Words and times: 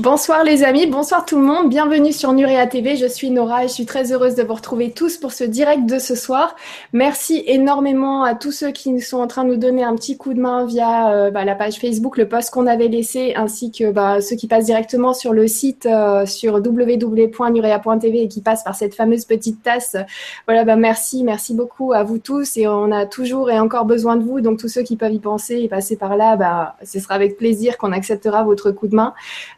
Bonsoir 0.00 0.44
les 0.44 0.64
amis, 0.64 0.86
bonsoir 0.86 1.26
tout 1.26 1.36
le 1.36 1.44
monde, 1.44 1.68
bienvenue 1.68 2.10
sur 2.10 2.32
Nurea 2.32 2.66
TV, 2.66 2.96
je 2.96 3.04
suis 3.04 3.30
Nora 3.30 3.64
et 3.64 3.68
je 3.68 3.74
suis 3.74 3.84
très 3.84 4.12
heureuse 4.12 4.34
de 4.34 4.42
vous 4.42 4.54
retrouver 4.54 4.92
tous 4.92 5.18
pour 5.18 5.30
ce 5.30 5.44
direct 5.44 5.84
de 5.84 5.98
ce 5.98 6.14
soir. 6.14 6.56
Merci 6.94 7.44
énormément 7.46 8.22
à 8.22 8.34
tous 8.34 8.50
ceux 8.50 8.70
qui 8.70 8.98
sont 9.02 9.18
en 9.18 9.26
train 9.26 9.44
de 9.44 9.50
nous 9.50 9.58
donner 9.58 9.84
un 9.84 9.94
petit 9.94 10.16
coup 10.16 10.32
de 10.32 10.40
main 10.40 10.64
via 10.64 11.12
euh, 11.12 11.30
bah, 11.30 11.44
la 11.44 11.54
page 11.54 11.74
Facebook, 11.74 12.16
le 12.16 12.26
post 12.26 12.48
qu'on 12.48 12.66
avait 12.66 12.88
laissé, 12.88 13.34
ainsi 13.36 13.72
que 13.72 13.90
bah, 13.90 14.22
ceux 14.22 14.36
qui 14.36 14.46
passent 14.46 14.64
directement 14.64 15.12
sur 15.12 15.34
le 15.34 15.46
site 15.46 15.84
euh, 15.84 16.24
sur 16.24 16.54
www.nurea.tv 16.54 18.22
et 18.22 18.28
qui 18.28 18.40
passent 18.40 18.64
par 18.64 18.76
cette 18.76 18.94
fameuse 18.94 19.26
petite 19.26 19.62
tasse. 19.62 19.98
Voilà, 20.46 20.64
bah, 20.64 20.76
merci, 20.76 21.24
merci 21.24 21.52
beaucoup 21.52 21.92
à 21.92 22.04
vous 22.04 22.16
tous 22.16 22.56
et 22.56 22.66
on 22.66 22.90
a 22.90 23.04
toujours 23.04 23.50
et 23.50 23.60
encore 23.60 23.84
besoin 23.84 24.16
de 24.16 24.24
vous, 24.24 24.40
donc 24.40 24.60
tous 24.60 24.68
ceux 24.68 24.82
qui 24.82 24.96
peuvent 24.96 25.12
y 25.12 25.18
penser 25.18 25.58
et 25.58 25.68
passer 25.68 25.96
par 25.96 26.16
là, 26.16 26.36
bah, 26.36 26.76
ce 26.82 26.98
sera 27.00 27.16
avec 27.16 27.36
plaisir 27.36 27.76
qu'on 27.76 27.92
acceptera 27.92 28.44
votre 28.44 28.70
coup 28.70 28.88
de 28.88 28.96
main. 28.96 29.12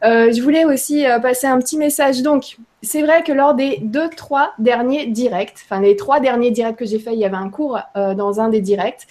Euh, 0.05 0.32
je 0.33 0.43
voulais 0.43 0.65
aussi 0.65 1.07
euh, 1.07 1.19
passer 1.19 1.47
un 1.47 1.59
petit 1.59 1.77
message. 1.77 2.23
Donc, 2.23 2.57
c'est 2.83 3.03
vrai 3.03 3.23
que 3.23 3.33
lors 3.33 3.55
des 3.55 3.79
deux, 3.83 4.09
trois 4.11 4.53
derniers 4.59 5.07
directs, 5.07 5.55
enfin 5.65 5.81
les 5.81 5.97
trois 5.97 6.21
derniers 6.21 6.51
directs 6.51 6.77
que 6.77 6.87
j'ai 6.87 6.99
fait, 6.99 7.13
il 7.15 7.21
y 7.21 7.25
avait 7.25 7.37
un 7.37 7.49
cours 7.49 7.79
euh, 7.97 8.15
dans 8.15 8.41
un 8.41 8.49
des 8.49 8.61
directs 8.61 9.07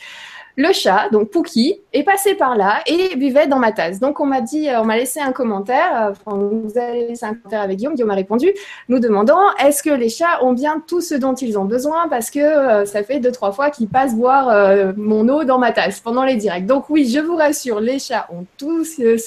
le 0.55 0.71
chat, 0.73 1.09
donc 1.11 1.29
Pookie, 1.29 1.79
est 1.93 2.03
passé 2.03 2.35
par 2.35 2.55
là 2.55 2.79
et 2.85 3.15
buvait 3.15 3.47
dans 3.47 3.59
ma 3.59 3.71
tasse. 3.71 3.99
Donc 3.99 4.19
on 4.19 4.25
m'a 4.25 4.41
dit, 4.41 4.69
euh, 4.69 4.81
on 4.81 4.85
m'a 4.85 4.97
laissé 4.97 5.19
un 5.19 5.31
commentaire, 5.31 6.09
euh, 6.09 6.13
on 6.25 6.37
nous 6.37 6.77
a 6.77 6.91
laissé 6.91 7.25
un 7.25 7.33
commentaire 7.33 7.61
avec 7.61 7.77
Guillaume, 7.77 7.95
Guillaume 7.95 8.09
m'a 8.09 8.15
répondu, 8.15 8.51
nous 8.89 8.99
demandant 8.99 9.39
est-ce 9.63 9.83
que 9.83 9.89
les 9.89 10.09
chats 10.09 10.43
ont 10.43 10.53
bien 10.53 10.81
tout 10.85 11.01
ce 11.01 11.15
dont 11.15 11.33
ils 11.33 11.57
ont 11.57 11.65
besoin? 11.65 12.07
Parce 12.09 12.29
que 12.29 12.39
euh, 12.39 12.85
ça 12.85 13.03
fait 13.03 13.19
deux 13.19 13.31
trois 13.31 13.51
fois 13.51 13.69
qu'ils 13.69 13.87
passent 13.87 14.15
boire 14.15 14.51
mon 14.97 15.27
eau 15.29 15.43
dans 15.43 15.57
ma 15.57 15.71
tasse 15.71 15.99
pendant 15.99 16.23
les 16.23 16.35
directs. 16.35 16.65
Donc 16.65 16.89
oui, 16.89 17.09
je 17.09 17.19
vous 17.19 17.35
rassure, 17.35 17.79
les 17.79 17.99
chats 17.99 18.27
ont 18.31 18.45
tout, 18.57 18.83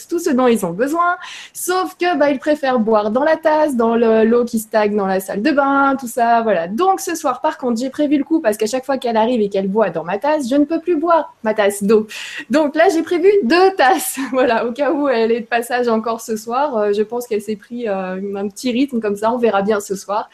tout 0.09 0.19
ce 0.19 0.31
dont 0.31 0.47
ils 0.47 0.65
ont 0.65 0.71
besoin, 0.71 1.17
sauf 1.53 1.97
que 1.97 2.17
bah, 2.17 2.31
ils 2.31 2.39
préfèrent 2.39 2.79
boire 2.79 3.11
dans 3.11 3.25
la 3.25 3.37
tasse, 3.37 3.77
dans 3.77 3.97
l'eau 3.97 4.45
qui 4.45 4.59
stagne 4.59 4.97
dans 4.97 5.07
la 5.07 5.21
salle 5.21 5.43
de 5.43 5.51
bain, 5.51 5.97
tout 5.99 6.09
ça, 6.09 6.43
voilà. 6.43 6.69
Donc 6.69 7.01
ce 7.01 7.15
soir, 7.15 7.41
par 7.41 7.59
contre, 7.59 7.81
j'ai 7.81 7.91
prévu 7.91 8.19
le 8.19 8.25
coup 8.25 8.41
parce 8.41 8.57
qu'à 8.57 8.67
chaque 8.67 8.85
fois 8.85 8.99
qu'elle 8.99 9.17
arrive 9.17 9.41
et 9.41 9.49
qu'elle 9.49 9.69
boit 9.69 9.91
dans 9.91 10.05
ma 10.05 10.19
tasse, 10.19 10.49
je 10.49 10.57
ne 10.57 10.65
peux 10.65 10.81
plus 10.81 10.97
boire 10.97 11.14
ma 11.43 11.55
tasse 11.55 11.83
d'eau. 11.83 12.07
Donc 12.51 12.75
là, 12.75 12.89
j'ai 12.93 13.03
prévu 13.03 13.29
deux 13.43 13.75
tasses. 13.77 14.19
Voilà, 14.33 14.67
au 14.67 14.73
cas 14.73 14.93
où 14.93 15.09
elle 15.09 15.31
est 15.33 15.41
de 15.41 15.47
passage 15.47 15.89
encore 15.89 16.21
ce 16.21 16.37
soir. 16.37 16.77
Euh, 16.77 16.93
je 16.93 17.03
pense 17.03 17.27
qu'elle 17.27 17.43
s'est 17.43 17.57
pris 17.57 17.89
euh, 17.89 18.17
un 18.37 18.49
petit 18.49 18.73
rythme 18.73 19.01
comme 19.01 19.17
ça. 19.17 19.33
On 19.33 19.39
verra 19.39 19.63
bien 19.63 19.81
ce 19.81 19.95
soir. 19.95 20.29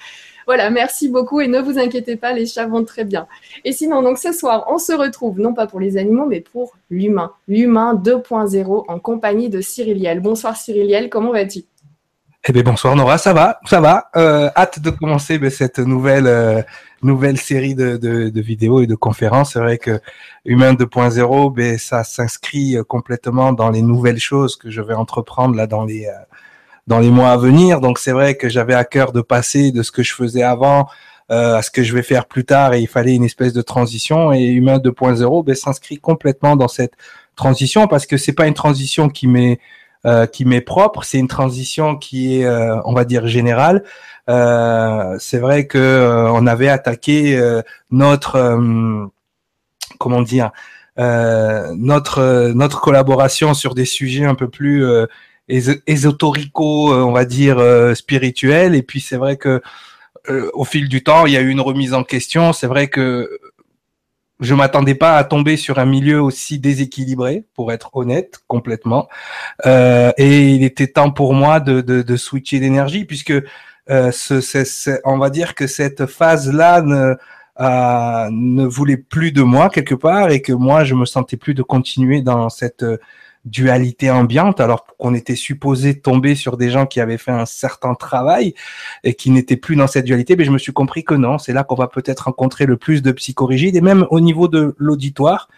Voilà, 0.47 0.70
merci 0.70 1.09
beaucoup 1.09 1.41
et 1.41 1.48
ne 1.48 1.61
vous 1.61 1.78
inquiétez 1.78 2.17
pas, 2.17 2.33
les 2.33 2.47
chats 2.47 2.67
vont 2.67 2.84
très 2.84 3.05
bien. 3.05 3.28
Et 3.64 3.72
sinon, 3.72 4.03
donc 4.03 4.19
ce 4.19 4.33
soir, 4.33 4.67
on 4.69 4.78
se 4.78 4.92
retrouve 4.92 5.39
non 5.39 5.55
pas 5.55 5.67
pour 5.67 5.78
les 5.78 5.97
animaux, 5.97 6.27
mais 6.27 6.41
pour 6.41 6.77
l'humain. 6.91 7.33
L'humain 7.47 7.94
2.0 7.94 8.84
en 8.89 8.98
compagnie 8.98 9.48
de 9.48 9.61
Cyriliel. 9.61 10.19
Bonsoir 10.19 10.56
Cyriliel, 10.56 11.09
comment 11.09 11.31
vas-tu? 11.31 11.65
Eh 12.48 12.52
bien, 12.52 12.62
bonsoir 12.62 12.96
Nora, 12.96 13.19
ça 13.19 13.33
va, 13.33 13.60
ça 13.66 13.80
va? 13.80 14.10
Euh, 14.16 14.50
hâte 14.56 14.80
de 14.80 14.91
commencer 14.91 15.38
ben, 15.38 15.50
cette 15.50 15.78
nouvelle 15.78 16.27
euh, 16.27 16.62
nouvelle 17.02 17.38
série 17.38 17.74
de, 17.74 17.97
de, 17.97 18.28
de, 18.28 18.41
vidéos 18.41 18.80
et 18.80 18.86
de 18.86 18.94
conférences. 18.94 19.52
C'est 19.52 19.58
vrai 19.60 19.78
que 19.78 20.00
Humain 20.44 20.74
2.0, 20.74 21.55
ben, 21.55 21.78
ça 21.78 22.05
s'inscrit 22.05 22.77
euh, 22.77 22.84
complètement 22.84 23.52
dans 23.52 23.70
les 23.70 23.82
nouvelles 23.82 24.19
choses 24.19 24.56
que 24.56 24.70
je 24.70 24.80
vais 24.80 24.94
entreprendre 24.94 25.55
là 25.55 25.66
dans 25.66 25.84
les 25.84 26.06
euh, 26.06 26.12
dans 26.86 26.98
les 26.98 27.10
mois 27.10 27.30
à 27.30 27.36
venir. 27.36 27.80
Donc 27.80 27.98
c'est 27.98 28.12
vrai 28.12 28.36
que 28.36 28.48
j'avais 28.48 28.75
à 28.75 28.84
cœur 28.84 29.12
de 29.12 29.20
passer 29.20 29.70
de 29.72 29.82
ce 29.82 29.92
que 29.92 30.03
je 30.03 30.15
faisais 30.15 30.42
avant 30.42 30.88
euh, 31.31 31.56
à 31.56 31.62
ce 31.62 31.70
que 31.70 31.82
je 31.82 31.94
vais 31.94 32.03
faire 32.03 32.26
plus 32.26 32.44
tard 32.44 32.75
et 32.75 32.81
il 32.81 32.88
fallait 32.88 33.15
une 33.15 33.25
espèce 33.25 33.53
de 33.53 33.62
transition. 33.62 34.32
Et 34.32 34.44
Humain 34.44 34.78
2.0 34.78 35.44
ben, 35.44 35.54
s'inscrit 35.54 35.98
complètement 35.98 36.56
dans 36.56 36.69
cette 36.69 36.94
transition 37.36 37.86
parce 37.86 38.06
que 38.06 38.16
c'est 38.16 38.32
pas 38.32 38.47
une 38.47 38.54
transition 38.54 39.09
qui 39.09 39.28
m'est 39.28 39.60
euh, 40.06 40.25
qui 40.25 40.47
m'est 40.47 40.62
propre. 40.62 41.05
C'est 41.05 41.19
une 41.19 41.28
transition 41.28 41.94
qui 41.94 42.41
est, 42.41 42.47
euh, 42.47 42.81
on 42.87 42.94
va 42.94 43.05
dire, 43.05 43.27
générale. 43.27 43.84
Euh, 44.31 45.16
c'est 45.19 45.38
vrai 45.38 45.66
que 45.66 46.27
on 46.33 46.47
avait 46.47 46.71
attaqué 46.71 47.38
notre, 47.91 48.59
comment 49.99 50.22
dire, 50.22 50.53
notre 50.97 52.53
notre 52.55 52.81
collaboration 52.81 53.53
sur 53.53 53.75
des 53.75 53.84
sujets 53.84 54.25
un 54.25 54.34
peu 54.34 54.49
plus 54.49 54.87
ésotorico, 55.49 56.94
on 56.94 57.12
va 57.12 57.27
dire, 57.27 57.59
spirituels. 57.94 58.75
Et 58.75 58.83
puis 58.83 59.00
c'est 59.03 59.16
vrai 59.19 59.37
que 59.37 59.60
au 60.55 60.65
fil 60.65 60.89
du 60.89 61.03
temps, 61.03 61.27
il 61.27 61.34
y 61.34 61.37
a 61.37 61.41
eu 61.41 61.50
une 61.50 61.60
remise 61.60 61.93
en 61.93 62.05
question. 62.05 62.55
C'est 62.55 62.66
vrai 62.69 62.89
que 62.89 63.28
je 64.41 64.55
m'attendais 64.55 64.95
pas 64.95 65.17
à 65.17 65.25
tomber 65.25 65.56
sur 65.56 65.78
un 65.78 65.84
milieu 65.84 66.21
aussi 66.23 66.59
déséquilibré, 66.59 67.45
pour 67.55 67.73
être 67.73 67.91
honnête, 67.95 68.41
complètement. 68.49 69.09
Euh, 69.67 70.12
et 70.17 70.49
il 70.49 70.65
était 70.65 70.89
temps 70.89 71.11
pour 71.11 71.34
moi 71.34 71.61
de, 71.61 71.81
de, 71.81 72.03
de 72.03 72.17
switcher 72.17 72.59
d'énergie, 72.59 73.05
puisque 73.05 73.34
euh, 73.91 74.11
ce, 74.12 75.01
on 75.05 75.19
va 75.19 75.31
dire 75.31 75.55
que 75.55 75.67
cette 75.67 76.06
phase-là 76.06 76.83
ne, 76.83 77.15
euh, 77.61 78.28
ne 78.31 78.65
voulait 78.65 78.97
plus 78.97 79.33
de 79.33 79.43
moi 79.43 79.69
quelque 79.69 79.95
part, 79.95 80.31
et 80.31 80.41
que 80.41 80.53
moi 80.53 80.84
je 80.84 80.95
me 80.95 81.05
sentais 81.05 81.37
plus 81.37 81.55
de 81.55 81.62
continuer 81.62 82.22
dans 82.22 82.49
cette 82.49 82.84
dualité 83.45 84.11
ambiante, 84.11 84.61
alors 84.61 84.84
qu'on 84.99 85.15
était 85.15 85.34
supposé 85.34 85.99
tomber 85.99 86.34
sur 86.34 86.56
des 86.56 86.71
gens 86.71 86.87
qui 86.87 87.01
avaient 87.01 87.19
fait 87.19 87.31
un 87.31 87.47
certain 87.47 87.95
travail 87.95 88.55
et 89.03 89.15
qui 89.15 89.31
n'étaient 89.31 89.56
plus 89.56 89.77
dans 89.77 89.87
cette 89.87 90.05
dualité, 90.05 90.37
mais 90.37 90.45
je 90.45 90.51
me 90.51 90.59
suis 90.59 90.73
compris 90.73 91.05
que 91.05 91.15
non, 91.15 91.39
c'est 91.39 91.53
là 91.53 91.65
qu'on 91.65 91.75
va 91.75 91.89
peut-être 91.89 92.21
rencontrer 92.21 92.67
le 92.67 92.77
plus 92.77 93.03
de 93.03 93.12
psychorigides 93.12 93.77
et 93.77 93.81
même 93.81 94.06
au 94.11 94.21
niveau 94.21 94.47
de 94.47 94.75
l'auditoire, 94.78 95.49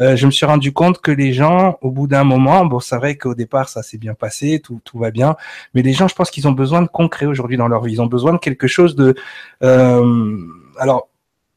euh, 0.00 0.16
je 0.16 0.26
me 0.26 0.30
suis 0.30 0.46
rendu 0.46 0.72
compte 0.72 1.00
que 1.00 1.10
les 1.10 1.32
gens, 1.32 1.78
au 1.80 1.90
bout 1.90 2.06
d'un 2.06 2.24
moment, 2.24 2.64
bon, 2.66 2.80
c'est 2.80 2.96
vrai 2.96 3.16
qu'au 3.16 3.34
départ 3.34 3.68
ça 3.68 3.82
s'est 3.82 3.98
bien 3.98 4.14
passé, 4.14 4.60
tout, 4.60 4.80
tout 4.84 4.98
va 4.98 5.10
bien, 5.10 5.36
mais 5.74 5.82
les 5.82 5.92
gens, 5.92 6.08
je 6.08 6.14
pense 6.14 6.30
qu'ils 6.30 6.48
ont 6.48 6.52
besoin 6.52 6.82
de 6.82 6.88
concret 6.88 7.26
aujourd'hui 7.26 7.56
dans 7.56 7.68
leur 7.68 7.84
vie, 7.84 7.94
ils 7.94 8.02
ont 8.02 8.06
besoin 8.06 8.32
de 8.32 8.38
quelque 8.38 8.66
chose 8.66 8.96
de, 8.96 9.14
euh, 9.62 10.36
alors 10.78 11.08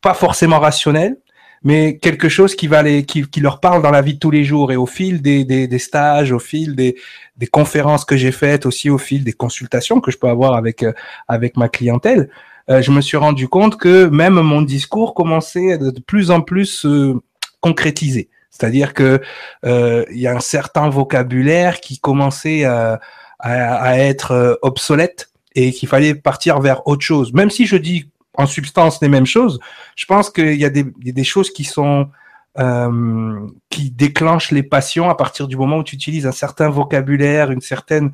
pas 0.02 0.13
forcément 0.13 0.59
rationnel, 0.59 1.18
mais 1.63 1.97
quelque 1.97 2.29
chose 2.29 2.55
qui 2.55 2.67
va 2.67 2.81
les, 2.81 3.05
qui, 3.05 3.23
qui, 3.29 3.39
leur 3.39 3.59
parle 3.59 3.83
dans 3.83 3.91
la 3.91 4.01
vie 4.01 4.16
de 4.16 4.19
tous 4.19 4.31
les 4.31 4.44
jours 4.44 4.72
et 4.72 4.75
au 4.75 4.88
fil 4.88 5.22
des, 5.22 5.45
des, 5.45 5.67
des 5.67 5.79
stages, 5.79 6.31
au 6.31 6.39
fil 6.39 6.75
des, 6.75 6.95
des 7.38 7.47
conférences 7.47 8.03
que 8.03 8.17
j'ai 8.17 8.31
faites, 8.31 8.66
aussi 8.66 8.89
au 8.89 8.97
fil 8.97 9.23
des 9.23 9.33
consultations 9.33 10.01
que 10.01 10.11
je 10.11 10.17
peux 10.17 10.29
avoir 10.29 10.55
avec 10.55 10.83
euh, 10.83 10.94
avec 11.27 11.57
ma 11.57 11.69
clientèle, 11.69 12.29
euh, 12.69 12.81
je 12.81 12.91
me 12.91 13.01
suis 13.01 13.17
rendu 13.17 13.47
compte 13.47 13.77
que 13.77 14.05
même 14.05 14.39
mon 14.41 14.61
discours 14.61 15.13
commençait 15.13 15.77
de 15.77 16.00
plus 16.00 16.31
en 16.31 16.41
plus 16.41 16.66
se 16.66 17.16
concrétiser. 17.59 18.29
C'est-à-dire 18.50 18.94
que 18.94 19.21
euh, 19.66 20.03
il 20.11 20.19
y 20.19 20.27
a 20.27 20.35
un 20.35 20.39
certain 20.39 20.89
vocabulaire 20.89 21.79
qui 21.79 22.00
commençait 22.00 22.63
à, 22.66 23.00
à, 23.39 23.75
à 23.75 23.97
être 23.97 24.59
obsolète 24.61 25.29
et 25.55 25.71
qu'il 25.71 25.89
fallait 25.89 26.16
partir 26.16 26.59
vers 26.59 26.88
autre 26.88 27.03
chose. 27.03 27.33
Même 27.33 27.50
si 27.50 27.66
je 27.66 27.77
dis 27.77 28.10
en 28.34 28.46
substance 28.46 29.02
les 29.02 29.09
mêmes 29.09 29.25
choses. 29.25 29.59
Je 29.96 30.06
pense 30.06 30.30
qu'il 30.30 30.56
y, 30.56 30.66
a 30.66 30.69
des, 30.69 31.24
choses 31.24 31.52
qui 31.52 31.64
sont 31.64 32.09
euh, 32.58 33.47
qui 33.69 33.92
déclenchent 33.92 34.52
les 34.52 34.64
passions 34.64 35.09
à 35.09 35.16
partir 35.16 35.47
du 35.47 35.58
moment 35.58 35.78
où 35.78 35.84
tu 35.84 35.96
utilises 35.96 36.28
un 36.28 36.31
certain 36.31 36.69
vocabulaire, 36.69 37.52
une 37.52 37.62
certaine 37.62 38.12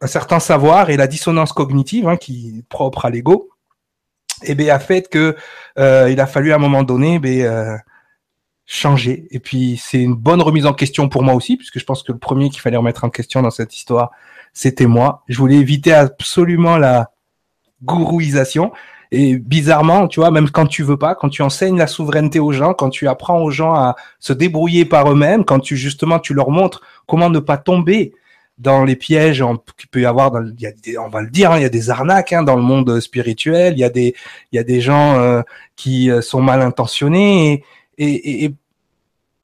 un 0.00 0.08
certain 0.08 0.40
savoir 0.40 0.90
et 0.90 0.96
la 0.96 1.06
dissonance 1.06 1.52
cognitive 1.52 2.08
hein, 2.08 2.16
qui 2.16 2.58
est 2.58 2.68
propre 2.68 3.04
à 3.04 3.10
l'ego. 3.10 3.50
Et 4.42 4.52
eh 4.52 4.54
bien 4.56 4.74
a 4.74 4.80
fait 4.80 5.08
que 5.08 5.36
euh, 5.78 6.10
il 6.10 6.20
a 6.20 6.26
fallu 6.26 6.50
à 6.50 6.56
un 6.56 6.58
moment 6.58 6.82
donné 6.82 7.20
ben, 7.20 7.42
euh, 7.42 7.76
changer. 8.66 9.28
Et 9.30 9.38
puis 9.38 9.80
c'est 9.80 10.02
une 10.02 10.16
bonne 10.16 10.42
remise 10.42 10.66
en 10.66 10.72
question 10.72 11.08
pour 11.08 11.22
moi 11.22 11.34
aussi, 11.34 11.56
puisque 11.56 11.78
je 11.78 11.84
pense 11.84 12.02
que 12.02 12.10
le 12.10 12.18
premier 12.18 12.50
qu'il 12.50 12.60
fallait 12.60 12.76
remettre 12.76 13.04
en 13.04 13.10
question 13.10 13.42
dans 13.42 13.52
cette 13.52 13.76
histoire, 13.76 14.10
c'était 14.52 14.86
moi. 14.86 15.22
Je 15.28 15.38
voulais 15.38 15.56
éviter 15.56 15.92
absolument 15.92 16.76
la 16.76 17.12
gourouisation. 17.84 18.72
Et 19.14 19.36
bizarrement, 19.36 20.08
tu 20.08 20.20
vois, 20.20 20.30
même 20.30 20.48
quand 20.48 20.64
tu 20.66 20.82
veux 20.82 20.96
pas, 20.96 21.14
quand 21.14 21.28
tu 21.28 21.42
enseignes 21.42 21.76
la 21.76 21.86
souveraineté 21.86 22.40
aux 22.40 22.52
gens, 22.52 22.72
quand 22.72 22.88
tu 22.88 23.08
apprends 23.08 23.42
aux 23.42 23.50
gens 23.50 23.74
à 23.74 23.94
se 24.18 24.32
débrouiller 24.32 24.86
par 24.86 25.12
eux-mêmes, 25.12 25.44
quand 25.44 25.60
tu 25.60 25.76
justement 25.76 26.18
tu 26.18 26.32
leur 26.32 26.48
montres 26.48 26.80
comment 27.06 27.28
ne 27.28 27.38
pas 27.38 27.58
tomber 27.58 28.14
dans 28.56 28.84
les 28.84 28.96
pièges 28.96 29.44
qu'il 29.76 29.90
peut 29.90 30.00
y 30.00 30.06
avoir, 30.06 30.30
dans, 30.30 30.42
il 30.42 30.98
on 30.98 31.10
va 31.10 31.20
le 31.20 31.28
dire, 31.28 31.50
hein, 31.50 31.58
il 31.58 31.62
y 31.62 31.66
a 31.66 31.68
des 31.68 31.90
arnaques 31.90 32.32
hein, 32.32 32.42
dans 32.42 32.56
le 32.56 32.62
monde 32.62 33.00
spirituel, 33.00 33.74
il 33.74 33.80
y 33.80 33.84
a 33.84 33.90
des, 33.90 34.14
il 34.50 34.56
y 34.56 34.58
a 34.58 34.64
des 34.64 34.80
gens 34.80 35.18
euh, 35.18 35.42
qui 35.76 36.10
euh, 36.10 36.22
sont 36.22 36.40
mal 36.40 36.62
intentionnés 36.62 37.64
et, 37.98 38.06
et, 38.06 38.44
et 38.44 38.54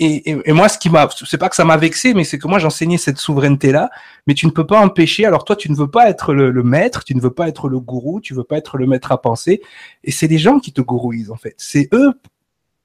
et, 0.00 0.30
et, 0.30 0.38
et, 0.44 0.52
moi, 0.52 0.68
ce 0.68 0.78
qui 0.78 0.90
m'a, 0.90 1.08
c'est 1.10 1.38
pas 1.38 1.48
que 1.48 1.56
ça 1.56 1.64
m'a 1.64 1.76
vexé, 1.76 2.14
mais 2.14 2.22
c'est 2.22 2.38
que 2.38 2.46
moi 2.46 2.60
j'enseignais 2.60 2.98
cette 2.98 3.18
souveraineté-là. 3.18 3.90
Mais 4.26 4.34
tu 4.34 4.46
ne 4.46 4.52
peux 4.52 4.66
pas 4.66 4.80
empêcher. 4.80 5.24
Alors 5.26 5.44
toi, 5.44 5.56
tu 5.56 5.70
ne 5.70 5.76
veux 5.76 5.90
pas 5.90 6.08
être 6.08 6.32
le, 6.32 6.50
le, 6.50 6.62
maître, 6.62 7.02
tu 7.02 7.16
ne 7.16 7.20
veux 7.20 7.32
pas 7.32 7.48
être 7.48 7.68
le 7.68 7.80
gourou, 7.80 8.20
tu 8.20 8.32
veux 8.32 8.44
pas 8.44 8.58
être 8.58 8.78
le 8.78 8.86
maître 8.86 9.10
à 9.10 9.20
penser. 9.20 9.60
Et 10.04 10.12
c'est 10.12 10.28
les 10.28 10.38
gens 10.38 10.60
qui 10.60 10.72
te 10.72 10.80
gourouisent 10.80 11.32
en 11.32 11.36
fait. 11.36 11.54
C'est 11.58 11.88
eux, 11.92 12.12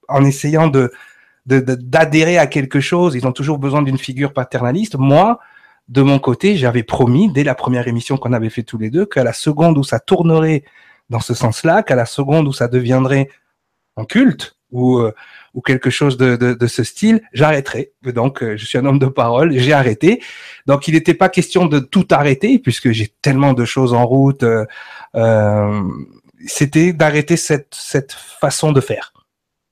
en 0.08 0.26
essayant 0.26 0.68
de 0.68 0.92
d'adhérer 1.46 2.38
à 2.38 2.48
quelque 2.48 2.80
chose, 2.80 3.16
ils 3.16 3.28
ont 3.28 3.34
toujours 3.34 3.58
besoin 3.58 3.82
d'une 3.82 3.98
figure 3.98 4.32
paternaliste. 4.32 4.96
Moi, 4.96 5.40
de 5.90 6.02
mon 6.02 6.18
côté, 6.18 6.56
j'avais 6.56 6.84
promis 6.84 7.32
dès 7.34 7.44
la 7.44 7.54
première 7.54 7.90
émission 7.90 8.16
qu'on 8.18 8.32
avait 8.32 8.50
fait 8.50 8.64
tous 8.64 8.78
les 8.78 8.90
deux 8.90 9.06
qu'à 9.06 9.26
la 9.26 9.34
seconde 9.34 9.78
où 9.78 9.84
ça 9.84 10.00
tournerait 10.00 10.64
dans 11.10 11.20
ce 11.20 11.34
sens-là, 11.34 11.84
qu'à 11.84 11.96
la 11.96 12.06
seconde 12.06 12.48
où 12.48 12.54
ça 12.54 12.70
deviendrait 12.70 13.30
en 13.98 14.06
culte 14.06 14.56
ou 14.72 15.02
ou 15.54 15.62
quelque 15.62 15.90
chose 15.90 16.18
de, 16.18 16.36
de, 16.36 16.54
de 16.54 16.68
ce 16.68 16.84
style, 16.84 17.22
j'arrêterai. 17.34 17.92
Donc, 18.04 18.42
euh, 18.42 18.58
je 18.58 18.66
suis 18.66 18.78
un 18.78 18.86
homme 18.86 19.00
de 19.00 19.08
parole, 19.08 19.58
j'ai 19.58 19.74
arrêté. 19.74 20.22
Donc, 20.66 20.88
il 20.88 20.94
n'était 20.96 21.14
pas 21.14 21.30
question 21.30 21.66
de 21.68 21.80
tout 21.80 22.08
arrêter 22.12 22.60
puisque 22.60 22.92
j'ai 22.92 23.14
tellement 23.22 23.54
de 23.54 23.66
choses 23.66 23.94
en 23.94 24.06
route. 24.06 24.44
Euh, 24.44 24.66
euh, 25.16 25.82
C'était 26.46 26.92
d'arrêter 26.94 27.38
cette 27.38 27.74
cette 27.74 28.14
façon 28.14 28.72
de 28.74 28.82
faire 28.82 29.14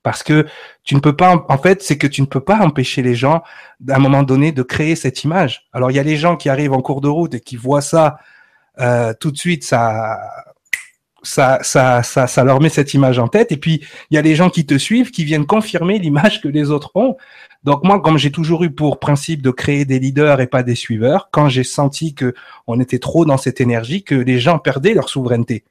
parce 0.04 0.24
que 0.24 0.48
tu 0.83 0.95
ne 0.95 1.00
peux 1.00 1.16
pas, 1.16 1.45
en 1.48 1.57
fait, 1.57 1.83
c'est 1.83 1.98
que 1.98 2.07
tu 2.07 2.22
ne 2.22 2.28
peux 2.28 2.39
pas 2.39 2.57
empêcher 2.60 3.01
les 3.04 3.16
gens, 3.16 3.44
à 3.89 3.95
un 3.95 4.00
moment 4.00 4.24
donné, 4.24 4.51
de 4.51 4.63
créer 4.63 4.95
cette 4.95 5.24
image. 5.24 5.68
Alors, 5.74 5.92
il 5.92 5.95
y 5.95 6.00
a 6.00 6.04
les 6.04 6.18
gens 6.18 6.36
qui 6.38 6.50
arrivent 6.50 6.74
en 6.74 6.81
cours 6.81 7.01
de 7.01 7.07
route 7.07 7.36
et 7.36 7.39
qui 7.39 7.56
voient 7.56 7.81
ça 7.81 8.18
euh, 8.80 9.13
tout 9.19 9.31
de 9.31 9.38
suite, 9.38 9.63
ça, 9.63 10.18
ça, 11.23 11.59
ça, 11.62 12.03
ça, 12.03 12.27
ça 12.27 12.44
leur 12.44 12.62
met 12.62 12.69
cette 12.69 12.94
image 12.94 13.19
en 13.19 13.27
tête. 13.27 13.51
Et 13.51 13.57
puis, 13.57 13.83
il 14.09 14.15
y 14.15 14.18
a 14.18 14.21
les 14.21 14.35
gens 14.35 14.50
qui 14.50 14.65
te 14.65 14.77
suivent, 14.77 15.12
qui 15.12 15.23
viennent 15.23 15.45
confirmer 15.45 16.00
l'image 16.00 16.41
que 16.41 16.47
les 16.47 16.71
autres 16.71 16.91
ont. 16.95 17.18
Donc 17.63 17.83
moi, 17.83 18.01
comme 18.01 18.18
j'ai 18.18 18.31
toujours 18.31 18.63
eu 18.63 18.71
pour 18.71 19.00
principe 19.00 19.41
de 19.41 19.51
créer 19.51 19.85
des 19.85 20.00
leaders 20.00 20.41
et 20.41 20.47
pas 20.47 20.63
des 20.63 20.75
suiveurs, 20.75 21.29
quand 21.31 21.47
j'ai 21.47 21.63
senti 21.63 22.15
que 22.15 22.33
on 22.65 22.79
était 22.79 23.00
trop 23.00 23.25
dans 23.25 23.38
cette 23.38 23.62
énergie, 23.62 24.03
que 24.03 24.15
les 24.15 24.39
gens 24.39 24.57
perdaient 24.57 24.95
leur 24.95 25.09
souveraineté. 25.09 25.63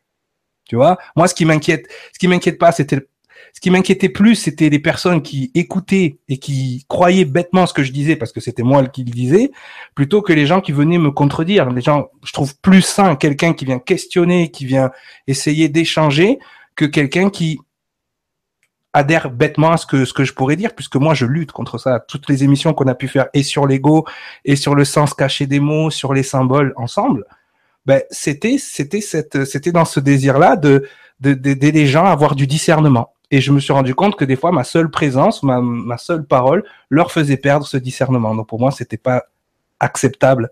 Tu 0.69 0.77
vois, 0.77 0.99
moi, 1.17 1.27
ce 1.27 1.35
qui 1.35 1.45
m'inquiète, 1.45 1.89
ce 2.13 2.19
qui 2.19 2.29
m'inquiète 2.29 2.59
pas, 2.59 2.71
c'était 2.71 3.09
ce 3.53 3.61
qui 3.61 3.71
m'inquiétait 3.71 4.09
plus, 4.09 4.37
c'était 4.37 4.69
les 4.69 4.79
personnes 4.79 5.23
qui 5.23 5.51
écoutaient 5.55 6.19
et 6.29 6.39
qui 6.39 6.85
croyaient 6.89 7.25
bêtement 7.25 7.67
ce 7.67 7.75
que 7.75 7.83
je 7.83 7.93
disais 7.93 8.17
parce 8.17 8.33
que 8.33 8.41
c'était 8.41 8.63
moi 8.63 8.85
qui 8.87 9.05
le 9.05 9.11
disais, 9.11 9.51
plutôt 9.95 10.23
que 10.23 10.33
les 10.33 10.47
gens 10.47 10.61
qui 10.61 10.73
venaient 10.73 10.99
me 10.99 11.11
contredire. 11.11 11.71
Les 11.71 11.83
gens, 11.83 12.09
je 12.25 12.33
trouve 12.33 12.57
plus 12.61 12.83
sain 12.83 13.17
quelqu'un 13.17 13.53
qui 13.53 13.65
vient 13.65 13.79
questionner, 13.79 14.51
qui 14.51 14.67
vient 14.67 14.91
essayer 15.27 15.69
d'échanger, 15.69 16.39
que 16.77 16.85
quelqu'un 16.85 17.31
qui 17.31 17.59
adhère 18.93 19.31
bêtement 19.31 19.73
à 19.73 19.77
ce 19.77 19.87
que 19.87 20.05
ce 20.05 20.13
que 20.13 20.25
je 20.25 20.33
pourrais 20.33 20.57
dire, 20.57 20.75
puisque 20.75 20.97
moi 20.97 21.15
je 21.15 21.27
lutte 21.27 21.53
contre 21.53 21.79
ça. 21.79 22.01
Toutes 22.01 22.29
les 22.29 22.45
émissions 22.45 22.75
qu'on 22.75 22.89
a 22.89 22.95
pu 22.95 23.09
faire 23.09 23.29
et 23.35 23.43
sur 23.43 23.67
l'ego 23.67 24.05
et 24.45 24.57
sur 24.57 24.75
le 24.75 24.85
sens 24.85 25.15
caché 25.15 25.47
des 25.47 25.61
mots, 25.61 25.91
sur 25.91 26.13
les 26.13 26.23
symboles 26.23 26.73
ensemble, 26.77 27.25
ben 27.87 28.03
c'était 28.11 28.59
c'était 28.59 29.01
cette 29.01 29.45
c'était 29.45 29.73
dans 29.73 29.85
ce 29.85 30.01
désir 30.01 30.39
là 30.39 30.57
de 30.57 30.89
d'aider 31.21 31.71
les 31.71 31.87
gens 31.87 32.07
à 32.07 32.11
avoir 32.11 32.35
du 32.35 32.47
discernement 32.47 33.13
et 33.31 33.41
je 33.41 33.53
me 33.53 33.61
suis 33.61 33.73
rendu 33.73 33.95
compte 33.95 34.17
que 34.17 34.25
des 34.25 34.37
fois, 34.37 34.53
ma 34.53 34.65
seule 34.65 34.91
présence, 34.91 35.43
ma, 35.43 35.61
ma 35.61 35.99
seule 35.99 36.25
parole, 36.25 36.65
leur 36.89 37.13
faisait 37.13 37.37
perdre 37.37 37.67
ce 37.67 37.77
discernement. 37.77 38.35
Donc 38.35 38.49
pour 38.49 38.61
moi, 38.61 38.71
c'était 38.71 38.97
pas 38.97 39.25
acceptable 39.79 40.51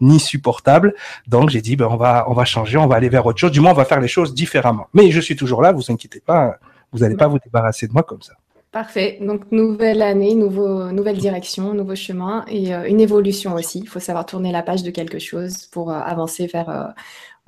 ni 0.00 0.18
supportable. 0.18 0.94
Donc 1.26 1.50
j'ai 1.50 1.60
dit, 1.60 1.76
ben, 1.76 1.88
on 1.90 1.96
va, 1.96 2.24
on 2.28 2.32
va 2.32 2.44
changer, 2.44 2.78
on 2.78 2.86
va 2.86 2.96
aller 2.96 3.08
vers 3.08 3.26
autre 3.26 3.38
chose. 3.38 3.50
Du 3.50 3.60
moins, 3.60 3.72
on 3.72 3.74
va 3.74 3.84
faire 3.84 4.00
les 4.00 4.08
choses 4.08 4.34
différemment. 4.34 4.86
Mais 4.94 5.10
je 5.10 5.20
suis 5.20 5.36
toujours 5.36 5.62
là, 5.62 5.72
vous 5.72 5.90
inquiétez 5.90 6.20
pas, 6.20 6.58
vous 6.92 7.00
n'allez 7.00 7.16
pas 7.16 7.28
vous 7.28 7.38
débarrasser 7.38 7.86
de 7.86 7.92
moi 7.92 8.02
comme 8.02 8.22
ça. 8.22 8.34
Parfait. 8.72 9.18
Donc 9.20 9.50
nouvelle 9.50 10.00
année, 10.00 10.34
nouveau, 10.36 10.92
nouvelle 10.92 11.18
direction, 11.18 11.74
nouveau 11.74 11.96
chemin 11.96 12.44
et 12.46 12.72
euh, 12.72 12.84
une 12.84 13.00
évolution 13.00 13.54
aussi. 13.54 13.80
Il 13.80 13.88
faut 13.88 13.98
savoir 13.98 14.26
tourner 14.26 14.52
la 14.52 14.62
page 14.62 14.84
de 14.84 14.92
quelque 14.92 15.18
chose 15.18 15.66
pour 15.66 15.90
euh, 15.90 15.98
avancer 15.98 16.46
vers 16.46 16.94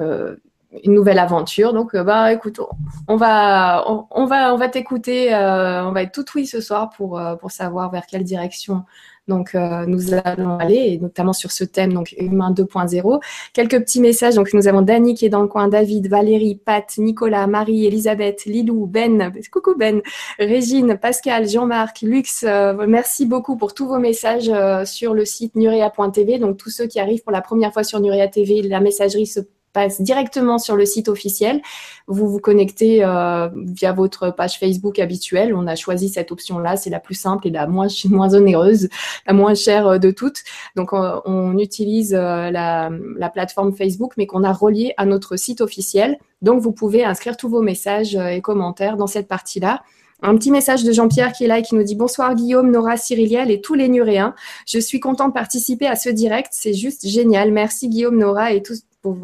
euh, 0.01 0.35
une 0.85 0.95
nouvelle 0.95 1.19
aventure. 1.19 1.73
Donc, 1.73 1.95
euh, 1.95 2.05
bah, 2.05 2.33
écoute, 2.33 2.61
on 3.09 3.17
va, 3.17 3.85
on, 4.11 4.27
va, 4.27 4.55
on 4.55 4.57
va 4.57 4.69
t'écouter. 4.69 5.35
Euh, 5.35 5.85
on 5.85 5.93
va 5.93 6.03
être 6.03 6.13
tout 6.13 6.25
oui 6.35 6.47
ce 6.47 6.61
soir 6.61 6.91
pour, 6.91 7.19
euh, 7.19 7.37
pour 7.37 7.51
savoir 7.51 7.91
vers 7.91 8.07
quelle 8.07 8.25
direction 8.25 8.85
donc 9.29 9.55
nous 9.55 10.15
allons 10.15 10.59
aller, 10.59 10.75
et 10.75 10.99
notamment 10.99 11.33
sur 11.33 11.53
ce 11.53 11.63
thème 11.63 11.93
donc 11.93 12.13
humain 12.19 12.51
2.0. 12.51 13.21
Quelques 13.53 13.79
petits 13.79 14.01
messages. 14.01 14.35
Donc, 14.35 14.53
nous 14.53 14.67
avons 14.67 14.83
Dani 14.83 15.15
qui 15.15 15.25
est 15.25 15.29
dans 15.29 15.43
le 15.43 15.47
coin, 15.47 15.69
David, 15.69 16.09
Valérie, 16.09 16.57
Pat, 16.57 16.93
Nicolas, 16.99 17.47
Marie, 17.47 17.87
Elisabeth, 17.87 18.47
Lilou, 18.47 18.87
Ben, 18.87 19.33
coucou 19.53 19.77
Ben, 19.79 20.03
Régine, 20.41 20.99
Pascal, 21.01 21.49
Jean-Marc, 21.49 22.01
Lux. 22.03 22.45
merci 22.89 23.25
beaucoup 23.25 23.57
pour 23.57 23.75
tous 23.75 23.87
vos 23.87 24.01
messages 24.01 24.51
sur 24.87 25.15
le 25.15 25.25
site 25.25 25.55
nurea.tv. 25.55 26.41
Donc, 26.41 26.57
tous 26.57 26.71
ceux 26.71 26.89
qui 26.89 26.99
arrivent 26.99 27.23
pour 27.23 27.33
la 27.33 27.43
première 27.43 27.73
fois 27.73 27.85
sur 27.85 28.01
Nurea 28.01 28.27
TV, 28.27 28.61
la 28.63 28.81
messagerie 28.81 29.27
se 29.27 29.39
passe 29.73 30.01
directement 30.01 30.59
sur 30.59 30.77
le 30.77 30.85
site 30.85 31.09
officiel. 31.09 31.63
Vous 32.07 32.29
vous 32.29 32.41
connectez 32.41 33.05
euh, 33.05 33.49
via 33.55 33.93
votre 33.93 34.31
page 34.31 34.59
Facebook 34.59 34.99
habituelle. 34.99 35.55
On 35.55 35.67
a 35.67 35.77
choisi 35.77 36.09
cette 36.09 36.33
option-là. 36.33 36.77
C'est 36.77 36.91
la 36.91 37.01
plus 37.01 37.15
simple 37.15 37.47
et 37.49 37.51
la 37.51 37.67
moins, 37.67 37.89
onéreuse, 38.35 38.89
la 39.27 39.33
moins 39.33 39.55
chère 39.55 39.87
euh, 39.87 39.99
de 39.99 40.11
toutes. 40.11 40.43
Donc, 40.77 40.93
on, 40.93 41.59
utilise 41.59 42.15
euh, 42.15 42.51
la, 42.51 42.91
la, 43.17 43.29
plateforme 43.29 43.75
Facebook, 43.75 44.15
mais 44.17 44.27
qu'on 44.27 44.43
a 44.43 44.53
relié 44.53 44.95
à 44.97 45.07
notre 45.07 45.37
site 45.37 45.61
officiel. 45.61 46.19
Donc, 46.41 46.61
vous 46.61 46.73
pouvez 46.73 47.05
inscrire 47.05 47.37
tous 47.37 47.49
vos 47.49 47.63
messages 47.63 48.15
et 48.15 48.41
commentaires 48.41 48.97
dans 48.97 49.07
cette 49.07 49.29
partie-là. 49.29 49.83
Un 50.25 50.37
petit 50.37 50.53
message 50.53 50.85
de 50.85 50.93
Jean-Pierre 50.93 51.33
qui 51.33 51.45
est 51.45 51.47
là 51.49 51.59
et 51.59 51.63
qui 51.63 51.75
nous 51.75 51.83
dit 51.83 51.97
bonsoir 51.97 52.35
Guillaume, 52.37 52.71
Nora, 52.71 52.97
Cyriliel 52.97 53.51
et 53.51 53.61
tous 53.61 53.75
les 53.75 53.89
Nuréens. 53.89 54.35
Je 54.67 54.79
suis 54.79 55.01
content 55.01 55.27
de 55.27 55.33
participer 55.33 55.89
à 55.89 55.97
ce 55.97 56.09
direct. 56.09 56.51
C'est 56.53 56.75
juste 56.75 57.07
génial. 57.09 57.51
Merci 57.51 57.89
Guillaume, 57.89 58.17
Nora 58.17 58.53
et 58.53 58.63
tous, 58.63 58.83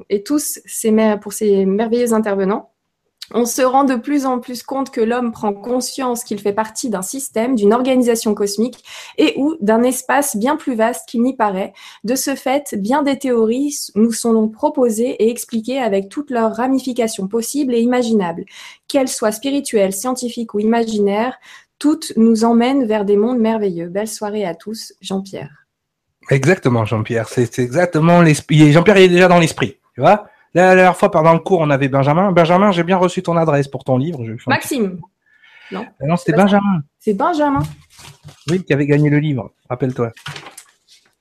et 0.09 0.23
tous 0.23 0.61
ces, 0.65 0.91
merveilleux 0.91 2.13
intervenants. 2.13 2.73
On 3.35 3.45
se 3.45 3.61
rend 3.61 3.85
de 3.85 3.95
plus 3.95 4.25
en 4.25 4.39
plus 4.39 4.63
compte 4.63 4.91
que 4.91 5.03
l'homme 5.03 5.33
prend 5.33 5.53
conscience 5.53 6.25
qu'il 6.25 6.41
fait 6.41 6.55
partie 6.55 6.89
d'un 6.89 7.03
système, 7.03 7.57
d'une 7.57 7.75
organisation 7.75 8.35
cosmique 8.35 8.83
et 9.19 9.35
ou 9.37 9.55
d'un 9.61 9.83
espace 9.83 10.35
bien 10.35 10.57
plus 10.57 10.75
vaste 10.75 11.07
qu'il 11.07 11.23
n'y 11.23 11.37
paraît. 11.37 11.75
De 12.05 12.15
ce 12.15 12.35
fait, 12.35 12.75
bien 12.79 13.03
des 13.03 13.19
théories 13.19 13.77
nous 13.95 14.13
sont 14.13 14.33
donc 14.33 14.55
proposées 14.55 15.11
et 15.23 15.31
expliquées 15.31 15.79
avec 15.79 16.09
toutes 16.09 16.31
leurs 16.31 16.57
ramifications 16.57 17.29
possibles 17.29 17.75
et 17.75 17.81
imaginables. 17.81 18.47
Qu'elles 18.89 19.09
soient 19.09 19.33
spirituelles, 19.33 19.93
scientifiques 19.93 20.55
ou 20.55 20.61
imaginaires, 20.61 21.39
toutes 21.79 22.15
nous 22.17 22.45
emmènent 22.45 22.87
vers 22.87 23.05
des 23.05 23.19
mondes 23.19 23.41
merveilleux. 23.41 23.89
Belle 23.89 24.09
soirée 24.09 24.47
à 24.47 24.55
tous, 24.55 24.95
Jean-Pierre. 25.03 25.68
Exactement, 26.31 26.85
Jean-Pierre. 26.85 27.29
C'est 27.29 27.59
exactement 27.59 28.21
l'esprit. 28.21 28.73
Jean-Pierre 28.73 28.99
est 28.99 29.09
déjà 29.09 29.29
dans 29.29 29.39
l'esprit, 29.39 29.79
tu 29.95 30.01
vois? 30.01 30.29
La 30.55 30.75
dernière 30.75 30.97
fois, 30.97 31.11
pendant 31.11 31.33
le 31.33 31.39
cours, 31.41 31.61
on 31.61 31.71
avait 31.71 31.89
Benjamin. 31.89 32.33
Benjamin, 32.33 32.73
j'ai 32.73 32.83
bien 32.83 32.97
reçu 32.97 33.23
ton 33.23 33.37
adresse 33.37 33.69
pour 33.69 33.85
ton 33.85 33.99
livre. 33.99 34.25
Maxime. 34.47 34.99
Non, 35.71 35.87
euh, 36.03 36.07
non 36.07 36.17
c'était 36.17 36.33
Benjamin. 36.33 36.83
C'est 36.99 37.15
Benjamin. 37.15 37.63
Oui, 38.51 38.65
qui 38.65 38.73
avait 38.73 38.87
gagné 38.87 39.11
le 39.11 39.19
livre. 39.19 39.53
Rappelle-toi. 39.69 40.13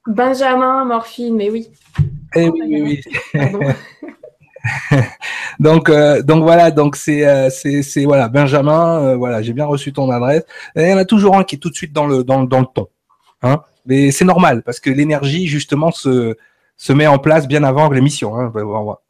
Benjamin, 0.08 0.86
Morphine, 0.86 1.36
mais 1.36 1.50
oui. 1.50 1.68
Eh 2.36 2.50
oui, 2.50 2.62
oui, 2.66 2.82
oui. 2.82 3.04
donc, 5.60 5.90
euh, 5.90 6.22
donc 6.22 6.44
voilà, 6.44 6.72
donc 6.72 6.96
c'est, 6.96 7.28
euh, 7.28 7.50
c'est, 7.50 7.82
c'est 7.84 8.06
voilà, 8.06 8.30
Benjamin, 8.30 9.02
euh, 9.02 9.16
voilà, 9.16 9.42
j'ai 9.42 9.54
bien 9.54 9.66
reçu 9.66 9.94
ton 9.94 10.10
adresse. 10.10 10.44
Et 10.76 10.84
il 10.84 10.90
y 10.90 10.94
en 10.94 10.98
a 10.98 11.06
toujours 11.06 11.36
un 11.36 11.44
qui 11.44 11.56
est 11.56 11.60
tout 11.60 11.70
de 11.70 11.76
suite 11.76 11.94
dans 11.94 12.08
le, 12.08 12.24
dans, 12.24 12.44
dans 12.44 12.62
le 12.62 12.68
ton, 12.74 12.88
hein. 13.44 13.62
Mais 13.88 14.12
c'est 14.12 14.26
normal 14.26 14.64
parce 14.64 14.80
que 14.80 14.90
l'énergie 14.90 15.48
justement 15.48 15.92
se, 15.92 16.36
se 16.78 16.94
met 16.94 17.08
en 17.08 17.18
place 17.18 17.48
bien 17.48 17.64
avant 17.64 17.90
l'émission. 17.90 18.38
Hein. 18.38 18.52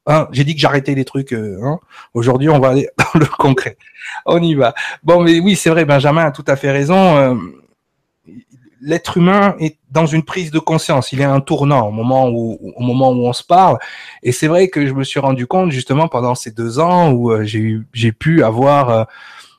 hein 0.05 0.27
J'ai 0.31 0.43
dit 0.43 0.55
que 0.55 0.61
j'arrêtais 0.61 0.95
les 0.95 1.05
trucs. 1.05 1.33
Hein. 1.33 1.79
Aujourd'hui, 2.13 2.49
on 2.49 2.59
va 2.59 2.69
aller 2.69 2.87
dans 2.97 3.19
le 3.19 3.25
concret. 3.25 3.77
On 4.25 4.41
y 4.41 4.55
va. 4.55 4.73
Bon, 5.03 5.21
mais 5.21 5.39
oui, 5.39 5.55
c'est 5.55 5.69
vrai, 5.69 5.83
Benjamin 5.83 6.25
a 6.25 6.31
tout 6.31 6.45
à 6.47 6.55
fait 6.55 6.71
raison 6.71 7.37
l'être 8.81 9.17
humain 9.17 9.55
est 9.59 9.77
dans 9.91 10.05
une 10.05 10.23
prise 10.23 10.51
de 10.51 10.59
conscience. 10.59 11.11
Il 11.11 11.21
est 11.21 11.25
un 11.25 11.39
tournant 11.39 11.87
au 11.87 11.91
moment 11.91 12.29
où, 12.29 12.57
au 12.61 12.81
moment 12.81 13.11
où 13.11 13.25
on 13.25 13.33
se 13.33 13.43
parle. 13.43 13.77
Et 14.23 14.31
c'est 14.31 14.47
vrai 14.47 14.69
que 14.69 14.85
je 14.85 14.93
me 14.93 15.03
suis 15.03 15.19
rendu 15.19 15.47
compte 15.47 15.71
justement 15.71 16.07
pendant 16.07 16.35
ces 16.35 16.51
deux 16.51 16.79
ans 16.79 17.11
où 17.11 17.31
euh, 17.31 17.43
j'ai 17.43 18.11
pu 18.11 18.43
avoir, 18.43 18.89
euh, 18.89 19.03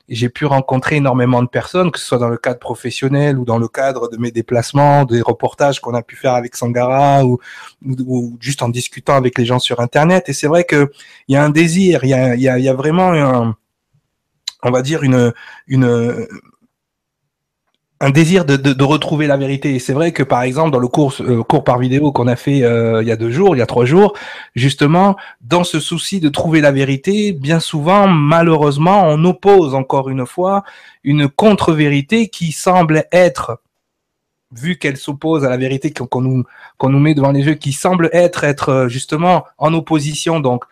j'ai 0.09 0.29
pu 0.29 0.45
rencontrer 0.45 0.97
énormément 0.97 1.41
de 1.43 1.47
personnes, 1.47 1.91
que 1.91 1.99
ce 1.99 2.05
soit 2.05 2.17
dans 2.17 2.29
le 2.29 2.37
cadre 2.37 2.59
professionnel 2.59 3.37
ou 3.37 3.45
dans 3.45 3.57
le 3.57 3.67
cadre 3.67 4.09
de 4.09 4.17
mes 4.17 4.31
déplacements, 4.31 5.05
des 5.05 5.21
reportages 5.21 5.79
qu'on 5.79 5.93
a 5.93 6.01
pu 6.01 6.15
faire 6.15 6.33
avec 6.33 6.55
Sangara 6.55 7.25
ou, 7.25 7.39
ou, 7.85 8.37
juste 8.39 8.61
en 8.63 8.69
discutant 8.69 9.15
avec 9.15 9.37
les 9.37 9.45
gens 9.45 9.59
sur 9.59 9.79
Internet. 9.79 10.29
Et 10.29 10.33
c'est 10.33 10.47
vrai 10.47 10.63
que 10.63 10.91
il 11.27 11.33
y 11.33 11.37
a 11.37 11.43
un 11.43 11.49
désir, 11.49 12.03
il 12.03 12.09
y 12.09 12.13
a, 12.13 12.35
y 12.35 12.47
a, 12.47 12.57
y 12.59 12.67
a 12.67 12.73
vraiment 12.73 13.13
un, 13.13 13.55
on 14.63 14.71
va 14.71 14.81
dire 14.81 15.03
une, 15.03 15.33
une 15.67 16.27
un 18.01 18.11
désir 18.11 18.45
de, 18.45 18.83
retrouver 18.83 19.27
la 19.27 19.37
vérité. 19.37 19.75
Et 19.75 19.79
c'est 19.79 19.93
vrai 19.93 20.11
que 20.11 20.23
par 20.23 20.43
exemple 20.43 20.71
dans 20.71 20.79
le 20.79 20.87
cours, 20.87 21.13
euh, 21.19 21.43
cours 21.43 21.63
par 21.63 21.79
vidéo 21.79 22.11
qu'on 22.11 22.27
a 22.27 22.35
fait 22.35 22.63
euh, 22.63 23.01
il 23.01 23.07
y 23.07 23.11
a 23.11 23.17
deux 23.17 23.31
jours, 23.31 23.55
il 23.55 23.59
y 23.59 23.61
a 23.61 23.65
trois 23.65 23.85
jours, 23.85 24.13
justement, 24.55 25.17
dans 25.41 25.63
ce 25.63 25.79
souci 25.79 26.19
de 26.19 26.29
trouver 26.29 26.61
la 26.61 26.71
vérité, 26.71 27.33
bien 27.33 27.59
souvent, 27.59 28.07
malheureusement, 28.07 29.03
on 29.05 29.23
oppose 29.25 29.75
encore 29.75 30.09
une 30.09 30.25
fois 30.25 30.63
une 31.03 31.27
contre-vérité 31.27 32.29
qui 32.29 32.51
semble 32.51 33.05
être 33.11 33.59
vu 34.51 34.77
qu'elle 34.77 34.97
s'oppose 34.97 35.45
à 35.45 35.49
la 35.49 35.57
vérité 35.57 35.91
qu'on 35.91 36.21
nous 36.21 36.43
qu'on 36.77 36.89
nous 36.89 36.99
met 36.99 37.13
devant 37.13 37.31
les 37.31 37.45
yeux, 37.45 37.53
qui 37.53 37.73
semble 37.73 38.09
être 38.13 38.43
être 38.43 38.69
euh, 38.69 38.87
justement 38.87 39.45
en 39.57 39.73
opposition 39.73 40.39
donc 40.39 40.63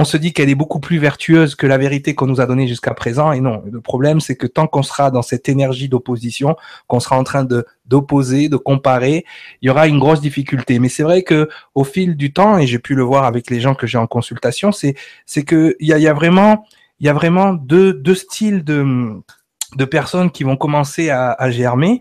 on 0.00 0.04
se 0.04 0.16
dit 0.16 0.32
qu'elle 0.32 0.48
est 0.48 0.54
beaucoup 0.54 0.80
plus 0.80 0.96
vertueuse 0.96 1.54
que 1.54 1.66
la 1.66 1.76
vérité 1.76 2.14
qu'on 2.14 2.26
nous 2.26 2.40
a 2.40 2.46
donnée 2.46 2.66
jusqu'à 2.66 2.94
présent. 2.94 3.32
Et 3.32 3.40
non, 3.40 3.62
le 3.70 3.82
problème, 3.82 4.18
c'est 4.20 4.34
que 4.34 4.46
tant 4.46 4.66
qu'on 4.66 4.82
sera 4.82 5.10
dans 5.10 5.20
cette 5.20 5.50
énergie 5.50 5.90
d'opposition, 5.90 6.56
qu'on 6.86 7.00
sera 7.00 7.18
en 7.18 7.24
train 7.24 7.44
de 7.44 7.66
d'opposer, 7.84 8.48
de 8.48 8.56
comparer, 8.56 9.26
il 9.60 9.66
y 9.66 9.70
aura 9.70 9.88
une 9.88 9.98
grosse 9.98 10.22
difficulté. 10.22 10.78
Mais 10.78 10.88
c'est 10.88 11.02
vrai 11.02 11.22
que 11.22 11.50
au 11.74 11.84
fil 11.84 12.16
du 12.16 12.32
temps, 12.32 12.56
et 12.56 12.66
j'ai 12.66 12.78
pu 12.78 12.94
le 12.94 13.02
voir 13.02 13.24
avec 13.24 13.50
les 13.50 13.60
gens 13.60 13.74
que 13.74 13.86
j'ai 13.86 13.98
en 13.98 14.06
consultation, 14.06 14.72
c'est 14.72 14.94
c'est 15.26 15.42
que 15.42 15.76
il 15.80 15.88
y 15.88 15.92
a, 15.92 15.98
y 15.98 16.08
a 16.08 16.14
vraiment 16.14 16.64
il 17.00 17.06
y 17.06 17.10
a 17.10 17.12
vraiment 17.12 17.52
deux, 17.52 17.92
deux 17.92 18.14
styles 18.14 18.64
de, 18.64 19.20
de 19.76 19.84
personnes 19.84 20.30
qui 20.30 20.44
vont 20.44 20.56
commencer 20.56 21.10
à, 21.10 21.50
germer. 21.50 22.00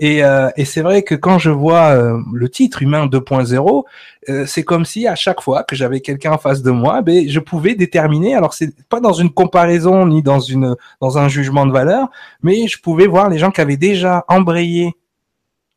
Et, 0.00 0.22
euh, 0.22 0.48
et 0.56 0.64
c'est 0.64 0.80
vrai 0.80 1.02
que 1.02 1.16
quand 1.16 1.38
je 1.38 1.50
vois 1.50 1.88
euh, 1.88 2.20
le 2.32 2.48
titre 2.48 2.82
Humain 2.82 3.06
2.0, 3.06 3.84
euh, 4.28 4.46
c'est 4.46 4.62
comme 4.62 4.84
si 4.84 5.08
à 5.08 5.16
chaque 5.16 5.40
fois 5.40 5.64
que 5.64 5.74
j'avais 5.74 6.00
quelqu'un 6.00 6.32
en 6.32 6.38
face 6.38 6.62
de 6.62 6.70
moi, 6.70 7.02
ben, 7.02 7.28
je 7.28 7.40
pouvais 7.40 7.74
déterminer. 7.74 8.36
Alors 8.36 8.54
c'est 8.54 8.72
pas 8.88 9.00
dans 9.00 9.12
une 9.12 9.30
comparaison 9.30 10.06
ni 10.06 10.22
dans 10.22 10.38
une 10.38 10.76
dans 11.00 11.18
un 11.18 11.28
jugement 11.28 11.66
de 11.66 11.72
valeur, 11.72 12.08
mais 12.42 12.68
je 12.68 12.80
pouvais 12.80 13.08
voir 13.08 13.28
les 13.28 13.38
gens 13.38 13.50
qui 13.50 13.60
avaient 13.60 13.76
déjà 13.76 14.24
embrayé 14.28 14.94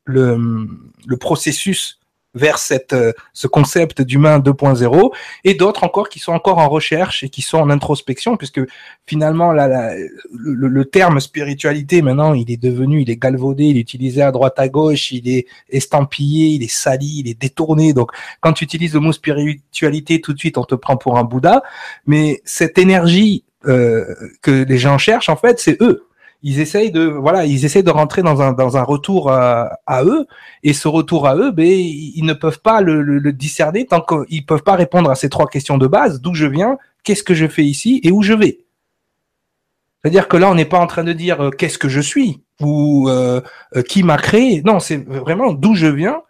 le, 0.05 0.67
le 1.07 1.17
processus 1.17 2.00
vers 2.33 2.57
cette, 2.57 2.93
euh, 2.93 3.11
ce 3.33 3.47
concept 3.47 4.01
d'humain 4.01 4.39
2.0 4.39 5.13
et 5.43 5.53
d'autres 5.53 5.83
encore 5.83 6.09
qui 6.09 6.19
sont 6.19 6.31
encore 6.31 6.59
en 6.59 6.69
recherche 6.69 7.23
et 7.23 7.29
qui 7.29 7.41
sont 7.41 7.57
en 7.57 7.69
introspection 7.69 8.37
puisque 8.37 8.61
finalement 9.05 9.51
là, 9.51 9.93
le, 10.33 10.67
le, 10.67 10.85
terme 10.85 11.19
spiritualité 11.19 12.01
maintenant 12.01 12.33
il 12.33 12.49
est 12.49 12.61
devenu 12.61 13.01
il 13.01 13.09
est 13.09 13.17
galvaudé 13.17 13.65
il 13.65 13.77
est 13.77 13.81
utilisé 13.81 14.21
à 14.21 14.31
droite 14.31 14.57
à 14.57 14.69
gauche 14.69 15.11
il 15.11 15.27
est 15.29 15.45
estampillé 15.69 16.47
il 16.47 16.63
est 16.63 16.71
sali 16.71 17.19
il 17.19 17.29
est 17.29 17.39
détourné. 17.39 17.93
Donc 17.93 18.11
quand 18.39 18.53
tu 18.53 18.63
utilises 18.63 18.93
le 18.93 19.01
mot 19.01 19.11
spiritualité 19.11 20.21
tout 20.21 20.33
de 20.33 20.39
suite 20.39 20.57
on 20.57 20.63
te 20.63 20.75
prend 20.75 20.97
pour 20.97 21.17
un 21.17 21.23
Bouddha. 21.23 21.63
Mais 22.05 22.41
cette 22.45 22.77
énergie 22.77 23.43
euh, 23.67 24.05
que 24.41 24.63
les 24.63 24.77
gens 24.77 24.97
cherchent 24.97 25.29
en 25.29 25.35
fait 25.35 25.59
c'est 25.59 25.81
eux 25.81 26.07
ils 26.43 26.59
essayent 26.59 26.91
de 26.91 27.03
voilà, 27.05 27.45
ils 27.45 27.65
essayent 27.65 27.83
de 27.83 27.91
rentrer 27.91 28.23
dans 28.23 28.41
un 28.41 28.53
dans 28.53 28.77
un 28.77 28.83
retour 28.83 29.31
à, 29.31 29.79
à 29.85 30.03
eux 30.03 30.25
et 30.63 30.73
ce 30.73 30.87
retour 30.87 31.27
à 31.27 31.35
eux, 31.35 31.51
ben 31.51 31.67
ils 31.67 32.23
ne 32.23 32.33
peuvent 32.33 32.61
pas 32.61 32.81
le, 32.81 33.01
le, 33.01 33.33
discerner 33.33 33.85
tant 33.85 34.01
qu'ils 34.01 34.45
peuvent 34.45 34.63
pas 34.63 34.75
répondre 34.75 35.09
à 35.09 35.15
ces 35.15 35.29
trois 35.29 35.47
questions 35.47 35.77
de 35.77 35.87
base 35.87 36.21
d'où 36.21 36.33
je 36.33 36.45
viens, 36.45 36.77
qu'est-ce 37.03 37.23
que 37.23 37.33
je 37.33 37.47
fais 37.47 37.63
ici 37.63 38.01
et 38.03 38.11
où 38.11 38.21
je 38.21 38.33
vais? 38.33 38.59
C'est-à-dire 40.01 40.27
que 40.27 40.37
là, 40.37 40.49
on 40.49 40.55
n'est 40.55 40.65
pas 40.65 40.79
en 40.79 40.87
train 40.87 41.03
de 41.03 41.13
dire 41.13 41.41
euh, 41.41 41.49
qu'est-ce 41.51 41.77
que 41.77 41.89
je 41.89 42.01
suis 42.01 42.41
ou 42.59 43.07
euh, 43.09 43.41
euh, 43.75 43.83
qui 43.83 44.03
m'a 44.03 44.17
créé. 44.17 44.61
Non, 44.63 44.79
c'est 44.79 44.97
vraiment 44.97 45.53
d'où 45.53 45.75
je 45.75 45.87
viens, 45.87 46.21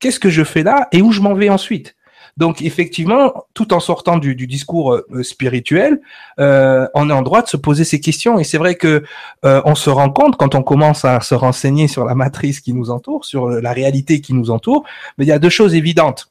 qu'est-ce 0.00 0.20
que 0.20 0.30
je 0.30 0.44
fais 0.44 0.62
là 0.62 0.88
et 0.92 1.00
où 1.02 1.12
je 1.12 1.20
m'en 1.20 1.34
vais 1.34 1.48
ensuite. 1.48 1.96
Donc 2.36 2.62
effectivement, 2.62 3.46
tout 3.54 3.72
en 3.72 3.80
sortant 3.80 4.18
du, 4.18 4.34
discours 4.34 4.94
euh, 4.94 5.22
spirituel, 5.22 6.00
euh, 6.40 6.86
on 6.94 7.08
est 7.10 7.12
en 7.12 7.22
droit 7.22 7.42
de 7.42 7.48
se 7.48 7.56
poser 7.56 7.84
ces 7.84 8.00
questions. 8.00 8.38
Et 8.38 8.44
c'est 8.44 8.58
vrai 8.58 8.74
que 8.74 9.04
euh, 9.44 9.62
on 9.64 9.74
se 9.74 9.90
rend 9.90 10.10
compte 10.10 10.36
quand 10.36 10.54
on 10.54 10.62
commence 10.62 11.04
à 11.04 11.20
se 11.20 11.34
renseigner 11.34 11.86
sur 11.86 12.04
la 12.04 12.14
matrice 12.14 12.60
qui 12.60 12.72
nous 12.72 12.90
entoure, 12.90 13.24
sur 13.24 13.48
la 13.48 13.72
réalité 13.72 14.20
qui 14.20 14.34
nous 14.34 14.50
entoure, 14.50 14.84
mais 15.16 15.24
il 15.24 15.28
y 15.28 15.32
a 15.32 15.38
deux 15.38 15.50
choses 15.50 15.74
évidentes 15.74 16.30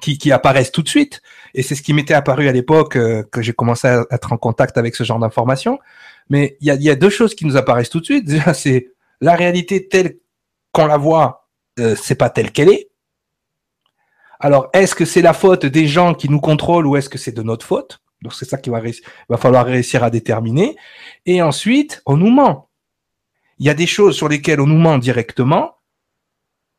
qui, 0.00 0.18
qui 0.18 0.32
apparaissent 0.32 0.72
tout 0.72 0.82
de 0.82 0.88
suite. 0.88 1.22
Et 1.54 1.62
c'est 1.62 1.74
ce 1.74 1.82
qui 1.82 1.92
m'était 1.92 2.14
apparu 2.14 2.48
à 2.48 2.52
l'époque 2.52 2.92
que 2.92 3.42
j'ai 3.42 3.52
commencé 3.52 3.86
à 3.86 4.04
être 4.10 4.32
en 4.32 4.36
contact 4.36 4.76
avec 4.78 4.96
ce 4.96 5.04
genre 5.04 5.18
d'informations. 5.18 5.78
Mais 6.30 6.56
il 6.60 6.66
y 6.66 6.70
a, 6.70 6.74
y 6.74 6.90
a, 6.90 6.96
deux 6.96 7.10
choses 7.10 7.34
qui 7.34 7.44
nous 7.46 7.56
apparaissent 7.56 7.90
tout 7.90 8.00
de 8.00 8.04
suite. 8.04 8.24
Déjà, 8.26 8.54
c'est 8.54 8.90
la 9.20 9.36
réalité 9.36 9.88
telle 9.88 10.16
qu'on 10.72 10.86
la 10.86 10.96
voit, 10.96 11.46
euh, 11.78 11.94
c'est 12.00 12.16
pas 12.16 12.30
telle 12.30 12.50
qu'elle 12.50 12.68
est. 12.68 12.88
Alors, 14.44 14.68
est-ce 14.74 14.94
que 14.94 15.06
c'est 15.06 15.22
la 15.22 15.32
faute 15.32 15.64
des 15.64 15.86
gens 15.86 16.12
qui 16.12 16.28
nous 16.28 16.38
contrôlent 16.38 16.86
ou 16.86 16.96
est-ce 16.96 17.08
que 17.08 17.16
c'est 17.16 17.32
de 17.32 17.42
notre 17.42 17.64
faute? 17.64 18.02
Donc, 18.20 18.34
c'est 18.34 18.44
ça 18.44 18.58
qu'il 18.58 18.74
va, 18.74 19.38
falloir 19.38 19.64
réussir 19.64 20.04
à 20.04 20.10
déterminer. 20.10 20.76
Et 21.24 21.40
ensuite, 21.40 22.02
on 22.04 22.18
nous 22.18 22.28
ment. 22.28 22.68
Il 23.58 23.64
y 23.64 23.70
a 23.70 23.74
des 23.74 23.86
choses 23.86 24.14
sur 24.14 24.28
lesquelles 24.28 24.60
on 24.60 24.66
nous 24.66 24.76
ment 24.76 24.98
directement 24.98 25.76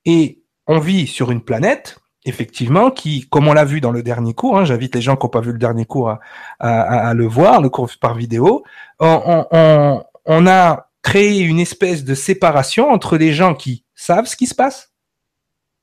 et 0.06 0.44
on 0.68 0.78
vit 0.78 1.08
sur 1.08 1.32
une 1.32 1.42
planète, 1.42 1.98
effectivement, 2.24 2.92
qui, 2.92 3.28
comme 3.30 3.48
on 3.48 3.54
l'a 3.54 3.66
vu 3.66 3.82
dans 3.82 3.92
le 3.92 4.04
dernier 4.04 4.36
cours, 4.36 4.60
hein, 4.60 4.66
j'invite 4.66 4.94
les 4.94 5.02
gens 5.02 5.16
qui 5.16 5.26
n'ont 5.26 5.32
pas 5.32 5.42
vu 5.42 5.52
le 5.52 5.58
dernier 5.58 5.86
cours 5.86 6.20
à, 6.60 7.14
le 7.16 7.26
voir, 7.26 7.64
le 7.64 7.70
cours 7.70 7.90
par 8.00 8.14
vidéo, 8.14 8.64
on, 9.00 9.48
on, 9.50 10.04
on 10.26 10.46
a 10.46 10.92
créé 11.02 11.40
une 11.40 11.60
espèce 11.60 12.04
de 12.04 12.14
séparation 12.14 12.92
entre 12.92 13.18
les 13.18 13.34
gens 13.34 13.56
qui 13.56 13.86
savent 13.96 14.28
ce 14.28 14.36
qui 14.36 14.46
se 14.46 14.54
passe 14.54 14.94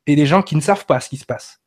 et 0.07 0.15
les 0.15 0.27
gens 0.27 0.43
qui 0.43 0.55
ne 0.55 0.61
savent 0.61 0.87
pas 0.87 1.01
ce 1.01 1.09
qui 1.09 1.17
se 1.17 1.27
passe. 1.27 1.62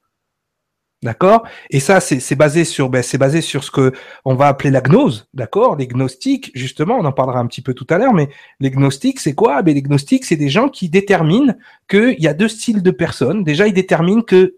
D'accord? 1.05 1.47
Et 1.69 1.79
ça, 1.79 1.99
c'est 1.99 2.35
basé 2.35 2.65
sur, 2.65 2.89
ben, 2.89 3.03
c'est 3.03 3.19
basé 3.19 3.41
sur 3.41 3.63
ce 3.63 3.69
que 3.69 3.93
on 4.25 4.33
va 4.33 4.47
appeler 4.47 4.71
la 4.71 4.81
gnose, 4.81 5.27
d'accord? 5.35 5.75
Les 5.75 5.85
gnostiques, 5.85 6.49
justement, 6.55 6.97
on 6.97 7.05
en 7.05 7.11
parlera 7.11 7.37
un 7.39 7.45
petit 7.45 7.61
peu 7.61 7.75
tout 7.75 7.85
à 7.91 7.99
l'heure, 7.99 8.15
mais 8.15 8.27
les 8.59 8.71
gnostiques, 8.71 9.19
c'est 9.19 9.35
quoi? 9.35 9.61
Ben 9.61 9.75
les 9.75 9.83
gnostiques, 9.83 10.25
c'est 10.25 10.35
des 10.35 10.49
gens 10.49 10.67
qui 10.67 10.89
déterminent 10.89 11.53
qu'il 11.87 12.19
y 12.19 12.27
a 12.27 12.33
deux 12.33 12.47
styles 12.47 12.81
de 12.81 12.89
personnes. 12.89 13.43
Déjà, 13.43 13.67
ils 13.67 13.73
déterminent 13.73 14.23
que 14.23 14.55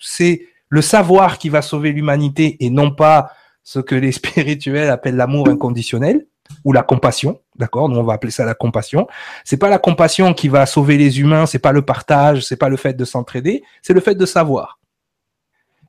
c'est 0.00 0.48
le 0.68 0.82
savoir 0.82 1.38
qui 1.38 1.48
va 1.48 1.62
sauver 1.62 1.92
l'humanité 1.92 2.56
et 2.58 2.70
non 2.70 2.90
pas 2.90 3.30
ce 3.62 3.78
que 3.78 3.94
les 3.94 4.10
spirituels 4.20 4.90
appellent 4.90 5.14
l'amour 5.14 5.48
inconditionnel 5.48 6.26
ou 6.64 6.72
la 6.72 6.82
compassion, 6.82 7.40
d'accord? 7.54 7.88
Nous 7.88 8.00
on 8.00 8.02
va 8.02 8.14
appeler 8.14 8.32
ça 8.32 8.44
la 8.44 8.54
compassion. 8.54 9.06
C'est 9.44 9.58
pas 9.58 9.68
la 9.68 9.78
compassion 9.78 10.34
qui 10.34 10.48
va 10.48 10.66
sauver 10.66 10.96
les 10.96 11.20
humains, 11.20 11.46
c'est 11.46 11.60
pas 11.60 11.70
le 11.70 11.82
partage, 11.82 12.44
c'est 12.44 12.56
pas 12.56 12.68
le 12.68 12.76
fait 12.76 12.94
de 12.94 13.04
s'entraider, 13.04 13.62
c'est 13.80 13.92
le 13.92 14.00
fait 14.00 14.16
de 14.16 14.26
savoir. 14.26 14.80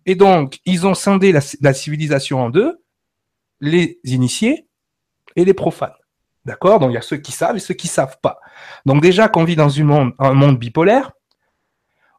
Et 0.05 0.15
donc, 0.15 0.59
ils 0.65 0.85
ont 0.85 0.93
scindé 0.93 1.31
la, 1.31 1.73
civilisation 1.73 2.41
en 2.41 2.49
deux, 2.49 2.81
les 3.59 3.99
initiés 4.03 4.67
et 5.35 5.45
les 5.45 5.53
profanes. 5.53 5.95
D'accord? 6.45 6.79
Donc, 6.79 6.91
il 6.91 6.93
y 6.93 6.97
a 6.97 7.01
ceux 7.01 7.17
qui 7.17 7.31
savent 7.31 7.55
et 7.55 7.59
ceux 7.59 7.73
qui 7.73 7.87
savent 7.87 8.19
pas. 8.21 8.39
Donc, 8.85 9.01
déjà 9.01 9.27
qu'on 9.27 9.43
vit 9.43 9.55
dans 9.55 9.79
un 9.79 10.33
monde 10.33 10.59
bipolaire, 10.59 11.11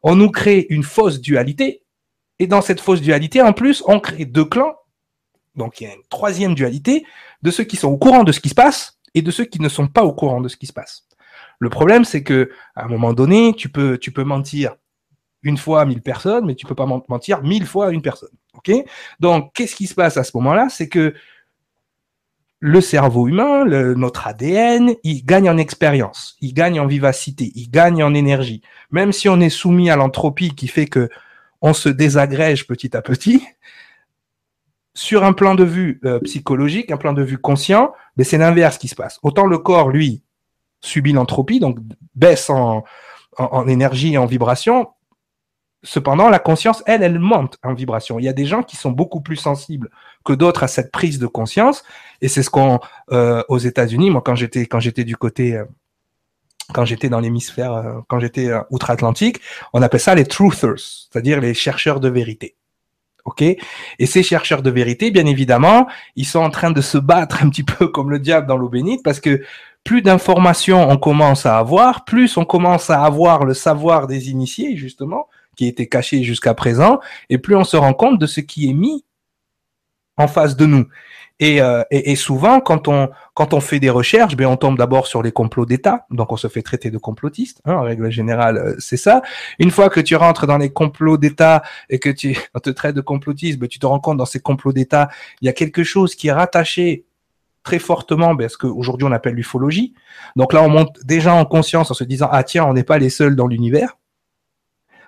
on 0.03 0.15
nous 0.15 0.29
crée 0.29 0.67
une 0.69 0.83
fausse 0.83 1.21
dualité. 1.21 1.83
Et 2.39 2.47
dans 2.47 2.61
cette 2.61 2.81
fausse 2.81 3.01
dualité, 3.01 3.41
en 3.41 3.53
plus, 3.53 3.81
on 3.87 3.99
crée 3.99 4.25
deux 4.25 4.45
clans. 4.45 4.75
Donc, 5.55 5.79
il 5.79 5.85
y 5.85 5.87
a 5.87 5.93
une 5.93 6.03
troisième 6.09 6.55
dualité 6.55 7.05
de 7.41 7.51
ceux 7.51 7.63
qui 7.63 7.77
sont 7.77 7.87
au 7.87 7.97
courant 7.97 8.23
de 8.23 8.31
ce 8.31 8.39
qui 8.39 8.49
se 8.49 8.55
passe 8.55 8.99
et 9.13 9.21
de 9.21 9.31
ceux 9.31 9.45
qui 9.45 9.61
ne 9.61 9.69
sont 9.69 9.87
pas 9.87 10.03
au 10.03 10.13
courant 10.13 10.41
de 10.41 10.49
ce 10.49 10.57
qui 10.57 10.67
se 10.67 10.73
passe. 10.73 11.07
Le 11.59 11.69
problème, 11.69 12.05
c'est 12.05 12.21
que 12.21 12.51
à 12.75 12.83
un 12.83 12.87
moment 12.87 13.13
donné, 13.13 13.53
tu 13.55 13.69
peux 13.69 14.23
mentir 14.23 14.75
une 15.43 15.57
fois 15.57 15.81
à 15.81 15.85
mille 15.85 16.01
personnes, 16.01 16.45
mais 16.45 16.55
tu 16.55 16.65
peux 16.65 16.75
pas 16.75 16.85
mentir 16.85 17.41
mille 17.43 17.65
fois 17.65 17.87
à 17.87 17.91
une 17.91 18.01
personne. 18.01 18.29
Ok? 18.55 18.71
Donc, 19.19 19.53
qu'est-ce 19.53 19.75
qui 19.75 19.87
se 19.87 19.95
passe 19.95 20.17
à 20.17 20.23
ce 20.23 20.31
moment-là? 20.35 20.67
C'est 20.69 20.89
que 20.89 21.13
le 22.59 22.81
cerveau 22.81 23.27
humain, 23.27 23.65
notre 23.65 24.27
ADN, 24.27 24.95
il 25.03 25.23
gagne 25.23 25.49
en 25.49 25.57
expérience, 25.57 26.35
il 26.41 26.53
gagne 26.53 26.79
en 26.79 26.87
vivacité, 26.87 27.51
il 27.55 27.69
gagne 27.69 28.03
en 28.03 28.15
énergie. 28.15 28.61
Même 28.89 29.11
si 29.11 29.29
on 29.29 29.39
est 29.39 29.49
soumis 29.49 29.91
à 29.91 29.95
l'entropie 29.95 30.55
qui 30.55 30.67
fait 30.67 30.87
que 30.87 31.09
on 31.61 31.73
se 31.73 31.89
désagrège 31.89 32.67
petit 32.67 32.95
à 32.95 33.01
petit, 33.01 33.45
sur 34.93 35.23
un 35.23 35.33
plan 35.33 35.53
de 35.53 35.63
vue 35.63 35.99
euh, 36.05 36.19
psychologique, 36.21 36.91
un 36.91 36.97
plan 36.97 37.13
de 37.13 37.21
vue 37.21 37.37
conscient, 37.37 37.93
mais 38.15 38.23
c'est 38.23 38.39
l'inverse 38.39 38.79
qui 38.79 38.87
se 38.87 38.95
passe. 38.95 39.19
Autant 39.21 39.45
le 39.45 39.59
corps, 39.59 39.89
lui, 39.89 40.23
subit 40.81 41.13
l'entropie, 41.13 41.59
donc 41.59 41.77
baisse 42.15 42.49
en, 42.49 42.83
en, 43.37 43.43
en 43.43 43.67
énergie 43.67 44.13
et 44.13 44.17
en 44.17 44.25
vibration, 44.25 44.87
Cependant, 45.87 46.27
la 46.29 46.39
conscience, 46.39 46.83
elle, 46.85 47.01
elle 47.01 47.17
monte 47.17 47.57
en 47.63 47.73
vibration. 47.73 48.19
Il 48.19 48.25
y 48.25 48.27
a 48.27 48.33
des 48.33 48.45
gens 48.45 48.61
qui 48.61 48.75
sont 48.75 48.91
beaucoup 48.91 49.21
plus 49.21 49.37
sensibles 49.37 49.89
que 50.25 50.33
d'autres 50.33 50.63
à 50.63 50.67
cette 50.67 50.91
prise 50.91 51.17
de 51.17 51.27
conscience, 51.27 51.85
et 52.21 52.27
c'est 52.27 52.43
ce 52.43 52.49
qu'on 52.49 52.81
euh, 53.13 53.41
aux 53.47 53.57
États-Unis, 53.57 54.09
moi 54.09 54.21
quand 54.21 54.35
j'étais 54.35 54.65
quand 54.65 54.81
j'étais 54.81 55.05
du 55.05 55.15
côté 55.15 55.55
euh, 55.55 55.63
quand 56.73 56.83
j'étais 56.83 57.07
dans 57.07 57.21
l'hémisphère, 57.21 57.71
euh, 57.71 57.99
quand 58.09 58.19
j'étais 58.19 58.51
outre-Atlantique, 58.69 59.39
on 59.71 59.81
appelle 59.81 60.01
ça 60.01 60.13
les 60.13 60.25
truthers, 60.25 60.77
c'est-à-dire 60.77 61.39
les 61.39 61.53
chercheurs 61.53 62.01
de 62.01 62.09
vérité. 62.09 62.57
Ok? 63.23 63.41
Et 63.41 64.05
ces 64.05 64.23
chercheurs 64.23 64.61
de 64.61 64.69
vérité, 64.69 65.09
bien 65.09 65.25
évidemment, 65.25 65.87
ils 66.17 66.25
sont 66.25 66.39
en 66.39 66.49
train 66.49 66.71
de 66.71 66.81
se 66.81 66.97
battre 66.97 67.43
un 67.43 67.49
petit 67.49 67.63
peu 67.63 67.87
comme 67.95 68.09
le 68.09 68.19
diable 68.19 68.45
dans 68.45 68.57
l'eau 68.57 68.67
bénite, 68.67 69.03
parce 69.03 69.21
que 69.21 69.41
plus 69.85 70.01
d'informations 70.01 70.89
on 70.89 70.97
commence 70.97 71.45
à 71.45 71.57
avoir, 71.57 72.03
plus 72.03 72.35
on 72.35 72.43
commence 72.43 72.89
à 72.89 73.05
avoir 73.05 73.45
le 73.45 73.53
savoir 73.53 74.05
des 74.07 74.29
initiés, 74.29 74.75
justement, 74.75 75.29
qui 75.57 75.67
était 75.67 75.87
caché 75.87 76.23
jusqu'à 76.23 76.53
présent, 76.53 77.01
et 77.29 77.37
plus 77.37 77.55
on 77.55 77.65
se 77.65 77.75
rend 77.75 77.93
compte 77.93 78.19
de 78.19 78.27
ce 78.27 78.39
qui 78.39 78.69
est 78.69 78.73
mis 78.73 79.03
en 80.15 80.27
face 80.27 80.55
de 80.55 80.65
nous. 80.65 80.87
Et, 81.39 81.61
euh, 81.61 81.83
et, 81.91 82.15
souvent, 82.15 82.59
quand 82.59 82.87
on 82.87 83.09
quand 83.35 83.53
on 83.53 83.61
fait 83.61 83.79
des 83.79 83.91
recherches, 83.91 84.35
ben 84.35 84.47
on 84.47 84.57
tombe 84.57 84.75
d'abord 84.75 85.05
sur 85.05 85.21
les 85.21 85.31
complots 85.31 85.67
d'État, 85.67 86.07
donc 86.09 86.31
on 86.31 86.37
se 86.37 86.47
fait 86.47 86.63
traiter 86.63 86.89
de 86.89 86.97
complotiste. 86.97 87.61
Hein, 87.65 87.75
en 87.75 87.83
règle 87.83 88.09
générale, 88.09 88.57
euh, 88.57 88.75
c'est 88.79 88.97
ça. 88.97 89.21
Une 89.59 89.69
fois 89.69 89.89
que 89.89 89.99
tu 89.99 90.15
rentres 90.15 90.47
dans 90.47 90.57
les 90.57 90.71
complots 90.71 91.17
d'État 91.17 91.61
et 91.91 91.99
que 91.99 92.09
tu 92.09 92.35
te 92.63 92.71
traite 92.71 92.95
de 92.95 93.01
complotiste, 93.01 93.59
ben 93.59 93.67
tu 93.67 93.77
te 93.77 93.85
rends 93.85 93.99
compte 93.99 94.17
dans 94.17 94.25
ces 94.25 94.39
complots 94.39 94.73
d'État, 94.73 95.09
il 95.41 95.45
y 95.45 95.49
a 95.49 95.53
quelque 95.53 95.83
chose 95.83 96.15
qui 96.15 96.29
est 96.29 96.31
rattaché 96.31 97.05
très 97.61 97.77
fortement 97.77 98.33
ben, 98.33 98.49
ce 98.49 98.57
qu'aujourd'hui 98.57 99.05
on 99.05 99.11
appelle 99.11 99.35
l'ufologie. 99.35 99.93
Donc 100.35 100.53
là, 100.53 100.63
on 100.63 100.69
monte 100.69 100.97
déjà 101.05 101.35
en 101.35 101.45
conscience 101.45 101.91
en 101.91 101.93
se 101.93 102.03
disant 102.03 102.29
ah 102.31 102.43
tiens, 102.43 102.65
on 102.65 102.73
n'est 102.73 102.83
pas 102.83 102.97
les 102.97 103.11
seuls 103.11 103.35
dans 103.35 103.45
l'univers 103.45 103.95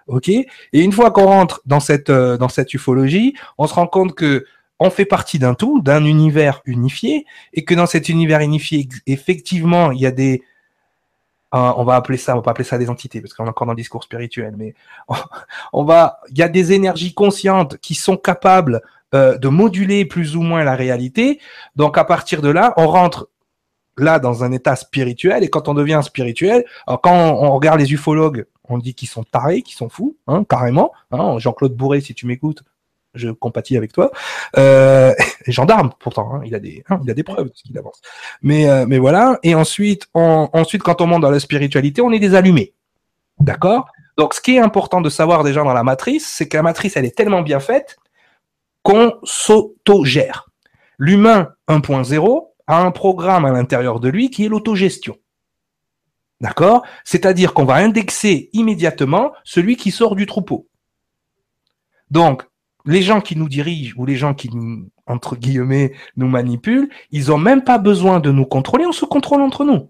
ok 0.10 0.30
Et 0.30 0.48
une 0.74 0.92
fois 0.92 1.12
qu'on 1.12 1.26
rentre 1.26 1.62
dans 1.66 1.80
cette 1.80 2.10
euh, 2.10 2.38
dans 2.38 2.50
cette 2.50 2.74
ufologie, 2.74 3.36
on 3.58 3.68
se 3.68 3.74
rend 3.74 3.88
compte 3.88 4.16
que 4.16 4.46
on 4.80 4.90
fait 4.90 5.06
partie 5.06 5.40
d'un 5.40 5.56
tout, 5.56 5.82
d'un 5.82 6.06
univers 6.06 6.62
unifié, 6.66 7.26
et 7.54 7.66
que 7.66 7.74
dans 7.74 7.86
cet 7.86 8.08
univers 8.10 8.40
unifié, 8.40 8.88
effectivement, 9.08 9.92
il 9.92 10.00
y 10.00 10.06
a 10.06 10.12
des 10.12 10.44
on 11.52 11.84
va 11.84 11.96
appeler 11.96 12.18
ça, 12.18 12.34
on 12.34 12.38
va 12.38 12.42
pas 12.44 12.52
appeler 12.52 12.66
ça 12.66 12.78
des 12.78 12.90
entités 12.90 13.22
parce 13.22 13.34
qu'on 13.34 13.46
est 13.46 13.50
encore 13.50 13.66
dans 13.66 13.74
le 13.74 13.78
discours 13.78 14.04
spirituel, 14.04 14.54
mais 14.58 14.76
on 15.74 15.84
va, 15.84 16.20
il 16.30 16.38
y 16.38 16.44
a 16.44 16.48
des 16.48 16.74
énergies 16.74 17.14
conscientes 17.14 17.78
qui 17.80 17.96
sont 17.96 18.18
capables 18.18 18.82
euh, 19.16 19.38
de 19.38 19.48
moduler 19.48 20.06
plus 20.06 20.36
ou 20.36 20.42
moins 20.42 20.64
la 20.64 20.76
réalité. 20.76 21.40
Donc 21.76 21.98
à 21.98 22.04
partir 22.04 22.44
de 22.44 22.50
là, 22.50 22.74
on 22.78 22.88
rentre 22.88 23.30
là 23.98 24.20
dans 24.20 24.44
un 24.44 24.52
état 24.52 24.76
spirituel 24.76 25.44
et 25.44 25.50
quand 25.50 25.68
on 25.68 25.74
devient 25.74 26.02
spirituel, 26.04 26.64
alors 26.88 27.02
quand 27.02 27.14
on, 27.14 27.52
regarde 27.52 27.80
les 27.80 27.92
ufologues, 27.94 28.46
on 28.68 28.78
dit 28.78 28.94
qu'ils 28.94 29.10
sont 29.10 29.24
tarés, 29.24 29.62
qu'ils 29.62 29.76
sont 29.76 29.90
fous, 29.90 30.18
hein, 30.28 30.44
carrément. 30.48 30.92
Hein, 31.12 31.40
Jean-Claude 31.40 31.74
Bourré, 31.74 32.02
si 32.02 32.14
tu 32.14 32.28
m'écoutes, 32.28 32.64
je 33.14 33.30
compatis 33.30 33.78
avec 33.78 33.92
toi. 33.92 34.12
Euh, 34.58 35.14
gendarme, 35.48 35.92
pourtant, 36.00 36.36
hein, 36.36 36.42
il 36.46 36.56
a 36.56 36.60
des, 36.60 36.84
il 37.08 37.24
preuves 37.24 37.50
ce 37.54 37.64
qu'il 37.64 37.78
avance. 37.78 38.02
Mais, 38.42 38.70
euh, 38.70 38.86
voilà. 39.00 39.40
Et 39.44 39.56
ensuite, 39.56 40.08
ensuite, 40.14 40.84
quand 40.84 41.02
on 41.02 41.08
monte 41.08 41.22
dans 41.22 41.32
la 41.32 41.40
spiritualité, 41.40 42.02
on 42.02 42.12
est 42.12 42.20
des 42.20 42.36
allumés. 42.36 42.74
D'accord? 43.40 43.88
Donc, 44.18 44.34
ce 44.34 44.42
qui 44.42 44.56
est 44.56 44.60
important 44.60 45.02
de 45.02 45.10
savoir 45.10 45.44
déjà 45.44 45.64
dans 45.64 45.74
la 45.74 45.84
matrice, 45.84 46.28
c'est 46.28 46.48
que 46.48 46.58
la 46.58 46.64
matrice, 46.64 46.98
elle 46.98 47.06
est 47.06 47.16
tellement 47.16 47.42
bien 47.42 47.60
faite 47.60 47.98
qu'on 48.84 49.14
s'autogère. 49.24 50.50
L'humain 50.98 51.54
1.0 51.70 52.48
a 52.70 52.80
un 52.80 52.92
programme 52.92 53.46
à 53.46 53.52
l'intérieur 53.52 54.00
de 54.00 54.10
lui 54.10 54.30
qui 54.30 54.46
est 54.46 54.48
l'autogestion. 54.48 55.18
D'accord? 56.40 56.84
C'est-à-dire 57.04 57.54
qu'on 57.54 57.66
va 57.66 57.76
indexer 57.76 58.50
immédiatement 58.54 59.34
celui 59.44 59.76
qui 59.76 59.92
sort 59.92 60.16
du 60.16 60.28
troupeau. 60.28 60.70
Donc, 62.12 62.44
les 62.86 63.02
gens 63.02 63.22
qui 63.22 63.36
nous 63.36 63.50
dirigent 63.50 63.96
ou 63.98 64.06
les 64.06 64.16
gens 64.16 64.36
qui 64.36 64.50
nous, 64.56 64.88
entre 65.08 65.36
guillemets, 65.36 65.94
nous 66.16 66.28
manipulent, 66.28 66.90
ils 67.12 67.32
ont 67.32 67.40
même 67.40 67.64
pas 67.64 67.80
besoin 67.80 68.20
de 68.20 68.32
nous 68.32 68.46
contrôler, 68.46 68.86
on 68.86 68.94
se 68.94 69.06
contrôle 69.06 69.42
entre 69.42 69.66
nous. 69.66 69.90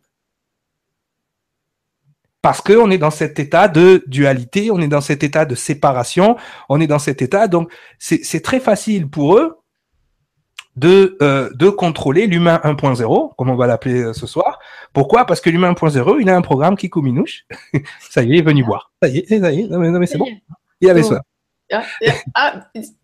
Parce 2.41 2.61
qu'on 2.61 2.89
est 2.89 2.97
dans 2.97 3.11
cet 3.11 3.39
état 3.39 3.67
de 3.67 4.03
dualité, 4.07 4.71
on 4.71 4.79
est 4.79 4.87
dans 4.87 5.01
cet 5.01 5.23
état 5.23 5.43
de 5.43 5.55
séparation, 5.55 6.37
on 6.69 6.79
est 6.79 6.87
dans 6.87 6.97
cet 6.97 7.21
état, 7.21 7.49
donc 7.49 7.71
c'est 7.99 8.41
très 8.41 8.61
facile 8.61 9.09
pour 9.09 9.35
eux 9.37 9.58
de, 10.79 11.17
euh, 11.21 11.49
de 11.55 11.69
contrôler 11.69 12.25
l'humain 12.27 12.61
1.0, 12.63 13.35
comme 13.35 13.49
on 13.49 13.55
va 13.55 13.67
l'appeler 13.67 14.01
euh, 14.01 14.13
ce 14.13 14.25
soir. 14.25 14.59
Pourquoi? 14.93 15.25
Parce 15.25 15.41
que 15.41 15.49
l'humain 15.49 15.73
1.0, 15.73 16.17
il 16.21 16.29
a 16.29 16.35
un 16.35 16.41
programme 16.41 16.77
qui 16.77 16.89
comminouche. 16.89 17.45
ça 18.09 18.23
y 18.23 18.31
est, 18.31 18.35
il 18.35 18.39
est 18.39 18.41
venu 18.41 18.63
voir. 18.63 18.91
Ça 19.01 19.09
y 19.09 19.17
est, 19.19 19.39
ça 19.39 19.51
y 19.51 19.61
est, 19.61 19.67
non 19.67 19.79
mais, 19.79 20.07
c'est 20.07 20.17
bon. 20.17 20.27
Il 20.81 20.89
avait 20.89 21.03
ça. 21.03 21.21
Ah, 21.71 21.83
ah, 22.33 22.53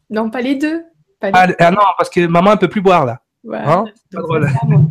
non, 0.09 0.29
pas 0.29 0.41
les 0.41 0.55
deux. 0.55 0.83
Ah, 1.21 1.47
ah, 1.59 1.71
non, 1.71 1.81
parce 1.97 2.09
que 2.09 2.25
maman 2.25 2.51
ne 2.51 2.55
peut 2.55 2.69
plus 2.69 2.81
boire 2.81 3.05
là. 3.05 3.21
Hein? 3.53 3.85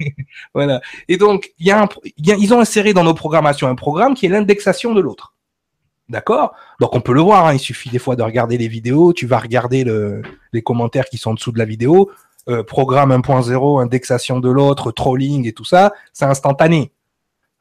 Voilà. 0.54 0.80
Et 1.08 1.16
donc, 1.16 1.52
y 1.58 1.70
a 1.70 1.88
ils 2.16 2.54
ont 2.54 2.60
inséré 2.60 2.94
dans 2.94 3.04
nos 3.04 3.14
programmations 3.14 3.68
un 3.68 3.74
programme 3.74 4.14
qui 4.14 4.26
est 4.26 4.30
l'indexation 4.30 4.94
de 4.94 5.00
l'autre. 5.00 5.34
D'accord? 6.08 6.52
Donc 6.80 6.94
on 6.94 7.00
peut 7.00 7.14
le 7.14 7.20
voir, 7.20 7.46
hein, 7.46 7.54
il 7.54 7.58
suffit 7.58 7.88
des 7.88 7.98
fois 7.98 8.16
de 8.16 8.22
regarder 8.22 8.58
les 8.58 8.68
vidéos, 8.68 9.12
tu 9.12 9.26
vas 9.26 9.38
regarder 9.38 9.84
les 10.52 10.62
commentaires 10.62 11.06
qui 11.06 11.16
sont 11.16 11.30
en 11.30 11.34
dessous 11.34 11.52
de 11.52 11.58
la 11.58 11.64
vidéo, 11.64 12.10
euh, 12.48 12.62
programme 12.62 13.12
1.0, 13.12 13.80
indexation 13.80 14.40
de 14.40 14.50
l'autre, 14.50 14.90
trolling 14.90 15.46
et 15.46 15.52
tout 15.52 15.64
ça, 15.64 15.92
c'est 16.12 16.24
instantané. 16.24 16.92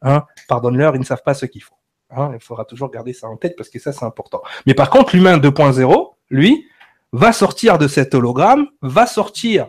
Hein 0.02 0.26
Pardonne-leur, 0.48 0.96
ils 0.96 1.00
ne 1.00 1.06
savent 1.06 1.24
pas 1.24 1.36
ce 1.36 1.46
qu'il 1.46 1.62
faut. 1.62 1.76
Hein, 2.10 2.32
il 2.34 2.40
faudra 2.42 2.66
toujours 2.66 2.90
garder 2.90 3.14
ça 3.14 3.28
en 3.28 3.38
tête 3.38 3.56
parce 3.56 3.70
que 3.70 3.80
ça, 3.80 3.94
c'est 3.94 4.06
important. 4.06 4.42
Mais 4.66 4.74
par 4.74 4.90
contre, 4.90 5.16
l'humain 5.16 5.38
2.0, 5.38 6.14
lui, 6.30 6.66
va 7.14 7.32
sortir 7.32 7.78
de 7.78 7.88
cet 7.88 8.16
hologramme, 8.16 8.68
va 8.82 9.06
sortir 9.06 9.68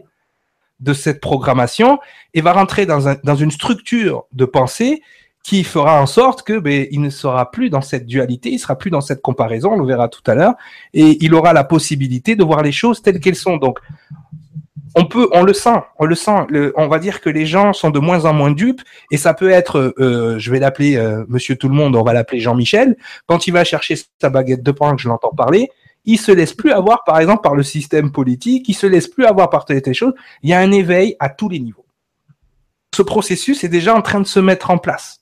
de 0.81 0.95
cette 0.95 1.21
programmation 1.21 2.01
et 2.35 2.41
va 2.41 2.53
rentrer 2.53 2.87
dans, 2.87 3.09
un, 3.09 3.17
dans 3.23 3.37
une 3.37 3.51
structure 3.51 4.25
de 4.33 4.45
pensée 4.45 5.03
qui 5.43 5.65
fera 5.65 6.01
en 6.01 6.07
sorte 6.07 6.43
que 6.43 6.59
ben, 6.59 6.87
il 6.91 7.01
ne 7.01 7.11
sera 7.11 7.51
plus 7.51 7.69
dans 7.69 7.81
cette 7.81 8.07
dualité, 8.07 8.51
il 8.51 8.59
sera 8.59 8.77
plus 8.77 8.91
dans 8.91 9.01
cette 9.01 9.23
comparaison, 9.23 9.73
on 9.73 9.79
le 9.79 9.87
verra 9.87 10.09
tout 10.09 10.23
à 10.27 10.35
l'heure, 10.35 10.55
et 10.95 11.25
il 11.25 11.35
aura 11.35 11.53
la 11.53 11.65
possibilité 11.65 12.37
de 12.37 12.45
voir 12.45 12.63
les 12.63 12.73
choses 12.73 13.03
telles 13.03 13.19
qu'elles 13.19 13.35
sont. 13.35 13.57
Donc, 13.57 13.81
on 14.95 15.07
peut, 15.07 15.29
on 15.33 15.43
le 15.43 15.53
sent, 15.53 15.81
on 15.99 16.05
le 16.05 16.15
sent. 16.15 16.47
on 16.77 16.89
va 16.89 16.99
dire 16.99 17.21
que 17.21 17.31
les 17.31 17.47
gens 17.47 17.73
sont 17.73 17.91
de 17.91 17.99
moins 17.99 18.25
en 18.25 18.35
moins 18.35 18.51
dupes 18.51 18.83
et 19.11 19.17
ça 19.17 19.33
peut 19.35 19.51
être, 19.51 19.95
euh, 19.99 20.39
je 20.39 20.51
vais 20.51 20.59
l'appeler 20.59 20.97
euh, 20.97 21.25
Monsieur 21.29 21.57
Tout 21.57 21.69
le 21.69 21.75
Monde, 21.75 21.97
on 21.97 22.03
va 22.03 22.13
l'appeler 22.13 22.41
Jean-Michel. 22.41 22.97
Quand 23.27 23.47
il 23.47 23.53
va 23.53 23.65
chercher 23.65 23.97
sa 24.21 24.29
baguette 24.29 24.63
de 24.63 24.71
pain, 24.71 24.95
que 24.95 25.01
je 25.01 25.09
l'entends 25.09 25.35
parler, 25.35 25.71
il 26.05 26.19
se 26.19 26.33
laisse 26.33 26.53
plus 26.53 26.73
avoir, 26.73 27.05
par 27.05 27.19
exemple, 27.19 27.43
par 27.43 27.55
le 27.55 27.63
système 27.63 28.11
politique, 28.13 28.69
il 28.69 28.75
se 28.75 28.87
laisse 28.87 29.09
plus 29.09 29.25
avoir 29.25 29.51
par 29.51 29.65
telle 29.65 29.83
et 29.85 29.95
choses. 29.95 30.15
Il 30.43 30.51
y 30.51 30.53
a 30.53 30.59
un 30.59 30.73
éveil 30.73 31.17
à 31.21 31.29
tous 31.29 31.49
les 31.49 31.61
niveaux. 31.61 31.87
Ce 32.95 33.03
processus 33.03 33.65
est 33.65 33.69
déjà 33.69 33.95
en 33.95 34.03
train 34.03 34.21
de 34.21 34.27
se 34.27 34.41
mettre 34.41 34.71
en 34.71 34.79
place. 34.79 35.22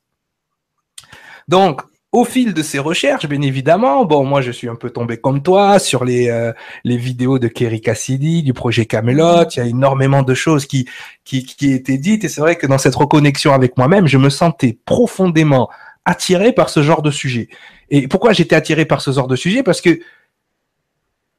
Donc, 1.51 1.81
au 2.13 2.25
fil 2.25 2.55
de 2.55 2.63
ces 2.63 2.79
recherches, 2.79 3.27
bien 3.27 3.43
évidemment, 3.43 4.05
bon, 4.05 4.25
moi 4.25 4.41
je 4.41 4.53
suis 4.53 4.69
un 4.69 4.77
peu 4.77 4.91
tombé 4.91 5.17
comme 5.17 5.43
toi 5.43 5.81
sur 5.81 6.05
les 6.05 6.29
euh, 6.29 6.53
les 6.85 6.97
vidéos 6.97 7.41
de 7.41 7.49
Kerry 7.49 7.81
Cassidy 7.81 8.45
du 8.45 8.53
projet 8.53 8.87
Camelot. 8.87 9.49
Il 9.51 9.57
y 9.57 9.61
a 9.61 9.65
énormément 9.65 10.23
de 10.23 10.33
choses 10.33 10.65
qui 10.67 10.89
qui 11.25 11.45
qui 11.45 11.73
étaient 11.73 11.99
dites 11.99 12.23
et 12.23 12.29
c'est 12.29 12.41
vrai 12.41 12.55
que 12.55 12.69
dans 12.69 12.79
cette 12.79 12.95
reconnexion 12.95 13.53
avec 13.53 13.77
moi-même, 13.77 14.07
je 14.07 14.17
me 14.17 14.31
sentais 14.31 14.79
profondément 14.85 15.69
attiré 16.05 16.53
par 16.53 16.69
ce 16.71 16.85
genre 16.85 17.03
de 17.03 17.11
sujet. 17.11 17.49
Et 17.91 18.07
pourquoi 18.07 18.33
j'étais 18.33 18.55
attiré 18.55 18.85
par 18.85 19.01
ce 19.01 19.11
genre 19.11 19.27
de 19.27 19.35
sujet? 19.35 19.65
Parce 19.65 19.81
que 19.81 19.99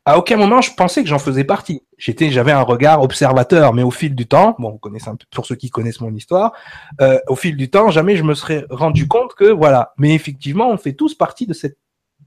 à 0.06 0.18
aucun 0.18 0.38
moment 0.38 0.62
je 0.62 0.74
pensais 0.74 1.04
que 1.04 1.10
j'en 1.10 1.20
faisais 1.20 1.44
partie. 1.44 1.84
J'étais, 1.98 2.32
j'avais 2.32 2.52
un 2.52 2.62
regard 2.62 3.02
observateur, 3.02 3.74
mais 3.74 3.84
au 3.84 3.92
fil 3.92 4.16
du 4.16 4.26
temps, 4.28 4.56
bon, 4.58 4.72
vous 4.72 4.78
connaissez 4.80 5.10
un 5.10 5.16
peu, 5.16 5.26
pour 5.32 5.46
ceux 5.46 5.56
qui 5.56 5.70
connaissent 5.70 6.02
mon 6.02 6.14
histoire, 6.14 6.54
euh, 7.00 7.20
au 7.28 7.36
fil 7.36 7.56
du 7.56 7.70
temps, 7.70 7.92
jamais 7.92 8.16
je 8.16 8.24
me 8.24 8.34
serais 8.34 8.66
rendu 8.70 9.08
compte 9.08 9.36
que 9.36 9.46
voilà. 9.46 9.94
Mais 9.98 10.14
effectivement, 10.16 10.70
on 10.70 10.78
fait 10.78 10.94
tous 10.94 11.14
partie 11.14 11.46
de 11.46 11.54
cette 11.54 11.78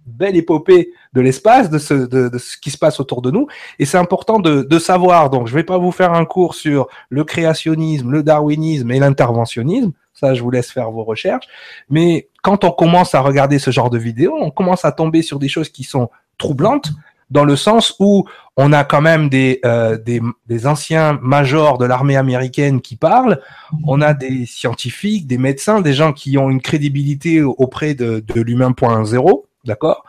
belle 0.07 0.37
épopée 0.37 0.93
de 1.15 1.21
l'espace, 1.21 1.71
de 1.71 1.79
ce, 1.79 1.95
de, 1.95 2.29
de, 2.29 2.39
ce 2.39 2.59
qui 2.59 2.71
se 2.71 2.79
passe 2.79 3.01
autour 3.01 3.23
de 3.23 3.31
nous, 3.31 3.47
et 3.79 3.85
c'est 3.87 3.99
important 3.99 4.39
de, 4.39 4.63
de 4.63 4.79
savoir. 4.79 5.31
Donc, 5.31 5.49
je 5.49 5.55
vais 5.55 5.65
pas 5.65 5.79
vous 5.79 5.93
faire 5.93 6.13
un 6.13 6.25
cours 6.25 6.55
sur 6.55 6.87
le 7.09 7.25
créationnisme, 7.25 8.11
le 8.11 8.23
darwinisme 8.23 8.91
et 8.91 8.99
l'interventionnisme. 8.99 9.93
Ça, 10.13 10.35
je 10.35 10.43
vous 10.43 10.51
laisse 10.51 10.71
faire 10.71 10.91
vos 10.93 11.05
recherches. 11.05 11.47
Mais 11.91 12.29
quand 12.43 12.65
on 12.65 12.71
commence 12.71 13.15
à 13.15 13.21
regarder 13.21 13.59
ce 13.59 13.71
genre 13.71 13.91
de 13.91 13.99
vidéos, 13.99 14.37
on 14.39 14.51
commence 14.51 14.85
à 14.85 14.93
tomber 14.93 15.23
sur 15.23 15.39
des 15.39 15.49
choses 15.49 15.71
qui 15.71 15.83
sont 15.83 16.09
troublantes, 16.39 16.91
dans 17.31 17.45
le 17.45 17.57
sens 17.57 17.95
où 17.99 18.27
on 18.57 18.73
a 18.73 18.85
quand 18.85 19.01
même 19.01 19.29
des, 19.29 19.61
euh, 19.65 19.97
des, 19.99 20.21
des, 20.47 20.67
anciens 20.67 21.19
majors 21.23 21.79
de 21.79 21.85
l'armée 21.85 22.17
américaine 22.17 22.81
qui 22.81 22.97
parlent, 22.97 23.41
on 23.85 24.01
a 24.01 24.15
des 24.15 24.47
scientifiques, 24.47 25.27
des 25.27 25.39
médecins, 25.39 25.81
des 25.81 25.93
gens 25.93 26.13
qui 26.13 26.39
ont 26.39 26.51
une 26.51 26.61
crédibilité 26.61 27.43
auprès 27.43 27.95
de, 27.95 28.21
de 28.21 28.41
l'humain 28.41 28.73
point 28.73 29.05
zéro, 29.05 29.47
d'accord? 29.65 30.05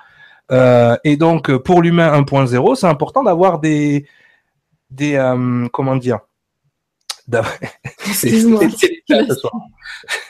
Euh, 0.51 0.95
Et 1.03 1.17
donc 1.17 1.55
pour 1.57 1.81
l'humain 1.81 2.21
1.0, 2.21 2.75
c'est 2.75 2.87
important 2.87 3.23
d'avoir 3.23 3.59
des, 3.59 4.05
des 4.91 5.15
euh, 5.15 5.67
comment 5.71 5.95
dire? 5.95 6.19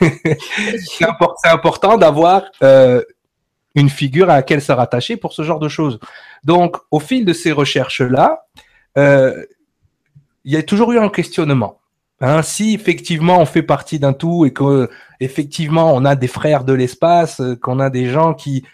C'est 0.00 1.04
important 1.50 1.98
d'avoir 1.98 2.44
euh, 2.62 3.02
une 3.74 3.90
figure 3.90 4.30
à 4.30 4.36
laquelle 4.36 4.62
se 4.62 4.72
rattacher 4.72 5.16
pour 5.16 5.34
ce 5.34 5.42
genre 5.42 5.58
de 5.58 5.68
choses. 5.68 6.00
Donc, 6.46 6.76
au 6.90 7.00
fil 7.00 7.24
de 7.24 7.32
ces 7.32 7.52
recherches-là, 7.52 8.46
euh, 8.96 9.44
il 10.44 10.52
y 10.52 10.56
a 10.56 10.62
toujours 10.62 10.92
eu 10.92 10.98
un 10.98 11.08
questionnement. 11.08 11.80
Hein, 12.22 12.40
si 12.40 12.72
effectivement 12.72 13.38
on 13.40 13.44
fait 13.44 13.62
partie 13.62 13.98
d'un 13.98 14.14
tout 14.14 14.46
et 14.46 14.52
que 14.54 14.88
effectivement 15.20 15.92
on 15.94 16.06
a 16.06 16.14
des 16.14 16.28
frères 16.28 16.64
de 16.64 16.72
l'espace, 16.72 17.40
euh, 17.40 17.56
qu'on 17.56 17.78
a 17.78 17.90
des 17.90 18.08
gens 18.08 18.32
qui, 18.32 18.64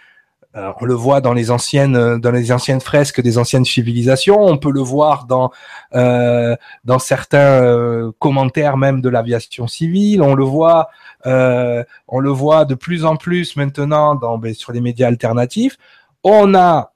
euh, 0.54 0.70
on 0.80 0.84
le 0.84 0.94
voit 0.94 1.20
dans 1.20 1.32
les 1.32 1.50
anciennes 1.50 2.20
dans 2.20 2.30
les 2.30 2.52
anciennes 2.52 2.80
fresques 2.80 3.20
des 3.20 3.38
anciennes 3.38 3.64
civilisations, 3.64 4.38
on 4.40 4.58
peut 4.58 4.70
le 4.70 4.82
voir 4.82 5.24
dans 5.24 5.50
dans 5.92 6.98
certains 7.00 8.12
commentaires 8.20 8.76
même 8.76 9.00
de 9.00 9.08
l'aviation 9.08 9.66
civile, 9.66 10.22
on 10.22 10.34
le 10.34 10.44
voit 10.44 10.88
euh, 11.26 11.84
on 12.08 12.20
le 12.20 12.30
voit 12.30 12.64
de 12.64 12.74
plus 12.74 13.04
en 13.04 13.16
plus 13.16 13.56
maintenant 13.56 14.14
dans, 14.14 14.38
ben, 14.38 14.54
sur 14.54 14.72
les 14.72 14.80
médias 14.80 15.08
alternatifs. 15.08 15.76
On 16.24 16.54
a, 16.54 16.92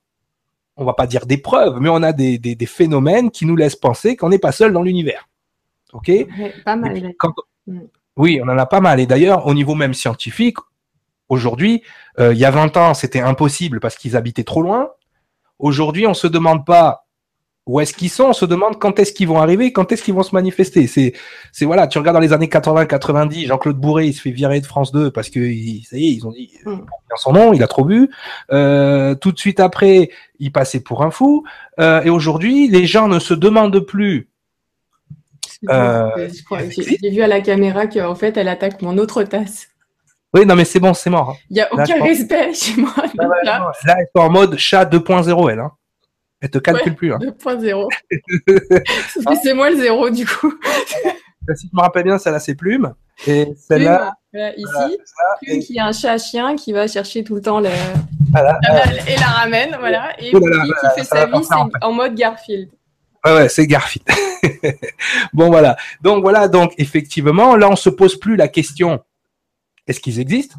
on 0.77 0.85
va 0.85 0.93
pas 0.93 1.07
dire 1.07 1.27
des 1.27 1.39
preuves, 1.39 1.81
mais 1.81 1.89
on 1.89 2.03
a 2.03 2.13
des, 2.13 2.39
des, 2.39 2.67
phénomènes 2.67 3.31
qui 3.31 3.47
nous 3.47 3.57
laissent 3.57 3.77
penser 3.77 4.17
qu'on 4.17 4.29
n'est 4.29 4.39
pas 4.39 4.53
seul 4.53 4.73
dans 4.73 4.83
l'univers. 4.83 5.29
Ok? 5.93 6.11
Pas 6.65 6.77
mal. 6.77 7.15
Mm. 7.67 7.81
Oui, 8.17 8.41
on 8.43 8.49
en 8.49 8.59
a 8.59 8.67
pas 8.67 8.81
mal. 8.81 9.01
Et 9.01 9.07
d'ailleurs, 9.07 9.47
au 9.47 9.55
niveau 9.55 9.75
même 9.75 9.95
scientifique, 9.95 10.59
aujourd'hui, 11.29 11.83
euh, 12.19 12.33
il 12.33 12.39
y 12.39 12.45
a 12.45 12.51
20 12.51 12.77
ans, 12.77 12.95
c'était 12.95 13.21
impossible 13.21 13.81
parce 13.81 13.97
qu'ils 13.97 14.17
habitaient 14.17 14.45
trop 14.45 14.63
loin. 14.63 14.91
Aujourd'hui, 15.59 16.07
on 16.07 16.15
se 16.15 16.27
demande 16.27 16.67
pas 16.67 17.06
où 17.67 17.81
est-ce 17.81 17.93
qu'ils 17.93 18.11
sont 18.11 18.27
On 18.27 18.33
se 18.33 18.45
demande 18.45 18.79
quand 18.79 18.99
est-ce 19.01 19.13
qu'ils 19.13 19.27
vont 19.27 19.41
arriver, 19.41 19.73
quand 19.73 19.91
est-ce 19.91 20.03
qu'ils 20.03 20.15
vont 20.15 20.23
se 20.23 20.35
manifester. 20.35 20.87
C'est, 20.87 21.15
c'est 21.51 21.65
voilà, 21.65 21.89
tu 21.89 21.99
regardes 21.99 22.17
dans 22.17 22.21
les 22.21 22.33
années 22.33 22.47
80-90, 22.47 23.47
Jean-Claude 23.47 23.77
Bourré, 23.77 24.07
il 24.07 24.13
se 24.13 24.21
fait 24.21 24.31
virer 24.31 24.61
de 24.61 24.67
France 24.67 24.93
2 24.93 25.11
parce 25.11 25.29
que 25.29 25.41
ça 25.41 25.97
y 25.97 26.07
est, 26.07 26.13
ils 26.13 26.27
ont 26.27 26.31
dit 26.31 26.53
mm. 26.65 26.79
son 27.17 27.33
nom, 27.33 27.53
il 27.53 27.63
a 27.63 27.67
trop 27.67 27.85
bu. 27.85 28.09
Euh, 28.53 29.17
tout 29.17 29.33
de 29.33 29.39
suite 29.39 29.59
après, 29.59 30.11
il 30.39 30.53
passait 30.53 30.81
pour 30.81 31.03
un 31.03 31.11
fou. 31.11 31.45
Euh, 31.81 32.03
et 32.03 32.11
aujourd'hui, 32.11 32.69
les 32.69 32.87
gens 32.87 33.09
ne 33.09 33.19
se 33.19 33.35
demandent 33.35 33.81
plus. 33.81 34.29
Euh, 35.69 36.29
j'ai 36.69 37.11
vu 37.11 37.23
à 37.23 37.27
la 37.27 37.41
caméra 37.41 37.89
qu'en 37.89 38.15
fait, 38.15 38.37
elle 38.37 38.49
attaque 38.49 38.81
mon 38.83 38.97
autre 38.99 39.25
tasse. 39.25 39.69
Oui, 40.35 40.45
non, 40.47 40.55
mais 40.55 40.65
c'est 40.65 40.81
bon, 40.81 40.95
c'est 40.95 41.11
mort. 41.11 41.37
Il 41.51 41.55
n'y 41.55 41.63
a 41.63 41.73
aucun 41.73 42.03
respect 42.03 42.53
chez 42.53 42.81
moi. 42.81 42.93
là, 43.43 43.73
elle 43.85 44.07
est 44.15 44.21
en 44.21 44.31
mode 44.31 44.57
chat 44.57 44.85
2.0, 44.85 45.51
elle. 45.51 45.61
Hein. 45.61 45.73
Elle 46.47 46.51
te 46.51 46.59
calcule 46.59 46.95
plus. 46.95 47.13
Hein. 47.13 47.19
2.0. 47.21 47.89
c'est 49.43 49.55
moi 49.55 49.71
le 49.71 49.77
zéro 49.77 50.11
du 50.11 50.25
coup. 50.25 50.55
si 51.57 51.69
je 51.69 51.77
me 51.77 51.81
rappelle 51.81 52.05
bien, 52.05 52.19
celle-là, 52.19 52.39
c'est 52.39 52.55
Plume. 52.55 52.95
Et 53.27 53.49
celle-là. 53.57 54.15
ici, 54.57 54.99
Plume 55.43 55.59
qui 55.61 55.77
est 55.77 55.81
un 55.81 55.91
chat 55.91 56.13
à 56.13 56.19
chien 56.19 56.55
qui 56.55 56.73
va 56.73 56.87
chercher 56.87 57.25
tout 57.25 57.35
le 57.35 57.41
temps 57.41 57.59
le... 57.59 57.69
et 57.69 59.17
la 59.17 59.27
ramène, 59.27 59.77
voilà. 59.81 60.15
Et 60.21 60.31
qui, 60.31 60.39
fait 60.95 61.05
sa 61.05 61.27
vie, 61.27 61.43
c'est 61.43 61.85
en 61.85 61.93
mode 61.93 62.15
Garfield. 62.15 62.71
Ouais, 63.25 63.33
ouais, 63.35 63.49
c'est 63.49 63.67
Garfield. 63.67 64.07
bon, 65.33 65.49
voilà. 65.49 65.77
Donc, 66.01 66.23
voilà. 66.23 66.47
Donc, 66.47 66.75
effectivement, 66.79 67.57
là, 67.57 67.69
on 67.69 67.75
se 67.75 67.91
pose 67.91 68.17
plus 68.17 68.37
la 68.37 68.47
question 68.47 69.03
est-ce 69.87 70.01
qu'ils 70.01 70.21
existent? 70.21 70.57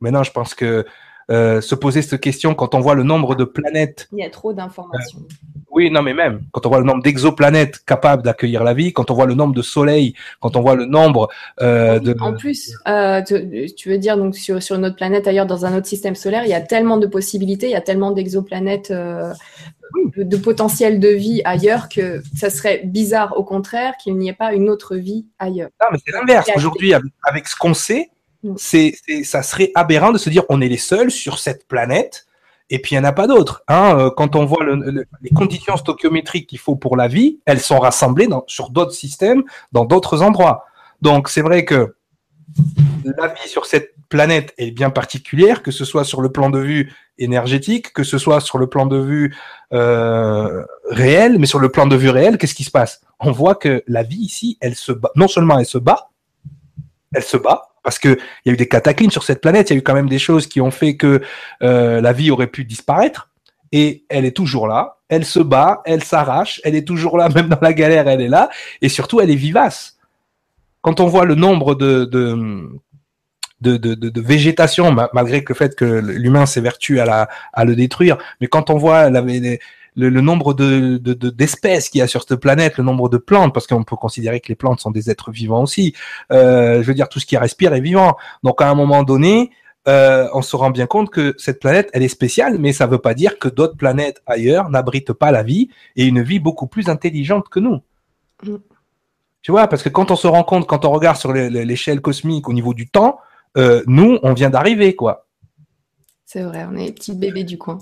Maintenant, 0.00 0.22
je 0.22 0.30
pense 0.30 0.54
que 0.54 0.86
euh, 1.30 1.60
se 1.60 1.76
poser 1.76 2.02
cette 2.02 2.20
question 2.20 2.54
quand 2.54 2.74
on 2.74 2.80
voit 2.80 2.96
le 2.96 3.04
nombre 3.04 3.36
de 3.36 3.44
planètes. 3.44 4.08
Il 4.12 4.18
y 4.18 4.24
a 4.24 4.30
trop 4.30 4.52
d'informations. 4.52 5.20
Euh, 5.20 5.60
oui, 5.70 5.88
non, 5.88 6.02
mais 6.02 6.12
même 6.12 6.40
quand 6.50 6.66
on 6.66 6.68
voit 6.68 6.80
le 6.80 6.84
nombre 6.84 7.04
d'exoplanètes 7.04 7.84
capables 7.86 8.24
d'accueillir 8.24 8.64
la 8.64 8.74
vie, 8.74 8.92
quand 8.92 9.12
on 9.12 9.14
voit 9.14 9.26
le 9.26 9.34
nombre 9.34 9.54
de 9.54 9.62
soleils, 9.62 10.14
quand 10.40 10.56
on 10.56 10.60
voit 10.60 10.74
le 10.74 10.86
nombre 10.86 11.28
euh, 11.60 12.00
de. 12.00 12.16
En 12.20 12.32
plus, 12.32 12.74
tu, 13.76 13.88
veux 13.88 13.98
dire 13.98 14.16
donc 14.16 14.34
sur, 14.34 14.60
sur 14.60 14.76
notre 14.78 14.96
planète 14.96 15.28
ailleurs 15.28 15.46
dans 15.46 15.64
un 15.64 15.76
autre 15.76 15.86
système 15.86 16.16
solaire, 16.16 16.42
il 16.44 16.50
y 16.50 16.54
a 16.54 16.60
tellement 16.60 16.96
de 16.96 17.06
possibilités, 17.06 17.66
il 17.66 17.72
y 17.72 17.76
a 17.76 17.80
tellement 17.80 18.10
d'exoplanètes. 18.10 18.92
De, 20.16 20.36
potentiel 20.36 21.00
de 21.00 21.08
vie 21.08 21.42
ailleurs 21.44 21.88
que 21.88 22.22
ça 22.36 22.48
serait 22.48 22.82
bizarre 22.84 23.36
au 23.36 23.42
contraire 23.42 23.94
qu'il 24.00 24.16
n'y 24.16 24.28
ait 24.28 24.34
pas 24.34 24.54
une 24.54 24.70
autre 24.70 24.94
vie 24.94 25.26
ailleurs. 25.40 25.70
Non, 25.80 25.88
mais 25.90 25.98
c'est 26.04 26.12
l'inverse. 26.12 26.48
Aujourd'hui, 26.54 26.94
avec 27.24 27.48
ce 27.48 27.56
qu'on 27.56 27.74
sait. 27.74 28.10
C'est, 28.56 28.94
ça 29.24 29.42
serait 29.42 29.70
aberrant 29.74 30.12
de 30.12 30.18
se 30.18 30.30
dire 30.30 30.44
on 30.48 30.60
est 30.60 30.68
les 30.68 30.78
seuls 30.78 31.10
sur 31.10 31.38
cette 31.38 31.68
planète 31.68 32.26
et 32.70 32.78
puis 32.78 32.94
il 32.94 32.98
n'y 32.98 33.04
en 33.04 33.08
a 33.08 33.12
pas 33.12 33.26
d'autres. 33.26 33.62
Hein. 33.68 33.96
Euh, 33.98 34.10
quand 34.10 34.36
on 34.36 34.46
voit 34.46 34.64
les 35.20 35.30
conditions 35.30 35.76
stoichiométriques 35.76 36.48
qu'il 36.48 36.58
faut 36.58 36.76
pour 36.76 36.96
la 36.96 37.08
vie, 37.08 37.40
elles 37.44 37.60
sont 37.60 37.78
rassemblées 37.78 38.28
sur 38.46 38.70
d'autres 38.70 38.94
systèmes, 38.94 39.42
dans 39.72 39.84
d'autres 39.84 40.22
endroits. 40.22 40.64
Donc 41.02 41.28
c'est 41.28 41.42
vrai 41.42 41.64
que 41.64 41.94
la 43.04 43.28
vie 43.28 43.48
sur 43.48 43.66
cette 43.66 43.94
planète 44.08 44.54
est 44.58 44.70
bien 44.70 44.90
particulière, 44.90 45.62
que 45.62 45.70
ce 45.70 45.84
soit 45.84 46.04
sur 46.04 46.20
le 46.20 46.30
plan 46.30 46.50
de 46.50 46.58
vue 46.58 46.92
énergétique, 47.18 47.92
que 47.92 48.02
ce 48.02 48.18
soit 48.18 48.40
sur 48.40 48.58
le 48.58 48.68
plan 48.68 48.86
de 48.86 48.98
vue 48.98 49.36
euh, 49.72 50.64
réel, 50.90 51.38
mais 51.38 51.46
sur 51.46 51.58
le 51.58 51.68
plan 51.68 51.86
de 51.86 51.96
vue 51.96 52.10
réel, 52.10 52.38
qu'est-ce 52.38 52.54
qui 52.54 52.64
se 52.64 52.70
passe? 52.70 53.02
On 53.20 53.30
voit 53.32 53.54
que 53.54 53.82
la 53.86 54.02
vie 54.02 54.18
ici, 54.18 54.58
elle 54.60 54.74
se 54.74 54.92
bat, 54.92 55.10
non 55.14 55.28
seulement 55.28 55.58
elle 55.58 55.66
se 55.66 55.78
bat, 55.78 56.10
elle 57.14 57.22
se 57.22 57.36
bat, 57.36 57.69
parce 57.82 57.98
que 57.98 58.08
il 58.44 58.48
y 58.48 58.50
a 58.50 58.52
eu 58.52 58.56
des 58.56 58.68
cataclysmes 58.68 59.10
sur 59.10 59.24
cette 59.24 59.40
planète, 59.40 59.70
il 59.70 59.74
y 59.74 59.76
a 59.76 59.78
eu 59.78 59.82
quand 59.82 59.94
même 59.94 60.08
des 60.08 60.18
choses 60.18 60.46
qui 60.46 60.60
ont 60.60 60.70
fait 60.70 60.96
que 60.96 61.22
euh, 61.62 62.00
la 62.00 62.12
vie 62.12 62.30
aurait 62.30 62.46
pu 62.46 62.64
disparaître, 62.64 63.30
et 63.72 64.04
elle 64.08 64.24
est 64.24 64.36
toujours 64.36 64.66
là, 64.66 64.98
elle 65.08 65.24
se 65.24 65.40
bat, 65.40 65.82
elle 65.84 66.02
s'arrache, 66.02 66.60
elle 66.64 66.74
est 66.74 66.86
toujours 66.86 67.16
là, 67.16 67.28
même 67.34 67.48
dans 67.48 67.60
la 67.60 67.72
galère, 67.72 68.08
elle 68.08 68.20
est 68.20 68.28
là, 68.28 68.50
et 68.82 68.88
surtout 68.88 69.20
elle 69.20 69.30
est 69.30 69.36
vivace. 69.36 69.96
Quand 70.82 71.00
on 71.00 71.06
voit 71.06 71.26
le 71.26 71.34
nombre 71.34 71.74
de, 71.74 72.04
de 72.04 72.70
de, 73.60 74.20
végétation, 74.20 74.94
malgré 75.12 75.44
le 75.46 75.54
fait 75.54 75.76
que 75.76 75.84
l'humain 75.84 76.46
s'évertue 76.46 77.00
à, 77.00 77.04
la, 77.04 77.28
à 77.52 77.64
le 77.64 77.76
détruire. 77.76 78.16
Mais 78.40 78.46
quand 78.46 78.70
on 78.70 78.76
voit 78.76 79.10
la, 79.10 79.22
le, 80.08 80.20
nombre 80.20 80.54
de, 80.54 80.98
d'espèces 80.98 81.88
qu'il 81.88 81.98
y 81.98 82.02
a 82.02 82.06
sur 82.06 82.22
cette 82.22 82.36
planète, 82.36 82.78
le 82.78 82.84
nombre 82.84 83.08
de 83.08 83.18
plantes, 83.18 83.52
parce 83.52 83.66
qu'on 83.66 83.84
peut 83.84 83.96
considérer 83.96 84.40
que 84.40 84.48
les 84.48 84.54
plantes 84.54 84.80
sont 84.80 84.90
des 84.90 85.10
êtres 85.10 85.30
vivants 85.30 85.62
aussi. 85.62 85.94
Euh, 86.32 86.82
je 86.82 86.86
veux 86.86 86.94
dire, 86.94 87.08
tout 87.08 87.20
ce 87.20 87.26
qui 87.26 87.36
respire 87.36 87.74
est 87.74 87.80
vivant. 87.80 88.16
Donc 88.42 88.62
à 88.62 88.68
un 88.68 88.74
moment 88.74 89.02
donné, 89.02 89.50
euh, 89.88 90.28
on 90.34 90.42
se 90.42 90.56
rend 90.56 90.70
bien 90.70 90.86
compte 90.86 91.10
que 91.10 91.34
cette 91.38 91.60
planète, 91.60 91.90
elle 91.92 92.02
est 92.02 92.08
spéciale, 92.08 92.58
mais 92.58 92.72
ça 92.72 92.86
ne 92.86 92.92
veut 92.92 92.98
pas 92.98 93.14
dire 93.14 93.38
que 93.38 93.48
d'autres 93.48 93.76
planètes 93.76 94.22
ailleurs 94.26 94.68
n'abritent 94.70 95.12
pas 95.12 95.30
la 95.30 95.42
vie 95.42 95.68
et 95.96 96.06
une 96.06 96.22
vie 96.22 96.38
beaucoup 96.38 96.66
plus 96.66 96.88
intelligente 96.88 97.48
que 97.48 97.60
nous. 97.60 97.80
Mm. 98.44 98.56
Tu 99.42 99.52
vois, 99.52 99.68
parce 99.68 99.82
que 99.82 99.88
quand 99.88 100.10
on 100.10 100.16
se 100.16 100.26
rend 100.26 100.44
compte, 100.44 100.66
quand 100.66 100.84
on 100.84 100.90
regarde 100.90 101.16
sur 101.16 101.32
l'échelle 101.32 102.02
cosmique 102.02 102.48
au 102.48 102.52
niveau 102.52 102.74
du 102.74 102.88
temps, 102.88 103.18
euh, 103.56 103.82
nous, 103.86 104.18
on 104.22 104.34
vient 104.34 104.50
d'arriver, 104.50 104.94
quoi. 104.94 105.26
C'est 106.26 106.42
vrai, 106.42 106.66
on 106.70 106.76
est 106.76 106.86
les 106.86 106.92
petits 106.92 107.14
bébés 107.14 107.44
du 107.44 107.56
coin 107.56 107.78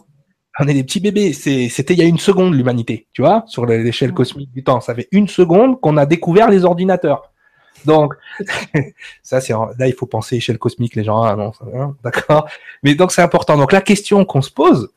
on 0.59 0.69
est 0.69 0.75
des 0.75 0.85
petits 0.85 1.01
bébés. 1.01 1.33
C'était 1.33 1.95
il 1.95 1.99
y 1.99 2.03
a 2.03 2.07
une 2.07 2.19
seconde 2.19 2.55
l'humanité, 2.55 3.07
tu 3.13 3.23
vois, 3.23 3.45
sur 3.47 3.67
l'échelle 3.67 4.13
cosmique 4.13 4.53
du 4.53 4.65
temps. 4.65 4.81
Ça 4.81 4.95
fait 4.95 5.09
une 5.13 5.29
seconde 5.29 5.81
qu'on 5.81 5.97
a 5.97 6.07
découvert 6.07 6.51
les 6.51 6.65
ordinateurs. 6.65 7.33
Donc, 7.85 8.15
ça, 9.23 9.41
c'est 9.41 9.53
là, 9.53 9.87
il 9.87 9.95
faut 9.95 10.07
penser 10.07 10.37
échelle 10.37 10.59
cosmique, 10.59 10.97
les 10.97 11.05
gens. 11.05 11.23
Ah 11.23 11.37
non, 11.37 11.53
hein, 11.75 11.95
d'accord. 12.03 12.49
Mais 12.83 12.95
donc, 12.95 13.13
c'est 13.13 13.23
important. 13.23 13.57
Donc, 13.57 13.73
la 13.73 13.81
question 13.81 14.25
qu'on 14.25 14.43
se 14.43 14.51
pose, 14.51 14.91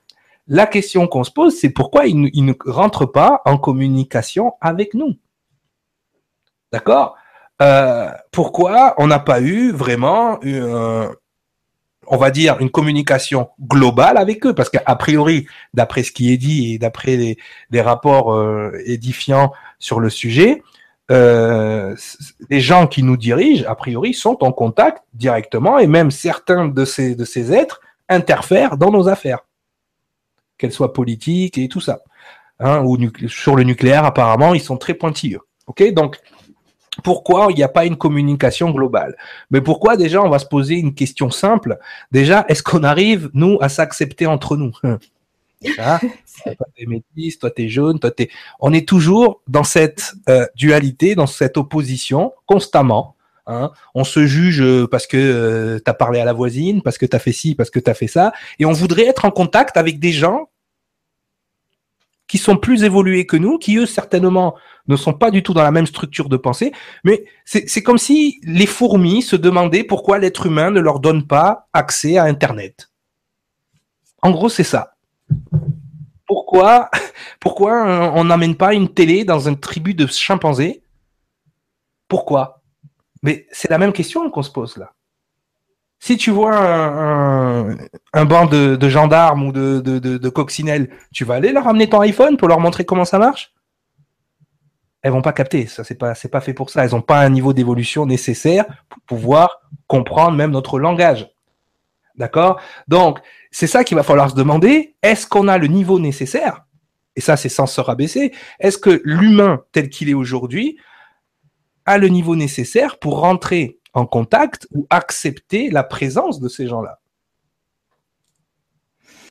la 0.47 0.65
question 0.65 1.08
qu'on 1.08 1.24
se 1.24 1.32
pose, 1.32 1.56
c'est 1.56 1.69
pourquoi 1.69 2.08
ils, 2.08 2.45
ne 2.45 2.54
rentrent 2.65 3.06
pas 3.06 3.41
en 3.45 3.58
communication 3.58 4.54
avec 4.62 4.93
nous? 4.93 5.15
D'accord? 6.71 7.15
Euh, 7.62 8.10
Pourquoi 8.32 8.95
on 8.97 9.08
n'a 9.08 9.19
pas 9.19 9.41
eu 9.41 9.71
vraiment 9.71 10.39
euh, 10.43 11.08
on 12.12 12.17
va 12.17 12.30
dire, 12.30 12.58
une 12.60 12.69
communication 12.69 13.50
globale 13.60 14.17
avec 14.17 14.45
eux, 14.45 14.54
parce 14.54 14.69
qu'a 14.69 14.95
priori, 14.95 15.47
d'après 15.74 16.04
ce 16.04 16.12
qui 16.12 16.34
est 16.34 16.38
dit 16.38 16.74
et 16.74 16.78
d'après 16.78 17.15
les, 17.71 17.82
rapports 17.82 18.34
euh, 18.34 18.74
édifiants 18.86 19.54
sur 19.80 20.02
le 20.02 20.10
sujet, 20.10 20.62
euh, 21.10 21.95
les 22.50 22.60
gens 22.60 22.86
qui 22.88 23.02
nous 23.04 23.15
dirigent, 23.15 23.65
a 23.67 23.76
priori, 23.76 24.13
sont 24.13 24.43
en 24.43 24.52
contact 24.52 25.04
directement, 25.13 25.80
et 25.80 25.88
même 25.88 26.12
certains 26.12 26.67
de 26.67 26.84
ces, 26.84 27.54
êtres 27.54 27.80
interfèrent 28.10 28.76
dans 28.76 28.91
nos 28.91 29.08
affaires, 29.08 29.39
qu'elles 30.58 30.74
soient 30.74 30.91
politiques 30.91 31.58
et 31.58 31.69
tout 31.69 31.82
ça. 31.82 32.02
Hein, 32.60 32.86
sur 33.28 33.56
le 33.56 33.63
nucléaire, 33.63 34.04
apparemment, 34.04 34.54
ils 34.54 34.62
sont 34.62 34.78
très 34.78 34.95
pointilleux. 34.95 35.39
Ok, 35.65 35.82
donc 35.93 36.19
pourquoi 37.04 37.47
il 37.49 37.56
n'y 37.56 37.63
a 37.63 37.69
pas 37.69 37.86
une 37.86 37.95
communication 37.97 38.71
globale 38.71 39.15
Mais 39.49 39.62
pourquoi 39.62 39.95
déjà 39.95 40.21
on 40.21 40.30
va 40.30 40.39
se 40.39 40.45
poser 40.45 40.75
une 40.75 40.93
question 40.93 41.30
simple 41.30 41.77
Déjà, 42.12 42.45
est-ce 42.49 42.63
qu'on 42.63 42.84
arrive, 42.84 43.30
nous, 43.34 43.58
à 43.62 43.69
s'accepter 43.69 44.25
entre 44.25 44.58
nous? 44.58 44.73
Ah, 45.77 45.99
Toi, 46.43 46.65
t'es 46.75 46.88
métis, 46.88 47.38
toi, 47.38 47.51
t'es 47.51 47.69
jaune, 47.69 47.99
toi, 47.99 48.10
t'es... 48.10 48.32
On 48.60 48.73
est 48.73 48.88
toujours 48.88 49.43
dans 49.47 49.63
cette 49.63 50.15
euh, 50.27 50.47
dualité, 50.56 51.13
dans 51.13 51.27
cette 51.27 51.56
opposition, 51.56 52.34
constamment. 52.47 53.15
Hein. 53.45 53.69
On 53.93 54.04
se 54.04 54.25
juge 54.25 54.63
parce 54.88 55.06
que 55.06 55.17
euh, 55.17 55.77
tu 55.77 55.88
as 55.88 55.93
parlé 55.93 56.19
à 56.19 56.25
la 56.25 56.34
voisine, 56.34 56.82
parce 56.82 56.97
que 56.97 57.06
tu 57.06 57.15
as 57.15 57.19
fait 57.19 57.32
ci, 57.32 57.54
parce 57.54 57.69
que 57.69 57.80
tu 57.80 57.91
as 57.91 57.93
fait 57.93 58.08
ça. 58.08 58.34
Et 58.58 58.65
on 58.65 58.71
voudrait 58.71 59.06
être 59.06 59.23
en 59.23 59.30
contact 59.30 59.77
avec 59.77 59.99
des 59.99 60.12
gens 60.12 60.49
qui 62.31 62.37
sont 62.37 62.55
plus 62.55 62.85
évolués 62.85 63.25
que 63.25 63.35
nous, 63.35 63.57
qui 63.57 63.75
eux 63.75 63.85
certainement 63.85 64.55
ne 64.87 64.95
sont 64.95 65.11
pas 65.11 65.31
du 65.31 65.43
tout 65.43 65.53
dans 65.53 65.63
la 65.63 65.71
même 65.71 65.85
structure 65.85 66.29
de 66.29 66.37
pensée, 66.37 66.71
mais 67.03 67.25
c'est 67.43 67.83
comme 67.83 67.97
si 67.97 68.39
les 68.43 68.67
fourmis 68.67 69.21
se 69.21 69.35
demandaient 69.35 69.83
pourquoi 69.83 70.17
l'être 70.17 70.45
humain 70.45 70.71
ne 70.71 70.79
leur 70.79 71.01
donne 71.01 71.27
pas 71.27 71.67
accès 71.73 72.17
à 72.17 72.23
Internet. 72.23 72.89
En 74.21 74.31
gros, 74.31 74.47
c'est 74.47 74.63
ça. 74.63 74.95
Pourquoi, 76.25 76.89
pourquoi 77.41 78.13
on 78.15 78.23
n'amène 78.23 78.55
pas 78.55 78.73
une 78.73 78.87
télé 78.87 79.25
dans 79.25 79.49
une 79.49 79.59
tribu 79.59 79.93
de 79.93 80.07
chimpanzés? 80.07 80.83
Pourquoi? 82.07 82.61
Mais 83.23 83.45
c'est 83.51 83.69
la 83.69 83.77
même 83.77 83.91
question 83.91 84.29
qu'on 84.31 84.41
se 84.41 84.51
pose 84.51 84.77
là 84.77 84.93
si 86.01 86.17
tu 86.17 86.31
vois 86.31 86.57
un, 86.57 88.25
banc 88.25 88.47
de, 88.47 88.89
gendarmes 88.89 89.43
ou 89.43 89.51
de, 89.51 89.79
de, 89.79 90.29
coccinelles, 90.29 90.89
tu 91.13 91.25
vas 91.25 91.35
aller 91.35 91.51
leur 91.51 91.67
amener 91.67 91.87
ton 91.87 92.01
iPhone 92.01 92.37
pour 92.37 92.47
leur 92.47 92.59
montrer 92.59 92.85
comment 92.85 93.05
ça 93.05 93.19
marche? 93.19 93.53
Elles 95.03 95.11
vont 95.11 95.21
pas 95.21 95.31
capter. 95.31 95.67
Ça, 95.67 95.83
c'est 95.83 95.95
pas, 95.95 96.13
pas 96.15 96.41
fait 96.41 96.55
pour 96.55 96.71
ça. 96.71 96.83
Elles 96.83 96.95
ont 96.95 97.01
pas 97.01 97.19
un 97.19 97.29
niveau 97.29 97.53
d'évolution 97.53 98.07
nécessaire 98.07 98.65
pour 98.89 98.99
pouvoir 99.03 99.61
comprendre 99.85 100.35
même 100.35 100.49
notre 100.49 100.79
langage. 100.79 101.29
D'accord? 102.15 102.59
Donc, 102.87 103.19
c'est 103.51 103.67
ça 103.67 103.83
qu'il 103.83 103.95
va 103.95 104.03
falloir 104.03 104.31
se 104.31 104.35
demander. 104.35 104.95
Est-ce 105.03 105.27
qu'on 105.27 105.47
a 105.47 105.59
le 105.59 105.67
niveau 105.67 105.99
nécessaire? 105.99 106.65
Et 107.15 107.21
ça, 107.21 107.37
c'est 107.37 107.49
sans 107.49 107.67
se 107.67 107.79
rabaisser. 107.79 108.33
Est-ce 108.59 108.79
que 108.79 109.01
l'humain 109.03 109.61
tel 109.71 109.89
qu'il 109.89 110.09
est 110.09 110.15
aujourd'hui 110.15 110.77
a 111.85 111.99
le 111.99 112.07
niveau 112.07 112.35
nécessaire 112.35 112.97
pour 112.97 113.19
rentrer 113.19 113.80
en 113.93 114.06
contact 114.06 114.67
ou 114.73 114.88
accepter 114.89 115.69
la 115.69 115.84
présence 115.84 116.39
de 116.39 116.47
ces 116.47 116.67
gens-là. 116.67 116.99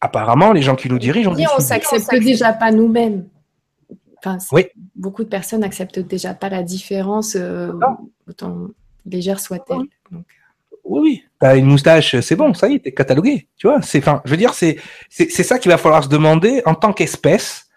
Apparemment, 0.00 0.52
les 0.52 0.62
gens 0.62 0.76
qui 0.76 0.88
nous 0.88 0.98
dirigent, 0.98 1.30
on 1.30 1.34
dit 1.34 1.46
on 1.56 1.60
s'accepte 1.60 2.10
déjà 2.22 2.52
pas 2.52 2.70
nous-mêmes. 2.70 3.28
Enfin, 4.18 4.38
Beaucoup 4.94 5.24
de 5.24 5.28
personnes 5.28 5.60
n'acceptent 5.60 5.98
déjà 5.98 6.34
pas 6.34 6.48
la 6.48 6.62
différence, 6.62 7.36
euh, 7.36 7.72
autant 8.28 8.68
légère 9.06 9.40
soit-elle. 9.40 9.78
Oui, 10.84 11.00
oui. 11.02 11.24
T'as 11.38 11.56
une 11.56 11.66
moustache, 11.66 12.18
c'est 12.20 12.36
bon, 12.36 12.52
ça 12.52 12.68
y 12.68 12.74
est, 12.74 12.80
t'es 12.80 12.92
catalogué. 12.92 13.48
Tu 13.56 13.66
vois, 13.66 13.80
c'est, 13.82 13.98
enfin, 13.98 14.20
je 14.24 14.30
veux 14.30 14.36
dire, 14.36 14.54
c'est, 14.54 14.78
c'est, 15.08 15.30
ça 15.30 15.58
qu'il 15.58 15.70
va 15.70 15.78
falloir 15.78 16.04
se 16.04 16.08
demander 16.08 16.62
en 16.66 16.74
tant 16.74 16.92
qu'espèce. 16.92 17.68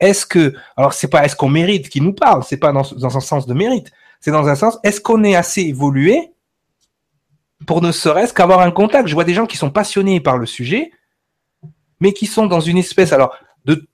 Est-ce 0.00 0.26
que, 0.26 0.54
alors 0.76 0.92
c'est 0.94 1.08
pas 1.08 1.24
est-ce 1.24 1.36
qu'on 1.36 1.48
mérite 1.48 1.88
qu'il 1.88 2.02
nous 2.02 2.14
parle, 2.14 2.42
c'est 2.42 2.56
pas 2.56 2.72
dans, 2.72 2.82
dans 2.82 3.16
un 3.16 3.20
sens 3.20 3.46
de 3.46 3.54
mérite, 3.54 3.92
c'est 4.22 4.30
dans 4.30 4.48
un 4.48 4.54
sens, 4.54 4.78
est-ce 4.84 5.00
qu'on 5.00 5.24
est 5.24 5.34
assez 5.34 5.62
évolué 5.62 6.32
pour 7.66 7.82
ne 7.82 7.90
serait-ce 7.90 8.32
qu'avoir 8.32 8.60
un 8.60 8.70
contact? 8.70 9.08
Je 9.08 9.14
vois 9.14 9.24
des 9.24 9.34
gens 9.34 9.46
qui 9.46 9.56
sont 9.56 9.70
passionnés 9.70 10.20
par 10.20 10.38
le 10.38 10.46
sujet, 10.46 10.92
mais 12.00 12.12
qui 12.12 12.26
sont 12.26 12.46
dans 12.46 12.60
une 12.60 12.78
espèce 12.78 13.12
alors 13.12 13.36
de 13.64 13.86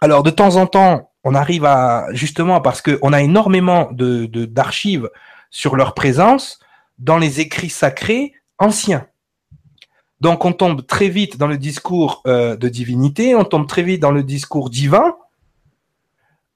alors 0.00 0.22
de 0.22 0.30
temps 0.30 0.56
en 0.56 0.66
temps, 0.66 1.10
on 1.24 1.34
arrive 1.34 1.64
à 1.64 2.06
justement 2.12 2.60
parce 2.60 2.82
qu'on 2.82 3.12
a 3.14 3.22
énormément 3.22 3.88
de 3.92 4.26
d'archives 4.26 5.10
sur 5.50 5.74
leur 5.74 5.94
présence 5.94 6.60
dans 6.98 7.16
les 7.16 7.40
écrits 7.40 7.70
sacrés 7.70 8.34
anciens. 8.58 9.06
Donc 10.20 10.44
on 10.44 10.52
tombe 10.52 10.86
très 10.86 11.08
vite 11.08 11.38
dans 11.38 11.46
le 11.46 11.56
discours 11.56 12.22
euh, 12.26 12.56
de 12.56 12.68
divinité, 12.68 13.34
on 13.34 13.44
tombe 13.44 13.66
très 13.66 13.82
vite 13.82 14.00
dans 14.00 14.12
le 14.12 14.22
discours 14.22 14.68
divin, 14.68 15.16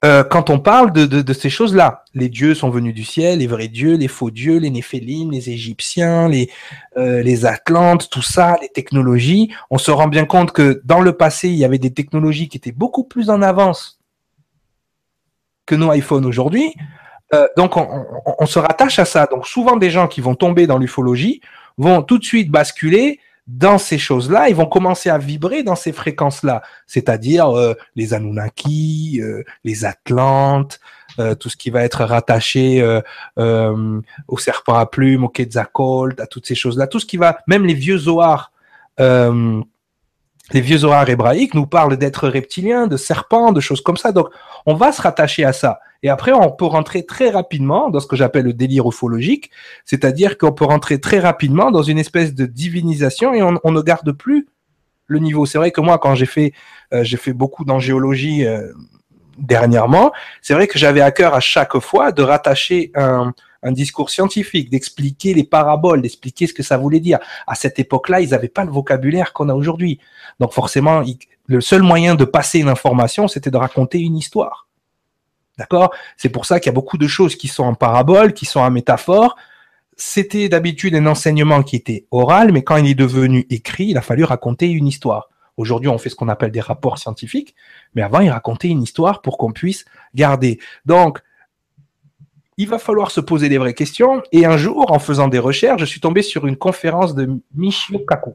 euh, 0.03 0.23
quand 0.23 0.49
on 0.49 0.59
parle 0.59 0.91
de, 0.91 1.05
de, 1.05 1.21
de 1.21 1.33
ces 1.33 1.51
choses-là, 1.51 2.05
les 2.15 2.27
dieux 2.27 2.55
sont 2.55 2.71
venus 2.71 2.95
du 2.95 3.03
ciel, 3.03 3.37
les 3.39 3.47
vrais 3.47 3.67
dieux, 3.67 3.95
les 3.95 4.07
faux 4.07 4.31
dieux, 4.31 4.57
les 4.57 4.71
Néphélim, 4.71 5.29
les 5.29 5.51
Égyptiens, 5.51 6.27
les, 6.27 6.49
euh, 6.97 7.21
les 7.21 7.45
Atlantes, 7.45 8.09
tout 8.09 8.23
ça, 8.23 8.57
les 8.63 8.69
technologies, 8.69 9.53
on 9.69 9.77
se 9.77 9.91
rend 9.91 10.07
bien 10.07 10.25
compte 10.25 10.53
que 10.53 10.81
dans 10.85 11.01
le 11.01 11.13
passé, 11.13 11.49
il 11.49 11.55
y 11.55 11.65
avait 11.65 11.77
des 11.77 11.93
technologies 11.93 12.49
qui 12.49 12.57
étaient 12.57 12.71
beaucoup 12.71 13.03
plus 13.03 13.29
en 13.29 13.43
avance 13.43 13.99
que 15.67 15.75
nos 15.75 15.93
iPhones 15.93 16.25
aujourd'hui. 16.25 16.73
Euh, 17.35 17.47
donc 17.55 17.77
on, 17.77 17.87
on, 18.25 18.35
on, 18.39 18.45
se 18.47 18.57
rattache 18.57 18.97
à 18.97 19.05
ça. 19.05 19.27
Donc 19.27 19.45
souvent 19.45 19.77
des 19.77 19.91
gens 19.91 20.07
qui 20.07 20.19
vont 20.19 20.35
tomber 20.35 20.65
dans 20.65 20.79
l'ufologie 20.79 21.41
vont 21.77 22.01
tout 22.01 22.17
de 22.17 22.25
suite 22.25 22.49
basculer 22.49 23.19
dans 23.57 23.77
ces 23.77 23.97
choses-là, 23.97 24.47
ils 24.49 24.55
vont 24.55 24.65
commencer 24.65 25.09
à 25.09 25.17
vibrer 25.17 25.63
dans 25.63 25.75
ces 25.75 25.91
fréquences-là, 25.91 26.61
c'est-à-dire 26.87 27.57
euh, 27.57 27.73
les 27.95 28.13
Anunnaki, 28.13 29.19
euh, 29.21 29.43
les 29.65 29.83
Atlantes, 29.83 30.79
euh, 31.19 31.35
tout 31.35 31.49
ce 31.49 31.57
qui 31.57 31.69
va 31.69 31.83
être 31.83 32.05
rattaché 32.05 32.81
au 33.37 34.37
serpent 34.37 34.75
à 34.75 34.85
plumes, 34.85 35.25
au 35.25 35.29
Quetzalcoatl, 35.29 36.21
à 36.21 36.27
toutes 36.27 36.45
ces 36.45 36.55
choses-là, 36.55 36.87
tout 36.87 36.99
ce 36.99 37.05
qui 37.05 37.17
va, 37.17 37.39
même 37.47 37.65
les 37.65 37.73
vieux 37.73 37.97
Zohar, 37.97 38.53
les 38.97 40.61
vieux 40.61 40.77
Zohar 40.77 41.09
hébraïques 41.09 41.53
nous 41.53 41.67
parlent 41.67 41.97
d'êtres 41.97 42.29
reptiliens, 42.29 42.87
de 42.87 42.97
serpents, 42.97 43.51
de 43.51 43.59
choses 43.59 43.81
comme 43.81 43.97
ça. 43.97 44.11
Donc, 44.11 44.29
on 44.65 44.75
va 44.75 44.91
se 44.91 45.01
rattacher 45.01 45.43
à 45.43 45.53
ça. 45.53 45.79
Et 46.03 46.09
après, 46.09 46.31
on 46.31 46.51
peut 46.51 46.65
rentrer 46.65 47.05
très 47.05 47.29
rapidement 47.29 47.89
dans 47.89 47.99
ce 47.99 48.07
que 48.07 48.15
j'appelle 48.15 48.45
le 48.45 48.53
délire 48.53 48.87
ufologique, 48.87 49.51
c'est-à-dire 49.85 50.37
qu'on 50.37 50.51
peut 50.51 50.65
rentrer 50.65 50.99
très 50.99 51.19
rapidement 51.19 51.71
dans 51.71 51.83
une 51.83 51.99
espèce 51.99 52.33
de 52.33 52.45
divinisation 52.45 53.33
et 53.33 53.43
on, 53.43 53.71
ne 53.71 53.81
garde 53.81 54.11
plus 54.11 54.47
le 55.07 55.19
niveau. 55.19 55.45
C'est 55.45 55.57
vrai 55.57 55.71
que 55.71 55.81
moi, 55.81 55.99
quand 55.99 56.15
j'ai 56.15 56.25
fait, 56.25 56.53
euh, 56.93 57.03
j'ai 57.03 57.17
fait 57.17 57.33
beaucoup 57.33 57.65
d'angéologie 57.65 58.45
euh, 58.45 58.71
dernièrement, 59.37 60.11
c'est 60.41 60.53
vrai 60.53 60.67
que 60.67 60.79
j'avais 60.79 61.01
à 61.01 61.11
cœur 61.11 61.33
à 61.33 61.39
chaque 61.39 61.77
fois 61.79 62.11
de 62.11 62.23
rattacher 62.23 62.91
un, 62.95 63.33
un 63.63 63.71
discours 63.71 64.09
scientifique, 64.09 64.69
d'expliquer 64.69 65.33
les 65.33 65.43
paraboles, 65.43 66.01
d'expliquer 66.01 66.47
ce 66.47 66.53
que 66.53 66.63
ça 66.63 66.77
voulait 66.77 66.99
dire. 66.99 67.19
À 67.47 67.55
cette 67.55 67.79
époque-là, 67.79 68.21
ils 68.21 68.29
n'avaient 68.29 68.47
pas 68.47 68.65
le 68.65 68.71
vocabulaire 68.71 69.33
qu'on 69.33 69.49
a 69.49 69.53
aujourd'hui. 69.53 69.99
Donc 70.39 70.53
forcément, 70.53 71.03
le 71.45 71.61
seul 71.61 71.83
moyen 71.83 72.15
de 72.15 72.25
passer 72.25 72.59
une 72.59 72.69
information, 72.69 73.27
c'était 73.27 73.51
de 73.51 73.57
raconter 73.57 73.99
une 73.99 74.17
histoire. 74.17 74.67
D'accord? 75.61 75.93
C'est 76.17 76.29
pour 76.29 76.47
ça 76.47 76.59
qu'il 76.59 76.71
y 76.71 76.73
a 76.73 76.73
beaucoup 76.73 76.97
de 76.97 77.07
choses 77.07 77.35
qui 77.35 77.47
sont 77.47 77.65
en 77.65 77.75
parabole, 77.75 78.33
qui 78.33 78.47
sont 78.47 78.61
en 78.61 78.71
métaphore. 78.71 79.35
C'était 79.95 80.49
d'habitude 80.49 80.95
un 80.95 81.05
enseignement 81.05 81.61
qui 81.61 81.75
était 81.75 82.07
oral, 82.09 82.51
mais 82.51 82.63
quand 82.63 82.77
il 82.77 82.89
est 82.89 82.95
devenu 82.95 83.45
écrit, 83.51 83.89
il 83.89 83.97
a 83.99 84.01
fallu 84.01 84.23
raconter 84.23 84.67
une 84.71 84.87
histoire. 84.87 85.29
Aujourd'hui, 85.57 85.87
on 85.87 85.99
fait 85.99 86.09
ce 86.09 86.15
qu'on 86.15 86.29
appelle 86.29 86.49
des 86.49 86.61
rapports 86.61 86.97
scientifiques, 86.97 87.53
mais 87.93 88.01
avant, 88.01 88.21
il 88.21 88.31
racontait 88.31 88.69
une 88.69 88.81
histoire 88.81 89.21
pour 89.21 89.37
qu'on 89.37 89.51
puisse 89.51 89.85
garder. 90.15 90.59
Donc, 90.83 91.19
il 92.57 92.67
va 92.67 92.79
falloir 92.79 93.11
se 93.11 93.21
poser 93.21 93.47
des 93.47 93.59
vraies 93.59 93.75
questions. 93.75 94.23
Et 94.31 94.47
un 94.47 94.57
jour, 94.57 94.91
en 94.91 94.97
faisant 94.97 95.27
des 95.27 95.37
recherches, 95.37 95.81
je 95.81 95.85
suis 95.85 96.01
tombé 96.01 96.23
sur 96.23 96.47
une 96.47 96.55
conférence 96.57 97.13
de 97.13 97.39
Michio 97.53 97.99
Kaku. 97.99 98.33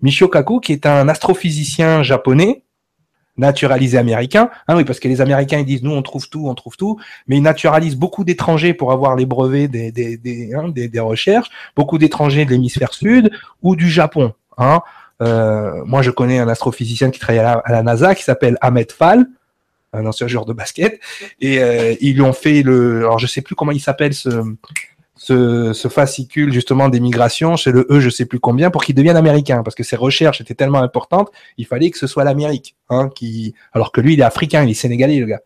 Michio 0.00 0.26
Kaku, 0.26 0.58
qui 0.58 0.72
est 0.72 0.86
un 0.86 1.08
astrophysicien 1.08 2.02
japonais, 2.02 2.64
naturalisé 3.36 3.98
américain. 3.98 4.50
Ah 4.68 4.76
oui, 4.76 4.84
parce 4.84 5.00
que 5.00 5.08
les 5.08 5.20
Américains 5.20 5.58
ils 5.58 5.64
disent 5.64 5.82
nous 5.82 5.92
on 5.92 6.02
trouve 6.02 6.28
tout, 6.28 6.48
on 6.48 6.54
trouve 6.54 6.76
tout, 6.76 6.98
mais 7.26 7.36
ils 7.36 7.42
naturalisent 7.42 7.96
beaucoup 7.96 8.24
d'étrangers 8.24 8.74
pour 8.74 8.92
avoir 8.92 9.16
les 9.16 9.26
brevets 9.26 9.68
des 9.68 9.90
des 9.90 10.16
des, 10.16 10.54
hein, 10.54 10.68
des, 10.68 10.88
des 10.88 11.00
recherches, 11.00 11.48
beaucoup 11.76 11.98
d'étrangers 11.98 12.44
de 12.44 12.50
l'hémisphère 12.50 12.92
sud 12.92 13.30
ou 13.62 13.76
du 13.76 13.90
Japon. 13.90 14.34
Hein. 14.58 14.80
Euh, 15.22 15.82
moi 15.84 16.02
je 16.02 16.10
connais 16.10 16.38
un 16.38 16.48
astrophysicien 16.48 17.10
qui 17.10 17.20
travaille 17.20 17.40
à 17.40 17.62
la, 17.68 17.82
NASA 17.82 18.14
qui 18.14 18.22
s'appelle 18.22 18.58
Ahmed 18.60 18.92
Fall, 18.92 19.26
un 19.92 20.04
ancien 20.06 20.26
joueur 20.26 20.44
de 20.44 20.52
basket, 20.52 21.00
et 21.40 21.62
euh, 21.62 21.94
ils 22.00 22.14
lui 22.14 22.22
ont 22.22 22.32
fait 22.32 22.62
le, 22.62 23.00
alors 23.00 23.18
je 23.18 23.26
sais 23.26 23.40
plus 23.40 23.54
comment 23.54 23.72
il 23.72 23.80
s'appelle 23.80 24.14
ce 24.14 24.30
ce, 25.14 25.72
ce, 25.72 25.86
fascicule 25.86 26.52
justement 26.52 26.88
des 26.88 26.98
migrations 26.98 27.54
chez 27.54 27.70
le 27.70 27.86
E, 27.90 28.00
je 28.00 28.10
sais 28.10 28.26
plus 28.26 28.40
combien, 28.40 28.70
pour 28.70 28.82
qu'il 28.82 28.96
devienne 28.96 29.16
américain, 29.16 29.62
parce 29.62 29.76
que 29.76 29.84
ses 29.84 29.94
recherches 29.94 30.40
étaient 30.40 30.56
tellement 30.56 30.82
importantes, 30.82 31.30
il 31.58 31.66
fallait 31.66 31.90
que 31.90 31.98
ce 31.98 32.08
soit 32.08 32.24
l'Amérique, 32.24 32.74
hein, 32.92 33.10
alors 33.72 33.92
que 33.92 34.00
lui, 34.00 34.14
il 34.14 34.20
est 34.20 34.24
africain, 34.24 34.64
il 34.64 34.70
est 34.70 34.74
sénégalais, 34.74 35.18
le 35.18 35.26
gars. 35.26 35.40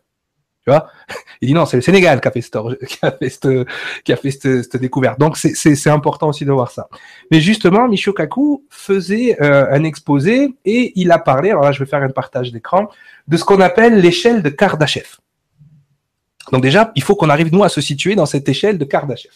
Tu 0.63 0.71
vois? 0.71 0.87
Il 1.41 1.47
dit 1.47 1.53
non, 1.53 1.65
c'est 1.65 1.77
le 1.77 1.81
Sénégal 1.81 2.19
qui 2.19 2.27
a 2.27 2.31
fait 4.17 4.31
cette 4.31 4.77
découverte. 4.77 5.17
Donc 5.17 5.37
c'est 5.37 5.89
important 5.89 6.27
aussi 6.27 6.43
de 6.43 6.51
voir 6.51 6.71
ça. 6.71 6.89
Mais 7.31 7.39
justement, 7.39 7.87
Michio 7.87 8.11
Kaku 8.11 8.65
faisait 8.69 9.41
euh, 9.41 9.67
un 9.71 9.83
exposé 9.85 10.55
et 10.65 10.91
il 10.95 11.11
a 11.11 11.19
parlé. 11.19 11.51
Alors 11.51 11.63
là, 11.63 11.71
je 11.71 11.79
vais 11.79 11.85
faire 11.89 12.03
un 12.03 12.09
partage 12.09 12.51
d'écran 12.51 12.89
de 13.29 13.37
ce 13.37 13.45
qu'on 13.45 13.61
appelle 13.61 14.01
l'échelle 14.01 14.41
de 14.41 14.49
Kardashev. 14.49 15.17
Donc 16.51 16.63
déjà, 16.63 16.91
il 16.95 17.03
faut 17.03 17.15
qu'on 17.15 17.29
arrive 17.29 17.53
nous 17.53 17.63
à 17.63 17.69
se 17.69 17.79
situer 17.79 18.15
dans 18.15 18.25
cette 18.25 18.49
échelle 18.49 18.77
de 18.77 18.85
Kardashev. 18.85 19.31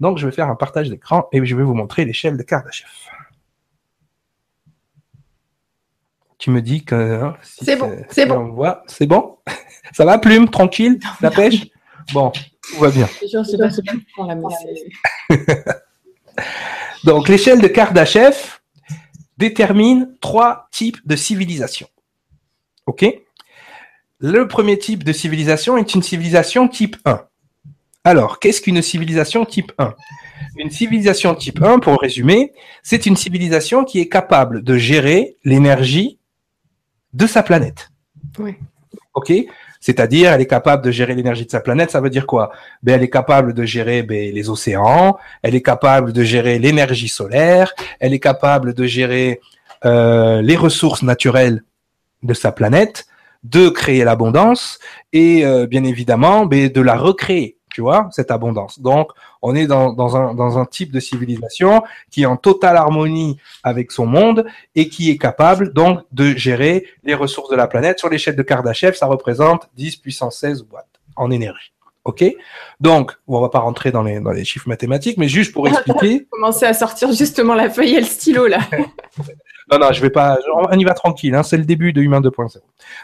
Donc, 0.00 0.16
je 0.18 0.26
vais 0.26 0.32
faire 0.32 0.48
un 0.48 0.56
partage 0.56 0.88
d'écran 0.88 1.28
et 1.32 1.44
je 1.44 1.54
vais 1.54 1.62
vous 1.62 1.74
montrer 1.74 2.04
l'échelle 2.04 2.36
de 2.36 2.42
Kardashev. 2.42 2.88
Tu 6.40 6.50
me 6.50 6.62
dis 6.62 6.82
que 6.84 6.94
hein, 7.22 7.36
si 7.42 7.66
c'est 7.66 7.76
bon, 7.76 7.94
c'est 8.08 8.24
bon. 8.24 8.48
Voit, 8.48 8.82
c'est 8.86 9.06
bon? 9.06 9.36
Ça 9.92 10.06
va, 10.06 10.18
plume, 10.18 10.48
tranquille, 10.48 10.98
la 11.20 11.30
pêche? 11.30 11.66
Bon, 12.14 12.30
tout 12.30 12.80
va 12.80 12.90
bien. 12.90 13.08
Donc, 17.04 17.28
l'échelle 17.28 17.60
de 17.60 17.68
Kardashev 17.68 18.58
détermine 19.36 20.16
trois 20.22 20.68
types 20.70 21.06
de 21.06 21.14
civilisation. 21.14 21.88
OK? 22.86 23.04
Le 24.18 24.48
premier 24.48 24.78
type 24.78 25.04
de 25.04 25.12
civilisation 25.12 25.76
est 25.76 25.94
une 25.94 26.02
civilisation 26.02 26.68
type 26.68 26.96
1. 27.04 27.22
Alors, 28.04 28.38
qu'est-ce 28.38 28.62
qu'une 28.62 28.80
civilisation 28.80 29.44
type 29.44 29.72
1 29.78 29.94
Une 30.56 30.70
civilisation 30.70 31.34
type 31.34 31.62
1, 31.62 31.80
pour 31.80 32.00
résumer, 32.00 32.52
c'est 32.82 33.04
une 33.04 33.16
civilisation 33.16 33.84
qui 33.84 34.00
est 34.00 34.08
capable 34.08 34.62
de 34.62 34.76
gérer 34.78 35.36
l'énergie 35.44 36.19
de 37.12 37.26
sa 37.26 37.42
planète. 37.42 37.90
Oui. 38.38 38.56
OK? 39.14 39.32
C'est-à-dire, 39.80 40.32
elle 40.32 40.42
est 40.42 40.46
capable 40.46 40.84
de 40.84 40.90
gérer 40.90 41.14
l'énergie 41.14 41.46
de 41.46 41.50
sa 41.50 41.60
planète. 41.60 41.90
Ça 41.90 42.00
veut 42.00 42.10
dire 42.10 42.26
quoi? 42.26 42.50
Ben, 42.82 42.94
Elle 42.94 43.02
est 43.02 43.10
capable 43.10 43.54
de 43.54 43.64
gérer 43.64 44.02
ben, 44.02 44.32
les 44.32 44.50
océans, 44.50 45.16
elle 45.42 45.54
est 45.54 45.62
capable 45.62 46.12
de 46.12 46.22
gérer 46.22 46.58
l'énergie 46.58 47.08
solaire, 47.08 47.72
elle 47.98 48.12
est 48.12 48.20
capable 48.20 48.74
de 48.74 48.84
gérer 48.84 49.40
euh, 49.86 50.42
les 50.42 50.56
ressources 50.56 51.02
naturelles 51.02 51.64
de 52.22 52.34
sa 52.34 52.52
planète, 52.52 53.06
de 53.42 53.70
créer 53.70 54.04
l'abondance 54.04 54.78
et 55.14 55.46
euh, 55.46 55.66
bien 55.66 55.84
évidemment 55.84 56.44
ben, 56.44 56.68
de 56.68 56.80
la 56.82 56.96
recréer 56.96 57.56
tu 57.70 57.80
vois, 57.80 58.08
cette 58.10 58.30
abondance. 58.30 58.80
Donc, 58.80 59.10
on 59.42 59.54
est 59.54 59.66
dans, 59.66 59.92
dans, 59.92 60.16
un, 60.16 60.34
dans 60.34 60.58
un 60.58 60.66
type 60.66 60.92
de 60.92 61.00
civilisation 61.00 61.82
qui 62.10 62.22
est 62.22 62.26
en 62.26 62.36
totale 62.36 62.76
harmonie 62.76 63.38
avec 63.62 63.92
son 63.92 64.06
monde 64.06 64.46
et 64.74 64.88
qui 64.88 65.10
est 65.10 65.18
capable 65.18 65.72
donc 65.72 66.00
de 66.12 66.36
gérer 66.36 66.86
les 67.04 67.14
ressources 67.14 67.50
de 67.50 67.56
la 67.56 67.66
planète. 67.66 67.98
Sur 67.98 68.08
l'échelle 68.08 68.36
de 68.36 68.42
Kardashev, 68.42 68.94
ça 68.94 69.06
représente 69.06 69.68
10 69.76 69.96
puissance 69.96 70.38
16 70.38 70.66
watts 70.70 70.86
en 71.16 71.30
énergie. 71.30 71.72
OK? 72.04 72.24
Donc, 72.80 73.12
on 73.26 73.40
va 73.40 73.50
pas 73.50 73.58
rentrer 73.58 73.92
dans 73.92 74.02
les, 74.02 74.20
dans 74.20 74.32
les 74.32 74.44
chiffres 74.44 74.68
mathématiques, 74.68 75.18
mais 75.18 75.28
juste 75.28 75.52
pour 75.52 75.68
expliquer. 75.68 76.26
Commencer 76.30 76.66
à 76.66 76.72
sortir 76.72 77.12
justement 77.12 77.54
la 77.54 77.68
feuille 77.68 77.96
et 77.96 78.00
le 78.00 78.06
stylo 78.06 78.46
là. 78.46 78.60
non, 79.70 79.78
non, 79.78 79.92
je 79.92 80.00
vais 80.00 80.10
pas. 80.10 80.38
On 80.54 80.78
y 80.78 80.84
va 80.84 80.94
tranquille. 80.94 81.34
Hein, 81.34 81.42
c'est 81.42 81.58
le 81.58 81.64
début 81.64 81.92
de 81.92 82.00
Humain 82.00 82.20
2.0. 82.20 82.58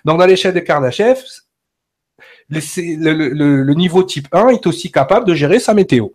Donc, 0.05 0.19
dans 0.19 0.27
l'échelle 0.27 0.55
de 0.55 0.61
Kardashev, 0.61 1.23
le, 2.49 3.13
le, 3.13 3.63
le, 3.63 3.75
niveau 3.75 4.03
type 4.03 4.29
1 4.33 4.49
est 4.49 4.67
aussi 4.67 4.91
capable 4.91 5.27
de 5.27 5.35
gérer 5.35 5.59
sa 5.59 5.75
météo. 5.75 6.09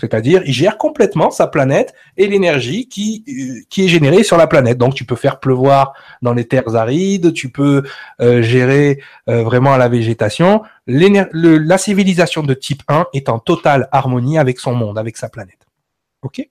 C'est-à-dire, 0.00 0.42
il 0.46 0.52
gère 0.52 0.78
complètement 0.78 1.30
sa 1.30 1.46
planète 1.46 1.94
et 2.16 2.26
l'énergie 2.26 2.88
qui, 2.88 3.24
euh, 3.28 3.60
qui 3.68 3.84
est 3.84 3.88
générée 3.88 4.22
sur 4.22 4.36
la 4.36 4.46
planète. 4.46 4.78
Donc, 4.78 4.94
tu 4.94 5.04
peux 5.04 5.16
faire 5.16 5.40
pleuvoir 5.40 5.94
dans 6.22 6.32
les 6.32 6.46
terres 6.46 6.76
arides, 6.76 7.32
tu 7.32 7.50
peux 7.50 7.82
euh, 8.20 8.42
gérer 8.42 9.00
euh, 9.28 9.42
vraiment 9.42 9.76
la 9.76 9.88
végétation. 9.88 10.62
la 10.86 11.78
civilisation 11.78 12.42
de 12.42 12.54
type 12.54 12.82
1 12.88 13.06
est 13.12 13.28
en 13.28 13.38
totale 13.38 13.88
harmonie 13.92 14.38
avec 14.38 14.60
son 14.60 14.74
monde, 14.74 14.98
avec 14.98 15.16
sa 15.16 15.28
planète. 15.28 15.66
OK? 16.22 16.48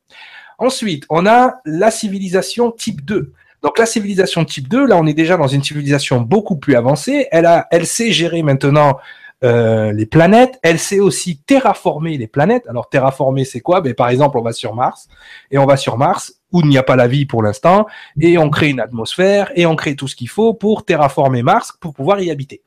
Ensuite, 0.60 1.06
on 1.10 1.26
a 1.26 1.56
la 1.66 1.92
civilisation 1.92 2.72
type 2.72 3.06
2. 3.06 3.34
Donc 3.64 3.80
la 3.80 3.86
civilisation 3.86 4.46
type 4.46 4.68
2, 4.68 4.86
là 4.86 4.98
on 4.98 5.06
est 5.08 5.14
déjà 5.14 5.36
dans 5.36 5.48
une 5.48 5.64
civilisation 5.64 6.22
beaucoup 6.22 6.58
plus 6.58 6.76
avancée. 6.76 7.28
Elle, 7.32 7.46
a, 7.46 7.68
elle 7.72 7.88
sait 7.88 8.12
gérer 8.12 8.44
maintenant 8.44 8.98
euh, 9.44 9.92
les 9.92 10.06
planètes. 10.06 10.60
Elle 10.64 10.80
sait 10.80 11.00
aussi 11.00 11.38
terraformer 11.40 12.18
les 12.18 12.28
planètes. 12.28 12.66
Alors 12.68 12.90
terraformer, 12.90 13.46
c'est 13.46 13.60
quoi? 13.60 13.82
Ben, 13.82 13.94
Par 13.94 14.10
exemple, 14.10 14.38
on 14.38 14.42
va 14.42 14.54
sur 14.54 14.74
Mars 14.74 15.08
et 15.52 15.58
on 15.58 15.66
va 15.66 15.78
sur 15.78 15.98
Mars. 15.98 16.34
où 16.52 16.62
il 16.62 16.70
n'y 16.70 16.78
a 16.78 16.84
pas 16.84 16.96
la 16.96 17.08
vie 17.08 17.26
pour 17.26 17.44
l'instant, 17.44 17.88
et 18.22 18.38
on 18.38 18.50
crée 18.50 18.70
une 18.70 18.80
atmosphère, 18.80 19.52
et 19.56 19.66
on 19.66 19.76
crée 19.76 19.98
tout 19.98 20.08
ce 20.08 20.16
qu'il 20.16 20.30
faut 20.30 20.54
pour 20.54 20.86
terraformer 20.86 21.44
Mars, 21.44 21.74
pour 21.82 21.94
pouvoir 21.94 22.22
y 22.22 22.32
habiter. 22.32 22.62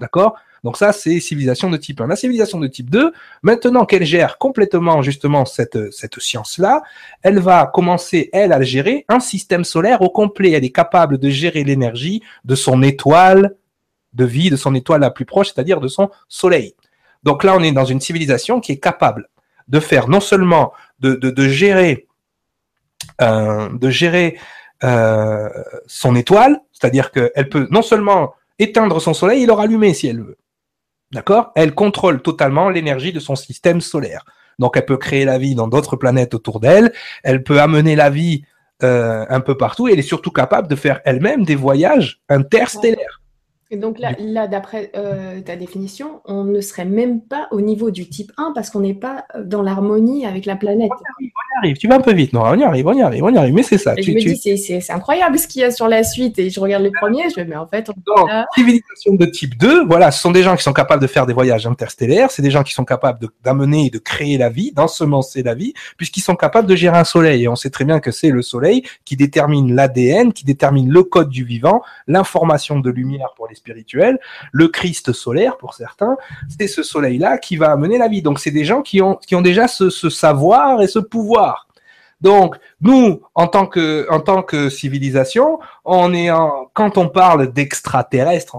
D'accord? 0.00 0.36
Donc 0.64 0.78
ça, 0.78 0.92
c'est 0.92 1.20
civilisation 1.20 1.68
de 1.68 1.76
type 1.76 2.00
1. 2.00 2.06
La 2.06 2.16
civilisation 2.16 2.58
de 2.58 2.66
type 2.66 2.88
2, 2.88 3.12
maintenant 3.42 3.84
qu'elle 3.84 4.04
gère 4.04 4.38
complètement 4.38 5.02
justement 5.02 5.44
cette, 5.44 5.92
cette 5.92 6.18
science-là, 6.18 6.82
elle 7.22 7.38
va 7.38 7.70
commencer, 7.72 8.30
elle, 8.32 8.54
à 8.54 8.62
gérer 8.62 9.04
un 9.08 9.20
système 9.20 9.62
solaire 9.62 10.00
au 10.00 10.08
complet. 10.08 10.52
Elle 10.52 10.64
est 10.64 10.70
capable 10.70 11.18
de 11.18 11.28
gérer 11.28 11.62
l'énergie 11.62 12.22
de 12.46 12.54
son 12.54 12.82
étoile 12.82 13.54
de 14.14 14.24
vie, 14.24 14.50
de 14.50 14.56
son 14.56 14.74
étoile 14.74 15.00
la 15.00 15.10
plus 15.10 15.24
proche, 15.24 15.52
c'est-à-dire 15.52 15.80
de 15.80 15.88
son 15.88 16.10
soleil. 16.28 16.74
Donc 17.22 17.44
là, 17.44 17.54
on 17.56 17.62
est 17.62 17.72
dans 17.72 17.84
une 17.84 18.00
civilisation 18.00 18.60
qui 18.60 18.72
est 18.72 18.78
capable 18.78 19.28
de 19.68 19.80
faire 19.80 20.08
non 20.08 20.20
seulement 20.20 20.72
de, 21.00 21.48
gérer 21.48 22.06
euh, 23.20 23.68
euh, 24.84 25.48
son 25.86 26.16
étoile, 26.16 26.60
c'est-à-dire 26.72 27.10
qu'elle 27.10 27.48
peut 27.48 27.66
non 27.70 27.82
seulement 27.82 28.34
éteindre 28.58 29.00
son 29.00 29.14
soleil 29.14 29.42
et 29.42 29.46
le 29.46 29.52
rallumer 29.52 29.94
si 29.94 30.06
elle 30.06 30.20
veut. 30.20 30.38
D'accord? 31.12 31.52
Elle 31.54 31.74
contrôle 31.74 32.22
totalement 32.22 32.68
l'énergie 32.68 33.12
de 33.12 33.20
son 33.20 33.36
système 33.36 33.80
solaire. 33.80 34.24
Donc 34.58 34.76
elle 34.76 34.86
peut 34.86 34.96
créer 34.96 35.24
la 35.24 35.38
vie 35.38 35.54
dans 35.54 35.68
d'autres 35.68 35.96
planètes 35.96 36.34
autour 36.34 36.60
d'elle, 36.60 36.92
elle 37.22 37.42
peut 37.42 37.60
amener 37.60 37.96
la 37.96 38.10
vie 38.10 38.44
euh, 38.82 39.24
un 39.28 39.40
peu 39.40 39.56
partout 39.56 39.88
et 39.88 39.92
elle 39.92 39.98
est 39.98 40.02
surtout 40.02 40.30
capable 40.30 40.68
de 40.68 40.76
faire 40.76 41.00
elle-même 41.04 41.44
des 41.44 41.56
voyages 41.56 42.20
interstellaires. 42.28 43.20
Et 43.74 43.76
donc 43.76 43.98
là, 43.98 44.12
là 44.20 44.46
d'après 44.46 44.92
euh, 44.96 45.40
ta 45.40 45.56
définition, 45.56 46.20
on 46.26 46.44
ne 46.44 46.60
serait 46.60 46.84
même 46.84 47.20
pas 47.20 47.48
au 47.50 47.60
niveau 47.60 47.90
du 47.90 48.08
type 48.08 48.30
1 48.36 48.52
parce 48.54 48.70
qu'on 48.70 48.78
n'est 48.78 48.94
pas 48.94 49.24
dans 49.42 49.62
l'harmonie 49.62 50.26
avec 50.26 50.46
la 50.46 50.54
planète. 50.54 50.92
On 50.92 50.94
y 50.94 51.26
arrive, 51.26 51.32
on 51.34 51.56
y 51.56 51.58
arrive. 51.66 51.76
Tu 51.76 51.88
vas 51.88 51.96
un 51.96 52.00
peu 52.00 52.12
vite, 52.12 52.32
non 52.32 52.42
On 52.44 52.56
y 52.56 52.62
arrive, 52.62 52.86
on 52.86 52.92
y 52.92 53.02
arrive, 53.02 53.24
on 53.24 53.34
y 53.34 53.36
arrive. 53.36 53.52
Mais 53.52 53.64
c'est 53.64 53.78
ça. 53.78 53.96
Tu, 53.96 54.04
je 54.04 54.10
me 54.12 54.20
tu- 54.20 54.32
dis, 54.34 54.58
c'est- 54.58 54.90
incroyable 54.92 55.36
ce 55.40 55.48
qu'il 55.48 55.62
y 55.62 55.64
a 55.64 55.72
sur 55.72 55.88
la 55.88 56.04
suite. 56.04 56.38
Et 56.38 56.50
je 56.50 56.60
regarde 56.60 56.84
les 56.84 56.92
premiers, 56.92 57.24
je 57.34 57.40
me 57.40 57.44
dis, 57.44 57.50
mais 57.50 57.56
en 57.56 57.66
fait, 57.66 57.90
on 57.90 57.94
Donc, 58.16 58.28
là. 58.28 58.46
civilisation 58.54 59.14
de 59.14 59.26
type 59.26 59.58
2, 59.58 59.84
voilà, 59.86 60.12
ce 60.12 60.20
sont 60.22 60.30
des 60.30 60.44
gens 60.44 60.54
qui 60.54 60.62
sont 60.62 60.72
capables 60.72 61.02
de 61.02 61.08
faire 61.08 61.26
des 61.26 61.32
voyages 61.34 61.66
interstellaires, 61.66 62.30
c'est 62.30 62.42
des 62.42 62.52
gens 62.52 62.62
qui 62.62 62.74
sont 62.74 62.84
capables 62.84 63.26
d'amener 63.42 63.86
et 63.86 63.90
de 63.90 63.98
créer 63.98 64.38
la 64.38 64.50
vie, 64.50 64.70
d'ensemencer 64.70 65.42
la 65.42 65.54
vie, 65.54 65.74
puisqu'ils 65.96 66.20
sont 66.22 66.36
capables 66.36 66.68
de 66.68 66.76
gérer 66.76 66.96
un 66.98 67.02
soleil. 67.04 67.42
Et 67.42 67.48
on 67.48 67.56
sait 67.56 67.70
très 67.70 67.84
bien 67.84 67.98
que 67.98 68.12
c'est 68.12 68.30
le 68.30 68.42
soleil 68.42 68.84
qui 69.04 69.16
détermine 69.16 69.74
l'ADN, 69.74 70.32
qui 70.32 70.44
détermine 70.44 70.88
le 70.92 71.02
code 71.02 71.28
du 71.30 71.44
vivant, 71.44 71.82
l'information 72.06 72.78
de 72.78 72.90
lumière 72.90 73.30
pour 73.36 73.48
les 73.48 73.56
spirituels, 73.64 74.18
le 74.52 74.68
Christ 74.68 75.12
solaire 75.12 75.56
pour 75.56 75.72
certains. 75.72 76.16
C'est 76.58 76.66
ce 76.66 76.82
soleil-là 76.82 77.38
qui 77.38 77.56
va 77.56 77.70
amener 77.72 77.96
la 77.96 78.08
vie. 78.08 78.20
Donc, 78.20 78.38
c'est 78.38 78.50
des 78.50 78.64
gens 78.64 78.82
qui 78.82 79.00
ont, 79.00 79.14
qui 79.14 79.34
déjà 79.40 79.68
ce, 79.68 79.88
savoir 80.10 80.82
et 80.82 80.86
ce 80.86 80.98
pouvoir. 80.98 81.66
Donc, 82.20 82.56
nous, 82.80 83.22
en 83.34 83.48
tant 83.48 83.66
que, 83.66 84.06
en 84.10 84.70
civilisation, 84.70 85.58
quand 85.84 86.98
on 86.98 87.08
parle 87.08 87.52
d'extraterrestres, 87.52 88.54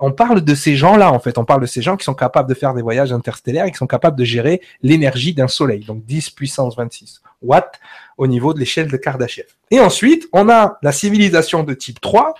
on 0.00 0.12
parle 0.12 0.40
de 0.40 0.54
ces 0.54 0.76
gens-là, 0.76 1.12
en 1.12 1.18
fait. 1.20 1.38
On 1.38 1.44
parle 1.44 1.62
de 1.62 1.66
ces 1.66 1.82
gens 1.82 1.96
qui 1.96 2.04
sont 2.04 2.14
capables 2.14 2.48
de 2.48 2.54
faire 2.54 2.74
des 2.74 2.82
voyages 2.82 3.12
interstellaires 3.12 3.66
et 3.66 3.70
qui 3.70 3.78
sont 3.78 3.86
capables 3.86 4.18
de 4.18 4.24
gérer 4.24 4.60
l'énergie 4.82 5.34
d'un 5.34 5.48
soleil. 5.48 5.84
Donc, 5.84 6.04
10 6.04 6.30
puissance 6.30 6.76
26 6.76 7.22
watts 7.42 7.80
au 8.18 8.26
niveau 8.26 8.54
de 8.54 8.58
l'échelle 8.58 8.90
de 8.90 8.96
Kardashev. 8.96 9.46
Et 9.70 9.80
ensuite, 9.80 10.28
on 10.32 10.48
a 10.48 10.78
la 10.82 10.92
civilisation 10.92 11.62
de 11.62 11.74
type 11.74 12.00
3 12.00 12.34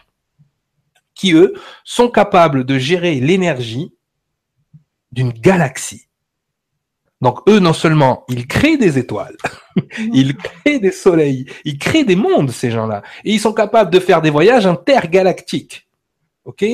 qui, 1.15 1.33
eux, 1.33 1.55
sont 1.85 2.09
capables 2.09 2.65
de 2.65 2.79
gérer 2.79 3.21
l'énergie 3.21 3.95
d'une 5.13 5.33
galaxie. 5.33 6.09
Donc, 7.21 7.41
eux, 7.49 7.59
non 7.59 7.73
seulement, 7.73 8.25
ils 8.29 8.47
créent 8.47 8.77
des 8.77 8.99
étoiles, 8.99 9.37
ils 10.13 10.37
créent 10.37 10.81
des 10.81 10.93
soleils, 10.93 11.47
ils 11.65 11.79
créent 11.79 12.05
des 12.05 12.17
mondes, 12.17 12.51
ces 12.51 12.71
gens-là. 12.71 13.03
Et 13.25 13.33
ils 13.33 13.41
sont 13.41 13.55
capables 13.55 13.91
de 13.91 14.01
faire 14.01 14.21
des 14.21 14.31
voyages 14.31 14.67
intergalactiques. 14.67 15.89
OK? 16.45 16.65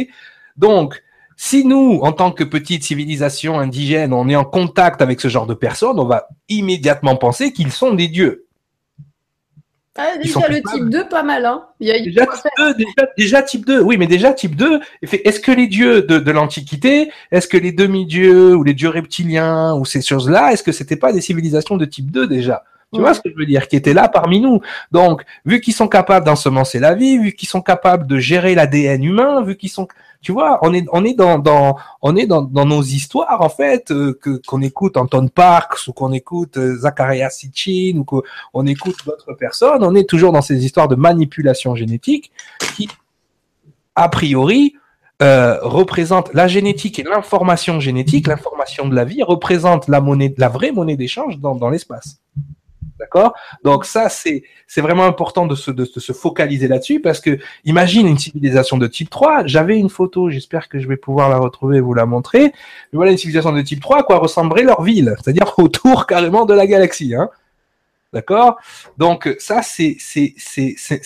Donc, 0.57 1.00
si 1.37 1.64
nous, 1.64 2.00
en 2.03 2.12
tant 2.12 2.33
que 2.33 2.44
petite 2.44 2.85
civilisation 2.85 3.59
indigène, 3.61 4.12
on 4.12 4.29
est 4.29 4.37
en 4.37 4.44
contact 4.44 5.00
avec 5.00 5.20
ce 5.20 5.29
genre 5.29 5.46
de 5.46 5.55
personnes, 5.55 5.98
on 5.98 6.05
va 6.05 6.26
immédiatement 6.48 7.16
penser 7.16 7.53
qu'ils 7.53 7.72
sont 7.72 7.94
des 7.94 8.09
dieux. 8.09 8.46
Ah, 10.02 10.16
déjà, 10.22 10.48
le 10.48 10.62
type 10.62 10.88
2, 10.88 11.08
pas 11.08 11.22
mal. 11.22 11.44
Hein. 11.44 11.62
Il 11.80 11.88
y 11.88 11.90
a 11.92 11.98
Déjà 12.00 12.26
type 12.26 12.42
faire. 12.42 12.66
2, 12.68 12.74
déjà, 12.74 13.08
déjà 13.18 13.42
type 13.42 13.66
2, 13.66 13.80
oui, 13.82 13.96
mais 13.98 14.06
déjà 14.06 14.32
type 14.32 14.56
2, 14.56 14.80
fait- 15.04 15.20
est-ce 15.26 15.40
que 15.40 15.52
les 15.52 15.66
dieux 15.66 16.02
de, 16.02 16.18
de 16.18 16.30
l'Antiquité, 16.30 17.10
est-ce 17.30 17.48
que 17.48 17.56
les 17.56 17.72
demi-dieux 17.72 18.54
ou 18.56 18.62
les 18.64 18.74
dieux 18.74 18.88
reptiliens 18.88 19.74
ou 19.74 19.84
ces 19.84 20.00
choses-là, 20.02 20.52
est-ce 20.52 20.62
que 20.62 20.72
c'était 20.72 20.96
pas 20.96 21.12
des 21.12 21.20
civilisations 21.20 21.76
de 21.76 21.84
type 21.84 22.10
2 22.10 22.26
déjà? 22.26 22.64
Tu 22.92 22.98
Ouais. 22.98 23.04
vois 23.04 23.14
ce 23.14 23.20
que 23.20 23.30
je 23.30 23.36
veux 23.36 23.46
dire 23.46 23.68
Qui 23.68 23.76
étaient 23.76 23.94
là 23.94 24.08
parmi 24.08 24.40
nous. 24.40 24.60
Donc, 24.90 25.22
vu 25.44 25.60
qu'ils 25.60 25.74
sont 25.74 25.86
capables 25.86 26.26
d'ensemencer 26.26 26.80
la 26.80 26.94
vie, 26.94 27.18
vu 27.18 27.32
qu'ils 27.34 27.48
sont 27.48 27.60
capables 27.60 28.06
de 28.08 28.18
gérer 28.18 28.56
l'ADN 28.56 29.04
humain, 29.04 29.42
vu 29.42 29.56
qu'ils 29.56 29.68
sont, 29.70 29.86
tu 30.22 30.33
vois, 30.33 30.59
on 30.62 30.74
est 30.74 30.83
dans 32.26 32.66
nos 32.66 32.83
histoires 32.83 33.40
en 33.40 33.48
fait 33.48 33.90
euh, 33.90 34.18
que 34.20 34.40
qu'on 34.46 34.61
écoute 34.61 34.98
Anton 34.98 35.28
Parks 35.28 35.88
ou 35.88 35.92
qu'on 35.92 36.12
écoute 36.12 36.59
euh, 36.59 36.76
Zacharias 36.76 37.30
Sitchin 37.30 37.98
ou 37.98 38.04
qu'on 38.04 38.66
écoute 38.66 38.96
d'autres 39.06 39.33
personnes. 39.33 39.83
On 39.83 39.94
est 39.94 40.09
toujours 40.09 40.33
dans 40.33 40.42
ces 40.42 40.64
histoires 40.64 40.88
de 40.88 40.94
manipulation 40.94 41.74
génétique 41.74 42.33
qui, 42.76 42.88
a 43.94 44.11
priori, 44.11 44.74
euh, 45.22 45.59
représente 45.62 46.33
la 46.35 46.48
génétique 46.48 46.98
et 46.98 47.02
l'information 47.02 47.80
génétique, 47.80 48.26
l'information 48.26 48.88
de 48.88 48.94
la 48.94 49.04
vie 49.04 49.22
représente 49.22 49.88
la 49.88 50.00
vraie 50.48 50.72
monnaie 50.72 50.96
d'échange 50.96 51.38
dans 51.38 51.70
l'espace. 51.70 52.20
D'accord? 53.00 53.32
Donc 53.64 53.86
ça, 53.86 54.10
c'est 54.10 54.44
vraiment 54.76 55.04
important 55.04 55.46
de 55.46 55.54
se, 55.54 55.70
de, 55.70 55.84
de 55.84 56.00
se 56.00 56.12
focaliser 56.12 56.68
là-dessus 56.68 57.00
parce 57.00 57.18
que 57.20 57.38
imagine 57.64 58.06
une 58.06 58.18
civilisation 58.18 58.76
de 58.76 58.86
type 58.86 59.08
3. 59.08 59.46
J'avais 59.46 59.78
une 59.78 59.88
photo, 59.88 60.28
j'espère 60.28 60.68
que 60.68 60.78
je 60.78 60.86
vais 60.86 60.98
pouvoir 60.98 61.30
la 61.30 61.38
retrouver 61.38 61.78
et 61.78 61.80
vous 61.80 61.94
la 61.94 62.04
montrer. 62.04 62.42
Mais 62.42 62.52
voilà 62.92 63.10
une 63.10 63.16
civilisation 63.16 63.52
de 63.52 63.62
type 63.62 63.80
3 63.80 64.00
à 64.00 64.02
quoi 64.02 64.18
ressemblerait 64.18 64.64
leur 64.64 64.82
ville, 64.82 65.14
c'est-à-dire 65.16 65.54
autour 65.58 66.06
carrément 66.06 66.44
de 66.44 66.52
la 66.52 66.66
galaxie. 66.66 67.14
Hein 67.14 67.30
D'accord? 68.12 68.58
Donc 68.98 69.34
ça, 69.38 69.62
c'est 69.62 69.96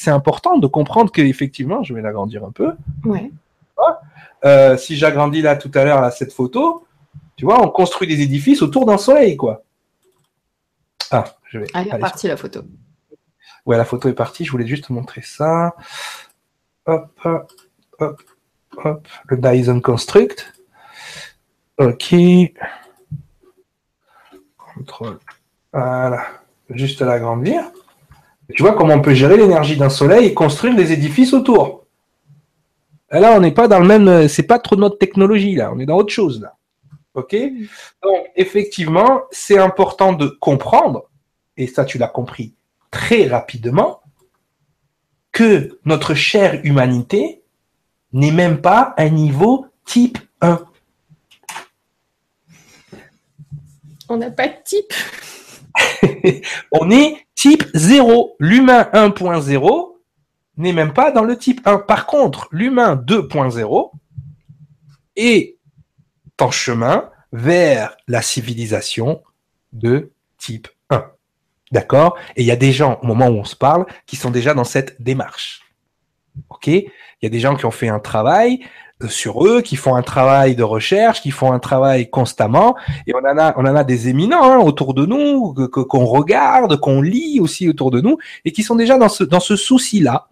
important 0.09 0.59
de 0.59 0.67
comprendre 0.67 1.13
que 1.13 1.23
effectivement, 1.23 1.85
je 1.85 1.95
vais 1.95 2.03
l'agrandir 2.03 2.45
un 2.45 2.51
peu. 2.51 2.73
Ouais. 3.05 3.31
Euh, 4.45 4.77
si 4.77 4.97
j'agrandis 4.97 5.43
là 5.43 5.57
tout 5.57 5.71
à 5.75 5.85
l'heure 5.85 6.13
cette 6.13 6.33
photo, 6.33 6.87
tu 7.37 7.45
vois, 7.45 7.63
on 7.63 7.69
construit 7.69 8.09
des 8.09 8.21
édifices 8.21 8.63
autour 8.63 8.85
d'un 8.85 8.99
soleil, 8.99 9.37
quoi. 9.37 9.63
Ah, 11.11 11.25
je 11.51 11.59
vais. 11.59 11.67
Ah, 11.75 11.83
elle 11.83 11.89
est 11.89 11.93
repartie 11.93 12.29
la 12.29 12.37
photo. 12.37 12.63
Ouais, 13.67 13.77
la 13.77 13.85
photo 13.85 14.09
est 14.09 14.15
partie. 14.15 14.45
Je 14.45 14.51
voulais 14.51 14.67
juste 14.67 14.87
te 14.87 14.93
montrer 14.93 15.23
ça. 15.23 15.75
Hop, 16.87 17.19
hop, 17.25 18.23
hop. 18.77 19.09
Le 19.27 19.37
Dyson 19.37 19.81
Construct. 19.81 20.53
Ok. 21.79 22.15
Contrôle. 24.57 25.19
Voilà. 25.73 26.27
Juste 26.71 27.01
l'agrandir. 27.01 27.71
Tu 28.55 28.63
vois 28.63 28.75
comment 28.75 28.95
on 28.95 29.01
peut 29.01 29.15
gérer 29.15 29.37
l'énergie 29.37 29.77
d'un 29.77 29.89
soleil 29.89 30.27
et 30.27 30.35
construire 30.35 30.77
des 30.77 30.93
édifices 30.93 31.33
autour. 31.33 31.87
Là, 33.11 33.33
on 33.37 33.41
n'est 33.41 33.53
pas 33.53 33.69
dans 33.69 33.81
le 33.81 33.87
même. 33.87 34.29
C'est 34.29 34.43
pas 34.43 34.59
trop 34.59 34.77
notre 34.77 34.99
technologie 34.99 35.55
là. 35.55 35.73
On 35.73 35.79
est 35.79 35.87
dans 35.87 35.97
autre 35.97 36.13
chose 36.13 36.41
là. 36.41 36.57
Ok. 37.15 37.37
Donc 38.03 38.27
effectivement, 38.37 39.23
c'est 39.31 39.59
important 39.59 40.13
de 40.13 40.27
comprendre. 40.27 41.09
Et 41.57 41.69
ça, 41.69 41.85
tu 41.85 41.99
l'as 41.99 42.09
compris 42.09 42.55
très 42.91 43.27
rapidement 43.27 44.01
que 45.33 45.79
notre 45.85 46.15
chère 46.15 46.61
humanité 46.65 47.43
n'est 48.13 48.33
même 48.33 48.61
pas 48.61 48.95
un 48.97 49.09
niveau 49.09 49.67
type 49.85 50.19
1. 50.41 50.65
On 54.09 54.17
n'a 54.17 54.31
pas 54.31 54.49
de 54.49 54.55
type. 54.65 54.93
On 56.73 56.91
est 56.91 57.27
type 57.35 57.65
0. 57.75 58.37
L'humain 58.39 58.89
1.0 58.93 59.97
n'est 60.57 60.73
même 60.73 60.93
pas 60.93 61.11
dans 61.11 61.25
le 61.25 61.37
type 61.37 61.61
1. 61.67 61.79
Par 61.79 62.07
contre, 62.07 62.49
l'humain 62.53 62.97
2.0 62.97 63.91
est 65.17 65.54
en 66.41 66.51
chemin 66.51 67.11
vers 67.33 67.97
la 68.09 68.23
civilisation 68.23 69.23
de 69.73 70.13
type 70.39 70.69
1. 70.91 71.05
D'accord? 71.73 72.17
Et 72.37 72.43
il 72.43 72.47
y 72.47 72.51
a 72.51 72.57
des 72.57 72.73
gens, 72.73 72.99
au 73.03 73.07
moment 73.07 73.29
où 73.29 73.39
on 73.39 73.45
se 73.45 73.57
parle, 73.57 73.87
qui 74.07 74.17
sont 74.17 74.31
déjà 74.31 74.55
dans 74.55 74.65
cette 74.65 75.03
démarche. 75.03 75.63
OK? 76.51 76.69
Il 76.69 76.91
y 77.23 77.27
a 77.27 77.31
des 77.31 77.41
gens 77.41 77.57
qui 77.57 77.67
ont 77.67 77.71
fait 77.71 77.89
un 77.89 77.99
travail 77.99 78.61
euh, 79.03 79.09
sur 79.09 79.45
eux, 79.45 79.61
qui 79.63 79.77
font 79.77 79.97
un 79.97 80.03
travail 80.03 80.55
de 80.55 80.63
recherche, 80.63 81.21
qui 81.21 81.31
font 81.31 81.53
un 81.53 81.59
travail 81.59 82.11
constamment. 82.11 82.77
Et 83.07 83.15
on 83.15 83.19
en 83.19 83.39
a, 83.39 83.55
on 83.57 83.67
en 83.67 83.75
a 83.75 83.85
des 83.85 84.09
éminents 84.09 84.43
hein, 84.43 84.59
autour 84.59 84.95
de 84.95 85.07
nous, 85.07 85.55
qu'on 85.71 86.05
regarde, 86.05 86.79
qu'on 86.79 87.03
lit 87.03 87.41
aussi 87.41 87.69
autour 87.69 87.91
de 87.91 88.01
nous, 88.01 88.19
et 88.45 88.53
qui 88.53 88.63
sont 88.63 88.77
déjà 88.77 88.99
dans 88.99 89.09
ce, 89.09 89.25
dans 89.25 89.41
ce 89.41 89.57
souci-là. 89.57 90.29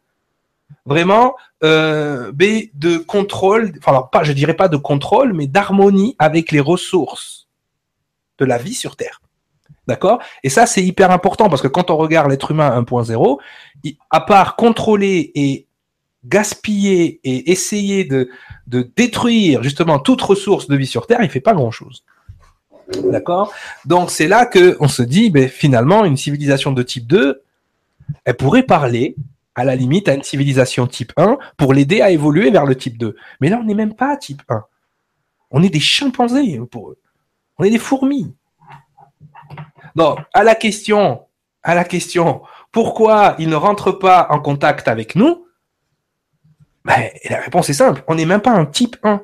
Vraiment, 0.85 1.37
euh, 1.63 2.33
mais 2.37 2.71
de 2.75 2.99
contrôle, 2.99 3.73
enfin, 3.79 4.09
pas, 4.11 4.25
je 4.25 4.33
dirais 4.33 4.55
pas 4.55 4.69
de 4.69 4.77
contrôle, 4.77 5.33
mais 5.33 5.47
d'harmonie 5.47 6.17
avec 6.19 6.51
les 6.51 6.59
ressources 6.59 7.47
de 8.39 8.45
la 8.45 8.59
vie 8.59 8.75
sur 8.75 8.97
Terre. 8.97 9.21
D'accord? 9.87 10.21
Et 10.43 10.49
ça, 10.49 10.67
c'est 10.67 10.83
hyper 10.83 11.11
important 11.11 11.49
parce 11.49 11.63
que 11.63 11.69
quand 11.69 11.91
on 11.91 11.97
regarde 11.97 12.31
l'être 12.31 12.51
humain 12.51 12.81
1.0, 12.81 13.39
à 14.11 14.21
part 14.21 14.57
contrôler 14.57 15.31
et 15.35 15.67
gaspiller 16.25 17.21
et 17.25 17.51
essayer 17.51 18.05
de, 18.05 18.31
de 18.67 18.89
détruire 18.97 19.63
justement 19.63 19.99
toute 19.99 20.23
ressource 20.23 20.69
de 20.69 20.77
vie 20.77 20.87
sur 20.87 21.07
Terre, 21.07 21.21
il 21.23 21.31
fait 21.31 21.41
pas 21.41 21.55
grand-chose. 21.55 22.05
D'accord? 23.05 23.53
Donc 23.85 24.11
c'est 24.11 24.29
là 24.29 24.47
que 24.47 24.77
on 24.81 24.89
se 24.89 25.03
dit, 25.03 25.31
ben, 25.31 25.49
finalement, 25.49 26.05
une 26.05 26.17
civilisation 26.17 26.73
de 26.73 26.83
type 26.83 27.07
2, 27.07 27.43
elle 28.25 28.37
pourrait 28.37 28.65
parler 28.65 29.17
à 29.55 29.65
la 29.65 29.77
limite 29.77 30.09
à 30.09 30.15
une 30.15 30.23
civilisation 30.23 30.87
type 30.87 31.13
1 31.17 31.39
pour 31.57 31.75
l'aider 31.75 32.01
à 32.01 32.11
évoluer 32.11 32.51
vers 32.51 32.67
le 32.67 32.77
type 32.77 32.99
2. 32.99 33.17
Mais 33.41 33.49
là, 33.49 33.59
on 33.61 33.65
n'est 33.65 33.75
même 33.75 33.95
pas 33.95 34.17
type 34.17 34.43
1. 34.49 34.65
On 35.51 35.63
est 35.63 35.69
des 35.69 35.81
chimpanzés 35.81 36.61
pour 36.71 36.91
eux. 36.91 36.99
On 37.59 37.65
est 37.65 37.71
des 37.71 37.79
fourmis. 37.79 38.35
Donc, 39.95 40.19
à 40.33 40.43
la 40.43 40.55
question, 40.55 41.27
à 41.63 41.75
la 41.75 41.85
question, 41.85 42.43
pourquoi 42.71 43.37
ils 43.39 43.49
ne 43.49 43.57
rentrent 43.57 43.93
pas 43.93 44.27
en 44.31 44.41
contact 44.41 44.89
avec 44.89 45.15
nous? 45.15 45.47
Ben, 46.85 47.11
La 47.29 47.41
réponse 47.41 47.69
est 47.69 47.75
simple. 47.75 48.03
On 48.09 48.15
n'est 48.15 48.25
même 48.25 48.41
pas 48.41 48.53
un 48.53 48.65
type 48.65 48.97
1. 49.03 49.23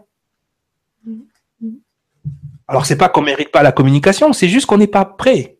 Alors, 2.70 2.84
c'est 2.84 2.98
pas 2.98 3.08
qu'on 3.08 3.22
mérite 3.22 3.50
pas 3.50 3.62
la 3.62 3.72
communication, 3.72 4.34
c'est 4.34 4.48
juste 4.48 4.66
qu'on 4.66 4.76
n'est 4.76 4.86
pas 4.86 5.06
prêt. 5.06 5.56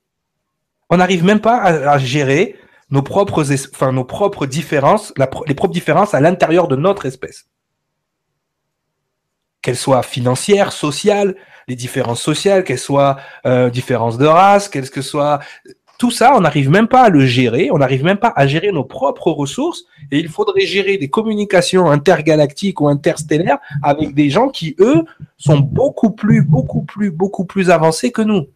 On 0.90 0.98
n'arrive 0.98 1.24
même 1.24 1.40
pas 1.40 1.56
à 1.62 1.98
gérer 1.98 2.56
nos 2.91 3.03
propres, 3.03 3.45
enfin, 3.72 3.93
nos 3.93 4.05
propres 4.05 4.47
différences, 4.47 5.12
les 5.47 5.55
propres 5.55 5.74
différences 5.74 6.14
à 6.14 6.20
l'intérieur 6.20 6.68
de 6.68 6.76
notre 6.76 7.07
espèce. 7.07 7.47
Qu'elles 9.62 9.76
soient 9.76 10.03
financières, 10.03 10.72
sociales, 10.72 11.36
les 11.66 11.76
différences 11.76 12.22
sociales, 12.22 12.64
qu'elles 12.64 12.78
soient 12.78 13.18
euh, 13.45 13.70
différences 13.70 14.16
de 14.16 14.26
race, 14.26 14.68
qu'elles 14.68 14.91
que 14.91 15.03
soient 15.03 15.41
tout 15.99 16.12
ça, 16.12 16.34
on 16.36 16.41
n'arrive 16.41 16.70
même 16.70 16.86
pas 16.86 17.03
à 17.03 17.09
le 17.09 17.26
gérer, 17.26 17.70
on 17.72 17.78
n'arrive 17.78 18.05
même 18.05 18.18
pas 18.18 18.32
à 18.36 18.47
gérer 18.47 18.70
nos 18.70 18.84
propres 18.84 19.32
ressources, 19.32 19.84
et 20.12 20.20
il 20.20 20.28
faudrait 20.28 20.64
gérer 20.64 20.97
des 20.97 21.11
communications 21.11 21.91
intergalactiques 21.91 22.80
ou 22.80 22.89
interstellaires 22.89 23.59
avec 23.82 24.14
des 24.14 24.30
gens 24.30 24.49
qui, 24.49 24.76
eux, 24.78 25.03
sont 25.36 25.59
beaucoup 25.59 26.11
plus, 26.11 26.43
beaucoup 26.43 26.82
plus, 26.82 27.11
beaucoup 27.11 27.45
plus 27.45 27.68
avancés 27.68 28.12
que 28.12 28.22
nous. 28.22 28.47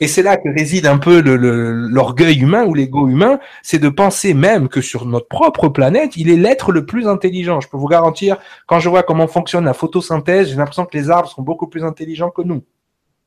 Et 0.00 0.08
c'est 0.08 0.22
là 0.22 0.36
que 0.36 0.48
réside 0.48 0.86
un 0.86 0.98
peu 0.98 1.20
l'orgueil 1.20 2.38
humain 2.38 2.64
ou 2.64 2.74
l'ego 2.74 3.08
humain, 3.08 3.38
c'est 3.62 3.78
de 3.78 3.88
penser 3.88 4.34
même 4.34 4.68
que 4.68 4.80
sur 4.80 5.06
notre 5.06 5.28
propre 5.28 5.68
planète, 5.68 6.16
il 6.16 6.30
est 6.30 6.36
l'être 6.36 6.72
le 6.72 6.84
plus 6.84 7.08
intelligent. 7.08 7.60
Je 7.60 7.68
peux 7.68 7.76
vous 7.76 7.88
garantir, 7.88 8.36
quand 8.66 8.80
je 8.80 8.88
vois 8.88 9.02
comment 9.02 9.26
fonctionne 9.26 9.64
la 9.64 9.74
photosynthèse, 9.74 10.50
j'ai 10.50 10.56
l'impression 10.56 10.84
que 10.86 10.96
les 10.96 11.10
arbres 11.10 11.28
sont 11.28 11.42
beaucoup 11.42 11.66
plus 11.66 11.84
intelligents 11.84 12.30
que 12.30 12.42
nous. 12.42 12.62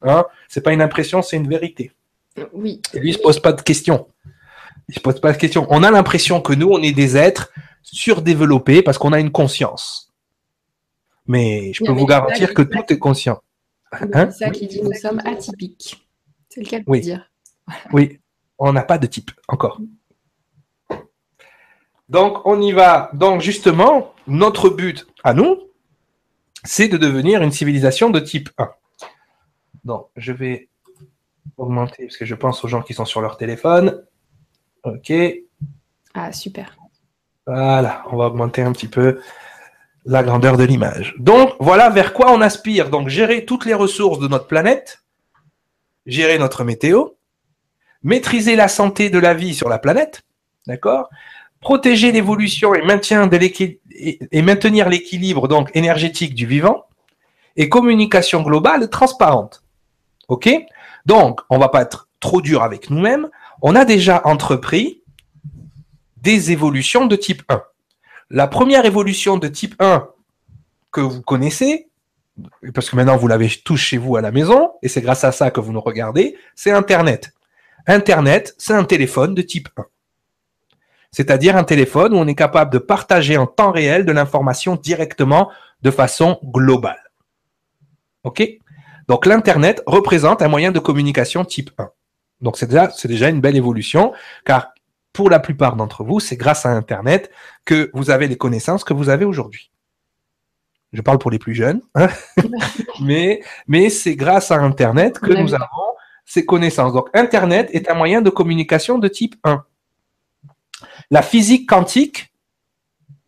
Hein? 0.02 0.26
C'est 0.48 0.62
pas 0.62 0.74
une 0.74 0.82
impression, 0.82 1.22
c'est 1.22 1.38
une 1.38 1.48
vérité. 1.48 1.92
Oui. 2.54 2.82
Et 2.94 3.00
lui, 3.00 3.10
il 3.10 3.14
se 3.14 3.20
pose 3.20 3.40
pas 3.40 3.54
de 3.54 3.62
questions. 3.62 4.08
Il 4.88 4.96
se 4.96 5.00
pose 5.00 5.20
pas 5.20 5.32
de 5.32 5.38
questions. 5.38 5.68
On 5.70 5.84
a 5.84 5.92
l'impression 5.92 6.42
que 6.42 6.54
nous, 6.54 6.70
on 6.70 6.82
est 6.82 6.92
des 6.92 7.18
êtres 7.18 7.52
surdéveloppés 7.84 8.82
parce 8.82 8.98
qu'on 8.98 9.14
a 9.14 9.20
une 9.20 9.32
conscience. 9.32 10.14
Mais 11.28 11.74
je 11.74 11.84
peux 11.84 11.92
vous 11.92 12.06
garantir 12.06 12.54
que 12.54 12.62
tout 12.62 12.84
est 12.90 12.98
conscient. 12.98 13.40
Hein? 13.92 14.30
c'est 14.32 14.46
ça 14.46 14.50
qui 14.52 14.68
dit 14.68 14.82
nous 14.84 14.94
sommes 14.94 15.20
atypiques. 15.26 16.09
C'est 16.50 16.62
le 16.62 16.68
cas 16.68 16.80
de 16.80 16.86
oui. 16.88 17.02
dire. 17.02 17.30
Oui, 17.94 18.20
on 18.58 18.74
n'a 18.74 18.84
pas 18.84 18.98
de 18.98 19.06
type 19.06 19.32
encore. 19.48 19.80
Donc, 22.10 22.46
on 22.46 22.60
y 22.60 22.72
va. 22.72 23.12
Donc, 23.14 23.42
justement, 23.42 24.16
notre 24.26 24.70
but 24.70 25.06
à 25.24 25.36
nous, 25.36 25.60
c'est 26.64 26.88
de 26.88 26.98
devenir 26.98 27.44
une 27.44 27.52
civilisation 27.52 28.10
de 28.10 28.20
type 28.20 28.50
1. 28.58 28.72
Donc, 29.84 30.08
je 30.16 30.34
vais 30.34 30.70
augmenter 31.58 32.06
parce 32.06 32.18
que 32.18 32.26
je 32.26 32.36
pense 32.36 32.64
aux 32.64 32.68
gens 32.68 32.82
qui 32.82 32.96
sont 32.96 33.06
sur 33.06 33.22
leur 33.22 33.38
téléphone. 33.38 34.04
OK. 34.84 35.14
Ah, 36.16 36.32
super. 36.32 36.76
Voilà, 37.46 38.04
on 38.12 38.18
va 38.18 38.26
augmenter 38.26 38.64
un 38.64 38.72
petit 38.72 38.88
peu 38.88 39.22
la 40.06 40.24
grandeur 40.24 40.58
de 40.58 40.64
l'image. 40.64 41.16
Donc, 41.20 41.54
voilà 41.60 41.90
vers 41.90 42.14
quoi 42.14 42.32
on 42.32 42.42
aspire. 42.42 42.90
Donc, 42.90 43.10
gérer 43.10 43.46
toutes 43.46 43.66
les 43.66 43.74
ressources 43.76 44.20
de 44.20 44.28
notre 44.28 44.48
planète 44.48 45.04
gérer 46.10 46.38
notre 46.38 46.64
météo, 46.64 47.10
maîtriser 48.04 48.56
la 48.56 48.68
santé 48.68 49.10
de 49.10 49.20
la 49.20 49.34
vie 49.34 49.54
sur 49.54 49.70
la 49.70 49.80
planète, 49.80 50.24
d'accord 50.68 51.10
Protéger 51.62 52.14
l'évolution 52.14 52.74
et, 52.74 52.82
maintenir 52.82 53.28
l'équilibre 54.90 55.48
donc 55.50 55.70
énergétique 55.76 56.34
du 56.34 56.46
vivant 56.46 56.86
et 57.58 57.68
communication 57.68 58.44
globale 58.44 58.90
transparente. 58.90 59.62
OK 60.30 60.50
Donc, 61.06 61.42
on 61.50 61.58
va 61.58 61.68
pas 61.68 61.82
être 61.82 62.08
trop 62.22 62.42
dur 62.42 62.64
avec 62.64 62.90
nous-mêmes. 62.90 63.28
On 63.62 63.76
a 63.76 63.84
déjà 63.84 64.22
entrepris 64.24 65.04
des 66.16 66.52
évolutions 66.52 67.08
de 67.08 67.18
type 67.18 67.44
1. 67.50 67.62
La 68.30 68.48
première 68.48 68.86
évolution 68.86 69.36
de 69.36 69.50
type 69.50 69.76
1 69.80 70.08
que 70.94 71.02
vous 71.02 71.22
connaissez, 71.22 71.89
parce 72.74 72.90
que 72.90 72.96
maintenant 72.96 73.18
vous 73.18 73.28
l'avez 73.28 73.50
tous 73.64 73.78
chez 73.78 73.98
vous 73.98 74.16
à 74.16 74.22
la 74.22 74.32
maison, 74.32 74.72
et 74.82 74.88
c'est 74.88 75.02
grâce 75.02 75.24
à 75.24 75.32
ça 75.32 75.52
que 75.52 75.60
vous 75.60 75.72
nous 75.72 75.82
regardez, 75.82 76.38
c'est 76.56 76.72
Internet. 76.72 77.32
Internet, 77.88 78.56
c'est 78.58 78.74
un 78.74 78.84
téléphone 78.84 79.34
de 79.34 79.42
type 79.42 79.70
1. 79.78 79.86
C'est-à-dire 81.12 81.58
un 81.58 81.64
téléphone 81.64 82.14
où 82.14 82.18
on 82.18 82.28
est 82.28 82.36
capable 82.36 82.72
de 82.72 82.78
partager 82.78 83.38
en 83.38 83.48
temps 83.48 83.72
réel 83.72 84.06
de 84.06 84.12
l'information 84.12 84.76
directement 84.76 85.50
de 85.82 85.92
façon 85.92 86.40
globale. 86.44 87.02
OK? 88.24 88.44
Donc 89.08 89.26
l'Internet 89.26 89.82
représente 89.88 90.42
un 90.42 90.48
moyen 90.48 90.72
de 90.72 90.80
communication 90.80 91.46
type 91.46 91.72
1. 91.80 91.90
Donc 92.42 92.58
c'est 92.58 92.68
déjà, 92.68 92.92
c'est 92.92 93.08
déjà 93.08 93.30
une 93.30 93.42
belle 93.42 93.56
évolution, 93.56 94.14
car 94.46 94.70
pour 95.14 95.30
la 95.30 95.40
plupart 95.40 95.76
d'entre 95.76 96.04
vous, 96.04 96.20
c'est 96.20 96.38
grâce 96.38 96.66
à 96.66 96.70
Internet 96.70 97.32
que 97.66 97.90
vous 97.94 98.12
avez 98.12 98.28
les 98.28 98.38
connaissances 98.38 98.84
que 98.84 98.94
vous 98.94 99.10
avez 99.10 99.26
aujourd'hui. 99.26 99.72
Je 100.92 101.02
parle 101.02 101.20
pour 101.20 101.30
les 101.30 101.40
plus 101.40 101.54
jeunes, 101.54 101.82
hein. 101.96 102.10
mais, 103.02 103.42
mais 103.68 103.90
c'est 103.90 104.16
grâce 104.16 104.52
à 104.52 104.56
Internet 104.56 105.20
que 105.20 105.34
nous 105.34 105.54
avons 105.54 105.66
ces 106.26 106.46
connaissances. 106.46 106.94
Donc, 106.94 107.10
Internet 107.14 107.70
est 107.74 107.90
un 107.90 107.96
moyen 107.96 108.22
de 108.22 108.30
communication 108.30 109.00
de 109.00 109.08
type 109.08 109.36
1. 109.44 109.64
La 111.12 111.22
physique 111.22 111.68
quantique 111.68 112.32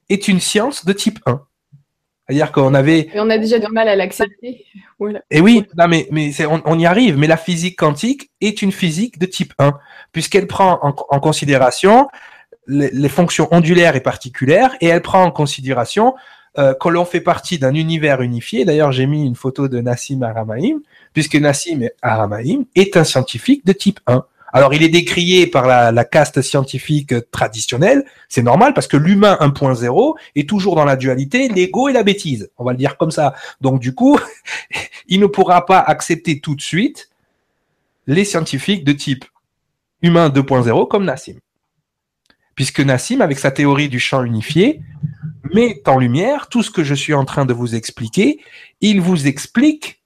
est 0.09 0.28
une 0.28 0.39
science 0.39 0.86
de 0.86 0.93
type 0.93 1.20
1. 1.26 1.41
C'est-à-dire 2.28 2.51
qu'on 2.51 2.74
avait. 2.74 3.09
Et 3.14 3.20
on 3.20 3.30
a 3.30 3.38
déjà 3.38 3.59
du 3.59 3.68
mal 3.72 3.88
à 3.88 3.95
l'accepter. 3.95 4.66
Et 5.32 5.41
oui, 5.41 5.66
non, 5.78 5.88
mais, 5.88 6.07
mais 6.12 6.32
on, 6.45 6.80
y 6.80 6.86
arrive. 6.86 7.18
Mais 7.18 7.28
la 7.28 7.38
physique 7.38 7.78
quantique 7.78 8.30
est 8.39 8.62
une 8.62 8.72
physique 8.72 9.18
de 9.18 9.26
type 9.26 9.53
1, 9.57 9.74
puisqu'elle 10.12 10.47
prend 10.47 10.80
en, 10.84 10.95
en 11.09 11.20
considération 11.20 12.07
les, 12.68 12.91
les, 12.91 13.09
fonctions 13.09 13.47
ondulaires 13.51 13.95
et 13.95 14.01
particulières, 14.01 14.76
et 14.80 14.88
elle 14.88 15.01
prend 15.01 15.24
en 15.24 15.32
considération 15.32 16.14
euh, 16.58 16.74
que 16.74 16.89
l'on 16.89 17.06
fait 17.06 17.22
partie 17.22 17.60
d'un 17.60 17.74
univers 17.74 18.22
unifié. 18.22 18.66
D'ailleurs, 18.66 18.91
j'ai 18.91 19.06
mis 19.06 19.26
une 19.26 19.36
photo 19.36 19.68
de 19.68 19.80
Nassim 19.80 20.22
Aramaim, 20.22 20.80
puisque 21.14 21.36
Nassim 21.36 21.88
Aramaim 22.02 22.66
est 22.76 22.97
un 22.97 23.04
scientifique 23.04 23.66
de 23.66 23.74
type 23.74 23.99
1. 24.08 24.26
Alors, 24.54 24.74
il 24.74 24.84
est 24.84 24.89
décrié 24.89 25.47
par 25.47 25.66
la 25.66 26.04
caste 26.04 26.41
scientifique 26.41 27.14
traditionnelle. 27.32 28.04
C'est 28.28 28.43
normal 28.43 28.74
parce 28.74 28.88
que 28.88 28.97
l'humain 28.97 29.38
1.0 29.39 30.16
est 30.36 30.49
toujours 30.49 30.76
dans 30.76 30.84
la 30.84 30.97
dualité, 30.97 31.47
l'ego 31.47 31.88
et 31.88 31.93
la 31.93 32.04
bêtise. 32.04 32.49
On 32.58 32.66
va 32.66 32.74
le 32.74 32.78
dire 32.78 32.97
comme 32.97 33.12
ça. 33.12 33.34
Donc, 33.62 33.80
du 33.80 33.95
coup, 33.95 34.20
il 35.08 35.22
ne 35.22 35.28
pourra 35.28 35.66
pas 35.66 35.80
accepter 35.80 36.41
tout 36.41 36.56
de 36.56 36.62
suite 36.62 37.10
les 38.08 38.26
scientifiques 38.26 38.84
de 38.84 38.91
type 38.91 39.24
humain 40.02 40.28
2.0 40.28 40.88
comme 40.89 41.06
Nassim. 41.06 41.39
Puisque 42.56 42.82
Nassim, 42.82 43.22
avec 43.22 43.39
sa 43.39 43.52
théorie 43.52 43.88
du 43.88 43.99
champ 43.99 44.24
unifié, 44.24 44.82
met 45.54 45.82
en 45.88 45.98
lumière 45.98 46.48
tout 46.48 46.64
ce 46.64 46.72
que 46.72 46.84
je 46.84 46.94
suis 46.94 47.14
en 47.14 47.26
train 47.26 47.46
de 47.46 47.54
vous 47.54 47.76
expliquer. 47.76 48.39
Il 48.82 49.02
vous 49.02 49.28
explique 49.28 50.02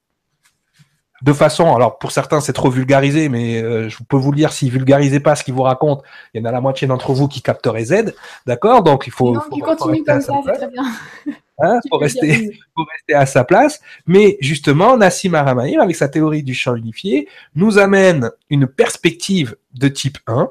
de 1.22 1.34
façon, 1.34 1.76
alors 1.76 1.98
pour 1.98 2.12
certains 2.12 2.42
c'est 2.42 2.54
trop 2.54 2.70
vulgarisé, 2.70 3.30
mais 3.30 3.62
euh, 3.62 3.90
je 3.90 3.98
peux 4.08 4.18
vous 4.18 4.32
le 4.32 4.38
dire, 4.38 4.54
s'il 4.54 4.70
vulgarisait 4.70 5.20
pas 5.20 5.36
ce 5.36 5.44
qu'il 5.44 5.54
vous 5.54 5.64
raconte, 5.64 6.04
il 6.34 6.42
y 6.42 6.44
en 6.44 6.46
a 6.46 6.52
la 6.52 6.62
moitié 6.62 6.88
d'entre 6.88 7.14
vous 7.14 7.28
qui 7.28 7.42
capteraient 7.42 7.86
Z, 7.86 8.14
d'accord? 8.46 8.84
Donc 8.84 9.08
il 9.08 9.14
faut, 9.14 9.34
non, 9.34 9.42
faut, 9.42 9.58
comme 9.58 9.76
ça, 10.06 10.20
c'est 10.22 10.54
très 10.54 10.68
bien. 10.68 10.84
Hein, 11.58 11.80
faut, 11.90 11.98
rester, 11.98 12.52
faut 12.76 12.84
rester 12.84 13.14
à 13.14 13.26
sa 13.26 13.46
place. 13.46 13.80
Mais 14.06 14.36
justement, 14.42 14.98
Nassim 14.98 15.36
Aramaïr, 15.36 15.82
avec 15.82 15.96
sa 15.96 16.10
théorie 16.10 16.44
du 16.44 16.54
champ 16.54 16.76
unifié, 16.76 17.30
nous 17.56 17.78
amène 17.78 18.30
une 18.50 18.68
perspective 18.68 19.56
de 19.74 19.88
type 19.88 20.18
1, 20.28 20.50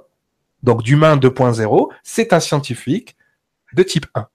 donc 0.63 0.83
d'humain 0.83 1.19
2.0. 1.19 1.89
C'est 2.03 2.33
un 2.33 2.41
scientifique 2.41 3.17
de 3.75 3.83
type 3.83 4.07
1 4.15 4.27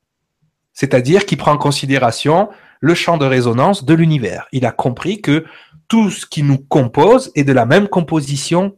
c'est-à-dire 0.79 1.25
qu'il 1.25 1.37
prend 1.37 1.51
en 1.51 1.57
considération 1.57 2.47
le 2.79 2.93
champ 2.93 3.17
de 3.17 3.25
résonance 3.25 3.83
de 3.83 3.93
l'univers. 3.93 4.47
Il 4.53 4.65
a 4.65 4.71
compris 4.71 5.19
que 5.21 5.43
tout 5.89 6.09
ce 6.09 6.25
qui 6.25 6.41
nous 6.41 6.57
compose 6.57 7.33
est 7.35 7.43
de 7.43 7.51
la 7.51 7.65
même 7.65 7.89
composition 7.89 8.77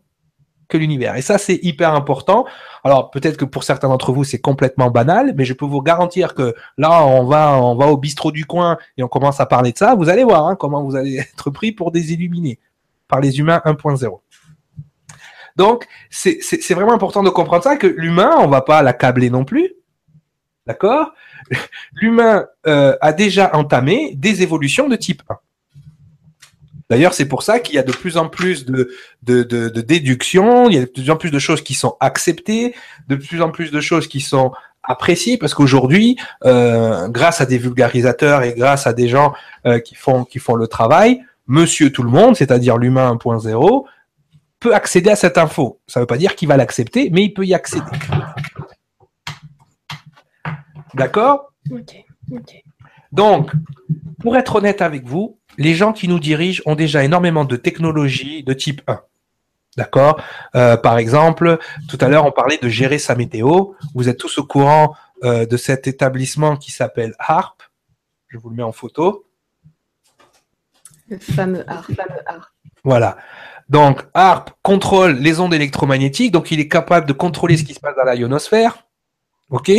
que 0.67 0.79
l'univers. 0.79 1.15
Et 1.15 1.21
ça, 1.21 1.37
c'est 1.37 1.59
hyper 1.61 1.93
important. 1.93 2.45
Alors, 2.83 3.11
peut-être 3.11 3.37
que 3.37 3.45
pour 3.45 3.63
certains 3.63 3.87
d'entre 3.87 4.13
vous, 4.13 4.23
c'est 4.23 4.39
complètement 4.39 4.89
banal, 4.89 5.35
mais 5.37 5.45
je 5.45 5.53
peux 5.53 5.67
vous 5.67 5.83
garantir 5.83 6.33
que 6.33 6.55
là, 6.75 7.05
on 7.05 7.25
va, 7.25 7.61
on 7.61 7.75
va 7.75 7.85
au 7.85 7.97
bistrot 7.97 8.31
du 8.31 8.45
coin 8.45 8.79
et 8.97 9.03
on 9.03 9.07
commence 9.07 9.39
à 9.39 9.45
parler 9.45 9.71
de 9.71 9.77
ça. 9.77 9.93
Vous 9.93 10.09
allez 10.09 10.23
voir 10.23 10.47
hein, 10.47 10.55
comment 10.55 10.83
vous 10.83 10.95
allez 10.95 11.17
être 11.19 11.51
pris 11.51 11.71
pour 11.71 11.91
des 11.91 12.13
illuminés 12.13 12.57
par 13.07 13.19
les 13.19 13.37
humains 13.37 13.61
1.0. 13.63 14.21
Donc, 15.55 15.85
c'est 16.09 16.73
vraiment 16.73 16.93
important 16.93 17.21
de 17.21 17.29
comprendre 17.29 17.63
ça, 17.63 17.77
que 17.77 17.85
l'humain, 17.85 18.37
on 18.39 18.47
va 18.47 18.61
pas 18.61 18.81
l'accabler 18.81 19.29
non 19.29 19.45
plus. 19.45 19.75
D'accord? 20.71 21.11
L'humain 21.93 22.45
euh, 22.65 22.95
a 23.01 23.11
déjà 23.11 23.53
entamé 23.53 24.13
des 24.15 24.41
évolutions 24.41 24.87
de 24.87 24.95
type 24.95 25.21
1. 25.29 25.35
D'ailleurs, 26.89 27.13
c'est 27.13 27.25
pour 27.25 27.43
ça 27.43 27.59
qu'il 27.59 27.75
y 27.75 27.77
a 27.77 27.83
de 27.83 27.91
plus 27.91 28.15
en 28.15 28.29
plus 28.29 28.65
de, 28.65 28.89
déductions, 29.81 30.69
il 30.69 30.75
y 30.75 30.77
a 30.77 30.81
de 30.81 30.85
plus 30.85 31.09
en 31.09 31.17
plus 31.17 31.29
de 31.29 31.39
choses 31.39 31.61
qui 31.61 31.73
sont 31.73 31.97
acceptées, 31.99 32.73
de 33.09 33.15
plus 33.17 33.41
en 33.41 33.49
plus 33.49 33.71
de 33.71 33.81
choses 33.81 34.07
qui 34.07 34.21
sont 34.21 34.53
appréciées, 34.83 35.37
parce 35.37 35.53
qu'aujourd'hui, 35.53 36.15
euh, 36.45 37.09
grâce 37.09 37.41
à 37.41 37.45
des 37.45 37.57
vulgarisateurs 37.57 38.43
et 38.43 38.53
grâce 38.53 38.87
à 38.87 38.93
des 38.93 39.09
gens 39.09 39.33
euh, 39.65 39.79
qui, 39.79 39.95
font, 39.95 40.23
qui 40.23 40.39
font 40.39 40.55
le 40.55 40.67
travail, 40.67 41.21
monsieur 41.47 41.91
tout 41.91 42.03
le 42.03 42.09
monde, 42.09 42.37
c'est-à-dire 42.37 42.77
l'humain 42.77 43.13
1.0, 43.13 43.85
peut 44.61 44.73
accéder 44.73 45.09
à 45.09 45.17
cette 45.17 45.37
info. 45.37 45.81
Ça 45.87 45.99
ne 45.99 46.03
veut 46.03 46.07
pas 46.07 46.17
dire 46.17 46.35
qu'il 46.35 46.47
va 46.47 46.55
l'accepter, 46.55 47.09
mais 47.11 47.23
il 47.23 47.33
peut 47.33 47.45
y 47.45 47.53
accéder. 47.53 47.83
D'accord? 50.93 51.53
Ok. 51.71 52.03
ok. 52.31 52.63
Donc, 53.11 53.51
pour 54.19 54.37
être 54.37 54.55
honnête 54.55 54.81
avec 54.81 55.05
vous, 55.05 55.37
les 55.57 55.73
gens 55.73 55.93
qui 55.93 56.07
nous 56.07 56.19
dirigent 56.19 56.61
ont 56.65 56.75
déjà 56.75 57.03
énormément 57.03 57.45
de 57.45 57.55
technologies 57.55 58.43
de 58.43 58.53
type 58.53 58.81
1. 58.87 59.01
D'accord? 59.77 60.21
Euh, 60.55 60.77
Par 60.77 60.97
exemple, 60.97 61.57
tout 61.89 61.97
à 62.01 62.07
l'heure, 62.07 62.25
on 62.25 62.31
parlait 62.31 62.57
de 62.57 62.69
gérer 62.69 62.99
sa 62.99 63.15
météo. 63.15 63.73
Vous 63.95 64.09
êtes 64.09 64.17
tous 64.17 64.37
au 64.37 64.45
courant 64.45 64.95
euh, 65.23 65.45
de 65.45 65.57
cet 65.57 65.87
établissement 65.87 66.57
qui 66.57 66.71
s'appelle 66.71 67.13
HARP. 67.19 67.63
Je 68.27 68.37
vous 68.37 68.49
le 68.49 68.55
mets 68.55 68.63
en 68.63 68.71
photo. 68.71 69.25
Le 71.09 71.17
fameux 71.17 71.63
HARP. 71.69 71.91
Voilà. 72.83 73.17
Donc, 73.69 74.03
HARP 74.13 74.51
contrôle 74.61 75.13
les 75.13 75.39
ondes 75.39 75.53
électromagnétiques. 75.53 76.31
Donc, 76.31 76.51
il 76.51 76.59
est 76.59 76.67
capable 76.67 77.07
de 77.07 77.13
contrôler 77.13 77.57
ce 77.57 77.63
qui 77.63 77.73
se 77.73 77.79
passe 77.79 77.95
dans 77.95 78.03
la 78.03 78.15
ionosphère. 78.15 78.85
OK 79.51 79.69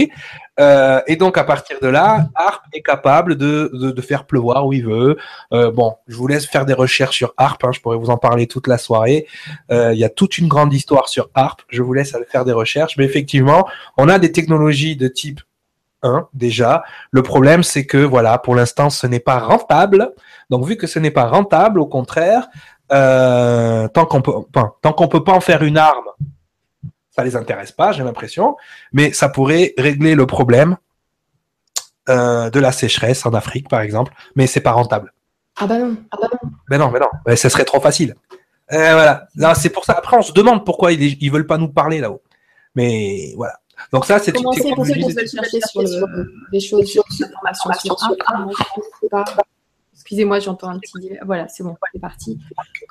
euh, 0.60 1.00
Et 1.06 1.16
donc, 1.16 1.38
à 1.38 1.44
partir 1.44 1.78
de 1.80 1.88
là, 1.88 2.28
ARP 2.34 2.62
est 2.72 2.82
capable 2.82 3.36
de, 3.36 3.70
de, 3.72 4.02
faire 4.02 4.26
pleuvoir 4.26 4.66
où 4.66 4.72
il 4.72 4.84
veut. 4.84 5.16
Euh, 5.52 5.72
bon, 5.72 5.96
je 6.06 6.16
vous 6.16 6.28
laisse 6.28 6.46
faire 6.46 6.66
des 6.66 6.74
recherches 6.74 7.16
sur 7.16 7.34
ARP. 7.38 7.64
Hein, 7.64 7.70
je 7.72 7.80
pourrais 7.80 7.96
vous 7.96 8.10
en 8.10 8.18
parler 8.18 8.46
toute 8.46 8.66
la 8.66 8.78
soirée. 8.78 9.26
Euh, 9.70 9.92
il 9.94 9.98
y 9.98 10.04
a 10.04 10.10
toute 10.10 10.38
une 10.38 10.48
grande 10.48 10.72
histoire 10.72 11.08
sur 11.08 11.30
ARP. 11.34 11.62
Je 11.68 11.82
vous 11.82 11.94
laisse 11.94 12.14
faire 12.30 12.44
des 12.44 12.52
recherches. 12.52 12.96
Mais 12.98 13.04
effectivement, 13.04 13.66
on 13.96 14.08
a 14.08 14.18
des 14.18 14.30
technologies 14.30 14.94
de 14.94 15.08
type 15.08 15.40
1 16.02 16.28
déjà. 16.34 16.84
Le 17.10 17.22
problème, 17.22 17.62
c'est 17.62 17.86
que, 17.86 17.98
voilà, 17.98 18.36
pour 18.36 18.54
l'instant, 18.54 18.90
ce 18.90 19.06
n'est 19.06 19.20
pas 19.20 19.38
rentable. 19.38 20.12
Donc, 20.50 20.66
vu 20.66 20.76
que 20.76 20.86
ce 20.86 20.98
n'est 20.98 21.10
pas 21.10 21.26
rentable, 21.26 21.80
au 21.80 21.86
contraire, 21.86 22.48
tant 22.90 24.04
qu'on 24.04 24.20
peut, 24.20 24.32
tant 24.52 24.92
qu'on 24.92 25.08
peut 25.08 25.24
pas 25.24 25.32
en 25.32 25.40
faire 25.40 25.62
une 25.62 25.78
arme 25.78 26.04
ça 27.14 27.22
les 27.22 27.36
intéresse 27.36 27.72
pas, 27.72 27.92
j'ai 27.92 28.02
l'impression, 28.02 28.56
mais 28.92 29.12
ça 29.12 29.28
pourrait 29.28 29.74
régler 29.78 30.14
le 30.14 30.26
problème 30.26 30.76
euh, 32.08 32.50
de 32.50 32.58
la 32.58 32.72
sécheresse 32.72 33.24
en 33.26 33.34
Afrique, 33.34 33.68
par 33.68 33.80
exemple, 33.80 34.12
mais 34.34 34.46
c'est 34.46 34.60
pas 34.60 34.72
rentable. 34.72 35.12
Ah 35.56 35.66
bah 35.66 35.78
non, 35.78 35.96
ah 36.10 36.16
bah 36.20 36.28
non. 36.32 36.50
Mais 36.70 36.78
non, 36.78 36.90
mais 36.90 36.98
non, 36.98 37.08
mais 37.26 37.36
ça 37.36 37.50
serait 37.50 37.64
trop 37.64 37.80
facile. 37.80 38.14
voilà, 38.70 39.28
c'est 39.54 39.70
pour 39.70 39.84
ça. 39.84 39.92
Après, 39.92 40.16
on 40.16 40.22
se 40.22 40.32
demande 40.32 40.64
pourquoi 40.64 40.92
ils, 40.92 41.22
ils 41.22 41.30
veulent 41.30 41.46
pas 41.46 41.58
nous 41.58 41.68
parler 41.68 42.00
là-haut. 42.00 42.22
Mais 42.74 43.34
voilà. 43.36 43.58
Donc 43.92 44.06
ça, 44.06 44.18
c'est 44.18 44.36
une 44.36 44.50
technologie. 44.50 45.00
Pour 45.00 45.10
chercher 45.10 45.60
sur 45.66 45.82
des 46.52 46.60
choses 46.60 46.86
sur 46.86 47.04
l'information 47.44 47.96
sur 47.96 48.16
Excusez-moi, 50.12 50.40
j'entends 50.40 50.68
un 50.68 50.78
petit. 50.78 51.12
Voilà, 51.24 51.48
c'est 51.48 51.62
bon, 51.62 51.74
c'est 51.90 51.98
parti. 51.98 52.38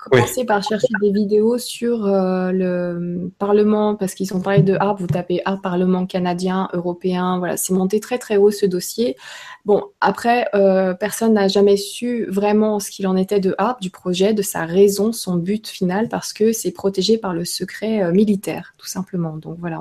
Commencez 0.09 0.43
par 0.43 0.63
chercher 0.63 0.87
des 1.03 1.11
vidéos 1.11 1.59
sur 1.59 2.07
euh, 2.07 2.51
le 2.51 3.31
Parlement, 3.37 3.93
parce 3.93 4.15
qu'ils 4.15 4.33
ont 4.35 4.41
parlé 4.41 4.63
de 4.63 4.75
ARP. 4.79 5.01
Vous 5.01 5.05
tapez 5.05 5.39
ARP 5.45 5.61
Parlement 5.61 6.07
canadien, 6.07 6.67
européen. 6.73 7.37
Voilà, 7.37 7.57
c'est 7.57 7.73
monté 7.73 7.99
très 7.99 8.17
très 8.17 8.37
haut 8.37 8.49
ce 8.49 8.65
dossier. 8.65 9.17
Bon, 9.65 9.83
après, 10.01 10.47
euh, 10.55 10.95
personne 10.95 11.33
n'a 11.33 11.47
jamais 11.47 11.77
su 11.77 12.25
vraiment 12.27 12.79
ce 12.79 12.89
qu'il 12.89 13.05
en 13.05 13.15
était 13.15 13.39
de 13.39 13.53
ARP, 13.59 13.79
du 13.81 13.91
projet, 13.91 14.33
de 14.33 14.41
sa 14.41 14.65
raison, 14.65 15.13
son 15.13 15.35
but 15.35 15.67
final, 15.67 16.09
parce 16.09 16.33
que 16.33 16.53
c'est 16.53 16.71
protégé 16.71 17.19
par 17.19 17.35
le 17.35 17.45
secret 17.45 18.01
euh, 18.01 18.11
militaire, 18.11 18.73
tout 18.79 18.87
simplement. 18.87 19.37
Donc 19.37 19.57
voilà. 19.59 19.77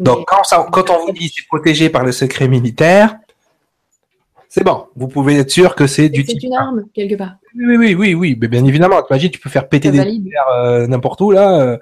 Donc 0.00 0.26
quand, 0.26 0.42
quand 0.70 0.90
on 0.90 1.06
vous 1.06 1.12
dit 1.12 1.32
c'est 1.34 1.46
protégé 1.46 1.88
par 1.88 2.04
le 2.04 2.12
secret 2.12 2.46
militaire, 2.46 3.16
c'est 4.54 4.64
bon. 4.64 4.86
Vous 4.96 5.08
pouvez 5.08 5.38
être 5.38 5.50
sûr 5.50 5.74
que 5.74 5.86
c'est 5.86 6.10
du 6.10 6.24
type. 6.26 6.38
C'est 6.38 6.46
une 6.46 6.54
arme, 6.54 6.84
quelque 6.92 7.14
part. 7.14 7.36
Oui, 7.54 7.74
oui, 7.78 7.94
oui, 7.94 8.12
oui, 8.12 8.36
mais 8.38 8.48
bien 8.48 8.62
évidemment. 8.66 9.00
T'imagines, 9.00 9.30
tu 9.30 9.38
peux 9.38 9.48
faire 9.48 9.66
péter 9.66 9.90
des 9.90 10.22
euh, 10.54 10.86
n'importe 10.86 11.22
où, 11.22 11.30
là. 11.30 11.58
Euh. 11.58 11.78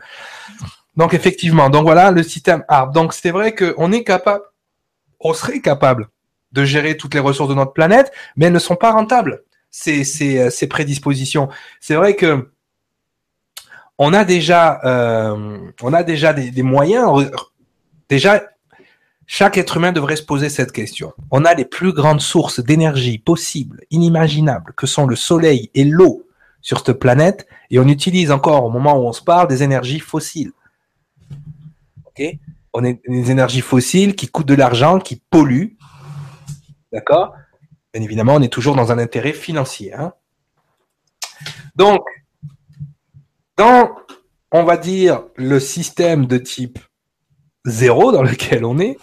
Donc, 0.96 1.12
effectivement. 1.12 1.68
Donc, 1.68 1.82
voilà, 1.82 2.12
le 2.12 2.22
système 2.22 2.62
ARP. 2.68 2.94
Donc, 2.94 3.12
c'est 3.12 3.32
vrai 3.32 3.56
qu'on 3.56 3.90
est 3.90 4.04
capable, 4.04 4.44
on 5.18 5.34
serait 5.34 5.58
capable 5.58 6.10
de 6.52 6.62
gérer 6.64 6.96
toutes 6.96 7.14
les 7.14 7.18
ressources 7.18 7.50
de 7.50 7.56
notre 7.56 7.72
planète, 7.72 8.12
mais 8.36 8.46
elles 8.46 8.52
ne 8.52 8.60
sont 8.60 8.76
pas 8.76 8.92
rentables, 8.92 9.42
ces, 9.72 10.04
ces, 10.04 10.38
euh, 10.38 10.50
ces 10.50 10.68
prédispositions. 10.68 11.48
C'est 11.80 11.96
vrai 11.96 12.14
que 12.14 12.52
on 13.98 14.12
a 14.14 14.24
déjà, 14.24 14.80
euh, 14.84 15.58
on 15.82 15.92
a 15.92 16.04
déjà 16.04 16.32
des, 16.32 16.52
des 16.52 16.62
moyens. 16.62 17.32
Déjà, 18.08 18.44
chaque 19.32 19.58
être 19.58 19.76
humain 19.76 19.92
devrait 19.92 20.16
se 20.16 20.24
poser 20.24 20.48
cette 20.48 20.72
question. 20.72 21.12
On 21.30 21.44
a 21.44 21.54
les 21.54 21.64
plus 21.64 21.92
grandes 21.92 22.20
sources 22.20 22.58
d'énergie 22.58 23.16
possibles, 23.18 23.84
inimaginables, 23.92 24.72
que 24.76 24.88
sont 24.88 25.06
le 25.06 25.14
soleil 25.14 25.70
et 25.72 25.84
l'eau 25.84 26.26
sur 26.62 26.80
cette 26.80 26.98
planète, 26.98 27.46
et 27.70 27.78
on 27.78 27.86
utilise 27.86 28.32
encore, 28.32 28.64
au 28.64 28.70
moment 28.70 28.98
où 28.98 29.06
on 29.06 29.12
se 29.12 29.22
parle, 29.22 29.46
des 29.46 29.62
énergies 29.62 30.00
fossiles. 30.00 30.50
Ok? 32.06 32.24
On 32.72 32.84
a 32.84 32.92
des 32.92 33.30
énergies 33.30 33.60
fossiles 33.60 34.16
qui 34.16 34.26
coûtent 34.26 34.48
de 34.48 34.54
l'argent, 34.54 34.98
qui 34.98 35.22
polluent. 35.30 35.76
D'accord? 36.92 37.32
Bien 37.94 38.02
évidemment, 38.02 38.34
on 38.34 38.42
est 38.42 38.52
toujours 38.52 38.74
dans 38.74 38.90
un 38.90 38.98
intérêt 38.98 39.32
financier. 39.32 39.94
Hein 39.94 40.12
Donc, 41.76 42.02
dans, 43.56 43.94
on 44.50 44.64
va 44.64 44.76
dire, 44.76 45.22
le 45.36 45.60
système 45.60 46.26
de 46.26 46.36
type 46.36 46.80
zéro 47.64 48.10
dans 48.10 48.24
lequel 48.24 48.64
on 48.64 48.80
est, 48.80 48.98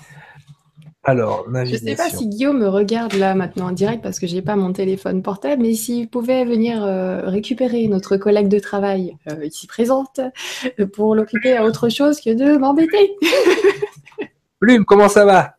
alors, 1.08 1.46
Je 1.48 1.72
ne 1.72 1.78
sais 1.78 1.96
pas 1.96 2.10
si 2.10 2.28
Guillaume 2.28 2.60
me 2.60 2.68
regarde 2.68 3.14
là 3.14 3.34
maintenant 3.34 3.68
en 3.68 3.72
direct 3.72 4.04
parce 4.04 4.20
que 4.20 4.28
je 4.28 4.36
n'ai 4.36 4.42
pas 4.42 4.58
mon 4.58 4.74
téléphone 4.74 5.24
portable, 5.24 5.62
mais 5.62 5.74
s'il 5.74 6.10
pouvait 6.10 6.44
venir 6.44 6.84
euh, 6.84 7.22
récupérer 7.30 7.88
notre 7.88 8.18
collègue 8.18 8.50
de 8.50 8.60
travail 8.60 9.16
euh, 9.32 9.46
ici 9.46 9.68
présente 9.68 10.20
euh, 10.20 10.86
pour 10.86 11.16
l'occuper 11.16 11.56
à 11.56 11.64
autre 11.64 11.88
chose 11.88 12.20
que 12.20 12.32
de 12.32 12.58
m'embêter. 12.58 13.16
Plume, 14.60 14.84
comment 14.84 15.08
ça 15.08 15.24
va? 15.24 15.56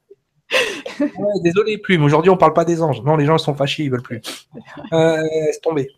Désolé, 1.43 1.79
Plume, 1.79 2.05
aujourd'hui 2.05 2.29
on 2.29 2.35
ne 2.35 2.39
parle 2.39 2.53
pas 2.53 2.67
des 2.67 2.83
anges. 2.83 3.01
Non, 3.03 3.17
les 3.17 3.25
gens 3.25 3.39
sont 3.39 3.55
fâchés, 3.55 3.85
ils 3.85 3.91
veulent 3.91 4.03
plus. 4.03 4.21
laisse 4.93 5.63
tomber. 5.63 5.89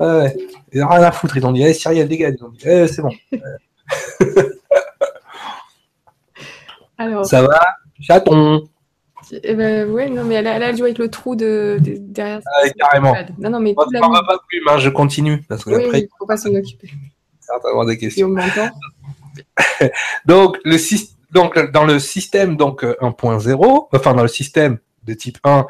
Ouais, 0.00 0.34
ils 0.72 0.80
n'ont 0.80 0.88
rien 0.88 1.02
à 1.02 1.12
foutre, 1.12 1.36
ils 1.36 1.44
ont 1.44 1.52
dit. 1.52 1.62
Eh, 1.62 2.04
dégage, 2.06 2.32
ils 2.38 2.44
ont 2.44 2.48
dit. 2.48 2.60
Eh, 2.64 2.88
c'est 2.88 3.02
bon. 3.02 3.12
Alors... 6.96 7.26
Ça 7.26 7.42
va? 7.42 7.58
Chaton. 8.00 8.68
Eh 9.42 9.54
ben, 9.54 9.90
ouais, 9.90 10.08
non, 10.08 10.24
mais 10.24 10.36
elle 10.36 10.46
a, 10.46 10.56
elle 10.56 10.62
a 10.62 10.74
joué 10.74 10.88
avec 10.88 10.98
le 10.98 11.10
trou 11.10 11.36
de, 11.36 11.78
derrière. 11.80 12.40
Ah, 12.46 12.68
carrément. 12.70 13.14
Non, 13.38 13.50
non, 13.50 13.60
mais 13.60 13.74
tout 13.74 13.90
la 13.92 14.00
pas 14.00 14.38
plus, 14.48 14.62
hein, 14.68 14.78
je 14.78 14.88
continue. 14.88 15.42
Parce 15.48 15.64
que 15.64 15.70
oui, 15.70 15.84
après, 15.84 16.00
il 16.00 16.08
faut 16.18 16.26
pas 16.26 16.36
s'en 16.36 16.54
occuper. 16.54 16.90
Certainement 17.40 17.84
des 17.84 17.98
questions. 17.98 18.28
donc, 20.26 20.58
le, 20.64 20.76
donc, 21.32 21.70
dans 21.72 21.84
le 21.84 21.98
système 21.98 22.56
donc 22.56 22.82
1.0, 22.82 23.50
euh, 23.50 23.96
enfin, 23.96 24.14
dans 24.14 24.22
le 24.22 24.28
système 24.28 24.78
de 25.04 25.14
type 25.14 25.38
1, 25.44 25.66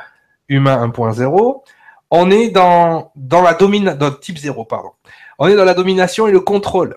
humain 0.49 0.87
1.0, 0.87 1.63
on 2.11 2.31
est 2.31 2.51
dans, 2.51 3.13
dans 3.17 3.43
la 3.43 3.55
domination, 3.55 4.11
type 4.21 4.39
0, 4.39 4.65
pardon. 4.65 4.91
On 5.39 5.49
est 5.49 5.57
dans 5.57 5.65
la 5.65 5.75
domination 5.75 6.27
et 6.27 6.33
le 6.33 6.41
contrôle 6.41 6.97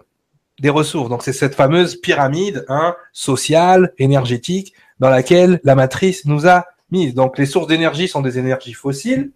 des 0.59 0.69
ressources. 0.69 1.09
Donc, 1.09 1.23
c'est 1.23 1.33
cette 1.33 1.55
fameuse 1.55 1.95
pyramide 1.95 2.65
hein, 2.67 2.95
sociale, 3.11 3.93
énergétique, 3.97 4.73
dans 5.03 5.09
laquelle 5.09 5.59
la 5.65 5.75
matrice 5.75 6.23
nous 6.23 6.47
a 6.47 6.65
mis. 6.89 7.11
Donc 7.11 7.37
les 7.37 7.45
sources 7.45 7.67
d'énergie 7.67 8.07
sont 8.07 8.21
des 8.21 8.39
énergies 8.39 8.71
fossiles. 8.71 9.31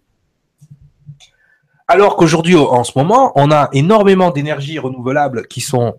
Alors 1.86 2.16
qu'aujourd'hui, 2.16 2.56
en 2.56 2.84
ce 2.84 2.92
moment, 2.96 3.32
on 3.34 3.50
a 3.50 3.68
énormément 3.74 4.30
d'énergies 4.30 4.78
renouvelables 4.78 5.46
qui 5.46 5.60
sont 5.60 5.98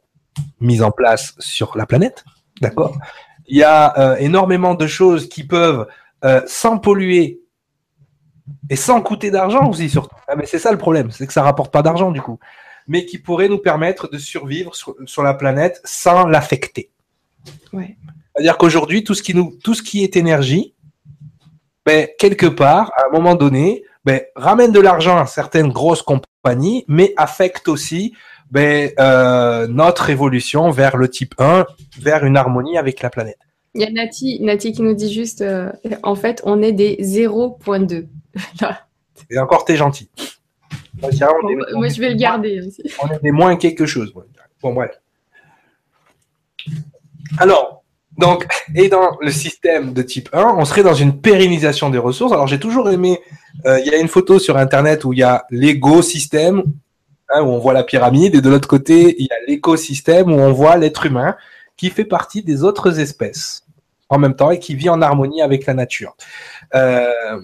mises 0.60 0.82
en 0.82 0.90
place 0.90 1.36
sur 1.38 1.78
la 1.78 1.86
planète. 1.86 2.26
D'accord? 2.62 2.98
Il 3.46 3.58
y 3.58 3.64
a 3.64 3.94
euh, 4.00 4.16
énormément 4.16 4.74
de 4.74 4.88
choses 4.88 5.30
qui 5.30 5.44
peuvent, 5.44 5.86
euh, 6.26 6.42
sans 6.48 6.80
polluer 6.80 7.40
et 8.72 8.76
sans 8.76 9.04
coûter 9.04 9.30
d'argent 9.30 9.70
aussi, 9.70 9.88
surtout. 9.88 10.16
Ah, 10.28 10.36
mais 10.36 10.48
c'est 10.48 10.58
ça 10.58 10.72
le 10.72 10.80
problème, 10.80 11.12
c'est 11.12 11.28
que 11.28 11.34
ça 11.34 11.44
rapporte 11.44 11.72
pas 11.72 11.84
d'argent 11.84 12.10
du 12.10 12.22
coup. 12.22 12.40
Mais 12.88 13.06
qui 13.06 13.20
pourrait 13.20 13.50
nous 13.50 13.60
permettre 13.60 14.10
de 14.10 14.18
survivre 14.18 14.74
sur, 14.74 14.96
sur 15.06 15.22
la 15.22 15.36
planète 15.36 15.80
sans 15.84 16.26
l'affecter. 16.26 16.90
Ouais. 17.72 17.98
C'est-à-dire 18.40 18.58
qu'aujourd'hui, 18.58 19.04
tout 19.04 19.16
ce 19.16 19.22
qui 19.22 19.34
nous, 19.34 19.58
tout 19.62 19.74
ce 19.74 19.84
qui 19.84 20.02
est 20.02 20.16
énergie, 20.16 20.74
ben, 21.86 22.08
quelque 22.18 22.46
part, 22.46 22.90
à 22.96 23.08
un 23.08 23.12
moment 23.12 23.36
donné, 23.36 23.84
ben, 24.06 24.22
ramène 24.34 24.72
de 24.72 24.80
l'argent 24.80 25.18
à 25.18 25.26
certaines 25.26 25.68
grosses 25.68 26.04
compagnies, 26.04 26.86
mais 26.88 27.14
affecte 27.18 27.68
aussi 27.68 28.14
ben, 28.50 28.92
euh, 28.98 29.68
notre 29.68 30.10
évolution 30.10 30.72
vers 30.72 30.96
le 30.96 31.10
type 31.10 31.36
1, 31.38 31.66
vers 32.00 32.24
une 32.24 32.38
harmonie 32.38 32.78
avec 32.78 33.02
la 33.02 33.10
planète. 33.10 33.40
Il 33.76 33.82
y 33.82 33.84
a 33.84 33.92
Nati, 33.92 34.42
Nati 34.42 34.72
qui 34.72 34.84
nous 34.84 34.94
dit 34.94 35.12
juste, 35.12 35.42
euh, 35.42 35.70
en 36.02 36.16
fait, 36.16 36.42
on 36.46 36.62
est 36.62 36.72
des 36.72 36.96
0.2. 37.02 38.08
Et 39.30 39.38
encore, 39.38 39.66
t'es 39.66 39.76
gentil. 39.76 40.10
Moi, 41.02 41.10
je 41.12 42.00
vais 42.00 42.10
le 42.12 42.16
garder 42.16 42.62
aussi. 42.66 42.84
On 43.04 43.10
est 43.10 43.22
des 43.22 43.32
moins 43.32 43.58
quelque 43.58 43.86
chose. 43.86 44.14
Bon, 44.62 44.74
bref. 44.74 44.92
Alors, 47.38 47.79
donc, 48.20 48.46
et 48.76 48.90
dans 48.90 49.18
le 49.22 49.32
système 49.32 49.94
de 49.94 50.02
type 50.02 50.30
1, 50.34 50.56
on 50.58 50.66
serait 50.66 50.84
dans 50.84 50.94
une 50.94 51.20
pérennisation 51.22 51.90
des 51.90 51.98
ressources. 51.98 52.34
Alors, 52.34 52.48
j'ai 52.48 52.60
toujours 52.60 52.90
aimé, 52.90 53.20
euh, 53.66 53.80
il 53.80 53.88
y 53.88 53.96
a 53.96 53.98
une 53.98 54.10
photo 54.10 54.40
sur 54.40 54.58
Internet 54.58 55.06
où 55.06 55.14
il 55.14 55.20
y 55.20 55.24
a 55.24 55.46
l'égo-système, 55.50 56.64
hein, 57.30 57.42
où 57.42 57.48
on 57.48 57.60
voit 57.60 57.74
la 57.74 57.84
pyramide, 57.84 58.36
et 58.36 58.42
de 58.42 58.50
l'autre 58.50 58.68
côté, 58.68 59.16
il 59.20 59.26
y 59.26 59.32
a 59.32 59.38
l'écosystème 59.48 60.32
où 60.32 60.36
on 60.36 60.52
voit 60.52 60.76
l'être 60.76 61.06
humain 61.06 61.36
qui 61.78 61.90
fait 61.90 62.06
partie 62.06 62.44
des 62.44 62.64
autres 62.64 63.00
espèces 63.00 63.64
en 64.10 64.18
même 64.18 64.36
temps 64.36 64.52
et 64.52 64.60
qui 64.60 64.76
vit 64.76 64.90
en 64.90 65.02
harmonie 65.02 65.42
avec 65.42 65.66
la 65.66 65.74
nature. 65.74 66.16
Euh, 66.76 67.40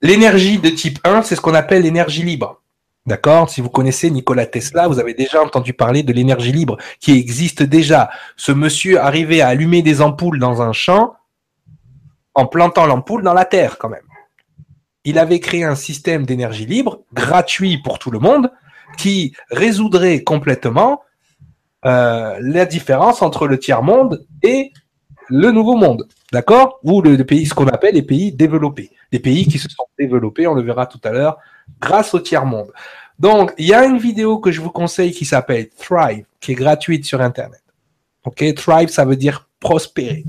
l'énergie 0.00 0.58
de 0.58 0.70
type 0.70 0.98
1, 1.04 1.22
c'est 1.22 1.36
ce 1.36 1.40
qu'on 1.40 1.54
appelle 1.54 1.82
l'énergie 1.82 2.22
libre. 2.22 2.62
D'accord? 3.06 3.48
Si 3.48 3.60
vous 3.60 3.70
connaissez 3.70 4.10
Nikola 4.10 4.46
Tesla, 4.46 4.88
vous 4.88 4.98
avez 4.98 5.14
déjà 5.14 5.42
entendu 5.42 5.72
parler 5.72 6.02
de 6.02 6.12
l'énergie 6.12 6.52
libre 6.52 6.76
qui 7.00 7.12
existe 7.12 7.62
déjà. 7.62 8.10
Ce 8.36 8.50
monsieur 8.50 9.00
arrivait 9.00 9.40
à 9.40 9.48
allumer 9.48 9.82
des 9.82 10.02
ampoules 10.02 10.40
dans 10.40 10.60
un 10.60 10.72
champ 10.72 11.14
en 12.34 12.46
plantant 12.46 12.86
l'ampoule 12.86 13.22
dans 13.22 13.32
la 13.32 13.44
terre 13.44 13.78
quand 13.78 13.88
même. 13.88 14.00
Il 15.04 15.18
avait 15.18 15.38
créé 15.38 15.62
un 15.62 15.76
système 15.76 16.26
d'énergie 16.26 16.66
libre 16.66 17.04
gratuit 17.12 17.78
pour 17.78 18.00
tout 18.00 18.10
le 18.10 18.18
monde 18.18 18.50
qui 18.98 19.34
résoudrait 19.50 20.24
complètement 20.24 21.02
euh, 21.84 22.36
la 22.40 22.66
différence 22.66 23.22
entre 23.22 23.46
le 23.46 23.58
tiers-monde 23.58 24.26
et 24.42 24.72
le 25.28 25.52
nouveau 25.52 25.76
monde. 25.76 26.08
D'accord? 26.32 26.80
Ou 26.82 27.02
le, 27.02 27.16
pays, 27.24 27.46
ce 27.46 27.54
qu'on 27.54 27.68
appelle 27.68 27.94
les 27.94 28.02
pays 28.02 28.32
développés. 28.32 28.90
Les 29.12 29.20
pays 29.20 29.46
qui 29.46 29.58
se 29.58 29.68
sont 29.68 29.86
développés, 29.96 30.48
on 30.48 30.54
le 30.54 30.62
verra 30.62 30.86
tout 30.86 31.00
à 31.04 31.10
l'heure, 31.10 31.38
grâce 31.80 32.14
au 32.14 32.20
tiers-monde. 32.20 32.72
Donc, 33.18 33.52
il 33.58 33.66
y 33.66 33.74
a 33.74 33.84
une 33.84 33.98
vidéo 33.98 34.38
que 34.38 34.52
je 34.52 34.60
vous 34.60 34.70
conseille 34.70 35.12
qui 35.12 35.24
s'appelle 35.24 35.68
Thrive, 35.70 36.24
qui 36.40 36.52
est 36.52 36.56
gratuite 36.56 37.04
sur 37.04 37.20
Internet. 37.20 37.62
Ok, 38.24 38.44
Thrive, 38.54 38.88
ça 38.88 39.04
veut 39.04 39.16
dire 39.16 39.48
prospérer. 39.60 40.24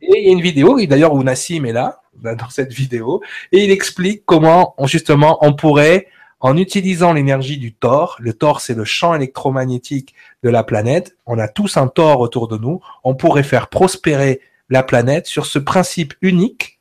Et 0.00 0.20
il 0.20 0.26
y 0.26 0.30
a 0.30 0.32
une 0.32 0.40
vidéo, 0.40 0.78
et 0.78 0.86
d'ailleurs 0.86 1.14
où 1.14 1.22
Nassim 1.22 1.64
est 1.66 1.72
là, 1.72 2.00
dans 2.14 2.48
cette 2.48 2.72
vidéo, 2.72 3.22
et 3.52 3.64
il 3.64 3.70
explique 3.70 4.24
comment, 4.24 4.74
justement, 4.84 5.38
on 5.42 5.54
pourrait, 5.54 6.08
en 6.40 6.56
utilisant 6.56 7.12
l'énergie 7.12 7.58
du 7.58 7.74
Thor, 7.74 8.16
le 8.18 8.32
Thor 8.32 8.60
c'est 8.60 8.74
le 8.74 8.84
champ 8.84 9.14
électromagnétique 9.14 10.14
de 10.42 10.50
la 10.50 10.64
planète, 10.64 11.16
on 11.26 11.38
a 11.38 11.48
tous 11.48 11.76
un 11.76 11.88
Thor 11.88 12.20
autour 12.20 12.48
de 12.48 12.58
nous, 12.58 12.80
on 13.04 13.14
pourrait 13.14 13.42
faire 13.42 13.68
prospérer 13.68 14.40
la 14.68 14.82
planète 14.82 15.26
sur 15.26 15.46
ce 15.46 15.58
principe 15.58 16.14
unique 16.22 16.80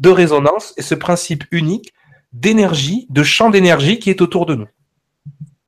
de 0.00 0.10
résonance 0.10 0.74
et 0.76 0.82
ce 0.82 0.94
principe 0.94 1.44
unique 1.50 1.94
d'énergie, 2.34 3.06
de 3.08 3.22
champ 3.22 3.48
d'énergie 3.48 3.98
qui 3.98 4.10
est 4.10 4.20
autour 4.20 4.44
de 4.44 4.54
nous. 4.54 4.68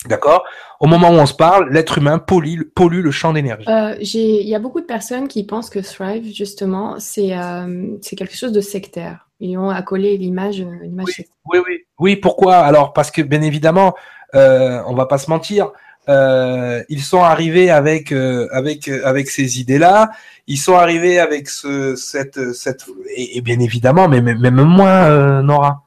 D'accord? 0.07 0.45
Au 0.79 0.87
moment 0.87 1.09
où 1.09 1.15
on 1.15 1.27
se 1.27 1.35
parle, 1.35 1.73
l'être 1.73 1.99
humain 1.99 2.19
pollue, 2.19 2.61
pollue 2.75 3.01
le 3.01 3.11
champ 3.11 3.33
d'énergie. 3.33 3.69
Euh, 3.69 3.97
il 3.99 4.47
y 4.47 4.55
a 4.55 4.59
beaucoup 4.59 4.81
de 4.81 4.87
personnes 4.87 5.27
qui 5.27 5.45
pensent 5.45 5.71
que 5.71 5.79
Thrive, 5.79 6.33
justement, 6.35 6.97
c'est 6.99 7.37
euh, 7.37 7.97
quelque 8.17 8.37
chose 8.37 8.53
de 8.53 8.61
sectaire. 8.61 9.29
Ils 9.41 9.57
ont 9.59 9.71
accolé 9.71 10.17
l'image 10.17 10.61
oui, 10.61 11.25
oui, 11.53 11.59
oui, 11.67 11.85
oui. 11.99 12.17
pourquoi? 12.17 12.57
Alors, 12.57 12.93
parce 12.93 13.11
que, 13.11 13.23
bien 13.23 13.43
évidemment, 13.43 13.95
euh, 14.35 14.83
on 14.87 14.95
va 14.95 15.07
pas 15.07 15.19
se 15.19 15.31
mentir, 15.31 15.73
euh, 16.09 16.83
ils 16.89 17.03
sont 17.03 17.23
arrivés 17.23 17.71
avec 17.71 18.13
euh, 18.13 18.49
avec 18.53 18.89
avec 18.89 19.29
ces 19.29 19.61
idées-là. 19.61 20.11
Ils 20.47 20.59
sont 20.59 20.75
arrivés 20.75 21.19
avec 21.19 21.49
ce 21.49 21.97
cette 21.97 22.53
cette 22.53 22.87
et, 23.15 23.41
bien 23.41 23.59
évidemment, 23.61 24.09
mais 24.09 24.21
même 24.21 24.63
moi, 24.63 25.43
Nora 25.43 25.86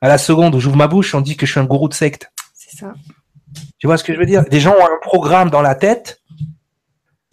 à 0.00 0.08
la 0.08 0.18
seconde 0.18 0.54
où 0.54 0.60
j'ouvre 0.60 0.76
ma 0.76 0.88
bouche, 0.88 1.14
on 1.14 1.20
dit 1.20 1.36
que 1.36 1.46
je 1.46 1.52
suis 1.52 1.60
un 1.60 1.64
gourou 1.64 1.88
de 1.88 1.94
secte. 1.94 2.30
C'est 2.54 2.76
ça. 2.76 2.94
Tu 3.78 3.86
vois 3.86 3.96
ce 3.96 4.04
que 4.04 4.12
je 4.12 4.18
veux 4.18 4.26
dire? 4.26 4.44
Des 4.44 4.60
gens 4.60 4.72
ont 4.72 4.84
un 4.84 4.98
programme 5.00 5.50
dans 5.50 5.62
la 5.62 5.74
tête. 5.74 6.20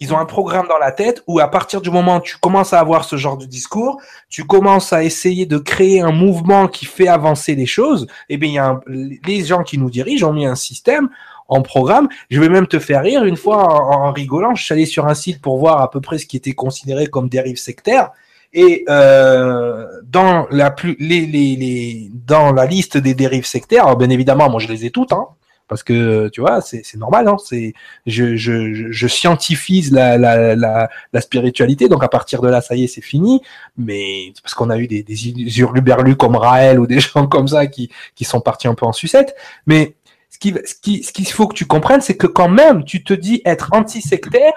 Ils 0.00 0.12
ont 0.12 0.18
un 0.18 0.26
programme 0.26 0.66
dans 0.68 0.78
la 0.78 0.92
tête 0.92 1.22
où 1.26 1.38
à 1.38 1.48
partir 1.48 1.80
du 1.80 1.90
moment 1.90 2.16
où 2.16 2.20
tu 2.20 2.36
commences 2.36 2.72
à 2.72 2.80
avoir 2.80 3.04
ce 3.04 3.16
genre 3.16 3.38
de 3.38 3.46
discours, 3.46 4.00
tu 4.28 4.44
commences 4.44 4.92
à 4.92 5.04
essayer 5.04 5.46
de 5.46 5.56
créer 5.56 6.00
un 6.00 6.12
mouvement 6.12 6.68
qui 6.68 6.84
fait 6.84 7.08
avancer 7.08 7.54
les 7.54 7.66
choses. 7.66 8.06
Eh 8.28 8.36
bien, 8.36 8.50
il 8.50 8.54
y 8.54 8.58
a 8.58 8.80
les 9.26 9.44
gens 9.44 9.62
qui 9.62 9.78
nous 9.78 9.90
dirigent 9.90 10.28
ont 10.28 10.32
mis 10.32 10.46
un 10.46 10.56
système 10.56 11.08
en 11.48 11.62
programme. 11.62 12.08
Je 12.28 12.40
vais 12.40 12.48
même 12.48 12.66
te 12.66 12.78
faire 12.78 13.02
rire. 13.02 13.24
Une 13.24 13.36
fois, 13.36 13.72
en, 13.72 14.08
en 14.08 14.12
rigolant, 14.12 14.54
je 14.54 14.64
suis 14.64 14.72
allé 14.72 14.84
sur 14.84 15.06
un 15.06 15.14
site 15.14 15.40
pour 15.40 15.58
voir 15.58 15.80
à 15.80 15.90
peu 15.90 16.00
près 16.00 16.18
ce 16.18 16.26
qui 16.26 16.36
était 16.36 16.52
considéré 16.52 17.06
comme 17.06 17.28
dérive 17.28 17.56
sectaire. 17.56 18.10
Et 18.54 18.84
euh, 18.88 19.84
dans 20.04 20.46
la 20.50 20.70
plus 20.70 20.96
les, 21.00 21.26
les, 21.26 21.56
les, 21.56 22.10
dans 22.14 22.52
la 22.52 22.66
liste 22.66 22.96
des 22.96 23.14
dérives 23.14 23.46
sectaires, 23.46 23.96
bien 23.96 24.10
évidemment, 24.10 24.48
moi 24.48 24.60
je 24.60 24.68
les 24.68 24.86
ai 24.86 24.90
toutes, 24.90 25.12
hein, 25.12 25.26
parce 25.66 25.82
que 25.82 26.28
tu 26.28 26.40
vois, 26.40 26.60
c'est 26.60 26.82
normal, 26.94 27.26
hein, 27.26 27.36
c'est 27.44 27.74
je, 28.06 28.36
je, 28.36 28.92
je 28.92 29.08
scientifise 29.08 29.90
la, 29.90 30.18
la, 30.18 30.54
la, 30.54 30.88
la, 31.12 31.20
spiritualité, 31.20 31.88
donc 31.88 32.04
à 32.04 32.08
partir 32.08 32.42
de 32.42 32.48
là, 32.48 32.60
ça 32.60 32.76
y 32.76 32.84
est, 32.84 32.86
c'est 32.86 33.00
fini. 33.00 33.42
Mais 33.76 34.32
parce 34.40 34.54
qu'on 34.54 34.70
a 34.70 34.78
eu 34.78 34.86
des, 34.86 35.02
des 35.02 35.58
hurluberlus 35.58 36.16
comme 36.16 36.36
Raël 36.36 36.78
ou 36.78 36.86
des 36.86 37.00
gens 37.00 37.26
comme 37.26 37.48
ça 37.48 37.66
qui, 37.66 37.90
qui 38.14 38.24
sont 38.24 38.40
partis 38.40 38.68
un 38.68 38.74
peu 38.74 38.86
en 38.86 38.92
sucette. 38.92 39.34
Mais 39.66 39.96
ce 40.30 40.38
qui 40.38 40.54
ce 40.64 40.74
qui 40.80 41.02
ce 41.02 41.12
qu'il 41.12 41.26
faut 41.26 41.48
que 41.48 41.54
tu 41.54 41.66
comprennes, 41.66 42.02
c'est 42.02 42.16
que 42.16 42.28
quand 42.28 42.48
même, 42.48 42.84
tu 42.84 43.02
te 43.02 43.14
dis 43.14 43.42
être 43.44 43.70
anti-sectaire, 43.72 44.52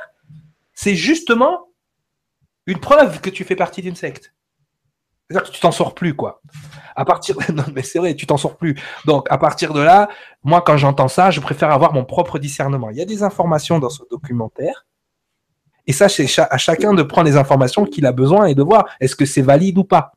c'est 0.74 0.96
justement 0.96 1.67
une 2.68 2.80
preuve 2.80 3.22
que 3.22 3.30
tu 3.30 3.44
fais 3.44 3.56
partie 3.56 3.82
d'une 3.82 3.96
secte. 3.96 4.34
C'est-à-dire 5.30 5.50
que 5.50 5.54
tu 5.54 5.60
t'en 5.60 5.72
sors 5.72 5.94
plus, 5.94 6.16
quoi. 6.16 6.42
À 6.96 7.04
partir, 7.04 7.36
non, 7.54 7.64
mais 7.74 7.84
c'est 7.84 8.00
vrai, 8.00 8.16
tu 8.16 8.28
t'en 8.28 8.38
sors 8.38 8.56
plus. 8.56 8.76
Donc, 9.06 9.28
à 9.30 9.38
partir 9.38 9.74
de 9.74 9.82
là, 9.82 10.10
moi, 10.44 10.62
quand 10.62 10.78
j'entends 10.78 11.08
ça, 11.08 11.32
je 11.32 11.42
préfère 11.42 11.72
avoir 11.72 11.94
mon 11.94 12.06
propre 12.06 12.40
discernement. 12.40 12.90
Il 12.92 12.98
y 12.98 13.02
a 13.02 13.06
des 13.06 13.24
informations 13.24 13.80
dans 13.80 13.90
ce 13.90 14.04
documentaire. 14.10 14.86
Et 15.86 15.94
ça, 15.94 16.10
c'est 16.10 16.28
à 16.38 16.58
chacun 16.58 16.94
de 16.94 17.02
prendre 17.02 17.28
les 17.28 17.38
informations 17.38 17.86
qu'il 17.86 18.06
a 18.06 18.12
besoin 18.12 18.46
et 18.46 18.56
de 18.56 18.62
voir 18.64 18.86
est-ce 19.00 19.16
que 19.16 19.26
c'est 19.26 19.42
valide 19.42 19.78
ou 19.78 19.86
pas. 19.86 20.14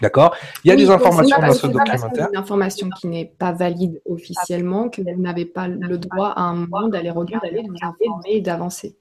D'accord? 0.00 0.34
Il 0.64 0.68
y 0.68 0.72
a 0.72 0.76
des 0.76 0.90
informations 0.90 1.38
dans 1.38 1.52
ce 1.52 1.66
documentaire. 1.66 2.28
Une 2.32 2.38
information 2.38 2.88
qui 2.98 3.06
n'est 3.06 3.26
pas 3.26 3.52
valide 3.52 4.00
officiellement, 4.06 4.88
que 4.88 5.02
vous 5.02 5.20
n'avez 5.20 5.44
pas 5.44 5.68
le 5.68 5.98
droit 5.98 6.28
à 6.30 6.42
un 6.42 6.54
moment 6.54 6.88
d'aller 6.88 7.10
regarder, 7.10 7.62
de 7.62 7.68
vous 7.68 8.20
et 8.26 8.40
d'avancer. 8.40 8.96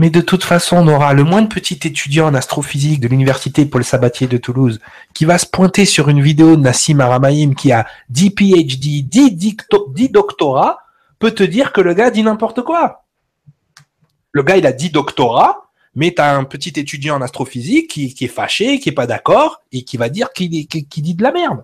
Mais 0.00 0.08
de 0.08 0.22
toute 0.22 0.44
façon, 0.44 0.78
on 0.78 0.88
aura 0.88 1.12
le 1.12 1.24
moins 1.24 1.44
petit 1.44 1.78
étudiant 1.84 2.28
en 2.28 2.32
astrophysique 2.32 3.00
de 3.00 3.08
l'université 3.08 3.66
Paul 3.66 3.84
Sabatier 3.84 4.26
de 4.26 4.38
Toulouse 4.38 4.80
qui 5.12 5.26
va 5.26 5.36
se 5.36 5.44
pointer 5.44 5.84
sur 5.84 6.08
une 6.08 6.22
vidéo 6.22 6.56
de 6.56 6.62
Nassim 6.62 7.00
Aramaïm 7.00 7.54
qui 7.54 7.70
a 7.70 7.86
10 8.08 8.30
PhD, 8.30 9.06
10, 9.06 10.08
doctorats, 10.10 10.78
peut 11.18 11.32
te 11.32 11.42
dire 11.42 11.74
que 11.74 11.82
le 11.82 11.92
gars 11.92 12.10
dit 12.10 12.22
n'importe 12.22 12.62
quoi. 12.62 13.04
Le 14.32 14.42
gars, 14.42 14.56
il 14.56 14.64
a 14.64 14.72
10 14.72 14.88
doctorats, 14.88 15.68
mais 15.94 16.14
tu 16.14 16.22
un 16.22 16.44
petit 16.44 16.80
étudiant 16.80 17.16
en 17.16 17.20
astrophysique 17.20 17.90
qui, 17.90 18.16
est 18.18 18.26
fâché, 18.26 18.80
qui 18.80 18.88
est 18.88 18.92
pas 18.92 19.06
d'accord 19.06 19.60
et 19.70 19.82
qui 19.82 19.98
va 19.98 20.08
dire 20.08 20.32
qu'il 20.32 20.48
dit 20.50 21.14
de 21.14 21.22
la 21.22 21.30
merde. 21.30 21.62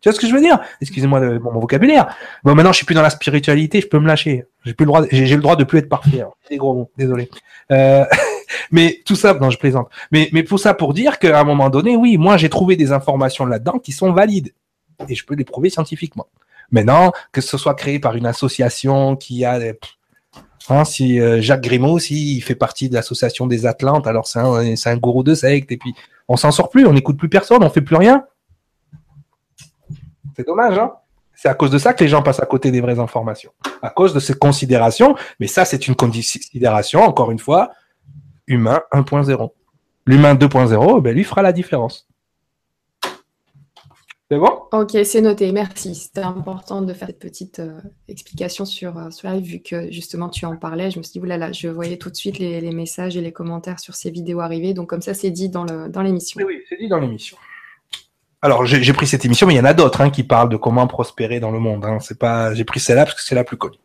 Tu 0.00 0.08
vois 0.08 0.14
ce 0.14 0.20
que 0.20 0.26
je 0.26 0.34
veux 0.34 0.40
dire? 0.40 0.58
Excusez-moi 0.80 1.20
de 1.20 1.38
mon 1.38 1.60
vocabulaire. 1.60 2.16
Bon, 2.42 2.54
maintenant, 2.54 2.72
je 2.72 2.78
suis 2.78 2.86
plus 2.86 2.94
dans 2.94 3.02
la 3.02 3.10
spiritualité, 3.10 3.80
je 3.80 3.86
peux 3.86 3.98
me 3.98 4.06
lâcher. 4.06 4.44
J'ai 4.64 4.72
plus 4.72 4.84
le 4.84 4.88
droit, 4.88 5.02
j'ai 5.10 5.36
le 5.36 5.42
droit 5.42 5.56
de 5.56 5.64
plus 5.64 5.78
être 5.78 5.88
parfait. 5.88 6.24
C'est 6.48 6.56
gros 6.56 6.74
mots, 6.74 6.90
désolé. 6.96 7.28
Euh, 7.70 8.04
mais 8.70 9.00
tout 9.04 9.16
ça, 9.16 9.34
non, 9.34 9.50
je 9.50 9.58
plaisante. 9.58 9.88
Mais, 10.10 10.30
mais 10.32 10.42
pour 10.42 10.58
ça, 10.58 10.72
pour 10.72 10.94
dire 10.94 11.18
qu'à 11.18 11.38
un 11.38 11.44
moment 11.44 11.68
donné, 11.68 11.96
oui, 11.96 12.16
moi, 12.16 12.38
j'ai 12.38 12.48
trouvé 12.48 12.76
des 12.76 12.92
informations 12.92 13.44
là-dedans 13.44 13.78
qui 13.78 13.92
sont 13.92 14.12
valides 14.12 14.54
et 15.08 15.14
je 15.14 15.24
peux 15.24 15.34
les 15.34 15.44
prouver 15.44 15.68
scientifiquement. 15.68 16.26
Maintenant, 16.70 17.12
que 17.32 17.40
ce 17.40 17.58
soit 17.58 17.74
créé 17.74 17.98
par 17.98 18.16
une 18.16 18.26
association 18.26 19.16
qui 19.16 19.44
a 19.44 19.58
Hein, 20.68 20.84
si 20.84 21.20
euh, 21.20 21.40
Jacques 21.40 21.62
Grimaud, 21.62 21.98
s'il 21.98 22.36
il 22.36 22.40
fait 22.42 22.54
partie 22.54 22.88
de 22.88 22.94
l'association 22.94 23.46
des 23.46 23.66
Atlantes, 23.66 24.06
alors 24.06 24.28
c'est 24.28 24.38
un, 24.38 24.74
un 24.84 24.96
gourou 24.96 25.24
de 25.24 25.34
secte, 25.34 25.72
et 25.72 25.76
puis 25.76 25.94
on 26.28 26.36
s'en 26.36 26.52
sort 26.52 26.68
plus, 26.68 26.86
on 26.86 26.92
n'écoute 26.92 27.18
plus 27.18 27.28
personne, 27.28 27.64
on 27.64 27.70
fait 27.70 27.80
plus 27.80 27.96
rien. 27.96 28.24
C'est 30.40 30.46
dommage, 30.46 30.78
hein 30.78 30.92
C'est 31.34 31.48
à 31.48 31.54
cause 31.54 31.70
de 31.70 31.76
ça 31.76 31.92
que 31.92 32.02
les 32.02 32.08
gens 32.08 32.22
passent 32.22 32.40
à 32.40 32.46
côté 32.46 32.70
des 32.70 32.80
vraies 32.80 32.98
informations. 32.98 33.52
À 33.82 33.90
cause 33.90 34.14
de 34.14 34.20
ces 34.20 34.32
considérations. 34.32 35.14
Mais 35.38 35.46
ça, 35.46 35.66
c'est 35.66 35.86
une 35.86 35.94
considération, 35.94 37.02
encore 37.02 37.30
une 37.30 37.38
fois, 37.38 37.72
humain 38.46 38.80
1.0. 38.92 39.50
L'humain 40.06 40.34
2.0, 40.34 41.02
ben, 41.02 41.14
lui 41.14 41.24
fera 41.24 41.42
la 41.42 41.52
différence. 41.52 42.08
C'est 44.30 44.38
bon? 44.38 44.62
Ok, 44.72 44.96
c'est 45.04 45.20
noté, 45.20 45.52
merci. 45.52 45.94
C'était 45.94 46.22
important 46.22 46.80
de 46.80 46.94
faire 46.94 47.08
cette 47.08 47.18
petite 47.18 47.58
euh, 47.58 47.80
explication 48.08 48.64
sur, 48.64 48.96
euh, 48.96 49.10
sur 49.10 49.28
live, 49.28 49.44
vu 49.44 49.60
que 49.60 49.92
justement 49.92 50.30
tu 50.30 50.46
en 50.46 50.56
parlais. 50.56 50.90
Je 50.90 50.98
me 50.98 51.02
suis 51.02 51.12
dit, 51.12 51.18
oulala, 51.18 51.52
je 51.52 51.68
voyais 51.68 51.98
tout 51.98 52.08
de 52.08 52.16
suite 52.16 52.38
les, 52.38 52.62
les, 52.62 52.70
messages 52.70 53.16
et 53.16 53.20
les 53.20 53.32
commentaires 53.32 53.78
sur 53.78 53.94
ces 53.94 54.10
vidéos 54.10 54.40
arriver. 54.40 54.72
Donc 54.72 54.88
comme 54.88 55.02
ça, 55.02 55.12
c'est 55.12 55.30
dit 55.30 55.50
dans 55.50 55.64
l'émission. 55.64 56.40
Dans 56.40 56.46
oui, 56.46 56.54
oui, 56.58 56.64
c'est 56.68 56.76
dit 56.78 56.88
dans 56.88 56.98
l'émission. 56.98 57.36
Alors 58.42 58.64
j'ai 58.64 58.92
pris 58.92 59.06
cette 59.06 59.24
émission, 59.24 59.46
mais 59.46 59.54
il 59.54 59.58
y 59.58 59.60
en 59.60 59.64
a 59.64 59.74
d'autres 59.74 60.00
hein, 60.00 60.10
qui 60.10 60.24
parlent 60.24 60.48
de 60.48 60.56
comment 60.56 60.86
prospérer 60.86 61.40
dans 61.40 61.50
le 61.50 61.58
monde. 61.58 61.84
Hein. 61.84 61.98
C'est 62.00 62.18
pas, 62.18 62.54
j'ai 62.54 62.64
pris 62.64 62.80
celle-là 62.80 63.04
parce 63.04 63.16
que 63.16 63.22
c'est 63.22 63.34
la 63.34 63.44
plus 63.44 63.58
connue. 63.58 63.76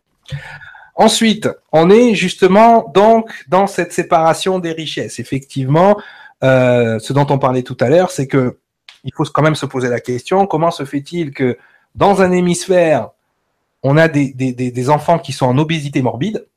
Ensuite, 0.95 1.49
on 1.74 1.89
est 1.89 2.16
justement 2.16 2.89
donc 2.93 3.30
dans 3.49 3.68
cette 3.68 3.91
séparation 3.91 4.60
des 4.60 4.72
richesses. 4.72 5.20
Effectivement, 5.20 5.97
euh, 6.43 6.99
ce 6.99 7.12
dont 7.12 7.28
on 7.30 7.38
parlait 7.38 7.64
tout 7.64 7.76
à 7.82 7.89
l'heure, 7.89 8.12
c'est 8.12 8.28
que 8.28 8.60
il 9.03 9.14
faut 9.14 9.26
quand 9.26 9.41
même 9.41 9.56
se 9.56 9.66
poser 9.66 9.89
la 9.89 9.99
question 9.99 10.47
comment 10.47 10.72
se 10.72 10.86
fait-il 10.86 11.32
que 11.32 11.58
dans 11.93 12.22
un 12.22 12.32
hémisphère, 12.32 13.10
on 13.84 13.97
a 13.97 14.08
des, 14.08 14.34
des, 14.34 14.53
des 14.53 14.89
enfants 14.89 15.20
qui 15.20 15.32
sont 15.32 15.45
en 15.45 15.58
obésité 15.58 16.01
morbide, 16.01 16.47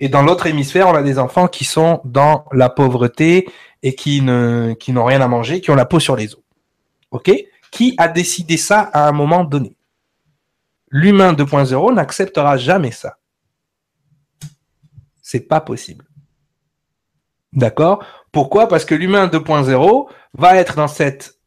et 0.00 0.08
dans 0.08 0.22
l'autre 0.22 0.46
hémisphère, 0.46 0.88
on 0.88 0.94
a 0.94 1.02
des 1.02 1.18
enfants 1.18 1.46
qui 1.46 1.64
sont 1.64 2.00
dans 2.04 2.46
la 2.52 2.70
pauvreté 2.70 3.48
et 3.82 3.94
qui 3.94 4.22
ne 4.22 4.74
qui 4.78 4.92
n'ont 4.92 5.04
rien 5.04 5.20
à 5.20 5.28
manger, 5.28 5.60
qui 5.60 5.70
ont 5.70 5.74
la 5.74 5.84
peau 5.84 6.00
sur 6.00 6.16
les 6.16 6.34
os. 6.34 6.40
OK? 7.10 7.30
Qui 7.70 7.94
a 7.98 8.08
décidé 8.08 8.56
ça 8.56 8.80
à 8.80 9.08
un 9.08 9.12
moment 9.12 9.44
donné? 9.44 9.76
L'humain 10.88 11.32
2.0 11.32 11.94
n'acceptera 11.94 12.56
jamais 12.56 12.90
ça. 12.90 13.18
C'est 15.22 15.40
pas 15.40 15.60
possible. 15.60 16.04
D'accord? 17.52 18.04
Pourquoi? 18.32 18.68
Parce 18.68 18.84
que 18.84 18.94
l'humain 18.94 19.28
2.0 19.28 20.08
va 20.34 20.56
être 20.56 20.76
dans 20.76 20.88
cette 20.88 21.40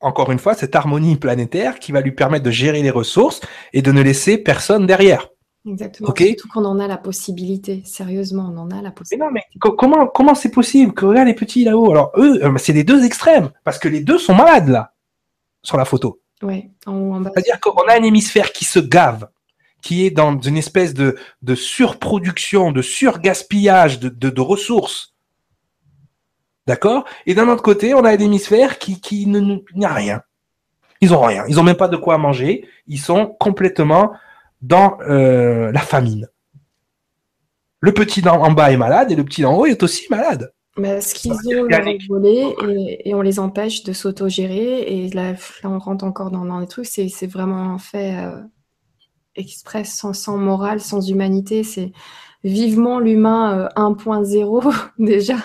encore 0.00 0.30
une 0.30 0.38
fois, 0.38 0.54
cette 0.54 0.76
harmonie 0.76 1.16
planétaire 1.16 1.78
qui 1.80 1.92
va 1.92 2.00
lui 2.00 2.12
permettre 2.12 2.44
de 2.44 2.50
gérer 2.50 2.82
les 2.82 2.90
ressources 2.90 3.40
et 3.72 3.82
de 3.82 3.90
ne 3.90 4.00
laisser 4.00 4.38
personne 4.38 4.86
derrière. 4.86 5.28
Exactement. 5.66 6.14
Surtout 6.16 6.48
qu'on 6.48 6.64
en 6.64 6.78
a 6.78 6.86
la 6.86 6.96
possibilité. 6.96 7.82
Sérieusement, 7.84 8.52
on 8.54 8.58
en 8.58 8.70
a 8.70 8.80
la 8.80 8.90
possibilité. 8.90 9.26
Mais 9.32 9.40
non, 9.40 9.70
mais 9.70 9.76
comment 9.76 10.06
comment 10.06 10.34
c'est 10.34 10.50
possible 10.50 10.94
que 10.94 11.04
regarde 11.04 11.28
les 11.28 11.34
petits 11.34 11.64
là-haut? 11.64 11.90
Alors 11.90 12.12
eux, 12.16 12.42
euh, 12.44 12.56
c'est 12.58 12.72
les 12.72 12.84
deux 12.84 13.04
extrêmes 13.04 13.50
parce 13.64 13.78
que 13.78 13.88
les 13.88 14.00
deux 14.00 14.18
sont 14.18 14.34
malades 14.34 14.68
là 14.68 14.94
sur 15.62 15.76
la 15.76 15.84
photo. 15.84 16.20
Ouais. 16.42 16.70
En, 16.86 17.20
bas. 17.20 17.30
C'est-à-dire 17.34 17.60
qu'on 17.60 17.82
a 17.88 17.98
un 17.98 18.02
hémisphère 18.02 18.52
qui 18.52 18.64
se 18.64 18.78
gave, 18.78 19.28
qui 19.82 20.06
est 20.06 20.10
dans 20.10 20.40
une 20.40 20.56
espèce 20.56 20.94
de 20.94 21.16
de 21.42 21.54
surproduction, 21.54 22.70
de 22.70 22.82
surgaspillage 22.82 23.98
de, 23.98 24.08
de, 24.08 24.30
de 24.30 24.40
ressources. 24.40 25.14
D'accord? 26.66 27.04
Et 27.26 27.34
d'un 27.34 27.48
autre 27.48 27.62
côté, 27.62 27.94
on 27.94 28.04
a 28.04 28.10
un 28.10 28.18
hémisphère 28.18 28.78
qui 28.78 29.00
qui 29.00 29.26
n'y 29.26 29.84
a 29.84 29.92
rien. 29.92 30.22
Ils 31.00 31.14
ont 31.14 31.20
rien. 31.20 31.44
Ils 31.48 31.58
ont 31.60 31.62
même 31.62 31.76
pas 31.76 31.88
de 31.88 31.96
quoi 31.96 32.18
manger. 32.18 32.66
Ils 32.86 33.00
sont 33.00 33.26
complètement 33.26 34.12
dans 34.62 34.98
euh, 35.02 35.72
la 35.72 35.80
famine. 35.80 36.28
Le 37.80 37.92
petit 37.92 38.26
en 38.28 38.50
bas 38.50 38.72
est 38.72 38.76
malade 38.76 39.12
et 39.12 39.16
le 39.16 39.24
petit 39.24 39.44
en 39.44 39.56
haut 39.56 39.66
est 39.66 39.82
aussi 39.82 40.06
malade. 40.10 40.52
Mais 40.76 41.00
ce 41.00 41.14
qu'ils 41.14 41.32
ont 41.32 41.68
volé 42.08 42.54
et, 42.68 43.08
et, 43.08 43.14
on 43.14 43.20
les 43.20 43.40
empêche 43.40 43.82
de 43.82 43.92
s'autogérer 43.92 44.82
et 44.82 45.10
là, 45.10 45.34
on 45.64 45.78
rentre 45.78 46.04
encore 46.04 46.30
dans, 46.30 46.44
dans 46.44 46.60
les 46.60 46.68
trucs, 46.68 46.86
c'est 46.86 47.26
vraiment 47.26 47.78
fait 47.78 48.16
euh, 48.16 48.40
express, 49.34 49.92
sans, 49.92 50.12
sans 50.12 50.36
morale, 50.36 50.80
sans 50.80 51.08
humanité. 51.08 51.64
C'est 51.64 51.92
vivement 52.44 53.00
l'humain 53.00 53.68
1.0 53.76 54.66
euh, 54.66 54.70
déjà, 55.04 55.36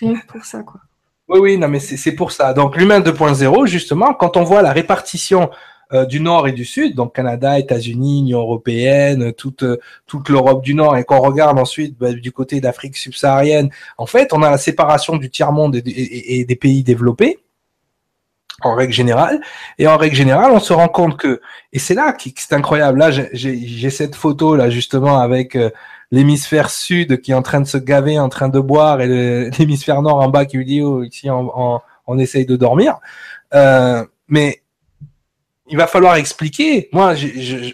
rien 0.00 0.14
que 0.14 0.26
pour 0.26 0.44
ça 0.44 0.62
quoi. 0.62 0.80
Oui, 1.28 1.38
oui, 1.38 1.58
non, 1.58 1.68
mais 1.68 1.80
c'est 1.80 2.12
pour 2.12 2.32
ça. 2.32 2.52
Donc 2.52 2.76
l'humain 2.76 3.00
2.0, 3.00 3.66
justement, 3.66 4.12
quand 4.12 4.36
on 4.36 4.42
voit 4.42 4.60
la 4.60 4.72
répartition 4.72 5.50
euh, 5.92 6.06
du 6.06 6.20
Nord 6.20 6.48
et 6.48 6.52
du 6.52 6.64
Sud, 6.64 6.94
donc 6.94 7.14
Canada, 7.14 7.58
États-Unis, 7.58 8.20
Union 8.20 8.40
européenne, 8.40 9.32
toute 9.32 9.64
toute 10.06 10.28
l'Europe 10.28 10.62
du 10.62 10.74
Nord, 10.74 10.96
et 10.96 11.04
qu'on 11.04 11.20
regarde 11.20 11.58
ensuite 11.58 11.98
bah, 11.98 12.12
du 12.12 12.32
côté 12.32 12.60
d'Afrique 12.60 12.96
subsaharienne, 12.96 13.70
en 13.98 14.06
fait, 14.06 14.32
on 14.32 14.42
a 14.42 14.50
la 14.50 14.58
séparation 14.58 15.16
du 15.16 15.30
tiers 15.30 15.52
monde 15.52 15.76
et, 15.76 16.44
des 16.44 16.56
pays 16.56 16.82
développés 16.82 17.38
en 18.62 18.74
règle 18.74 18.92
générale. 18.92 19.40
Et 19.78 19.86
en 19.86 19.96
règle 19.96 20.16
générale, 20.16 20.52
on 20.52 20.60
se 20.60 20.72
rend 20.72 20.88
compte 20.88 21.16
que, 21.16 21.40
et 21.72 21.78
c'est 21.78 21.94
là 21.94 22.12
qui 22.12 22.34
c'est 22.36 22.54
incroyable. 22.54 22.98
Là, 22.98 23.10
j'ai 23.10 23.90
cette 23.90 24.14
photo 24.14 24.56
là 24.56 24.70
justement 24.70 25.18
avec 25.18 25.56
euh, 25.56 25.70
l'hémisphère 26.10 26.70
sud 26.70 27.20
qui 27.20 27.32
est 27.32 27.34
en 27.34 27.42
train 27.42 27.60
de 27.60 27.66
se 27.66 27.78
gaver, 27.78 28.18
en 28.18 28.28
train 28.28 28.48
de 28.48 28.60
boire, 28.60 29.00
et 29.00 29.50
l'hémisphère 29.58 30.02
nord 30.02 30.20
en 30.20 30.28
bas 30.28 30.44
qui 30.46 30.58
lui 30.58 30.64
dit 30.64 30.82
oh, 30.82 31.02
ici 31.02 31.30
on, 31.30 31.80
on, 32.06 32.18
essaye 32.18 32.46
de 32.46 32.56
dormir. 32.56 32.98
Euh, 33.54 34.04
mais 34.28 34.61
il 35.72 35.78
va 35.78 35.86
falloir 35.86 36.16
expliquer. 36.16 36.90
Moi, 36.92 37.14
je, 37.14 37.72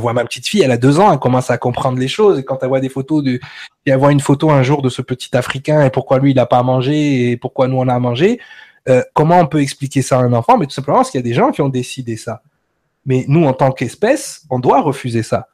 vois 0.00 0.12
ma 0.12 0.22
petite 0.24 0.46
fille, 0.46 0.60
elle 0.60 0.70
a 0.70 0.76
deux 0.76 1.00
ans, 1.00 1.10
elle 1.10 1.18
commence 1.18 1.50
à 1.50 1.56
comprendre 1.56 1.98
les 1.98 2.08
choses. 2.08 2.38
Et 2.38 2.44
quand 2.44 2.58
elle 2.60 2.68
voit 2.68 2.80
des 2.80 2.90
photos 2.90 3.24
de, 3.24 3.40
elle 3.86 3.96
voit 3.96 4.12
une 4.12 4.20
photo 4.20 4.50
un 4.50 4.62
jour 4.62 4.82
de 4.82 4.90
ce 4.90 5.00
petit 5.00 5.34
Africain 5.34 5.82
et 5.82 5.90
pourquoi 5.90 6.18
lui 6.18 6.32
il 6.32 6.36
n'a 6.36 6.44
pas 6.44 6.58
à 6.58 6.62
manger 6.62 7.30
et 7.30 7.36
pourquoi 7.38 7.68
nous 7.68 7.78
on 7.78 7.88
a 7.88 7.94
à 7.94 7.98
manger, 7.98 8.38
euh, 8.90 9.02
comment 9.14 9.38
on 9.38 9.46
peut 9.46 9.62
expliquer 9.62 10.02
ça 10.02 10.18
à 10.18 10.22
un 10.22 10.34
enfant? 10.34 10.58
Mais 10.58 10.66
tout 10.66 10.74
simplement 10.74 10.98
parce 10.98 11.10
qu'il 11.10 11.18
y 11.18 11.24
a 11.24 11.28
des 11.28 11.32
gens 11.32 11.52
qui 11.52 11.62
ont 11.62 11.70
décidé 11.70 12.18
ça. 12.18 12.42
Mais 13.06 13.24
nous, 13.28 13.46
en 13.46 13.54
tant 13.54 13.72
qu'espèce, 13.72 14.44
on 14.50 14.58
doit 14.58 14.82
refuser 14.82 15.22
ça. 15.22 15.48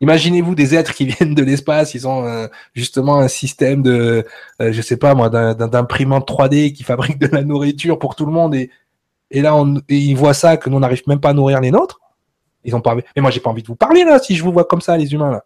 Imaginez-vous 0.00 0.54
des 0.54 0.74
êtres 0.74 0.94
qui 0.94 1.04
viennent 1.12 1.34
de 1.34 1.44
l'espace, 1.44 1.94
ils 1.94 2.08
ont 2.08 2.24
euh, 2.24 2.46
justement 2.74 3.18
un 3.18 3.28
système 3.28 3.82
de, 3.82 4.24
euh, 4.62 4.72
je 4.72 4.80
sais 4.80 4.96
pas 4.96 5.14
moi, 5.14 5.28
d'imprimante 5.28 6.26
3D 6.26 6.72
qui 6.72 6.82
fabrique 6.82 7.18
de 7.18 7.26
la 7.26 7.44
nourriture 7.44 7.98
pour 7.98 8.16
tout 8.16 8.24
le 8.24 8.32
monde 8.32 8.54
et, 8.54 8.70
et 9.32 9.40
là, 9.40 9.56
on, 9.56 9.80
ils 9.88 10.14
voient 10.14 10.34
ça, 10.34 10.56
que 10.56 10.68
nous 10.70 10.78
n'arrive 10.78 11.02
même 11.06 11.20
pas 11.20 11.30
à 11.30 11.32
nourrir 11.32 11.60
les 11.60 11.70
nôtres. 11.70 12.00
Ils 12.64 12.76
ont 12.76 12.80
pas 12.80 12.94
Mais 12.94 13.22
moi, 13.22 13.30
j'ai 13.30 13.40
pas 13.40 13.50
envie 13.50 13.62
de 13.62 13.66
vous 13.66 13.74
parler 13.74 14.04
là, 14.04 14.18
si 14.18 14.36
je 14.36 14.44
vous 14.44 14.52
vois 14.52 14.66
comme 14.66 14.82
ça, 14.82 14.96
les 14.96 15.12
humains 15.12 15.32
là. 15.32 15.44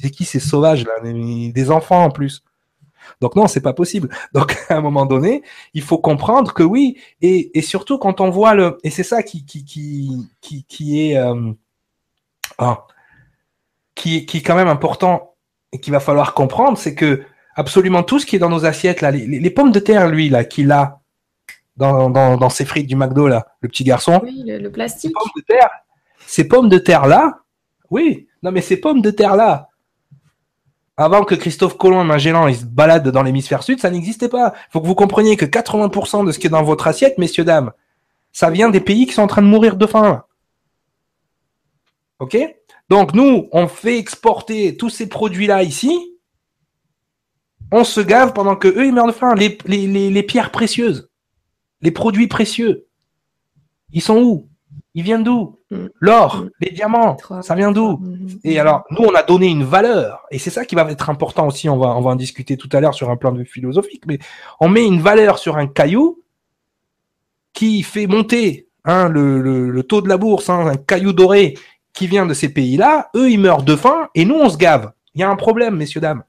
C'est 0.00 0.10
qui 0.10 0.24
ces 0.24 0.38
sauvages 0.38 0.84
là? 0.84 0.92
Des 1.02 1.70
enfants 1.70 2.04
en 2.04 2.10
plus. 2.10 2.44
Donc 3.20 3.34
non, 3.34 3.48
c'est 3.48 3.60
pas 3.60 3.72
possible. 3.72 4.08
Donc 4.32 4.56
à 4.68 4.76
un 4.76 4.80
moment 4.80 5.06
donné, 5.06 5.42
il 5.74 5.82
faut 5.82 5.98
comprendre 5.98 6.54
que 6.54 6.62
oui, 6.62 6.96
et, 7.20 7.56
et 7.58 7.62
surtout 7.62 7.98
quand 7.98 8.20
on 8.20 8.30
voit 8.30 8.54
le, 8.54 8.78
et 8.84 8.90
c'est 8.90 9.02
ça 9.02 9.22
qui 9.24 9.44
qui 9.44 9.64
qui 9.64 10.28
qui, 10.40 10.64
qui 10.64 11.10
est 11.10 11.18
euh... 11.18 11.52
ah, 12.58 12.86
qui 13.96 14.26
qui 14.26 14.38
est 14.38 14.42
quand 14.42 14.56
même 14.56 14.68
important 14.68 15.34
et 15.72 15.80
qu'il 15.80 15.92
va 15.92 16.00
falloir 16.00 16.32
comprendre, 16.32 16.78
c'est 16.78 16.94
que 16.94 17.22
absolument 17.56 18.04
tout 18.04 18.20
ce 18.20 18.26
qui 18.26 18.36
est 18.36 18.38
dans 18.38 18.50
nos 18.50 18.64
assiettes 18.64 19.00
là, 19.00 19.10
les, 19.10 19.26
les 19.26 19.50
pommes 19.50 19.72
de 19.72 19.80
terre, 19.80 20.08
lui 20.08 20.28
là, 20.28 20.44
qu'il 20.44 20.70
a, 20.70 21.00
dans, 21.76 22.10
dans, 22.10 22.36
dans, 22.36 22.50
ces 22.50 22.64
frites 22.64 22.86
du 22.86 22.96
McDo, 22.96 23.28
là, 23.28 23.46
le 23.60 23.68
petit 23.68 23.84
garçon. 23.84 24.20
Oui, 24.22 24.42
le, 24.46 24.70
plastique. 24.70 25.10
Ces 25.10 25.12
pommes 25.12 25.30
de 25.36 25.42
terre, 25.42 25.70
ces 26.26 26.48
pommes 26.48 26.68
de 26.68 26.78
terre-là, 26.78 27.40
oui, 27.90 28.28
non 28.42 28.52
mais 28.52 28.60
ces 28.60 28.78
pommes 28.78 29.02
de 29.02 29.10
terre-là, 29.10 29.68
avant 30.96 31.24
que 31.24 31.34
Christophe 31.34 31.76
Colomb 31.76 32.02
et 32.02 32.06
Magellan 32.06 32.48
ils 32.48 32.56
se 32.56 32.64
baladent 32.64 33.08
dans 33.08 33.22
l'hémisphère 33.22 33.62
sud, 33.62 33.80
ça 33.80 33.90
n'existait 33.90 34.28
pas. 34.28 34.54
Il 34.68 34.72
faut 34.72 34.80
que 34.80 34.86
vous 34.86 34.94
compreniez 34.94 35.36
que 35.36 35.44
80% 35.44 36.26
de 36.26 36.32
ce 36.32 36.38
qui 36.38 36.46
est 36.46 36.50
dans 36.50 36.62
votre 36.62 36.86
assiette, 36.86 37.18
messieurs, 37.18 37.44
dames, 37.44 37.72
ça 38.32 38.50
vient 38.50 38.70
des 38.70 38.80
pays 38.80 39.06
qui 39.06 39.12
sont 39.12 39.22
en 39.22 39.26
train 39.26 39.42
de 39.42 39.46
mourir 39.46 39.76
de 39.76 39.86
faim. 39.86 40.24
OK? 42.18 42.36
Donc 42.88 43.14
nous, 43.14 43.48
on 43.52 43.68
fait 43.68 43.98
exporter 43.98 44.76
tous 44.76 44.90
ces 44.90 45.08
produits-là 45.08 45.62
ici. 45.62 45.98
On 47.72 47.84
se 47.84 48.00
gave 48.00 48.32
pendant 48.32 48.56
que 48.56 48.68
eux, 48.68 48.86
ils 48.86 48.92
meurent 48.92 49.08
de 49.08 49.12
faim. 49.12 49.34
Les, 49.34 49.58
les, 49.66 49.86
les, 49.86 50.10
les 50.10 50.22
pierres 50.22 50.50
précieuses. 50.50 51.10
Les 51.82 51.90
produits 51.90 52.28
précieux, 52.28 52.86
ils 53.92 54.02
sont 54.02 54.18
où? 54.18 54.48
Ils 54.94 55.02
viennent 55.02 55.24
d'où? 55.24 55.58
Mm. 55.70 55.86
L'or, 56.00 56.36
mm. 56.38 56.50
les 56.60 56.70
diamants, 56.70 57.16
ça 57.42 57.54
vient 57.54 57.70
d'où? 57.70 57.98
Mm, 57.98 58.28
Et 58.44 58.58
alors, 58.58 58.84
nous, 58.90 59.04
on 59.04 59.14
a 59.14 59.22
donné 59.22 59.46
une 59.46 59.64
valeur, 59.64 60.24
et 60.30 60.38
c'est 60.38 60.50
ça 60.50 60.64
qui 60.64 60.74
va 60.74 60.90
être 60.90 61.10
important 61.10 61.46
aussi, 61.46 61.68
on 61.68 61.76
va, 61.76 61.94
on 61.96 62.00
va 62.00 62.10
en 62.12 62.16
discuter 62.16 62.56
tout 62.56 62.68
à 62.72 62.80
l'heure 62.80 62.94
sur 62.94 63.10
un 63.10 63.16
plan 63.16 63.32
de 63.32 63.38
vue 63.38 63.46
philosophique, 63.46 64.04
mais 64.06 64.18
on 64.58 64.68
met 64.68 64.84
une 64.84 65.00
valeur 65.00 65.38
sur 65.38 65.58
un 65.58 65.66
caillou 65.66 66.22
qui 67.52 67.82
fait 67.82 68.06
monter 68.06 68.68
hein, 68.84 69.08
le, 69.08 69.82
taux 69.82 70.00
de 70.00 70.08
la 70.08 70.16
bourse, 70.16 70.48
hein, 70.48 70.66
un 70.66 70.76
caillou 70.76 71.12
doré 71.12 71.54
qui 71.92 72.06
vient 72.06 72.26
de 72.26 72.34
ces 72.34 72.50
pays-là, 72.50 73.10
eux, 73.14 73.30
ils 73.30 73.40
meurent 73.40 73.62
de 73.62 73.76
faim, 73.76 74.08
et 74.14 74.24
nous, 74.24 74.34
on 74.34 74.48
se 74.48 74.56
gave. 74.56 74.92
Il 75.14 75.20
y 75.20 75.24
a 75.24 75.30
un 75.30 75.36
problème, 75.36 75.76
messieurs, 75.76 76.00
dames. 76.00 76.24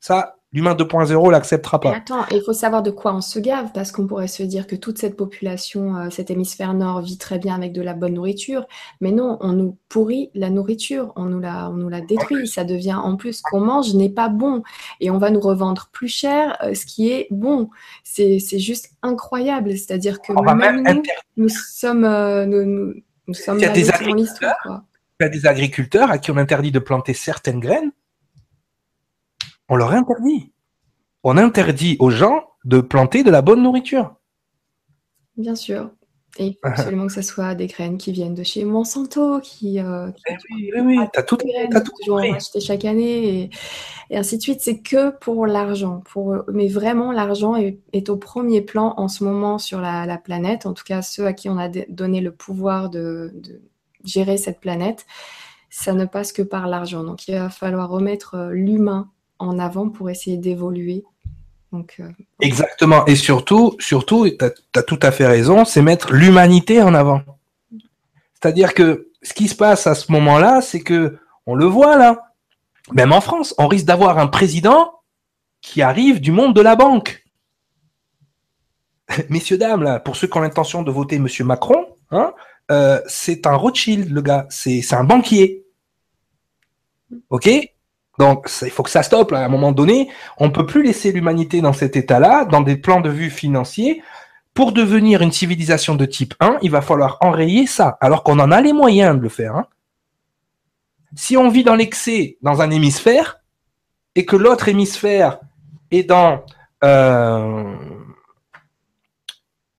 Ça, 0.00 0.36
L'humain 0.54 0.74
2.0 0.74 1.30
l'acceptera 1.30 1.78
pas. 1.78 1.94
attends, 1.94 2.24
il 2.30 2.40
faut 2.40 2.54
savoir 2.54 2.82
de 2.82 2.90
quoi 2.90 3.14
on 3.14 3.20
se 3.20 3.38
gave, 3.38 3.70
parce 3.74 3.92
qu'on 3.92 4.06
pourrait 4.06 4.28
se 4.28 4.42
dire 4.42 4.66
que 4.66 4.76
toute 4.76 4.96
cette 4.96 5.14
population, 5.14 5.94
euh, 5.96 6.10
cet 6.10 6.30
hémisphère 6.30 6.72
nord, 6.72 7.02
vit 7.02 7.18
très 7.18 7.38
bien 7.38 7.54
avec 7.54 7.74
de 7.74 7.82
la 7.82 7.92
bonne 7.92 8.14
nourriture, 8.14 8.66
mais 9.02 9.12
non, 9.12 9.36
on 9.40 9.52
nous 9.52 9.76
pourrit 9.90 10.30
la 10.34 10.48
nourriture, 10.48 11.12
on 11.16 11.26
nous 11.26 11.38
la, 11.38 11.68
on 11.68 11.74
nous 11.74 11.90
la 11.90 12.00
détruit, 12.00 12.48
ça 12.48 12.64
devient 12.64 12.94
en 12.94 13.16
plus 13.16 13.42
qu'on 13.42 13.60
mange 13.60 13.92
n'est 13.92 14.08
pas 14.08 14.30
bon, 14.30 14.62
et 15.00 15.10
on 15.10 15.18
va 15.18 15.28
nous 15.28 15.40
revendre 15.40 15.90
plus 15.92 16.08
cher 16.08 16.56
euh, 16.62 16.72
ce 16.72 16.86
qui 16.86 17.10
est 17.10 17.26
bon. 17.30 17.68
C'est 18.02 18.38
juste 18.58 18.92
incroyable, 19.02 19.72
c'est-à-dire 19.72 20.22
que 20.22 20.32
même, 20.54 20.82
nous, 20.82 21.02
nous 21.36 21.48
sommes, 21.50 22.04
euh, 22.04 22.46
nous, 22.46 22.94
nous, 23.26 23.34
sommes 23.34 23.58
il 23.58 23.62
y 23.62 23.66
a 23.66 23.68
des 23.68 23.90
agriculteurs, 23.90 24.82
il 25.20 25.24
y 25.24 25.26
a 25.26 25.28
des 25.28 25.46
agriculteurs 25.46 26.10
à 26.10 26.16
qui 26.16 26.30
on 26.30 26.38
interdit 26.38 26.72
de 26.72 26.78
planter 26.78 27.12
certaines 27.12 27.60
graines 27.60 27.92
on 29.68 29.76
leur 29.76 29.92
interdit. 29.92 30.52
On 31.24 31.36
interdit 31.36 31.96
aux 32.00 32.10
gens 32.10 32.44
de 32.64 32.80
planter 32.80 33.22
de 33.22 33.30
la 33.30 33.42
bonne 33.42 33.62
nourriture. 33.62 34.14
Bien 35.36 35.54
sûr. 35.54 35.90
Et 36.38 36.46
il 36.46 36.52
faut 36.54 36.58
absolument 36.68 37.06
que 37.06 37.12
ce 37.12 37.22
soit 37.22 37.54
des 37.54 37.66
graines 37.66 37.98
qui 37.98 38.12
viennent 38.12 38.34
de 38.34 38.42
chez 38.42 38.64
Monsanto, 38.64 39.40
qui, 39.40 39.80
euh, 39.80 40.08
eh 40.28 40.34
oui, 40.50 40.70
oui, 40.74 40.80
oui, 40.80 40.98
t'as 41.12 41.22
tout, 41.22 41.38
as 41.72 41.80
tout 41.80 41.92
toujours 42.00 42.20
acheté 42.20 42.60
chaque 42.60 42.84
année 42.84 43.42
et, 43.42 43.50
et, 44.10 44.16
ainsi 44.16 44.36
de 44.36 44.42
suite. 44.42 44.60
C'est 44.60 44.80
que 44.80 45.10
pour 45.10 45.46
l'argent, 45.46 46.02
pour 46.10 46.44
mais 46.52 46.68
vraiment 46.68 47.12
l'argent 47.12 47.56
est, 47.56 47.80
est, 47.92 48.08
au 48.08 48.16
premier 48.16 48.60
plan 48.60 48.94
en 48.96 49.08
ce 49.08 49.24
moment 49.24 49.58
sur 49.58 49.80
la, 49.80 50.06
la, 50.06 50.18
planète. 50.18 50.66
En 50.66 50.74
tout 50.74 50.84
cas, 50.84 51.02
ceux 51.02 51.26
à 51.26 51.32
qui 51.32 51.48
on 51.48 51.58
a 51.58 51.68
donné 51.68 52.20
le 52.20 52.32
pouvoir 52.32 52.90
de, 52.90 53.32
de 53.34 53.60
gérer 54.04 54.36
cette 54.36 54.60
planète, 54.60 55.06
ça 55.70 55.92
ne 55.92 56.04
passe 56.04 56.32
que 56.32 56.42
par 56.42 56.66
l'argent. 56.68 57.04
Donc, 57.04 57.28
il 57.28 57.34
va 57.34 57.50
falloir 57.50 57.88
remettre 57.88 58.34
euh, 58.34 58.50
l'humain 58.50 59.10
en 59.38 59.58
avant 59.58 59.88
pour 59.88 60.10
essayer 60.10 60.36
d'évoluer 60.36 61.04
euh, 61.74 62.10
Exactement. 62.40 63.04
Et 63.06 63.16
surtout, 63.16 63.76
surtout, 63.78 64.28
tu 64.28 64.44
as, 64.44 64.82
tout 64.82 64.98
à 65.02 65.10
fait 65.10 65.26
raison, 65.26 65.64
c'est 65.64 65.82
mettre 65.82 66.12
l'humanité 66.12 66.82
en 66.82 66.94
avant. 66.94 67.22
C'est-à-dire 68.34 68.74
que 68.74 69.10
ce 69.22 69.34
qui 69.34 69.48
se 69.48 69.54
passe 69.54 69.86
à 69.86 69.94
ce 69.94 70.10
moment-là, 70.12 70.60
c'est 70.60 70.80
que 70.80 71.18
on 71.46 71.54
le 71.54 71.66
voit 71.66 71.96
là, 71.96 72.32
même 72.92 73.12
en 73.12 73.20
France, 73.20 73.54
on 73.58 73.66
risque 73.66 73.86
d'avoir 73.86 74.18
un 74.18 74.28
président 74.28 75.00
qui 75.60 75.82
arrive 75.82 76.20
du 76.20 76.32
monde 76.32 76.54
de 76.54 76.60
la 76.60 76.76
banque. 76.76 77.24
Messieurs, 79.28 79.58
dames, 79.58 79.82
là, 79.82 80.00
pour 80.00 80.16
ceux 80.16 80.26
qui 80.26 80.36
ont 80.38 80.42
l'intention 80.42 80.82
de 80.82 80.90
voter 80.90 81.18
Monsieur 81.18 81.44
Macron, 81.44 81.86
hein, 82.10 82.32
euh, 82.70 83.00
c'est 83.06 83.46
un 83.46 83.54
Rothschild, 83.54 84.10
le 84.10 84.22
gars. 84.22 84.46
C'est 84.50 84.92
un 84.92 85.04
banquier. 85.04 85.64
OK? 87.30 87.48
Donc, 88.18 88.50
il 88.62 88.70
faut 88.70 88.82
que 88.82 88.90
ça 88.90 89.04
stoppe 89.04 89.32
à 89.32 89.44
un 89.44 89.48
moment 89.48 89.70
donné. 89.70 90.10
On 90.38 90.50
peut 90.50 90.66
plus 90.66 90.82
laisser 90.82 91.12
l'humanité 91.12 91.60
dans 91.60 91.72
cet 91.72 91.96
état-là, 91.96 92.44
dans 92.44 92.60
des 92.60 92.76
plans 92.76 93.00
de 93.00 93.10
vue 93.10 93.30
financiers. 93.30 94.02
Pour 94.54 94.72
devenir 94.72 95.22
une 95.22 95.30
civilisation 95.30 95.94
de 95.94 96.04
type 96.04 96.34
1, 96.40 96.58
il 96.62 96.72
va 96.72 96.80
falloir 96.80 97.18
enrayer 97.20 97.66
ça, 97.68 97.96
alors 98.00 98.24
qu'on 98.24 98.40
en 98.40 98.50
a 98.50 98.60
les 98.60 98.72
moyens 98.72 99.16
de 99.16 99.22
le 99.22 99.28
faire. 99.28 99.54
Hein. 99.54 99.66
Si 101.14 101.36
on 101.36 101.48
vit 101.48 101.62
dans 101.62 101.76
l'excès 101.76 102.38
dans 102.42 102.60
un 102.60 102.70
hémisphère 102.70 103.40
et 104.16 104.26
que 104.26 104.34
l'autre 104.34 104.68
hémisphère 104.68 105.38
est 105.92 106.02
dans 106.02 106.44
euh, 106.84 107.74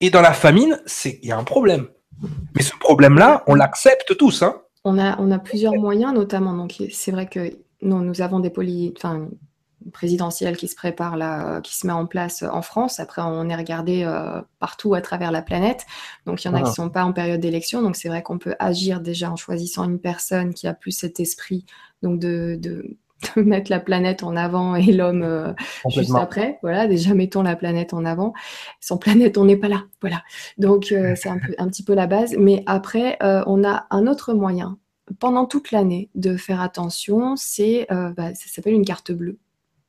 est 0.00 0.10
dans 0.10 0.22
la 0.22 0.32
famine, 0.32 0.80
il 1.04 1.26
y 1.26 1.30
a 1.30 1.36
un 1.36 1.44
problème. 1.44 1.88
Mais 2.56 2.62
ce 2.62 2.74
problème-là, 2.80 3.44
on 3.46 3.54
l'accepte 3.54 4.16
tous. 4.16 4.42
Hein. 4.42 4.62
On 4.84 4.98
a 4.98 5.20
on 5.20 5.30
a 5.30 5.38
plusieurs 5.38 5.74
moyens, 5.74 6.14
notamment. 6.14 6.54
Donc 6.54 6.82
c'est 6.90 7.12
vrai 7.12 7.26
que 7.26 7.52
nous, 7.82 8.00
nous 8.00 8.20
avons 8.20 8.40
des 8.40 8.50
poly, 8.50 8.92
enfin, 8.96 9.28
présidentielles 9.92 10.56
qui 10.56 10.68
se 10.68 10.76
prépare 10.76 11.16
là, 11.16 11.60
qui 11.60 11.76
se 11.76 11.86
met 11.86 11.92
en 11.92 12.06
place 12.06 12.42
en 12.42 12.62
France. 12.62 13.00
Après, 13.00 13.22
on 13.22 13.48
est 13.48 13.56
regardé 13.56 14.02
euh, 14.04 14.40
partout 14.58 14.94
à 14.94 15.00
travers 15.00 15.32
la 15.32 15.42
planète. 15.42 15.86
Donc, 16.26 16.44
il 16.44 16.48
y 16.48 16.50
en 16.50 16.54
a 16.54 16.58
qui 16.58 16.64
ne 16.64 16.68
ah. 16.68 16.72
sont 16.72 16.90
pas 16.90 17.04
en 17.04 17.12
période 17.12 17.40
d'élection. 17.40 17.82
Donc, 17.82 17.96
c'est 17.96 18.08
vrai 18.08 18.22
qu'on 18.22 18.38
peut 18.38 18.54
agir 18.58 19.00
déjà 19.00 19.30
en 19.30 19.36
choisissant 19.36 19.84
une 19.84 19.98
personne 19.98 20.54
qui 20.54 20.66
a 20.66 20.74
plus 20.74 20.92
cet 20.92 21.20
esprit 21.20 21.64
donc 22.02 22.18
de, 22.18 22.58
de, 22.60 22.96
de 23.36 23.42
mettre 23.42 23.70
la 23.70 23.80
planète 23.80 24.22
en 24.22 24.36
avant 24.36 24.74
et 24.74 24.92
l'homme 24.92 25.22
euh, 25.22 25.52
juste 25.88 26.14
après. 26.14 26.58
Voilà, 26.62 26.86
déjà 26.86 27.14
mettons 27.14 27.42
la 27.42 27.56
planète 27.56 27.94
en 27.94 28.04
avant. 28.04 28.34
Sans 28.80 28.98
planète, 28.98 29.38
on 29.38 29.46
n'est 29.46 29.56
pas 29.56 29.68
là. 29.68 29.84
Voilà. 30.00 30.22
Donc, 30.58 30.92
euh, 30.92 31.14
c'est 31.16 31.30
un, 31.30 31.40
un, 31.58 31.68
petit 31.68 31.84
peu 31.84 31.94
la 31.94 32.06
base. 32.06 32.36
Mais 32.38 32.62
après, 32.66 33.16
on 33.20 33.64
a 33.64 33.86
un 33.90 34.06
autre 34.06 34.34
moyen 34.34 34.78
pendant 35.18 35.46
toute 35.46 35.70
l'année 35.70 36.08
de 36.14 36.36
faire 36.36 36.60
attention, 36.60 37.34
c'est 37.36 37.86
euh, 37.92 38.10
bah, 38.10 38.34
ça 38.34 38.48
s'appelle 38.48 38.74
une 38.74 38.84
carte 38.84 39.12
bleue. 39.12 39.38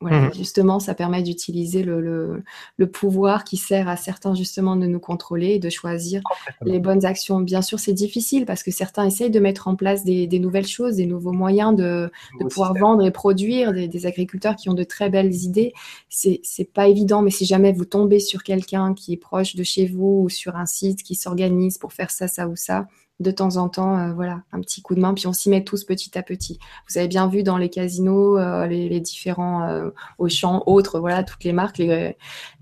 Voilà, 0.02 0.30
mmh. 0.30 0.34
Justement, 0.34 0.80
ça 0.80 0.96
permet 0.96 1.22
d'utiliser 1.22 1.84
le, 1.84 2.44
le, 2.78 2.88
pouvoir 2.88 3.44
qui 3.44 3.56
sert 3.56 3.88
à 3.88 3.96
certains 3.98 4.34
justement 4.34 4.76
de 4.76 4.88
nous 4.88 5.00
contrôler 5.00 5.50
et 5.50 5.60
de 5.60 5.70
choisir 5.70 6.24
les 6.64 6.80
bonnes 6.80 7.06
actions. 7.06 7.40
Bien 7.40 7.62
sûr, 7.62 7.80
c'est 7.80 7.94
difficile 7.94 8.48
parce 8.48 8.64
que 8.64 8.72
certains 8.72 9.06
essayent 9.06 9.30
de 9.30 9.40
mettre 9.40 9.68
en 9.68 9.76
place 9.76 10.04
des, 10.04 10.26
des 10.26 10.40
nouvelles 10.40 10.66
choses, 10.66 10.96
des 10.96 11.06
nouveaux 11.06 11.34
moyens 11.34 11.76
de, 11.76 12.12
de 12.40 12.46
pouvoir 12.46 12.74
vendre 12.74 13.06
et 13.06 13.12
produire, 13.12 13.74
des, 13.74 13.88
des, 13.88 14.08
agriculteurs 14.08 14.56
qui 14.56 14.70
ont 14.70 14.74
de 14.74 14.84
très 14.84 15.12
belles 15.12 15.36
idées. 15.36 15.72
C'est 16.10 16.74
pas 16.74 16.88
évident, 16.88 17.22
mais 17.22 17.30
si 17.30 17.46
jamais 17.46 17.72
vous 17.72 17.86
tombez 17.86 18.20
sur 18.20 18.42
quelqu'un 18.42 18.96
qui 18.96 19.14
est 19.14 19.18
proche 19.18 19.56
de 19.56 19.62
chez 19.62 19.86
vous 19.86 20.24
ou 20.24 20.30
sur 20.30 20.56
un 20.56 20.66
site 20.66 21.04
qui 21.04 21.14
s'organise 21.14 21.78
pour 21.78 21.94
faire 21.94 22.10
ça, 22.10 22.28
ça 22.28 22.48
ou 22.48 22.56
ça, 22.56 22.88
de 23.22 23.32
temps 23.32 23.58
en 23.58 23.70
temps, 23.70 23.98
euh, 23.98 24.14
voilà, 24.14 24.44
un 24.52 24.60
petit 24.62 24.82
coup 24.82 24.96
de 24.96 25.00
main, 25.00 25.14
puis 25.14 25.28
on 25.28 25.34
s'y 25.34 25.50
met 25.50 25.64
tous 25.64 25.84
petit 25.84 26.18
à 26.18 26.24
petit. 26.24 26.60
Vous 26.90 26.98
avez 26.98 27.08
bien 27.08 27.28
vu 27.28 27.44
dans 27.44 27.58
les 27.58 27.70
casinos, 27.70 28.38
euh, 28.38 28.68
les, 28.68 29.00
différents 29.00 29.64
euh, 29.70 29.90
Auchan, 30.18 30.64
autres, 30.66 31.00
voilà, 31.00 31.24
toutes 31.24 31.44
les 31.44 31.54
marques, 31.54 31.78
les, 31.78 32.16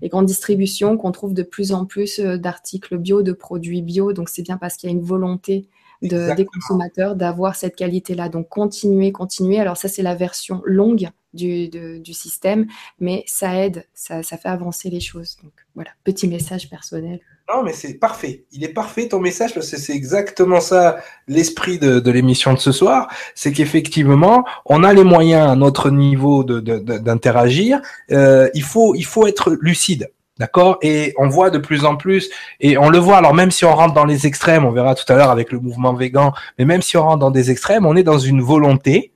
grandes 0.04 0.26
distributions, 0.26 0.96
qu'on 0.96 1.12
trouve 1.12 1.34
de 1.34 1.42
plus 1.42 1.72
en 1.72 1.84
plus 1.86 2.20
d'articles 2.20 2.98
bio, 2.98 3.22
de 3.22 3.32
produits 3.32 3.82
bio. 3.82 4.12
Donc 4.12 4.28
c'est 4.28 4.42
bien 4.42 4.56
parce 4.56 4.76
qu'il 4.76 4.90
y 4.90 4.92
a 4.92 4.96
une 4.96 5.02
volonté 5.02 5.68
de, 6.02 6.34
des 6.34 6.44
consommateurs 6.44 7.16
d'avoir 7.16 7.54
cette 7.54 7.76
qualité-là. 7.76 8.28
Donc 8.28 8.48
continuer, 8.48 9.12
continuer. 9.12 9.58
Alors 9.58 9.76
ça, 9.76 9.88
c'est 9.88 10.02
la 10.02 10.14
version 10.14 10.62
longue 10.64 11.08
du, 11.32 11.68
du, 11.68 12.14
système, 12.14 12.66
mais 12.98 13.24
ça 13.26 13.54
aide, 13.64 13.86
ça, 13.94 14.22
ça 14.22 14.36
fait 14.36 14.48
avancer 14.48 14.90
les 14.90 15.00
choses. 15.00 15.36
Donc 15.42 15.52
voilà, 15.74 15.90
petit 16.04 16.28
message 16.28 16.68
personnel. 16.68 17.20
Non, 17.52 17.64
mais 17.64 17.72
c'est 17.72 17.94
parfait. 17.94 18.44
Il 18.52 18.62
est 18.62 18.68
parfait 18.72 19.08
ton 19.08 19.18
message 19.18 19.54
parce 19.54 19.68
que 19.70 19.76
c'est 19.76 19.94
exactement 19.94 20.60
ça 20.60 20.98
l'esprit 21.26 21.78
de, 21.78 22.10
l'émission 22.10 22.52
de 22.52 22.58
ce 22.58 22.70
soir. 22.70 23.08
C'est 23.34 23.52
qu'effectivement, 23.52 24.44
on 24.66 24.84
a 24.84 24.92
les 24.92 25.02
moyens 25.02 25.50
à 25.50 25.56
notre 25.56 25.90
niveau 25.90 26.44
d'interagir. 26.44 27.80
De, 28.08 28.14
euh, 28.14 28.50
il 28.54 28.62
faut 28.62 28.94
il 28.94 29.04
faut 29.04 29.26
être 29.26 29.56
lucide. 29.60 30.12
D'accord? 30.38 30.78
Et 30.80 31.12
on 31.18 31.28
voit 31.28 31.50
de 31.50 31.58
plus 31.58 31.84
en 31.84 31.96
plus, 31.96 32.30
et 32.60 32.78
on 32.78 32.88
le 32.88 32.96
voit, 32.96 33.18
alors 33.18 33.34
même 33.34 33.50
si 33.50 33.66
on 33.66 33.74
rentre 33.74 33.92
dans 33.92 34.06
les 34.06 34.26
extrêmes, 34.26 34.64
on 34.64 34.70
verra 34.70 34.94
tout 34.94 35.04
à 35.12 35.16
l'heure 35.16 35.30
avec 35.30 35.52
le 35.52 35.60
mouvement 35.60 35.92
végan, 35.92 36.32
mais 36.58 36.64
même 36.64 36.80
si 36.80 36.96
on 36.96 37.02
rentre 37.02 37.18
dans 37.18 37.30
des 37.30 37.50
extrêmes, 37.50 37.84
on 37.84 37.94
est 37.94 38.02
dans 38.02 38.18
une 38.18 38.40
volonté 38.40 39.12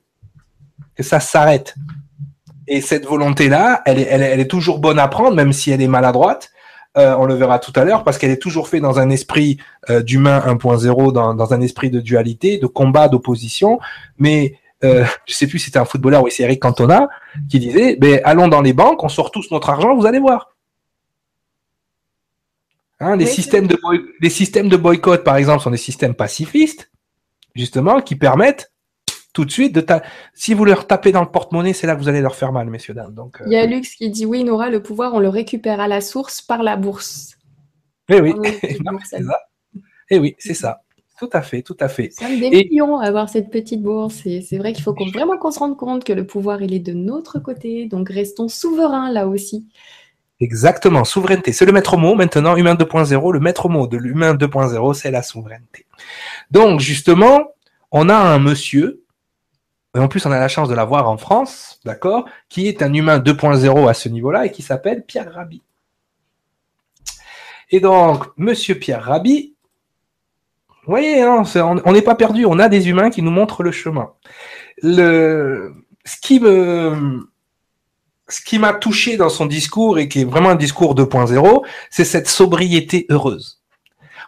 que 0.95 1.01
ça 1.01 1.19
s'arrête. 1.19 1.73
Et 2.67 2.79
cette 2.79 3.07
volonté-là, 3.07 3.81
elle 3.87 3.97
est, 3.97 4.07
elle, 4.07 4.21
elle 4.21 4.39
est 4.39 4.47
toujours 4.47 4.77
bonne 4.77 4.99
à 4.99 5.07
prendre, 5.07 5.35
même 5.35 5.51
si 5.51 5.71
elle 5.71 5.81
est 5.81 5.87
maladroite, 5.87 6.51
euh, 6.97 7.15
on 7.17 7.25
le 7.25 7.33
verra 7.33 7.59
tout 7.59 7.73
à 7.75 7.83
l'heure, 7.83 8.03
parce 8.03 8.17
qu'elle 8.17 8.31
est 8.31 8.41
toujours 8.41 8.69
faite 8.69 8.81
dans 8.81 8.99
un 8.99 9.09
esprit 9.09 9.57
euh, 9.89 10.01
d'humain 10.01 10.39
1.0, 10.39 11.11
dans, 11.11 11.33
dans, 11.33 11.53
un 11.53 11.61
esprit 11.61 11.89
de 11.89 11.99
dualité, 11.99 12.57
de 12.57 12.67
combat, 12.67 13.09
d'opposition. 13.09 13.79
Mais 14.17 14.57
euh, 14.83 15.03
je 15.25 15.33
sais 15.33 15.47
plus 15.47 15.59
si 15.59 15.65
c'était 15.65 15.79
un 15.79 15.85
footballeur 15.85 16.23
ou 16.23 16.29
c'est 16.29 16.43
Eric 16.43 16.61
Cantona 16.61 17.09
qui 17.49 17.59
disait 17.59 17.97
ben, 17.97 18.21
allons 18.23 18.47
dans 18.47 18.61
les 18.61 18.73
banques, 18.73 19.03
on 19.03 19.09
sort 19.09 19.31
tous 19.31 19.51
notre 19.51 19.69
argent, 19.69 19.95
vous 19.95 20.05
allez 20.05 20.19
voir. 20.19 20.55
Hein, 23.01 23.17
les, 23.17 23.25
systèmes 23.25 23.67
de 23.67 23.77
les 24.21 24.29
systèmes 24.29 24.69
de 24.69 24.77
boycott, 24.77 25.23
par 25.23 25.35
exemple, 25.35 25.61
sont 25.61 25.71
des 25.71 25.77
systèmes 25.77 26.13
pacifistes, 26.13 26.91
justement, 27.53 27.99
qui 27.99 28.15
permettent 28.15 28.71
tout 29.35 29.45
de 29.45 29.51
suite. 29.51 29.75
De 29.75 29.85
Si 30.33 30.55
vous 30.55 30.65
leur 30.65 30.87
tapez 30.87 31.11
dans 31.11 31.21
le 31.21 31.29
porte-monnaie, 31.29 31.73
c'est 31.73 31.85
là 31.85 31.95
que 31.95 31.99
vous 31.99 32.09
allez 32.09 32.21
leur 32.21 32.35
faire 32.35 32.51
mal, 32.51 32.67
messieurs, 32.69 32.95
dames. 32.95 33.13
Donc, 33.13 33.37
Il 33.45 33.51
y 33.51 33.57
a 33.57 33.63
euh, 33.63 33.67
Lux 33.67 33.93
qui 33.95 34.09
dit 34.09 34.25
oui, 34.25 34.43
Nora, 34.43 34.71
le 34.71 34.81
pouvoir, 34.81 35.13
on 35.13 35.19
le 35.19 35.29
récupère 35.29 35.79
à 35.79 35.87
la 35.87 36.01
source 36.01 36.41
par 36.41 36.63
la 36.63 36.77
bourse. 36.77 37.37
Eh 38.09 38.19
oui, 38.19 38.33
c'est 39.03 39.23
ça. 39.23 39.39
Eh 40.09 40.17
oui, 40.17 40.35
c'est 40.39 40.53
ça. 40.53 40.81
Tout 41.19 41.29
à 41.31 41.41
fait, 41.41 41.61
tout 41.61 41.77
à 41.79 41.87
fait. 41.87 42.09
Ça 42.11 42.27
des 42.27 42.49
millions 42.49 42.99
à 42.99 43.05
avoir 43.05 43.29
cette 43.29 43.49
petite 43.49 43.81
bourse. 43.81 44.25
Et 44.25 44.41
c'est 44.41 44.57
vrai 44.57 44.73
qu'il 44.73 44.83
faut 44.83 44.93
vraiment 45.13 45.37
qu'on 45.37 45.51
se 45.51 45.59
rende 45.59 45.77
compte 45.77 46.03
que 46.03 46.13
le 46.13 46.25
pouvoir, 46.25 46.61
il 46.61 46.73
est 46.73 46.79
de 46.79 46.93
notre 46.93 47.39
côté. 47.39 47.87
Donc 47.87 48.09
restons 48.09 48.49
souverains 48.49 49.11
là 49.11 49.27
aussi. 49.27 49.65
Exactement, 50.41 51.05
souveraineté. 51.05 51.53
C'est 51.53 51.65
le 51.65 51.71
maître 51.71 51.95
mot 51.95 52.15
maintenant, 52.15 52.57
humain 52.57 52.75
2.0. 52.75 53.31
Le 53.31 53.39
maître 53.39 53.69
mot 53.69 53.87
de 53.87 53.95
l'humain 53.95 54.33
2.0, 54.33 54.93
c'est 54.93 55.11
la 55.11 55.23
souveraineté. 55.23 55.85
Donc 56.51 56.81
justement, 56.81 57.45
on 57.91 58.09
a 58.09 58.15
un 58.17 58.39
monsieur 58.39 59.04
et 59.95 59.99
en 59.99 60.07
plus 60.07 60.25
on 60.25 60.31
a 60.31 60.39
la 60.39 60.47
chance 60.47 60.69
de 60.69 60.75
l'avoir 60.75 61.09
en 61.09 61.17
France, 61.17 61.79
d'accord, 61.85 62.25
qui 62.49 62.67
est 62.67 62.81
un 62.81 62.93
humain 62.93 63.19
2.0 63.19 63.89
à 63.89 63.93
ce 63.93 64.09
niveau-là 64.09 64.45
et 64.45 64.51
qui 64.51 64.61
s'appelle 64.61 65.05
Pierre 65.05 65.33
Rabhi. 65.33 65.63
Et 67.71 67.79
donc, 67.79 68.25
Monsieur 68.37 68.75
Pierre 68.75 69.03
Rabhi, 69.03 69.55
vous 70.69 70.91
voyez, 70.91 71.21
hein, 71.21 71.43
on 71.55 71.93
n'est 71.93 72.03
pas 72.03 72.15
perdu, 72.15 72.45
on 72.45 72.59
a 72.59 72.69
des 72.69 72.89
humains 72.89 73.09
qui 73.09 73.23
nous 73.23 73.31
montrent 73.31 73.63
le 73.63 73.71
chemin. 73.71 74.11
Ce 74.83 75.71
ce 78.27 78.41
qui 78.41 78.57
m'a 78.59 78.73
touché 78.73 79.17
dans 79.17 79.29
son 79.29 79.45
discours 79.45 79.99
et 79.99 80.07
qui 80.07 80.21
est 80.21 80.25
vraiment 80.25 80.49
un 80.49 80.55
discours 80.55 80.95
2.0, 80.95 81.65
c'est 81.89 82.05
cette 82.05 82.27
sobriété 82.27 83.05
heureuse. 83.09 83.61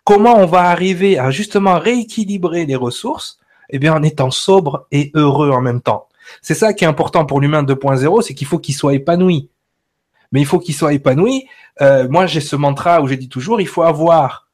Comment 0.03 0.38
on 0.38 0.45
va 0.45 0.70
arriver 0.70 1.18
à 1.20 1.32
justement 1.32 1.80
rééquilibrer 1.80 2.65
les 2.65 2.76
ressources 2.76 3.39
eh 3.70 3.80
bien, 3.80 3.93
en 3.93 4.03
étant 4.03 4.32
sobre 4.32 4.88
et 4.91 5.11
heureux 5.13 5.51
en 5.51 5.61
même 5.61 5.82
temps. 5.82 6.07
C'est 6.41 6.55
ça 6.55 6.74
qui 6.74 6.84
est 6.84 6.88
important 6.88 7.26
pour 7.26 7.41
l'humain 7.41 7.63
2.0, 7.63 8.22
c'est 8.22 8.34
qu'il 8.34 8.47
faut 8.47 8.59
qu'il 8.59 8.76
soit 8.76 8.93
épanoui. 8.93 9.49
Mais 10.32 10.41
il 10.41 10.45
faut 10.45 10.59
qu'il 10.59 10.76
soit 10.76 10.93
épanoui. 10.93 11.47
Euh, 11.82 12.07
moi, 12.09 12.26
j'ai 12.26 12.41
ce 12.41 12.55
mantra 12.55 13.01
où 13.01 13.07
j'ai 13.07 13.18
dit 13.18 13.30
toujours, 13.30 13.61
il 13.61 13.68
faut 13.68 13.84
avoir 13.84 14.47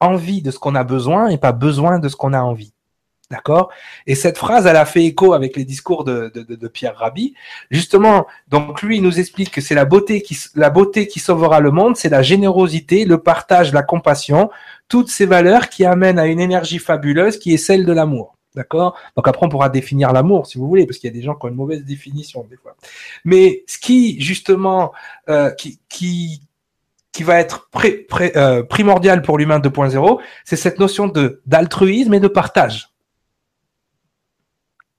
envie 0.00 0.42
de 0.42 0.50
ce 0.50 0.58
qu'on 0.58 0.74
a 0.74 0.84
besoin 0.84 1.28
et 1.28 1.38
pas 1.38 1.52
besoin 1.52 1.98
de 1.98 2.08
ce 2.08 2.16
qu'on 2.16 2.32
a 2.32 2.40
envie. 2.40 2.72
D'accord? 3.30 3.70
Et 4.06 4.14
cette 4.14 4.38
phrase, 4.38 4.64
elle 4.64 4.76
a 4.76 4.86
fait 4.86 5.04
écho 5.04 5.34
avec 5.34 5.54
les 5.54 5.66
discours 5.66 6.04
de, 6.04 6.32
de, 6.34 6.68
Pierre 6.68 6.96
Rabhi. 6.96 7.34
Justement, 7.70 8.26
donc 8.48 8.80
lui, 8.80 8.96
il 8.96 9.02
nous 9.02 9.20
explique 9.20 9.50
que 9.50 9.60
c'est 9.60 9.74
la 9.74 9.84
beauté 9.84 10.22
qui, 10.22 10.38
la 10.54 10.70
beauté 10.70 11.06
qui 11.08 11.20
sauvera 11.20 11.60
le 11.60 11.70
monde, 11.70 11.98
c'est 11.98 12.08
la 12.08 12.22
générosité, 12.22 13.04
le 13.04 13.18
partage, 13.18 13.74
la 13.74 13.82
compassion, 13.82 14.48
toutes 14.88 15.10
ces 15.10 15.26
valeurs 15.26 15.68
qui 15.68 15.84
amènent 15.84 16.18
à 16.18 16.26
une 16.26 16.40
énergie 16.40 16.78
fabuleuse 16.78 17.38
qui 17.38 17.52
est 17.52 17.58
celle 17.58 17.84
de 17.84 17.92
l'amour. 17.92 18.37
D'accord? 18.54 18.96
Donc 19.16 19.28
après, 19.28 19.44
on 19.44 19.48
pourra 19.48 19.68
définir 19.68 20.12
l'amour, 20.12 20.46
si 20.46 20.58
vous 20.58 20.66
voulez, 20.66 20.86
parce 20.86 20.98
qu'il 20.98 21.08
y 21.08 21.12
a 21.12 21.14
des 21.14 21.22
gens 21.22 21.34
qui 21.34 21.46
ont 21.46 21.48
une 21.48 21.54
mauvaise 21.54 21.84
définition 21.84 22.46
des 22.48 22.56
fois. 22.56 22.76
Mais 23.24 23.62
ce 23.66 23.78
qui, 23.78 24.20
justement, 24.20 24.92
euh, 25.28 25.50
qui, 25.50 26.40
va 27.20 27.40
être 27.40 27.68
euh, 28.36 28.62
primordial 28.62 29.22
pour 29.22 29.38
l'humain 29.38 29.58
2.0, 29.58 30.20
c'est 30.44 30.56
cette 30.56 30.78
notion 30.78 31.12
d'altruisme 31.46 32.14
et 32.14 32.20
de 32.20 32.28
partage. 32.28 32.90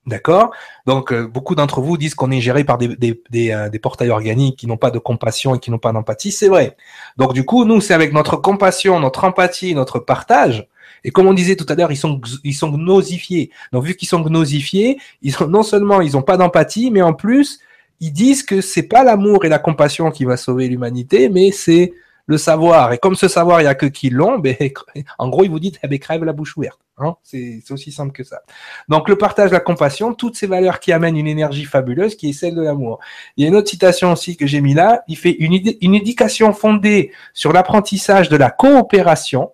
D'accord? 0.05 0.51
Donc, 0.85 1.11
euh, 1.11 1.27
beaucoup 1.27 1.55
d'entre 1.55 1.81
vous 1.81 1.97
disent 1.97 2.15
qu'on 2.15 2.31
est 2.31 2.41
géré 2.41 2.63
par 2.63 2.77
des, 2.77 2.87
des 2.87 3.79
portails 3.79 4.09
organiques 4.09 4.57
qui 4.57 4.67
n'ont 4.67 4.77
pas 4.77 4.91
de 4.91 4.99
compassion 4.99 5.55
et 5.55 5.59
qui 5.59 5.71
n'ont 5.71 5.79
pas 5.79 5.91
d'empathie. 5.91 6.31
C'est 6.31 6.47
vrai. 6.47 6.77
Donc, 7.17 7.33
du 7.33 7.45
coup, 7.45 7.65
nous, 7.65 7.81
c'est 7.81 7.93
avec 7.93 8.13
notre 8.13 8.37
compassion, 8.37 8.99
notre 8.99 9.23
empathie, 9.23 9.75
notre 9.75 9.99
partage. 9.99 10.67
Et 11.03 11.11
comme 11.11 11.27
on 11.27 11.33
disait 11.33 11.55
tout 11.55 11.65
à 11.69 11.75
l'heure, 11.75 11.91
ils 11.91 11.97
sont, 11.97 12.19
ils 12.43 12.53
sont 12.53 12.69
gnosifiés. 12.69 13.51
Donc, 13.71 13.85
vu 13.85 13.95
qu'ils 13.95 14.07
sont 14.07 14.21
gnosifiés, 14.21 14.99
ils 15.21 15.31
sont, 15.31 15.47
non 15.47 15.63
seulement 15.63 16.01
ils 16.01 16.13
n'ont 16.13 16.21
pas 16.21 16.37
d'empathie, 16.37 16.91
mais 16.91 17.01
en 17.01 17.13
plus, 17.13 17.59
ils 17.99 18.13
disent 18.13 18.43
que 18.43 18.61
c'est 18.61 18.83
pas 18.83 19.03
l'amour 19.03 19.45
et 19.45 19.49
la 19.49 19.59
compassion 19.59 20.11
qui 20.11 20.25
va 20.25 20.37
sauver 20.37 20.67
l'humanité, 20.67 21.29
mais 21.29 21.51
c'est 21.51 21.93
le 22.29 22.37
savoir. 22.37 22.93
Et 22.93 22.99
comme 22.99 23.15
ce 23.15 23.27
savoir, 23.27 23.59
il 23.59 23.63
n'y 23.63 23.69
a 23.69 23.75
que 23.75 23.87
qui 23.87 24.11
l'ont, 24.11 24.37
ben, 24.37 24.55
en 25.17 25.29
gros, 25.29 25.43
il 25.43 25.49
vous 25.49 25.59
dit, 25.59 25.73
eh 25.81 25.87
ben, 25.87 25.97
crève 25.97 26.23
la 26.23 26.31
bouche 26.31 26.55
ouverte. 26.55 26.79
Hein 26.99 27.15
c'est 27.23 27.63
aussi 27.71 27.91
simple 27.91 28.11
que 28.11 28.23
ça. 28.23 28.41
Donc, 28.87 29.09
le 29.09 29.17
partage, 29.17 29.51
la 29.51 29.59
compassion, 29.59 30.13
toutes 30.13 30.35
ces 30.35 30.45
valeurs 30.45 30.79
qui 30.79 30.91
amènent 30.91 31.17
une 31.17 31.27
énergie 31.27 31.65
fabuleuse 31.65 32.15
qui 32.15 32.29
est 32.29 32.33
celle 32.33 32.55
de 32.55 32.61
l'amour. 32.61 32.99
Il 33.35 33.43
y 33.43 33.45
a 33.45 33.49
une 33.49 33.55
autre 33.55 33.69
citation 33.69 34.11
aussi 34.11 34.37
que 34.37 34.45
j'ai 34.45 34.61
mis 34.61 34.73
là. 34.73 35.01
Il 35.07 35.17
fait 35.17 35.31
une, 35.31 35.59
une 35.81 35.95
éducation 35.95 36.53
fondée 36.53 37.11
sur 37.33 37.51
l'apprentissage 37.51 38.29
de 38.29 38.37
la 38.37 38.51
coopération 38.51 39.51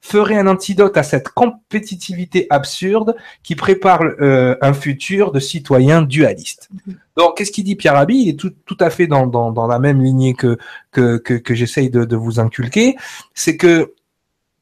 ferait 0.00 0.36
un 0.36 0.46
antidote 0.46 0.96
à 0.96 1.02
cette 1.02 1.28
compétitivité 1.30 2.46
absurde 2.50 3.16
qui 3.42 3.56
prépare 3.56 4.02
euh, 4.20 4.56
un 4.62 4.72
futur 4.72 5.32
de 5.32 5.40
citoyens 5.40 6.02
dualistes. 6.02 6.68
Mm-hmm. 6.72 6.94
Donc, 7.16 7.36
qu'est-ce 7.36 7.50
qu'il 7.50 7.64
dit 7.64 7.76
Pierre 7.76 7.94
Rabhi? 7.94 8.16
Il 8.16 8.28
est 8.28 8.38
tout, 8.38 8.52
tout 8.64 8.76
à 8.80 8.90
fait 8.90 9.06
dans, 9.06 9.26
dans, 9.26 9.50
dans, 9.50 9.66
la 9.66 9.78
même 9.78 10.02
lignée 10.02 10.34
que, 10.34 10.56
que, 10.92 11.18
que, 11.18 11.34
que 11.34 11.54
j'essaye 11.54 11.90
de, 11.90 12.04
de 12.04 12.16
vous 12.16 12.38
inculquer. 12.38 12.96
C'est 13.34 13.56
que 13.56 13.94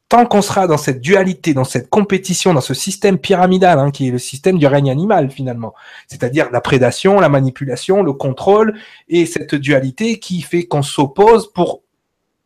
tant 0.09 0.25
qu'on 0.25 0.43
sera 0.43 0.67
dans 0.67 0.79
cette 0.79 1.01
dualité, 1.01 1.53
dans 1.53 1.65
cette 1.65 1.91
compétition, 1.91 2.55
dans 2.55 2.61
ce 2.61 2.75
système 2.75 3.19
pyramidal, 3.19 3.79
hein, 3.79 3.91
qui 3.91 4.09
est 4.09 4.11
le 4.11 4.19
système 4.19 4.59
du 4.59 4.67
règne 4.67 4.91
animal 4.91 5.31
finalement, 5.31 5.75
c'est-à-dire 6.07 6.49
la 6.53 6.61
prédation, 6.61 7.19
la 7.21 7.29
manipulation, 7.29 8.03
le 8.03 8.13
contrôle, 8.13 8.79
et 9.09 9.27
cette 9.27 9.55
dualité 9.55 10.19
qui 10.19 10.43
fait 10.43 10.65
qu'on 10.65 10.83
s'oppose 10.83 11.53
pour, 11.53 11.83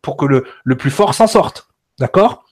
pour 0.00 0.16
que 0.16 0.24
le, 0.24 0.44
le 0.64 0.76
plus 0.76 0.90
fort 0.90 1.14
s'en 1.14 1.26
sorte. 1.26 1.68
D'accord? 1.98 2.44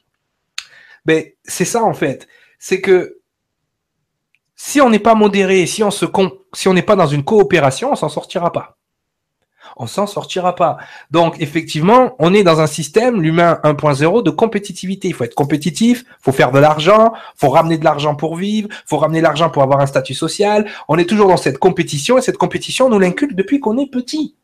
Mais 1.09 1.39
c'est 1.43 1.65
ça 1.65 1.83
en 1.83 1.95
fait. 1.95 2.29
C'est 2.61 2.81
que 2.83 3.19
si 4.55 4.81
on 4.81 4.91
n'est 4.91 4.99
pas 4.99 5.15
modéré, 5.15 5.65
si 5.67 5.83
on 5.83 6.75
n'est 6.75 6.83
pas 6.83 6.97
dans 6.97 7.07
une 7.07 7.25
coopération, 7.25 7.93
on 7.93 7.97
s'en 7.97 8.11
sortira 8.11 8.53
pas. 8.53 8.77
On 9.79 9.87
s'en 9.87 10.07
sortira 10.07 10.55
pas. 10.55 10.77
Donc 11.11 11.41
effectivement, 11.41 12.15
on 12.19 12.35
est 12.35 12.43
dans 12.43 12.61
un 12.61 12.67
système, 12.67 13.23
l'humain 13.23 13.59
1.0, 13.65 14.23
de 14.23 14.31
compétitivité. 14.31 15.09
Il 15.09 15.15
faut 15.15 15.25
être 15.25 15.35
compétitif, 15.35 16.05
faut 16.21 16.33
faire 16.33 16.53
de 16.53 16.59
l'argent, 16.59 17.13
faut 17.37 17.49
ramener 17.49 17.79
de 17.79 17.85
l'argent 17.85 18.15
pour 18.15 18.37
vivre, 18.37 18.69
faut 18.85 18.99
ramener 18.99 19.21
de 19.21 19.25
l'argent 19.25 19.49
pour 19.49 19.63
avoir 19.63 19.81
un 19.81 19.87
statut 19.87 20.15
social. 20.15 20.71
On 20.89 20.99
est 20.99 21.09
toujours 21.09 21.29
dans 21.29 21.37
cette 21.39 21.59
compétition 21.59 22.19
et 22.19 22.23
cette 22.23 22.39
compétition, 22.39 22.91
nous 22.91 22.99
l'inculque 22.99 23.35
depuis 23.35 23.61
qu'on 23.61 23.79
est 23.79 23.91
petit. 23.91 24.37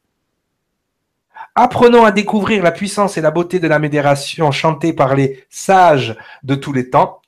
Apprenons 1.57 2.05
à 2.05 2.11
découvrir 2.11 2.65
la 2.65 2.73
puissance 2.73 3.17
et 3.17 3.21
la 3.21 3.31
beauté 3.31 3.61
de 3.61 3.69
la 3.69 3.79
médiation 3.79 4.51
chantée 4.51 4.93
par 4.93 5.15
les 5.15 5.45
sages 5.51 6.17
de 6.43 6.57
tous 6.57 6.73
les 6.73 6.91
temps. 6.91 7.21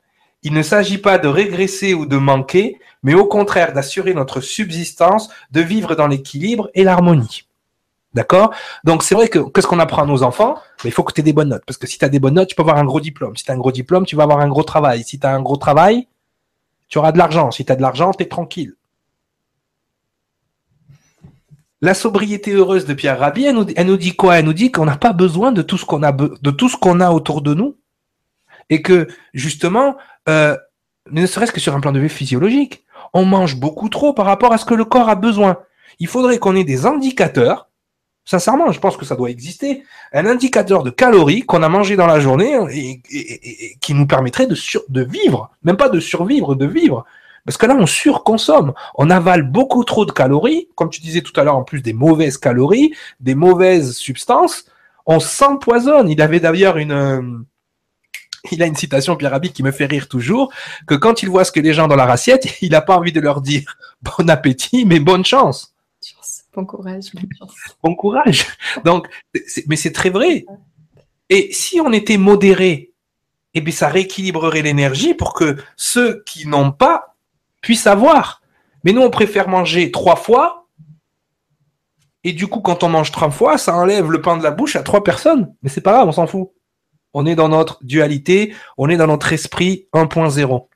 Il 0.43 0.53
ne 0.53 0.63
s'agit 0.63 0.99
pas 0.99 1.19
de 1.19 1.29
régresser 1.29 1.95
ou 1.95 2.07
de 2.07 2.17
manquer, 2.17 2.81
mais 3.05 3.15
au 3.15 3.27
contraire 3.27 3.73
d'assurer 3.73 4.15
notre 4.15 4.41
subsistance, 4.41 5.29
de 5.53 5.61
vivre 5.61 5.95
dans 5.95 6.09
l'équilibre 6.09 6.69
et 6.75 6.83
l'harmonie. 6.83 7.45
D'accord? 8.15 8.53
Donc 8.83 9.05
c'est 9.05 9.15
vrai 9.15 9.29
que 9.29 9.39
qu'est-ce 9.39 9.69
qu'on 9.69 9.79
apprend 9.79 10.03
à 10.03 10.07
nos 10.07 10.25
enfants? 10.25 10.57
Il 10.85 10.91
faut 10.91 11.05
que 11.05 11.13
tu 11.13 11.21
aies 11.21 11.25
des 11.25 11.33
bonnes 11.33 11.51
notes. 11.51 11.65
Parce 11.65 11.77
que 11.77 11.87
si 11.87 11.97
tu 11.97 12.05
as 12.05 12.09
des 12.09 12.19
bonnes 12.19 12.35
notes, 12.35 12.49
tu 12.49 12.57
peux 12.57 12.63
avoir 12.63 12.79
un 12.79 12.85
gros 12.85 13.01
diplôme. 13.01 13.37
Si 13.37 13.45
tu 13.45 13.53
as 13.53 13.55
un 13.55 13.59
gros 13.59 13.71
diplôme, 13.71 14.07
tu 14.07 14.17
vas 14.17 14.25
avoir 14.25 14.41
un 14.41 14.49
gros 14.49 14.65
travail. 14.65 15.05
Si 15.05 15.21
tu 15.21 15.27
as 15.27 15.31
un 15.33 15.41
gros 15.41 15.57
travail, 15.57 16.09
tu 16.89 16.99
auras 16.99 17.13
de 17.13 17.19
l'argent. 17.19 17.53
Si 17.53 17.65
tu 17.65 17.71
as 17.71 17.77
de 17.77 17.83
l'argent, 17.83 18.11
tu 18.13 18.25
es 18.25 18.27
tranquille. 18.27 18.75
La 21.83 21.93
sobriété 21.93 22.53
heureuse 22.53 22.87
de 22.87 22.95
Pierre 22.95 23.19
Rabhi, 23.19 23.45
elle 23.45 23.87
nous, 23.87 23.97
dit 23.97 24.17
quoi? 24.17 24.39
Elle 24.39 24.47
nous 24.47 24.55
dit 24.55 24.73
qu'on 24.73 24.87
n'a 24.87 24.97
pas 24.97 25.13
besoin 25.13 25.53
de 25.53 25.61
tout 25.61 25.77
ce 25.77 25.85
qu'on 25.85 26.03
a 26.03 26.13
de 26.13 26.51
tout 26.51 26.71
ce 26.71 26.77
qu'on 26.77 27.01
a 27.01 27.11
autour 27.11 27.43
de 27.43 27.53
nous, 27.53 27.77
et 28.71 28.81
que 28.81 29.09
justement, 29.35 29.97
euh, 30.29 30.57
ne 31.11 31.27
serait-ce 31.27 31.53
que 31.53 31.61
sur 31.61 31.75
un 31.75 31.81
plan 31.81 31.93
de 31.93 32.01
vue 32.01 32.09
physiologique, 32.09 32.85
on 33.13 33.25
mange 33.25 33.57
beaucoup 33.57 33.89
trop 33.91 34.15
par 34.15 34.27
rapport 34.27 34.53
à 34.53 34.59
ce 34.59 34.65
que 34.65 34.75
le 34.75 34.85
corps 34.85 35.09
a 35.09 35.15
besoin. 35.15 35.59
Il 35.99 36.07
faudrait 36.07 36.39
qu'on 36.39 36.57
ait 36.57 36.65
des 36.65 36.87
indicateurs. 36.87 37.69
Sincèrement, 38.25 38.73
je 38.73 38.81
pense 38.81 38.97
que 38.97 39.05
ça 39.05 39.15
doit 39.15 39.31
exister. 39.31 39.85
Un 40.13 40.27
indicateur 40.27 40.83
de 40.83 40.91
calories 40.91 41.43
qu'on 41.43 41.63
a 41.63 41.69
mangé 41.69 41.95
dans 41.95 42.09
la 42.09 42.21
journée 42.21 42.59
et, 42.73 43.77
qui 43.81 43.95
nous 43.95 44.07
permettrait 44.07 44.47
de, 44.47 44.57
de 44.89 45.03
vivre, 45.05 45.51
même 45.63 45.77
pas 45.77 45.89
de 45.89 46.01
survivre, 46.01 46.55
de 46.55 46.67
vivre. 46.67 47.05
Parce 47.47 47.57
que 47.57 47.67
là, 47.67 47.77
on 47.79 47.87
surconsomme. 47.87 48.75
On 48.97 49.09
avale 49.09 49.45
beaucoup 49.45 49.85
trop 49.85 50.05
de 50.05 50.13
calories, 50.13 50.69
comme 50.75 50.91
tu 50.91 51.01
disais 51.01 51.23
tout 51.23 51.39
à 51.41 51.45
l'heure, 51.45 51.57
en 51.57 51.63
plus 51.63 51.81
des 51.81 51.93
mauvaises 51.93 52.39
calories, 52.39 52.93
des 53.21 53.37
mauvaises 53.37 53.97
substances. 53.97 54.67
On 55.07 55.21
s'empoisonne. 55.21 56.11
Il 56.11 56.21
avait 56.21 56.41
d'ailleurs 56.41 56.77
une, 56.77 56.93
euh, 56.93 57.23
il 58.51 58.63
a 58.63 58.67
une 58.67 58.75
citation 58.75 59.17
Pierre 59.17 59.31
Rabhi 59.31 59.53
qui 59.53 59.63
me 59.63 59.71
fait 59.71 59.87
rire 59.87 60.09
toujours, 60.09 60.53
que 60.87 60.95
quand 60.95 61.23
il 61.23 61.31
voit 61.31 61.45
ce 61.45 61.53
que 61.53 61.61
les 61.61 61.73
gens 61.73 61.89
dans 61.89 61.97
leur 61.97 62.11
assiette, 62.11 62.47
il 62.61 62.73
n'a 62.73 62.81
pas 62.81 62.97
envie 62.97 63.13
de 63.13 63.21
leur 63.21 63.41
dire 63.41 63.77
bon 64.03 64.29
appétit, 64.29 64.85
mais 64.85 65.01
bonne 65.01 65.25
chance. 65.25 65.75
Bon 66.55 66.65
courage. 66.65 67.13
Bon 67.83 67.95
courage. 67.95 68.47
Donc, 68.85 69.09
mais 69.67 69.77
c'est 69.77 69.93
très 69.93 70.11
vrai. 70.11 70.47
Et 71.29 71.51
si 71.53 71.81
on 71.81 71.93
était 71.93 72.17
modéré, 72.17 72.93
eh 73.55 73.61
bien, 73.61 73.75
ça 73.75 73.89
rééquilibrerait 73.89 74.63
l'énergie 74.63 75.15
pour 75.15 75.35
que 75.35 75.57
ceux 75.77 76.23
qui 76.25 76.47
n'ont 76.47 76.73
pas 76.73 77.16
puisse 77.67 77.89
avoir. 77.89 78.43
Mais 78.85 78.93
nous, 78.93 79.03
on 79.03 79.11
préfère 79.11 79.49
manger 79.49 79.91
trois 79.91 80.15
fois. 80.15 80.69
Et 82.23 82.33
du 82.33 82.47
coup, 82.47 82.61
quand 82.61 82.85
on 82.85 82.89
mange 82.89 83.11
trois 83.11 83.33
fois, 83.33 83.59
ça 83.59 83.75
enlève 83.75 84.09
le 84.09 84.21
pain 84.21 84.37
de 84.37 84.45
la 84.45 84.53
bouche 84.53 84.77
à 84.77 84.85
trois 84.85 85.03
personnes. 85.03 85.53
Mais 85.63 85.69
c'est 85.69 85.81
pas 85.81 85.95
grave, 85.95 86.07
on 86.07 86.13
s'en 86.13 86.29
fout. 86.29 86.51
On 87.13 87.27
est 87.27 87.35
dans 87.35 87.49
notre 87.49 87.83
dualité, 87.83 88.55
on 88.79 88.89
est 88.89 88.97
dans 88.97 89.09
notre 89.09 89.33
esprit 89.33 89.89
1.0. 89.95 90.69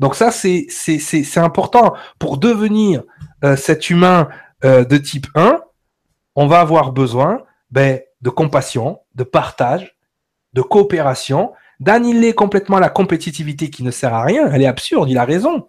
Donc 0.00 0.16
ça, 0.16 0.32
c'est, 0.32 0.66
c'est, 0.68 1.38
important. 1.38 1.94
Pour 2.18 2.36
devenir 2.36 3.04
euh, 3.44 3.54
cet 3.54 3.88
humain 3.88 4.28
euh, 4.64 4.84
de 4.84 4.96
type 4.96 5.28
1, 5.36 5.60
on 6.34 6.48
va 6.48 6.58
avoir 6.58 6.90
besoin 6.90 7.44
ben, 7.70 8.00
de 8.20 8.30
compassion, 8.30 8.98
de 9.14 9.22
partage, 9.22 9.96
de 10.54 10.62
coopération, 10.62 11.52
d'annihiler 11.80 12.34
complètement 12.34 12.78
la 12.78 12.90
compétitivité 12.90 13.70
qui 13.70 13.82
ne 13.82 13.90
sert 13.90 14.14
à 14.14 14.22
rien. 14.22 14.50
Elle 14.52 14.62
est 14.62 14.66
absurde, 14.66 15.08
il 15.10 15.18
a 15.18 15.24
raison. 15.24 15.66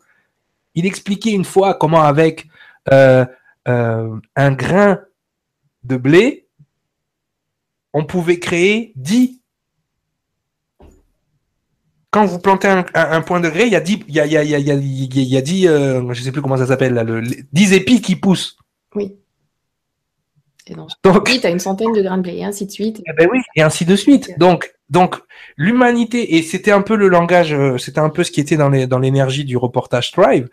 Il 0.76 0.86
expliquait 0.86 1.32
une 1.32 1.46
fois 1.46 1.74
comment 1.74 2.04
avec 2.04 2.48
euh, 2.92 3.26
euh, 3.68 4.20
un 4.36 4.52
grain 4.52 5.00
de 5.84 5.98
blé, 5.98 6.48
on 7.94 8.06
pouvait 8.06 8.40
créer 8.40 8.94
10. 8.96 9.40
Quand 12.10 12.26
vous 12.26 12.40
plantez 12.40 12.68
un, 12.68 13.22
point 13.22 13.40
de 13.40 13.50
gré, 13.50 13.68
il 13.68 13.72
y 13.72 13.76
a 13.76 13.80
10, 13.80 14.00
il 14.10 14.16
y 14.16 14.20
a, 14.20 14.26
il 14.26 14.34
y 14.34 14.38
a, 14.38 14.44
il 14.44 14.50
y 14.50 14.72
a, 14.72 14.76
il 14.76 15.24
y 15.24 15.38
a 15.38 15.42
10 15.42 15.68
euh, 15.68 16.14
je 16.14 16.22
sais 16.22 16.34
plus 16.34 16.42
comment 16.42 16.58
ça 16.58 16.68
s'appelle, 16.68 16.94
là, 16.94 17.06
le, 17.06 17.22
10 17.54 17.74
épis 17.74 18.02
qui 18.02 18.18
poussent. 18.18 18.58
Oui. 18.96 19.16
Et 20.68 20.76
donc, 20.76 20.90
tu 21.02 21.48
as 21.48 21.50
une 21.50 21.60
centaine 21.60 21.94
de 21.94 22.02
grains 22.02 22.18
de 22.18 22.24
blé, 22.24 22.38
et 22.38 22.44
ainsi 22.44 22.66
de 22.66 22.72
suite. 22.72 23.02
Eh 23.08 23.14
ben 23.14 23.30
oui, 23.32 23.40
et 23.56 23.62
ainsi 23.62 23.86
de 23.86 23.96
suite. 23.96 24.38
Donc, 24.38 24.74
donc 24.92 25.16
l'humanité, 25.56 26.36
et 26.36 26.44
c'était 26.44 26.72
un 26.72 26.82
peu 26.82 26.96
le 26.96 27.08
langage, 27.08 27.54
euh, 27.54 27.78
c'était 27.78 28.02
un 28.02 28.10
peu 28.10 28.26
ce 28.26 28.32
qui 28.32 28.42
était 28.42 28.58
dans 28.58 28.70
dans 28.70 29.00
l'énergie 29.00 29.46
du 29.46 29.56
reportage 29.56 30.12
Thrive, 30.12 30.50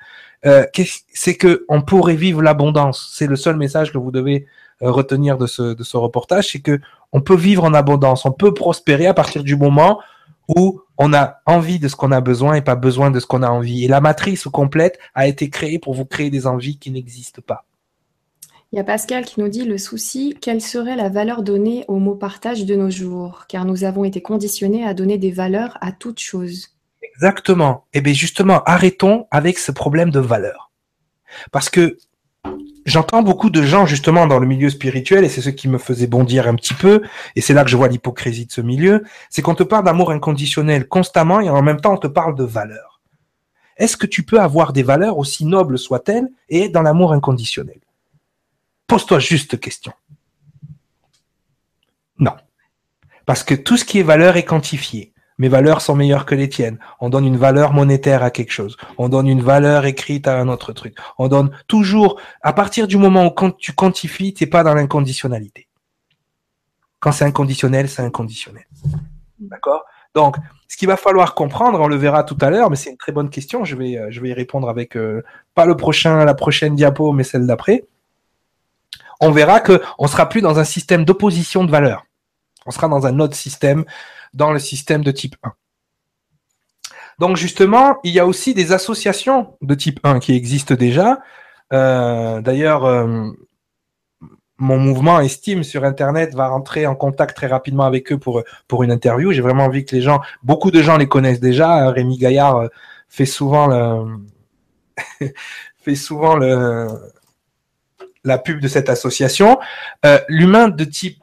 euh, 0.47 0.65
c'est 1.13 1.35
que 1.35 1.65
on 1.69 1.83
pourrait 1.83 2.15
vivre 2.15 2.41
l'abondance. 2.41 3.13
C'est 3.13 3.27
le 3.27 3.35
seul 3.35 3.57
message 3.57 3.93
que 3.93 3.99
vous 3.99 4.13
devez 4.13 4.47
euh, 4.83 4.93
retenir 4.93 5.39
de 5.39 5.49
ce, 5.49 5.75
de 5.75 5.83
ce 5.83 5.97
reportage, 5.97 6.53
c'est 6.53 6.61
que 6.61 6.81
on 7.13 7.21
peut 7.21 7.37
vivre 7.37 7.65
en 7.65 7.75
abondance, 7.75 8.25
on 8.27 8.33
peut 8.33 8.55
prospérer 8.55 9.07
à 9.07 9.15
partir 9.15 9.43
du 9.43 9.57
moment 9.57 10.01
où 10.47 10.83
on 10.99 11.13
a 11.13 11.41
envie 11.45 11.81
de 11.81 11.89
ce 11.89 11.97
qu'on 11.97 12.13
a 12.13 12.21
besoin 12.21 12.55
et 12.55 12.63
pas 12.63 12.77
besoin 12.77 13.11
de 13.11 13.19
ce 13.19 13.27
qu'on 13.27 13.43
a 13.43 13.51
envie. 13.51 13.85
Et 13.85 13.89
la 13.89 14.01
matrice 14.01 14.45
complète 14.45 14.99
a 15.15 15.27
été 15.27 15.51
créée 15.51 15.81
pour 15.81 15.95
vous 15.95 16.05
créer 16.05 16.31
des 16.31 16.47
envies 16.47 16.79
qui 16.79 16.93
n'existent 16.93 17.43
pas. 17.45 17.65
Il 18.71 18.77
y 18.77 18.81
a 18.81 18.85
Pascal 18.85 19.25
qui 19.25 19.41
nous 19.41 19.49
dit 19.49 19.65
le 19.65 19.79
souci, 19.79 20.37
quelle 20.43 20.61
serait 20.61 20.95
la 20.95 21.09
valeur 21.09 21.43
donnée 21.43 21.87
au 21.89 21.99
mot 21.99 22.15
partage 22.15 22.67
de 22.67 22.75
nos 22.75 22.91
jours? 22.91 23.47
Car 23.49 23.65
nous 23.65 23.85
avons 23.85 24.05
été 24.05 24.21
conditionnés 24.21 24.85
à 24.85 24.93
donner 24.93 25.17
des 25.17 25.31
valeurs 25.31 25.79
à 25.81 25.91
toute 25.91 26.21
chose. 26.21 26.77
Exactement. 27.03 27.87
Et 27.95 27.99
eh 27.99 28.01
bien 28.03 28.13
justement, 28.13 28.63
arrêtons 28.65 29.27
avec 29.31 29.59
ce 29.59 29.73
problème 29.73 30.11
de 30.11 30.21
valeur. 30.21 30.71
Parce 31.51 31.71
que 31.71 31.97
j'entends 32.85 33.23
beaucoup 33.23 33.49
de 33.49 33.63
gens 33.63 33.87
justement 33.87 34.27
dans 34.27 34.39
le 34.39 34.47
milieu 34.47 34.69
spirituel, 34.69 35.25
et 35.25 35.31
c'est 35.31 35.41
ce 35.41 35.49
qui 35.49 35.67
me 35.67 35.79
faisait 35.79 36.07
bondir 36.07 36.47
un 36.47 36.55
petit 36.55 36.75
peu, 36.75 37.01
et 37.37 37.41
c'est 37.41 37.55
là 37.55 37.65
que 37.65 37.71
je 37.71 37.77
vois 37.77 37.89
l'hypocrisie 37.89 38.45
de 38.45 38.53
ce 38.53 38.61
milieu, 38.61 39.03
c'est 39.31 39.41
qu'on 39.41 39.55
te 39.55 39.63
parle 39.63 39.87
d'amour 39.87 40.11
inconditionnel 40.11 40.87
constamment, 40.87 41.41
et 41.41 41.49
en 41.49 41.63
même 41.63 41.81
temps 41.81 41.95
on 41.95 41.99
te 41.99 42.07
parle 42.07 42.35
de 42.35 42.45
valeur. 42.45 43.01
Est-ce 43.79 43.97
que 43.97 44.07
tu 44.07 44.25
peux 44.25 44.41
avoir 44.41 44.75
des 44.75 44.83
valeurs, 44.83 45.17
aussi 45.17 45.47
nobles 45.47 45.79
soient-elles, 45.79 46.29
et 46.51 46.65
être 46.65 46.73
dans 46.73 46.83
l'amour 46.83 47.15
inconditionnel? 47.15 47.81
Pose-toi 48.89 49.21
juste 49.21 49.61
question. 49.61 49.93
Non. 52.19 52.35
Parce 53.25 53.45
que 53.45 53.55
tout 53.55 53.77
ce 53.77 53.85
qui 53.85 54.01
est 54.01 54.03
valeur 54.03 54.37
est 54.37 54.45
quantifié 54.45 55.13
mes 55.39 55.49
valeurs 55.49 55.81
sont 55.81 55.95
meilleures 55.95 56.27
que 56.27 56.35
les 56.35 56.49
tiennes. 56.49 56.79
On 57.01 57.09
donne 57.09 57.25
une 57.25 57.37
valeur 57.37 57.73
monétaire 57.73 58.23
à 58.23 58.31
quelque 58.31 58.51
chose. 58.53 58.77
On 58.99 59.09
donne 59.09 59.29
une 59.29 59.41
valeur 59.41 59.87
écrite 59.87 60.27
à 60.27 60.39
un 60.39 60.49
autre 60.49 60.73
truc. 60.73 60.97
On 61.17 61.29
donne 61.29 61.51
toujours, 61.69 62.21
à 62.43 62.53
partir 62.53 62.89
du 62.89 62.97
moment 62.97 63.27
où 63.27 63.31
quand 63.31 63.57
tu 63.57 63.73
quantifies, 63.73 64.35
t'es 64.35 64.47
pas 64.47 64.65
dans 64.65 64.75
l'inconditionnalité. 64.75 65.69
Quand 66.99 67.13
c'est 67.13 67.25
inconditionnel, 67.25 67.89
c'est 67.89 68.03
inconditionnel. 68.03 68.67
D'accord? 69.39 69.85
Donc, 70.15 70.37
ce 70.67 70.77
qu'il 70.77 70.89
va 70.89 70.97
falloir 70.97 71.37
comprendre, 71.37 71.81
on 71.81 71.87
le 71.87 71.95
verra 71.95 72.25
tout 72.25 72.37
à 72.41 72.51
l'heure, 72.51 72.71
mais 72.71 72.77
c'est 72.77 72.91
une 72.91 72.97
très 72.97 73.13
bonne 73.13 73.31
question. 73.31 73.65
Je 73.65 73.77
vais, 73.77 73.97
euh, 73.97 74.09
je 74.11 74.21
vais 74.21 74.31
y 74.31 74.33
répondre 74.33 74.69
avec 74.69 74.97
euh, 74.97 75.23
pas 75.55 75.65
le 75.65 75.77
prochain, 75.77 76.25
la 76.25 76.35
prochaine 76.35 76.75
diapo, 76.75 77.13
mais 77.13 77.23
celle 77.23 77.47
d'après. 77.47 77.85
On 79.21 79.31
verra 79.31 79.61
que 79.61 79.83
on 79.99 80.07
sera 80.07 80.29
plus 80.29 80.41
dans 80.41 80.59
un 80.59 80.65
système 80.65 81.05
d'opposition 81.05 81.65
de 81.65 81.71
valeurs. 81.71 82.07
On 82.67 82.71
sera 82.71 82.89
dans 82.89 83.07
un 83.07 83.19
autre 83.21 83.35
système 83.35 83.85
dans 84.35 84.53
le 84.53 84.59
système 84.59 85.03
de 85.03 85.11
type 85.11 85.37
1. 85.43 85.53
Donc 87.19 87.37
justement, 87.37 87.99
il 88.05 88.13
y 88.13 88.21
a 88.21 88.27
aussi 88.27 88.55
des 88.55 88.73
associations 88.73 89.57
de 89.61 89.75
type 89.75 90.01
1 90.05 90.21
qui 90.21 90.35
existent 90.35 90.75
déjà. 90.75 91.19
Euh, 91.73 92.41
d'ailleurs, 92.41 92.85
euh, 92.85 93.31
mon 94.59 94.79
mouvement 94.79 95.21
Estime 95.21 95.65
sur 95.65 95.85
Internet 95.85 96.35
va 96.35 96.49
rentrer 96.49 96.87
en 96.87 96.95
contact 96.95 97.37
très 97.37 97.47
rapidement 97.47 97.85
avec 97.85 98.13
eux 98.13 98.19
pour, 98.19 98.43
pour 98.69 98.83
une 98.83 98.93
interview. 98.93 99.33
J'ai 99.33 99.43
vraiment 99.43 99.65
envie 99.65 99.85
que 99.85 99.97
les 99.97 100.03
gens, 100.03 100.21
beaucoup 100.43 100.71
de 100.71 100.81
gens 100.83 100.97
les 100.97 101.09
connaissent 101.09 101.41
déjà. 101.41 101.91
Rémi 101.91 102.19
Gaillard 102.19 102.57
euh, 102.57 102.69
fait 103.09 103.27
souvent 103.27 103.67
le, 103.67 104.19
fait 105.79 105.95
souvent 105.97 106.37
le, 106.37 106.89
la 108.29 108.39
pub 108.39 108.61
de 108.61 108.69
cette 108.69 108.89
association. 108.89 109.59
L'humain 110.29 110.69
de 110.69 110.85
type 110.85 111.19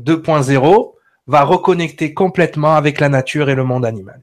2.0, 0.00 0.92
va 1.30 1.44
reconnecter 1.44 2.12
complètement 2.12 2.74
avec 2.74 2.98
la 2.98 3.08
nature 3.08 3.50
et 3.50 3.54
le 3.54 3.62
monde 3.62 3.86
animal. 3.86 4.20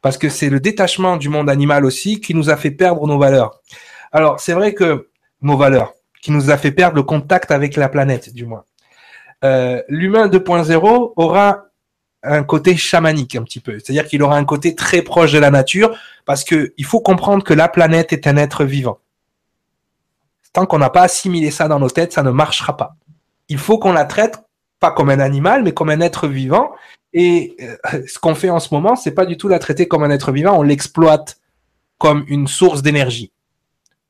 Parce 0.00 0.16
que 0.16 0.30
c'est 0.30 0.48
le 0.48 0.58
détachement 0.58 1.18
du 1.18 1.28
monde 1.28 1.50
animal 1.50 1.84
aussi 1.84 2.20
qui 2.20 2.34
nous 2.34 2.48
a 2.48 2.56
fait 2.56 2.70
perdre 2.70 3.06
nos 3.06 3.18
valeurs. 3.18 3.60
Alors, 4.10 4.40
c'est 4.40 4.54
vrai 4.54 4.72
que 4.72 5.10
nos 5.42 5.58
valeurs, 5.58 5.92
qui 6.22 6.32
nous 6.32 6.50
a 6.50 6.56
fait 6.56 6.70
perdre 6.70 6.96
le 6.96 7.02
contact 7.02 7.50
avec 7.50 7.76
la 7.76 7.90
planète, 7.90 8.32
du 8.32 8.46
moins. 8.46 8.64
Euh, 9.44 9.82
L'humain 9.88 10.28
2.0 10.28 11.12
aura 11.16 11.64
un 12.22 12.42
côté 12.42 12.76
chamanique 12.76 13.36
un 13.36 13.42
petit 13.42 13.60
peu, 13.60 13.78
c'est-à-dire 13.78 14.06
qu'il 14.06 14.22
aura 14.22 14.36
un 14.36 14.44
côté 14.44 14.74
très 14.74 15.02
proche 15.02 15.32
de 15.32 15.38
la 15.38 15.50
nature, 15.50 15.96
parce 16.24 16.42
que 16.42 16.72
il 16.78 16.84
faut 16.86 17.00
comprendre 17.00 17.44
que 17.44 17.54
la 17.54 17.68
planète 17.68 18.12
est 18.12 18.26
un 18.26 18.36
être 18.36 18.64
vivant. 18.64 18.98
Qu'on 20.66 20.78
n'a 20.78 20.90
pas 20.90 21.02
assimilé 21.02 21.50
ça 21.50 21.68
dans 21.68 21.78
nos 21.78 21.90
têtes, 21.90 22.12
ça 22.12 22.22
ne 22.22 22.30
marchera 22.30 22.76
pas. 22.76 22.96
Il 23.48 23.58
faut 23.58 23.78
qu'on 23.78 23.92
la 23.92 24.04
traite 24.04 24.38
pas 24.80 24.90
comme 24.90 25.10
un 25.10 25.20
animal, 25.20 25.62
mais 25.62 25.72
comme 25.72 25.90
un 25.90 26.00
être 26.00 26.28
vivant. 26.28 26.72
Et 27.12 27.56
euh, 27.60 28.02
ce 28.06 28.18
qu'on 28.18 28.34
fait 28.34 28.50
en 28.50 28.60
ce 28.60 28.72
moment, 28.72 28.96
c'est 28.96 29.12
pas 29.12 29.26
du 29.26 29.36
tout 29.36 29.48
la 29.48 29.58
traiter 29.58 29.88
comme 29.88 30.02
un 30.02 30.10
être 30.10 30.32
vivant, 30.32 30.58
on 30.58 30.62
l'exploite 30.62 31.40
comme 31.98 32.24
une 32.28 32.46
source 32.46 32.82
d'énergie. 32.82 33.32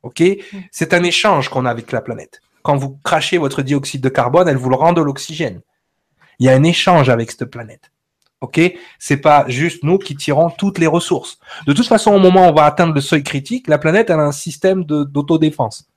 Ok? 0.03 0.23
C'est 0.71 0.95
un 0.95 1.03
échange 1.03 1.49
qu'on 1.49 1.65
a 1.65 1.71
avec 1.71 1.93
la 1.93 2.01
planète. 2.01 2.41
Quand 2.63 2.77
vous 2.77 2.99
crachez 3.03 3.39
votre 3.39 3.63
dioxyde 3.63 4.01
de 4.01 4.09
carbone, 4.09 4.49
elle 4.49 4.57
vous 4.57 4.71
le 4.71 4.77
rend 4.77 4.93
de 4.93 5.01
l'oxygène. 5.01 5.63
Il 6.39 6.47
y 6.47 6.49
a 6.49 6.55
un 6.55 6.65
échange 6.65 7.09
avec 7.09 7.31
cette 7.31 7.47
planète. 7.47 7.91
Ok? 8.41 8.61
C'est 8.99 9.17
pas 9.17 9.45
juste 9.49 9.83
nous 9.83 9.99
qui 9.99 10.15
tirons 10.15 10.51
toutes 10.51 10.79
les 10.79 10.87
ressources. 10.87 11.39
De 11.67 11.73
toute 11.73 11.87
façon, 11.87 12.13
au 12.13 12.19
moment 12.19 12.47
où 12.47 12.51
on 12.51 12.55
va 12.55 12.65
atteindre 12.65 12.95
le 12.95 13.01
seuil 13.01 13.25
critique, 13.25 13.69
la 13.69 13.79
planète 13.79 14.11
a 14.11 14.17
un 14.17 14.33
système 14.33 14.85
d'autodéfense. 14.85 15.89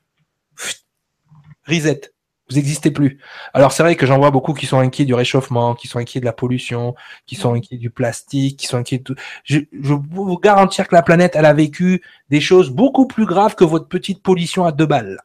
Reset 1.68 2.12
vous 2.52 2.58
n'existez 2.58 2.92
plus. 2.92 3.20
Alors 3.54 3.72
c'est 3.72 3.82
vrai 3.82 3.96
que 3.96 4.06
j'en 4.06 4.18
vois 4.18 4.30
beaucoup 4.30 4.54
qui 4.54 4.66
sont 4.66 4.80
inquiets 4.80 5.06
du 5.06 5.14
réchauffement, 5.14 5.74
qui 5.74 5.88
sont 5.88 6.00
inquiets 6.00 6.20
de 6.20 6.26
la 6.26 6.34
pollution, 6.34 6.96
qui 7.26 7.36
sont 7.36 7.54
inquiets 7.54 7.78
du 7.78 7.90
plastique, 7.90 8.60
qui 8.60 8.68
sont 8.68 8.78
inquiets 8.78 8.98
de 8.98 9.04
tout. 9.04 9.16
Je, 9.46 9.60
je 9.72 9.94
peux 9.94 10.02
vous 10.12 10.38
garantir 10.38 10.88
que 10.88 10.94
la 10.94 11.02
planète, 11.02 11.36
elle 11.36 11.46
a 11.46 11.54
vécu 11.54 12.04
des 12.30 12.42
choses 12.42 12.70
beaucoup 12.70 13.08
plus 13.08 13.26
graves 13.26 13.56
que 13.56 13.64
votre 13.64 13.88
petite 13.88 14.22
pollution 14.22 14.66
à 14.66 14.74
deux 14.74 14.86
balles. 14.86 15.22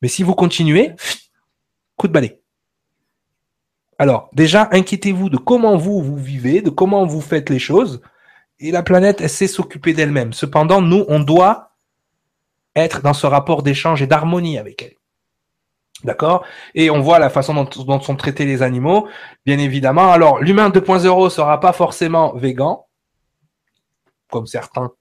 Mais 0.00 0.08
si 0.08 0.22
vous 0.22 0.34
continuez, 0.34 0.92
coup 1.96 2.06
de 2.06 2.12
balai. 2.12 2.40
Alors, 3.98 4.30
déjà, 4.32 4.68
inquiétez-vous 4.70 5.28
de 5.28 5.36
comment 5.36 5.76
vous, 5.76 6.00
vous 6.00 6.16
vivez, 6.16 6.62
de 6.62 6.70
comment 6.70 7.04
vous 7.06 7.20
faites 7.20 7.50
les 7.50 7.58
choses. 7.58 8.00
Et 8.60 8.70
la 8.70 8.84
planète, 8.84 9.20
elle 9.20 9.28
sait 9.28 9.48
s'occuper 9.48 9.94
d'elle-même. 9.94 10.32
Cependant, 10.32 10.80
nous, 10.80 11.04
on 11.08 11.18
doit 11.18 11.72
être 12.76 13.02
dans 13.02 13.14
ce 13.14 13.26
rapport 13.26 13.64
d'échange 13.64 14.00
et 14.00 14.06
d'harmonie 14.06 14.56
avec 14.56 14.82
elle. 14.82 14.97
D'accord? 16.04 16.44
Et 16.74 16.90
on 16.90 17.00
voit 17.00 17.18
la 17.18 17.30
façon 17.30 17.54
dont, 17.54 18.00
sont 18.00 18.16
traités 18.16 18.44
les 18.44 18.62
animaux, 18.62 19.08
bien 19.44 19.58
évidemment. 19.58 20.12
Alors, 20.12 20.38
l'humain 20.38 20.70
2.0 20.70 21.30
sera 21.30 21.58
pas 21.58 21.72
forcément 21.72 22.34
végan, 22.34 22.86
comme 24.30 24.46
certains 24.46 24.92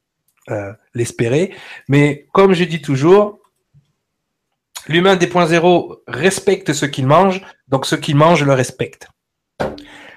euh, 0.49 0.73
l'espéraient, 0.93 1.51
mais 1.87 2.27
comme 2.33 2.53
je 2.53 2.63
dis 2.63 2.81
toujours, 2.81 3.39
l'humain 4.87 5.15
2.0 5.15 5.97
respecte 6.07 6.73
ce 6.73 6.85
qu'il 6.85 7.05
mange, 7.05 7.41
donc 7.67 7.85
ce 7.85 7.95
qu'il 7.95 8.15
mange 8.15 8.43
le 8.43 8.53
respecte. 8.53 9.07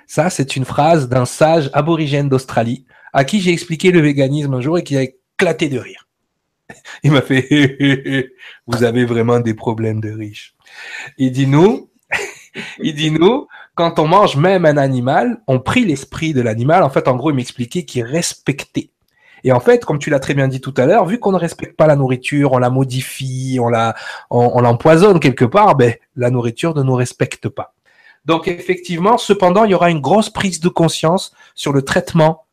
Ça, 0.07 0.31
c'est 0.31 0.57
une 0.57 0.65
phrase 0.65 1.09
d'un 1.09 1.25
sage 1.25 1.71
aborigène 1.73 2.29
d'Australie, 2.29 2.87
à 3.13 3.25
qui 3.25 3.41
j'ai 3.41 3.53
expliqué 3.53 3.91
le 3.91 4.01
véganisme 4.01 4.55
un 4.55 4.61
jour 4.61 4.79
et 4.79 4.83
qui 4.83 4.97
a 4.97 5.03
éclaté 5.03 5.69
de 5.69 5.79
rire. 5.79 6.09
Il 7.03 7.13
m'a 7.13 7.23
fait, 7.23 8.31
vous 8.67 8.85
avez 8.85 9.05
vraiment 9.05 9.41
des 9.41 9.55
problèmes 9.55 10.01
de 10.01 10.11
riches. 10.11 10.55
Il 11.19 11.33
dit 11.33 11.47
nous, 11.47 11.91
il 12.79 12.95
dit 12.95 13.11
nous, 13.11 13.47
quand 13.75 13.99
on 13.99 14.07
mange 14.07 14.37
même 14.37 14.67
un 14.67 14.77
animal, 14.77 15.41
on 15.47 15.61
prie 15.61 15.85
l'esprit 15.85 16.35
de 16.35 16.43
l'animal. 16.43 16.83
En 16.83 16.91
fait, 16.91 17.09
en 17.09 17.17
gros, 17.17 17.31
il 17.31 17.37
m'expliquait 17.37 17.85
qu'il 17.85 18.05
respectait. 18.05 18.91
Et 19.45 19.53
en 19.53 19.61
fait, 19.61 19.85
comme 19.85 19.99
tu 19.99 20.11
l'as 20.11 20.21
très 20.21 20.35
bien 20.35 20.49
dit 20.49 20.61
tout 20.61 20.75
à 20.77 20.87
l'heure, 20.87 21.07
vu 21.07 21.19
qu'on 21.19 21.33
ne 21.33 21.39
respecte 21.39 21.77
pas 21.77 21.87
la 21.87 21.97
nourriture, 21.97 22.53
on 22.53 22.59
la 22.59 22.71
modifie, 22.71 23.59
on 23.61 23.69
la, 23.69 23.95
on, 24.29 24.61
l'empoisonne 24.61 25.19
quelque 25.19 25.45
part, 25.45 25.77
ben, 25.77 25.95
la 26.17 26.31
nourriture 26.31 26.75
ne 26.75 26.83
nous 26.83 26.95
respecte 26.95 27.49
pas. 27.49 27.75
Donc 28.27 28.49
effectivement, 28.49 29.17
cependant, 29.17 29.65
il 29.65 29.71
y 29.71 29.75
aura 29.75 29.91
une 29.91 30.01
grosse 30.01 30.29
prise 30.29 30.61
de 30.61 30.69
conscience 30.69 31.33
sur 31.55 31.73
le 31.73 31.83
traitement 31.83 32.47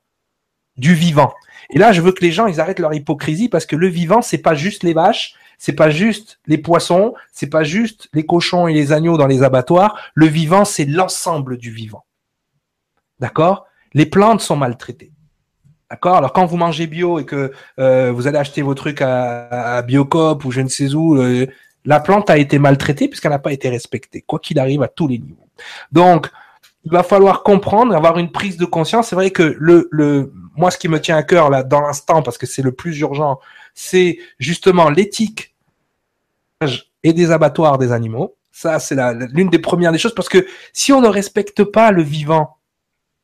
du 0.78 0.94
vivant. 0.94 1.34
Et 1.70 1.80
là, 1.80 1.92
je 1.92 2.02
veux 2.02 2.12
que 2.12 2.24
les 2.24 2.32
gens, 2.32 2.48
ils 2.48 2.60
arrêtent 2.60 2.80
leur 2.80 2.94
hypocrisie 2.94 3.50
parce 3.50 3.66
que 3.66 3.76
le 3.76 3.88
vivant, 3.88 4.22
c'est 4.22 4.38
pas 4.38 4.56
juste 4.56 4.84
les 4.84 4.94
vaches, 4.94 5.36
c'est 5.58 5.74
pas 5.74 5.90
juste 5.90 6.40
les 6.48 6.58
poissons, 6.58 7.14
c'est 7.32 7.50
pas 7.50 7.64
juste 7.64 8.10
les 8.14 8.26
cochons 8.26 8.68
et 8.68 8.74
les 8.74 8.92
agneaux 8.92 9.18
dans 9.18 9.28
les 9.28 9.44
abattoirs. 9.44 10.00
Le 10.14 10.28
vivant, 10.28 10.66
c'est 10.66 10.86
l'ensemble 10.86 11.58
du 11.58 11.72
vivant. 11.72 12.06
D'accord? 13.20 13.66
Les 13.94 14.06
plantes 14.06 14.42
sont 14.42 14.56
maltraitées. 14.56 15.12
D'accord? 15.90 16.16
Alors 16.18 16.34
quand 16.34 16.46
vous 16.46 16.58
mangez 16.58 16.88
bio 16.88 17.20
et 17.20 17.26
que 17.26 17.52
euh, 17.80 18.12
vous 18.12 18.28
allez 18.28 18.38
acheter 18.38 18.62
vos 18.62 18.76
trucs 18.76 19.02
à, 19.02 19.78
à 19.78 19.82
Biocop 19.82 20.46
ou 20.46 20.52
je 20.52 20.62
ne 20.62 20.68
sais 20.68 20.94
où, 20.94 21.16
euh, 21.16 21.48
la 21.86 22.00
plante 22.02 22.30
a 22.30 22.38
été 22.38 22.60
maltraitée 22.60 23.08
puisqu'elle 23.08 23.32
n'a 23.32 23.40
pas 23.40 23.54
été 23.54 23.70
respectée, 23.70 24.22
quoi 24.22 24.40
qu'il 24.40 24.60
arrive 24.60 24.84
à 24.84 24.88
tous 24.88 25.08
les 25.08 25.18
niveaux. 25.18 25.48
Donc, 25.92 26.30
il 26.88 26.92
va 26.94 27.04
falloir 27.04 27.44
comprendre, 27.44 27.94
avoir 27.94 28.18
une 28.18 28.32
prise 28.32 28.56
de 28.56 28.64
conscience. 28.64 29.10
C'est 29.10 29.16
vrai 29.16 29.32
que 29.32 29.58
le, 29.60 29.90
le, 29.92 30.32
moi, 30.56 30.72
ce 30.72 30.78
qui 30.78 30.88
me 30.88 31.02
tient 31.02 31.18
à 31.18 31.24
cœur 31.24 31.50
là, 31.50 31.62
dans 31.62 31.82
l'instant, 31.82 32.22
parce 32.22 32.38
que 32.38 32.46
c'est 32.46 32.62
le 32.62 32.72
plus 32.72 32.98
urgent, 33.00 33.42
c'est 33.76 34.20
justement 34.40 34.90
l'éthique 34.90 35.54
et 37.04 37.12
des 37.12 37.32
abattoirs 37.32 37.78
des 37.78 37.92
animaux. 37.92 38.38
Ça, 38.54 38.80
c'est 38.80 38.96
l'une 39.34 39.50
des 39.50 39.60
premières 39.60 39.92
des 39.92 39.98
choses, 39.98 40.16
parce 40.16 40.30
que 40.30 40.48
si 40.72 40.94
on 40.94 41.02
ne 41.02 41.10
respecte 41.10 41.66
pas 41.66 41.92
le 41.92 42.04
vivant 42.04 42.56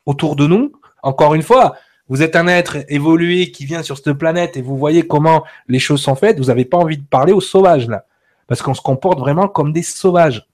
autour 0.06 0.35
de 0.35 0.45
nous, 0.45 0.73
encore 1.02 1.34
une 1.34 1.41
fois, 1.41 1.77
vous 2.10 2.22
êtes 2.22 2.35
un 2.35 2.48
être 2.48 2.80
évolué 2.90 3.49
qui 3.52 3.65
vient 3.65 3.81
sur 3.81 3.95
cette 3.95 4.11
planète 4.11 4.57
et 4.57 4.61
vous 4.61 4.77
voyez 4.77 5.07
comment 5.07 5.45
les 5.69 5.80
choses 5.80 6.02
sont 6.02 6.15
faites, 6.15 6.38
vous 6.38 6.48
n'avez 6.48 6.65
pas 6.65 6.80
envie 6.80 6.98
de 6.98 7.06
parler 7.06 7.31
aux 7.31 7.40
sauvages 7.40 7.88
là, 7.88 8.03
parce 8.48 8.61
qu'on 8.61 8.73
se 8.73 8.81
comporte 8.81 9.19
vraiment 9.19 9.48
comme 9.48 9.72
des 9.72 9.84
sauvages. 9.84 10.45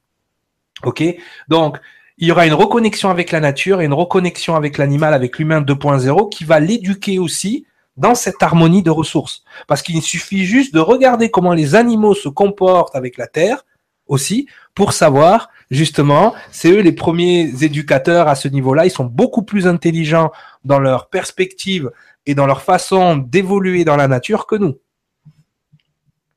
Ok? 0.84 1.04
Donc, 1.48 1.80
il 2.20 2.28
y 2.28 2.32
aura 2.32 2.46
une 2.46 2.54
reconnexion 2.54 3.10
avec 3.10 3.32
la 3.32 3.40
nature 3.40 3.80
et 3.80 3.86
une 3.86 3.94
reconnexion 3.94 4.56
avec 4.56 4.78
l'animal, 4.78 5.14
avec 5.14 5.40
l'humain 5.40 5.62
2.0 5.62 6.30
qui 6.30 6.44
va 6.44 6.60
l'éduquer 6.60 7.18
aussi 7.18 7.66
dans 7.96 8.14
cette 8.14 8.44
harmonie 8.44 8.84
de 8.84 8.90
ressources. 8.90 9.44
Parce 9.68 9.82
qu'il 9.82 10.02
suffit 10.02 10.46
juste 10.46 10.74
de 10.74 10.80
regarder 10.80 11.32
comment 11.32 11.54
les 11.54 11.76
animaux 11.76 12.14
se 12.14 12.28
comportent 12.28 12.96
avec 12.96 13.18
la 13.18 13.28
terre 13.28 13.66
aussi 14.08 14.48
pour 14.76 14.92
savoir 14.92 15.50
justement, 15.72 16.34
c'est 16.52 16.72
eux 16.72 16.82
les 16.82 16.92
premiers 16.92 17.64
éducateurs 17.64 18.28
à 18.28 18.36
ce 18.36 18.50
niveau-là, 18.50 18.86
ils 18.86 18.92
sont 18.92 19.06
beaucoup 19.06 19.44
plus 19.44 19.66
intelligents 19.66 20.32
dans 20.66 20.80
leur 20.80 21.10
perspective 21.10 21.90
et 22.26 22.36
dans 22.36 22.48
leur 22.48 22.64
façon 22.64 23.16
d'évoluer 23.16 23.86
dans 23.86 23.96
la 23.96 24.10
nature 24.10 24.46
que 24.46 24.56
nous. 24.56 24.78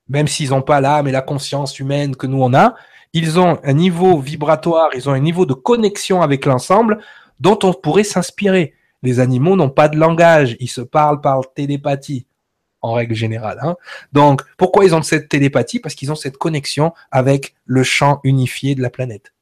Même 0.08 0.28
s'ils 0.28 0.50
n'ont 0.50 0.62
pas 0.62 0.80
l'âme 0.80 1.08
et 1.08 1.12
la 1.12 1.22
conscience 1.22 1.78
humaine 1.80 2.14
que 2.14 2.26
nous 2.28 2.40
on 2.40 2.54
a, 2.54 2.74
ils 3.12 3.38
ont 3.38 3.58
un 3.62 3.72
niveau 3.72 4.18
vibratoire, 4.18 4.90
ils 4.94 5.08
ont 5.08 5.12
un 5.12 5.20
niveau 5.20 5.46
de 5.46 5.54
connexion 5.54 6.22
avec 6.22 6.46
l'ensemble 6.46 6.98
dont 7.40 7.58
on 7.62 7.72
pourrait 7.72 8.04
s'inspirer. 8.04 8.74
Les 9.02 9.20
animaux 9.20 9.56
n'ont 9.56 9.70
pas 9.70 9.88
de 9.88 9.98
langage, 9.98 10.56
ils 10.60 10.70
se 10.70 10.80
parlent 10.80 11.20
par 11.20 11.52
télépathie, 11.54 12.26
en 12.80 12.92
règle 12.92 13.14
générale. 13.14 13.58
Hein. 13.62 13.76
Donc, 14.12 14.42
pourquoi 14.56 14.84
ils 14.84 14.94
ont 14.94 15.02
cette 15.02 15.28
télépathie? 15.28 15.80
Parce 15.80 15.94
qu'ils 15.94 16.12
ont 16.12 16.16
cette 16.16 16.36
connexion 16.36 16.92
avec 17.10 17.54
le 17.64 17.82
champ 17.82 18.20
unifié 18.24 18.74
de 18.74 18.82
la 18.82 18.90
planète. 18.90 19.34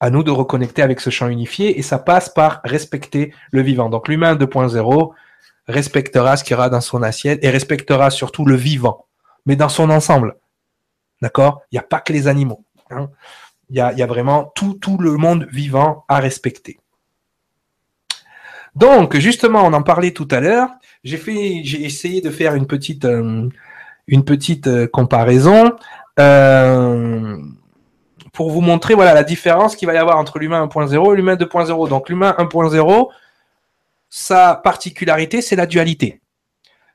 À 0.00 0.10
nous 0.10 0.22
de 0.22 0.30
reconnecter 0.30 0.82
avec 0.82 1.00
ce 1.00 1.10
champ 1.10 1.28
unifié, 1.28 1.78
et 1.78 1.82
ça 1.82 1.98
passe 1.98 2.28
par 2.28 2.60
respecter 2.64 3.32
le 3.50 3.62
vivant. 3.62 3.88
Donc, 3.88 4.08
l'humain 4.08 4.34
2.0 4.34 5.12
respectera 5.68 6.36
ce 6.36 6.44
qu'il 6.44 6.52
y 6.52 6.54
aura 6.54 6.68
dans 6.68 6.82
son 6.82 7.02
assiette 7.02 7.42
et 7.42 7.50
respectera 7.50 8.10
surtout 8.10 8.44
le 8.44 8.56
vivant, 8.56 9.06
mais 9.46 9.56
dans 9.56 9.70
son 9.70 9.90
ensemble. 9.90 10.36
D'accord? 11.22 11.62
Il 11.70 11.76
n'y 11.76 11.78
a 11.78 11.82
pas 11.82 12.00
que 12.00 12.12
les 12.12 12.28
animaux. 12.28 12.64
Hein. 12.90 13.08
Il, 13.70 13.76
y 13.76 13.80
a, 13.80 14.06
vraiment 14.06 14.52
tout, 14.54 14.78
le 15.00 15.16
monde 15.16 15.48
vivant 15.50 16.04
à 16.08 16.20
respecter. 16.20 16.78
Donc, 18.76 19.16
justement, 19.16 19.62
on 19.64 19.72
en 19.72 19.82
parlait 19.82 20.12
tout 20.12 20.28
à 20.30 20.40
l'heure. 20.40 20.68
J'ai 21.02 21.84
essayé 21.84 22.20
de 22.20 22.30
faire 22.30 22.54
une 22.54 22.66
petite, 22.66 23.04
euh, 23.04 23.48
euh, 24.08 24.86
comparaison 24.86 25.72
euh, 26.20 27.36
pour 28.32 28.50
vous 28.50 28.60
montrer, 28.60 28.94
la 28.94 29.24
différence 29.24 29.74
qu'il 29.74 29.86
va 29.86 29.94
y 29.94 29.98
avoir 29.98 30.18
entre 30.18 30.38
l'humain 30.38 30.64
1.0 30.64 31.12
et 31.12 31.16
l'humain 31.16 31.34
2.0. 31.34 31.88
Donc, 31.88 32.08
l'humain 32.08 32.36
1.0, 32.38 33.08
sa 34.08 34.54
particularité, 34.54 35.42
c'est 35.42 35.56
la 35.56 35.66
dualité. 35.66 36.20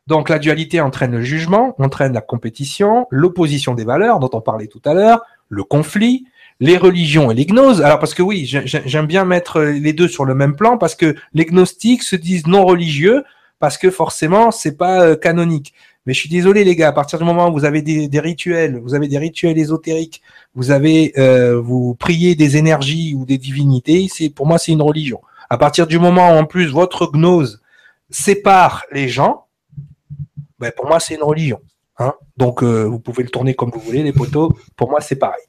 Donc, 0.08 0.30
la 0.30 0.40
dualité 0.40 0.82
entraîne 0.82 1.12
le 1.12 1.22
jugement, 1.22 1.76
entraîne 1.80 2.14
la 2.14 2.22
compétition, 2.22 3.08
l'opposition 3.12 3.76
des 3.76 3.86
valeurs 3.86 4.20
dont 4.20 4.30
on 4.34 4.42
parlait 4.42 4.68
tout 4.68 4.82
à 4.86 4.94
l'heure, 4.94 5.22
le 5.50 5.64
conflit, 5.64 6.26
les 6.62 6.78
religions 6.78 7.32
et 7.32 7.34
les 7.34 7.46
gnoses. 7.46 7.82
Alors 7.82 8.00
parce 8.00 8.14
que 8.14 8.22
oui, 8.22 8.46
j'aime 8.46 9.08
bien 9.08 9.26
mettre 9.26 9.62
les 9.62 9.94
deux 9.94 10.08
sur 10.08 10.24
le 10.26 10.36
même 10.36 10.56
plan 10.56 10.78
parce 10.78 10.96
que 10.96 11.16
les 11.34 11.46
gnostiques 11.46 12.04
se 12.04 12.16
disent 12.16 12.48
non 12.48 12.64
religieux 12.66 13.24
parce 13.60 13.78
que 13.78 13.90
forcément 13.90 14.52
c'est 14.52 14.78
pas 14.78 15.02
euh, 15.02 15.16
canonique. 15.16 15.74
Mais 16.06 16.14
je 16.14 16.20
suis 16.20 16.30
désolé 16.30 16.64
les 16.64 16.76
gars, 16.76 16.88
à 16.88 16.92
partir 16.94 17.20
du 17.20 17.26
moment 17.26 17.50
où 17.50 17.54
vous 17.54 17.66
avez 17.66 17.82
des, 17.82 18.20
rituels, 18.20 18.80
vous 18.80 18.96
avez 18.96 19.08
des 19.08 19.20
rituels 19.20 19.58
ésotériques, 19.58 20.22
vous 20.56 20.72
avez 20.72 21.14
euh, 21.18 21.60
vous 21.60 21.96
priez 21.96 22.34
des 22.36 22.58
énergies 22.58 23.14
ou 23.16 23.26
des 23.26 23.38
divinités, 23.38 24.08
c'est 24.12 24.30
pour 24.30 24.48
moi 24.48 24.58
c'est 24.58 24.72
une 24.72 24.82
religion. 24.82 25.22
À 25.50 25.58
partir 25.58 25.86
du 25.86 26.00
moment 26.00 26.30
où 26.32 26.38
en 26.38 26.46
plus 26.46 26.68
votre 26.68 27.12
gnose 27.12 27.62
sépare 28.10 28.84
les 28.92 29.10
gens, 29.10 29.46
ben, 30.62 30.72
pour 30.76 30.88
moi 30.88 31.00
c'est 31.00 31.16
une 31.16 31.24
religion. 31.24 31.60
Hein. 32.00 32.14
donc 32.38 32.64
euh, 32.64 32.86
vous 32.86 33.00
pouvez 33.00 33.22
le 33.22 33.30
tourner 33.30 33.54
comme 33.54 33.70
vous 33.70 33.80
voulez, 33.80 34.02
les 34.02 34.14
poteaux. 34.14 34.58
Pour 34.76 34.90
moi, 34.90 35.02
c'est 35.02 35.18
pareil. 35.18 35.44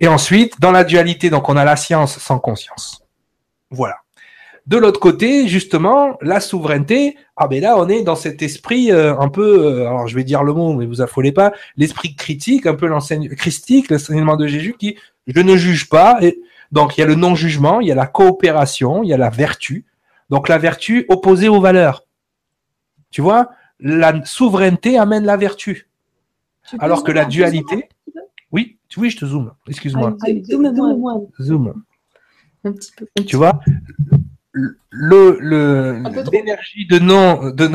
Et 0.00 0.08
ensuite, 0.08 0.58
dans 0.60 0.72
la 0.72 0.82
dualité, 0.82 1.30
donc 1.30 1.48
on 1.48 1.56
a 1.56 1.64
la 1.64 1.76
science 1.76 2.18
sans 2.18 2.38
conscience. 2.38 3.02
Voilà. 3.70 3.96
De 4.66 4.78
l'autre 4.78 4.98
côté, 4.98 5.46
justement, 5.46 6.16
la 6.22 6.40
souveraineté. 6.40 7.16
Ah 7.36 7.48
ben 7.48 7.60
là, 7.60 7.76
on 7.76 7.88
est 7.88 8.02
dans 8.02 8.16
cet 8.16 8.42
esprit 8.42 8.90
euh, 8.90 9.16
un 9.18 9.28
peu, 9.28 9.66
euh, 9.66 9.88
alors 9.88 10.08
je 10.08 10.14
vais 10.16 10.24
dire 10.24 10.42
le 10.42 10.54
mot, 10.54 10.72
mais 10.72 10.86
vous 10.86 11.02
affolez 11.02 11.32
pas, 11.32 11.52
l'esprit 11.76 12.16
critique, 12.16 12.66
un 12.66 12.74
peu 12.74 12.86
l'enseignement 12.86 13.34
christique, 13.36 13.90
l'enseignement 13.90 14.36
de 14.36 14.46
Jésus 14.46 14.74
qui 14.78 14.96
je 15.26 15.40
ne 15.40 15.56
juge 15.56 15.88
pas. 15.88 16.18
Donc 16.72 16.96
il 16.96 17.02
y 17.02 17.04
a 17.04 17.06
le 17.06 17.14
non-jugement, 17.14 17.80
il 17.80 17.88
y 17.88 17.92
a 17.92 17.94
la 17.94 18.06
coopération, 18.06 19.02
il 19.02 19.10
y 19.10 19.12
a 19.12 19.18
la 19.18 19.30
vertu. 19.30 19.84
Donc 20.30 20.48
la 20.48 20.56
vertu 20.56 21.04
opposée 21.08 21.48
aux 21.48 21.60
valeurs. 21.60 22.06
Tu 23.10 23.20
vois, 23.20 23.50
la 23.80 24.24
souveraineté 24.24 24.98
amène 24.98 25.24
la 25.24 25.36
vertu. 25.36 25.88
Alors 26.78 27.04
que 27.04 27.12
la 27.12 27.24
dualité. 27.24 27.88
Oui, 28.50 28.78
oui, 28.96 29.10
je 29.10 29.18
te 29.18 29.26
zoome. 29.26 29.52
Excuse-moi. 29.68 30.16
Zoom. 31.40 31.82
Un 32.64 32.72
petit 32.72 32.92
peu. 32.96 33.06
Tu 33.24 33.36
vois, 33.36 33.60
le, 34.52 36.02
l'énergie 36.32 36.86
de 36.86 36.98
non, 36.98 37.50
de, 37.50 37.70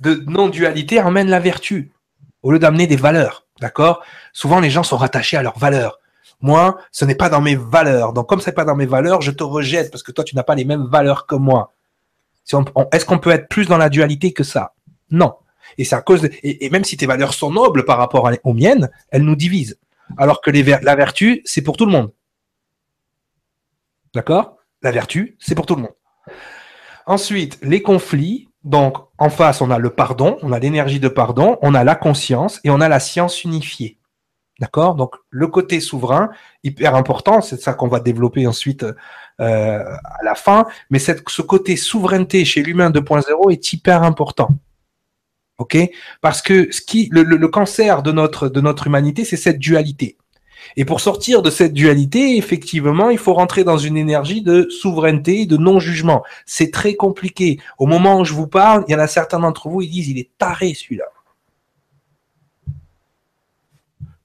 de 0.00 0.24
non-dualité 0.26 0.98
amène 0.98 1.28
la 1.28 1.38
vertu 1.38 1.92
au 2.42 2.52
lieu 2.52 2.58
d'amener 2.58 2.86
des 2.86 2.96
valeurs. 2.96 3.46
D'accord? 3.60 4.02
Souvent, 4.32 4.60
les 4.60 4.70
gens 4.70 4.82
sont 4.82 4.96
rattachés 4.96 5.36
à 5.36 5.42
leurs 5.42 5.58
valeurs. 5.58 5.98
Moi, 6.40 6.78
ce 6.92 7.04
n'est 7.04 7.14
pas 7.14 7.28
dans 7.28 7.40
mes 7.40 7.56
valeurs. 7.56 8.12
Donc, 8.12 8.28
comme 8.28 8.40
ce 8.40 8.46
n'est 8.50 8.54
pas 8.54 8.64
dans 8.64 8.76
mes 8.76 8.86
valeurs, 8.86 9.22
je 9.22 9.30
te 9.30 9.42
rejette 9.42 9.90
parce 9.90 10.02
que 10.02 10.12
toi, 10.12 10.24
tu 10.24 10.36
n'as 10.36 10.42
pas 10.42 10.54
les 10.54 10.64
mêmes 10.64 10.86
valeurs 10.86 11.26
que 11.26 11.34
moi. 11.34 11.72
est-ce 12.92 13.04
qu'on 13.04 13.18
peut 13.18 13.30
être 13.30 13.48
plus 13.48 13.66
dans 13.66 13.78
la 13.78 13.88
dualité 13.88 14.32
que 14.32 14.44
ça? 14.44 14.74
Non. 15.10 15.34
Et 15.78 16.70
même 16.70 16.84
si 16.84 16.96
tes 16.96 17.06
valeurs 17.06 17.34
sont 17.34 17.50
nobles 17.50 17.84
par 17.84 17.98
rapport 17.98 18.30
aux 18.44 18.54
miennes, 18.54 18.90
elles 19.10 19.22
nous 19.22 19.36
divisent. 19.36 19.78
Alors 20.16 20.40
que 20.40 20.50
la 20.50 20.96
vertu, 20.96 21.42
c'est 21.44 21.62
pour 21.62 21.76
tout 21.76 21.86
le 21.86 21.92
monde. 21.92 22.12
D'accord? 24.14 24.56
La 24.82 24.92
vertu, 24.92 25.36
c'est 25.38 25.54
pour 25.54 25.66
tout 25.66 25.76
le 25.76 25.82
monde. 25.82 25.94
Ensuite, 27.06 27.58
les 27.62 27.82
conflits. 27.82 28.48
Donc, 28.64 28.96
en 29.18 29.30
face, 29.30 29.60
on 29.60 29.70
a 29.70 29.78
le 29.78 29.90
pardon, 29.90 30.38
on 30.42 30.50
a 30.50 30.58
l'énergie 30.58 30.98
de 30.98 31.06
pardon, 31.06 31.56
on 31.62 31.72
a 31.74 31.84
la 31.84 31.94
conscience 31.94 32.58
et 32.64 32.70
on 32.70 32.80
a 32.80 32.88
la 32.88 32.98
science 32.98 33.44
unifiée. 33.44 34.00
D'accord? 34.58 34.96
Donc, 34.96 35.14
le 35.30 35.46
côté 35.46 35.78
souverain, 35.78 36.30
hyper 36.64 36.96
important, 36.96 37.40
c'est 37.42 37.60
ça 37.60 37.74
qu'on 37.74 37.86
va 37.86 38.00
développer 38.00 38.46
ensuite 38.46 38.82
euh, 38.82 38.94
à 39.38 40.24
la 40.24 40.34
fin. 40.34 40.66
Mais 40.90 40.98
ce 40.98 41.42
côté 41.42 41.76
souveraineté 41.76 42.44
chez 42.44 42.62
l'humain 42.62 42.90
2.0 42.90 43.52
est 43.52 43.72
hyper 43.72 44.02
important. 44.02 44.48
Ok? 45.58 45.78
Parce 46.20 46.42
que 46.42 46.70
ce 46.70 46.80
qui, 46.82 47.08
le, 47.10 47.22
le, 47.22 47.48
cancer 47.48 48.02
de 48.02 48.12
notre, 48.12 48.48
de 48.48 48.60
notre 48.60 48.86
humanité, 48.86 49.24
c'est 49.24 49.36
cette 49.36 49.58
dualité. 49.58 50.16
Et 50.76 50.84
pour 50.84 51.00
sortir 51.00 51.42
de 51.42 51.50
cette 51.50 51.72
dualité, 51.72 52.36
effectivement, 52.36 53.10
il 53.10 53.18
faut 53.18 53.32
rentrer 53.32 53.64
dans 53.64 53.78
une 53.78 53.96
énergie 53.96 54.42
de 54.42 54.68
souveraineté, 54.68 55.46
de 55.46 55.56
non-jugement. 55.56 56.22
C'est 56.44 56.70
très 56.70 56.94
compliqué. 56.94 57.58
Au 57.78 57.86
moment 57.86 58.20
où 58.20 58.24
je 58.24 58.34
vous 58.34 58.48
parle, 58.48 58.84
il 58.88 58.92
y 58.92 58.94
en 58.94 58.98
a 58.98 59.06
certains 59.06 59.38
d'entre 59.38 59.68
vous, 59.68 59.82
ils 59.82 59.90
disent, 59.90 60.08
il 60.08 60.18
est 60.18 60.30
taré 60.36 60.74
celui-là. 60.74 61.04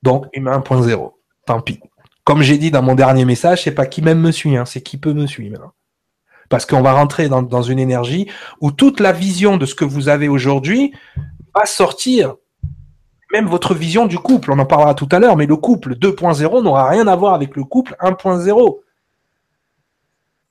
Donc, 0.04 0.26
humain 0.34 0.60
1.0. 0.60 1.14
Tant 1.46 1.62
pis. 1.62 1.80
Comme 2.24 2.42
j'ai 2.42 2.58
dit 2.58 2.72
dans 2.72 2.82
mon 2.82 2.96
dernier 2.96 3.26
message, 3.26 3.64
c'est 3.64 3.72
pas 3.72 3.86
qui 3.86 4.02
même 4.02 4.20
me 4.20 4.32
suit, 4.32 4.56
hein, 4.56 4.66
c'est 4.66 4.82
qui 4.82 4.98
peut 4.98 5.14
me 5.14 5.28
suivre 5.28 5.74
parce 6.52 6.66
qu'on 6.66 6.82
va 6.82 6.92
rentrer 6.92 7.30
dans, 7.30 7.62
une 7.64 7.80
énergie 7.80 8.30
où 8.60 8.72
toute 8.72 9.00
la 9.00 9.14
vision 9.14 9.56
de 9.58 9.66
ce 9.66 9.74
que 9.74 9.86
vous 9.86 10.10
avez 10.10 10.28
aujourd'hui 10.28 10.94
va 11.56 11.66
sortir. 11.66 12.36
Même 13.32 13.48
votre 13.48 13.74
vision 13.74 14.06
du 14.06 14.20
couple, 14.20 14.52
on 14.52 14.60
en 14.60 14.66
parlera 14.66 14.94
tout 14.94 15.08
à 15.14 15.20
l'heure, 15.20 15.38
mais 15.38 15.46
le 15.46 15.56
couple 15.56 15.96
2.0 15.96 16.62
n'aura 16.62 16.90
rien 16.90 17.08
à 17.08 17.16
voir 17.16 17.34
avec 17.34 17.56
le 17.56 17.64
couple 17.64 17.96
1.0. 18.02 18.80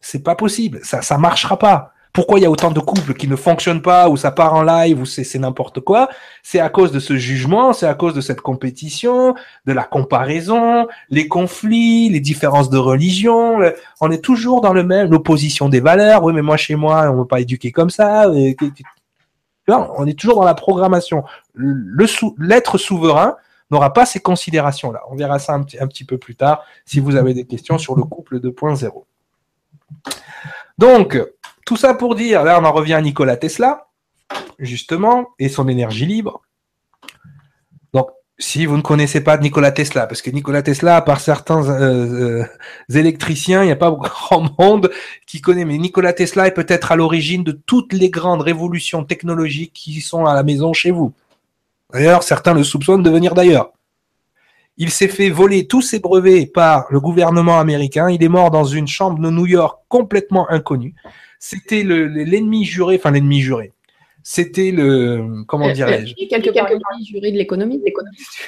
C'est 0.00 0.22
pas 0.22 0.34
possible, 0.34 0.80
ça 0.82 1.02
ça 1.02 1.18
marchera 1.18 1.58
pas. 1.58 1.92
Pourquoi 2.12 2.38
il 2.38 2.42
y 2.42 2.46
a 2.46 2.50
autant 2.50 2.70
de 2.70 2.80
couples 2.80 3.14
qui 3.14 3.28
ne 3.28 3.36
fonctionnent 3.36 3.82
pas, 3.82 4.08
ou 4.08 4.16
ça 4.16 4.32
part 4.32 4.54
en 4.54 4.62
live, 4.62 5.00
ou 5.00 5.06
c'est 5.06 5.38
n'importe 5.38 5.80
quoi 5.80 6.08
C'est 6.42 6.58
à 6.58 6.68
cause 6.68 6.90
de 6.90 6.98
ce 6.98 7.16
jugement, 7.16 7.72
c'est 7.72 7.86
à 7.86 7.94
cause 7.94 8.14
de 8.14 8.20
cette 8.20 8.40
compétition, 8.40 9.34
de 9.66 9.72
la 9.72 9.84
comparaison, 9.84 10.88
les 11.08 11.28
conflits, 11.28 12.08
les 12.08 12.20
différences 12.20 12.68
de 12.68 12.78
religion. 12.78 13.58
On 14.00 14.10
est 14.10 14.22
toujours 14.24 14.60
dans 14.60 14.72
le 14.72 14.82
même, 14.82 15.10
l'opposition 15.10 15.68
des 15.68 15.80
valeurs. 15.80 16.24
Oui, 16.24 16.32
mais 16.32 16.42
moi 16.42 16.56
chez 16.56 16.74
moi, 16.74 17.08
on 17.10 17.14
ne 17.14 17.18
veut 17.20 17.26
pas 17.26 17.40
éduquer 17.40 17.70
comme 17.70 17.90
ça. 17.90 18.28
on 18.28 20.06
est 20.06 20.18
toujours 20.18 20.36
dans 20.36 20.44
la 20.44 20.54
programmation. 20.54 21.22
L'être 21.54 22.76
souverain 22.76 23.36
n'aura 23.70 23.92
pas 23.92 24.04
ces 24.04 24.18
considérations-là. 24.18 25.02
On 25.10 25.16
verra 25.16 25.38
ça 25.38 25.54
un 25.54 25.62
petit 25.62 26.04
peu 26.04 26.18
plus 26.18 26.34
tard 26.34 26.64
si 26.84 26.98
vous 26.98 27.14
avez 27.14 27.34
des 27.34 27.46
questions 27.46 27.78
sur 27.78 27.94
le 27.94 28.02
couple 28.02 28.40
2.0. 28.40 29.04
Donc, 30.78 31.22
tout 31.70 31.76
ça 31.76 31.94
pour 31.94 32.16
dire, 32.16 32.42
là 32.42 32.58
on 32.60 32.64
en 32.64 32.72
revient 32.72 32.94
à 32.94 33.00
Nikola 33.00 33.36
Tesla, 33.36 33.86
justement, 34.58 35.28
et 35.38 35.48
son 35.48 35.68
énergie 35.68 36.04
libre. 36.04 36.42
Donc, 37.92 38.08
si 38.40 38.66
vous 38.66 38.76
ne 38.76 38.82
connaissez 38.82 39.20
pas 39.20 39.38
Nikola 39.38 39.70
Tesla, 39.70 40.08
parce 40.08 40.20
que 40.20 40.32
Nikola 40.32 40.62
Tesla, 40.62 40.96
à 40.96 41.02
part 41.02 41.20
certains 41.20 41.68
euh, 41.68 42.42
euh, 42.42 42.44
électriciens, 42.92 43.62
il 43.62 43.66
n'y 43.66 43.72
a 43.72 43.76
pas 43.76 43.92
grand 44.00 44.50
monde 44.58 44.90
qui 45.28 45.40
connaît, 45.40 45.64
mais 45.64 45.78
Nikola 45.78 46.12
Tesla 46.12 46.48
est 46.48 46.54
peut-être 46.54 46.90
à 46.90 46.96
l'origine 46.96 47.44
de 47.44 47.52
toutes 47.52 47.92
les 47.92 48.10
grandes 48.10 48.42
révolutions 48.42 49.04
technologiques 49.04 49.72
qui 49.72 50.00
sont 50.00 50.26
à 50.26 50.34
la 50.34 50.42
maison 50.42 50.72
chez 50.72 50.90
vous. 50.90 51.12
D'ailleurs, 51.92 52.24
certains 52.24 52.52
le 52.52 52.64
soupçonnent 52.64 53.04
de 53.04 53.10
venir 53.10 53.34
d'ailleurs. 53.34 53.70
Il 54.76 54.90
s'est 54.90 55.06
fait 55.06 55.30
voler 55.30 55.68
tous 55.68 55.82
ses 55.82 56.00
brevets 56.00 56.46
par 56.52 56.86
le 56.90 56.98
gouvernement 56.98 57.60
américain. 57.60 58.10
Il 58.10 58.24
est 58.24 58.28
mort 58.28 58.50
dans 58.50 58.64
une 58.64 58.88
chambre 58.88 59.20
de 59.20 59.30
New 59.30 59.46
York 59.46 59.78
complètement 59.88 60.50
inconnue. 60.50 60.96
C'était 61.42 61.82
l'ennemi 61.82 62.64
juré, 62.64 62.96
enfin 62.96 63.10
l'ennemi 63.10 63.40
juré. 63.40 63.72
c'était 64.22 64.72
le 64.72 65.42
comment 65.46 65.72
dirais-je? 65.72 66.14
quelque 66.28 66.50
part 66.50 66.68
de 66.68 67.36
l'économie. 67.38 67.82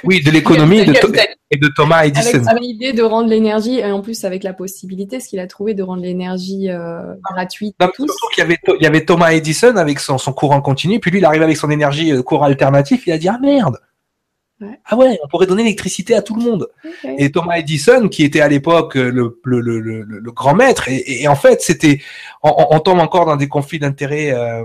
Oui 0.04 0.22
de 0.22 0.30
l'économie 0.30 0.80
et 0.80 1.56
de 1.56 1.68
Thomas 1.74 2.04
Edison. 2.04 2.46
avec 2.46 2.62
l'idée 2.62 2.92
de 2.92 3.02
rendre 3.02 3.30
l'énergie 3.30 3.78
et 3.78 3.86
en 3.86 4.02
plus 4.02 4.24
avec 4.24 4.44
la 4.44 4.52
possibilité 4.52 5.20
ce 5.20 5.28
qu'il 5.28 5.40
a 5.40 5.46
trouvé 5.46 5.72
de 5.72 5.82
rendre 5.82 6.02
l'énergie 6.02 6.70
euh, 6.70 7.14
gratuite 7.32 7.74
il 7.80 8.38
y 8.38 8.42
avait 8.42 8.58
il 8.78 8.82
y 8.82 8.86
avait 8.86 9.06
Thomas 9.06 9.30
Edison 9.30 9.76
avec 9.76 9.98
son, 9.98 10.18
son 10.18 10.34
courant 10.34 10.60
continu 10.60 11.00
puis 11.00 11.10
lui 11.10 11.18
il 11.20 11.24
arrive 11.24 11.42
avec 11.42 11.56
son 11.56 11.70
énergie 11.70 12.12
euh, 12.12 12.22
courant 12.22 12.44
alternatif 12.44 13.06
il 13.06 13.12
a 13.12 13.18
dit 13.18 13.28
ah 13.28 13.38
merde 13.40 13.78
ah 14.84 14.96
ouais, 14.96 15.18
on 15.22 15.28
pourrait 15.28 15.46
donner 15.46 15.62
l'électricité 15.62 16.14
à 16.14 16.22
tout 16.22 16.34
le 16.34 16.42
monde. 16.42 16.68
Et 17.18 17.30
Thomas 17.30 17.56
Edison, 17.56 18.08
qui 18.08 18.24
était 18.24 18.40
à 18.40 18.48
l'époque 18.48 18.94
le, 18.94 19.40
le, 19.44 19.60
le, 19.60 19.80
le, 20.02 20.32
grand 20.32 20.54
maître, 20.54 20.88
et, 20.88 21.22
et 21.22 21.28
en 21.28 21.36
fait, 21.36 21.62
c'était, 21.62 22.00
on, 22.42 22.52
on, 22.70 22.80
tombe 22.80 23.00
encore 23.00 23.26
dans 23.26 23.36
des 23.36 23.48
conflits 23.48 23.78
d'intérêts 23.78 24.32
euh, 24.32 24.64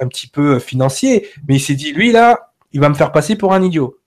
un 0.00 0.08
petit 0.08 0.26
peu 0.26 0.58
financiers, 0.58 1.28
mais 1.48 1.56
il 1.56 1.60
s'est 1.60 1.74
dit, 1.74 1.92
lui 1.92 2.12
là, 2.12 2.52
il 2.72 2.80
va 2.80 2.88
me 2.88 2.94
faire 2.94 3.12
passer 3.12 3.36
pour 3.36 3.54
un 3.54 3.62
idiot. 3.62 3.98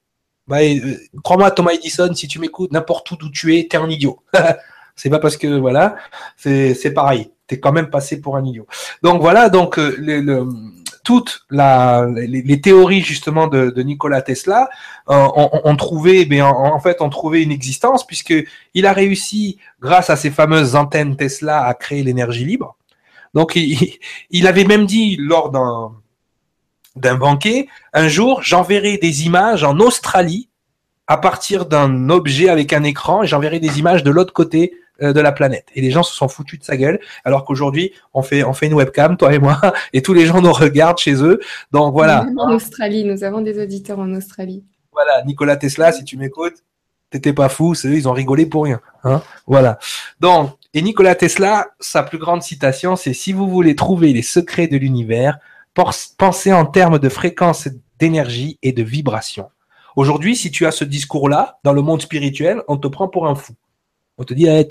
Bah, 0.47 0.61
euh, 0.61 0.97
crois-moi, 1.23 1.49
Thomas 1.51 1.71
Edison, 1.71 2.13
si 2.13 2.27
tu 2.27 2.39
m'écoutes, 2.39 2.71
n'importe 2.71 3.09
où 3.11 3.15
d'où 3.15 3.29
tu 3.29 3.57
es, 3.57 3.67
t'es 3.67 3.77
un 3.77 3.89
idiot. 3.89 4.19
c'est 4.95 5.09
pas 5.09 5.19
parce 5.19 5.37
que 5.37 5.47
voilà, 5.59 5.95
c'est 6.37 6.93
pareil. 6.93 7.31
T'es 7.47 7.59
quand 7.59 7.71
même 7.71 7.89
passé 7.89 8.21
pour 8.21 8.37
un 8.37 8.45
idiot. 8.45 8.65
Donc 9.03 9.21
voilà, 9.21 9.49
donc 9.49 9.77
euh, 9.77 9.95
le, 9.97 10.47
toutes 11.05 11.45
les, 11.51 12.59
théories 12.59 13.01
justement 13.01 13.47
de, 13.47 13.69
de 13.69 13.81
Nikola 13.83 14.21
Tesla 14.21 14.69
euh, 15.09 15.27
ont, 15.63 15.75
trouvé, 15.77 16.21
eh 16.21 16.25
bien, 16.25 16.47
en, 16.47 16.79
fait, 16.79 17.01
ont 17.01 17.09
trouvé 17.09 17.43
une 17.43 17.51
existence 17.51 18.05
puisque 18.05 18.33
il 18.73 18.85
a 18.85 18.91
réussi, 18.91 19.57
grâce 19.79 20.09
à 20.09 20.17
ces 20.17 20.31
fameuses 20.31 20.75
antennes 20.75 21.15
Tesla, 21.15 21.63
à 21.63 21.73
créer 21.73 22.03
l'énergie 22.03 22.43
libre. 22.43 22.75
Donc, 23.33 23.55
il, 23.55 23.97
il, 24.31 24.47
avait 24.47 24.65
même 24.65 24.85
dit 24.85 25.15
lors 25.17 25.51
d'un 25.51 25.93
d'un 26.95 27.15
banquet, 27.15 27.67
un 27.93 28.07
jour, 28.07 28.41
j'enverrai 28.41 28.97
des 28.97 29.25
images 29.25 29.63
en 29.63 29.79
Australie 29.79 30.47
à 31.07 31.17
partir 31.17 31.65
d'un 31.65 32.09
objet 32.09 32.49
avec 32.49 32.73
un 32.73 32.83
écran 32.83 33.23
et 33.23 33.27
j'enverrai 33.27 33.59
des 33.59 33.79
images 33.79 34.03
de 34.03 34.11
l'autre 34.11 34.33
côté 34.33 34.73
de 35.01 35.19
la 35.19 35.31
planète. 35.31 35.65
Et 35.75 35.81
les 35.81 35.91
gens 35.91 36.03
se 36.03 36.13
sont 36.15 36.27
foutus 36.27 36.59
de 36.59 36.63
sa 36.65 36.77
gueule, 36.77 36.99
alors 37.23 37.45
qu'aujourd'hui, 37.45 37.93
on 38.13 38.21
fait, 38.21 38.43
on 38.43 38.53
fait 38.53 38.67
une 38.67 38.73
webcam, 38.73 39.17
toi 39.17 39.33
et 39.33 39.39
moi, 39.39 39.59
et 39.93 40.01
tous 40.01 40.13
les 40.13 40.25
gens 40.25 40.41
nous 40.41 40.53
regardent 40.53 40.97
chez 40.97 41.15
eux. 41.23 41.39
Donc 41.71 41.93
voilà. 41.93 42.25
En 42.37 42.53
Australie, 42.53 43.03
nous 43.03 43.23
avons 43.23 43.41
des 43.41 43.61
auditeurs 43.61 43.99
en 43.99 44.13
Australie. 44.13 44.63
Voilà, 44.91 45.23
Nicolas 45.25 45.57
Tesla, 45.57 45.91
si 45.91 46.03
tu 46.05 46.17
m'écoutes, 46.17 46.63
t'étais 47.09 47.33
pas 47.33 47.49
fou, 47.49 47.75
c'est 47.75 47.87
eux, 47.89 47.95
ils 47.95 48.07
ont 48.07 48.13
rigolé 48.13 48.45
pour 48.45 48.63
rien. 48.63 48.79
Hein 49.03 49.21
voilà. 49.45 49.77
Donc, 50.19 50.51
et 50.73 50.81
Nicolas 50.81 51.15
Tesla, 51.15 51.67
sa 51.79 52.03
plus 52.03 52.17
grande 52.17 52.43
citation, 52.43 52.95
c'est 52.95 53.13
si 53.13 53.33
vous 53.33 53.49
voulez 53.49 53.75
trouver 53.75 54.13
les 54.13 54.21
secrets 54.21 54.67
de 54.67 54.77
l'univers, 54.77 55.37
pensez 56.17 56.53
en 56.53 56.65
termes 56.65 56.99
de 56.99 57.09
fréquence 57.09 57.67
d'énergie 57.99 58.57
et 58.61 58.71
de 58.71 58.83
vibration. 58.83 59.49
Aujourd'hui, 59.95 60.35
si 60.35 60.51
tu 60.51 60.65
as 60.65 60.71
ce 60.71 60.83
discours-là, 60.83 61.59
dans 61.63 61.71
le 61.71 61.81
monde 61.81 62.01
spirituel, 62.01 62.61
on 62.67 62.77
te 62.77 62.87
prend 62.87 63.07
pour 63.07 63.27
un 63.27 63.35
fou. 63.35 63.53
On 64.17 64.23
te 64.23 64.33
dit, 64.33 64.47
hey, 64.47 64.65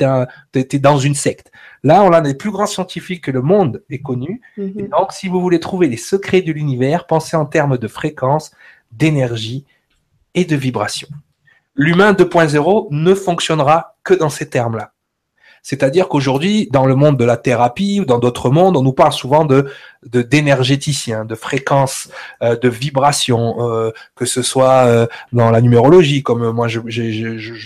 t'es, 0.52 0.78
dans 0.78 0.98
une 0.98 1.14
secte. 1.14 1.52
Là, 1.82 2.02
on 2.02 2.12
a 2.12 2.22
des 2.22 2.34
plus 2.34 2.50
grands 2.50 2.66
scientifiques 2.66 3.24
que 3.24 3.30
le 3.30 3.42
monde 3.42 3.82
est 3.90 4.00
connu. 4.00 4.40
Mhm. 4.56 4.88
donc, 4.88 5.12
si 5.12 5.28
vous 5.28 5.40
voulez 5.40 5.60
trouver 5.60 5.88
les 5.88 5.98
secrets 5.98 6.40
de 6.40 6.52
l'univers, 6.52 7.06
pensez 7.06 7.36
en 7.36 7.44
termes 7.44 7.76
de 7.76 7.88
fréquence, 7.88 8.52
d'énergie 8.90 9.66
et 10.34 10.44
de 10.44 10.56
vibration. 10.56 11.08
L'humain 11.76 12.12
2.0 12.12 12.88
ne 12.90 13.14
fonctionnera 13.14 13.96
que 14.02 14.14
dans 14.14 14.30
ces 14.30 14.48
termes-là. 14.48 14.93
C'est-à-dire 15.64 16.08
qu'aujourd'hui, 16.08 16.68
dans 16.70 16.84
le 16.84 16.94
monde 16.94 17.16
de 17.16 17.24
la 17.24 17.38
thérapie 17.38 17.98
ou 17.98 18.04
dans 18.04 18.18
d'autres 18.18 18.50
mondes, 18.50 18.76
on 18.76 18.82
nous 18.82 18.92
parle 18.92 19.14
souvent 19.14 19.46
de 19.46 19.66
d'énergéticiens, 20.04 21.24
de, 21.24 21.34
fréquences, 21.34 22.10
euh, 22.42 22.54
de 22.54 22.68
vibrations, 22.68 23.70
euh, 23.70 23.90
que 24.14 24.26
ce 24.26 24.42
soit 24.42 24.84
euh, 24.84 25.06
dans 25.32 25.50
la 25.50 25.62
numérologie, 25.62 26.22
comme 26.22 26.50
moi 26.50 26.68
je, 26.68 26.80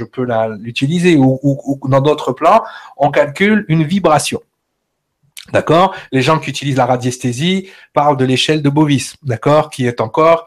peux 0.05 0.27
l'utiliser, 0.61 1.17
ou, 1.17 1.41
ou, 1.43 1.81
ou 1.83 1.89
dans 1.89 2.01
d'autres 2.01 2.31
plans, 2.31 2.63
on 2.97 3.11
calcule 3.11 3.65
une 3.67 3.83
vibration. 3.83 4.41
D'accord? 5.53 5.93
Les 6.13 6.23
gens 6.23 6.39
qui 6.39 6.51
utilisent 6.51 6.77
la 6.77 6.87
radiesthésie 6.87 7.69
parlent 7.95 8.17
de 8.17 8.25
l'échelle 8.25 8.63
de 8.63 8.71
Bovis, 8.71 9.17
d'accord? 9.25 9.71
Qui 9.71 9.87
est 9.87 10.01
encore 10.01 10.47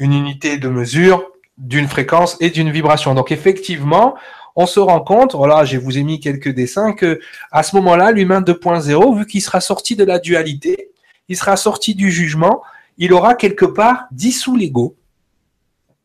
une 0.00 0.12
unité 0.12 0.58
de 0.58 0.68
mesure 0.68 1.22
d'une 1.56 1.86
fréquence 1.86 2.36
et 2.40 2.50
d'une 2.50 2.70
vibration. 2.70 3.14
Donc 3.14 3.30
effectivement, 3.30 4.16
on 4.60 4.66
se 4.66 4.78
rend 4.78 5.00
compte, 5.00 5.34
voilà, 5.34 5.64
je 5.64 5.78
vous 5.78 5.96
ai 5.96 6.02
mis 6.02 6.20
quelques 6.20 6.50
dessins, 6.50 6.92
que 6.92 7.18
à 7.50 7.62
ce 7.62 7.74
moment-là, 7.76 8.12
l'humain 8.12 8.42
2.0, 8.42 9.18
vu 9.18 9.26
qu'il 9.26 9.40
sera 9.40 9.62
sorti 9.62 9.96
de 9.96 10.04
la 10.04 10.18
dualité, 10.18 10.90
il 11.28 11.36
sera 11.36 11.56
sorti 11.56 11.94
du 11.94 12.10
jugement, 12.10 12.62
il 12.98 13.14
aura 13.14 13.34
quelque 13.36 13.64
part 13.64 14.04
dissous 14.12 14.56
l'ego. 14.56 14.96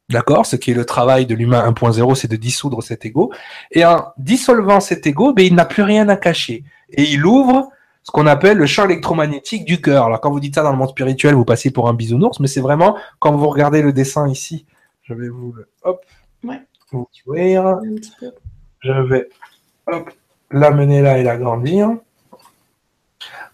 D'accord? 0.10 0.46
Ce 0.46 0.56
qui 0.56 0.72
est 0.72 0.76
le 0.76 0.86
travail 0.86 1.26
de 1.26 1.36
l'humain 1.36 1.70
1.0, 1.70 2.16
c'est 2.16 2.30
de 2.30 2.38
dissoudre 2.38 2.82
cet 2.82 3.06
ego. 3.06 3.34
Et 3.72 3.84
en 3.84 4.06
dissolvant 4.18 4.80
cet 4.80 5.06
ego, 5.06 5.34
ben, 5.34 5.46
il 5.46 5.56
n'a 5.56 5.66
plus 5.66 5.84
rien 5.84 6.08
à 6.08 6.16
cacher. 6.16 6.64
Et 6.92 7.04
il 7.04 7.26
ouvre 7.26 7.70
ce 8.04 8.12
qu'on 8.12 8.28
appelle 8.28 8.58
le 8.58 8.68
champ 8.68 8.86
électromagnétique 8.86 9.66
du 9.66 9.82
cœur. 9.82 10.06
Alors 10.06 10.22
quand 10.22 10.32
vous 10.32 10.40
dites 10.40 10.56
ça 10.56 10.64
dans 10.64 10.72
le 10.72 10.78
monde 10.78 10.90
spirituel, 10.90 11.34
vous 11.34 11.44
passez 11.44 11.72
pour 11.72 11.90
un 11.90 11.94
bisounours, 11.94 12.40
mais 12.40 12.48
c'est 12.48 12.62
vraiment 12.62 12.96
quand 13.20 13.36
vous 13.36 13.50
regardez 13.50 13.82
le 13.82 13.92
dessin 13.92 14.30
ici. 14.30 14.66
Je 15.02 15.14
vais 15.14 15.28
vous 15.28 15.52
le... 15.54 15.68
Hop. 15.84 16.06
Ouais. 16.44 16.62
Je 18.86 18.92
vais 18.92 19.30
l'amener 20.52 21.02
là 21.02 21.18
et 21.18 21.24
l'agrandir. 21.24 21.90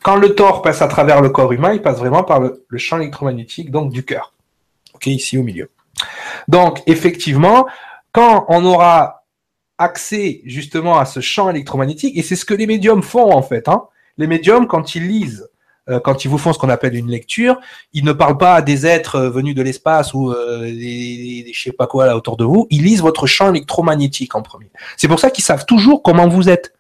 Quand 0.04 0.18
le 0.18 0.36
tort 0.36 0.62
passe 0.62 0.82
à 0.82 0.88
travers 0.88 1.22
le 1.22 1.30
corps 1.30 1.54
humain, 1.54 1.74
il 1.74 1.82
passe 1.82 2.00
vraiment 2.00 2.24
par 2.24 2.42
le, 2.42 2.66
champ 2.78 2.98
électromagnétique, 2.98 3.72
donc 3.72 3.94
du 3.94 4.04
cœur. 4.04 4.34
Ok, 4.94 5.08
ici 5.08 5.38
au 5.38 5.44
milieu. 5.44 5.70
Donc, 6.50 6.82
effectivement, 6.86 7.66
quand 8.12 8.46
on 8.50 8.66
aura 8.66 9.24
accès 9.78 10.42
justement 10.46 11.00
à 11.00 11.06
ce 11.06 11.22
champ 11.22 11.50
électromagnétique, 11.50 12.18
et 12.18 12.24
c'est 12.24 12.36
ce 12.36 12.46
que 12.46 12.54
les 12.54 12.68
médiums 12.68 13.02
font 13.02 13.32
en 13.32 13.42
fait, 13.42 13.70
hein. 13.70 13.84
les 14.18 14.28
médiums, 14.28 14.68
quand 14.68 14.96
ils 14.96 15.08
lisent 15.08 15.50
quand 16.04 16.24
ils 16.24 16.28
vous 16.28 16.38
font 16.38 16.54
ce 16.54 16.60
qu'on 16.60 16.70
appelle 16.70 16.96
une 16.96 17.10
lecture, 17.10 17.60
ils 17.94 18.06
ne 18.06 18.14
parlent 18.14 18.38
pas 18.38 18.56
à 18.56 18.62
des 18.62 18.86
êtres 18.86 19.16
euh, 19.16 19.30
venus 19.30 19.56
de 19.56 19.62
l'espace 19.62 20.14
ou 20.14 20.32
euh, 20.32 20.62
des, 20.62 21.44
des, 21.46 21.52
je 21.54 21.62
sais 21.62 21.72
pas 21.72 21.88
quoi 21.88 22.06
là 22.06 22.16
autour 22.16 22.38
de 22.38 22.44
vous. 22.44 22.68
Ils 22.70 22.84
lisent 22.84 23.02
votre 23.02 23.28
champ 23.28 23.50
électromagnétique 23.50 24.36
en 24.36 24.42
premier. 24.42 24.72
C'est 24.98 25.08
pour 25.08 25.20
ça 25.20 25.32
qu'ils 25.32 25.44
savent 25.44 25.66
toujours 25.66 26.04
comment 26.04 26.28
vous 26.28 26.50
êtes. 26.50 26.74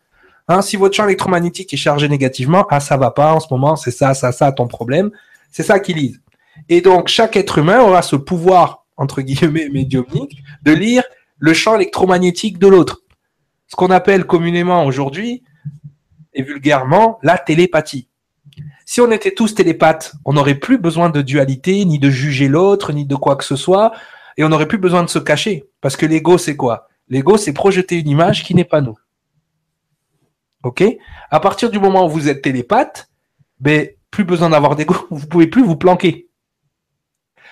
Hein, 0.47 0.61
si 0.61 0.75
votre 0.75 0.95
champ 0.95 1.05
électromagnétique 1.05 1.73
est 1.73 1.77
chargé 1.77 2.07
négativement, 2.09 2.65
ah 2.69 2.79
ça 2.79 2.97
va 2.97 3.11
pas 3.11 3.33
en 3.33 3.39
ce 3.39 3.47
moment, 3.51 3.75
c'est 3.75 3.91
ça, 3.91 4.13
ça, 4.13 4.31
ça 4.31 4.51
ton 4.51 4.67
problème. 4.67 5.11
C'est 5.51 5.63
ça 5.63 5.79
qu'ils 5.79 5.97
lisent. 5.97 6.21
Et 6.69 6.81
donc 6.81 7.07
chaque 7.07 7.35
être 7.35 7.57
humain 7.57 7.81
aura 7.81 8.01
ce 8.01 8.15
pouvoir 8.15 8.85
entre 8.97 9.21
guillemets 9.21 9.69
médiumnique 9.73 10.43
de 10.63 10.73
lire 10.73 11.03
le 11.39 11.53
champ 11.53 11.75
électromagnétique 11.75 12.59
de 12.59 12.67
l'autre. 12.67 13.01
Ce 13.67 13.75
qu'on 13.75 13.89
appelle 13.89 14.25
communément 14.25 14.85
aujourd'hui 14.85 15.43
et 16.33 16.43
vulgairement 16.43 17.19
la 17.23 17.37
télépathie. 17.37 18.07
Si 18.91 18.99
on 18.99 19.09
était 19.09 19.33
tous 19.33 19.55
télépathes, 19.55 20.15
on 20.25 20.33
n'aurait 20.33 20.59
plus 20.59 20.77
besoin 20.77 21.09
de 21.09 21.21
dualité, 21.21 21.85
ni 21.85 21.97
de 21.97 22.09
juger 22.09 22.49
l'autre, 22.49 22.91
ni 22.91 23.05
de 23.05 23.15
quoi 23.15 23.37
que 23.37 23.45
ce 23.45 23.55
soit, 23.55 23.93
et 24.35 24.43
on 24.43 24.49
n'aurait 24.49 24.67
plus 24.67 24.79
besoin 24.79 25.01
de 25.01 25.07
se 25.07 25.17
cacher. 25.17 25.63
Parce 25.79 25.95
que 25.95 26.05
l'ego, 26.05 26.37
c'est 26.37 26.57
quoi? 26.57 26.89
L'ego, 27.07 27.37
c'est 27.37 27.53
projeter 27.53 27.99
une 27.99 28.09
image 28.09 28.43
qui 28.43 28.53
n'est 28.53 28.65
pas 28.65 28.81
nous. 28.81 28.97
OK? 30.63 30.83
À 31.29 31.39
partir 31.39 31.69
du 31.69 31.79
moment 31.79 32.05
où 32.05 32.09
vous 32.09 32.27
êtes 32.27 32.41
télépathe, 32.41 33.09
ben, 33.61 33.87
plus 34.09 34.25
besoin 34.25 34.49
d'avoir 34.49 34.75
d'ego, 34.75 34.93
vous 35.09 35.25
pouvez 35.25 35.47
plus 35.47 35.63
vous 35.63 35.77
planquer. 35.77 36.27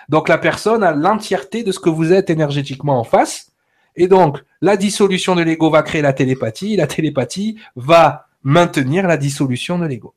Donc 0.09 0.27
la 0.27 0.39
personne 0.39 0.83
a 0.83 0.91
l'entièreté 0.91 1.63
de 1.63 1.71
ce 1.71 1.79
que 1.79 1.89
vous 1.89 2.11
êtes 2.11 2.29
énergétiquement 2.29 2.99
en 2.99 3.05
face. 3.05 3.53
Et 3.95 4.09
donc, 4.09 4.43
la 4.59 4.75
dissolution 4.75 5.37
de 5.37 5.43
l'ego 5.43 5.69
va 5.69 5.83
créer 5.83 6.01
la 6.01 6.11
télépathie, 6.11 6.75
la 6.75 6.87
télépathie 6.87 7.57
va 7.77 8.27
maintenir 8.43 9.07
la 9.07 9.15
dissolution 9.15 9.79
de 9.79 9.85
l'ego 9.85 10.15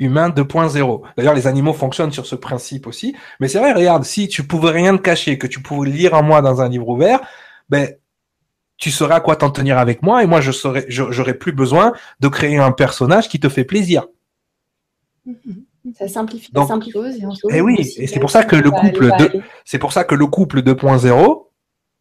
humain 0.00 0.30
2.0. 0.30 1.02
D'ailleurs, 1.16 1.34
les 1.34 1.46
animaux 1.46 1.72
fonctionnent 1.72 2.10
sur 2.10 2.26
ce 2.26 2.34
principe 2.34 2.86
aussi. 2.86 3.14
Mais 3.38 3.46
c'est 3.46 3.58
vrai, 3.58 3.72
regarde, 3.72 4.04
si 4.04 4.26
tu 4.26 4.44
pouvais 4.44 4.70
rien 4.70 4.96
te 4.96 5.02
cacher, 5.02 5.38
que 5.38 5.46
tu 5.46 5.62
pouvais 5.62 5.88
lire 5.88 6.14
en 6.14 6.22
moi 6.22 6.42
dans 6.42 6.60
un 6.60 6.68
livre 6.68 6.88
ouvert, 6.88 7.20
ben, 7.68 7.88
tu 8.78 8.90
saurais 8.90 9.14
à 9.14 9.20
quoi 9.20 9.36
t'en 9.36 9.50
tenir 9.50 9.78
avec 9.78 10.02
moi 10.02 10.24
et 10.24 10.26
moi, 10.26 10.40
je 10.40 10.50
saurais, 10.50 10.86
j'aurais 10.88 11.34
plus 11.34 11.52
besoin 11.52 11.92
de 12.18 12.28
créer 12.28 12.56
un 12.56 12.72
personnage 12.72 13.28
qui 13.28 13.38
te 13.38 13.48
fait 13.48 13.64
plaisir. 13.64 14.06
Ça 15.94 16.08
simplifie, 16.08 16.50
Donc, 16.52 16.68
simplifie 16.68 16.98
et, 16.98 17.56
eh 17.56 17.60
oui, 17.60 17.76
et 17.78 18.06
c'est 18.06 18.20
pour 18.20 18.30
ça 18.30 18.44
que 18.44 18.56
le 18.56 18.70
couple 18.70 19.10
de, 19.18 19.40
c'est 19.64 19.78
pour 19.78 19.92
ça 19.92 20.04
que 20.04 20.14
le 20.14 20.26
couple 20.26 20.60
2.0 20.60 21.46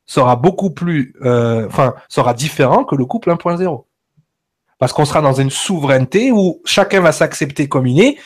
sera 0.05 0.35
beaucoup 0.35 0.71
plus, 0.71 1.13
euh, 1.21 1.67
enfin, 1.67 1.93
sera 2.07 2.33
différent 2.33 2.83
que 2.83 2.95
le 2.95 3.05
couple 3.05 3.29
1.0 3.29 3.85
parce 4.79 4.93
qu'on 4.93 5.05
sera 5.05 5.21
dans 5.21 5.33
une 5.33 5.51
souveraineté 5.51 6.31
où 6.31 6.61
chacun 6.65 7.01
va 7.01 7.11
s'accepter 7.11 7.67
comme 7.67 7.85
il 7.85 8.01
est, 8.01 8.17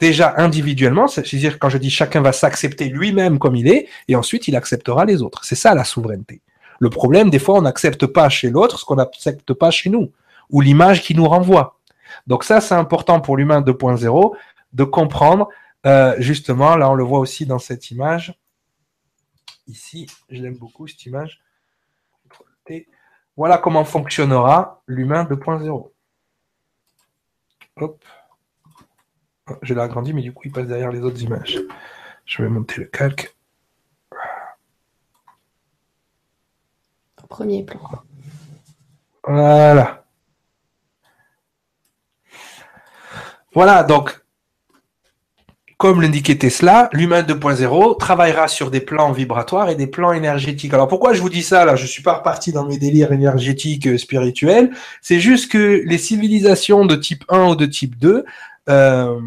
déjà 0.00 0.34
individuellement, 0.36 1.06
c'est-à-dire 1.06 1.58
quand 1.58 1.68
je 1.68 1.78
dis 1.78 1.90
chacun 1.90 2.20
va 2.20 2.32
s'accepter 2.32 2.88
lui-même 2.88 3.38
comme 3.38 3.56
il 3.56 3.68
est, 3.68 3.88
et 4.08 4.16
ensuite 4.16 4.48
il 4.48 4.56
acceptera 4.56 5.04
les 5.04 5.22
autres. 5.22 5.44
C'est 5.44 5.54
ça 5.54 5.74
la 5.74 5.84
souveraineté. 5.84 6.42
Le 6.80 6.90
problème, 6.90 7.30
des 7.30 7.38
fois, 7.38 7.58
on 7.58 7.62
n'accepte 7.62 8.06
pas 8.06 8.28
chez 8.28 8.50
l'autre 8.50 8.78
ce 8.78 8.84
qu'on 8.84 8.96
n'accepte 8.96 9.52
pas 9.52 9.70
chez 9.70 9.90
nous, 9.90 10.10
ou 10.50 10.60
l'image 10.60 11.02
qui 11.02 11.14
nous 11.14 11.28
renvoie. 11.28 11.78
Donc 12.26 12.44
ça, 12.44 12.60
c'est 12.60 12.74
important 12.74 13.20
pour 13.20 13.36
l'humain 13.36 13.60
2.0, 13.60 14.34
de 14.72 14.84
comprendre 14.84 15.48
euh, 15.86 16.14
justement, 16.18 16.76
là 16.76 16.90
on 16.90 16.94
le 16.94 17.04
voit 17.04 17.20
aussi 17.20 17.46
dans 17.46 17.58
cette 17.58 17.90
image. 17.90 18.34
Ici, 19.66 20.06
je 20.28 20.42
l'aime 20.42 20.56
beaucoup 20.56 20.86
cette 20.88 21.04
image. 21.06 21.40
Voilà 23.40 23.56
comment 23.56 23.86
fonctionnera 23.86 24.82
l'humain 24.86 25.24
2.0. 25.24 25.90
Hop. 27.76 28.04
Oh, 29.48 29.54
je 29.62 29.72
l'ai 29.72 29.80
agrandi, 29.80 30.12
mais 30.12 30.20
du 30.20 30.34
coup, 30.34 30.42
il 30.44 30.52
passe 30.52 30.66
derrière 30.66 30.92
les 30.92 31.00
autres 31.00 31.22
images. 31.22 31.58
Je 32.26 32.42
vais 32.42 32.50
monter 32.50 32.82
le 32.82 32.84
calque. 32.88 33.34
Premier 37.30 37.64
plan. 37.64 37.80
Voilà. 39.24 40.04
Voilà, 43.54 43.84
donc 43.84 44.22
comme 45.80 46.02
l'indiquait 46.02 46.36
Tesla, 46.36 46.90
l'humain 46.92 47.22
2.0 47.22 47.96
travaillera 47.98 48.48
sur 48.48 48.70
des 48.70 48.80
plans 48.80 49.12
vibratoires 49.12 49.70
et 49.70 49.74
des 49.76 49.86
plans 49.86 50.12
énergétiques. 50.12 50.74
Alors 50.74 50.88
pourquoi 50.88 51.14
je 51.14 51.22
vous 51.22 51.30
dis 51.30 51.42
ça 51.42 51.64
là? 51.64 51.74
Je 51.74 51.86
suis 51.86 52.02
pas 52.02 52.16
reparti 52.18 52.52
dans 52.52 52.66
mes 52.66 52.76
délires 52.76 53.12
énergétiques 53.12 53.86
euh, 53.86 53.96
spirituels. 53.96 54.72
C'est 55.00 55.20
juste 55.20 55.50
que 55.50 55.82
les 55.86 55.96
civilisations 55.96 56.84
de 56.84 56.96
type 56.96 57.24
1 57.30 57.48
ou 57.48 57.56
de 57.56 57.64
type 57.64 57.98
2 57.98 58.26
euh, 58.68 59.18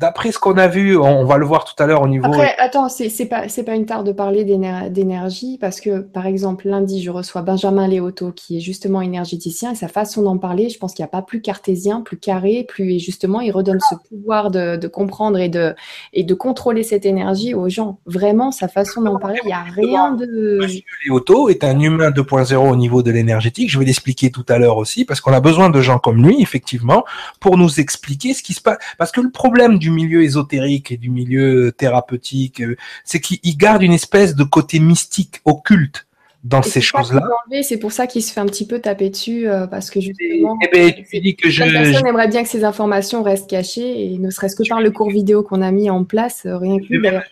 d'après 0.00 0.32
ce 0.32 0.38
qu'on 0.38 0.56
a 0.56 0.66
vu, 0.66 0.96
on, 0.96 1.26
va 1.26 1.36
le 1.36 1.44
voir 1.44 1.66
tout 1.66 1.80
à 1.80 1.86
l'heure 1.86 2.00
au 2.00 2.08
niveau. 2.08 2.24
Après, 2.24 2.56
attends, 2.58 2.88
c'est 2.88 3.26
pas 3.26 3.42
pas 3.66 3.74
une 3.74 3.84
tare 3.84 4.02
de 4.02 4.12
parler 4.12 4.44
d'énergie 4.44 5.58
parce 5.60 5.80
que 5.80 6.00
par 6.00 6.26
exemple 6.26 6.66
lundi 6.66 7.02
je 7.02 7.10
reçois 7.10 7.42
Benjamin 7.42 7.86
Léoto 7.86 8.32
qui 8.32 8.56
est 8.56 8.60
justement 8.60 9.02
énergéticien 9.02 9.72
et 9.72 9.74
sa 9.74 9.88
façon 9.88 10.22
d'en 10.22 10.38
parler, 10.38 10.70
je 10.70 10.78
pense 10.78 10.94
qu'il 10.94 11.02
n'y 11.02 11.08
a 11.08 11.10
pas 11.10 11.20
plus 11.20 11.42
cartésien, 11.42 12.00
plus 12.00 12.16
carré, 12.16 12.64
plus 12.66 12.94
et 12.94 12.98
justement 12.98 13.40
il 13.40 13.52
redonne 13.52 13.78
ce 13.90 13.94
pouvoir 14.08 14.50
de, 14.50 14.76
de, 14.76 14.88
comprendre 14.88 15.38
et 15.38 15.50
de 15.50 15.74
et 16.14 16.24
de 16.24 16.34
contrôler 16.34 16.82
cette 16.82 17.04
énergie 17.04 17.52
aux 17.52 17.68
gens. 17.68 17.98
Vraiment 18.06 18.50
sa 18.50 18.68
façon 18.68 19.02
d'en 19.02 19.18
parler, 19.18 19.38
il 19.44 19.48
n'y 19.48 19.52
a 19.52 19.62
rien 19.62 20.12
de. 20.12 20.58
Monsieur 20.62 20.82
Léoto 21.04 21.50
est 21.50 21.62
un 21.62 21.78
humain 21.78 22.10
2.0 22.10 22.56
au 22.56 22.76
niveau 22.76 23.02
de 23.02 23.10
l'énergétique. 23.10 23.70
Je 23.70 23.78
vais 23.78 23.84
l'expliquer 23.84 24.30
tout 24.30 24.46
à 24.48 24.56
l'heure 24.56 24.78
aussi 24.78 25.04
parce 25.04 25.20
qu'on 25.20 25.34
a 25.34 25.40
besoin 25.40 25.68
de 25.68 25.80
gens 25.82 25.98
comme 25.98 26.26
lui 26.26 26.40
effectivement 26.40 27.04
pour 27.38 27.58
nous 27.58 27.80
expliquer 27.80 28.32
ce 28.32 28.42
qui 28.42 28.54
se 28.54 28.62
passe. 28.62 28.78
Parce 28.96 29.12
que 29.12 29.20
le 29.20 29.30
problème 29.30 29.78
du 29.78 29.89
milieu 29.90 30.22
ésotérique 30.22 30.92
et 30.92 30.96
du 30.96 31.10
milieu 31.10 31.72
thérapeutique, 31.72 32.60
euh, 32.60 32.76
c'est 33.04 33.20
qu'il 33.20 33.56
garde 33.56 33.82
une 33.82 33.92
espèce 33.92 34.34
de 34.34 34.44
côté 34.44 34.78
mystique, 34.78 35.40
occulte 35.44 36.06
dans 36.44 36.62
ces 36.62 36.80
choses-là. 36.80 37.22
C'est 37.62 37.78
pour 37.78 37.92
ça 37.92 38.06
qu'il 38.06 38.22
se 38.22 38.32
fait 38.32 38.40
un 38.40 38.46
petit 38.46 38.66
peu 38.66 38.80
taper 38.80 39.10
dessus, 39.10 39.48
euh, 39.48 39.66
parce 39.66 39.90
que 39.90 40.00
justement, 40.00 40.56
eh 40.62 40.68
ben, 40.72 40.92
tu 40.92 41.20
dis 41.20 41.36
que 41.36 41.50
je, 41.50 41.62
personne 41.62 42.06
aimerait 42.06 42.28
bien 42.28 42.42
que 42.42 42.48
ces 42.48 42.64
informations 42.64 43.22
restent 43.22 43.50
cachées, 43.50 44.12
et 44.12 44.18
ne 44.18 44.30
serait-ce 44.30 44.56
que 44.56 44.66
par 44.68 44.80
le 44.80 44.90
cours 44.90 45.10
vidéo 45.10 45.42
qu'on 45.42 45.62
a 45.62 45.70
mis 45.70 45.90
en 45.90 46.04
place, 46.04 46.46
euh, 46.46 46.56
rien 46.56 46.78
que 46.78 46.96
Moi, 46.98 47.22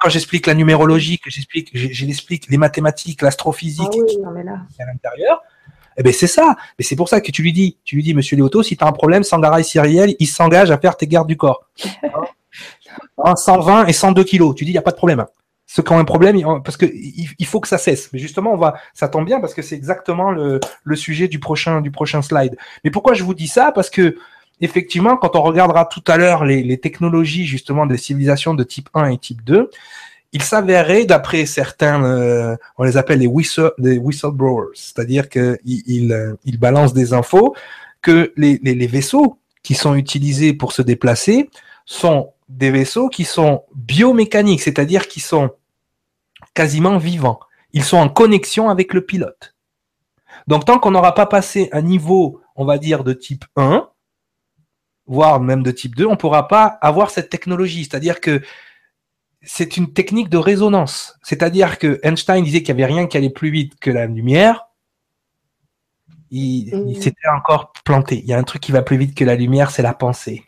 quand 0.00 0.08
j'explique 0.08 0.46
la 0.46 0.54
numérologie, 0.54 1.18
que 1.18 1.30
j'explique, 1.30 1.70
j'explique 1.72 2.48
les 2.50 2.58
mathématiques, 2.58 3.22
l'astrophysique 3.22 3.88
ah 4.24 4.28
à 4.28 4.86
l'intérieur, 4.86 5.42
eh 5.96 6.02
ben 6.02 6.12
c'est 6.12 6.26
ça. 6.26 6.56
Mais 6.78 6.84
c'est 6.84 6.96
pour 6.96 7.08
ça 7.08 7.20
que 7.20 7.30
tu 7.30 7.42
lui 7.42 7.52
dis, 7.52 7.76
tu 7.84 7.96
lui 7.96 8.02
dis, 8.02 8.14
Monsieur 8.14 8.36
Léoto, 8.36 8.62
si 8.62 8.76
tu 8.76 8.84
as 8.84 8.86
un 8.86 8.92
problème, 8.92 9.22
Sangara 9.22 9.62
Cyriel, 9.62 10.14
il 10.18 10.26
s'engage 10.26 10.70
à 10.70 10.78
faire 10.78 10.96
tes 10.96 11.06
gardes 11.06 11.28
du 11.28 11.36
corps. 11.36 11.68
120 13.36 13.86
et 13.86 13.92
102 13.92 14.24
kilos. 14.24 14.54
Tu 14.54 14.64
dis, 14.64 14.70
il 14.70 14.74
n'y 14.74 14.78
a 14.78 14.82
pas 14.82 14.90
de 14.90 14.96
problème. 14.96 15.24
Ceux 15.66 15.82
qui 15.82 15.92
ont 15.92 15.98
un 15.98 16.04
problème, 16.04 16.38
parce 16.62 16.76
que 16.76 16.84
il 16.84 17.46
faut 17.46 17.60
que 17.60 17.68
ça 17.68 17.78
cesse. 17.78 18.12
Mais 18.12 18.18
justement, 18.18 18.52
on 18.52 18.58
va, 18.58 18.74
ça 18.92 19.08
tombe 19.08 19.24
bien 19.24 19.40
parce 19.40 19.54
que 19.54 19.62
c'est 19.62 19.74
exactement 19.74 20.30
le, 20.30 20.60
le 20.84 20.96
sujet 20.96 21.28
du 21.28 21.40
prochain, 21.40 21.80
du 21.80 21.90
prochain 21.90 22.20
slide. 22.20 22.56
Mais 22.84 22.90
pourquoi 22.90 23.14
je 23.14 23.24
vous 23.24 23.32
dis 23.32 23.48
ça? 23.48 23.72
Parce 23.72 23.88
que 23.88 24.16
effectivement, 24.60 25.16
quand 25.16 25.34
on 25.34 25.42
regardera 25.42 25.86
tout 25.86 26.04
à 26.08 26.18
l'heure 26.18 26.44
les, 26.44 26.62
les 26.62 26.78
technologies 26.78 27.46
justement 27.46 27.86
des 27.86 27.96
civilisations 27.96 28.52
de 28.52 28.64
type 28.64 28.90
1 28.92 29.10
et 29.12 29.18
type 29.18 29.42
2, 29.44 29.70
il 30.32 30.42
s'avérait, 30.42 31.04
d'après 31.04 31.44
certains, 31.46 32.04
euh, 32.04 32.56
on 32.78 32.84
les 32.84 32.96
appelle 32.96 33.18
les, 33.18 33.26
whistle, 33.26 33.72
whistleblowers, 33.78 34.70
c'est-à-dire 34.74 35.28
qu'ils 35.28 35.58
ils, 35.64 36.12
euh, 36.12 36.34
ils 36.44 36.58
balancent 36.58 36.94
des 36.94 37.12
infos, 37.12 37.54
que 38.00 38.32
les, 38.36 38.58
les, 38.62 38.74
les, 38.74 38.86
vaisseaux 38.86 39.38
qui 39.62 39.74
sont 39.74 39.94
utilisés 39.94 40.54
pour 40.54 40.72
se 40.72 40.82
déplacer 40.82 41.50
sont 41.84 42.32
des 42.48 42.70
vaisseaux 42.70 43.08
qui 43.08 43.24
sont 43.24 43.64
biomécaniques, 43.74 44.62
c'est-à-dire 44.62 45.06
qui 45.06 45.20
sont 45.20 45.50
quasiment 46.54 46.98
vivants. 46.98 47.40
Ils 47.72 47.84
sont 47.84 47.98
en 47.98 48.08
connexion 48.08 48.70
avec 48.70 48.94
le 48.94 49.04
pilote. 49.04 49.54
Donc 50.46 50.64
tant 50.64 50.78
qu'on 50.78 50.90
n'aura 50.90 51.14
pas 51.14 51.26
passé 51.26 51.68
un 51.72 51.82
niveau, 51.82 52.40
on 52.56 52.64
va 52.64 52.78
dire, 52.78 53.04
de 53.04 53.12
type 53.12 53.44
1, 53.56 53.88
voire 55.06 55.40
même 55.40 55.62
de 55.62 55.70
type 55.70 55.94
2, 55.94 56.06
on 56.06 56.12
ne 56.12 56.16
pourra 56.16 56.48
pas 56.48 56.64
avoir 56.80 57.10
cette 57.10 57.30
technologie. 57.30 57.84
C'est-à-dire 57.84 58.20
que 58.20 58.42
c'est 59.44 59.76
une 59.76 59.92
technique 59.92 60.28
de 60.28 60.38
résonance. 60.38 61.18
C'est-à-dire 61.22 61.78
que 61.78 61.98
Einstein 62.02 62.42
disait 62.44 62.62
qu'il 62.62 62.74
n'y 62.74 62.82
avait 62.82 62.92
rien 62.92 63.06
qui 63.06 63.16
allait 63.16 63.30
plus 63.30 63.50
vite 63.50 63.78
que 63.80 63.90
la 63.90 64.06
lumière. 64.06 64.68
Il, 66.30 66.74
mm. 66.74 66.94
s'était 66.94 67.28
encore 67.36 67.72
planté. 67.84 68.18
Il 68.18 68.26
y 68.26 68.32
a 68.32 68.38
un 68.38 68.44
truc 68.44 68.62
qui 68.62 68.72
va 68.72 68.82
plus 68.82 68.96
vite 68.96 69.14
que 69.14 69.24
la 69.24 69.34
lumière, 69.34 69.70
c'est 69.70 69.82
la 69.82 69.94
pensée. 69.94 70.44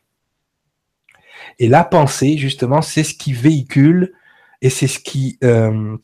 Et 1.58 1.68
la 1.68 1.84
pensée, 1.84 2.38
justement, 2.38 2.82
c'est 2.82 3.04
ce 3.04 3.14
qui 3.14 3.32
véhicule 3.32 4.14
et 4.62 4.70
c'est 4.70 4.86
ce 4.86 4.98
qui 4.98 5.38
euh, 5.44 5.96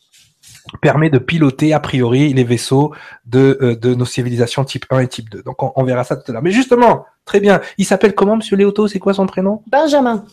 permet 0.82 1.08
de 1.08 1.18
piloter 1.18 1.72
a 1.72 1.80
priori 1.80 2.34
les 2.34 2.44
vaisseaux 2.44 2.94
de, 3.24 3.58
euh, 3.62 3.74
de 3.74 3.94
nos 3.94 4.04
civilisations 4.04 4.64
type 4.64 4.84
1 4.90 5.00
et 5.00 5.08
type 5.08 5.30
2. 5.30 5.42
Donc 5.42 5.62
on, 5.62 5.72
on 5.76 5.84
verra 5.84 6.04
ça 6.04 6.16
tout 6.16 6.24
à 6.30 6.32
l'heure. 6.32 6.42
Mais 6.42 6.52
justement, 6.52 7.06
très 7.24 7.40
bien. 7.40 7.60
Il 7.78 7.86
s'appelle 7.86 8.14
comment, 8.14 8.36
Monsieur 8.36 8.56
Léoto? 8.56 8.86
C'est 8.86 8.98
quoi 8.98 9.14
son 9.14 9.26
prénom? 9.26 9.62
Benjamin. 9.66 10.26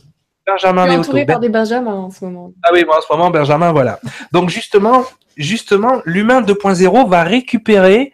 Benjamin 0.47 0.85
Je 0.85 0.91
suis 0.91 0.99
entouré 0.99 1.25
par 1.25 1.39
des 1.39 1.49
Benjamins 1.49 1.93
en 1.93 2.09
ce 2.09 2.23
moment. 2.23 2.53
Ah 2.63 2.69
oui, 2.73 2.85
moi 2.85 2.97
en 2.97 3.01
ce 3.01 3.11
moment, 3.11 3.29
Benjamin, 3.29 3.71
voilà. 3.73 3.99
Donc 4.31 4.49
justement, 4.49 5.03
justement, 5.35 6.01
l'humain 6.05 6.41
2.0 6.41 7.09
va 7.09 7.23
récupérer 7.23 8.13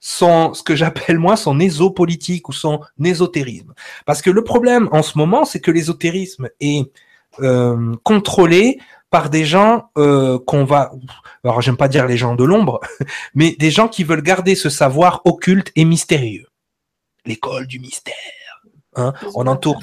son, 0.00 0.54
ce 0.54 0.62
que 0.62 0.74
j'appelle 0.74 1.18
moi 1.18 1.36
son 1.36 1.60
ésopolitique 1.60 2.48
ou 2.48 2.52
son 2.52 2.80
ésotérisme. 3.04 3.74
Parce 4.06 4.22
que 4.22 4.30
le 4.30 4.42
problème 4.42 4.88
en 4.92 5.02
ce 5.02 5.18
moment, 5.18 5.44
c'est 5.44 5.60
que 5.60 5.70
l'ésotérisme 5.70 6.48
est 6.60 6.90
euh, 7.40 7.94
contrôlé 8.02 8.80
par 9.10 9.28
des 9.28 9.44
gens 9.44 9.90
euh, 9.98 10.38
qu'on 10.46 10.64
va, 10.64 10.90
alors 11.44 11.60
j'aime 11.60 11.76
pas 11.76 11.88
dire 11.88 12.06
les 12.06 12.16
gens 12.16 12.34
de 12.34 12.44
l'ombre, 12.44 12.80
mais 13.34 13.54
des 13.58 13.70
gens 13.70 13.88
qui 13.88 14.04
veulent 14.04 14.22
garder 14.22 14.54
ce 14.54 14.70
savoir 14.70 15.20
occulte 15.26 15.70
et 15.76 15.84
mystérieux. 15.84 16.46
L'école 17.26 17.66
du 17.66 17.78
mystère. 17.78 18.14
Hein 18.96 19.12
on 19.34 19.46
entoure 19.46 19.80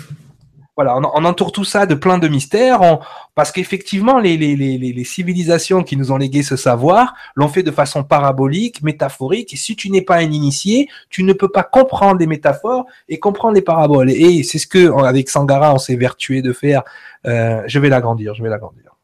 voilà, 0.80 0.96
on, 0.96 1.26
entoure 1.26 1.52
tout 1.52 1.66
ça 1.66 1.86
de 1.86 1.94
plein 1.94 2.20
de 2.20 2.30
mystères, 2.30 3.00
parce 3.36 3.52
qu'effectivement, 3.52 4.18
les, 4.18 5.04
civilisations 5.04 5.84
qui 5.84 5.98
nous 5.98 6.14
ont 6.14 6.16
légué 6.16 6.42
ce 6.42 6.56
savoir 6.56 7.16
l'ont 7.36 7.50
fait 7.50 7.64
de 7.64 7.72
façon 7.72 8.06
parabolique, 8.06 8.82
métaphorique, 8.82 9.54
et 9.54 9.58
si 9.58 9.76
tu 9.76 9.90
n'es 9.90 10.04
pas 10.04 10.16
un 10.16 10.32
initié, 10.32 10.88
tu 11.10 11.24
ne 11.24 11.34
peux 11.34 11.50
pas 11.50 11.64
comprendre 11.64 12.22
les 12.22 12.28
métaphores 12.28 12.86
et 13.10 13.20
comprendre 13.20 13.56
les 13.56 13.62
paraboles. 13.62 14.10
Et 14.10 14.42
c'est 14.44 14.58
ce 14.58 14.68
que, 14.68 14.90
avec 15.04 15.30
Sangara, 15.30 15.74
on 15.74 15.80
s'est 15.80 15.98
vertué 15.98 16.42
de 16.42 16.54
faire. 16.54 16.84
Euh, 17.28 17.62
je 17.68 17.78
vais 17.78 17.90
l'agrandir, 17.90 18.34
je 18.34 18.42
vais 18.42 18.50
l'agrandir. 18.50 18.96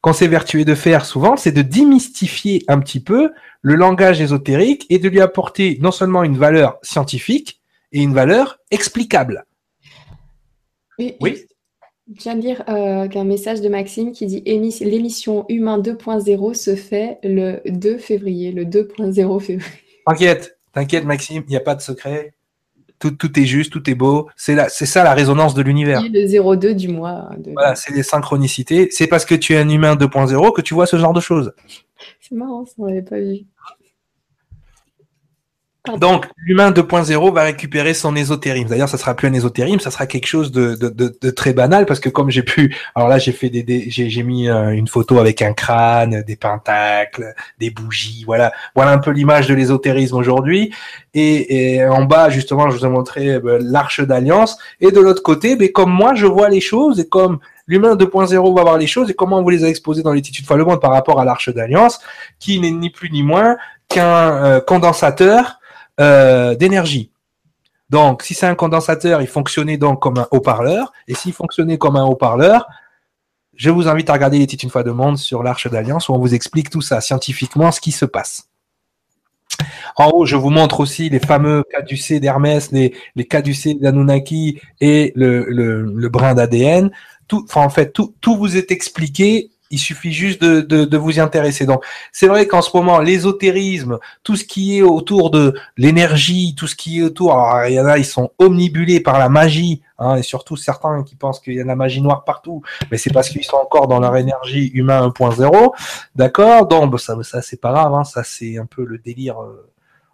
Qu'on 0.00 0.12
s'est 0.12 0.28
vertué 0.28 0.64
de 0.64 0.76
faire 0.76 1.04
souvent, 1.04 1.36
c'est 1.36 1.50
de 1.50 1.62
démystifier 1.62 2.62
un 2.68 2.78
petit 2.78 3.00
peu 3.00 3.32
le 3.62 3.74
langage 3.74 4.20
ésotérique 4.20 4.86
et 4.90 5.00
de 5.00 5.08
lui 5.08 5.20
apporter 5.20 5.76
non 5.80 5.90
seulement 5.90 6.22
une 6.22 6.38
valeur 6.38 6.78
scientifique 6.82 7.60
et 7.90 8.00
une 8.00 8.14
valeur 8.14 8.60
explicable. 8.70 9.44
Oui. 10.98 11.16
Je 12.16 12.22
viens 12.22 12.36
de 12.36 12.40
lire 12.40 12.62
euh, 12.68 13.06
qu'un 13.06 13.24
message 13.24 13.60
de 13.60 13.68
Maxime 13.68 14.12
qui 14.12 14.26
dit 14.26 14.42
l'émission 14.44 15.44
Humain 15.50 15.78
2.0 15.78 16.54
se 16.54 16.74
fait 16.74 17.18
le 17.22 17.60
2 17.66 17.98
février, 17.98 18.50
le 18.50 18.64
2.0 18.64 19.40
février. 19.40 19.82
T'inquiète, 20.06 20.58
t'inquiète 20.72 21.04
Maxime, 21.04 21.42
il 21.46 21.50
n'y 21.50 21.56
a 21.56 21.60
pas 21.60 21.74
de 21.74 21.82
secret. 21.82 22.32
Tout, 22.98 23.10
tout, 23.10 23.38
est 23.38 23.44
juste, 23.44 23.70
tout 23.72 23.88
est 23.88 23.94
beau. 23.94 24.28
C'est 24.36 24.56
c'est 24.70 24.86
ça 24.86 25.04
la 25.04 25.14
résonance 25.14 25.54
de 25.54 25.62
l'univers. 25.62 26.02
Le 26.02 26.56
02 26.56 26.74
du 26.74 26.88
mois. 26.88 27.28
Voilà, 27.52 27.76
c'est 27.76 27.92
des 27.92 28.02
synchronicités. 28.02 28.88
C'est 28.90 29.06
parce 29.06 29.24
que 29.24 29.36
tu 29.36 29.52
es 29.52 29.58
un 29.58 29.68
humain 29.68 29.94
2.0 29.94 30.52
que 30.52 30.62
tu 30.62 30.74
vois 30.74 30.86
ce 30.86 30.96
genre 30.96 31.12
de 31.12 31.20
choses. 31.20 31.52
C'est 32.20 32.36
marrant, 32.36 32.64
ça 32.64 32.72
on 32.78 32.86
l'avait 32.86 33.02
pas 33.02 33.18
vu. 33.18 33.40
Donc, 35.96 36.26
l'humain 36.36 36.70
2.0 36.70 37.32
va 37.32 37.42
récupérer 37.42 37.94
son 37.94 38.14
ésotérisme. 38.14 38.68
D'ailleurs, 38.68 38.88
ça 38.88 38.98
sera 38.98 39.14
plus 39.14 39.28
un 39.28 39.32
ésotérisme, 39.32 39.80
ça 39.80 39.90
sera 39.90 40.06
quelque 40.06 40.26
chose 40.26 40.52
de, 40.52 40.74
de, 40.74 40.88
de, 40.90 41.30
très 41.30 41.52
banal 41.52 41.86
parce 41.86 42.00
que 42.00 42.08
comme 42.08 42.30
j'ai 42.30 42.42
pu, 42.42 42.76
alors 42.94 43.08
là, 43.08 43.18
j'ai 43.18 43.32
fait 43.32 43.48
des, 43.48 43.86
j'ai 43.88 44.22
mis 44.22 44.48
euh, 44.48 44.70
une 44.70 44.88
photo 44.88 45.18
avec 45.18 45.42
un 45.42 45.52
crâne, 45.52 46.22
des 46.26 46.36
pentacles, 46.36 47.34
des 47.58 47.70
bougies, 47.70 48.24
voilà, 48.26 48.52
voilà 48.74 48.92
un 48.92 48.98
peu 48.98 49.10
l'image 49.10 49.46
de 49.46 49.54
l'ésotérisme 49.54 50.16
aujourd'hui. 50.16 50.72
Et, 51.14 51.74
et, 51.76 51.84
en 51.86 52.04
bas, 52.04 52.28
justement, 52.30 52.70
je 52.70 52.76
vous 52.76 52.86
ai 52.86 52.88
montré 52.88 53.34
euh, 53.34 53.40
ben, 53.40 53.58
l'arche 53.62 54.00
d'alliance. 54.00 54.58
Et 54.80 54.90
de 54.90 55.00
l'autre 55.00 55.22
côté, 55.22 55.56
ben, 55.56 55.70
comme 55.72 55.90
moi, 55.90 56.14
je 56.14 56.26
vois 56.26 56.48
les 56.48 56.60
choses 56.60 57.00
et 57.00 57.08
comme 57.08 57.38
l'humain 57.66 57.94
2.0 57.94 58.54
va 58.56 58.62
voir 58.62 58.78
les 58.78 58.86
choses 58.86 59.10
et 59.10 59.14
comment 59.14 59.42
vous 59.42 59.50
les 59.50 59.64
a 59.64 59.68
exposées 59.68 60.02
dans 60.02 60.12
l'étude 60.12 60.44
fois 60.44 60.56
le 60.56 60.64
monde 60.64 60.80
par 60.80 60.90
rapport 60.90 61.20
à 61.20 61.24
l'arche 61.24 61.50
d'alliance, 61.50 62.00
qui 62.40 62.58
n'est 62.60 62.70
ni 62.70 62.90
plus 62.90 63.10
ni 63.10 63.22
moins 63.22 63.56
qu'un 63.88 64.44
euh, 64.44 64.60
condensateur 64.60 65.57
euh, 66.00 66.54
d'énergie. 66.54 67.10
Donc, 67.90 68.22
si 68.22 68.34
c'est 68.34 68.46
un 68.46 68.54
condensateur, 68.54 69.22
il 69.22 69.26
fonctionnait 69.26 69.78
donc 69.78 70.00
comme 70.00 70.18
un 70.18 70.28
haut-parleur. 70.30 70.92
Et 71.06 71.14
s'il 71.14 71.32
fonctionnait 71.32 71.78
comme 71.78 71.96
un 71.96 72.04
haut-parleur, 72.04 72.66
je 73.54 73.70
vous 73.70 73.88
invite 73.88 74.10
à 74.10 74.12
regarder 74.12 74.38
les 74.38 74.46
titres 74.46 74.64
une 74.64 74.70
fois 74.70 74.82
de 74.82 74.90
monde 74.90 75.16
sur 75.16 75.42
l'Arche 75.42 75.68
d'Alliance 75.68 76.08
où 76.08 76.14
on 76.14 76.18
vous 76.18 76.34
explique 76.34 76.70
tout 76.70 76.82
ça 76.82 77.00
scientifiquement, 77.00 77.72
ce 77.72 77.80
qui 77.80 77.92
se 77.92 78.04
passe. 78.04 78.48
En 79.96 80.10
haut, 80.10 80.26
je 80.26 80.36
vous 80.36 80.50
montre 80.50 80.80
aussi 80.80 81.08
les 81.08 81.18
fameux 81.18 81.64
caducées 81.64 82.20
d'Hermès, 82.20 82.70
les, 82.70 82.94
les 83.16 83.24
caducées 83.24 83.74
d'Anunnaki 83.74 84.60
et 84.80 85.12
le, 85.16 86.08
brin 86.08 86.34
d'ADN. 86.34 86.92
En 87.54 87.70
fait, 87.70 87.92
tout 87.92 88.36
vous 88.36 88.56
est 88.56 88.70
expliqué 88.70 89.50
il 89.70 89.78
suffit 89.78 90.12
juste 90.12 90.40
de, 90.40 90.60
de, 90.60 90.84
de 90.84 90.96
vous 90.96 91.18
y 91.18 91.20
intéresser. 91.20 91.66
Donc, 91.66 91.84
c'est 92.12 92.26
vrai 92.26 92.46
qu'en 92.46 92.62
ce 92.62 92.74
moment, 92.74 92.98
l'ésotérisme, 93.00 93.98
tout 94.22 94.36
ce 94.36 94.44
qui 94.44 94.78
est 94.78 94.82
autour 94.82 95.30
de 95.30 95.54
l'énergie, 95.76 96.54
tout 96.56 96.66
ce 96.66 96.74
qui 96.74 97.00
est 97.00 97.02
autour, 97.02 97.32
alors, 97.32 97.66
il 97.68 97.74
y 97.74 97.80
en 97.80 97.86
a, 97.86 97.98
ils 97.98 98.04
sont 98.04 98.30
omnibulés 98.38 99.00
par 99.00 99.18
la 99.18 99.28
magie, 99.28 99.82
hein, 99.98 100.16
et 100.16 100.22
surtout 100.22 100.56
certains 100.56 101.02
qui 101.02 101.16
pensent 101.16 101.40
qu'il 101.40 101.54
y 101.54 101.60
a 101.60 101.62
de 101.62 101.68
la 101.68 101.76
magie 101.76 102.00
noire 102.00 102.24
partout, 102.24 102.62
mais 102.90 102.98
c'est 102.98 103.12
parce 103.12 103.28
qu'ils 103.28 103.44
sont 103.44 103.56
encore 103.56 103.88
dans 103.88 104.00
leur 104.00 104.16
énergie 104.16 104.68
humain 104.68 105.06
1.0, 105.08 105.72
d'accord? 106.16 106.66
Donc, 106.66 106.98
ça, 107.00 107.16
ça 107.22 107.42
c'est 107.42 107.60
pas 107.60 107.72
grave, 107.72 107.94
hein, 107.94 108.04
ça 108.04 108.24
c'est 108.24 108.58
un 108.58 108.66
peu 108.66 108.84
le 108.84 108.98
délire 108.98 109.40
euh, 109.42 109.68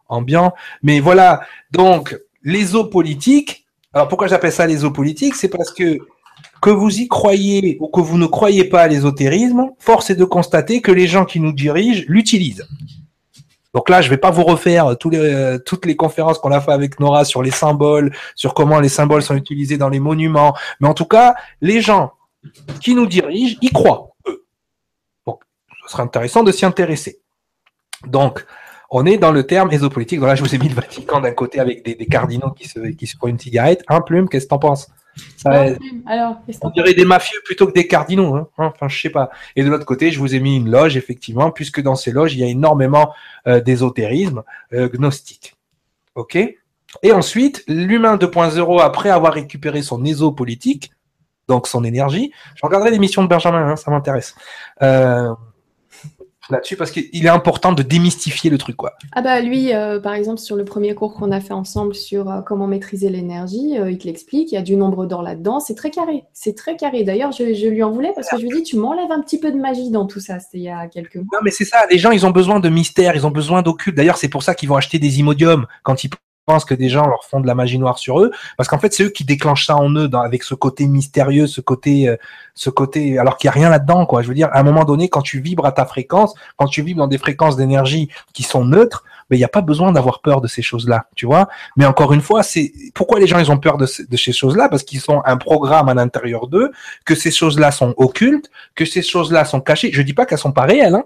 ambiant. 0.08 0.54
Mais 0.82 1.00
voilà, 1.00 1.42
donc, 1.70 2.18
l'ésopolitique, 2.42 3.66
alors 3.92 4.08
pourquoi 4.08 4.26
j'appelle 4.26 4.52
ça 4.52 4.66
l'ésopolitique 4.66 5.36
C'est 5.36 5.48
parce 5.48 5.72
que 5.72 5.98
que 6.60 6.70
vous 6.70 7.00
y 7.00 7.08
croyez 7.08 7.76
ou 7.80 7.88
que 7.88 8.00
vous 8.00 8.18
ne 8.18 8.26
croyez 8.26 8.64
pas 8.64 8.82
à 8.82 8.88
l'ésotérisme, 8.88 9.70
force 9.78 10.10
est 10.10 10.16
de 10.16 10.24
constater 10.24 10.80
que 10.80 10.92
les 10.92 11.06
gens 11.06 11.24
qui 11.24 11.40
nous 11.40 11.52
dirigent 11.52 12.04
l'utilisent. 12.08 12.66
Donc 13.74 13.88
là, 13.88 14.00
je 14.00 14.08
vais 14.08 14.16
pas 14.16 14.30
vous 14.30 14.44
refaire 14.44 14.86
euh, 14.86 15.58
toutes 15.58 15.84
les 15.84 15.96
conférences 15.96 16.38
qu'on 16.38 16.52
a 16.52 16.60
fait 16.60 16.72
avec 16.72 17.00
Nora 17.00 17.24
sur 17.24 17.42
les 17.42 17.50
symboles, 17.50 18.14
sur 18.36 18.54
comment 18.54 18.78
les 18.78 18.88
symboles 18.88 19.22
sont 19.22 19.34
utilisés 19.34 19.76
dans 19.76 19.88
les 19.88 19.98
monuments. 19.98 20.54
Mais 20.80 20.88
en 20.88 20.94
tout 20.94 21.06
cas, 21.06 21.34
les 21.60 21.80
gens 21.80 22.12
qui 22.80 22.94
nous 22.94 23.06
dirigent 23.06 23.56
y 23.60 23.70
croient. 23.70 24.10
Donc, 25.26 25.42
ce 25.84 25.92
sera 25.92 26.04
intéressant 26.04 26.44
de 26.44 26.52
s'y 26.52 26.64
intéresser. 26.64 27.20
Donc, 28.06 28.46
on 28.90 29.06
est 29.06 29.18
dans 29.18 29.32
le 29.32 29.44
terme 29.44 29.72
ésopolitique. 29.72 30.20
Donc 30.20 30.28
là, 30.28 30.36
je 30.36 30.42
vous 30.42 30.54
ai 30.54 30.58
mis 30.58 30.68
le 30.68 30.74
Vatican 30.74 31.20
d'un 31.20 31.32
côté 31.32 31.58
avec 31.58 31.84
des, 31.84 32.06
cardinaux 32.06 32.52
qui 32.52 32.68
se, 32.68 32.78
font 33.18 33.26
une 33.26 33.40
cigarette. 33.40 33.82
Un 33.88 34.00
plume, 34.00 34.28
qu'est-ce 34.28 34.44
que 34.44 34.50
t'en 34.50 34.58
penses? 34.58 34.88
Alors, 36.06 36.40
on 36.62 36.70
dirait 36.70 36.94
des 36.94 37.04
mafieux 37.04 37.38
plutôt 37.44 37.66
que 37.66 37.72
des 37.72 37.86
cardinaux. 37.86 38.34
Hein. 38.36 38.48
Enfin, 38.56 38.88
je 38.88 39.00
sais 39.00 39.10
pas. 39.10 39.30
Et 39.56 39.62
de 39.62 39.68
l'autre 39.68 39.84
côté, 39.84 40.10
je 40.10 40.18
vous 40.18 40.34
ai 40.34 40.40
mis 40.40 40.56
une 40.56 40.70
loge, 40.70 40.96
effectivement, 40.96 41.50
puisque 41.50 41.80
dans 41.80 41.96
ces 41.96 42.12
loges, 42.12 42.34
il 42.34 42.40
y 42.40 42.44
a 42.44 42.48
énormément 42.48 43.12
euh, 43.46 43.60
d'ésotérisme 43.60 44.42
euh, 44.72 44.88
gnostique. 44.88 45.56
OK? 46.14 46.36
Et 47.02 47.12
ensuite, 47.12 47.64
l'humain 47.66 48.16
2.0, 48.16 48.80
après 48.80 49.10
avoir 49.10 49.34
récupéré 49.34 49.82
son 49.82 50.04
ésopolitique, 50.04 50.92
donc 51.48 51.66
son 51.66 51.84
énergie, 51.84 52.32
je 52.54 52.60
regarderai 52.62 52.90
l'émission 52.90 53.22
de 53.22 53.28
Benjamin, 53.28 53.68
hein, 53.68 53.76
ça 53.76 53.90
m'intéresse. 53.90 54.34
Euh, 54.82 55.34
là-dessus 56.50 56.76
parce 56.76 56.90
qu'il 56.90 57.24
est 57.24 57.30
important 57.30 57.72
de 57.72 57.82
démystifier 57.82 58.50
le 58.50 58.58
truc 58.58 58.76
quoi. 58.76 58.94
Ah 59.12 59.22
bah 59.22 59.40
lui 59.40 59.72
euh, 59.72 60.00
par 60.00 60.14
exemple 60.14 60.40
sur 60.40 60.56
le 60.56 60.64
premier 60.64 60.94
cours 60.94 61.14
qu'on 61.14 61.32
a 61.32 61.40
fait 61.40 61.52
ensemble 61.52 61.94
sur 61.94 62.30
euh, 62.30 62.40
comment 62.40 62.66
maîtriser 62.66 63.08
l'énergie, 63.08 63.78
euh, 63.78 63.90
il 63.90 63.98
te 63.98 64.06
l'explique, 64.06 64.52
il 64.52 64.54
y 64.54 64.58
a 64.58 64.62
du 64.62 64.76
nombre 64.76 65.06
d'or 65.06 65.22
là-dedans, 65.22 65.60
c'est 65.60 65.74
très 65.74 65.90
carré, 65.90 66.24
c'est 66.32 66.56
très 66.56 66.76
carré. 66.76 67.04
D'ailleurs 67.04 67.32
je, 67.32 67.44
lui 67.68 67.82
en 67.82 67.90
voulais 67.90 68.12
parce 68.14 68.28
que 68.28 68.38
je 68.38 68.42
lui 68.42 68.50
dis 68.50 68.62
tu 68.62 68.76
m'enlèves 68.76 69.10
un 69.10 69.20
petit 69.20 69.38
peu 69.38 69.50
de 69.50 69.58
magie 69.58 69.90
dans 69.90 70.06
tout 70.06 70.20
ça, 70.20 70.38
c'était 70.38 70.58
il 70.58 70.64
y 70.64 70.70
a 70.70 70.86
quelques 70.88 71.16
mois. 71.16 71.26
Non 71.32 71.38
mais 71.42 71.50
c'est 71.50 71.64
ça, 71.64 71.86
les 71.90 71.98
gens 71.98 72.10
ils 72.10 72.26
ont 72.26 72.30
besoin 72.30 72.60
de 72.60 72.68
mystère, 72.68 73.16
ils 73.16 73.26
ont 73.26 73.30
besoin 73.30 73.62
d'occulte. 73.62 73.96
D'ailleurs 73.96 74.18
c'est 74.18 74.28
pour 74.28 74.42
ça 74.42 74.54
qu'ils 74.54 74.68
vont 74.68 74.76
acheter 74.76 74.98
des 74.98 75.20
imodiums 75.20 75.66
quand 75.82 76.04
ils 76.04 76.10
pense 76.46 76.64
que 76.64 76.74
des 76.74 76.88
gens 76.88 77.06
leur 77.06 77.24
font 77.24 77.40
de 77.40 77.46
la 77.46 77.54
magie 77.54 77.78
noire 77.78 77.98
sur 77.98 78.20
eux, 78.20 78.30
parce 78.56 78.68
qu'en 78.68 78.78
fait 78.78 78.92
c'est 78.92 79.04
eux 79.04 79.10
qui 79.10 79.24
déclenchent 79.24 79.66
ça 79.66 79.76
en 79.76 79.90
eux, 79.94 80.10
avec 80.14 80.42
ce 80.42 80.54
côté 80.54 80.86
mystérieux, 80.86 81.46
ce 81.46 81.60
côté, 81.60 82.08
euh, 82.08 82.16
ce 82.54 82.70
côté, 82.70 83.18
alors 83.18 83.36
qu'il 83.36 83.48
y 83.48 83.50
a 83.50 83.52
rien 83.52 83.70
là-dedans, 83.70 84.06
quoi. 84.06 84.22
Je 84.22 84.28
veux 84.28 84.34
dire, 84.34 84.48
à 84.52 84.60
un 84.60 84.62
moment 84.62 84.84
donné, 84.84 85.08
quand 85.08 85.22
tu 85.22 85.40
vibres 85.40 85.66
à 85.66 85.72
ta 85.72 85.86
fréquence, 85.86 86.34
quand 86.56 86.66
tu 86.66 86.82
vibres 86.82 86.98
dans 86.98 87.08
des 87.08 87.18
fréquences 87.18 87.56
d'énergie 87.56 88.08
qui 88.32 88.42
sont 88.42 88.64
neutres, 88.64 89.04
mais 89.30 89.36
il 89.36 89.40
n'y 89.40 89.44
a 89.44 89.48
pas 89.48 89.62
besoin 89.62 89.90
d'avoir 89.90 90.20
peur 90.20 90.42
de 90.42 90.48
ces 90.48 90.60
choses-là, 90.60 91.06
tu 91.14 91.24
vois. 91.24 91.48
Mais 91.76 91.86
encore 91.86 92.12
une 92.12 92.20
fois, 92.20 92.42
c'est 92.42 92.72
pourquoi 92.94 93.18
les 93.18 93.26
gens 93.26 93.38
ils 93.38 93.50
ont 93.50 93.58
peur 93.58 93.78
de, 93.78 93.86
de 93.86 94.16
ces 94.16 94.32
choses-là, 94.32 94.68
parce 94.68 94.82
qu'ils 94.82 95.02
ont 95.10 95.22
un 95.24 95.38
programme 95.38 95.88
à 95.88 95.94
l'intérieur 95.94 96.46
d'eux, 96.46 96.72
que 97.06 97.14
ces 97.14 97.30
choses-là 97.30 97.70
sont 97.70 97.94
occultes, 97.96 98.50
que 98.74 98.84
ces 98.84 99.02
choses-là 99.02 99.46
sont 99.46 99.60
cachées. 99.60 99.90
Je 99.92 100.02
dis 100.02 100.12
pas 100.12 100.26
qu'elles 100.26 100.38
sont 100.38 100.52
pas 100.52 100.64
réelles, 100.64 100.94
hein. 100.94 101.04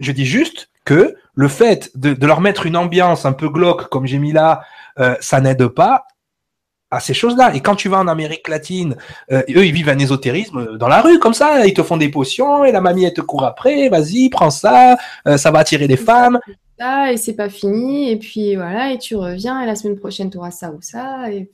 Je 0.00 0.12
dis 0.12 0.24
juste 0.24 0.70
que 0.84 1.16
le 1.34 1.48
fait 1.48 1.90
de, 1.96 2.26
leur 2.26 2.40
mettre 2.40 2.66
une 2.66 2.76
ambiance 2.76 3.24
un 3.24 3.32
peu 3.32 3.48
glauque, 3.48 3.88
comme 3.88 4.06
j'ai 4.06 4.18
mis 4.18 4.32
là, 4.32 4.62
euh, 4.98 5.16
ça 5.20 5.40
n'aide 5.40 5.66
pas 5.68 6.06
à 6.90 7.00
ces 7.00 7.14
choses-là. 7.14 7.54
Et 7.54 7.60
quand 7.60 7.74
tu 7.74 7.88
vas 7.88 7.98
en 7.98 8.08
Amérique 8.08 8.48
latine, 8.48 8.96
euh, 9.32 9.42
eux, 9.48 9.66
ils 9.66 9.72
vivent 9.72 9.88
un 9.88 9.98
ésotérisme 9.98 10.76
dans 10.76 10.88
la 10.88 11.00
rue, 11.00 11.18
comme 11.18 11.34
ça, 11.34 11.66
ils 11.66 11.74
te 11.74 11.82
font 11.82 11.96
des 11.96 12.08
potions, 12.08 12.64
et 12.64 12.72
la 12.72 12.80
mamie, 12.80 13.04
elle 13.04 13.14
te 13.14 13.20
court 13.20 13.44
après, 13.44 13.88
vas-y, 13.88 14.28
prends 14.28 14.50
ça, 14.50 14.96
euh, 15.26 15.36
ça 15.36 15.50
va 15.50 15.60
attirer 15.60 15.88
les 15.88 15.96
femmes. 15.96 16.38
Ça, 16.78 17.12
et 17.12 17.16
c'est 17.16 17.34
pas 17.34 17.48
fini, 17.48 18.10
et 18.10 18.16
puis 18.16 18.56
voilà, 18.56 18.92
et 18.92 18.98
tu 18.98 19.16
reviens, 19.16 19.60
et 19.60 19.66
la 19.66 19.76
semaine 19.76 19.98
prochaine, 19.98 20.30
tu 20.30 20.38
auras 20.38 20.50
ça 20.50 20.70
ou 20.70 20.80
ça, 20.80 21.30
et... 21.30 21.50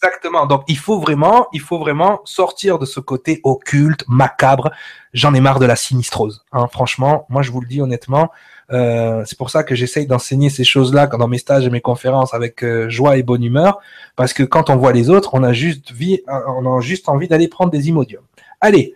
Exactement. 0.00 0.46
Donc 0.46 0.62
il 0.68 0.78
faut 0.78 1.00
vraiment, 1.00 1.48
il 1.52 1.60
faut 1.60 1.78
vraiment 1.78 2.20
sortir 2.24 2.78
de 2.78 2.86
ce 2.86 3.00
côté 3.00 3.40
occulte, 3.42 4.04
macabre. 4.06 4.70
J'en 5.12 5.34
ai 5.34 5.40
marre 5.40 5.58
de 5.58 5.66
la 5.66 5.74
sinistrose. 5.74 6.44
Hein. 6.52 6.68
Franchement, 6.70 7.26
moi 7.28 7.42
je 7.42 7.50
vous 7.50 7.60
le 7.60 7.66
dis 7.66 7.80
honnêtement, 7.80 8.30
euh, 8.70 9.24
c'est 9.26 9.36
pour 9.36 9.50
ça 9.50 9.64
que 9.64 9.74
j'essaye 9.74 10.06
d'enseigner 10.06 10.50
ces 10.50 10.62
choses-là 10.62 11.08
dans 11.08 11.26
mes 11.26 11.38
stages 11.38 11.66
et 11.66 11.70
mes 11.70 11.80
conférences 11.80 12.32
avec 12.32 12.62
euh, 12.62 12.88
joie 12.88 13.16
et 13.16 13.24
bonne 13.24 13.42
humeur, 13.42 13.80
parce 14.14 14.32
que 14.32 14.44
quand 14.44 14.70
on 14.70 14.76
voit 14.76 14.92
les 14.92 15.10
autres, 15.10 15.30
on 15.32 15.42
a 15.42 15.52
juste, 15.52 15.92
on 16.28 16.76
a 16.76 16.80
juste 16.80 17.08
envie 17.08 17.26
d'aller 17.26 17.48
prendre 17.48 17.72
des 17.72 17.88
imodiums. 17.88 18.26
Allez, 18.60 18.94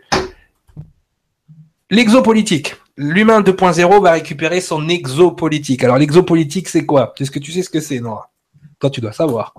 l'exopolitique. 1.90 2.76
L'humain 2.96 3.40
2.0 3.40 4.02
va 4.02 4.12
récupérer 4.12 4.60
son 4.60 4.88
exopolitique. 4.88 5.82
Alors 5.82 5.96
l'exopolitique, 5.96 6.68
c'est 6.68 6.86
quoi? 6.86 7.12
Est-ce 7.18 7.30
que 7.30 7.38
tu 7.40 7.50
sais 7.50 7.62
ce 7.62 7.70
que 7.70 7.80
c'est, 7.80 7.98
Nora? 7.98 8.30
Toi, 8.78 8.90
tu 8.90 9.00
dois 9.00 9.12
savoir 9.12 9.54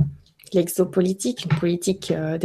l'exopolitique, 0.53 1.45
une 1.45 1.57
politique 1.57 2.11
euh, 2.11 2.37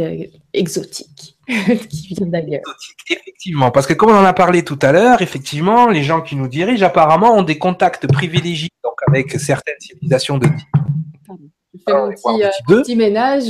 exotique 0.53 1.37
qui 1.89 2.15
vient 2.15 2.27
d'ailleurs. 2.27 2.61
Effectivement, 3.09 3.71
parce 3.71 3.87
que 3.87 3.93
comme 3.93 4.11
on 4.11 4.17
en 4.17 4.25
a 4.25 4.33
parlé 4.33 4.63
tout 4.63 4.79
à 4.81 4.91
l'heure, 4.91 5.21
effectivement, 5.21 5.87
les 5.87 6.03
gens 6.03 6.21
qui 6.21 6.35
nous 6.35 6.47
dirigent 6.47 6.85
apparemment 6.85 7.35
ont 7.35 7.43
des 7.43 7.57
contacts 7.57 8.11
privilégiés 8.11 8.69
donc 8.83 8.95
avec 9.07 9.31
certaines 9.39 9.79
civilisations 9.79 10.37
de 10.37 10.47
type. 10.47 10.67
Je 11.73 11.79
fais 11.85 11.93
mon 11.93 12.09
petit, 12.09 12.43
euh, 12.43 12.81
petit 12.81 12.95
ménage. 12.95 13.43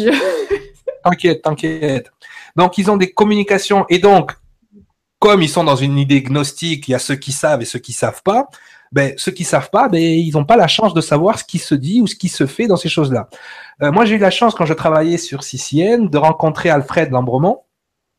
t'inquiète, 1.03 1.41
t'inquiète. 1.41 2.11
Donc 2.56 2.77
ils 2.77 2.90
ont 2.91 2.98
des 2.98 3.11
communications 3.11 3.86
et 3.90 3.99
donc 3.99 4.34
comme 5.19 5.41
ils 5.41 5.49
sont 5.49 5.65
dans 5.65 5.76
une 5.76 5.98
idée 5.98 6.22
gnostique, 6.22 6.88
il 6.88 6.91
y 6.91 6.95
a 6.95 6.99
ceux 6.99 7.15
qui 7.15 7.31
savent 7.31 7.61
et 7.61 7.65
ceux 7.65 7.80
qui 7.80 7.91
savent 7.91 8.22
pas 8.23 8.48
ben, 8.91 9.14
ceux 9.18 9.31
qui 9.31 9.44
savent 9.44 9.69
pas, 9.69 9.88
ben, 9.88 10.02
ils 10.02 10.31
n'ont 10.31 10.45
pas 10.45 10.57
la 10.57 10.68
chance 10.68 10.94
de 10.94 11.02
savoir 11.02 11.38
ce 11.40 11.44
qui 11.44 11.60
se 11.60 11.76
dit 11.76 12.02
ou 12.02 12.07
ce 12.07 12.15
qui 12.15 12.30
se 12.30 12.45
fait 12.45 12.68
dans 12.68 12.77
ces 12.77 12.90
choses-là. 12.90 13.30
Euh, 13.81 13.91
moi, 13.91 14.06
j'ai 14.06 14.15
eu 14.15 14.19
la 14.19 14.30
chance, 14.30 14.56
quand 14.56 14.65
je 14.65 14.73
travaillais 14.73 15.18
sur 15.18 15.43
CCN, 15.43 16.10
de 16.10 16.18
rencontrer 16.18 16.69
Alfred 16.69 17.11
Lambremont, 17.11 17.61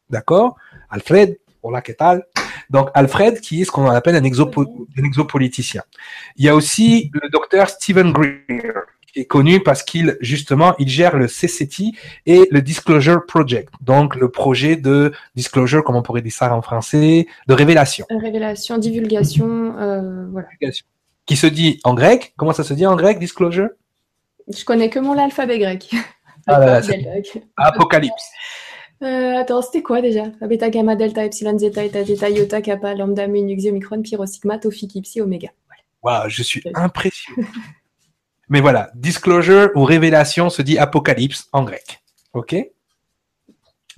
d'accord? 0.09 0.57
Alfred, 0.89 1.39
hola, 1.63 1.83
¿qué 1.83 1.95
tal? 1.95 2.25
Donc, 2.71 2.89
Alfred, 2.95 3.41
qui 3.41 3.63
est 3.63 3.65
ce 3.65 3.71
qu'on 3.71 3.91
appelle 3.91 4.17
un, 4.17 4.23
un 4.23 5.05
exopoliticien. 5.05 5.83
Il 6.37 6.45
y 6.45 6.49
a 6.49 6.55
aussi 6.55 7.11
le 7.13 7.29
docteur 7.29 7.69
Stephen 7.69 8.13
Greer, 8.13 8.73
qui 9.13 9.21
est 9.21 9.25
connu 9.25 9.61
parce 9.61 9.83
qu'il 9.83 10.17
justement 10.21 10.75
il 10.79 10.89
gère 10.89 11.17
le 11.17 11.27
CCT 11.27 11.93
et 12.27 12.49
le 12.51 12.63
Disclosure 12.63 13.27
Project, 13.27 13.73
donc 13.81 14.15
le 14.15 14.31
projet 14.31 14.77
de 14.77 15.13
disclosure, 15.35 15.83
comme 15.83 15.97
on 15.97 16.03
pourrait 16.03 16.23
dire 16.23 16.33
ça 16.33 16.55
en 16.55 16.63
français, 16.63 17.27
de 17.49 17.55
révélation. 17.55 18.07
Révélation, 18.09 18.79
divulgation, 18.79 19.77
euh, 19.79 20.27
voilà. 20.31 20.49
Qui 21.27 21.37
se 21.37 21.47
dit 21.47 21.81
en 21.85 21.95
grec 21.95 22.35
Comment 22.37 22.53
ça 22.53 22.65
se 22.65 22.73
dit 22.73 22.87
en 22.87 22.97
grec, 22.97 23.19
disclosure? 23.19 23.69
Je 24.57 24.65
connais 24.65 24.91
que 24.91 24.99
mon 24.99 25.17
alphabet 25.19 25.59
grec. 25.59 25.91
Ah 26.47 26.81
Apocalypse. 27.57 28.31
Euh, 29.03 29.37
attends, 29.39 29.63
c'était 29.63 29.83
quoi 29.83 30.03
déjà? 30.03 30.25
Beta, 30.43 30.69
gamma, 30.69 30.95
delta, 30.95 31.25
epsilon, 31.25 31.59
zeta, 31.59 31.85
eta, 31.85 32.05
zeta, 32.05 32.29
iota, 32.29 32.61
kappa, 32.61 32.95
lambda, 32.95 33.29
mu, 33.29 33.41
nu, 33.43 33.57
pi, 33.57 34.17
rho, 34.17 34.27
sigma, 34.27 34.59
tau, 34.59 34.71
phi, 34.71 34.87
psi, 34.87 35.21
oméga. 35.21 35.49
Waouh, 36.03 36.29
je 36.29 36.43
suis 36.43 36.63
impressionné. 36.75 37.47
Mais 38.49 38.61
voilà, 38.61 38.91
disclosure 38.95 39.71
ou 39.75 39.85
révélation 39.85 40.51
se 40.51 40.61
dit 40.61 40.77
apocalypse 40.77 41.49
en 41.53 41.63
grec. 41.63 42.03
OK? 42.33 42.57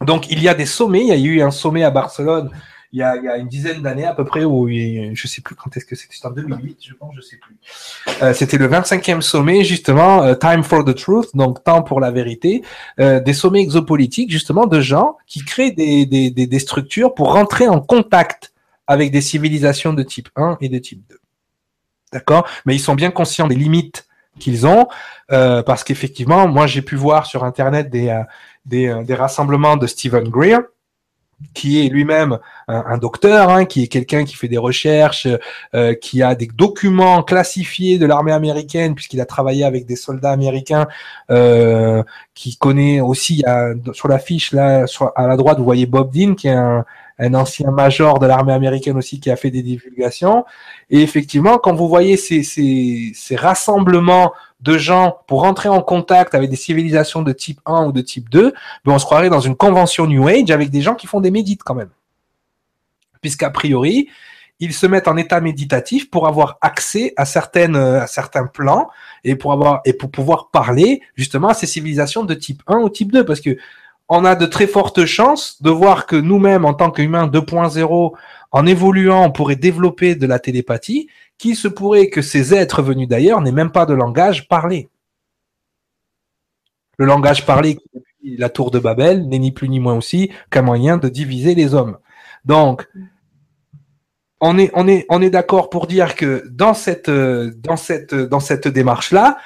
Donc, 0.02 0.30
il 0.30 0.42
y 0.42 0.48
a 0.48 0.54
des 0.54 0.66
sommets. 0.66 1.02
Il 1.02 1.08
y 1.08 1.12
a 1.12 1.16
eu 1.16 1.40
un 1.40 1.50
sommet 1.50 1.84
à 1.84 1.90
Barcelone 1.90 2.50
il 2.92 2.98
y 2.98 3.02
a, 3.02 3.38
une 3.38 3.48
dizaine 3.48 3.80
d'années 3.80 4.04
à 4.04 4.12
peu 4.12 4.24
près, 4.24 4.44
où 4.44 4.68
je 4.68 5.26
sais 5.26 5.40
plus 5.40 5.54
quand 5.54 5.74
est-ce 5.74 5.86
que 5.86 5.96
c'était, 5.96 6.14
c'était 6.14 6.26
en 6.26 6.32
2008, 6.32 6.78
je 6.86 6.94
pense, 6.94 7.14
je 7.16 7.22
sais 7.22 7.38
plus. 7.38 7.56
Euh, 8.22 8.34
c'était 8.34 8.58
le 8.58 8.68
25e 8.68 9.22
sommet, 9.22 9.64
justement, 9.64 10.22
euh, 10.22 10.34
Time 10.34 10.62
for 10.62 10.84
the 10.84 10.94
Truth, 10.94 11.34
donc 11.34 11.64
temps 11.64 11.82
pour 11.82 12.00
la 12.00 12.10
vérité, 12.10 12.62
euh, 13.00 13.18
des 13.18 13.32
sommets 13.32 13.62
exopolitiques, 13.62 14.30
justement, 14.30 14.66
de 14.66 14.80
gens 14.82 15.16
qui 15.26 15.42
créent 15.42 15.70
des, 15.70 16.04
des, 16.04 16.30
des 16.30 16.58
structures 16.58 17.14
pour 17.14 17.32
rentrer 17.32 17.66
en 17.66 17.80
contact 17.80 18.52
avec 18.86 19.10
des 19.10 19.22
civilisations 19.22 19.94
de 19.94 20.02
type 20.02 20.28
1 20.36 20.58
et 20.60 20.68
de 20.68 20.78
type 20.78 21.02
2. 21.08 21.18
D'accord? 22.12 22.46
Mais 22.66 22.74
ils 22.74 22.80
sont 22.80 22.94
bien 22.94 23.10
conscients 23.10 23.46
des 23.46 23.54
limites 23.54 24.06
qu'ils 24.38 24.66
ont, 24.66 24.86
parce 25.28 25.82
qu'effectivement, 25.84 26.46
moi 26.48 26.66
j'ai 26.66 26.82
pu 26.82 26.96
voir 26.96 27.26
sur 27.26 27.44
internet 27.44 27.90
des 27.90 28.22
des, 28.64 29.02
des 29.04 29.14
rassemblements 29.14 29.76
de 29.76 29.86
Stephen 29.86 30.28
Greer 30.28 30.60
qui 31.54 31.84
est 31.84 31.88
lui-même 31.88 32.38
un, 32.68 32.96
docteur, 32.98 33.50
hein, 33.50 33.64
qui 33.64 33.82
est 33.82 33.86
quelqu'un 33.88 34.24
qui 34.24 34.34
fait 34.34 34.48
des 34.48 34.58
recherches, 34.58 35.28
euh, 35.74 35.94
qui 35.94 36.22
a 36.22 36.34
des 36.34 36.46
documents 36.46 37.22
classifiés 37.22 37.98
de 37.98 38.06
l'armée 38.06 38.32
américaine, 38.32 38.94
puisqu'il 38.94 39.20
a 39.20 39.26
travaillé 39.26 39.64
avec 39.64 39.84
des 39.84 39.96
soldats 39.96 40.30
américains, 40.30 40.86
euh, 41.30 42.02
qui 42.34 42.56
connaît 42.56 43.00
aussi, 43.00 43.44
sur 43.92 44.08
la 44.08 44.18
fiche 44.18 44.52
là, 44.52 44.86
à 45.16 45.26
la 45.26 45.36
droite, 45.36 45.58
vous 45.58 45.64
voyez 45.64 45.86
Bob 45.86 46.10
Dean, 46.12 46.34
qui 46.34 46.48
est 46.48 46.52
un, 46.52 46.84
un 47.18 47.34
ancien 47.34 47.70
major 47.70 48.18
de 48.18 48.26
l'armée 48.26 48.52
américaine 48.52 48.96
aussi 48.96 49.20
qui 49.20 49.30
a 49.30 49.36
fait 49.36 49.50
des 49.50 49.62
divulgations. 49.62 50.44
Et 50.90 51.02
effectivement, 51.02 51.58
quand 51.58 51.74
vous 51.74 51.88
voyez 51.88 52.16
ces, 52.16 52.42
ces, 52.42 53.12
ces 53.14 53.36
rassemblements 53.36 54.32
de 54.62 54.78
gens 54.78 55.18
pour 55.26 55.44
entrer 55.44 55.68
en 55.68 55.82
contact 55.82 56.34
avec 56.34 56.48
des 56.48 56.56
civilisations 56.56 57.22
de 57.22 57.32
type 57.32 57.60
1 57.66 57.86
ou 57.86 57.92
de 57.92 58.00
type 58.00 58.30
2, 58.30 58.54
ben 58.84 58.92
on 58.92 58.98
se 58.98 59.04
croirait 59.04 59.30
dans 59.30 59.40
une 59.40 59.56
convention 59.56 60.06
New 60.06 60.26
Age 60.28 60.50
avec 60.50 60.70
des 60.70 60.80
gens 60.80 60.94
qui 60.94 61.06
font 61.06 61.20
des 61.20 61.30
médites 61.30 61.62
quand 61.62 61.74
même. 61.74 61.90
Puisqu'a 63.20 63.50
priori, 63.50 64.08
ils 64.60 64.72
se 64.72 64.86
mettent 64.86 65.08
en 65.08 65.16
état 65.16 65.40
méditatif 65.40 66.10
pour 66.10 66.28
avoir 66.28 66.58
accès 66.60 67.12
à 67.16 67.24
certaines 67.24 67.76
à 67.76 68.06
certains 68.06 68.46
plans 68.46 68.88
et 69.24 69.34
pour 69.34 69.52
avoir 69.52 69.80
et 69.84 69.92
pour 69.92 70.10
pouvoir 70.10 70.50
parler 70.50 71.02
justement 71.16 71.48
à 71.48 71.54
ces 71.54 71.66
civilisations 71.66 72.22
de 72.22 72.34
type 72.34 72.62
1 72.68 72.78
ou 72.78 72.88
type 72.88 73.10
2 73.10 73.24
parce 73.24 73.40
que 73.40 73.56
on 74.08 74.24
a 74.24 74.34
de 74.34 74.46
très 74.46 74.66
fortes 74.66 75.04
chances 75.06 75.60
de 75.62 75.70
voir 75.70 76.06
que 76.06 76.16
nous-mêmes 76.16 76.64
en 76.64 76.74
tant 76.74 76.90
qu'humains 76.90 77.26
2.0 77.26 78.12
en 78.52 78.66
évoluant, 78.66 79.24
on 79.24 79.32
pourrait 79.32 79.56
développer 79.56 80.14
de 80.14 80.26
la 80.26 80.38
télépathie 80.38 81.08
qu'il 81.38 81.56
se 81.56 81.68
pourrait 81.68 82.08
que 82.08 82.22
ces 82.22 82.54
êtres 82.54 82.82
venus 82.82 83.08
d'ailleurs 83.08 83.40
n'aient 83.40 83.50
même 83.50 83.72
pas 83.72 83.86
de 83.86 83.94
langage 83.94 84.46
parlé. 84.46 84.90
Le 86.98 87.06
langage 87.06 87.46
parlé 87.46 87.78
la 88.22 88.48
tour 88.48 88.70
de 88.70 88.78
Babel 88.78 89.26
n'est 89.28 89.38
ni 89.38 89.50
plus 89.50 89.68
ni 89.68 89.80
moins 89.80 89.96
aussi 89.96 90.30
qu'un 90.50 90.62
moyen 90.62 90.98
de 90.98 91.08
diviser 91.08 91.54
les 91.54 91.74
hommes. 91.74 91.98
Donc, 92.44 92.88
on 94.40 94.58
est, 94.58 95.30
d'accord 95.30 95.70
pour 95.70 95.86
dire 95.86 96.14
que 96.16 96.44
dans 96.48 96.74
cette, 96.74 97.10
dans 97.10 98.40
cette 98.40 98.68
démarche-là, 98.68 99.38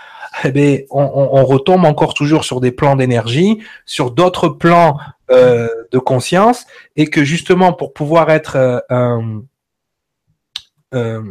eh 0.44 0.52
bien, 0.52 0.78
on, 0.90 1.44
retombe 1.44 1.84
encore 1.84 2.14
toujours 2.14 2.44
sur 2.44 2.60
des 2.60 2.72
plans 2.72 2.96
d'énergie, 2.96 3.62
sur 3.84 4.10
d'autres 4.10 4.48
plans 4.48 4.98
euh, 5.30 5.68
de 5.92 5.98
conscience, 5.98 6.66
et 6.96 7.06
que 7.06 7.24
justement 7.24 7.72
pour 7.72 7.92
pouvoir 7.92 8.30
être 8.30 8.56
euh, 8.90 9.40
euh, 10.94 11.22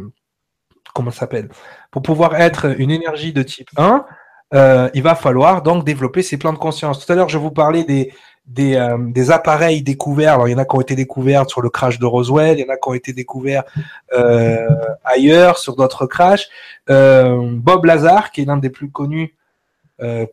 comment 0.94 1.10
s'appelle? 1.10 1.48
Pour 1.90 2.02
pouvoir 2.02 2.40
être 2.40 2.80
une 2.80 2.90
énergie 2.90 3.32
de 3.32 3.42
type 3.42 3.68
1, 3.76 4.06
euh, 4.54 4.88
il 4.94 5.02
va 5.02 5.14
falloir 5.14 5.62
donc 5.62 5.84
développer 5.84 6.22
ces 6.22 6.38
plans 6.38 6.52
de 6.52 6.58
conscience. 6.58 7.04
Tout 7.04 7.12
à 7.12 7.16
l'heure, 7.16 7.28
je 7.28 7.38
vous 7.38 7.50
parlais 7.50 7.84
des, 7.84 8.12
des, 8.46 8.76
euh, 8.76 8.96
des, 8.98 9.30
appareils 9.30 9.82
découverts. 9.82 10.34
Alors, 10.34 10.48
il 10.48 10.52
y 10.52 10.54
en 10.54 10.58
a 10.58 10.64
qui 10.64 10.76
ont 10.76 10.80
été 10.80 10.94
découverts 10.94 11.48
sur 11.48 11.60
le 11.60 11.70
crash 11.70 11.98
de 11.98 12.06
Roswell, 12.06 12.58
il 12.58 12.64
y 12.64 12.68
en 12.68 12.72
a 12.72 12.76
qui 12.76 12.88
ont 12.88 12.94
été 12.94 13.12
découverts 13.12 13.64
euh, 14.12 14.68
ailleurs, 15.04 15.58
sur 15.58 15.76
d'autres 15.76 16.06
crashs. 16.06 16.48
Bob 16.88 17.84
Lazar, 17.84 18.30
qui 18.30 18.42
est 18.42 18.44
l'un 18.44 18.58
des 18.58 18.70
plus 18.70 18.90
connus 18.90 19.34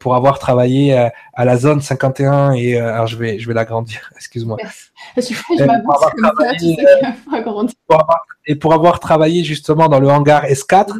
pour 0.01 0.15
avoir 0.15 0.39
travaillé 0.39 0.93
à, 1.33 1.45
la 1.45 1.55
zone 1.55 1.79
51 1.79 2.51
et 2.51 2.77
alors 2.77 3.07
je 3.07 3.15
vais 3.15 3.39
je 3.39 3.47
vais 3.47 3.53
l'agrandir 3.53 4.11
excuse-moi 4.17 4.57
et 8.45 8.55
pour 8.55 8.73
avoir 8.73 8.99
travaillé 8.99 9.43
justement 9.43 9.87
dans 9.87 9.99
le 9.99 10.09
hangar 10.09 10.45
S4, 10.45 10.91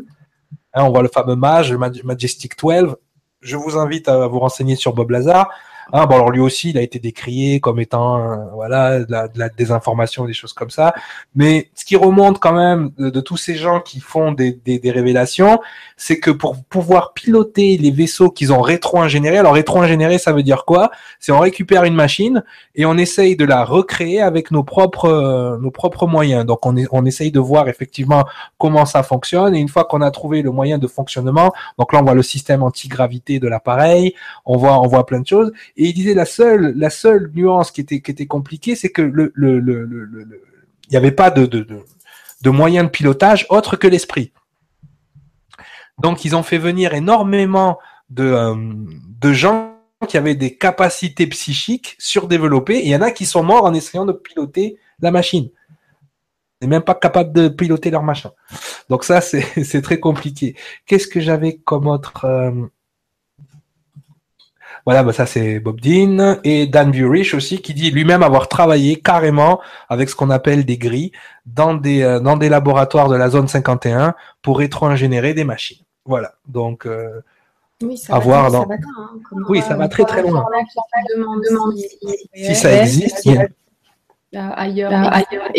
hein, 0.73 0.83
on 0.83 0.91
voit 0.91 1.01
le 1.01 1.09
fameux 1.09 1.35
mage, 1.35 1.71
le 1.71 1.77
Majestic 1.77 2.57
12. 2.57 2.95
Je 3.41 3.57
vous 3.57 3.77
invite 3.77 4.07
à 4.07 4.27
vous 4.27 4.39
renseigner 4.39 4.75
sur 4.75 4.93
Bob 4.93 5.11
Lazar. 5.11 5.49
Ah, 5.91 6.05
bon, 6.05 6.15
alors 6.15 6.31
lui 6.31 6.39
aussi, 6.39 6.69
il 6.69 6.77
a 6.77 6.81
été 6.81 6.99
décrié 6.99 7.59
comme 7.59 7.79
étant 7.79 8.17
euh, 8.17 8.35
voilà 8.53 8.99
de 8.99 9.11
la, 9.11 9.27
de 9.27 9.37
la, 9.37 9.49
désinformation, 9.49 10.25
des 10.25 10.33
choses 10.33 10.53
comme 10.53 10.69
ça. 10.69 10.93
Mais 11.35 11.69
ce 11.75 11.83
qui 11.85 11.95
remonte 11.95 12.39
quand 12.39 12.53
même 12.53 12.91
de, 12.97 13.19
tous 13.19 13.37
ces 13.37 13.55
gens 13.55 13.79
qui 13.79 13.99
font 13.99 14.31
des, 14.31 14.53
des, 14.65 14.79
des 14.79 14.91
révélations, 14.91 15.59
c'est 15.97 16.19
que 16.19 16.31
pour 16.31 16.63
pouvoir 16.63 17.13
piloter 17.13 17.77
les 17.77 17.91
vaisseaux 17.91 18.29
qu'ils 18.29 18.53
ont 18.53 18.61
rétro-ingénérés, 18.61 19.37
alors 19.37 19.53
rétro-ingénéré, 19.53 20.17
ça 20.17 20.31
veut 20.31 20.43
dire 20.43 20.65
quoi? 20.65 20.91
C'est 21.19 21.31
on 21.31 21.39
récupère 21.39 21.83
une 21.83 21.95
machine 21.95 22.43
et 22.75 22.85
on 22.85 22.97
essaye 22.97 23.35
de 23.35 23.45
la 23.45 23.63
recréer 23.65 24.21
avec 24.21 24.51
nos 24.51 24.63
propres 24.63 25.05
euh, 25.05 25.57
nos 25.57 25.71
propres 25.71 26.07
moyens. 26.07 26.45
Donc 26.45 26.65
on, 26.65 26.77
est, 26.77 26.87
on 26.91 27.05
essaye 27.05 27.31
de 27.31 27.39
voir 27.39 27.67
effectivement 27.69 28.25
comment 28.57 28.85
ça 28.85 29.03
fonctionne 29.03 29.55
et 29.55 29.59
une 29.59 29.69
fois 29.69 29.85
qu'on 29.85 30.01
a 30.01 30.11
trouvé 30.11 30.41
le 30.41 30.51
moyen 30.51 30.77
de 30.77 30.87
fonctionnement, 30.87 31.53
donc 31.77 31.93
là 31.93 31.99
on 31.99 32.03
voit 32.03 32.13
le 32.13 32.23
système 32.23 32.63
anti-gravité 32.63 33.39
de 33.39 33.47
l'appareil, 33.47 34.15
on 34.45 34.57
voit 34.57 34.79
on 34.79 34.87
voit 34.87 35.05
plein 35.05 35.19
de 35.19 35.27
choses 35.27 35.51
et 35.75 35.85
il 35.85 35.93
disait 35.93 36.13
la 36.13 36.25
seule, 36.25 36.73
la 36.77 36.89
seule 36.89 37.31
nuance 37.33 37.71
qui 37.71 37.81
était, 37.81 38.01
qui 38.01 38.11
était 38.11 38.27
compliquée, 38.27 38.75
c'est 38.75 38.91
que 38.91 39.01
le, 39.01 39.31
le, 39.33 39.59
le, 39.59 39.85
le, 39.85 40.41
il 40.85 40.91
n'y 40.91 40.97
avait 40.97 41.11
pas 41.11 41.31
de, 41.31 41.45
de, 41.45 41.61
de, 41.61 41.79
de 42.41 42.49
moyen 42.49 42.83
de 42.83 42.89
pilotage 42.89 43.47
autre 43.49 43.75
que 43.75 43.87
l'esprit. 43.87 44.33
Donc, 45.99 46.25
ils 46.25 46.35
ont 46.35 46.43
fait 46.43 46.57
venir 46.57 46.93
énormément 46.93 47.79
de, 48.09 48.23
euh, 48.23 48.55
de 48.55 49.33
gens 49.33 49.77
qui 50.07 50.17
avaient 50.17 50.35
des 50.35 50.57
capacités 50.57 51.27
psychiques 51.27 51.95
surdéveloppées. 51.97 52.81
Il 52.83 52.89
y 52.89 52.95
en 52.95 53.01
a 53.01 53.11
qui 53.11 53.25
sont 53.25 53.43
morts 53.43 53.65
en 53.65 53.73
essayant 53.73 54.05
de 54.05 54.11
piloter 54.11 54.77
la 54.99 55.11
machine. 55.11 55.49
Ils 56.61 56.69
même 56.69 56.81
pas 56.81 56.95
capables 56.95 57.33
de 57.33 57.49
piloter 57.49 57.89
leur 57.89 58.03
machin. 58.03 58.31
Donc 58.89 59.03
ça, 59.03 59.21
c'est 59.21 59.81
très 59.81 59.99
compliqué. 59.99 60.55
Qu'est-ce 60.85 61.07
que 61.07 61.19
j'avais 61.19 61.57
comme 61.57 61.87
autre 61.87 62.25
euh, 62.25 62.51
voilà, 64.85 65.03
bah 65.03 65.13
ça 65.13 65.25
c'est 65.25 65.59
Bob 65.59 65.79
Dean 65.79 66.39
et 66.43 66.67
Dan 66.67 66.91
Burich 66.91 67.33
aussi 67.33 67.61
qui 67.61 67.73
dit 67.73 67.89
lui-même 67.89 68.21
avoir 68.21 68.49
travaillé 68.49 68.97
carrément 68.97 69.61
avec 69.87 70.09
ce 70.09 70.15
qu'on 70.15 70.29
appelle 70.29 70.65
des 70.65 70.77
grilles 70.77 71.11
dans 71.45 71.73
des 71.73 72.01
euh, 72.01 72.19
dans 72.19 72.35
des 72.35 72.49
laboratoires 72.49 73.07
de 73.07 73.15
la 73.15 73.29
zone 73.29 73.47
51 73.47 74.13
pour 74.41 74.59
rétro-ingénérer 74.59 75.33
des 75.33 75.45
machines. 75.45 75.83
Voilà, 76.05 76.33
donc 76.47 76.85
euh, 76.85 77.21
oui, 77.81 77.97
ça 77.97 78.19
va, 78.19 78.49
dans... 78.49 78.67
ça 78.67 78.73
hein, 78.73 79.19
oui, 79.47 79.61
ça 79.61 79.75
va 79.75 79.87
très 79.87 80.03
très 80.03 80.21
loin. 80.21 80.45
Si 82.35 82.55
ça 82.55 82.81
existe. 82.81 83.27
Ailleurs, 84.35 84.93
ailleurs, 84.93 85.51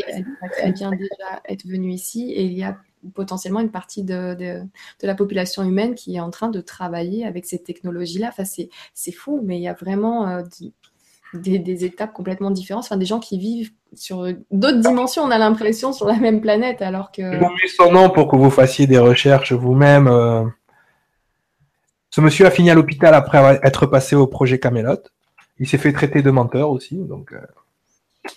elle 0.59 0.72
vient 0.74 0.90
déjà 0.90 1.42
être 1.48 1.64
venue 1.66 1.92
ici 1.92 2.32
et 2.32 2.42
il 2.42 2.52
y 2.55 2.64
a 2.64 2.76
potentiellement 3.14 3.60
une 3.60 3.70
partie 3.70 4.02
de, 4.02 4.35
de, 4.35 4.62
la 5.02 5.14
population 5.14 5.62
humaine 5.62 5.94
qui 5.94 6.16
est 6.16 6.20
en 6.20 6.31
train 6.31 6.48
de 6.48 6.60
travailler 6.60 7.26
avec 7.26 7.44
ces 7.44 7.62
technologies-là. 7.62 8.28
Enfin, 8.28 8.44
c'est 8.44 9.12
fou, 9.12 9.40
mais 9.44 9.59
il 9.59 9.62
y 9.62 9.68
a 9.68 9.74
vraiment 9.74 10.28
euh, 10.28 10.43
des, 11.35 11.85
étapes 11.85 12.12
complètement 12.12 12.51
différentes. 12.51 12.85
Enfin, 12.85 12.97
des 12.97 13.06
gens 13.06 13.20
qui 13.20 13.39
vivent 13.39 13.72
sur 13.94 14.26
d'autres 14.51 14.81
dimensions, 14.81 15.22
on 15.22 15.31
a 15.31 15.39
l'impression, 15.39 15.93
sur 15.93 16.06
la 16.06 16.16
même 16.16 16.40
planète, 16.40 16.82
alors 16.82 17.12
que... 17.12 17.22
Je 17.22 17.68
son 17.68 17.93
nom 17.93 18.10
pour 18.10 18.28
que 18.28 18.36
vous 18.36 18.51
fassiez 18.51 18.86
des 18.86 18.98
recherches 18.98 19.52
vous-même. 19.52 20.09
Euh. 20.09 20.44
Ce 22.10 22.20
monsieur 22.20 22.47
a 22.47 22.51
fini 22.51 22.70
à 22.70 22.74
l'hôpital 22.74 23.14
après 23.14 23.60
être 23.62 23.86
passé 23.86 24.16
au 24.16 24.26
projet 24.26 24.59
Camelot. 24.59 25.02
Il 25.59 25.68
s'est 25.68 25.78
fait 25.78 25.93
traiter 25.93 26.22
de 26.22 26.31
menteur 26.31 26.70
aussi, 26.70 26.97
donc... 26.97 27.32
Euh. 27.32 28.31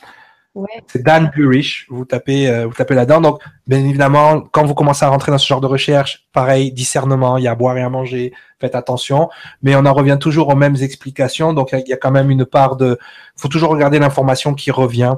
C'est 0.87 1.03
Dan 1.03 1.31
Burich. 1.35 1.85
Vous 1.89 2.05
tapez, 2.05 2.49
euh, 2.49 2.65
vous 2.67 2.73
tapez 2.73 2.95
là-dedans. 2.95 3.21
Donc, 3.21 3.41
bien 3.67 3.79
évidemment, 3.79 4.41
quand 4.41 4.65
vous 4.65 4.73
commencez 4.73 5.05
à 5.05 5.09
rentrer 5.09 5.31
dans 5.31 5.37
ce 5.37 5.47
genre 5.47 5.61
de 5.61 5.67
recherche, 5.67 6.27
pareil, 6.33 6.71
discernement, 6.71 7.37
il 7.37 7.43
y 7.43 7.47
a 7.47 7.51
à 7.51 7.55
boire 7.55 7.77
et 7.77 7.81
à 7.81 7.89
manger. 7.89 8.33
Faites 8.59 8.75
attention. 8.75 9.29
Mais 9.61 9.75
on 9.75 9.85
en 9.85 9.93
revient 9.93 10.17
toujours 10.19 10.49
aux 10.49 10.55
mêmes 10.55 10.77
explications. 10.81 11.53
Donc, 11.53 11.69
il 11.73 11.87
y 11.87 11.93
a 11.93 11.97
quand 11.97 12.11
même 12.11 12.31
une 12.31 12.45
part 12.45 12.75
de, 12.75 12.97
faut 13.35 13.47
toujours 13.47 13.69
regarder 13.69 13.99
l'information 13.99 14.53
qui 14.53 14.71
revient 14.71 15.15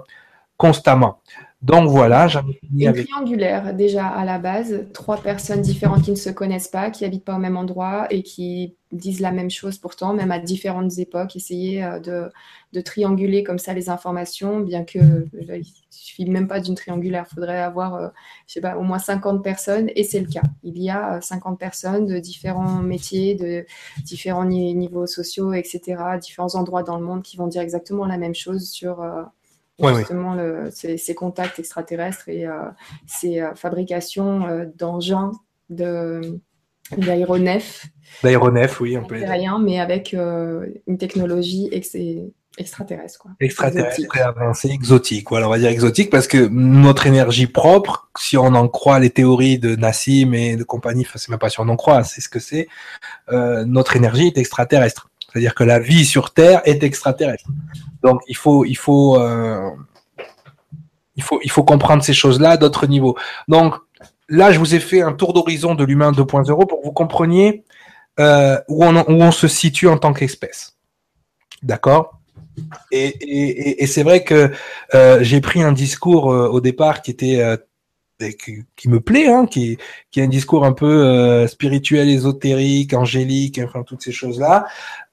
constamment. 0.58 1.19
Donc 1.62 1.90
voilà, 1.90 2.30
j'avais 2.30 2.54
fini 2.54 2.86
Une 2.86 2.94
triangulaire 3.06 3.74
déjà 3.74 4.08
à 4.08 4.24
la 4.24 4.40
base, 4.40 4.86
trois 4.94 5.18
personnes 5.18 5.62
différentes 5.62 6.04
qui 6.04 6.12
ne 6.12 6.16
se 6.16 6.30
connaissent 6.30 6.70
pas, 6.70 6.90
qui 6.90 7.04
habitent 7.04 7.26
pas 7.26 7.36
au 7.36 7.40
même 7.40 7.58
endroit 7.58 8.08
et 8.12 8.24
qui 8.24 8.78
disent 8.94 9.20
la 9.20 9.32
même 9.32 9.50
chose 9.50 9.78
pourtant, 9.78 10.14
même 10.14 10.32
à 10.32 10.40
différentes 10.40 10.98
époques, 11.00 11.36
essayer 11.36 11.84
euh, 11.84 12.00
de, 12.00 12.32
de 12.72 12.80
trianguler 12.82 13.44
comme 13.44 13.60
ça 13.60 13.74
les 13.74 13.90
informations, 13.90 14.62
bien 14.62 14.86
que 14.86 15.00
euh, 15.00 15.28
il 15.34 15.66
suffit 15.90 16.26
même 16.30 16.48
pas 16.48 16.62
d'une 16.62 16.76
triangulaire, 16.76 17.26
il 17.30 17.36
faudrait 17.36 17.60
avoir, 17.60 17.96
euh, 17.96 18.08
je 18.48 18.54
sais 18.54 18.62
pas, 18.62 18.78
au 18.78 18.84
moins 18.84 18.98
50 18.98 19.44
personnes 19.44 19.90
et 19.98 20.06
c'est 20.06 20.22
le 20.22 20.28
cas. 20.28 20.44
Il 20.64 20.82
y 20.82 20.90
a 20.90 21.20
50 21.20 21.60
personnes 21.60 22.06
de 22.06 22.20
différents 22.20 22.82
métiers, 22.82 23.36
de 23.36 23.66
différents 24.06 24.46
niveaux 24.46 25.08
sociaux, 25.08 25.52
etc., 25.52 26.02
différents 26.22 26.56
endroits 26.56 26.84
dans 26.84 26.98
le 26.98 27.06
monde 27.06 27.22
qui 27.22 27.36
vont 27.36 27.48
dire 27.48 27.62
exactement 27.62 28.06
la 28.06 28.18
même 28.18 28.34
chose 28.36 28.70
sur 28.70 29.04
justement 29.88 30.36
ces, 30.72 31.16
contacts 31.16 31.60
extraterrestres 31.60 32.30
et 32.30 32.46
euh, 32.46 32.54
ces 33.08 33.40
euh, 33.40 33.54
fabrications 33.56 34.48
euh, 34.48 34.66
d'engins 34.76 35.32
de 35.70 36.40
d'aéronefs. 36.98 37.86
D'aéronefs, 38.24 38.82
oui, 38.82 38.98
on 38.98 39.04
peut 39.04 39.24
rien, 39.24 39.60
mais 39.60 39.80
avec 39.80 40.14
une 40.14 40.98
technologie 40.98 41.70
extraterrestre, 42.60 43.20
quoi. 43.20 43.32
Extraterrestre, 43.40 44.00
exotique. 44.00 44.22
avancé, 44.22 44.70
exotique. 44.70 45.30
Voilà, 45.30 45.48
on 45.48 45.52
va 45.52 45.60
dire 45.60 45.70
exotique 45.70 46.10
parce 46.10 46.28
que 46.28 46.48
notre 46.48 47.06
énergie 47.06 47.46
propre, 47.46 48.10
si 48.18 48.38
on 48.38 48.48
en 48.48 48.68
croit 48.68 49.00
les 49.00 49.12
théories 49.12 49.60
de 49.60 49.76
Nassim 49.76 50.34
et 50.34 50.56
de 50.56 50.64
compagnie, 50.64 51.06
enfin, 51.08 51.20
c'est 51.20 51.30
même 51.30 51.40
pas 51.40 51.50
si 51.50 51.60
on 51.60 51.70
en 51.70 51.76
croit, 51.76 52.04
c'est 52.04 52.22
ce 52.22 52.30
que 52.30 52.40
c'est, 52.40 52.68
euh, 53.32 53.66
notre 53.66 53.96
énergie 53.96 54.28
est 54.28 54.38
extraterrestre. 54.38 55.09
C'est-à-dire 55.32 55.56
que 55.56 55.64
la 55.64 55.80
vie 55.80 56.06
sur 56.06 56.34
Terre 56.34 56.62
est 56.66 56.84
extraterrestre. 56.84 57.50
Donc, 58.04 58.22
il 58.28 58.36
faut, 58.36 58.66
il 58.66 58.76
faut, 58.76 59.18
euh, 59.20 59.70
il 61.16 61.24
faut, 61.24 61.40
il 61.44 61.52
faut 61.52 61.64
comprendre 61.64 62.04
ces 62.04 62.14
choses-là 62.14 62.52
à 62.52 62.58
d'autres 62.58 62.88
niveaux. 62.88 63.18
Donc, 63.48 63.76
là, 64.28 64.52
je 64.52 64.60
vous 64.60 64.76
ai 64.76 64.80
fait 64.80 65.02
un 65.02 65.14
tour 65.14 65.34
d'horizon 65.34 65.76
de 65.76 65.84
l'humain 65.84 66.12
2.0 66.12 66.68
pour 66.68 66.80
que 66.80 66.86
vous 66.86 66.92
compreniez 66.92 67.64
euh, 68.20 68.60
où, 68.68 68.84
on, 68.84 69.32
se 69.32 69.48
situe 69.48 69.88
en 69.88 69.98
tant 69.98 70.14
qu'espèce. 70.14 70.78
D'accord? 71.62 72.20
Et, 72.92 73.86
c'est 73.86 74.04
vrai 74.04 74.24
que 74.24 74.52
euh, 74.94 75.20
j'ai 75.22 75.42
pris 75.42 75.62
un 75.62 75.72
discours 75.72 76.26
au 76.26 76.60
départ 76.60 77.02
qui 77.02 77.12
était 77.12 77.58
qui, 78.38 78.66
qui, 78.76 78.90
me 78.90 79.00
plaît, 79.00 79.28
hein, 79.28 79.46
qui, 79.46 79.78
qui 80.12 80.20
est 80.20 80.24
un 80.24 80.28
discours 80.28 80.66
un 80.66 80.74
peu 80.74 81.06
euh, 81.06 81.48
spirituel, 81.48 82.10
ésotérique, 82.10 82.94
angélique, 82.94 83.60
enfin 83.64 83.84
toutes 83.84 84.02
ces 84.02 84.12
choses-là. 84.12 84.66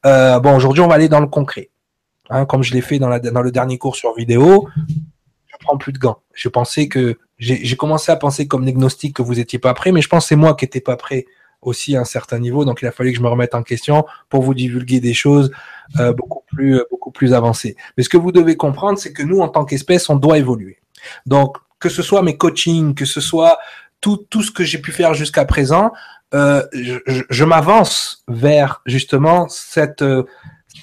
Euh, 0.05 0.41
bon, 0.41 0.57
aujourd'hui, 0.57 0.83
on 0.83 0.89
va 0.89 0.95
aller 0.95 1.09
dans 1.09 1.20
le 1.20 1.28
concret. 1.28 1.70
Hein, 2.28 2.45
comme 2.45 2.65
je 2.65 2.74
l'ai 2.74 2.81
fait 2.81 2.99
dans, 2.99 3.09
la, 3.09 3.20
dans 3.20 3.43
le 3.43 3.53
dernier 3.53 3.78
cours 3.78 3.95
sur 3.95 4.15
vidéo, 4.15 4.69
je 4.89 5.55
prends 5.61 5.77
plus 5.77 5.93
de 5.93 5.99
gants. 5.99 6.19
Je 6.35 6.49
pensais 6.49 6.89
que 6.89 7.19
j'ai 7.39 7.77
commencé 7.77 8.11
à 8.11 8.16
penser 8.16 8.49
comme 8.49 8.66
agnostique 8.66 9.16
que 9.16 9.23
vous 9.23 9.39
étiez 9.39 9.59
pas 9.59 9.74
prêt, 9.74 9.93
mais 9.93 10.03
je 10.03 10.09
pense 10.09 10.27
c'est 10.27 10.37
moi 10.37 10.55
qui 10.55 10.65
n'étais 10.65 10.81
pas 10.81 10.97
prêt 10.97 11.27
aussi 11.62 11.97
à 11.97 12.01
un 12.01 12.05
certain 12.05 12.39
niveau. 12.39 12.65
Donc 12.65 12.83
il 12.83 12.87
a 12.87 12.93
fallu 12.93 13.12
que 13.12 13.19
je 13.19 13.23
me 13.23 13.28
remette 13.28 13.55
en 13.55 13.62
question 13.62 14.05
pour 14.28 14.43
vous 14.43 14.55
divulguer 14.55 15.01
des 15.01 15.15
choses 15.15 15.53
euh, 16.01 16.12
beaucoup 16.12 16.43
plus 16.49 16.83
beaucoup 16.91 17.12
plus 17.12 17.35
avancées. 17.35 17.77
Mais 17.97 18.03
ce 18.03 18.09
que 18.09 18.16
vous 18.16 18.33
devez 18.33 18.57
comprendre, 18.57 18.99
c'est 18.99 19.12
que 19.12 19.23
nous, 19.23 19.41
en 19.41 19.49
tant 19.49 19.65
qu'espèce, 19.65 20.09
on 20.09 20.16
doit 20.16 20.39
évoluer. 20.39 20.78
Donc 21.27 21.59
que 21.78 21.89
ce 21.89 22.03
soit 22.03 22.23
mes 22.23 22.36
coachings, 22.36 22.94
que 22.94 23.05
ce 23.05 23.20
soit 23.20 23.59
tout 24.01 24.27
tout 24.31 24.43
ce 24.43 24.51
que 24.51 24.65
j'ai 24.65 24.78
pu 24.78 24.93
faire 24.93 25.15
jusqu'à 25.15 25.44
présent, 25.44 25.93
euh, 26.35 26.62
je, 26.73 26.98
je 27.28 27.44
m'avance 27.44 28.24
vers 28.28 28.82
justement 28.86 29.48
cette 29.48 30.03
euh, 30.03 30.24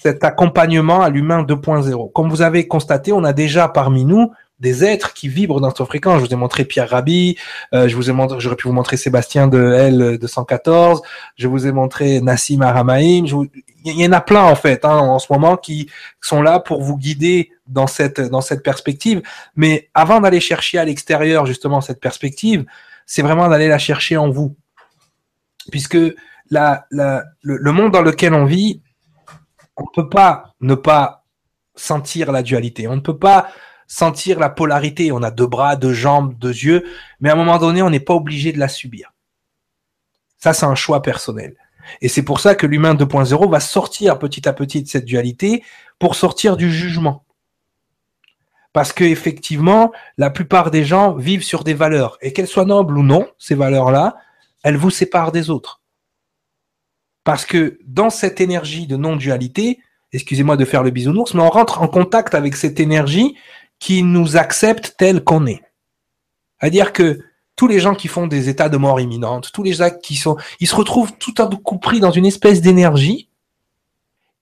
cet 0.01 0.23
accompagnement 0.23 1.01
à 1.01 1.09
l'humain 1.09 1.43
2.0. 1.43 2.11
Comme 2.11 2.29
vous 2.29 2.41
avez 2.41 2.67
constaté, 2.67 3.13
on 3.13 3.23
a 3.23 3.33
déjà 3.33 3.67
parmi 3.67 4.05
nous 4.05 4.31
des 4.63 4.85
êtres 4.85 5.13
qui 5.13 5.27
vibrent 5.27 5.59
dans 5.59 5.69
cette 5.69 5.85
fréquence. 5.85 6.21
Je 6.21 6.25
vous 6.25 6.33
ai 6.33 6.37
montré 6.37 6.63
Pierre 6.63 6.89
Rabhi, 6.89 7.37
euh, 7.73 7.89
je 7.89 7.95
vous 7.95 8.09
ai 8.09 8.13
montré, 8.13 8.39
j'aurais 8.39 8.55
pu 8.55 8.67
vous 8.67 8.73
montrer 8.73 8.95
Sébastien 8.95 9.47
de 9.47 9.59
L214, 9.59 11.01
je 11.35 11.47
vous 11.49 11.67
ai 11.67 11.73
montré 11.73 12.21
Nassim 12.21 12.61
Aramaïm, 12.61 13.25
il 13.85 13.99
y 13.99 14.07
en 14.07 14.13
a 14.13 14.21
plein 14.21 14.43
en 14.43 14.55
fait 14.55 14.85
hein, 14.85 14.97
en 14.97 15.19
ce 15.19 15.31
moment 15.31 15.57
qui 15.57 15.89
sont 16.21 16.41
là 16.41 16.61
pour 16.61 16.81
vous 16.81 16.97
guider 16.97 17.51
dans 17.67 17.87
cette 17.87 18.21
dans 18.21 18.39
cette 18.39 18.63
perspective. 18.63 19.21
Mais 19.57 19.89
avant 19.93 20.21
d'aller 20.21 20.39
chercher 20.39 20.77
à 20.79 20.85
l'extérieur 20.85 21.45
justement 21.45 21.81
cette 21.81 21.99
perspective, 21.99 22.65
c'est 23.05 23.21
vraiment 23.21 23.49
d'aller 23.49 23.67
la 23.67 23.77
chercher 23.77 24.15
en 24.15 24.29
vous, 24.29 24.55
puisque 25.71 25.99
la, 26.49 26.85
le, 26.89 27.21
le 27.41 27.71
monde 27.73 27.91
dans 27.91 28.01
lequel 28.01 28.33
on 28.33 28.45
vit, 28.45 28.81
on 29.75 29.83
ne 29.83 29.93
peut 29.93 30.09
pas 30.09 30.53
ne 30.61 30.75
pas 30.75 31.25
sentir 31.75 32.31
la 32.31 32.43
dualité. 32.43 32.87
On 32.87 32.95
ne 32.95 33.01
peut 33.01 33.17
pas 33.17 33.49
sentir 33.93 34.39
la 34.39 34.49
polarité. 34.49 35.11
On 35.11 35.21
a 35.21 35.29
deux 35.29 35.45
bras, 35.45 35.75
deux 35.75 35.93
jambes, 35.93 36.35
deux 36.39 36.49
yeux, 36.49 36.83
mais 37.19 37.29
à 37.29 37.33
un 37.33 37.35
moment 37.35 37.59
donné, 37.59 37.83
on 37.83 37.91
n'est 37.91 37.99
pas 37.99 38.15
obligé 38.15 38.51
de 38.51 38.57
la 38.57 38.67
subir. 38.67 39.13
Ça, 40.39 40.53
c'est 40.53 40.65
un 40.65 40.73
choix 40.73 41.03
personnel. 41.03 41.55
Et 42.01 42.07
c'est 42.07 42.23
pour 42.23 42.39
ça 42.39 42.55
que 42.55 42.65
l'humain 42.65 42.95
2.0 42.95 43.49
va 43.51 43.59
sortir 43.59 44.17
petit 44.17 44.47
à 44.49 44.53
petit 44.53 44.81
de 44.81 44.87
cette 44.87 45.05
dualité 45.05 45.63
pour 45.99 46.15
sortir 46.15 46.57
du 46.57 46.71
jugement. 46.71 47.23
Parce 48.71 48.93
que 48.93 49.03
effectivement, 49.03 49.91
la 50.17 50.31
plupart 50.31 50.71
des 50.71 50.83
gens 50.83 51.13
vivent 51.13 51.43
sur 51.43 51.63
des 51.63 51.75
valeurs 51.75 52.17
et 52.21 52.33
qu'elles 52.33 52.47
soient 52.47 52.65
nobles 52.65 52.97
ou 52.97 53.03
non, 53.03 53.27
ces 53.37 53.53
valeurs-là, 53.53 54.15
elles 54.63 54.77
vous 54.77 54.89
séparent 54.89 55.31
des 55.31 55.51
autres. 55.51 55.81
Parce 57.23 57.45
que 57.45 57.77
dans 57.85 58.09
cette 58.09 58.41
énergie 58.41 58.87
de 58.87 58.97
non-dualité, 58.97 59.79
excusez-moi 60.13 60.57
de 60.57 60.65
faire 60.65 60.81
le 60.81 60.89
bisounours, 60.89 61.35
mais 61.35 61.43
on 61.43 61.49
rentre 61.49 61.83
en 61.83 61.87
contact 61.87 62.33
avec 62.33 62.55
cette 62.55 62.79
énergie 62.79 63.37
qui 63.83 64.01
nous 64.01 64.37
accepte 64.37 64.95
tel 64.97 65.25
qu'on 65.25 65.45
est. 65.45 65.61
C'est-à-dire 66.57 66.93
que 66.93 67.19
tous 67.57 67.67
les 67.67 67.81
gens 67.81 67.95
qui 67.95 68.07
font 68.07 68.27
des 68.27 68.47
états 68.47 68.69
de 68.69 68.77
mort 68.77 69.01
imminente, 69.01 69.51
tous 69.51 69.61
les 69.61 69.81
actes 69.81 70.01
qui 70.01 70.15
sont, 70.15 70.37
ils 70.61 70.69
se 70.69 70.75
retrouvent 70.75 71.11
tout 71.17 71.33
un 71.39 71.49
coup 71.49 71.79
pris 71.79 71.99
dans 71.99 72.09
une 72.09 72.25
espèce 72.25 72.61
d'énergie 72.61 73.27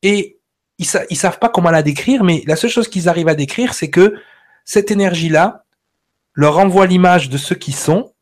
et 0.04 0.38
ils, 0.78 0.86
ils 1.10 1.18
savent 1.18 1.40
pas 1.40 1.50
comment 1.50 1.72
la 1.72 1.82
décrire, 1.82 2.24
mais 2.24 2.44
la 2.46 2.56
seule 2.56 2.70
chose 2.70 2.88
qu'ils 2.88 3.10
arrivent 3.10 3.30
à 3.30 3.34
décrire, 3.34 3.74
c'est 3.74 3.90
que 3.90 4.16
cette 4.64 4.92
énergie-là 4.92 5.66
leur 6.34 6.60
envoie 6.60 6.86
l'image 6.86 7.28
de 7.30 7.40
ceux 7.40 7.56
qui 7.56 7.72
sont 7.72 8.14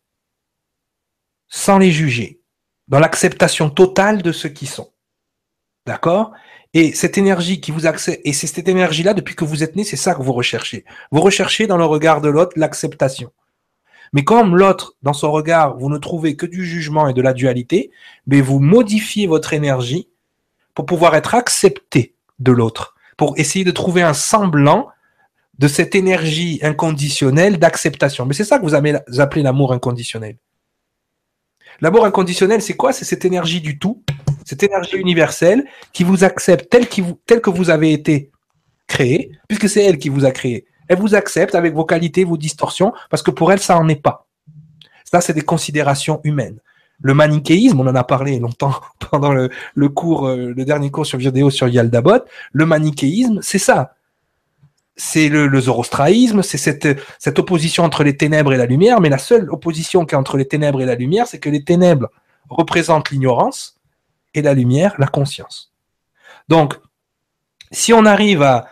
sans 1.49 1.79
les 1.79 1.91
juger, 1.91 2.39
dans 2.87 2.99
l'acceptation 2.99 3.69
totale 3.69 4.21
de 4.21 4.31
ceux 4.31 4.47
qui 4.47 4.67
sont. 4.67 4.93
D'accord? 5.85 6.31
Et 6.73 6.93
cette 6.93 7.17
énergie 7.17 7.61
qui 7.61 7.71
vous 7.71 7.87
accède, 7.87 8.19
et 8.23 8.33
c'est 8.33 8.47
cette 8.47 8.67
énergie-là, 8.67 9.13
depuis 9.13 9.35
que 9.35 9.45
vous 9.45 9.63
êtes 9.63 9.75
né, 9.75 9.83
c'est 9.83 9.95
ça 9.97 10.13
que 10.13 10.21
vous 10.21 10.33
recherchez. 10.33 10.85
Vous 11.11 11.21
recherchez 11.21 11.65
dans 11.65 11.77
le 11.77 11.85
regard 11.85 12.21
de 12.21 12.29
l'autre 12.29 12.53
l'acceptation. 12.57 13.31
Mais 14.13 14.23
comme 14.23 14.55
l'autre, 14.55 14.95
dans 15.01 15.13
son 15.13 15.31
regard, 15.31 15.77
vous 15.77 15.89
ne 15.89 15.97
trouvez 15.97 16.35
que 16.35 16.45
du 16.45 16.65
jugement 16.65 17.07
et 17.07 17.13
de 17.13 17.21
la 17.21 17.33
dualité, 17.33 17.91
mais 18.27 18.41
vous 18.41 18.59
modifiez 18.59 19.27
votre 19.27 19.53
énergie 19.53 20.09
pour 20.73 20.85
pouvoir 20.85 21.15
être 21.15 21.35
accepté 21.35 22.15
de 22.39 22.51
l'autre, 22.51 22.95
pour 23.17 23.37
essayer 23.37 23.65
de 23.65 23.71
trouver 23.71 24.01
un 24.01 24.13
semblant 24.13 24.89
de 25.57 25.67
cette 25.67 25.93
énergie 25.93 26.59
inconditionnelle 26.63 27.59
d'acceptation. 27.59 28.25
Mais 28.25 28.33
c'est 28.33 28.45
ça 28.45 28.59
que 28.59 28.65
vous 28.65 28.75
appelez 29.21 29.43
l'amour 29.43 29.73
inconditionnel. 29.73 30.37
L'amour 31.81 32.05
inconditionnel, 32.05 32.61
c'est 32.61 32.75
quoi? 32.75 32.93
C'est 32.93 33.05
cette 33.05 33.25
énergie 33.25 33.61
du 33.61 33.77
tout 33.77 34.03
cette 34.49 34.63
énergie 34.63 34.97
universelle 34.97 35.63
qui 35.93 36.03
vous 36.03 36.23
accepte 36.23 36.71
tel, 36.71 36.87
que 36.87 37.49
vous 37.51 37.69
avez 37.69 37.93
été 37.93 38.31
créé, 38.87 39.31
puisque 39.47 39.69
c'est 39.69 39.83
elle 39.83 39.99
qui 39.99 40.09
vous 40.09 40.25
a 40.25 40.31
créé. 40.31 40.65
Elle 40.87 40.97
vous 40.97 41.13
accepte 41.13 41.53
avec 41.53 41.75
vos 41.75 41.85
qualités, 41.85 42.23
vos 42.23 42.35
distorsions, 42.35 42.91
parce 43.11 43.21
que 43.21 43.29
pour 43.29 43.51
elle, 43.51 43.59
ça 43.59 43.75
n'en 43.75 43.87
est 43.87 44.01
pas. 44.01 44.25
Ça, 45.05 45.21
c'est 45.21 45.33
des 45.33 45.43
considérations 45.43 46.19
humaines. 46.23 46.59
Le 46.99 47.13
manichéisme, 47.13 47.79
on 47.79 47.85
en 47.85 47.93
a 47.93 48.03
parlé 48.03 48.39
longtemps 48.39 48.73
pendant 49.11 49.33
le, 49.33 49.51
le 49.75 49.93
euh, 49.95 50.53
le 50.55 50.65
dernier 50.65 50.89
cours 50.89 51.05
sur 51.05 51.19
vidéo 51.19 51.51
sur 51.51 51.67
Yaldabot. 51.67 52.23
Le 52.51 52.65
manichéisme, 52.65 53.41
c'est 53.43 53.59
ça. 53.59 53.93
C'est 54.95 55.29
le, 55.29 55.45
le 55.45 55.61
c'est 56.41 56.57
cette, 56.57 56.87
cette 57.19 57.37
opposition 57.37 57.83
entre 57.83 58.03
les 58.03 58.17
ténèbres 58.17 58.51
et 58.51 58.57
la 58.57 58.65
lumière, 58.65 58.99
mais 58.99 59.09
la 59.09 59.19
seule 59.19 59.47
opposition 59.51 60.05
qu'il 60.05 60.13
y 60.13 60.15
a 60.15 60.19
entre 60.19 60.37
les 60.37 60.47
ténèbres 60.47 60.81
et 60.81 60.87
la 60.87 60.95
lumière, 60.95 61.27
c'est 61.27 61.39
que 61.39 61.51
les 61.51 61.63
ténèbres 61.63 62.09
représentent 62.49 63.11
l'ignorance 63.11 63.78
et 64.33 64.41
la 64.41 64.53
lumière, 64.53 64.95
la 64.97 65.07
conscience. 65.07 65.73
Donc, 66.47 66.79
si 67.71 67.93
on 67.93 68.05
arrive 68.05 68.41
à 68.41 68.67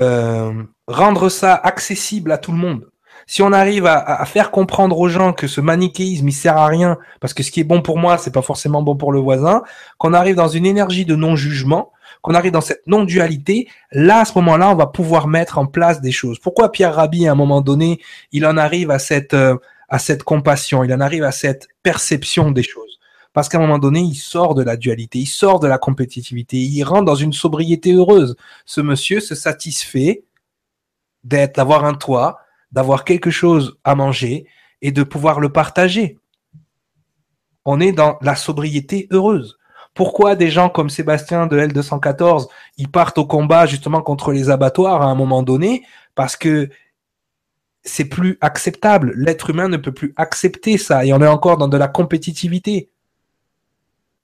euh, 0.00 0.62
rendre 0.86 1.28
ça 1.28 1.54
accessible 1.54 2.32
à 2.32 2.38
tout 2.38 2.52
le 2.52 2.58
monde, 2.58 2.88
si 3.26 3.42
on 3.42 3.52
arrive 3.52 3.86
à, 3.86 4.24
faire 4.26 4.50
comprendre 4.50 4.98
aux 4.98 5.08
gens 5.08 5.32
que 5.32 5.46
ce 5.46 5.60
manichéisme 5.60 6.28
il 6.28 6.32
sert 6.32 6.56
à 6.56 6.66
rien 6.66 6.98
parce 7.20 7.34
que 7.34 7.42
ce 7.42 7.50
qui 7.50 7.60
est 7.60 7.64
bon 7.64 7.82
pour 7.82 7.98
moi 7.98 8.18
c'est 8.18 8.32
pas 8.32 8.42
forcément 8.42 8.82
bon 8.82 8.96
pour 8.96 9.12
le 9.12 9.20
voisin, 9.20 9.62
qu'on 9.98 10.12
arrive 10.12 10.34
dans 10.34 10.48
une 10.48 10.66
énergie 10.66 11.04
de 11.04 11.14
non-jugement, 11.14 11.92
qu'on 12.20 12.34
arrive 12.34 12.52
dans 12.52 12.60
cette 12.60 12.86
non-dualité, 12.86 13.68
là 13.90 14.20
à 14.20 14.24
ce 14.24 14.32
moment-là 14.36 14.70
on 14.70 14.74
va 14.74 14.86
pouvoir 14.86 15.28
mettre 15.28 15.58
en 15.58 15.66
place 15.66 16.00
des 16.00 16.12
choses. 16.12 16.38
Pourquoi 16.38 16.72
Pierre 16.72 16.94
Rabhi 16.94 17.26
à 17.28 17.32
un 17.32 17.36
moment 17.36 17.60
donné 17.60 18.00
il 18.32 18.46
en 18.46 18.56
arrive 18.56 18.90
à 18.90 18.98
cette 18.98 19.34
euh, 19.34 19.56
à 19.88 19.98
cette 19.98 20.22
compassion, 20.22 20.84
il 20.84 20.92
en 20.94 21.00
arrive 21.00 21.24
à 21.24 21.32
cette 21.32 21.68
perception 21.82 22.50
des 22.50 22.62
choses? 22.62 22.91
Parce 23.32 23.48
qu'à 23.48 23.58
un 23.58 23.62
moment 23.62 23.78
donné, 23.78 24.00
il 24.00 24.14
sort 24.14 24.54
de 24.54 24.62
la 24.62 24.76
dualité, 24.76 25.20
il 25.20 25.26
sort 25.26 25.58
de 25.58 25.66
la 25.66 25.78
compétitivité, 25.78 26.58
il 26.58 26.82
rentre 26.84 27.04
dans 27.04 27.14
une 27.14 27.32
sobriété 27.32 27.92
heureuse. 27.92 28.36
Ce 28.66 28.80
monsieur 28.80 29.20
se 29.20 29.34
satisfait 29.34 30.24
d'avoir 31.24 31.84
un 31.84 31.94
toit, 31.94 32.40
d'avoir 32.72 33.04
quelque 33.04 33.30
chose 33.30 33.78
à 33.84 33.94
manger 33.94 34.46
et 34.82 34.92
de 34.92 35.02
pouvoir 35.02 35.40
le 35.40 35.50
partager. 35.50 36.18
On 37.64 37.80
est 37.80 37.92
dans 37.92 38.18
la 38.20 38.34
sobriété 38.34 39.08
heureuse. 39.10 39.58
Pourquoi 39.94 40.36
des 40.36 40.50
gens 40.50 40.68
comme 40.68 40.90
Sébastien 40.90 41.46
de 41.46 41.58
L214, 41.58 42.48
ils 42.76 42.90
partent 42.90 43.18
au 43.18 43.26
combat 43.26 43.66
justement 43.66 44.02
contre 44.02 44.32
les 44.32 44.50
abattoirs 44.50 45.02
à 45.02 45.06
un 45.06 45.14
moment 45.14 45.42
donné? 45.42 45.84
Parce 46.14 46.36
que 46.36 46.68
c'est 47.84 48.06
plus 48.06 48.38
acceptable. 48.40 49.12
L'être 49.16 49.50
humain 49.50 49.68
ne 49.68 49.76
peut 49.76 49.92
plus 49.92 50.12
accepter 50.16 50.78
ça. 50.78 51.04
Et 51.04 51.12
on 51.12 51.20
est 51.20 51.26
encore 51.26 51.56
dans 51.56 51.68
de 51.68 51.76
la 51.76 51.88
compétitivité 51.88 52.90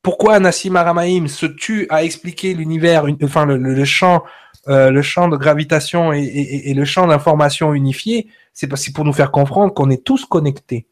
pourquoi 0.02 0.38
Nassim 0.38 0.76
Aramaim 0.76 1.26
se 1.28 1.46
tue 1.46 1.86
à 1.90 2.04
expliquer 2.04 2.54
l'univers, 2.54 3.04
enfin 3.22 3.46
le, 3.46 3.84
champ, 3.84 4.24
euh, 4.68 4.90
le 4.90 5.02
champ 5.02 5.28
de 5.28 5.36
gravitation 5.36 6.12
et, 6.12 6.72
le 6.74 6.84
champ 6.84 7.06
d'information 7.06 7.74
unifié, 7.74 8.28
c'est 8.52 8.68
pour 8.92 9.04
nous 9.04 9.12
faire 9.12 9.30
comprendre 9.30 9.74
qu'on 9.74 9.90
est 9.90 10.04
tous 10.04 10.24
connectés. 10.24 10.86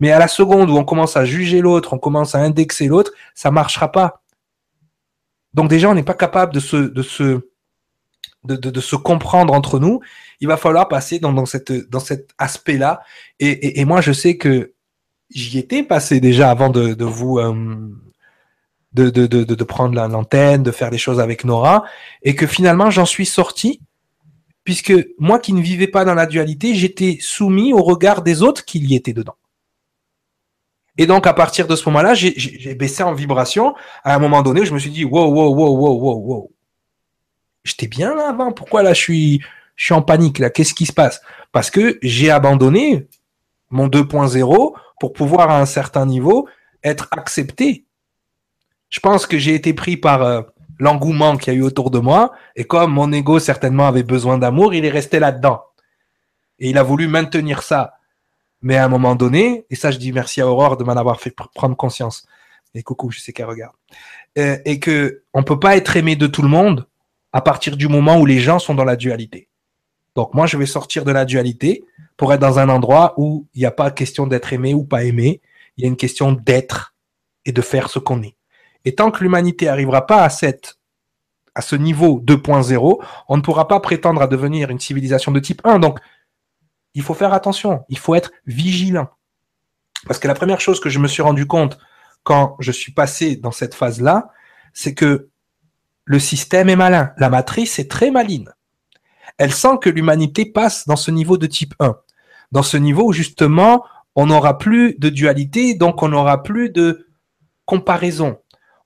Mais 0.00 0.10
à 0.12 0.18
la 0.18 0.28
seconde 0.28 0.70
où 0.70 0.76
on 0.76 0.84
commence 0.84 1.16
à 1.16 1.24
juger 1.24 1.60
l'autre, 1.60 1.94
on 1.94 1.98
commence 1.98 2.34
à 2.34 2.38
indexer 2.40 2.88
l'autre, 2.88 3.12
ça 3.34 3.50
marchera 3.50 3.90
pas. 3.90 4.22
Donc 5.54 5.70
déjà, 5.70 5.88
on 5.88 5.94
n'est 5.94 6.02
pas 6.02 6.14
capable 6.14 6.52
de 6.52 6.60
se, 6.60 6.76
de 6.76 7.02
se, 7.02 7.48
de, 8.44 8.80
se 8.80 8.96
comprendre 8.96 9.54
entre 9.54 9.78
nous, 9.78 10.00
il 10.40 10.48
va 10.48 10.56
falloir 10.56 10.88
passer 10.88 11.18
dans, 11.18 11.46
cette, 11.46 11.72
dans 11.88 12.00
cet 12.00 12.30
aspect-là. 12.36 13.00
Et, 13.40 13.84
moi, 13.86 14.00
je 14.00 14.12
sais 14.12 14.36
que 14.36 14.74
j'y 15.30 15.58
étais 15.58 15.82
passé 15.82 16.20
déjà 16.20 16.50
avant 16.50 16.68
de, 16.68 16.92
de 16.92 17.04
vous... 17.04 17.38
Euh, 17.38 17.88
de, 18.96 19.10
de, 19.10 19.26
de, 19.26 19.54
de 19.54 19.64
prendre 19.64 19.94
l'antenne, 19.94 20.62
de 20.62 20.70
faire 20.70 20.90
des 20.90 20.98
choses 20.98 21.20
avec 21.20 21.44
Nora, 21.44 21.84
et 22.22 22.34
que 22.34 22.46
finalement 22.46 22.90
j'en 22.90 23.06
suis 23.06 23.26
sorti, 23.26 23.80
puisque 24.64 24.94
moi 25.18 25.38
qui 25.38 25.52
ne 25.52 25.60
vivais 25.60 25.86
pas 25.86 26.04
dans 26.04 26.14
la 26.14 26.26
dualité, 26.26 26.74
j'étais 26.74 27.18
soumis 27.20 27.72
au 27.72 27.82
regard 27.82 28.22
des 28.22 28.42
autres 28.42 28.64
qui 28.64 28.78
y 28.78 28.94
étaient 28.94 29.12
dedans. 29.12 29.36
Et 30.98 31.06
donc 31.06 31.26
à 31.26 31.34
partir 31.34 31.66
de 31.66 31.76
ce 31.76 31.88
moment-là, 31.88 32.14
j'ai 32.14 32.74
baissé 32.74 33.02
en 33.02 33.12
vibration 33.12 33.74
à 34.02 34.14
un 34.14 34.18
moment 34.18 34.42
donné 34.42 34.62
où 34.62 34.64
je 34.64 34.72
me 34.72 34.78
suis 34.78 34.90
dit 34.90 35.04
wow 35.04 35.30
wow 35.30 35.54
wow 35.54 35.76
wow 35.76 36.00
wow 36.00 36.18
wow 36.18 36.50
j'étais 37.66 37.88
bien 37.88 38.14
là 38.14 38.28
avant. 38.28 38.52
Pourquoi 38.52 38.82
là 38.82 38.94
je 38.94 39.00
suis, 39.00 39.40
je 39.74 39.84
suis 39.84 39.94
en 39.94 40.02
panique 40.02 40.38
là? 40.38 40.48
Qu'est-ce 40.48 40.72
qui 40.72 40.86
se 40.86 40.92
passe? 40.92 41.20
Parce 41.52 41.70
que 41.70 41.98
j'ai 42.02 42.30
abandonné 42.30 43.06
mon 43.70 43.88
2.0 43.88 44.74
pour 45.00 45.12
pouvoir 45.12 45.50
à 45.50 45.60
un 45.60 45.66
certain 45.66 46.06
niveau 46.06 46.48
être 46.82 47.08
accepté. 47.10 47.85
Je 48.88 49.00
pense 49.00 49.26
que 49.26 49.38
j'ai 49.38 49.54
été 49.54 49.74
pris 49.74 49.96
par 49.96 50.22
euh, 50.22 50.42
l'engouement 50.78 51.36
qu'il 51.36 51.52
y 51.52 51.56
a 51.56 51.58
eu 51.58 51.62
autour 51.62 51.90
de 51.90 51.98
moi 51.98 52.32
et 52.54 52.64
comme 52.64 52.92
mon 52.92 53.12
ego 53.12 53.38
certainement 53.38 53.86
avait 53.86 54.02
besoin 54.02 54.38
d'amour, 54.38 54.74
il 54.74 54.84
est 54.84 54.90
resté 54.90 55.18
là-dedans. 55.18 55.62
Et 56.58 56.70
il 56.70 56.78
a 56.78 56.82
voulu 56.82 57.08
maintenir 57.08 57.62
ça. 57.62 57.94
Mais 58.62 58.76
à 58.76 58.84
un 58.84 58.88
moment 58.88 59.14
donné, 59.14 59.66
et 59.70 59.76
ça 59.76 59.90
je 59.90 59.98
dis 59.98 60.12
merci 60.12 60.40
à 60.40 60.48
Aurore 60.48 60.76
de 60.76 60.84
m'en 60.84 60.96
avoir 60.96 61.20
fait 61.20 61.30
prendre 61.30 61.76
conscience. 61.76 62.26
Et 62.74 62.82
coucou, 62.82 63.10
je 63.10 63.20
sais 63.20 63.32
qu'elle 63.32 63.46
regarde. 63.46 63.74
Euh, 64.38 64.58
et 64.64 64.80
que 64.80 65.22
on 65.32 65.42
peut 65.42 65.58
pas 65.58 65.76
être 65.76 65.96
aimé 65.96 66.14
de 66.16 66.26
tout 66.26 66.42
le 66.42 66.48
monde 66.48 66.86
à 67.32 67.40
partir 67.40 67.76
du 67.76 67.88
moment 67.88 68.18
où 68.18 68.26
les 68.26 68.38
gens 68.38 68.58
sont 68.58 68.74
dans 68.74 68.84
la 68.84 68.96
dualité. 68.96 69.48
Donc 70.14 70.32
moi, 70.34 70.46
je 70.46 70.56
vais 70.56 70.66
sortir 70.66 71.04
de 71.04 71.12
la 71.12 71.24
dualité 71.24 71.84
pour 72.16 72.32
être 72.32 72.40
dans 72.40 72.58
un 72.58 72.68
endroit 72.68 73.14
où 73.18 73.46
il 73.54 73.60
n'y 73.60 73.66
a 73.66 73.70
pas 73.70 73.90
question 73.90 74.26
d'être 74.26 74.52
aimé 74.52 74.72
ou 74.74 74.84
pas 74.84 75.04
aimé, 75.04 75.42
il 75.76 75.82
y 75.82 75.84
a 75.84 75.88
une 75.88 75.96
question 75.96 76.32
d'être 76.32 76.94
et 77.44 77.52
de 77.52 77.60
faire 77.60 77.90
ce 77.90 77.98
qu'on 77.98 78.22
est. 78.22 78.35
Et 78.86 78.94
tant 78.94 79.10
que 79.10 79.22
l'humanité 79.22 79.66
n'arrivera 79.66 80.06
pas 80.06 80.22
à 80.22 80.30
cette 80.30 80.78
à 81.54 81.62
ce 81.62 81.74
niveau 81.74 82.20
2.0, 82.20 83.02
on 83.28 83.36
ne 83.36 83.42
pourra 83.42 83.66
pas 83.66 83.80
prétendre 83.80 84.20
à 84.20 84.26
devenir 84.26 84.68
une 84.68 84.78
civilisation 84.78 85.32
de 85.32 85.40
type 85.40 85.62
1. 85.64 85.78
Donc, 85.78 85.98
il 86.94 87.02
faut 87.02 87.14
faire 87.14 87.32
attention, 87.32 87.82
il 87.88 87.98
faut 87.98 88.14
être 88.14 88.30
vigilant. 88.46 89.08
Parce 90.06 90.18
que 90.18 90.28
la 90.28 90.34
première 90.34 90.60
chose 90.60 90.80
que 90.80 90.90
je 90.90 90.98
me 90.98 91.08
suis 91.08 91.22
rendu 91.22 91.46
compte 91.46 91.78
quand 92.24 92.56
je 92.60 92.72
suis 92.72 92.92
passé 92.92 93.36
dans 93.36 93.52
cette 93.52 93.74
phase-là, 93.74 94.30
c'est 94.74 94.94
que 94.94 95.30
le 96.04 96.18
système 96.18 96.68
est 96.68 96.76
malin. 96.76 97.12
La 97.16 97.30
matrice 97.30 97.78
est 97.78 97.90
très 97.90 98.10
maline. 98.10 98.52
Elle 99.38 99.52
sent 99.52 99.78
que 99.80 99.90
l'humanité 99.90 100.44
passe 100.44 100.86
dans 100.86 100.96
ce 100.96 101.10
niveau 101.10 101.38
de 101.38 101.46
type 101.46 101.74
1. 101.80 101.96
Dans 102.52 102.62
ce 102.62 102.76
niveau 102.76 103.08
où 103.08 103.12
justement, 103.12 103.84
on 104.14 104.26
n'aura 104.26 104.58
plus 104.58 104.94
de 104.98 105.08
dualité, 105.08 105.74
donc 105.74 106.02
on 106.02 106.08
n'aura 106.08 106.42
plus 106.42 106.68
de 106.70 107.06
comparaison. 107.64 108.38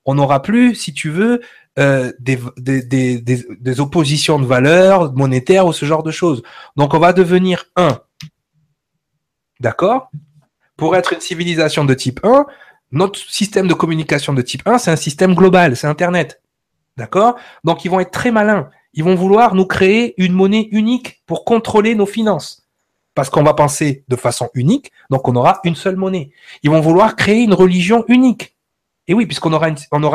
On 0.05 0.15
n'aura 0.15 0.41
plus, 0.41 0.75
si 0.75 0.93
tu 0.93 1.09
veux, 1.09 1.41
euh, 1.79 2.11
des, 2.19 2.37
des, 2.57 3.79
oppositions 3.79 4.39
de 4.39 4.45
valeurs 4.45 5.13
monétaires 5.13 5.65
ou 5.65 5.73
ce 5.73 5.85
genre 5.85 6.03
de 6.03 6.11
choses. 6.11 6.43
Donc 6.75 6.93
on 6.93 6.99
va 6.99 7.13
devenir 7.13 7.65
1. 7.75 7.99
D'accord? 9.61 10.11
Pour 10.75 10.95
être 10.95 11.13
une 11.13 11.21
civilisation 11.21 11.85
de 11.85 11.93
type 11.93 12.19
1, 12.23 12.45
notre 12.91 13.17
système 13.19 13.67
de 13.67 13.73
communication 13.73 14.33
de 14.33 14.41
type 14.41 14.67
1, 14.67 14.79
c'est 14.79 14.91
un 14.91 14.97
système 14.97 15.33
global, 15.33 15.77
c'est 15.77 15.87
Internet. 15.87 16.41
D'accord? 16.97 17.35
Donc 17.63 17.85
ils 17.85 17.91
vont 17.91 17.99
être 17.99 18.11
très 18.11 18.31
malins. 18.31 18.69
Ils 18.93 19.03
vont 19.03 19.15
vouloir 19.15 19.55
nous 19.55 19.65
créer 19.65 20.13
une 20.21 20.33
monnaie 20.33 20.67
unique 20.71 21.23
pour 21.25 21.45
contrôler 21.45 21.95
nos 21.95 22.05
finances. 22.05 22.67
Parce 23.15 23.29
qu'on 23.29 23.43
va 23.43 23.53
penser 23.53 24.03
de 24.07 24.15
façon 24.15 24.49
unique, 24.53 24.91
donc 25.09 25.27
on 25.27 25.35
aura 25.35 25.59
une 25.63 25.75
seule 25.75 25.95
monnaie. 25.95 26.31
Ils 26.63 26.69
vont 26.69 26.81
vouloir 26.81 27.15
créer 27.15 27.43
une 27.43 27.53
religion 27.53 28.03
unique. 28.07 28.55
Et 29.07 29.13
oui, 29.13 29.25
puisqu'on 29.25 29.51
aura, 29.53 29.67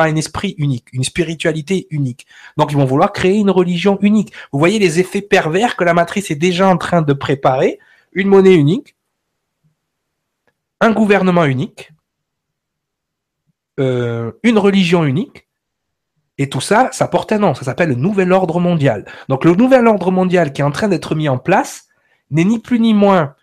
un 0.04 0.16
esprit 0.16 0.54
unique, 0.58 0.86
une 0.92 1.04
spiritualité 1.04 1.86
unique. 1.90 2.26
Donc 2.56 2.72
ils 2.72 2.76
vont 2.76 2.84
vouloir 2.84 3.12
créer 3.12 3.36
une 3.36 3.50
religion 3.50 3.98
unique. 4.00 4.32
Vous 4.52 4.58
voyez 4.58 4.78
les 4.78 5.00
effets 5.00 5.22
pervers 5.22 5.76
que 5.76 5.84
la 5.84 5.92
matrice 5.92 6.30
est 6.30 6.36
déjà 6.36 6.68
en 6.68 6.76
train 6.76 7.02
de 7.02 7.12
préparer. 7.12 7.78
Une 8.12 8.28
monnaie 8.28 8.54
unique, 8.54 8.96
un 10.80 10.92
gouvernement 10.92 11.44
unique, 11.44 11.92
euh, 13.78 14.32
une 14.42 14.58
religion 14.58 15.04
unique, 15.04 15.46
et 16.38 16.48
tout 16.48 16.60
ça, 16.60 16.90
ça 16.92 17.08
porte 17.08 17.32
un 17.32 17.38
nom, 17.38 17.54
ça 17.54 17.64
s'appelle 17.64 17.90
le 17.90 17.94
nouvel 17.94 18.32
ordre 18.32 18.60
mondial. 18.60 19.06
Donc 19.28 19.44
le 19.44 19.54
nouvel 19.54 19.86
ordre 19.86 20.10
mondial 20.10 20.52
qui 20.52 20.60
est 20.60 20.64
en 20.64 20.70
train 20.70 20.88
d'être 20.88 21.14
mis 21.14 21.28
en 21.28 21.38
place 21.38 21.88
n'est 22.30 22.44
ni 22.44 22.58
plus 22.58 22.78
ni 22.78 22.92
moins 22.92 23.34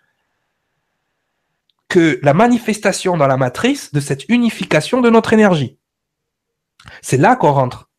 que 1.88 2.18
la 2.22 2.34
manifestation 2.34 3.16
dans 3.16 3.26
la 3.26 3.36
matrice 3.36 3.92
de 3.92 4.00
cette 4.00 4.28
unification 4.28 5.00
de 5.00 5.10
notre 5.10 5.32
énergie. 5.32 5.78
C'est 7.02 7.16
là 7.16 7.36
qu'on 7.36 7.52
rentre 7.52 7.90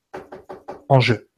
en 0.90 1.00
jeu. 1.00 1.30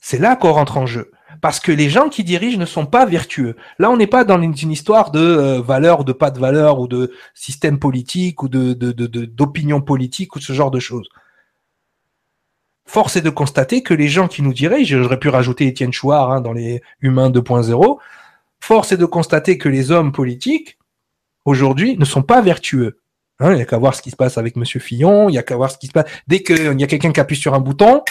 C'est 0.00 0.18
là 0.18 0.36
qu'on 0.36 0.52
rentre 0.52 0.78
en 0.78 0.86
jeu. 0.86 1.10
Parce 1.40 1.60
que 1.60 1.72
les 1.72 1.90
gens 1.90 2.08
qui 2.08 2.24
dirigent 2.24 2.58
ne 2.58 2.66
sont 2.66 2.86
pas 2.86 3.06
vertueux. 3.06 3.56
Là, 3.78 3.90
on 3.90 3.96
n'est 3.96 4.06
pas 4.06 4.24
dans 4.24 4.40
une, 4.40 4.54
histoire 4.70 5.10
de 5.10 5.20
euh, 5.20 5.60
valeur 5.60 6.04
de 6.04 6.12
pas 6.12 6.30
de 6.30 6.38
valeur 6.38 6.78
ou 6.78 6.86
de 6.86 7.12
système 7.34 7.78
politique 7.78 8.42
ou 8.42 8.48
de 8.48 8.74
d'opinion 8.74 9.80
politique 9.80 10.36
ou 10.36 10.40
ce 10.40 10.52
genre 10.52 10.70
de 10.70 10.80
choses 10.80 11.08
force 12.92 13.16
est 13.16 13.22
de 13.22 13.30
constater 13.30 13.82
que 13.82 13.94
les 13.94 14.08
gens 14.08 14.28
qui 14.28 14.42
nous 14.42 14.52
diraient, 14.52 14.84
j'aurais 14.84 15.18
pu 15.18 15.30
rajouter 15.30 15.66
Étienne 15.66 15.92
Chouard 15.92 16.30
hein, 16.30 16.40
dans 16.42 16.52
les 16.52 16.82
humains 17.00 17.30
2.0, 17.30 17.98
force 18.60 18.92
est 18.92 18.96
de 18.98 19.06
constater 19.06 19.56
que 19.56 19.70
les 19.70 19.90
hommes 19.90 20.12
politiques, 20.12 20.78
aujourd'hui, 21.44 21.96
ne 21.96 22.04
sont 22.04 22.22
pas 22.22 22.40
vertueux. 22.40 22.98
Hein, 23.38 23.52
il 23.52 23.56
n'y 23.56 23.62
a 23.62 23.64
qu'à 23.64 23.78
voir 23.78 23.94
ce 23.94 24.02
qui 24.02 24.10
se 24.10 24.16
passe 24.16 24.38
avec 24.38 24.56
Monsieur 24.56 24.80
Fillon, 24.80 25.28
il 25.28 25.34
y 25.34 25.38
a 25.38 25.42
qu'à 25.42 25.56
voir 25.56 25.70
ce 25.70 25.78
qui 25.78 25.86
se 25.86 25.92
passe. 25.92 26.10
Dès 26.26 26.42
qu'il 26.42 26.80
y 26.80 26.84
a 26.84 26.86
quelqu'un 26.86 27.12
qui 27.12 27.20
appuie 27.20 27.36
sur 27.36 27.54
un 27.54 27.60
bouton, 27.60 28.02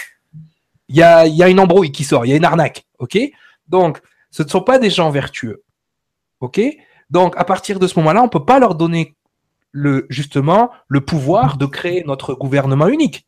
il 0.90 0.98
y 0.98 1.04
a, 1.04 1.26
y 1.26 1.42
a 1.42 1.50
une 1.50 1.60
embrouille 1.60 1.92
qui 1.92 2.04
sort, 2.04 2.26
il 2.26 2.30
y 2.30 2.34
a 2.34 2.36
une 2.36 2.46
arnaque. 2.46 2.86
OK? 3.00 3.18
Donc, 3.68 4.02
ce 4.30 4.44
ne 4.44 4.50
sont 4.50 4.62
pas 4.62 4.78
des 4.78 4.90
gens 4.90 5.10
vertueux. 5.10 5.64
OK? 6.42 6.60
Donc, 7.10 7.36
à 7.38 7.46
partir 7.46 7.80
de 7.80 7.88
ce 7.88 7.98
moment-là, 8.00 8.22
on 8.22 8.26
ne 8.26 8.30
peut 8.30 8.46
pas 8.46 8.60
leur 8.60 8.76
donner 8.76 9.16
le, 9.72 10.06
justement, 10.10 10.72
le 10.88 11.02
pouvoir 11.02 11.58
de 11.58 11.66
créer 11.66 12.04
notre 12.06 12.34
gouvernement 12.34 12.88
unique. 12.88 13.26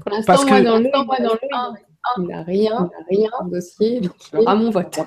Pour 0.00 0.10
l'instant, 0.12 0.44
moi, 0.46 0.62
dans 0.62 0.78
le, 0.78 1.04
moi, 1.04 1.16
dans 1.20 1.34
le, 1.34 1.89
il 2.18 2.26
n'a 2.26 2.42
rien, 2.42 2.90
il 3.10 3.18
rien, 3.18 3.30
dossier, 3.46 4.00
donc 4.00 4.12
il 4.32 4.38
aura 4.38 4.54
mon 4.54 4.70
vote. 4.70 4.98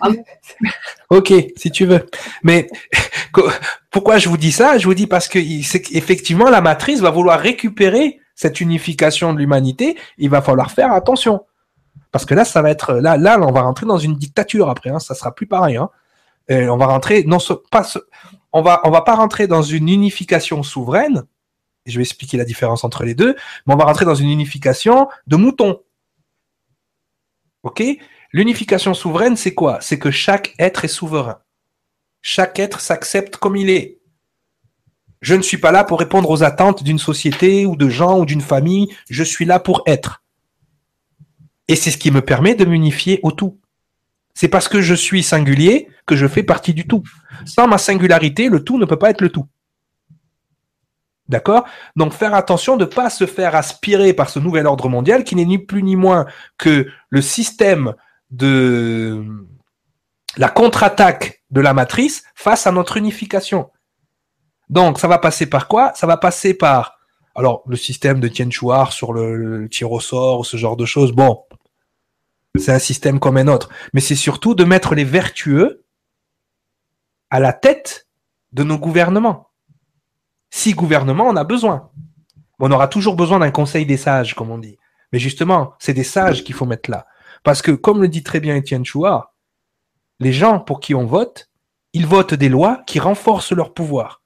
ok, 1.09 1.33
si 1.55 1.71
tu 1.71 1.85
veux. 1.85 2.05
Mais 2.43 2.67
pourquoi 3.91 4.17
je 4.17 4.29
vous 4.29 4.37
dis 4.37 4.51
ça? 4.51 4.77
Je 4.77 4.85
vous 4.85 4.93
dis 4.93 5.07
parce 5.07 5.27
que 5.27 5.39
effectivement, 5.39 6.49
la 6.49 6.61
matrice 6.61 7.01
va 7.01 7.09
vouloir 7.09 7.39
récupérer 7.39 8.19
cette 8.35 8.61
unification 8.61 9.33
de 9.33 9.39
l'humanité. 9.39 9.97
Il 10.17 10.29
va 10.29 10.41
falloir 10.41 10.71
faire 10.71 10.91
attention. 10.91 11.45
Parce 12.11 12.25
que 12.25 12.35
là, 12.35 12.45
ça 12.45 12.61
va 12.61 12.69
être 12.69 12.93
là, 12.93 13.17
là, 13.17 13.39
on 13.41 13.51
va 13.51 13.61
rentrer 13.61 13.85
dans 13.85 13.97
une 13.97 14.15
dictature 14.15 14.69
après. 14.69 14.91
Hein, 14.91 14.99
ça 14.99 15.15
sera 15.15 15.33
plus 15.33 15.47
pareil. 15.47 15.77
Hein. 15.77 15.89
Et 16.47 16.67
on 16.69 16.77
va 16.77 16.85
rentrer 16.87 17.23
non 17.23 17.37
pas, 17.71 17.87
on 18.51 18.61
va, 18.61 18.81
on 18.83 18.91
va 18.91 19.01
pas 19.01 19.15
rentrer 19.15 19.47
dans 19.47 19.61
une 19.61 19.89
unification 19.89 20.61
souveraine, 20.61 21.23
je 21.85 21.97
vais 21.97 22.03
expliquer 22.03 22.37
la 22.37 22.45
différence 22.45 22.83
entre 22.83 23.03
les 23.03 23.15
deux, 23.15 23.35
mais 23.65 23.73
on 23.73 23.77
va 23.77 23.85
rentrer 23.85 24.05
dans 24.05 24.15
une 24.15 24.29
unification 24.29 25.07
de 25.27 25.35
moutons. 25.35 25.79
OK? 27.63 27.83
L'unification 28.31 28.93
souveraine, 28.93 29.35
c'est 29.35 29.53
quoi? 29.53 29.79
C'est 29.81 29.99
que 29.99 30.11
chaque 30.11 30.53
être 30.59 30.85
est 30.85 30.89
souverain. 30.89 31.39
Chaque 32.21 32.59
être 32.59 32.79
s'accepte 32.79 33.37
comme 33.37 33.55
il 33.55 33.69
est. 33.69 33.99
Je 35.21 35.35
ne 35.35 35.41
suis 35.41 35.57
pas 35.57 35.71
là 35.71 35.83
pour 35.83 35.99
répondre 35.99 36.29
aux 36.29 36.43
attentes 36.43 36.83
d'une 36.83 36.99
société 36.99 37.65
ou 37.65 37.75
de 37.75 37.87
gens 37.87 38.19
ou 38.19 38.25
d'une 38.25 38.41
famille, 38.41 38.93
je 39.09 39.23
suis 39.23 39.45
là 39.45 39.59
pour 39.59 39.83
être. 39.85 40.23
Et 41.69 41.77
c'est 41.77 41.91
ce 41.91 41.97
qui 41.97 42.11
me 42.11 42.21
permet 42.21 42.55
de 42.55 42.65
m'unifier 42.65 43.19
au 43.23 43.31
tout. 43.31 43.59
C'est 44.33 44.49
parce 44.49 44.67
que 44.67 44.81
je 44.81 44.93
suis 44.93 45.23
singulier 45.23 45.87
que 46.05 46.15
je 46.15 46.27
fais 46.27 46.43
partie 46.43 46.73
du 46.73 46.87
tout. 46.87 47.03
Sans 47.45 47.67
ma 47.67 47.77
singularité, 47.77 48.49
le 48.49 48.63
tout 48.63 48.77
ne 48.77 48.85
peut 48.85 48.99
pas 48.99 49.11
être 49.11 49.21
le 49.21 49.29
tout. 49.29 49.47
D'accord? 51.29 51.65
Donc 51.95 52.13
faire 52.13 52.33
attention 52.33 52.75
de 52.75 52.83
ne 52.83 52.89
pas 52.89 53.09
se 53.09 53.25
faire 53.25 53.55
aspirer 53.55 54.13
par 54.13 54.29
ce 54.29 54.39
nouvel 54.39 54.67
ordre 54.67 54.89
mondial 54.89 55.23
qui 55.23 55.35
n'est 55.35 55.45
ni 55.45 55.57
plus 55.57 55.81
ni 55.81 55.95
moins 55.95 56.25
que 56.57 56.87
le 57.09 57.21
système 57.21 57.95
de 58.29 59.23
la 60.35 60.49
contre-attaque 60.49 61.43
de 61.51 61.61
la 61.61 61.73
matrice 61.73 62.23
face 62.35 62.67
à 62.67 62.71
notre 62.71 62.97
unification. 62.97 63.71
Donc 64.69 64.99
ça 64.99 65.07
va 65.07 65.17
passer 65.17 65.45
par 65.45 65.67
quoi? 65.67 65.93
Ça 65.95 66.07
va 66.07 66.17
passer 66.17 66.53
par 66.53 66.97
alors 67.35 67.63
le 67.67 67.77
système 67.77 68.19
de 68.19 68.27
Tien 68.27 68.49
sur 68.89 69.13
le, 69.13 69.67
tir 69.69 69.91
au 69.91 69.99
sort 69.99 70.41
ou 70.41 70.43
ce 70.43 70.57
genre 70.57 70.77
de 70.77 70.85
choses. 70.85 71.11
Bon, 71.11 71.43
c'est 72.55 72.71
un 72.71 72.79
système 72.79 73.19
comme 73.19 73.37
un 73.37 73.47
autre, 73.47 73.69
mais 73.93 74.01
c'est 74.01 74.15
surtout 74.15 74.55
de 74.55 74.63
mettre 74.63 74.93
les 74.93 75.03
vertueux 75.03 75.83
à 77.29 77.39
la 77.39 77.53
tête 77.53 78.07
de 78.51 78.63
nos 78.63 78.77
gouvernements. 78.77 79.49
Si 80.55 80.73
gouvernement, 80.75 81.25
on 81.27 81.35
a 81.35 81.43
besoin. 81.43 81.89
On 82.59 82.71
aura 82.71 82.87
toujours 82.87 83.15
besoin 83.15 83.39
d'un 83.39 83.49
conseil 83.49 83.87
des 83.87 83.97
sages, 83.97 84.35
comme 84.35 84.51
on 84.51 84.59
dit. 84.59 84.77
Mais 85.11 85.17
justement, 85.17 85.73
c'est 85.79 85.95
des 85.95 86.03
sages 86.03 86.43
qu'il 86.43 86.53
faut 86.53 86.67
mettre 86.67 86.91
là. 86.91 87.07
Parce 87.43 87.63
que, 87.63 87.71
comme 87.71 88.03
le 88.03 88.07
dit 88.07 88.21
très 88.21 88.39
bien 88.39 88.55
Étienne 88.55 88.85
Chouard, 88.85 89.33
les 90.19 90.31
gens 90.31 90.59
pour 90.59 90.79
qui 90.79 90.93
on 90.93 91.07
vote, 91.07 91.49
ils 91.93 92.05
votent 92.05 92.35
des 92.35 92.49
lois 92.49 92.83
qui 92.85 92.99
renforcent 92.99 93.51
leur 93.51 93.73
pouvoir. 93.73 94.21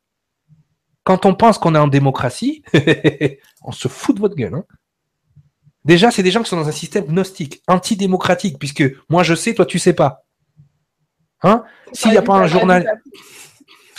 Quand 1.06 1.26
on 1.26 1.34
pense 1.34 1.58
qu'on 1.58 1.76
est 1.76 1.80
en 1.80 1.88
démocratie, 1.88 2.62
on 3.64 3.72
se 3.72 3.88
fout 3.88 4.14
de 4.14 4.20
votre 4.20 4.36
gueule. 4.36 4.56
Hein. 4.56 4.66
Déjà, 5.86 6.12
c'est 6.12 6.24
des 6.24 6.32
gens 6.32 6.44
qui 6.44 6.50
sont 6.50 6.58
dans 6.58 6.68
un 6.68 6.74
système 6.74 7.06
gnostique, 7.06 7.64
antidémocratique, 7.70 8.60
puisque 8.60 8.84
moi 9.08 9.24
je 9.24 9.34
sais, 9.34 9.54
toi 9.54 9.66
tu 9.66 9.80
sais 9.80 9.94
pas. 9.94 10.26
Hein? 11.44 11.64
S'il 11.94 12.12
n'y 12.12 12.18
a 12.18 12.22
pas 12.22 12.36
un 12.36 12.48
journal. 12.48 13.02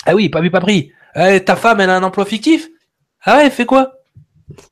Ah 0.05 0.15
oui, 0.15 0.29
pas 0.29 0.43
vu, 0.43 0.51
pas 0.51 0.61
pris. 0.61 0.93
Eh, 1.19 1.45
ta 1.45 1.57
femme, 1.57 1.81
elle 1.81 1.91
a 1.91 1.97
un 1.97 2.03
emploi 2.03 2.25
fictif 2.25 2.69
Ah 3.23 3.39
ouais, 3.39 3.47
elle 3.47 3.53
fait 3.53 3.67
quoi? 3.67 3.93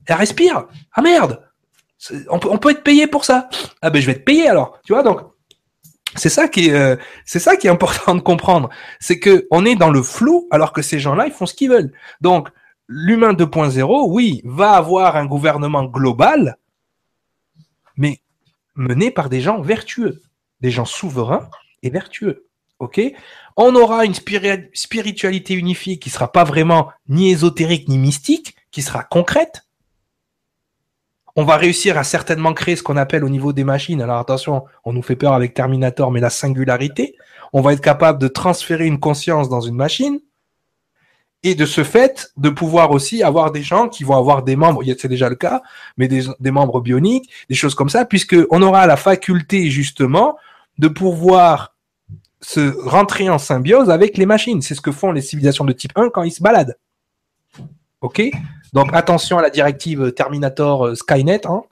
Elle 0.06 0.16
respire 0.16 0.66
Ah 0.92 1.02
merde 1.02 1.42
on 2.28 2.58
peut, 2.58 2.70
être 2.70 2.82
payé 2.82 3.06
pour 3.06 3.24
ça. 3.24 3.48
Ah 3.82 3.90
ben 3.90 4.00
je 4.00 4.06
vais 4.06 4.12
être 4.12 4.24
payé 4.24 4.48
alors. 4.48 4.78
Tu 4.84 4.92
vois, 4.92 5.02
donc 5.02 5.20
c'est 6.14 6.28
ça 6.28 6.48
qui 6.48 6.68
est, 6.68 6.74
euh, 6.74 6.96
c'est 7.24 7.38
ça 7.38 7.56
qui 7.56 7.66
est 7.66 7.70
important 7.70 8.14
de 8.14 8.20
comprendre. 8.20 8.68
C'est 9.00 9.18
que 9.18 9.46
on 9.50 9.64
est 9.64 9.76
dans 9.76 9.90
le 9.90 10.02
flou 10.02 10.46
alors 10.50 10.72
que 10.72 10.82
ces 10.82 10.98
gens-là, 10.98 11.26
ils 11.26 11.32
font 11.32 11.46
ce 11.46 11.54
qu'ils 11.54 11.70
veulent. 11.70 11.92
Donc, 12.20 12.48
l'humain 12.88 13.32
2.0, 13.32 14.10
oui, 14.10 14.40
va 14.44 14.72
avoir 14.72 15.16
un 15.16 15.26
gouvernement 15.26 15.84
global, 15.84 16.58
mais 17.96 18.20
mené 18.74 19.10
par 19.10 19.28
des 19.28 19.40
gens 19.40 19.60
vertueux, 19.60 20.22
des 20.60 20.70
gens 20.70 20.84
souverains 20.84 21.48
et 21.82 21.90
vertueux. 21.90 22.46
OK? 22.78 23.00
On 23.56 23.74
aura 23.74 24.04
une 24.04 24.14
spiritualité 24.14 25.54
unifiée 25.54 25.98
qui 25.98 26.10
sera 26.10 26.30
pas 26.30 26.44
vraiment 26.44 26.90
ni 27.08 27.30
ésotérique 27.30 27.88
ni 27.88 27.98
mystique, 27.98 28.54
qui 28.70 28.82
sera 28.82 29.02
concrète, 29.02 29.66
on 31.38 31.44
va 31.44 31.56
réussir 31.56 31.98
à 31.98 32.04
certainement 32.04 32.54
créer 32.54 32.76
ce 32.76 32.82
qu'on 32.82 32.96
appelle 32.96 33.22
au 33.22 33.28
niveau 33.28 33.52
des 33.52 33.62
machines. 33.62 34.00
Alors 34.00 34.18
attention, 34.18 34.64
on 34.86 34.94
nous 34.94 35.02
fait 35.02 35.16
peur 35.16 35.34
avec 35.34 35.52
Terminator, 35.52 36.10
mais 36.10 36.20
la 36.20 36.30
singularité. 36.30 37.14
On 37.52 37.60
va 37.60 37.74
être 37.74 37.82
capable 37.82 38.18
de 38.18 38.26
transférer 38.26 38.86
une 38.86 38.98
conscience 38.98 39.50
dans 39.50 39.60
une 39.60 39.74
machine. 39.74 40.18
Et 41.42 41.54
de 41.54 41.66
ce 41.66 41.84
fait, 41.84 42.32
de 42.38 42.48
pouvoir 42.48 42.90
aussi 42.90 43.22
avoir 43.22 43.52
des 43.52 43.62
gens 43.62 43.88
qui 43.88 44.02
vont 44.02 44.16
avoir 44.16 44.42
des 44.42 44.56
membres, 44.56 44.82
c'est 44.98 45.08
déjà 45.08 45.28
le 45.28 45.36
cas, 45.36 45.62
mais 45.98 46.08
des, 46.08 46.50
membres 46.50 46.80
bioniques, 46.80 47.30
des 47.50 47.54
choses 47.54 47.74
comme 47.74 47.90
ça, 47.90 48.06
puisque 48.06 48.34
on 48.50 48.62
aura 48.62 48.86
la 48.86 48.96
faculté 48.96 49.70
justement 49.70 50.36
de 50.78 50.88
pouvoir 50.88 51.75
se 52.46 52.76
rentrer 52.88 53.28
en 53.28 53.38
symbiose 53.38 53.90
avec 53.90 54.16
les 54.16 54.24
machines. 54.24 54.62
C'est 54.62 54.76
ce 54.76 54.80
que 54.80 54.92
font 54.92 55.10
les 55.10 55.20
civilisations 55.20 55.64
de 55.64 55.72
type 55.72 55.90
1 55.96 56.10
quand 56.10 56.22
ils 56.22 56.30
se 56.30 56.40
baladent. 56.40 56.76
OK? 58.02 58.22
Donc 58.72 58.90
attention 58.92 59.38
à 59.38 59.42
la 59.42 59.50
directive 59.50 60.12
Terminator 60.12 60.86
euh, 60.86 60.94
Skynet. 60.94 61.44
Hein. 61.48 61.62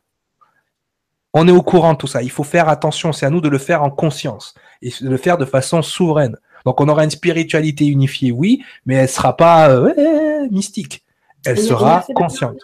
On 1.33 1.47
est 1.47 1.53
au 1.53 1.63
courant 1.63 1.93
de 1.93 1.99
tout 1.99 2.09
ça. 2.09 2.23
Il 2.23 2.31
faut 2.31 2.43
faire 2.43 2.69
attention. 2.69 3.13
C'est 3.13 3.25
à 3.25 3.31
nous 3.31 3.41
de 3.41 3.49
le 3.49 3.59
faire 3.59 3.85
en 3.85 3.91
conscience 3.91 4.57
et 4.83 4.91
de 5.01 5.09
le 5.09 5.17
faire 5.17 5.39
de 5.39 5.45
façon 5.45 5.81
souveraine. 5.81 6.37
Donc 6.65 6.81
on 6.81 6.89
aura 6.89 7.05
une 7.05 7.11
spiritualité 7.11 7.87
unifiée, 7.87 8.33
oui, 8.33 8.65
mais 8.85 8.97
elle 8.97 9.03
ne 9.03 9.07
sera 9.07 9.37
pas 9.37 9.71
euh, 9.71 10.49
mystique. 10.51 11.05
Elle 11.47 11.59
sera 11.61 12.05
consciente. 12.17 12.59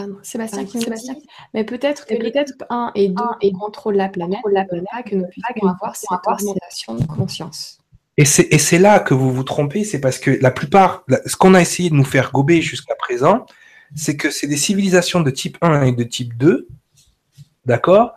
Pardon, 0.00 0.16
Sébastien, 0.22 0.64
qui 0.64 0.80
Sébastien. 0.80 1.14
Mais 1.52 1.64
peut-être 1.64 2.06
que 2.06 2.14
peut-être 2.14 2.52
un 2.70 2.90
et 2.94 3.08
deux 3.08 3.24
et 3.42 3.52
contrôle 3.52 3.96
la 3.96 4.08
planète, 4.08 4.40
la 4.50 4.64
planète 4.64 4.86
que 5.06 5.14
nous 5.14 5.26
puissions 5.26 5.68
avoir 5.68 5.94
cette 5.94 6.08
orientation 6.26 6.94
de 6.94 7.04
conscience. 7.04 7.78
Et 8.16 8.24
c'est 8.24 8.78
là 8.78 9.00
que 9.00 9.14
vous 9.14 9.32
vous 9.32 9.44
trompez, 9.44 9.84
c'est 9.84 10.00
parce 10.00 10.18
que 10.18 10.38
la 10.42 10.50
plupart, 10.50 11.04
ce 11.26 11.36
qu'on 11.36 11.54
a 11.54 11.60
essayé 11.60 11.90
de 11.90 11.94
nous 11.94 12.04
faire 12.04 12.32
gober 12.32 12.60
jusqu'à 12.60 12.94
présent, 12.94 13.46
c'est 13.94 14.16
que 14.16 14.30
c'est 14.30 14.46
des 14.46 14.56
civilisations 14.56 15.20
de 15.20 15.30
type 15.30 15.58
1 15.62 15.82
et 15.82 15.92
de 15.92 16.04
type 16.04 16.36
2, 16.36 16.68
d'accord 17.64 18.14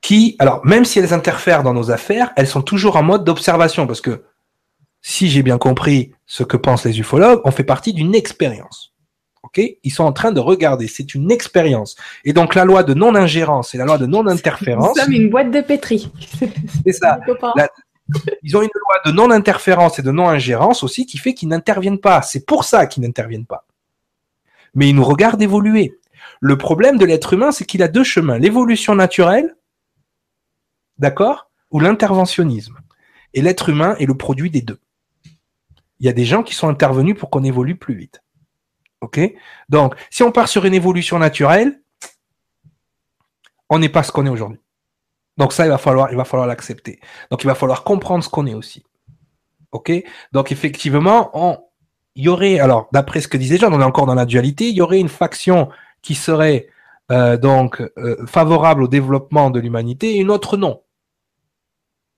Qui, 0.00 0.36
alors, 0.38 0.64
même 0.64 0.84
si 0.84 0.98
elles 0.98 1.12
interfèrent 1.12 1.62
dans 1.62 1.74
nos 1.74 1.90
affaires, 1.90 2.32
elles 2.36 2.46
sont 2.46 2.62
toujours 2.62 2.96
en 2.96 3.02
mode 3.02 3.24
d'observation, 3.24 3.86
parce 3.86 4.00
que 4.00 4.24
si 5.02 5.28
j'ai 5.28 5.42
bien 5.42 5.58
compris 5.58 6.12
ce 6.26 6.42
que 6.44 6.56
pensent 6.56 6.84
les 6.84 6.98
ufologues, 6.98 7.40
on 7.44 7.50
fait 7.50 7.64
partie 7.64 7.92
d'une 7.92 8.14
expérience. 8.14 8.93
Ok? 9.44 9.60
Ils 9.82 9.90
sont 9.92 10.02
en 10.02 10.12
train 10.12 10.32
de 10.32 10.40
regarder, 10.40 10.88
c'est 10.88 11.14
une 11.14 11.30
expérience. 11.30 11.94
Et 12.24 12.32
donc 12.32 12.56
la 12.56 12.64
loi 12.64 12.82
de 12.82 12.94
non-ingérence 12.94 13.74
et 13.74 13.78
la 13.78 13.84
loi 13.84 13.98
de 13.98 14.06
non-interférence. 14.06 14.96
Nous 14.96 15.02
sommes 15.02 15.12
une 15.12 15.30
boîte 15.30 15.52
de 15.52 15.60
pétri. 15.60 16.10
C'est 16.84 16.92
ça. 16.92 17.20
ils 18.42 18.56
ont 18.56 18.62
une 18.62 18.68
loi 18.74 18.96
de 19.06 19.12
non-interférence 19.12 19.98
et 19.98 20.02
de 20.02 20.10
non-ingérence 20.10 20.82
aussi 20.82 21.06
qui 21.06 21.18
fait 21.18 21.34
qu'ils 21.34 21.48
n'interviennent 21.48 22.00
pas. 22.00 22.22
C'est 22.22 22.44
pour 22.44 22.64
ça 22.64 22.86
qu'ils 22.86 23.02
n'interviennent 23.02 23.46
pas 23.46 23.66
mais 24.74 24.88
il 24.88 24.96
nous 24.96 25.04
regarde 25.04 25.40
évoluer. 25.40 25.98
Le 26.40 26.58
problème 26.58 26.98
de 26.98 27.04
l'être 27.04 27.32
humain, 27.32 27.52
c'est 27.52 27.64
qu'il 27.64 27.82
a 27.82 27.88
deux 27.88 28.04
chemins, 28.04 28.38
l'évolution 28.38 28.94
naturelle, 28.94 29.56
d'accord, 30.98 31.50
ou 31.70 31.80
l'interventionnisme. 31.80 32.78
Et 33.32 33.42
l'être 33.42 33.68
humain 33.68 33.96
est 33.98 34.06
le 34.06 34.16
produit 34.16 34.50
des 34.50 34.62
deux. 34.62 34.80
Il 36.00 36.06
y 36.06 36.08
a 36.08 36.12
des 36.12 36.24
gens 36.24 36.42
qui 36.42 36.54
sont 36.54 36.68
intervenus 36.68 37.16
pour 37.16 37.30
qu'on 37.30 37.44
évolue 37.44 37.76
plus 37.76 37.94
vite. 37.94 38.22
Donc, 39.68 39.94
si 40.10 40.22
on 40.22 40.32
part 40.32 40.48
sur 40.48 40.64
une 40.64 40.74
évolution 40.74 41.18
naturelle, 41.18 41.80
on 43.70 43.78
n'est 43.78 43.88
pas 43.88 44.02
ce 44.02 44.12
qu'on 44.12 44.26
est 44.26 44.30
aujourd'hui. 44.30 44.60
Donc 45.36 45.52
ça, 45.52 45.66
il 45.66 45.70
va 45.70 45.78
falloir, 45.78 46.10
il 46.10 46.16
va 46.16 46.24
falloir 46.24 46.46
l'accepter. 46.46 47.00
Donc 47.30 47.42
il 47.42 47.46
va 47.46 47.54
falloir 47.54 47.82
comprendre 47.82 48.22
ce 48.22 48.28
qu'on 48.28 48.46
est 48.46 48.54
aussi. 48.54 48.84
OK? 49.72 49.92
Donc 50.32 50.52
effectivement, 50.52 51.30
on, 51.34 51.58
il 52.14 52.24
y 52.24 52.28
aurait, 52.28 52.60
alors 52.60 52.88
d'après 52.92 53.20
ce 53.20 53.28
que 53.28 53.36
disait 53.36 53.58
Jean, 53.58 53.72
on 53.72 53.80
est 53.80 53.84
encore 53.84 54.06
dans 54.06 54.14
la 54.14 54.26
dualité, 54.26 54.68
il 54.68 54.76
y 54.76 54.80
aurait 54.80 55.00
une 55.00 55.08
faction 55.08 55.68
qui 56.02 56.14
serait 56.14 56.68
euh, 57.10 57.36
donc 57.36 57.82
euh, 57.98 58.24
favorable 58.26 58.84
au 58.84 58.88
développement 58.88 59.50
de 59.50 59.58
l'humanité 59.58 60.14
et 60.14 60.18
une 60.18 60.30
autre 60.30 60.56
non. 60.56 60.82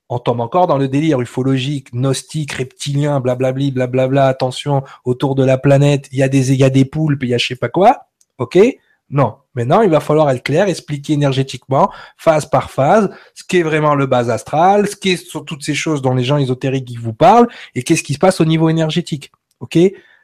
On 0.09 0.19
tombe 0.19 0.39
encore 0.39 0.67
dans 0.67 0.77
le 0.77 0.87
délire 0.87 1.19
ufologique, 1.19 1.93
gnostique, 1.93 2.53
reptilien, 2.53 3.19
blablabli, 3.19 3.71
blablabla, 3.71 4.27
attention, 4.27 4.83
autour 5.05 5.35
de 5.35 5.43
la 5.43 5.57
planète, 5.57 6.07
il 6.11 6.19
y 6.19 6.23
a 6.23 6.29
des, 6.29 6.53
il 6.53 6.59
y 6.59 6.63
a 6.63 6.69
des 6.69 6.85
poulpes, 6.85 7.23
il 7.23 7.29
y 7.29 7.33
a 7.33 7.37
je 7.37 7.47
sais 7.47 7.55
pas 7.55 7.69
quoi. 7.69 8.07
OK? 8.37 8.57
Non. 9.09 9.35
Maintenant, 9.55 9.81
il 9.81 9.89
va 9.89 9.99
falloir 9.99 10.29
être 10.29 10.43
clair, 10.43 10.67
expliquer 10.67 11.13
énergétiquement, 11.13 11.91
phase 12.17 12.45
par 12.45 12.69
phase, 12.69 13.09
ce 13.33 13.43
qu'est 13.43 13.63
vraiment 13.63 13.95
le 13.95 14.05
bas 14.05 14.29
astral, 14.31 14.87
ce 14.87 14.95
qu'est 14.95 15.19
toutes 15.45 15.63
ces 15.63 15.75
choses 15.75 16.01
dont 16.01 16.13
les 16.13 16.23
gens 16.23 16.37
ésotériques 16.37 16.97
vous 16.99 17.13
parlent, 17.13 17.47
et 17.73 17.83
qu'est-ce 17.83 18.03
qui 18.03 18.13
se 18.13 18.19
passe 18.19 18.39
au 18.39 18.45
niveau 18.45 18.69
énergétique 18.69 19.31
ok? 19.59 19.77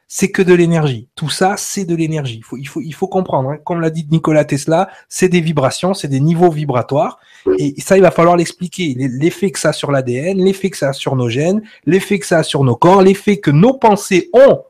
C'est 0.08 0.30
que 0.30 0.42
de 0.42 0.54
l'énergie. 0.54 1.08
Tout 1.14 1.30
ça, 1.30 1.56
c'est 1.56 1.84
de 1.84 1.94
l'énergie. 1.94 2.36
Il 2.38 2.44
faut, 2.44 2.56
il 2.56 2.66
faut, 2.66 2.80
il 2.80 2.94
faut 2.94 3.08
comprendre. 3.08 3.50
Hein. 3.50 3.58
Comme 3.64 3.80
l'a 3.80 3.90
dit 3.90 4.06
Nicolas 4.10 4.44
Tesla, 4.44 4.88
c'est 5.08 5.28
des 5.28 5.40
vibrations, 5.40 5.94
c'est 5.94 6.08
des 6.08 6.20
niveaux 6.20 6.50
vibratoires. 6.50 7.18
Et 7.58 7.80
ça, 7.80 7.96
il 7.96 8.02
va 8.02 8.10
falloir 8.10 8.36
l'expliquer. 8.36 8.94
L'effet 8.96 9.50
que 9.50 9.58
ça 9.58 9.70
a 9.70 9.72
sur 9.72 9.90
l'ADN, 9.90 10.38
l'effet 10.38 10.70
que 10.70 10.76
ça 10.76 10.90
a 10.90 10.92
sur 10.92 11.16
nos 11.16 11.28
gènes, 11.28 11.62
l'effet 11.84 12.18
que 12.18 12.26
ça 12.26 12.38
a 12.38 12.42
sur 12.42 12.64
nos 12.64 12.76
corps, 12.76 13.02
l'effet 13.02 13.38
que 13.38 13.50
nos 13.50 13.74
pensées 13.74 14.30
ont, 14.32 14.62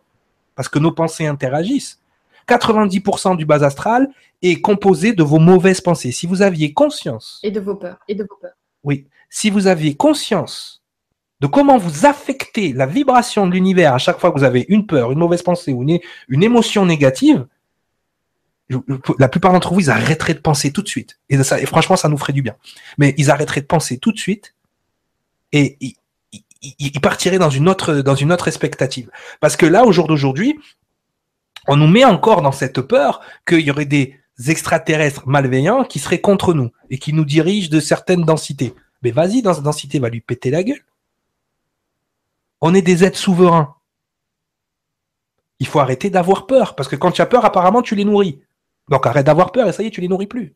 parce 0.55 0.69
que 0.69 0.79
nos 0.79 0.93
pensées 0.93 1.27
interagissent. 1.27 2.01
90% 2.49 3.37
du 3.37 3.47
bas 3.47 3.65
astral 3.65 4.09
est 4.43 4.61
composé 4.61 5.13
de 5.13 5.23
vos 5.23 5.39
mauvaises 5.39 5.81
pensées. 5.81 6.13
Si 6.13 6.27
vous 6.27 6.43
aviez 6.43 6.73
conscience. 6.73 7.41
Et 7.43 7.51
de 7.51 7.61
vos 7.61 7.77
peurs. 7.77 7.99
Et 8.09 8.15
de 8.15 8.25
vos 8.25 8.37
peurs. 8.41 8.55
Oui. 8.83 9.07
Si 9.31 9.51
vous 9.51 9.67
aviez 9.67 9.95
conscience 9.95 10.84
de 11.41 11.47
comment 11.47 11.79
vous 11.79 12.07
affectez 12.07 12.73
la 12.73 12.87
vibration 12.87 13.47
de 13.47 13.53
l'univers 13.53 13.95
à 13.95 13.99
chaque 13.99 14.19
fois 14.19 14.33
que 14.33 14.39
vous 14.39 14.45
avez 14.45 14.65
une 14.69 14.87
peur, 14.87 15.13
une 15.13 15.19
mauvaise 15.19 15.43
pensée 15.43 15.73
ou 15.73 15.83
une, 15.83 16.43
émotion 16.43 16.87
négative, 16.87 17.47
la 19.19 19.29
plupart 19.29 19.53
d'entre 19.53 19.75
vous, 19.75 19.81
ils 19.81 19.91
arrêteraient 19.91 20.35
de 20.35 20.39
penser 20.39 20.73
tout 20.73 20.83
de 20.83 20.89
suite. 20.89 21.19
Et, 21.29 21.43
ça, 21.43 21.59
franchement, 21.67 21.97
ça 21.97 22.09
nous 22.09 22.17
ferait 22.17 22.33
du 22.33 22.43
bien. 22.43 22.57
Mais 22.99 23.15
ils 23.19 23.31
arrêteraient 23.31 23.61
de 23.61 23.67
penser 23.67 23.99
tout 23.99 24.13
de 24.13 24.19
suite 24.19 24.55
et 25.53 25.77
ils, 25.81 25.95
ils 26.79 27.01
partiraient 27.01 27.39
dans 27.39 27.51
une 27.51 27.69
autre, 27.69 27.97
dans 27.97 28.15
une 28.15 28.33
autre 28.33 28.49
expectative. 28.49 29.11
Parce 29.41 29.57
que 29.57 29.67
là, 29.67 29.85
au 29.85 29.93
jour 29.93 30.07
d'aujourd'hui, 30.07 30.59
on 31.67 31.77
nous 31.77 31.89
met 31.89 32.05
encore 32.05 32.43
dans 32.43 32.53
cette 32.53 32.81
peur 32.81 33.21
qu'il 33.47 33.61
y 33.61 33.71
aurait 33.71 33.85
des 33.85 34.19
extraterrestres 34.49 35.27
malveillants 35.29 35.85
qui 35.85 35.99
seraient 35.99 36.21
contre 36.21 36.55
nous 36.55 36.71
et 36.91 36.99
qui 36.99 37.13
nous 37.13 37.25
dirigent 37.25 37.71
de 37.71 37.81
certaines 37.81 38.25
densités. 38.25 38.75
Mais 39.03 39.11
vas-y, 39.11 39.43
dans 39.43 39.55
cette 39.55 39.65
densité, 39.65 39.99
va 39.99 40.09
lui 40.09 40.21
péter 40.21 40.51
la 40.51 40.63
gueule. 40.63 40.83
On 42.61 42.75
est 42.75 42.83
des 42.83 43.05
êtres 43.05 43.19
souverains. 43.19 43.75
Il 45.61 45.67
faut 45.67 45.81
arrêter 45.81 46.11
d'avoir 46.11 46.47
peur, 46.47 46.75
parce 46.75 46.89
que 46.89 46.97
quand 46.97 47.13
tu 47.13 47.23
as 47.23 47.27
peur, 47.27 47.45
apparemment, 47.45 47.83
tu 47.83 47.95
les 47.95 48.05
nourris. 48.05 48.41
Donc 48.89 49.07
arrête 49.07 49.27
d'avoir 49.27 49.53
peur 49.53 49.69
et 49.69 49.73
ça 49.73 49.83
y 49.83 49.87
est, 49.87 49.91
tu 49.91 50.01
les 50.01 50.09
nourris 50.09 50.27
plus. 50.27 50.55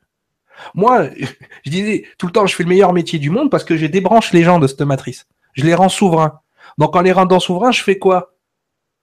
Moi, 0.75 1.09
je 1.65 1.71
disais 1.71 2.05
tout 2.19 2.27
le 2.27 2.33
temps, 2.33 2.47
je 2.47 2.55
fais 2.55 2.63
le 2.63 2.69
meilleur 2.69 2.93
métier 2.93 3.19
du 3.19 3.31
monde 3.31 3.51
parce 3.51 3.65
que 3.65 3.77
je 3.77 3.87
débranche 3.87 4.33
les 4.33 4.43
gens 4.43 4.59
de 4.59 4.67
cette 4.67 4.83
matrice. 4.83 5.27
Je 5.55 5.65
les 5.65 5.75
rends 5.75 5.89
souverains. 5.89 6.41
Donc 6.77 6.95
en 6.97 7.01
les 7.01 7.13
rendant 7.13 7.41
souverains, 7.41 7.73
je 7.73 7.83
fais 7.83 7.99
quoi? 7.99 8.35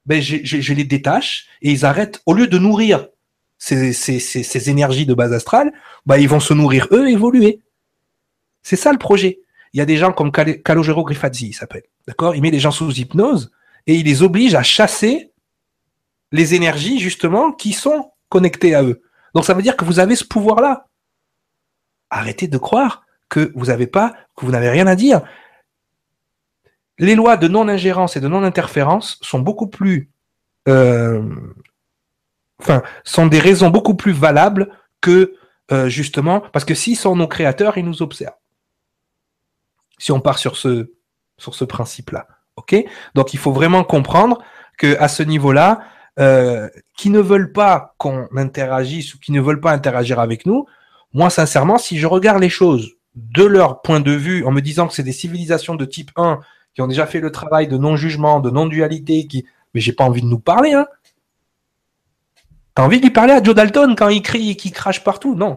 Ben, 0.06 0.22
je, 0.22 0.74
les 0.74 0.84
détache 0.84 1.48
et 1.64 1.72
ils 1.72 1.84
arrêtent, 1.84 2.22
au 2.28 2.34
lieu 2.34 2.48
de 2.48 2.60
nourrir 2.60 3.08
ces, 3.58 4.70
énergies 4.70 5.08
de 5.08 5.16
base 5.16 5.34
astrale, 5.34 5.74
ben, 6.06 6.18
ils 6.18 6.30
vont 6.30 6.40
se 6.40 6.54
nourrir 6.54 6.88
eux 6.92 7.10
évoluer. 7.10 7.62
C'est 8.62 8.76
ça 8.76 8.92
le 8.92 9.00
projet. 9.00 9.40
Il 9.74 9.80
y 9.80 9.82
a 9.82 9.86
des 9.86 9.98
gens 9.98 10.12
comme 10.12 10.32
Calogero 10.32 11.04
Grifazzi, 11.04 11.48
il 11.48 11.54
s'appelle. 11.54 11.84
D'accord? 12.08 12.36
Il 12.36 12.42
met 12.42 12.52
les 12.52 12.60
gens 12.60 12.72
sous 12.72 12.92
hypnose 12.92 13.52
et 13.88 13.96
il 13.96 14.06
les 14.06 14.24
oblige 14.24 14.56
à 14.56 14.64
chasser 14.64 15.32
les 16.32 16.54
énergies, 16.54 17.00
justement, 17.00 17.52
qui 17.52 17.74
sont 17.74 18.12
connectées 18.30 18.76
à 18.76 18.84
eux. 18.84 19.02
Donc 19.34 19.46
ça 19.46 19.54
veut 19.54 19.62
dire 19.62 19.78
que 19.78 19.86
vous 19.86 20.00
avez 20.00 20.16
ce 20.16 20.24
pouvoir-là. 20.24 20.88
Arrêtez 22.10 22.48
de 22.48 22.58
croire 22.58 23.04
que 23.30 23.52
vous 23.56 23.66
n'avez 23.66 23.88
pas, 23.88 24.16
que 24.36 24.46
vous 24.46 24.52
n'avez 24.52 24.70
rien 24.70 24.88
à 24.88 24.96
dire. 24.96 25.22
Les 26.98 27.16
lois 27.16 27.38
de 27.38 27.48
non-ingérence 27.48 28.16
et 28.16 28.22
de 28.22 28.28
non-interférence 28.28 29.20
sont 29.22 29.40
beaucoup 29.40 29.68
plus, 29.68 30.10
euh, 30.68 31.22
enfin, 32.60 32.84
sont 33.04 33.28
des 33.28 33.40
raisons 33.40 33.70
beaucoup 33.70 33.96
plus 33.96 34.14
valables 34.14 34.70
que 35.02 35.36
euh, 35.72 35.90
justement, 35.90 36.42
parce 36.42 36.64
que 36.64 36.76
s'ils 36.76 36.96
sont 36.96 37.16
nos 37.16 37.28
créateurs, 37.28 37.78
ils 37.78 37.86
nous 37.86 38.02
observent. 38.02 38.38
Si 39.98 40.12
on 40.12 40.20
part 40.20 40.38
sur 40.38 40.56
ce, 40.56 40.92
sur 41.38 41.56
ce 41.56 41.66
principe-là, 41.66 42.28
ok? 42.56 42.76
Donc 43.14 43.34
il 43.34 43.40
faut 43.40 43.52
vraiment 43.52 43.84
comprendre 43.84 44.44
que 44.78 44.98
à 45.00 45.08
ce 45.08 45.24
niveau-là, 45.24 45.80
euh, 46.20 46.70
qui 46.98 47.10
ne 47.10 47.20
veulent 47.20 47.52
pas 47.52 47.96
qu'on 47.98 48.28
interagisse 48.36 49.14
ou 49.14 49.20
qui 49.20 49.32
ne 49.32 49.42
veulent 49.42 49.60
pas 49.60 49.72
interagir 49.72 50.20
avec 50.20 50.46
nous, 50.46 50.66
moi 51.14 51.30
sincèrement, 51.30 51.78
si 51.78 51.98
je 51.98 52.08
regarde 52.08 52.42
les 52.42 52.50
choses 52.50 52.94
de 53.16 53.44
leur 53.44 53.82
point 53.82 54.00
de 54.00 54.12
vue 54.12 54.46
en 54.46 54.52
me 54.52 54.62
disant 54.62 54.88
que 54.88 54.94
c'est 54.94 55.04
des 55.04 55.12
civilisations 55.14 55.76
de 55.76 55.86
type 55.86 56.12
1 56.16 56.40
qui 56.74 56.82
ont 56.82 56.88
déjà 56.88 57.06
fait 57.06 57.22
le 57.22 57.32
travail 57.32 57.68
de 57.68 57.78
non-jugement, 57.78 58.42
de 58.42 58.50
non-dualité, 58.50 59.28
qui, 59.28 59.46
mais 59.74 59.82
j'ai 59.82 59.94
pas 59.94 60.04
envie 60.04 60.22
de 60.22 60.28
nous 60.28 60.40
parler, 60.40 60.74
hein. 60.74 60.88
T'as 62.76 62.84
envie 62.84 62.98
de 62.98 63.04
lui 63.04 63.12
parler 63.12 63.32
à 63.32 63.42
Joe 63.42 63.56
Dalton 63.56 63.96
quand 63.96 64.10
il 64.10 64.22
crie 64.22 64.50
et 64.50 64.56
qu'il 64.56 64.74
crache 64.74 65.02
partout? 65.02 65.34
Non. 65.34 65.56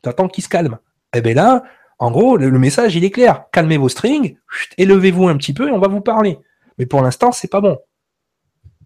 T'attends 0.00 0.28
qu'il 0.28 0.42
se 0.42 0.48
calme. 0.48 0.78
Eh 1.14 1.20
ben 1.20 1.36
là, 1.36 1.62
en 1.98 2.10
gros, 2.10 2.36
le, 2.36 2.50
message, 2.58 2.94
il 2.96 3.04
est 3.04 3.10
clair. 3.10 3.44
Calmez 3.52 3.76
vos 3.76 3.88
strings, 3.88 4.36
élevez-vous 4.76 5.28
un 5.28 5.36
petit 5.36 5.52
peu 5.52 5.68
et 5.68 5.72
on 5.72 5.78
va 5.78 5.88
vous 5.88 6.00
parler. 6.00 6.38
Mais 6.78 6.86
pour 6.86 7.02
l'instant, 7.02 7.32
c'est 7.32 7.48
pas 7.48 7.60
bon. 7.60 7.78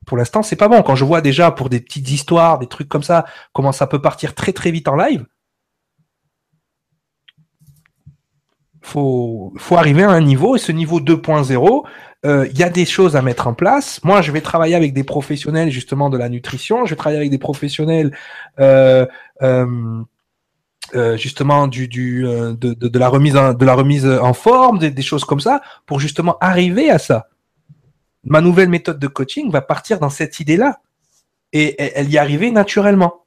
Pour 0.06 0.16
l'instant, 0.16 0.43
c'est 0.43 0.56
pas 0.56 0.68
bon. 0.68 0.82
Quand 0.82 0.97
je 0.97 1.05
vois 1.05 1.20
déjà 1.20 1.51
pour 1.51 1.68
des 1.68 1.80
petites 1.80 2.10
histoires, 2.10 2.59
des 2.59 2.66
trucs 2.66 2.89
comme 2.89 3.02
ça, 3.02 3.24
comment 3.52 3.72
ça 3.72 3.86
peut 3.86 4.01
partir 4.01 4.34
très 4.34 4.52
très 4.52 4.70
vite 4.70 4.89
en 4.89 4.97
live, 4.97 5.26
faut, 8.80 9.52
faut 9.59 9.76
arriver 9.76 10.02
à 10.02 10.10
un 10.10 10.20
niveau 10.20 10.56
et 10.56 10.59
ce 10.59 10.72
niveau 10.72 11.01
2.0, 11.01 11.84
euh, 12.24 12.47
il 12.51 12.59
y 12.59 12.62
a 12.62 12.70
des 12.70 12.84
choses 12.84 13.16
à 13.16 13.22
mettre 13.22 13.47
en 13.47 13.55
place. 13.55 14.02
Moi, 14.05 14.22
je 14.22 14.32
vais 14.32 14.40
travailler 14.40 14.74
avec 14.74 14.93
des 14.93 15.05
professionnels 15.05 15.70
justement 15.70 16.10
de 16.10 16.18
la 16.18 16.28
nutrition. 16.28 16.84
Je 16.84 16.90
vais 16.90 16.97
travailler 16.97 17.18
avec 17.18 17.30
des 17.30 17.39
professionnels 17.39 18.16
euh, 18.60 19.06
euh, 19.43 20.02
euh 20.94 21.16
justement 21.16 21.66
du, 21.69 21.89
du 21.89 22.27
euh, 22.27 22.52
de, 22.55 22.74
de, 22.74 22.98
la 22.98 23.09
remise 23.09 23.36
en, 23.36 23.55
de 23.55 23.64
la 23.64 23.74
remise 23.74 24.06
en 24.06 24.35
forme, 24.35 24.78
des, 24.78 25.02
choses 25.02 25.24
comme 25.24 25.40
ça, 25.40 25.60
pour 25.86 26.01
justement 26.01 26.36
arriver 26.40 26.90
à 26.90 26.98
ça. 26.98 27.28
Ma 28.24 28.40
nouvelle 28.40 28.69
méthode 28.69 28.98
de 28.98 29.06
coaching 29.09 29.51
va 29.51 29.60
partir 29.62 29.98
dans 29.98 30.10
cette 30.10 30.40
idée-là 30.40 30.81
et 31.52 31.77
elle 31.78 32.09
y 32.09 32.19
arriver 32.19 32.51
naturellement. 32.51 33.23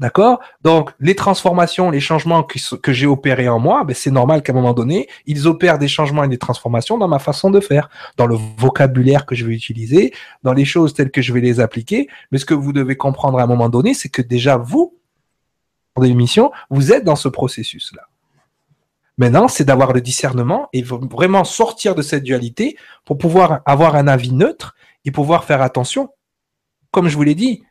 D'accord? 0.00 0.40
Donc, 0.62 0.90
les 0.98 1.14
transformations, 1.14 1.88
les 1.88 2.00
changements 2.00 2.42
que, 2.42 2.58
que 2.76 2.92
j'ai 2.92 3.06
opérés 3.06 3.48
en 3.48 3.60
moi, 3.60 3.84
ben, 3.84 3.94
c'est 3.94 4.10
normal 4.10 4.42
qu'à 4.42 4.52
un 4.52 4.56
moment 4.56 4.74
donné, 4.74 5.08
ils 5.24 5.46
opèrent 5.46 5.78
des 5.78 5.86
changements 5.86 6.24
et 6.24 6.28
des 6.28 6.38
transformations 6.38 6.98
dans 6.98 7.06
ma 7.06 7.20
façon 7.20 7.48
de 7.48 7.60
faire, 7.60 7.88
dans 8.16 8.26
le 8.26 8.36
vocabulaire 8.58 9.24
que 9.24 9.36
je 9.36 9.46
vais 9.46 9.54
utiliser, 9.54 10.12
dans 10.42 10.52
les 10.52 10.64
choses 10.64 10.94
telles 10.94 11.12
que 11.12 11.22
je 11.22 11.32
vais 11.32 11.40
les 11.40 11.60
appliquer. 11.60 12.08
Mais 12.32 12.38
ce 12.38 12.44
que 12.44 12.54
vous 12.54 12.72
devez 12.72 12.96
comprendre 12.96 13.38
à 13.38 13.44
un 13.44 13.46
moment 13.46 13.68
donné, 13.68 13.94
c'est 13.94 14.08
que 14.08 14.20
déjà 14.20 14.56
vous, 14.56 14.98
en 15.96 16.02
émission, 16.02 16.52
vous 16.70 16.92
êtes 16.92 17.04
dans 17.04 17.16
ce 17.16 17.28
processus-là. 17.28 18.02
Maintenant, 19.16 19.46
c'est 19.46 19.64
d'avoir 19.64 19.92
le 19.92 20.00
discernement 20.00 20.68
et 20.72 20.82
vraiment 20.82 21.44
sortir 21.44 21.94
de 21.94 22.02
cette 22.02 22.24
dualité 22.24 22.76
pour 23.04 23.16
pouvoir 23.16 23.60
avoir 23.64 23.94
un 23.94 24.08
avis 24.08 24.32
neutre 24.32 24.74
et 25.04 25.12
pouvoir 25.12 25.44
faire 25.44 25.62
attention. 25.62 26.10
Comme 26.90 27.08
je 27.08 27.16
vous 27.16 27.22
l'ai 27.22 27.36
dit, 27.36 27.62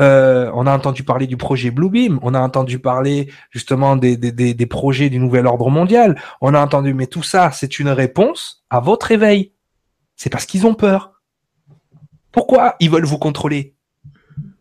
euh, 0.00 0.50
on 0.54 0.66
a 0.66 0.74
entendu 0.74 1.04
parler 1.04 1.26
du 1.26 1.36
projet 1.36 1.70
Bluebeam, 1.70 2.18
on 2.22 2.34
a 2.34 2.40
entendu 2.40 2.78
parler 2.78 3.30
justement 3.50 3.96
des, 3.96 4.16
des, 4.16 4.32
des, 4.32 4.66
projets 4.66 5.10
du 5.10 5.18
nouvel 5.18 5.46
ordre 5.46 5.70
mondial, 5.70 6.20
on 6.40 6.54
a 6.54 6.60
entendu, 6.60 6.94
mais 6.94 7.06
tout 7.06 7.22
ça, 7.22 7.50
c'est 7.52 7.78
une 7.78 7.90
réponse 7.90 8.64
à 8.70 8.80
votre 8.80 9.12
éveil. 9.12 9.52
C'est 10.16 10.30
parce 10.30 10.46
qu'ils 10.46 10.66
ont 10.66 10.74
peur. 10.74 11.20
Pourquoi 12.32 12.76
ils 12.80 12.90
veulent 12.90 13.04
vous 13.04 13.18
contrôler? 13.18 13.74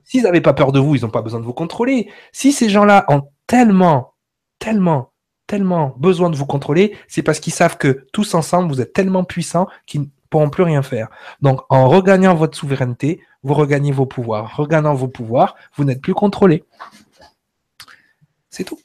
S'ils 0.10 0.24
n'avaient 0.24 0.42
pas 0.42 0.54
peur 0.54 0.72
de 0.72 0.80
vous, 0.80 0.96
ils 0.96 1.04
n'ont 1.04 1.12
pas 1.12 1.22
besoin 1.22 1.40
de 1.40 1.46
vous 1.46 1.54
contrôler. 1.54 2.10
Si 2.32 2.52
ces 2.52 2.68
gens-là 2.68 3.06
ont 3.10 3.30
tellement, 3.46 4.16
tellement, 4.58 5.12
tellement 5.46 5.94
besoin 5.98 6.32
de 6.32 6.36
vous 6.36 6.48
contrôler, 6.48 6.98
c'est 7.08 7.22
parce 7.22 7.40
qu'ils 7.40 7.54
savent 7.54 7.78
que 7.78 8.08
tous 8.12 8.34
ensemble, 8.34 8.74
vous 8.74 8.82
êtes 8.82 8.92
tellement 8.92 9.24
puissants 9.24 9.68
qu'ils 9.86 10.02
ne 10.02 10.06
pourront 10.32 10.50
plus 10.50 10.64
rien 10.64 10.82
faire. 10.82 11.10
Donc, 11.42 11.62
en 11.70 11.88
regagnant 11.88 12.34
votre 12.34 12.58
souveraineté, 12.58 13.22
vous 13.44 13.54
regagnez 13.54 13.92
vos 13.92 14.08
pouvoirs. 14.08 14.58
Regagnant 14.58 14.96
vos 14.96 15.10
pouvoirs, 15.10 15.54
vous 15.76 15.84
n'êtes 15.84 16.02
plus 16.02 16.16
contrôlé. 16.16 16.64
C'est 18.50 18.64
tout. 18.64 18.80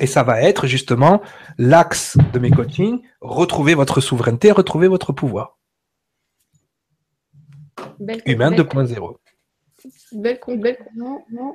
Et 0.00 0.08
ça 0.08 0.24
va 0.24 0.42
être 0.42 0.66
justement 0.66 1.22
l'axe 1.58 2.18
de 2.32 2.40
mes 2.40 2.50
coachings, 2.50 3.02
retrouver 3.20 3.74
votre 3.74 4.00
souveraineté, 4.00 4.50
retrouver 4.50 4.88
votre 4.88 5.12
pouvoir. 5.12 5.56
Humain 8.26 8.50
2.0. 8.50 9.16
Belle, 10.12 10.40
belle, 10.58 10.78
non, 10.96 11.22
non. 11.30 11.52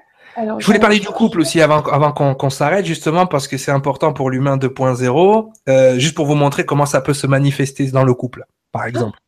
je 0.59 0.65
voulais 0.65 0.79
parler 0.79 0.99
du 0.99 1.07
couple 1.07 1.41
aussi 1.41 1.59
avant, 1.61 1.81
avant 1.83 2.11
qu'on 2.11 2.49
s'arrête, 2.49 2.85
justement, 2.85 3.25
parce 3.25 3.47
que 3.47 3.57
c'est 3.57 3.71
important 3.71 4.13
pour 4.13 4.29
l'humain 4.29 4.57
2.0, 4.57 5.51
euh, 5.67 5.99
juste 5.99 6.15
pour 6.15 6.25
vous 6.25 6.35
montrer 6.35 6.65
comment 6.65 6.85
ça 6.85 7.01
peut 7.01 7.13
se 7.13 7.27
manifester 7.27 7.89
dans 7.91 8.03
le 8.03 8.13
couple, 8.13 8.45
par 8.71 8.85
exemple. 8.85 9.19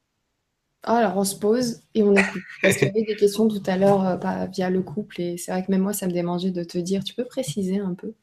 Ah, 0.86 0.98
alors 0.98 1.18
on 1.18 1.24
se 1.24 1.36
pose 1.36 1.82
et 1.96 2.04
on 2.04 2.14
écoute. 2.14 2.42
Parce 2.62 2.76
qu'il 2.76 2.90
y 2.90 2.92
avait 2.92 3.04
des 3.04 3.16
questions 3.16 3.48
tout 3.48 3.64
à 3.68 3.78
l'heure 3.78 4.06
euh, 4.06 4.46
via 4.52 4.70
le 4.70 4.82
couple 4.82 5.22
et 5.22 5.38
c'est 5.38 5.54
vrai 5.54 5.64
que 5.64 5.72
même 5.72 5.80
moi 5.80 5.94
ça 5.94 6.08
me 6.08 6.12
démangeait 6.12 6.52
de 6.52 6.66
te 6.66 6.78
dire, 6.78 7.06
tu 7.06 7.14
peux 7.14 7.24
préciser 7.24 7.80
un 7.80 7.94
peu? 7.94 8.14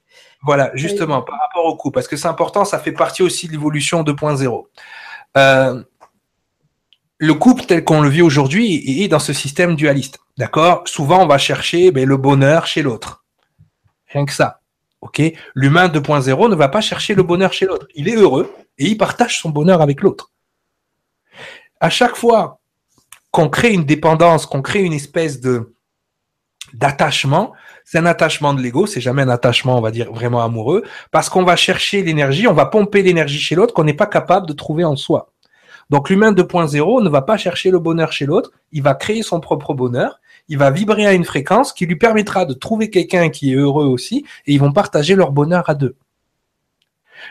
Voilà, 0.43 0.71
justement, 0.75 1.23
par 1.23 1.39
rapport 1.41 1.65
au 1.65 1.77
couple, 1.77 1.95
parce 1.95 2.09
que 2.09 2.17
c'est 2.17 2.29
important, 2.29 2.67
ça 2.67 2.79
fait 2.79 2.93
partie 2.93 3.23
aussi 3.23 3.47
de 3.47 3.53
l'évolution 3.53 4.03
2.0. 4.03 4.67
Euh, 5.37 5.83
le 7.21 7.35
couple 7.35 7.65
tel 7.65 7.85
qu'on 7.85 8.01
le 8.01 8.09
vit 8.09 8.23
aujourd'hui 8.23 9.03
est 9.03 9.09
dans 9.09 9.19
ce 9.19 9.33
système 9.33 9.77
dualiste. 9.77 10.19
D'accord? 10.37 10.83
Souvent 10.87 11.23
on 11.23 11.27
va 11.27 11.39
chercher 11.39 11.93
ben, 11.93 12.09
le 12.09 12.17
bonheur 12.17 12.67
chez 12.67 12.83
l'autre. 12.83 13.25
Rien 14.09 14.25
que 14.25 14.33
ça. 14.33 14.61
Ok? 15.01 15.23
L'humain 15.55 15.89
2.0 15.89 16.51
ne 16.51 16.55
va 16.57 16.69
pas 16.69 16.81
chercher 16.81 17.15
le 17.15 17.23
bonheur 17.23 17.53
chez 17.53 17.67
l'autre. 17.67 17.87
Il 17.95 18.09
est 18.09 18.17
heureux 18.17 18.53
et 18.79 18.87
il 18.87 18.97
partage 18.97 19.39
son 19.39 19.51
bonheur 19.51 19.81
avec 19.81 20.01
l'autre 20.01 20.31
à 21.81 21.91
chaque 21.91 22.15
fois 22.15 22.61
qu'on 23.31 23.49
crée 23.49 23.73
une 23.73 23.85
dépendance, 23.85 24.47
qu'on 24.47 24.63
crée 24.63 24.83
une 24.83 24.93
espèce 24.93 25.41
de 25.41 25.75
d'attachement, 26.73 27.53
c'est 27.85 27.99
un 27.99 28.07
attachement 28.07 28.55
de 28.55 28.63
l'ego, 28.63 28.87
c'est 28.87 29.01
jamais 29.01 29.23
un 29.23 29.29
attachement, 29.29 29.77
on 29.77 29.81
va 29.81 29.91
dire, 29.91 30.13
vraiment 30.13 30.41
amoureux, 30.41 30.85
parce 31.11 31.29
qu'on 31.29 31.43
va 31.43 31.57
chercher 31.57 32.05
l'énergie, 32.05 32.47
on 32.47 32.53
va 32.53 32.67
pomper 32.67 33.03
l'énergie 33.03 33.41
chez 33.41 33.57
l'autre 33.57 33.75
qu'on 33.75 33.83
n'est 33.83 33.95
pas 33.95 34.07
capable 34.07 34.47
de 34.47 34.53
trouver 34.53 34.85
en 34.85 34.95
soi. 34.95 35.30
Donc 35.91 36.09
l'humain 36.09 36.33
2.0 36.33 37.03
ne 37.03 37.09
va 37.09 37.23
pas 37.23 37.37
chercher 37.37 37.71
le 37.71 37.81
bonheur 37.81 38.13
chez 38.13 38.25
l'autre, 38.25 38.53
il 38.71 38.83
va 38.83 38.95
créer 38.95 39.23
son 39.23 39.41
propre 39.41 39.75
bonheur, 39.75 40.21
il 40.49 40.57
va 40.57 40.71
vibrer 40.71 41.05
à 41.05 41.13
une 41.13 41.25
fréquence 41.25 41.73
qui 41.73 41.85
lui 41.85 41.97
permettra 41.97 42.45
de 42.45 42.55
trouver 42.55 42.91
quelqu'un 42.91 43.29
qui 43.29 43.53
est 43.53 43.57
heureux 43.57 43.87
aussi, 43.87 44.25
et 44.47 44.55
ils 44.55 44.61
vont 44.61 44.73
partager 44.73 45.17
leur 45.17 45.33
bonheur 45.33 45.69
à 45.69 45.75
deux. 45.75 45.97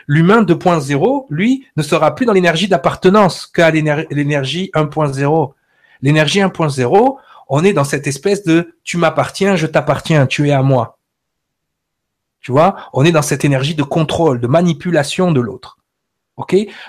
L'humain 0.06 0.42
2.0, 0.42 1.26
lui, 1.30 1.66
ne 1.76 1.82
sera 1.82 2.14
plus 2.14 2.26
dans 2.26 2.32
l'énergie 2.32 2.68
d'appartenance 2.68 3.46
qu'à 3.46 3.70
l'énergie 3.70 4.70
1.0. 4.74 5.52
L'énergie 6.02 6.40
1.0, 6.40 7.16
on 7.48 7.64
est 7.64 7.72
dans 7.72 7.84
cette 7.84 8.06
espèce 8.06 8.44
de 8.44 8.76
tu 8.84 8.98
m'appartiens, 8.98 9.56
je 9.56 9.66
t'appartiens, 9.66 10.26
tu 10.26 10.48
es 10.48 10.52
à 10.52 10.62
moi. 10.62 10.98
Tu 12.40 12.52
vois, 12.52 12.76
on 12.92 13.04
est 13.04 13.12
dans 13.12 13.22
cette 13.22 13.44
énergie 13.44 13.74
de 13.74 13.82
contrôle, 13.82 14.40
de 14.40 14.46
manipulation 14.46 15.32
de 15.32 15.40
l'autre. 15.40 15.79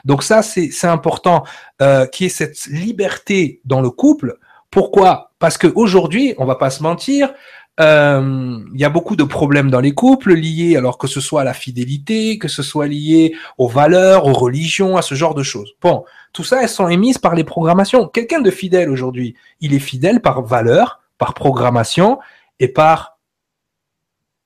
Donc 0.06 0.24
ça, 0.24 0.42
c'est 0.42 0.88
important 0.88 1.44
euh, 1.82 2.06
qui 2.06 2.26
est 2.26 2.30
cette 2.30 2.66
liberté 2.68 3.62
dans 3.66 3.82
le 3.82 3.90
couple. 3.90 4.38
Pourquoi? 4.70 5.32
Parce 5.40 5.58
qu'aujourd'hui, 5.58 6.34
on 6.38 6.46
va 6.46 6.56
pas 6.56 6.70
se 6.70 6.82
mentir, 6.84 7.34
euh, 7.80 8.60
il 8.74 8.80
y 8.80 8.86
a 8.86 8.90
beaucoup 8.90 9.16
de 9.16 9.24
problèmes 9.24 9.72
dans 9.72 9.80
les 9.80 9.94
couples 9.94 10.34
liés, 10.34 10.76
alors 10.76 10.98
que 10.98 11.08
ce 11.08 11.22
soit 11.22 11.42
à 11.42 11.44
la 11.44 11.54
fidélité, 11.54 12.38
que 12.38 12.48
ce 12.48 12.64
soit 12.64 12.88
lié 12.88 13.34
aux 13.58 13.68
valeurs, 13.68 14.28
aux 14.28 14.34
religions, 14.34 14.98
à 14.98 15.02
ce 15.02 15.16
genre 15.16 15.34
de 15.34 15.44
choses. 15.44 15.74
Bon, 15.82 16.04
tout 16.34 16.44
ça, 16.44 16.62
elles 16.62 16.70
sont 16.70 16.90
émises 16.90 17.18
par 17.18 17.34
les 17.34 17.44
programmations. 17.44 18.08
Quelqu'un 18.08 18.42
de 18.42 18.52
fidèle 18.52 18.90
aujourd'hui, 18.90 19.36
il 19.62 19.74
est 19.74 19.80
fidèle 19.80 20.22
par 20.22 20.44
valeur, 20.44 21.02
par 21.18 21.34
programmation 21.34 22.20
et 22.60 22.68
par 22.68 23.18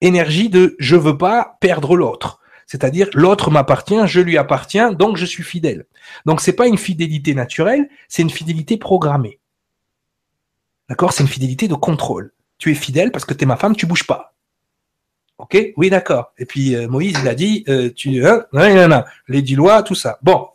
énergie 0.02 0.49
de 0.49 0.76
je 0.80 0.95
veux 0.95 1.18
pas 1.18 1.57
perdre 1.60 1.95
l'autre. 1.95 2.40
C'est-à-dire 2.66 3.10
l'autre 3.14 3.52
m'appartient, 3.52 4.08
je 4.08 4.22
lui 4.22 4.38
appartiens, 4.38 4.92
donc 4.92 5.18
je 5.18 5.26
suis 5.26 5.44
fidèle. 5.44 5.86
Donc 6.26 6.42
c'est 6.42 6.54
pas 6.54 6.68
une 6.68 6.78
fidélité 6.78 7.36
naturelle, 7.36 7.90
c'est 8.08 8.22
une 8.22 8.30
fidélité 8.30 8.78
programmée. 8.78 9.40
D'accord? 10.90 11.14
C'est 11.14 11.24
une 11.24 11.30
fidélité 11.30 11.68
de 11.68 11.76
contrôle 11.76 12.32
tu 12.58 12.72
es 12.72 12.76
fidèle 12.76 13.12
parce 13.12 13.26
que 13.26 13.34
tu 13.34 13.44
es 13.44 13.48
ma 13.48 13.58
femme, 13.58 13.76
tu 13.76 13.86
bouges 13.86 14.08
pas. 14.08 14.34
Ok? 15.38 15.58
Oui, 15.76 15.90
d'accord. 15.90 16.34
Et 16.38 16.46
puis 16.46 16.76
euh, 16.76 16.88
Moïse, 16.88 17.18
il 17.22 17.28
a 17.28 17.36
dit, 17.36 17.64
euh, 17.68 17.92
tu, 17.94 18.26
hein, 18.26 18.46
les 19.28 19.42
dix 19.42 19.56
lois, 19.56 19.84
tout 19.84 19.96
ça. 19.96 20.18
Bon. 20.22 20.48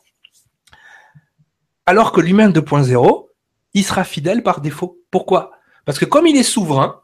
Alors 1.87 2.13
que 2.13 2.21
l'humain 2.21 2.51
2.0, 2.51 3.29
il 3.75 3.85
sera 3.85 4.05
fidèle 4.05 4.43
par 4.43 4.61
défaut. 4.61 4.99
Pourquoi? 5.11 5.53
Parce 5.85 5.99
que 5.99 6.05
comme 6.05 6.27
il 6.27 6.37
est 6.37 6.43
souverain, 6.43 7.03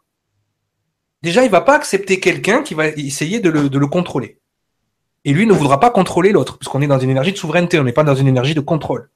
déjà, 1.22 1.44
il 1.44 1.50
va 1.50 1.60
pas 1.60 1.74
accepter 1.74 2.20
quelqu'un 2.20 2.62
qui 2.62 2.74
va 2.74 2.88
essayer 2.88 3.40
de 3.40 3.50
le, 3.50 3.68
de 3.68 3.78
le 3.78 3.86
contrôler. 3.86 4.40
Et 5.26 5.32
lui 5.32 5.44
ne 5.44 5.52
voudra 5.52 5.80
pas 5.80 5.90
contrôler 5.90 6.30
l'autre, 6.30 6.56
puisqu'on 6.56 6.80
est 6.82 6.86
dans 6.86 7.00
une 7.00 7.10
énergie 7.10 7.32
de 7.32 7.36
souveraineté, 7.36 7.80
on 7.80 7.84
n'est 7.84 7.92
pas 7.92 8.04
dans 8.04 8.14
une 8.14 8.28
énergie 8.28 8.54
de 8.54 8.60
contrôle. 8.60 9.10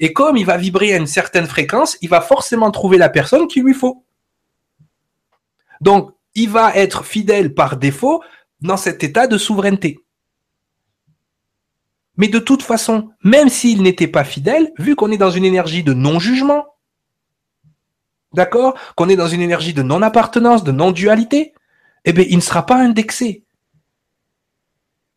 Et 0.00 0.12
comme 0.12 0.36
il 0.36 0.44
va 0.44 0.56
vibrer 0.56 0.92
à 0.92 0.96
une 0.96 1.06
certaine 1.06 1.46
fréquence, 1.46 1.96
il 2.02 2.08
va 2.08 2.20
forcément 2.20 2.72
trouver 2.72 2.98
la 2.98 3.08
personne 3.08 3.46
qu'il 3.46 3.62
lui 3.62 3.72
faut. 3.72 4.04
Donc, 5.80 6.10
il 6.34 6.50
va 6.50 6.74
être 6.74 7.04
fidèle 7.04 7.54
par 7.54 7.76
défaut 7.76 8.20
dans 8.60 8.76
cet 8.76 9.04
état 9.04 9.28
de 9.28 9.38
souveraineté. 9.38 10.00
Mais 12.16 12.26
de 12.26 12.40
toute 12.40 12.62
façon, 12.62 13.10
même 13.22 13.48
s'il 13.48 13.82
n'était 13.82 14.08
pas 14.08 14.24
fidèle, 14.24 14.72
vu 14.76 14.96
qu'on 14.96 15.12
est 15.12 15.18
dans 15.18 15.30
une 15.30 15.44
énergie 15.44 15.84
de 15.84 15.92
non-jugement, 15.92 16.66
d'accord? 18.32 18.76
Qu'on 18.96 19.08
est 19.08 19.16
dans 19.16 19.28
une 19.28 19.40
énergie 19.40 19.72
de 19.72 19.82
non-appartenance, 19.82 20.64
de 20.64 20.72
non-dualité, 20.72 21.54
eh 22.04 22.12
bien, 22.12 22.24
il 22.28 22.36
ne 22.36 22.42
sera 22.42 22.66
pas 22.66 22.76
indexé. 22.76 23.44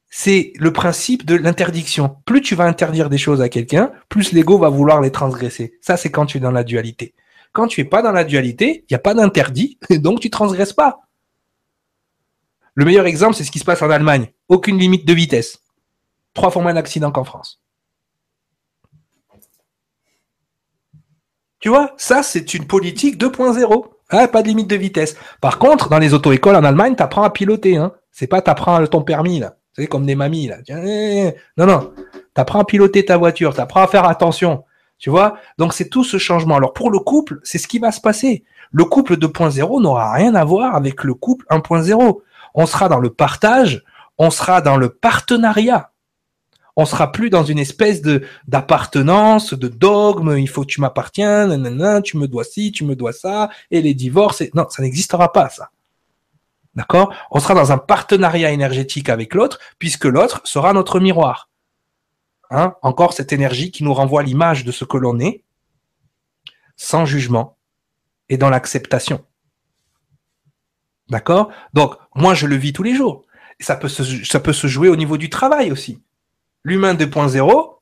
C'est 0.10 0.53
le 0.57 0.73
principe 0.73 1.26
de 1.26 1.36
l'interdiction. 1.36 2.18
Plus 2.26 2.41
tu 2.41 2.56
vas 2.56 2.65
interdire 2.65 3.10
des 3.10 3.18
choses 3.18 3.41
à 3.41 3.49
quelqu'un, 3.49 3.91
plus 4.10 4.31
l'ego 4.31 4.57
va 4.57 4.69
vouloir 4.69 5.02
les 5.02 5.11
transgresser. 5.11 5.77
Ça, 5.81 5.98
c'est 5.98 6.10
quand 6.10 6.26
tu 6.26 6.38
es 6.38 6.41
dans 6.41 6.52
la 6.52 6.64
dualité. 6.64 7.14
Quand 7.52 7.68
tu 7.68 7.81
es 7.81 7.86
pas 7.86 8.02
dans 8.02 8.11
la 8.11 8.23
dualité, 8.23 8.86
il 8.90 8.94
n'y 8.94 8.95
a 8.95 8.99
pas 8.99 9.14
d'interdit, 9.14 9.77
donc 9.91 10.19
tu 10.19 10.30
transgresses 10.30 10.73
pas. 10.73 11.02
Le 12.73 12.86
meilleur 12.86 13.06
exemple, 13.06 13.36
c'est 13.36 13.44
ce 13.44 13.52
qui 13.52 13.60
se 13.60 13.65
passe 13.65 13.81
en 13.81 13.90
Allemagne. 13.90 14.31
Aucune 14.48 14.77
limite 14.77 15.06
de 15.06 15.14
vitesse. 15.14 15.60
Trois 16.34 16.49
fois 16.49 16.61
moins 16.61 16.73
d'accidents 16.73 17.11
qu'en 17.11 17.23
France. 17.23 17.61
Tu 21.60 21.68
vois, 21.69 21.94
ça, 21.98 22.23
c'est 22.23 22.53
une 22.53 22.65
politique 22.65 23.18
2.0. 23.18 23.90
Ah, 24.10 24.27
pas 24.27 24.41
de 24.41 24.48
limite 24.48 24.69
de 24.69 24.76
vitesse. 24.76 25.18
Par 25.41 25.60
contre, 25.60 25.90
dans 25.90 25.99
les 25.99 26.14
auto-écoles 26.14 26.56
en 26.56 26.64
Allemagne, 26.64 26.95
tu 26.95 27.03
apprends 27.03 27.23
à 27.23 27.30
piloter. 27.30 27.77
Hein. 27.77 27.94
C'est 28.11 28.27
pas 28.27 28.41
t'apprends 28.41 28.86
ton 28.88 29.03
permis, 29.03 29.40
là. 29.40 29.59
Comme 29.88 30.06
des 30.06 30.16
mamies, 30.16 30.48
là. 30.48 30.58
Eh, 30.68 30.74
eh, 30.74 31.28
eh. 31.28 31.36
Non, 31.58 31.66
non. 31.66 31.94
T'apprends 32.34 32.60
à 32.60 32.66
piloter 32.66 33.06
ta 33.06 33.18
voiture, 33.18 33.54
t'apprends 33.54 33.84
à 33.84 33.88
faire 33.88 34.06
attention. 34.06 34.64
Tu 34.98 35.10
vois? 35.10 35.38
Donc, 35.58 35.74
c'est 35.74 35.90
tout 35.90 36.04
ce 36.04 36.18
changement. 36.18 36.58
Alors, 36.58 36.74
pour 36.74 36.92
le 36.92 37.00
couple, 37.00 37.40
c'est 37.44 37.58
ce 37.58 37.68
qui 37.68 37.80
va 37.80 37.92
se 37.92 38.02
passer. 38.02 38.44
Le 38.72 38.86
couple 38.86 39.16
2.0 39.16 39.82
n'aura 39.82 40.14
rien 40.14 40.36
à 40.36 40.44
voir 40.44 40.76
avec 40.76 41.04
le 41.04 41.14
couple 41.14 41.46
1.0. 41.50 42.20
On 42.54 42.66
sera 42.66 42.90
dans 42.90 43.00
le 43.00 43.10
partage, 43.10 43.84
on 44.18 44.30
sera 44.30 44.62
dans 44.62 44.78
le 44.78 44.90
partenariat 44.90 45.92
on 46.80 46.86
sera 46.86 47.12
plus 47.12 47.30
dans 47.30 47.44
une 47.44 47.60
espèce 47.60 48.02
d'appartenance, 48.48 49.54
de 49.54 49.68
dogme, 49.68 50.38
il 50.38 50.48
faut 50.48 50.62
que 50.62 50.68
tu 50.68 50.80
m'appartiens, 50.80 51.50
tu 52.02 52.16
me 52.16 52.26
dois 52.26 52.46
ci, 52.46 52.72
tu 52.72 52.86
me 52.86 52.96
dois 52.96 53.12
ça, 53.12 53.50
et 53.70 53.82
les 53.82 53.94
divorces, 53.94 54.44
non, 54.54 54.66
ça 54.70 54.82
n'existera 54.82 55.34
pas, 55.34 55.50
ça. 55.50 55.72
D'accord? 56.76 57.14
On 57.32 57.40
sera 57.40 57.54
dans 57.54 57.72
un 57.72 57.78
partenariat 57.78 58.52
énergétique 58.52 59.10
avec 59.10 59.34
l'autre, 59.34 59.60
puisque 59.80 60.06
l'autre 60.06 60.41
sera 60.44 60.74
notre 60.74 61.00
miroir. 61.00 61.50
Hein? 62.52 62.76
Encore 62.82 63.14
cette 63.14 63.34
énergie 63.34 63.72
qui 63.72 63.84
nous 63.84 63.94
renvoie 63.94 64.24
l'image 64.24 64.64
de 64.64 64.72
ce 64.72 64.86
que 64.86 64.98
l'on 64.98 65.20
est, 65.20 65.44
sans 66.76 67.06
jugement 67.06 67.58
et 68.30 68.38
dans 68.38 68.50
l'acceptation. 68.50 69.26
D'accord? 71.10 71.50
Donc, 71.74 71.96
moi, 72.16 72.34
je 72.34 72.48
le 72.48 72.56
vis 72.56 72.74
tous 72.74 72.84
les 72.84 72.96
jours. 72.96 73.26
ça 73.60 73.76
peut, 73.76 73.90
ça 73.90 74.40
peut 74.40 74.54
se 74.54 74.68
jouer 74.68 74.90
au 74.90 74.96
niveau 74.96 75.18
du 75.18 75.30
travail 75.30 75.72
aussi 75.72 76.02
l'humain 76.64 76.94
2.0 76.94 77.76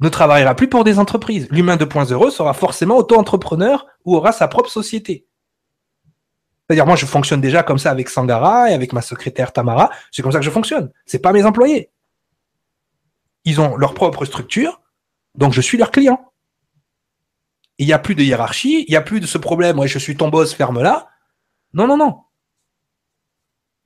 ne 0.00 0.08
travaillera 0.08 0.54
plus 0.54 0.68
pour 0.68 0.84
des 0.84 0.98
entreprises. 0.98 1.48
L'humain 1.50 1.76
2.0 1.76 2.30
sera 2.30 2.54
forcément 2.54 2.96
auto-entrepreneur 2.96 3.86
ou 4.04 4.16
aura 4.16 4.32
sa 4.32 4.48
propre 4.48 4.70
société. 4.70 5.26
C'est-à-dire, 6.70 6.86
moi, 6.86 6.94
je 6.94 7.04
fonctionne 7.04 7.40
déjà 7.40 7.64
comme 7.64 7.78
ça 7.78 7.90
avec 7.90 8.08
Sangara 8.08 8.70
et 8.70 8.74
avec 8.74 8.92
ma 8.92 9.02
secrétaire 9.02 9.52
Tamara. 9.52 9.90
C'est 10.12 10.22
comme 10.22 10.30
ça 10.30 10.38
que 10.38 10.44
je 10.44 10.52
fonctionne. 10.52 10.92
C'est 11.04 11.18
pas 11.18 11.32
mes 11.32 11.44
employés. 11.44 11.90
Ils 13.44 13.60
ont 13.60 13.76
leur 13.76 13.92
propre 13.92 14.24
structure, 14.24 14.80
donc 15.34 15.52
je 15.52 15.60
suis 15.60 15.78
leur 15.78 15.90
client. 15.90 16.32
Il 17.78 17.86
n'y 17.86 17.92
a 17.92 17.98
plus 17.98 18.14
de 18.14 18.22
hiérarchie, 18.22 18.84
il 18.86 18.90
n'y 18.92 18.96
a 18.96 19.00
plus 19.00 19.18
de 19.18 19.26
ce 19.26 19.36
problème, 19.36 19.80
ouais, 19.80 19.88
je 19.88 19.98
suis 19.98 20.16
ton 20.16 20.28
boss, 20.28 20.54
ferme-la. 20.54 21.08
Non, 21.74 21.88
non, 21.88 21.96
non 21.96 22.20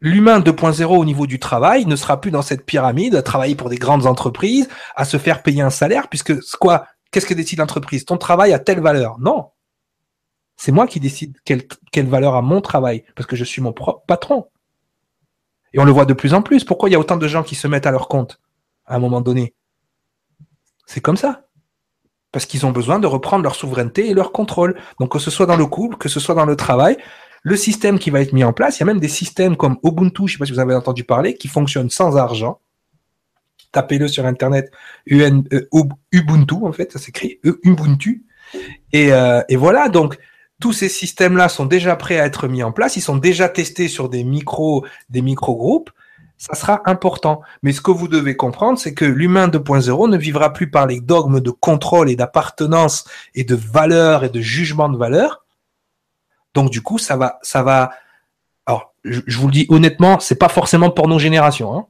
l'humain 0.01 0.41
2.0 0.41 0.85
au 0.85 1.05
niveau 1.07 1.27
du 1.27 1.39
travail 1.39 1.87
ne 1.87 1.97
sera 1.97 2.21
plus 2.21 2.31
dans 2.31 2.43
cette 2.43 2.67
pyramide, 2.67 3.15
à 3.15 3.23
travailler 3.23 3.55
pour 3.55 3.71
des 3.71 3.79
grandes 3.79 4.05
entreprises, 4.05 4.69
à 4.97 5.07
se 5.07 5.17
faire 5.17 5.43
payer 5.43 5.63
un 5.63 5.71
salaire, 5.71 6.09
puisque 6.09 6.39
quoi 6.59 6.87
Qu'est-ce 7.11 7.25
que 7.25 7.33
décide 7.33 7.61
l'entreprise? 7.61 8.05
Ton 8.05 8.19
travail 8.19 8.53
a 8.53 8.59
telle 8.59 8.81
valeur 8.81 9.19
Non. 9.21 9.54
C'est 10.57 10.73
moi 10.73 10.87
qui 10.87 11.01
décide 11.01 11.37
quelle, 11.45 11.67
quelle 11.93 12.07
valeur 12.07 12.35
a 12.35 12.43
mon 12.43 12.61
travail, 12.61 13.05
parce 13.15 13.27
que 13.27 13.37
je 13.37 13.45
suis 13.45 13.61
mon 13.61 13.73
propre 13.73 14.05
patron. 14.07 14.49
Et 15.73 15.81
on 15.81 15.85
le 15.85 15.93
voit 15.93 16.07
de 16.07 16.15
plus 16.15 16.35
en 16.35 16.43
plus. 16.43 16.65
Pourquoi 16.65 16.89
il 16.89 16.93
y 16.93 16.95
a 16.95 17.01
autant 17.01 17.17
de 17.17 17.27
gens 17.27 17.43
qui 17.43 17.57
se 17.57 17.67
mettent 17.67 17.87
à 17.87 17.91
leur 17.91 18.09
compte 18.09 18.41
à 18.87 18.95
un 18.95 18.99
moment 18.99 19.21
donné? 19.21 19.55
C'est 20.87 21.01
comme 21.01 21.17
ça. 21.17 21.47
Parce 22.31 22.47
qu'ils 22.47 22.65
ont 22.67 22.71
besoin 22.71 22.99
de 22.99 23.07
reprendre 23.07 23.43
leur 23.43 23.55
souveraineté 23.57 24.09
et 24.09 24.15
leur 24.15 24.33
contrôle. 24.33 24.79
Donc 25.01 25.13
que 25.13 25.19
ce 25.19 25.31
soit 25.31 25.47
dans 25.47 25.57
le 25.57 25.67
couple, 25.67 25.97
que 25.97 26.09
ce 26.09 26.21
soit 26.21 26.35
dans 26.35 26.47
le 26.47 26.57
travail, 26.57 26.97
le 27.43 27.57
système 27.57 27.99
qui 27.99 28.11
va 28.11 28.21
être 28.21 28.33
mis 28.33 28.45
en 28.45 28.53
place, 28.53 28.79
il 28.79 28.81
y 28.81 28.83
a 28.85 28.87
même 28.87 29.01
des 29.01 29.09
systèmes 29.09 29.57
comme 29.57 29.79
Ubuntu, 29.85 30.23
je 30.23 30.23
ne 30.23 30.29
sais 30.29 30.39
pas 30.39 30.47
si 30.47 30.53
vous 30.53 30.61
avez 30.61 30.75
entendu 30.75 31.05
parler, 31.05 31.35
qui 31.35 31.49
fonctionnent 31.49 31.91
sans 31.91 32.17
argent. 32.17 32.61
Tapez-le 33.71 34.09
sur 34.09 34.25
Internet, 34.25 34.73
euh, 35.13 35.43
Ubuntu, 36.13 36.55
en 36.63 36.73
fait, 36.73 36.93
ça 36.93 36.99
s'écrit 36.99 37.41
Ubuntu. 37.43 38.25
Et, 38.93 39.13
euh, 39.13 39.43
et 39.49 39.57
voilà, 39.57 39.89
donc 39.89 40.17
tous 40.61 40.73
ces 40.73 40.89
systèmes-là 40.89 41.49
sont 41.49 41.67
déjà 41.67 41.97
prêts 41.97 42.19
à 42.19 42.27
être 42.27 42.49
mis 42.49 42.63
en 42.63 42.73
place, 42.73 42.97
ils 42.97 43.03
sont 43.03 43.17
déjà 43.17 43.49
testés 43.49 43.89
sur 43.89 44.09
des 44.09 44.25
micros, 44.25 44.85
des 45.11 45.23
micro-groupes 45.23 45.91
ça 46.37 46.55
sera 46.55 46.83
important. 46.87 47.41
Mais 47.63 47.73
ce 47.73 47.81
que 47.81 47.91
vous 47.91 48.09
devez 48.09 48.37
comprendre, 48.37 48.79
c'est 48.79 48.93
que 48.93 49.05
l'humain 49.05 49.49
2.0 49.49 50.11
ne 50.11 50.17
vivra 50.19 50.53
plus 50.53 50.71
par 50.71 50.87
les 50.87 51.01
dogmes 51.01 51.41
de 51.41 51.51
contrôle 51.51 52.11
et 52.11 52.17
d'appartenance 52.17 53.05
et 53.35 53.45
de 53.45 53.55
valeur 53.55 54.25
et 54.25 54.29
de 54.29 54.41
jugement 54.41 54.89
de 54.89 54.99
valeur, 54.99 55.45
donc 56.55 56.71
du 56.71 56.83
coup, 56.83 56.99
ça 56.99 57.17
va, 57.17 57.39
ça 57.43 57.63
va. 57.63 57.91
Alors, 58.67 58.95
je, 59.05 59.21
vous 59.37 59.49
le 59.49 59.53
dis 59.53 59.67
honnêtement, 59.69 60.21
c'est 60.21 60.39
pas 60.39 60.49
forcément 60.49 60.91
pour 60.91 61.09
nos 61.09 61.19
générations, 61.19 61.77
hein. 61.77 61.87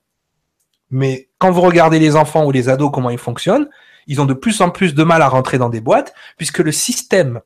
mais 0.90 1.28
quand 1.38 1.52
vous 1.52 1.60
regardez 1.60 1.98
les 1.98 2.16
enfants 2.16 2.44
ou 2.44 2.50
les 2.50 2.68
ados 2.68 2.90
comment 2.92 3.10
ils 3.10 3.18
fonctionnent, 3.18 3.68
ils 4.06 4.20
ont 4.20 4.24
de 4.24 4.34
plus 4.34 4.60
en 4.60 4.70
plus 4.70 4.94
de 4.94 5.04
mal 5.04 5.22
à 5.22 5.28
rentrer 5.28 5.58
dans 5.58 5.68
des 5.68 5.80
boîtes 5.80 6.14
puisque 6.36 6.58
le 6.58 6.72
système, 6.72 7.40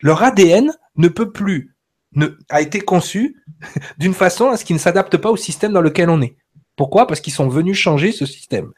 leur 0.00 0.22
ADN 0.22 0.72
ne 0.96 1.08
peut 1.08 1.30
plus, 1.30 1.74
ne, 2.14 2.26
a 2.48 2.60
été 2.60 2.80
conçu 2.80 3.42
d'une 3.98 4.14
façon 4.14 4.48
à 4.48 4.56
ce 4.56 4.64
qu'il 4.64 4.76
ne 4.76 4.80
s'adapte 4.80 5.16
pas 5.16 5.30
au 5.30 5.36
système 5.36 5.72
dans 5.72 5.80
lequel 5.80 6.10
on 6.10 6.20
est. 6.22 6.36
Pourquoi? 6.76 7.06
Parce 7.06 7.20
qu'ils 7.20 7.32
sont 7.32 7.48
venus 7.48 7.76
changer 7.76 8.12
ce 8.12 8.26
système. 8.26 8.72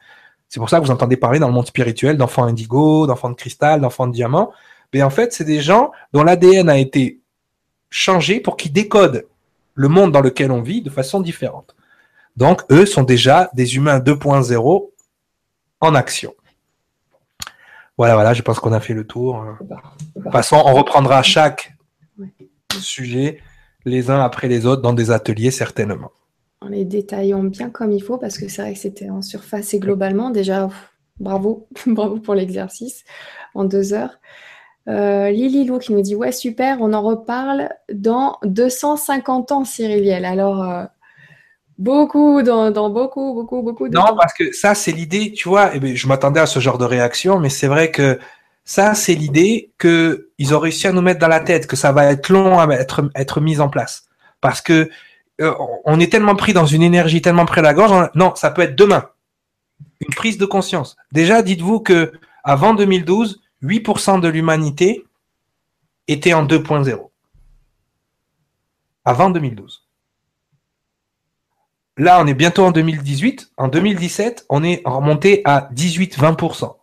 C'est 0.49 0.59
pour 0.59 0.69
ça 0.69 0.79
que 0.79 0.85
vous 0.85 0.91
entendez 0.91 1.17
parler 1.17 1.39
dans 1.39 1.47
le 1.47 1.53
monde 1.53 1.67
spirituel 1.67 2.17
d'enfants 2.17 2.43
indigo, 2.43 3.07
d'enfants 3.07 3.29
de 3.29 3.35
cristal, 3.35 3.81
d'enfants 3.81 4.07
de 4.07 4.13
diamant. 4.13 4.51
Mais 4.93 5.01
en 5.01 5.09
fait, 5.09 5.33
c'est 5.33 5.45
des 5.45 5.61
gens 5.61 5.91
dont 6.11 6.23
l'ADN 6.23 6.69
a 6.69 6.77
été 6.77 7.21
changer 7.89 8.39
pour 8.39 8.57
qu'ils 8.57 8.73
décodent 8.73 9.25
le 9.73 9.87
monde 9.87 10.11
dans 10.11 10.21
lequel 10.21 10.51
on 10.51 10.61
vit 10.61 10.81
de 10.81 10.89
façon 10.89 11.21
différente. 11.21 11.75
Donc, 12.35 12.61
eux 12.71 12.85
sont 12.85 13.03
déjà 13.03 13.49
des 13.53 13.75
humains 13.75 13.99
2.0 13.99 14.89
en 15.81 15.95
action. 15.95 16.35
Voilà, 17.97 18.15
voilà, 18.15 18.33
je 18.33 18.41
pense 18.41 18.59
qu'on 18.59 18.73
a 18.73 18.79
fait 18.79 18.93
le 18.93 19.05
tour. 19.05 19.43
De 19.61 20.21
toute 20.21 20.31
façon, 20.31 20.61
on 20.65 20.73
reprendra 20.73 21.21
chaque 21.21 21.75
sujet 22.79 23.39
les 23.85 24.09
uns 24.09 24.21
après 24.21 24.47
les 24.47 24.65
autres 24.65 24.81
dans 24.81 24.93
des 24.93 25.11
ateliers, 25.11 25.51
certainement. 25.51 26.11
En 26.61 26.67
les 26.67 26.85
détaillant 26.85 27.43
bien 27.43 27.69
comme 27.69 27.91
il 27.91 28.01
faut, 28.01 28.17
parce 28.17 28.37
que 28.37 28.47
c'est 28.47 28.61
vrai 28.61 28.73
que 28.73 28.79
c'était 28.79 29.09
en 29.09 29.21
surface 29.21 29.73
et 29.73 29.79
globalement. 29.79 30.29
Déjà, 30.29 30.69
bravo, 31.19 31.67
bravo 31.87 32.19
pour 32.19 32.35
l'exercice 32.35 33.03
en 33.53 33.65
deux 33.65 33.93
heures. 33.93 34.19
Euh, 34.89 35.29
Lily 35.29 35.65
Lou 35.65 35.79
qui 35.79 35.93
nous 35.93 36.01
dit 36.01 36.15
Ouais, 36.15 36.31
super, 36.31 36.77
on 36.81 36.93
en 36.93 37.01
reparle 37.01 37.69
dans 37.93 38.37
250 38.43 39.51
ans, 39.51 39.65
Cyriliel. 39.65 40.25
Alors, 40.25 40.63
euh, 40.63 40.85
beaucoup, 41.77 42.41
dans, 42.41 42.89
beaucoup, 42.89 43.33
beaucoup, 43.33 43.61
beaucoup 43.61 43.89
de 43.89 43.95
Non, 43.95 44.15
parce 44.17 44.33
que 44.33 44.51
ça, 44.51 44.75
c'est 44.75 44.91
l'idée, 44.91 45.31
tu 45.31 45.49
vois, 45.49 45.71
eh 45.73 45.79
ben, 45.79 45.95
je 45.95 46.07
m'attendais 46.07 46.39
à 46.39 46.45
ce 46.45 46.59
genre 46.59 46.77
de 46.77 46.85
réaction, 46.85 47.39
mais 47.39 47.49
c'est 47.49 47.67
vrai 47.67 47.91
que 47.91 48.19
ça, 48.65 48.95
c'est 48.95 49.15
l'idée 49.15 49.71
qu'ils 49.79 50.55
ont 50.55 50.59
réussi 50.59 50.87
à 50.87 50.91
nous 50.91 51.01
mettre 51.01 51.19
dans 51.19 51.27
la 51.27 51.39
tête, 51.39 51.67
que 51.67 51.75
ça 51.75 51.91
va 51.91 52.05
être 52.11 52.29
long 52.29 52.59
à 52.59 52.73
être, 52.73 53.09
être 53.15 53.41
mis 53.41 53.59
en 53.59 53.69
place. 53.69 54.05
Parce 54.41 54.61
que 54.61 54.89
euh, 55.41 55.53
on 55.85 55.99
est 55.99 56.11
tellement 56.11 56.35
pris 56.35 56.53
dans 56.53 56.65
une 56.65 56.83
énergie, 56.83 57.21
tellement 57.21 57.45
près 57.45 57.61
de 57.61 57.65
la 57.65 57.73
gorge. 57.73 58.09
Non, 58.15 58.33
ça 58.35 58.51
peut 58.51 58.61
être 58.61 58.75
demain. 58.75 59.09
Une 59.99 60.13
prise 60.13 60.37
de 60.37 60.45
conscience. 60.45 60.95
Déjà, 61.11 61.41
dites-vous 61.41 61.79
que 61.79 62.13
avant 62.43 62.73
2012, 62.73 63.41
8% 63.63 64.19
de 64.19 64.27
l'humanité 64.27 65.05
était 66.07 66.33
en 66.33 66.45
2.0 66.45 67.09
avant 69.05 69.29
2012. 69.29 69.82
Là, 71.97 72.19
on 72.21 72.27
est 72.27 72.33
bientôt 72.33 72.65
en 72.65 72.71
2018. 72.71 73.51
En 73.57 73.67
2017, 73.67 74.45
on 74.49 74.63
est 74.63 74.81
remonté 74.85 75.41
à 75.45 75.69
18-20%. 75.73 76.75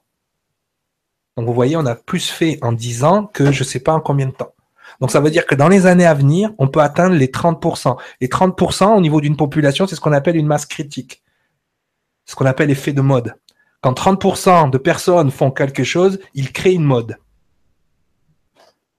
Donc 1.37 1.47
vous 1.47 1.55
voyez, 1.55 1.77
on 1.77 1.87
a 1.87 1.95
plus 1.95 2.31
fait 2.31 2.59
en 2.63 2.73
10 2.73 3.05
ans 3.05 3.27
que 3.27 3.51
je 3.51 3.61
ne 3.61 3.65
sais 3.65 3.81
pas 3.81 3.93
en 3.93 4.01
combien 4.01 4.27
de 4.27 4.33
temps. 4.33 4.55
Donc 5.01 5.11
ça 5.11 5.21
veut 5.21 5.31
dire 5.31 5.47
que 5.47 5.55
dans 5.55 5.69
les 5.69 5.87
années 5.87 6.07
à 6.07 6.15
venir, 6.15 6.53
on 6.59 6.69
peut 6.69 6.81
atteindre 6.81 7.17
les 7.17 7.29
30%. 7.29 7.97
Les 8.21 8.29
30% 8.29 8.97
au 8.97 9.01
niveau 9.01 9.21
d'une 9.21 9.37
population, 9.37 9.87
c'est 9.87 9.97
ce 9.97 10.01
qu'on 10.01 10.13
appelle 10.13 10.37
une 10.37 10.47
masse 10.47 10.67
critique. 10.67 11.23
ce 12.27 12.37
qu'on 12.37 12.47
appelle 12.47 12.71
effet 12.71 12.93
de 12.93 13.01
mode. 13.01 13.35
Quand 13.81 13.93
30% 13.93 14.71
de 14.71 14.79
personnes 14.79 15.33
font 15.33 15.51
quelque 15.51 15.83
chose, 15.83 16.21
ils 16.35 16.53
créent 16.53 16.75
une 16.75 16.85
mode. 16.85 17.17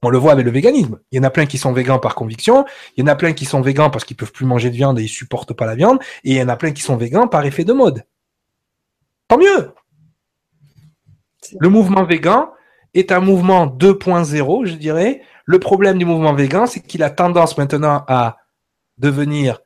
On 0.02 0.10
le 0.10 0.18
voit 0.18 0.32
avec 0.32 0.44
le 0.44 0.50
véganisme. 0.50 0.98
Il 1.12 1.16
y 1.16 1.20
en 1.20 1.22
a 1.22 1.30
plein 1.30 1.46
qui 1.46 1.58
sont 1.58 1.72
végans 1.72 1.98
par 1.98 2.14
conviction, 2.14 2.64
il 2.96 3.00
y 3.00 3.04
en 3.04 3.06
a 3.06 3.14
plein 3.14 3.32
qui 3.32 3.44
sont 3.44 3.60
végans 3.60 3.88
parce 3.88 4.04
qu'ils 4.04 4.16
peuvent 4.16 4.32
plus 4.32 4.46
manger 4.46 4.70
de 4.70 4.74
viande 4.74 4.98
et 4.98 5.02
ils 5.02 5.08
supportent 5.08 5.52
pas 5.52 5.66
la 5.66 5.76
viande, 5.76 5.98
et 6.24 6.32
il 6.32 6.36
y 6.36 6.42
en 6.42 6.48
a 6.48 6.56
plein 6.56 6.72
qui 6.72 6.82
sont 6.82 6.96
végans 6.96 7.28
par 7.28 7.44
effet 7.46 7.64
de 7.64 7.72
mode. 7.72 8.04
Tant 9.28 9.38
mieux. 9.38 9.72
Le 11.58 11.68
mouvement 11.68 12.04
végan 12.04 12.50
est 12.94 13.12
un 13.12 13.20
mouvement 13.20 13.66
2.0, 13.66 14.66
je 14.66 14.74
dirais. 14.74 15.22
Le 15.44 15.58
problème 15.58 15.98
du 15.98 16.04
mouvement 16.04 16.34
végan, 16.34 16.66
c'est 16.66 16.80
qu'il 16.80 17.02
a 17.02 17.10
tendance 17.10 17.56
maintenant 17.56 18.04
à 18.08 18.36
devenir 18.98 19.60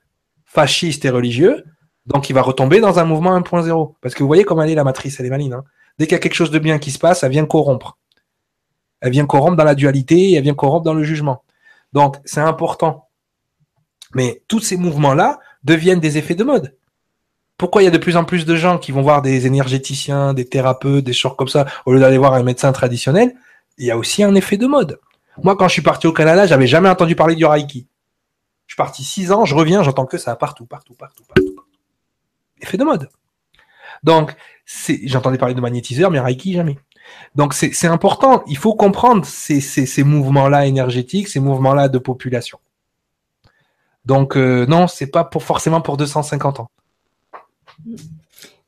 fasciste 0.44 1.04
et 1.04 1.10
religieux, 1.10 1.64
donc 2.06 2.30
il 2.30 2.34
va 2.34 2.42
retomber 2.42 2.80
dans 2.80 2.98
un 2.98 3.04
mouvement 3.04 3.38
1.0. 3.38 3.94
Parce 4.00 4.14
que 4.14 4.22
vous 4.22 4.28
voyez 4.28 4.44
comment 4.44 4.62
elle 4.62 4.70
est 4.70 4.76
la 4.76 4.84
matrice, 4.84 5.18
elle 5.18 5.26
est 5.26 5.30
maline. 5.30 5.54
Hein. 5.54 5.64
Dès 5.98 6.06
qu'il 6.06 6.12
y 6.12 6.16
a 6.16 6.20
quelque 6.20 6.34
chose 6.34 6.50
de 6.50 6.58
bien 6.58 6.78
qui 6.78 6.90
se 6.90 6.98
passe, 6.98 7.22
elle 7.22 7.32
vient 7.32 7.46
corrompre. 7.46 7.98
Elle 9.00 9.12
vient 9.12 9.26
corrompre 9.26 9.56
dans 9.56 9.64
la 9.64 9.74
dualité, 9.74 10.32
elle 10.32 10.42
vient 10.42 10.54
corrompre 10.54 10.84
dans 10.84 10.94
le 10.94 11.02
jugement. 11.02 11.44
Donc 11.92 12.16
c'est 12.24 12.40
important. 12.40 13.08
Mais 14.14 14.42
tous 14.48 14.60
ces 14.60 14.76
mouvements-là 14.76 15.40
deviennent 15.64 16.00
des 16.00 16.18
effets 16.18 16.34
de 16.34 16.44
mode. 16.44 16.76
Pourquoi 17.58 17.82
il 17.82 17.86
y 17.86 17.88
a 17.88 17.90
de 17.90 17.98
plus 17.98 18.16
en 18.16 18.24
plus 18.24 18.44
de 18.44 18.54
gens 18.54 18.78
qui 18.78 18.92
vont 18.92 19.02
voir 19.02 19.22
des 19.22 19.46
énergéticiens, 19.46 20.34
des 20.34 20.46
thérapeutes, 20.46 21.04
des 21.04 21.14
choses 21.14 21.34
comme 21.36 21.48
ça, 21.48 21.66
au 21.86 21.92
lieu 21.92 22.00
d'aller 22.00 22.18
voir 22.18 22.34
un 22.34 22.42
médecin 22.42 22.70
traditionnel 22.72 23.34
Il 23.78 23.86
y 23.86 23.90
a 23.90 23.96
aussi 23.96 24.22
un 24.22 24.34
effet 24.34 24.58
de 24.58 24.66
mode. 24.66 25.00
Moi, 25.42 25.56
quand 25.56 25.68
je 25.68 25.72
suis 25.72 25.82
parti 25.82 26.06
au 26.06 26.12
Canada, 26.12 26.46
j'avais 26.46 26.66
jamais 26.66 26.88
entendu 26.88 27.16
parler 27.16 27.34
du 27.34 27.44
Reiki. 27.44 27.88
Je 28.66 28.74
suis 28.74 28.76
parti 28.76 29.04
six 29.04 29.32
ans, 29.32 29.44
je 29.44 29.54
reviens, 29.54 29.82
j'entends 29.82 30.06
que 30.06 30.18
ça 30.18 30.34
partout, 30.36 30.66
partout, 30.66 30.94
partout, 30.94 31.24
partout. 31.24 31.54
Effet 32.60 32.76
de 32.76 32.84
mode. 32.84 33.08
Donc, 34.02 34.34
j'entendais 35.04 35.38
parler 35.38 35.54
de 35.54 35.60
magnétiseur, 35.60 36.10
mais 36.10 36.20
Reiki, 36.20 36.52
jamais. 36.52 36.78
Donc, 37.34 37.54
c'est 37.54 37.86
important. 37.86 38.42
Il 38.46 38.56
faut 38.56 38.74
comprendre 38.74 39.24
ces, 39.24 39.60
ces, 39.60 40.02
mouvements-là 40.02 40.66
énergétiques, 40.66 41.28
ces 41.28 41.40
mouvements-là 41.40 41.88
de 41.88 41.98
population. 41.98 42.58
Donc, 44.06 44.36
euh, 44.36 44.66
non, 44.66 44.86
c'est 44.86 45.08
pas 45.08 45.24
pour, 45.24 45.42
forcément 45.42 45.80
pour 45.80 45.96
250 45.96 46.60
ans. 46.60 46.70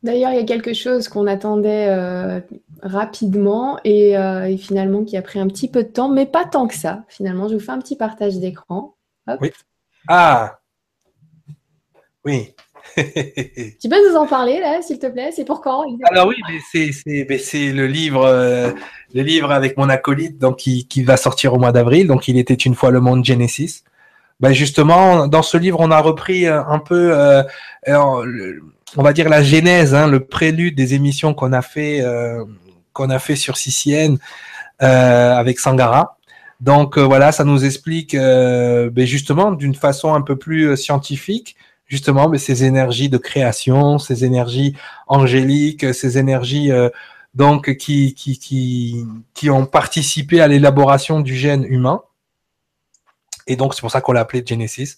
D'ailleurs, 0.02 0.32
il 0.32 0.36
y 0.36 0.40
a 0.40 0.44
quelque 0.44 0.74
chose 0.74 1.09
qu'on 1.09 1.27
attendait 1.27 1.89
euh, 1.89 2.40
rapidement 2.82 3.78
euh, 3.86 4.44
et, 4.44 4.56
finalement 4.56 5.05
qui 5.05 5.16
a 5.16 5.23
pris 5.23 5.40
un 5.40 5.48
petit 5.48 5.69
peu 5.69 5.82
de 5.82 5.89
temps, 5.89 6.09
mais 6.09 6.27
pas 6.27 6.44
tant 6.44 6.69
que 6.69 6.74
ça. 6.74 7.05
Finalement, 7.09 7.48
je 7.48 7.55
vous 7.55 7.60
fais 7.60 7.73
un 7.73 7.81
petit 7.81 7.97
partage 7.97 8.39
d'écran. 8.39 8.94
Oui. 9.40 9.51
Ah 10.06 10.60
Oui. 12.24 12.55
tu 12.97 13.89
peux 13.89 14.10
nous 14.10 14.16
en 14.16 14.27
parler 14.27 14.60
là, 14.60 14.81
s'il 14.82 14.98
te 14.98 15.06
plaît? 15.06 15.31
C'est 15.35 15.44
pour 15.44 15.60
quand 15.60 15.85
Alors 16.10 16.28
oui, 16.28 16.36
c'est 16.73 17.73
le 17.73 17.86
livre, 17.86 18.24
euh, 18.24 18.73
le 19.15 19.23
livre 19.23 19.52
avec 19.52 19.77
mon 19.77 19.89
acolyte, 19.89 20.39
donc 20.39 20.56
qui, 20.56 21.02
va 21.02 21.16
sortir 21.16 21.55
au 21.55 21.59
mois 21.59 21.73
d'avril. 21.73 22.06
Donc 22.06 22.28
il 22.28 22.39
était 22.39 22.55
une 22.55 22.74
fois 22.74 22.90
le 22.90 23.01
monde 23.01 23.24
Genesis. 23.24 23.85
Ben 24.40 24.52
justement, 24.52 25.27
dans 25.27 25.43
ce 25.43 25.56
livre, 25.56 25.78
on 25.81 25.90
a 25.90 26.01
repris 26.01 26.47
un 26.47 26.78
peu, 26.78 27.12
on 28.97 29.02
va 29.02 29.12
dire 29.12 29.28
la 29.28 29.43
genèse, 29.43 29.94
hein, 29.94 30.06
le 30.06 30.20
prélude 30.20 30.74
des 30.74 30.94
émissions 30.94 31.35
qu'on 31.35 31.52
a 31.52 31.62
fait, 31.62 32.01
euh, 32.01 32.44
qu'on 32.93 33.10
a 33.10 33.19
fait 33.19 33.36
sur 33.36 33.56
CCN 33.56 34.16
euh, 34.82 35.35
avec 35.35 35.59
Sangara. 35.59 36.16
Donc 36.60 36.98
euh, 36.98 37.02
voilà, 37.02 37.32
ça 37.32 37.44
nous 37.44 37.65
explique 37.65 38.16
ben, 38.16 39.06
justement 39.06 39.52
d'une 39.52 39.74
façon 39.74 40.15
un 40.15 40.23
peu 40.23 40.36
plus 40.36 40.77
scientifique, 40.77 41.56
justement 41.89 42.28
ben, 42.28 42.39
ces 42.39 42.62
énergies 42.65 43.09
de 43.09 43.19
création, 43.19 43.98
ces 43.98 44.24
énergies 44.24 44.77
angéliques, 45.09 45.93
ces 45.93 46.16
énergies 46.19 46.70
donc 47.35 47.77
qui, 47.77 48.15
qui, 48.15 48.39
qui, 48.39 49.05
qui 49.35 49.51
ont 49.51 49.66
participé 49.66 50.40
à 50.40 50.48
l'élaboration 50.48 51.20
du 51.20 51.35
gène 51.35 51.65
humain. 51.65 52.02
Et 53.47 53.56
donc 53.56 53.74
c'est 53.74 53.81
pour 53.81 53.90
ça 53.90 54.01
qu'on 54.01 54.12
l'a 54.12 54.20
appelé 54.20 54.44
Genesis. 54.47 54.97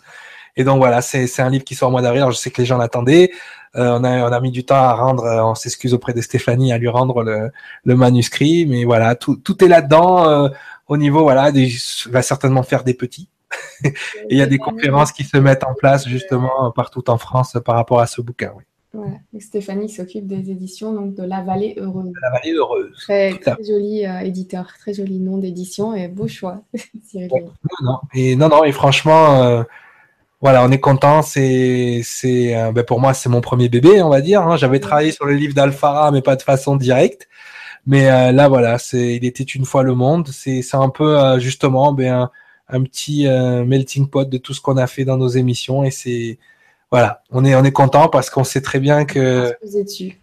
Et 0.56 0.64
donc 0.64 0.78
voilà, 0.78 1.00
c'est 1.00 1.40
un 1.40 1.48
livre 1.48 1.64
qui 1.64 1.74
sort 1.74 1.88
au 1.88 1.92
mois 1.92 2.02
d'avril. 2.02 2.24
Je 2.30 2.36
sais 2.36 2.50
que 2.50 2.60
les 2.60 2.66
gens 2.66 2.76
l'attendaient. 2.76 3.30
Euh, 3.76 3.98
on, 3.98 4.02
a, 4.02 4.28
on 4.28 4.32
a 4.32 4.40
mis 4.40 4.50
du 4.50 4.64
temps 4.64 4.74
à 4.74 4.94
rendre, 4.94 5.24
euh, 5.24 5.44
on 5.44 5.54
s'excuse 5.54 5.94
auprès 5.94 6.12
de 6.12 6.20
Stéphanie 6.20 6.72
à 6.72 6.78
lui 6.78 6.88
rendre 6.88 7.22
le, 7.22 7.52
le 7.84 7.94
manuscrit, 7.94 8.66
mais 8.66 8.84
voilà, 8.84 9.14
tout, 9.14 9.36
tout 9.36 9.64
est 9.64 9.68
là-dedans. 9.68 10.28
Euh, 10.28 10.48
au 10.88 10.96
niveau, 10.96 11.22
voilà, 11.22 11.52
des, 11.52 11.72
va 12.06 12.20
certainement 12.22 12.64
faire 12.64 12.82
des 12.82 12.94
petits. 12.94 13.28
Et 13.84 13.92
il 14.30 14.38
y 14.38 14.42
a 14.42 14.46
des 14.46 14.58
conférences 14.58 15.12
qui 15.12 15.24
se 15.24 15.36
mettent 15.36 15.64
en 15.64 15.74
place 15.74 16.06
justement 16.08 16.70
partout 16.72 17.08
en 17.10 17.18
France 17.18 17.56
par 17.64 17.76
rapport 17.76 18.00
à 18.00 18.06
ce 18.06 18.20
bouquin. 18.20 18.52
Oui. 18.56 18.64
Voilà. 18.92 19.12
Stéphanie 19.38 19.88
s'occupe 19.88 20.26
des 20.26 20.50
éditions 20.50 20.92
donc 20.92 21.14
de 21.14 21.22
La 21.22 21.42
Vallée 21.42 21.76
Heureuse. 21.78 22.12
La 22.22 22.30
Vallée 22.30 22.52
Heureuse. 22.52 22.96
Très, 23.02 23.38
joli 23.66 24.02
éditeur, 24.24 24.66
très 24.80 24.94
joli 24.94 25.20
nom 25.20 25.38
d'édition 25.38 25.94
et 25.94 26.08
beau 26.08 26.26
choix. 26.26 26.62
non, 27.82 28.00
et 28.14 28.34
non, 28.34 28.48
non, 28.48 28.64
et 28.64 28.72
franchement, 28.72 29.64
voilà, 30.40 30.64
on 30.64 30.70
est 30.70 30.80
content. 30.80 31.22
C'est, 31.22 32.00
c'est, 32.04 32.56
euh, 32.56 32.72
ben 32.72 32.82
pour 32.84 33.00
moi, 33.00 33.12
c'est 33.14 33.28
mon 33.28 33.40
premier 33.40 33.68
bébé, 33.68 34.02
on 34.02 34.08
va 34.08 34.20
dire. 34.22 34.42
Hein. 34.42 34.56
J'avais 34.56 34.80
travaillé 34.80 35.12
sur 35.12 35.26
le 35.26 35.34
livre 35.34 35.54
d'Alfara, 35.54 36.10
mais 36.12 36.22
pas 36.22 36.36
de 36.36 36.42
façon 36.42 36.76
directe. 36.76 37.28
Mais 37.86 38.10
euh, 38.10 38.32
là, 38.32 38.48
voilà, 38.48 38.78
c'est, 38.78 39.16
il 39.16 39.24
était 39.24 39.44
une 39.44 39.64
fois 39.64 39.82
le 39.82 39.94
monde. 39.94 40.28
C'est, 40.28 40.62
c'est 40.62 40.76
un 40.76 40.88
peu 40.88 41.18
euh, 41.18 41.38
justement 41.38 41.92
ben, 41.92 42.30
un, 42.72 42.82
petit 42.82 43.26
melting 43.26 44.08
pot 44.08 44.28
de 44.28 44.38
tout 44.38 44.54
ce 44.54 44.60
qu'on 44.60 44.76
a 44.76 44.86
fait 44.86 45.04
dans 45.04 45.16
nos 45.16 45.28
émissions. 45.28 45.84
Et 45.84 45.90
c'est, 45.90 46.38
voilà, 46.90 47.22
on 47.30 47.44
est, 47.44 47.54
on 47.54 47.64
est 47.64 47.72
content 47.72 48.08
parce 48.08 48.30
qu'on 48.30 48.44
sait 48.44 48.62
très 48.62 48.80
bien 48.80 49.04
que. 49.04 49.54
Dessus. 49.62 50.20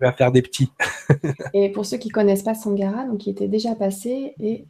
va 0.00 0.12
faire 0.12 0.32
des 0.32 0.42
petits. 0.42 0.70
et 1.54 1.70
pour 1.70 1.86
ceux 1.86 1.98
qui 1.98 2.08
connaissent 2.08 2.42
pas 2.42 2.54
Sangara, 2.54 3.04
donc 3.04 3.26
il 3.26 3.30
était 3.30 3.48
déjà 3.48 3.74
passé. 3.74 4.34
Et 4.40 4.66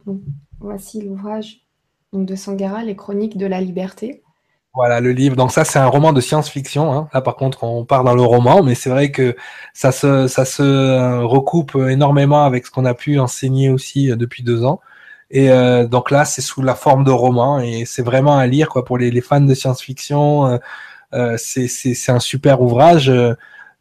voici 0.59 1.01
l'ouvrage 1.01 1.61
de 2.13 2.35
Sangara, 2.35 2.83
Les 2.83 2.95
Chroniques 2.95 3.37
de 3.37 3.45
la 3.45 3.61
Liberté. 3.61 4.21
Voilà 4.73 5.01
le 5.01 5.11
livre. 5.11 5.35
Donc 5.35 5.51
ça, 5.51 5.65
c'est 5.65 5.79
un 5.79 5.87
roman 5.87 6.13
de 6.13 6.21
science-fiction. 6.21 6.93
Hein. 6.93 7.09
Là, 7.13 7.21
par 7.21 7.35
contre, 7.35 7.65
on 7.65 7.83
part 7.83 8.05
dans 8.05 8.15
le 8.15 8.21
roman, 8.21 8.63
mais 8.63 8.73
c'est 8.73 8.89
vrai 8.89 9.11
que 9.11 9.35
ça 9.73 9.91
se, 9.91 10.27
ça 10.27 10.45
se 10.45 10.63
euh, 10.63 11.25
recoupe 11.25 11.75
énormément 11.75 12.45
avec 12.45 12.65
ce 12.65 12.71
qu'on 12.71 12.85
a 12.85 12.93
pu 12.93 13.19
enseigner 13.19 13.69
aussi 13.69 14.11
euh, 14.11 14.15
depuis 14.15 14.43
deux 14.43 14.63
ans. 14.63 14.79
Et 15.31 15.49
euh, 15.49 15.87
donc 15.87 16.11
là, 16.11 16.25
c'est 16.25 16.41
sous 16.41 16.61
la 16.61 16.75
forme 16.75 17.03
de 17.03 17.11
roman 17.11 17.59
et 17.59 17.85
c'est 17.85 18.03
vraiment 18.03 18.37
à 18.37 18.45
lire 18.45 18.69
quoi 18.69 18.85
pour 18.85 18.97
les, 18.97 19.09
les 19.11 19.21
fans 19.21 19.41
de 19.41 19.53
science-fiction. 19.53 20.59
Euh, 21.13 21.35
c'est, 21.37 21.67
c'est, 21.67 21.93
c'est 21.93 22.11
un 22.11 22.19
super 22.19 22.61
ouvrage. 22.61 23.11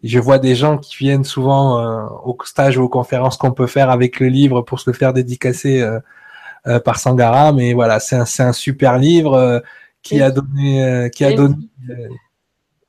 Je 0.02 0.18
vois 0.18 0.38
des 0.38 0.54
gens 0.54 0.78
qui 0.78 0.96
viennent 0.96 1.24
souvent 1.24 2.08
au 2.24 2.36
stage 2.44 2.78
ou 2.78 2.84
aux 2.84 2.88
conférences 2.88 3.36
qu'on 3.36 3.52
peut 3.52 3.66
faire 3.66 3.90
avec 3.90 4.20
le 4.20 4.28
livre 4.28 4.62
pour 4.62 4.80
se 4.80 4.88
le 4.88 4.94
faire 4.94 5.12
dédicacer 5.12 5.84
par 6.84 6.98
Sangara. 6.98 7.52
Mais 7.52 7.74
voilà, 7.74 8.00
c'est 8.00 8.16
un, 8.16 8.24
c'est 8.24 8.44
un 8.44 8.52
super 8.52 8.96
livre 8.98 9.62
qui 10.02 10.22
a 10.22 10.30
donné, 10.30 10.82
euh, 10.82 11.08
qui 11.08 11.24
a 11.24 11.32
donné, 11.32 11.56
euh, 11.90 12.08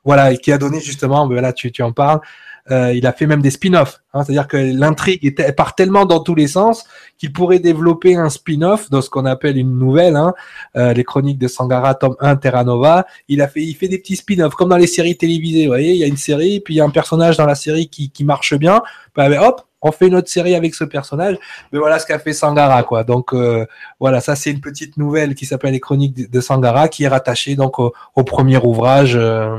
voilà, 0.03 0.31
et 0.31 0.38
qui 0.38 0.51
a 0.51 0.57
donné 0.57 0.79
justement, 0.79 1.27
ben 1.27 1.33
voilà, 1.33 1.53
tu, 1.53 1.71
tu 1.71 1.83
en 1.83 1.91
parles. 1.91 2.21
Euh, 2.69 2.93
il 2.93 3.07
a 3.07 3.11
fait 3.11 3.25
même 3.25 3.41
des 3.41 3.49
spin-offs, 3.49 4.01
hein, 4.13 4.23
c'est-à-dire 4.23 4.47
que 4.47 4.57
l'intrigue 4.57 5.35
part 5.55 5.73
tellement 5.73 6.05
dans 6.05 6.19
tous 6.19 6.35
les 6.35 6.47
sens 6.47 6.85
qu'il 7.17 7.33
pourrait 7.33 7.59
développer 7.59 8.15
un 8.15 8.29
spin-off 8.29 8.89
dans 8.89 9.01
ce 9.01 9.09
qu'on 9.09 9.25
appelle 9.25 9.57
une 9.57 9.77
nouvelle, 9.77 10.15
hein, 10.15 10.33
euh, 10.75 10.93
les 10.93 11.03
chroniques 11.03 11.39
de 11.39 11.47
Sangara, 11.47 11.95
tome 11.95 12.15
1, 12.19 12.35
Terra 12.35 12.63
Nova. 12.63 13.05
Il 13.27 13.41
a 13.41 13.47
fait, 13.47 13.63
il 13.63 13.73
fait 13.73 13.88
des 13.88 13.97
petits 13.97 14.15
spin-offs 14.15 14.55
comme 14.55 14.69
dans 14.69 14.77
les 14.77 14.88
séries 14.88 15.17
télévisées. 15.17 15.63
Vous 15.63 15.71
voyez, 15.71 15.93
il 15.93 15.97
y 15.97 16.03
a 16.03 16.07
une 16.07 16.17
série, 16.17 16.59
puis 16.59 16.75
il 16.75 16.77
y 16.77 16.81
a 16.81 16.85
un 16.85 16.89
personnage 16.89 17.38
dans 17.38 17.45
la 17.45 17.55
série 17.55 17.88
qui, 17.88 18.09
qui 18.11 18.23
marche 18.23 18.53
bien. 18.53 18.81
Ben, 19.15 19.31
hop, 19.39 19.65
on 19.81 19.91
fait 19.91 20.07
une 20.07 20.15
autre 20.15 20.29
série 20.29 20.55
avec 20.55 20.75
ce 20.75 20.83
personnage. 20.83 21.38
Mais 21.71 21.79
voilà 21.79 21.99
ce 21.99 22.05
qu'a 22.05 22.19
fait 22.19 22.33
Sangara, 22.33 22.83
quoi. 22.83 23.03
Donc 23.03 23.33
euh, 23.33 23.65
voilà, 23.99 24.21
ça 24.21 24.35
c'est 24.35 24.51
une 24.51 24.61
petite 24.61 24.97
nouvelle 24.97 25.35
qui 25.35 25.45
s'appelle 25.45 25.73
Les 25.73 25.79
Chroniques 25.79 26.29
de 26.29 26.41
Sangara, 26.41 26.88
qui 26.88 27.03
est 27.03 27.07
rattachée 27.07 27.55
donc 27.55 27.79
au, 27.79 27.91
premier 28.23 28.57
ouvrage, 28.57 29.15
euh, 29.15 29.57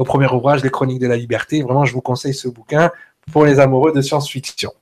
au 0.00 0.04
premier 0.04 0.26
ouvrage 0.28 0.64
Les 0.64 0.70
Chroniques 0.70 0.98
de 0.98 1.06
la 1.06 1.16
Liberté. 1.16 1.62
Vraiment, 1.62 1.84
je 1.84 1.92
vous 1.92 2.00
conseille 2.00 2.32
ce 2.32 2.48
bouquin 2.48 2.90
pour 3.32 3.44
les 3.44 3.60
amoureux 3.60 3.92
de 3.92 4.00
science-fiction. 4.00 4.72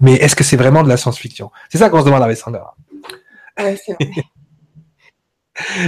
Mais 0.00 0.12
est-ce 0.16 0.36
que 0.36 0.44
c'est 0.44 0.58
vraiment 0.58 0.82
de 0.82 0.88
la 0.90 0.98
science-fiction? 0.98 1.50
C'est 1.70 1.78
ça 1.78 1.88
qu'on 1.88 2.00
se 2.00 2.04
demande 2.04 2.22
avec 2.22 2.36
Sangara. 2.36 2.76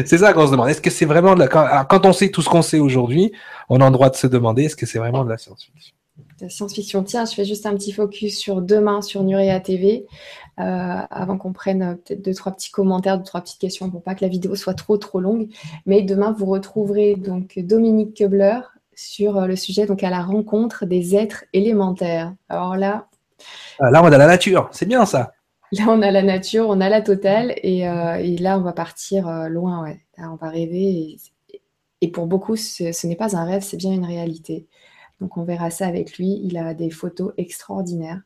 c'est 0.06 0.18
ça 0.18 0.32
qu'on 0.32 0.46
se 0.46 0.52
demande. 0.52 0.70
Est-ce 0.70 0.80
que 0.80 0.88
c'est 0.88 1.04
vraiment 1.04 1.34
de 1.34 1.40
la... 1.40 1.48
quand 1.84 2.06
on 2.06 2.14
sait 2.14 2.30
tout 2.30 2.40
ce 2.40 2.48
qu'on 2.48 2.62
sait 2.62 2.78
aujourd'hui, 2.78 3.30
on 3.68 3.82
a 3.82 3.84
le 3.84 3.92
droit 3.92 4.08
de 4.08 4.16
se 4.16 4.26
demander 4.26 4.64
est-ce 4.64 4.76
que 4.76 4.86
c'est 4.86 4.98
vraiment 4.98 5.22
de 5.22 5.28
la 5.28 5.36
science-fiction? 5.36 5.94
Science-fiction. 6.48 7.04
Tiens, 7.04 7.26
je 7.26 7.34
fais 7.34 7.44
juste 7.44 7.66
un 7.66 7.74
petit 7.74 7.92
focus 7.92 8.38
sur 8.38 8.62
demain 8.62 9.02
sur 9.02 9.22
Nurea 9.22 9.60
TV, 9.60 10.06
avant 10.56 11.38
qu'on 11.38 11.52
prenne 11.52 11.82
euh, 11.82 11.94
peut-être 11.94 12.22
deux, 12.22 12.34
trois 12.34 12.52
petits 12.52 12.70
commentaires, 12.70 13.18
deux, 13.18 13.24
trois 13.24 13.40
petites 13.40 13.60
questions 13.60 13.90
pour 13.90 14.02
pas 14.02 14.14
que 14.14 14.24
la 14.24 14.28
vidéo 14.28 14.54
soit 14.54 14.74
trop, 14.74 14.96
trop 14.96 15.20
longue. 15.20 15.48
Mais 15.86 16.02
demain, 16.02 16.32
vous 16.32 16.46
retrouverez 16.46 17.16
donc 17.16 17.58
Dominique 17.58 18.14
Keubler 18.16 18.60
sur 18.94 19.38
euh, 19.38 19.46
le 19.46 19.56
sujet, 19.56 19.86
donc 19.86 20.02
à 20.02 20.10
la 20.10 20.22
rencontre 20.22 20.86
des 20.86 21.16
êtres 21.16 21.44
élémentaires. 21.52 22.34
Alors 22.48 22.76
là. 22.76 23.08
Ah, 23.80 23.90
là, 23.90 24.02
on 24.02 24.06
a 24.06 24.18
la 24.18 24.26
nature, 24.26 24.68
c'est 24.72 24.86
bien 24.86 25.04
ça. 25.06 25.32
Là, 25.72 25.86
on 25.88 26.02
a 26.02 26.10
la 26.12 26.22
nature, 26.22 26.68
on 26.68 26.80
a 26.80 26.88
la 26.88 27.02
totale, 27.02 27.52
et, 27.62 27.80
là, 27.80 28.58
on 28.58 28.60
va 28.60 28.72
partir 28.72 29.48
loin, 29.48 29.82
ouais. 29.82 30.00
Là, 30.16 30.30
on 30.30 30.36
va 30.36 30.48
rêver, 30.48 31.16
et, 32.00 32.08
pour 32.12 32.26
beaucoup, 32.26 32.54
ce 32.54 33.06
n'est 33.06 33.16
pas 33.16 33.36
un 33.36 33.44
rêve, 33.44 33.62
c'est 33.62 33.76
bien 33.76 33.92
une 33.92 34.04
réalité. 34.04 34.68
Donc 35.20 35.36
on 35.36 35.42
verra 35.42 35.70
ça 35.70 35.86
avec 35.86 36.16
lui. 36.16 36.40
Il 36.44 36.56
a 36.58 36.74
des 36.74 36.90
photos 36.90 37.32
extraordinaires. 37.38 38.20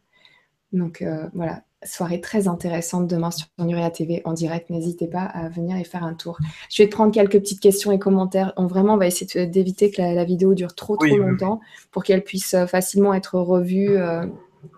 Donc 0.72 1.02
voilà, 1.32 1.62
soirée 1.84 2.20
très 2.20 2.48
intéressante 2.48 3.06
demain 3.06 3.30
sur 3.30 3.46
Nuria 3.58 3.90
TV 3.90 4.22
en 4.24 4.32
direct. 4.32 4.70
N'hésitez 4.70 5.06
pas 5.06 5.22
à 5.22 5.48
venir 5.48 5.76
et 5.76 5.84
faire 5.84 6.04
un 6.04 6.14
tour. 6.14 6.38
Je 6.70 6.82
vais 6.82 6.88
te 6.88 6.94
prendre 6.94 7.12
quelques 7.12 7.38
petites 7.38 7.60
questions 7.60 7.92
et 7.92 7.98
commentaires. 7.98 8.52
On 8.56 8.66
vraiment 8.66 8.96
va 8.96 9.06
essayer 9.06 9.46
d'éviter 9.46 9.90
que 9.90 10.02
la, 10.02 10.24
vidéo 10.24 10.54
dure 10.54 10.74
trop 10.74 10.96
trop 10.96 11.16
longtemps 11.16 11.60
pour 11.90 12.02
qu'elle 12.02 12.22
puisse 12.22 12.54
euh, 12.54 12.66
facilement 12.66 13.14
être 13.14 13.38
revue 13.38 13.96
euh, 13.96 14.26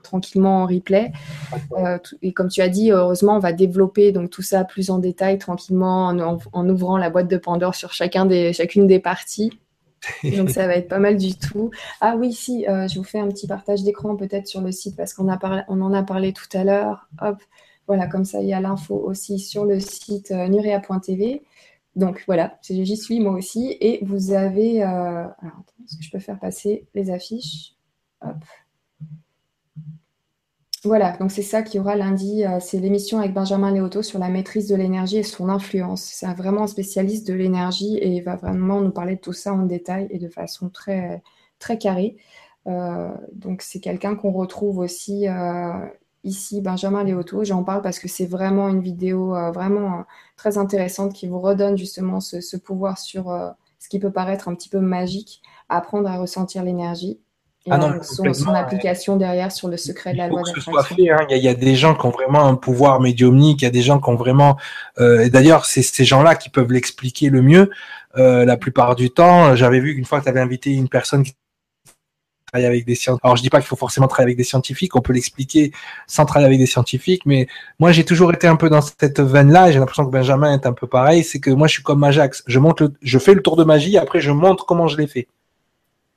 tranquillement 0.03 0.63
en 0.63 0.67
replay. 0.67 1.11
Euh, 1.79 1.99
et 2.23 2.33
comme 2.33 2.49
tu 2.49 2.61
as 2.61 2.69
dit, 2.69 2.91
heureusement, 2.91 3.37
on 3.37 3.41
va 3.41 3.53
développer 3.53 4.13
donc 4.13 4.31
tout 4.31 4.43
ça 4.43 4.65
plus 4.65 4.91
en 4.91 4.99
détail 4.99 5.39
tranquillement 5.39 6.09
en, 6.53 6.69
ouvrant 6.69 6.99
la 6.99 7.11
boîte 7.11 7.29
de 7.29 7.37
Pandore 7.37 7.75
sur 7.75 7.93
chacun 7.93 8.27
des, 8.27 8.53
chacune 8.53 8.87
des 8.87 9.01
parties. 9.01 9.59
Donc 10.25 10.51
ça 10.51 10.67
va 10.67 10.75
être 10.77 10.89
pas 10.89 10.99
mal 10.99 11.17
du 11.17 11.35
tout. 11.35 11.71
Ah 12.01 12.17
oui, 12.17 12.33
si, 12.33 12.67
euh, 12.69 12.89
je 12.89 12.99
vous 12.99 13.05
fais 13.05 13.19
un 13.19 13.29
petit 13.29 13.47
partage 13.47 13.83
d'écran 13.83 14.17
peut-être 14.17 14.47
sur 14.47 14.61
le 14.61 14.73
site 14.73 14.97
parce 14.97 15.15
qu'on 15.15 15.29
on 15.29 15.81
en 15.81 15.93
a 15.93 16.03
parlé 16.03 16.33
tout 16.33 16.49
à 16.53 16.65
l'heure. 16.65 17.09
Hop, 17.21 17.43
voilà, 17.87 18.07
comme 18.07 18.25
ça 18.25 18.41
il 18.41 18.49
y 18.49 18.55
a 18.55 18.61
l'info 18.61 18.95
aussi 18.95 19.39
sur 19.39 19.65
le 19.65 19.81
site 19.81 20.31
euh, 20.31 20.49
nurea.tv. 20.49 21.43
Donc 21.97 22.23
voilà, 22.27 22.59
j'y 22.63 22.97
suis 22.97 23.21
moi 23.21 23.33
aussi. 23.33 23.77
Et 23.81 23.99
vous 24.05 24.33
avez... 24.33 24.83
Euh, 24.83 24.87
alors, 24.87 25.65
est-ce 25.85 25.97
que 25.97 26.03
je 26.03 26.11
peux 26.11 26.21
faire 26.21 26.39
passer 26.39 26.87
les 26.95 27.11
affiches 27.11 27.75
Hop. 28.23 28.37
Voilà, 30.85 31.15
donc 31.19 31.31
c'est 31.31 31.43
ça 31.43 31.63
qui 31.63 31.79
aura 31.79 31.95
lundi. 31.95 32.43
Euh, 32.45 32.59
c'est 32.59 32.79
l'émission 32.79 33.19
avec 33.19 33.35
Benjamin 33.35 33.71
Léoto 33.71 34.03
sur 34.03 34.19
la 34.19 34.31
maîtrise 34.31 34.67
de 34.67 34.75
l'énergie 34.75 35.19
et 35.19 35.23
son 35.23 35.51
influence. 35.51 36.03
C'est 36.03 36.27
vraiment 36.33 36.63
un 36.63 36.67
spécialiste 36.67 37.27
de 37.29 37.35
l'énergie 37.35 37.99
et 37.99 38.09
il 38.09 38.23
va 38.23 38.37
vraiment 38.37 38.81
nous 38.81 38.91
parler 38.91 39.17
de 39.17 39.21
tout 39.21 39.35
ça 39.35 39.53
en 39.53 39.67
détail 39.67 40.07
et 40.11 40.19
de 40.19 40.29
façon 40.29 40.71
très, 40.71 41.23
très 41.59 41.77
carrée. 41.77 42.17
Euh, 42.67 43.11
donc 43.35 43.61
c'est 43.61 43.81
quelqu'un 43.81 44.17
qu'on 44.17 44.33
retrouve 44.33 44.79
aussi 44.79 45.29
euh, 45.29 45.87
ici, 46.25 46.63
Benjamin 46.63 47.05
Léoto. 47.05 47.45
J'en 47.45 47.63
parle 47.63 47.83
parce 47.83 47.99
que 47.99 48.09
c'est 48.09 48.27
vraiment 48.27 48.69
une 48.71 48.81
vidéo 48.81 49.35
vraiment 49.53 50.05
très 50.37 50.57
intéressante 50.57 51.13
qui 51.13 51.29
vous 51.29 51.41
redonne 51.41 51.77
justement 51.77 52.21
ce 52.21 52.57
pouvoir 52.57 52.99
sur 52.99 53.27
ce 53.79 53.89
qui 53.91 53.99
peut 53.99 54.13
paraître 54.13 54.49
un 54.49 54.55
petit 54.55 54.69
peu 54.71 54.81
magique, 54.81 55.43
apprendre 55.69 56.09
à 56.09 56.17
ressentir 56.19 56.65
l'énergie 56.65 57.21
ah 57.69 57.77
non, 57.77 58.01
son, 58.03 58.55
application 58.55 59.17
derrière 59.17 59.53
sur 59.53 59.69
le 59.69 59.77
secret 59.77 60.13
de 60.13 60.19
la 60.19 60.29
loi 60.29 60.41
d'attraction. 60.43 60.73
Hein. 60.79 61.27
Il, 61.29 61.37
y 61.37 61.49
a 61.49 61.55
des 61.55 61.77
gens 61.77 61.95
qui 61.95 62.07
ont 62.07 62.11
vraiment 62.11 62.47
un 62.47 62.55
pouvoir 62.55 63.01
médiumnique, 63.01 63.61
il 63.61 63.65
y 63.65 63.69
a 63.69 63.71
des 63.71 63.83
gens 63.83 64.01
qui 64.01 64.09
ont 64.09 64.17
vraiment... 64.17 64.57
Euh, 64.99 65.21
et 65.21 65.31
d'ailleurs, 65.31 65.67
c'est 65.67 65.83
ces 65.83 66.05
gens-là 66.05 66.37
qui 66.37 66.49
peuvent 66.49 66.73
l'expliquer 66.73 67.29
le 67.29 67.43
mieux. 67.43 67.71
Euh, 68.17 68.47
la 68.47 68.57
plupart 68.57 68.97
du 68.97 69.11
temps, 69.11 69.55
j'avais 69.57 69.81
vu 69.81 69.95
qu'une 69.95 70.07
fois 70.07 70.21
que 70.21 70.25
tu 70.25 70.31
avais 70.31 70.41
invité 70.41 70.73
une 70.73 70.89
personne 70.89 71.23
qui 71.23 71.35
travaille 72.51 72.67
avec 72.67 72.87
des 72.87 72.95
scientifiques. 72.95 73.25
Alors 73.25 73.37
je 73.37 73.43
dis 73.43 73.51
pas 73.51 73.59
qu'il 73.59 73.69
faut 73.69 73.77
forcément 73.77 74.09
travailler 74.09 74.31
avec 74.31 74.39
des 74.39 74.45
scientifiques, 74.45 74.97
on 74.97 75.01
peut 75.01 75.13
l'expliquer 75.13 75.73
sans 76.07 76.25
travailler 76.25 76.47
avec 76.47 76.59
des 76.59 76.67
scientifiques, 76.67 77.25
mais 77.27 77.47
moi 77.79 77.93
j'ai 77.93 78.05
toujours 78.05 78.33
été 78.33 78.47
un 78.47 78.57
peu 78.57 78.69
dans 78.69 78.81
cette 78.81 79.21
veine-là, 79.21 79.69
et 79.69 79.73
j'ai 79.73 79.79
l'impression 79.79 80.05
que 80.05 80.11
Benjamin 80.11 80.55
est 80.55 80.67
un 80.67 80.73
peu 80.73 80.87
pareil, 80.87 81.23
c'est 81.23 81.39
que 81.39 81.51
moi 81.51 81.69
je 81.69 81.75
suis 81.75 81.83
comme 81.83 82.01
Majax, 82.01 82.43
je 82.47 82.59
monte 82.59 82.83
je 83.03 83.19
fais 83.19 83.35
le 83.35 83.43
tour 83.43 83.57
de 83.57 83.65
magie, 83.65 83.99
après 83.99 84.21
je 84.21 84.33
montre 84.33 84.67
comment 84.67 84.89
je 84.89 84.97
l'ai 84.97 85.07
fait. 85.07 85.29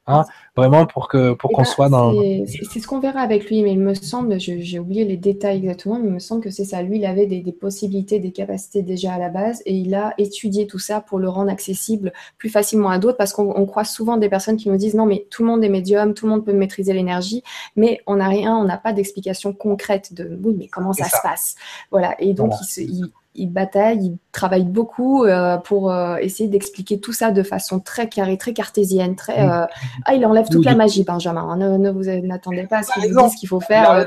Hein, 0.06 0.26
vraiment 0.58 0.86
pour 0.86 1.08
que 1.08 1.32
pour 1.32 1.52
eh 1.52 1.56
qu'on 1.56 1.62
ben, 1.62 1.66
soit 1.66 1.88
dans. 1.88 2.14
C'est 2.46 2.80
ce 2.80 2.88
qu'on 2.88 3.00
verra 3.00 3.22
avec 3.22 3.50
lui, 3.50 3.64
mais 3.64 3.72
il 3.72 3.80
me 3.80 3.94
semble, 3.94 4.38
j'ai 4.38 4.78
oublié 4.78 5.06
les 5.06 5.16
détails 5.16 5.60
exactement, 5.60 5.98
mais 5.98 6.08
il 6.08 6.14
me 6.14 6.20
semble 6.20 6.42
que 6.42 6.50
c'est 6.50 6.66
ça. 6.66 6.82
Lui, 6.82 6.98
il 6.98 7.06
avait 7.06 7.26
des, 7.26 7.42
possibilités, 7.54 8.20
des 8.20 8.34
capacités 8.34 8.82
déjà 8.82 9.14
à 9.14 9.18
la 9.18 9.30
base, 9.30 9.62
et 9.66 9.74
il 9.74 9.96
a 9.96 10.14
étudié 10.18 10.68
tout 10.68 10.80
ça 10.80 11.00
pour 11.00 11.20
le 11.20 11.30
rendre 11.30 11.50
accessible 11.50 12.12
plus 12.38 12.50
facilement 12.50 12.90
à 12.90 13.00
d'autres, 13.00 13.18
parce 13.18 13.32
qu'on 13.32 13.66
croit 13.66 13.86
souvent 13.86 14.18
des 14.18 14.28
personnes 14.28 14.58
qui 14.58 14.70
nous 14.70 14.76
disent 14.76 14.96
non, 14.96 15.06
mais 15.06 15.26
tout 15.30 15.42
le 15.42 15.48
monde 15.48 15.64
est 15.64 15.70
médium, 15.70 16.14
tout 16.14 16.26
le 16.26 16.34
monde 16.34 16.46
peut 16.46 16.52
maîtriser 16.52 16.92
l'énergie, 16.92 17.42
mais 17.78 18.02
on 18.06 18.18
n'a 18.18 18.28
rien, 18.28 18.58
on 18.58 18.66
n'a 18.66 18.78
pas 18.78 18.92
d'explication 18.92 19.54
concrète 19.54 20.14
de 20.14 20.38
oui, 20.44 20.54
mais 20.58 20.68
comment 20.68 20.92
ça, 20.92 21.06
se 21.06 21.18
passe? 21.24 21.56
Voilà, 21.92 22.22
et 22.22 22.34
donc 22.34 22.52
il, 22.60 22.66
se, 22.66 22.82
il 22.82 23.06
il 23.35 23.51
bataille, 23.51 23.99
il 24.01 24.18
travaille 24.31 24.65
beaucoup 24.65 25.26
euh, 25.26 25.57
pour 25.57 25.91
euh, 25.91 26.18
essayer 26.18 26.49
d'expliquer 26.49 26.99
tout 26.99 27.14
ça 27.14 27.31
de 27.31 27.41
façon 27.41 27.80
très 27.80 28.07
carrée, 28.07 28.38
très 28.38 28.53
cartésienne, 28.53 29.15
très. 29.15 29.39
Euh, 29.41 29.65
ah, 30.05 30.14
il 30.14 30.26
enlève 30.26 30.47
toute 30.49 30.65
la 30.65 30.76
magie, 30.76 31.03
Benjamin. 31.03 31.41
Hein. 31.41 31.77
Ne, 31.77 31.89
vous 31.89 32.03
n'attendez 32.27 32.64
pas 32.64 32.80
à 32.80 32.84
ce 32.84 32.93
qu'il 32.93 33.11
vous 33.11 33.22
dise 33.22 33.35
qu'il 33.35 33.49
faut 33.49 33.60
faire. 33.60 34.05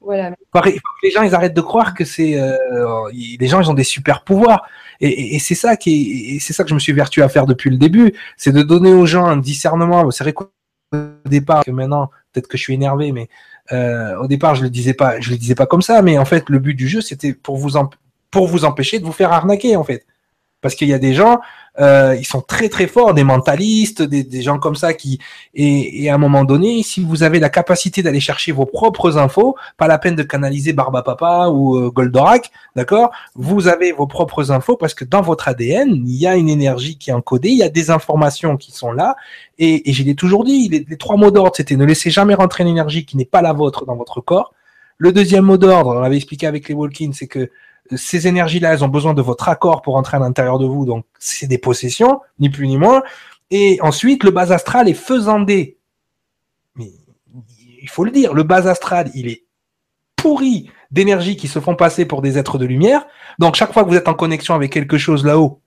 voilà. 0.00 0.32
Les 1.02 1.10
gens, 1.10 1.22
ils 1.22 1.34
arrêtent 1.34 1.54
de 1.54 1.60
croire 1.60 1.94
que 1.94 2.04
c'est. 2.04 2.40
les 3.12 3.46
gens, 3.46 3.60
ils 3.60 3.70
ont 3.70 3.74
des 3.74 3.84
super 3.84 4.24
pouvoirs. 4.24 4.66
Et, 5.00 5.38
c'est 5.38 5.54
ça 5.54 5.76
qui, 5.76 6.40
c'est 6.40 6.52
ça 6.52 6.64
que 6.64 6.70
je 6.70 6.74
me 6.74 6.80
suis 6.80 6.92
vertu 6.92 7.22
à 7.22 7.28
faire 7.28 7.46
depuis 7.46 7.70
le 7.70 7.76
début, 7.76 8.12
c'est 8.36 8.52
de 8.52 8.62
donner 8.62 8.92
aux 8.92 9.06
gens 9.06 9.26
un 9.26 9.36
discernement. 9.36 10.10
C'est 10.10 10.24
vrai 10.24 10.32
qu'au 10.32 10.50
départ, 11.26 11.64
que 11.64 11.70
maintenant, 11.70 12.10
peut-être 12.32 12.48
que 12.48 12.58
je 12.58 12.62
suis 12.64 12.74
énervé, 12.74 13.12
mais 13.12 13.28
au 13.70 14.26
départ, 14.26 14.56
je 14.56 14.64
le 14.64 14.70
disais 14.70 14.94
pas, 14.94 15.20
je 15.20 15.30
le 15.30 15.36
disais 15.36 15.54
pas 15.54 15.66
comme 15.66 15.82
ça. 15.82 16.02
Mais 16.02 16.18
en 16.18 16.24
fait, 16.24 16.48
le 16.48 16.58
but 16.58 16.74
du 16.74 16.88
jeu, 16.88 17.00
c'était 17.00 17.32
pour 17.32 17.56
vous 17.56 17.76
pour 18.30 18.46
vous 18.46 18.64
empêcher 18.64 18.98
de 18.98 19.04
vous 19.04 19.12
faire 19.12 19.32
arnaquer 19.32 19.76
en 19.76 19.84
fait. 19.84 20.06
Parce 20.60 20.74
qu'il 20.74 20.88
y 20.88 20.92
a 20.92 20.98
des 20.98 21.14
gens, 21.14 21.38
euh, 21.78 22.16
ils 22.18 22.26
sont 22.26 22.40
très 22.40 22.68
très 22.68 22.88
forts, 22.88 23.14
des 23.14 23.22
mentalistes, 23.22 24.02
des, 24.02 24.42
gens 24.42 24.58
comme 24.58 24.74
ça 24.74 24.92
qui 24.92 25.20
et, 25.54 26.10
à 26.10 26.16
un 26.16 26.18
moment 26.18 26.42
donné, 26.42 26.82
si 26.82 27.00
vous 27.04 27.22
avez 27.22 27.38
la 27.38 27.48
capacité 27.48 28.02
d'aller 28.02 28.18
chercher 28.18 28.50
vos 28.50 28.66
propres 28.66 29.18
infos, 29.18 29.54
pas 29.76 29.86
la 29.86 29.98
peine 29.98 30.16
de 30.16 30.24
canaliser 30.24 30.72
Barba 30.72 31.02
Papa 31.02 31.48
ou 31.48 31.76
euh, 31.76 31.90
Goldorak, 31.90 32.50
d'accord? 32.74 33.12
Vous 33.36 33.68
avez 33.68 33.92
vos 33.92 34.08
propres 34.08 34.50
infos 34.50 34.76
parce 34.76 34.94
que 34.94 35.04
dans 35.04 35.22
votre 35.22 35.46
ADN, 35.46 35.90
il 35.90 36.16
y 36.16 36.26
a 36.26 36.34
une 36.34 36.48
énergie 36.48 36.98
qui 36.98 37.10
est 37.10 37.12
encodée, 37.14 37.50
il 37.50 37.58
y 37.58 37.62
a 37.62 37.68
des 37.68 37.92
informations 37.92 38.56
qui 38.56 38.72
sont 38.72 38.90
là. 38.90 39.14
Et, 39.58 39.88
et 39.88 39.92
je 39.92 40.02
l'ai 40.02 40.16
toujours 40.16 40.42
dit, 40.42 40.68
les, 40.68 40.84
les 40.88 40.96
trois 40.96 41.16
mots 41.16 41.30
d'ordre, 41.30 41.52
c'était 41.54 41.76
ne 41.76 41.84
laissez 41.84 42.10
jamais 42.10 42.34
rentrer 42.34 42.64
une 42.64 42.70
énergie 42.70 43.06
qui 43.06 43.16
n'est 43.16 43.24
pas 43.24 43.42
la 43.42 43.52
vôtre 43.52 43.86
dans 43.86 43.94
votre 43.94 44.20
corps. 44.20 44.52
Le 44.96 45.12
deuxième 45.12 45.44
mot 45.44 45.56
d'ordre, 45.56 45.94
on 45.96 46.00
l'avait 46.00 46.16
expliqué 46.16 46.48
avec 46.48 46.68
les 46.68 46.74
Walkins, 46.74 47.12
c'est 47.12 47.28
que 47.28 47.48
ces 47.96 48.26
énergies-là, 48.26 48.72
elles 48.72 48.84
ont 48.84 48.88
besoin 48.88 49.14
de 49.14 49.22
votre 49.22 49.48
accord 49.48 49.82
pour 49.82 49.96
entrer 49.96 50.16
à 50.16 50.20
l'intérieur 50.20 50.58
de 50.58 50.66
vous. 50.66 50.84
Donc, 50.84 51.04
c'est 51.18 51.46
des 51.46 51.58
possessions, 51.58 52.20
ni 52.38 52.50
plus 52.50 52.66
ni 52.66 52.76
moins. 52.76 53.02
Et 53.50 53.78
ensuite, 53.82 54.24
le 54.24 54.30
bas 54.30 54.52
astral 54.52 54.88
est 54.88 54.94
faisandé. 54.94 55.78
Mais 56.76 56.90
il 57.82 57.88
faut 57.88 58.04
le 58.04 58.10
dire, 58.10 58.34
le 58.34 58.42
bas 58.42 58.68
astral, 58.68 59.10
il 59.14 59.28
est 59.28 59.44
pourri 60.16 60.70
d'énergies 60.90 61.36
qui 61.36 61.48
se 61.48 61.60
font 61.60 61.76
passer 61.76 62.04
pour 62.04 62.22
des 62.22 62.38
êtres 62.38 62.58
de 62.58 62.66
lumière. 62.66 63.06
Donc, 63.38 63.54
chaque 63.54 63.72
fois 63.72 63.84
que 63.84 63.88
vous 63.88 63.96
êtes 63.96 64.08
en 64.08 64.14
connexion 64.14 64.54
avec 64.54 64.72
quelque 64.72 64.98
chose 64.98 65.24
là-haut, 65.24 65.60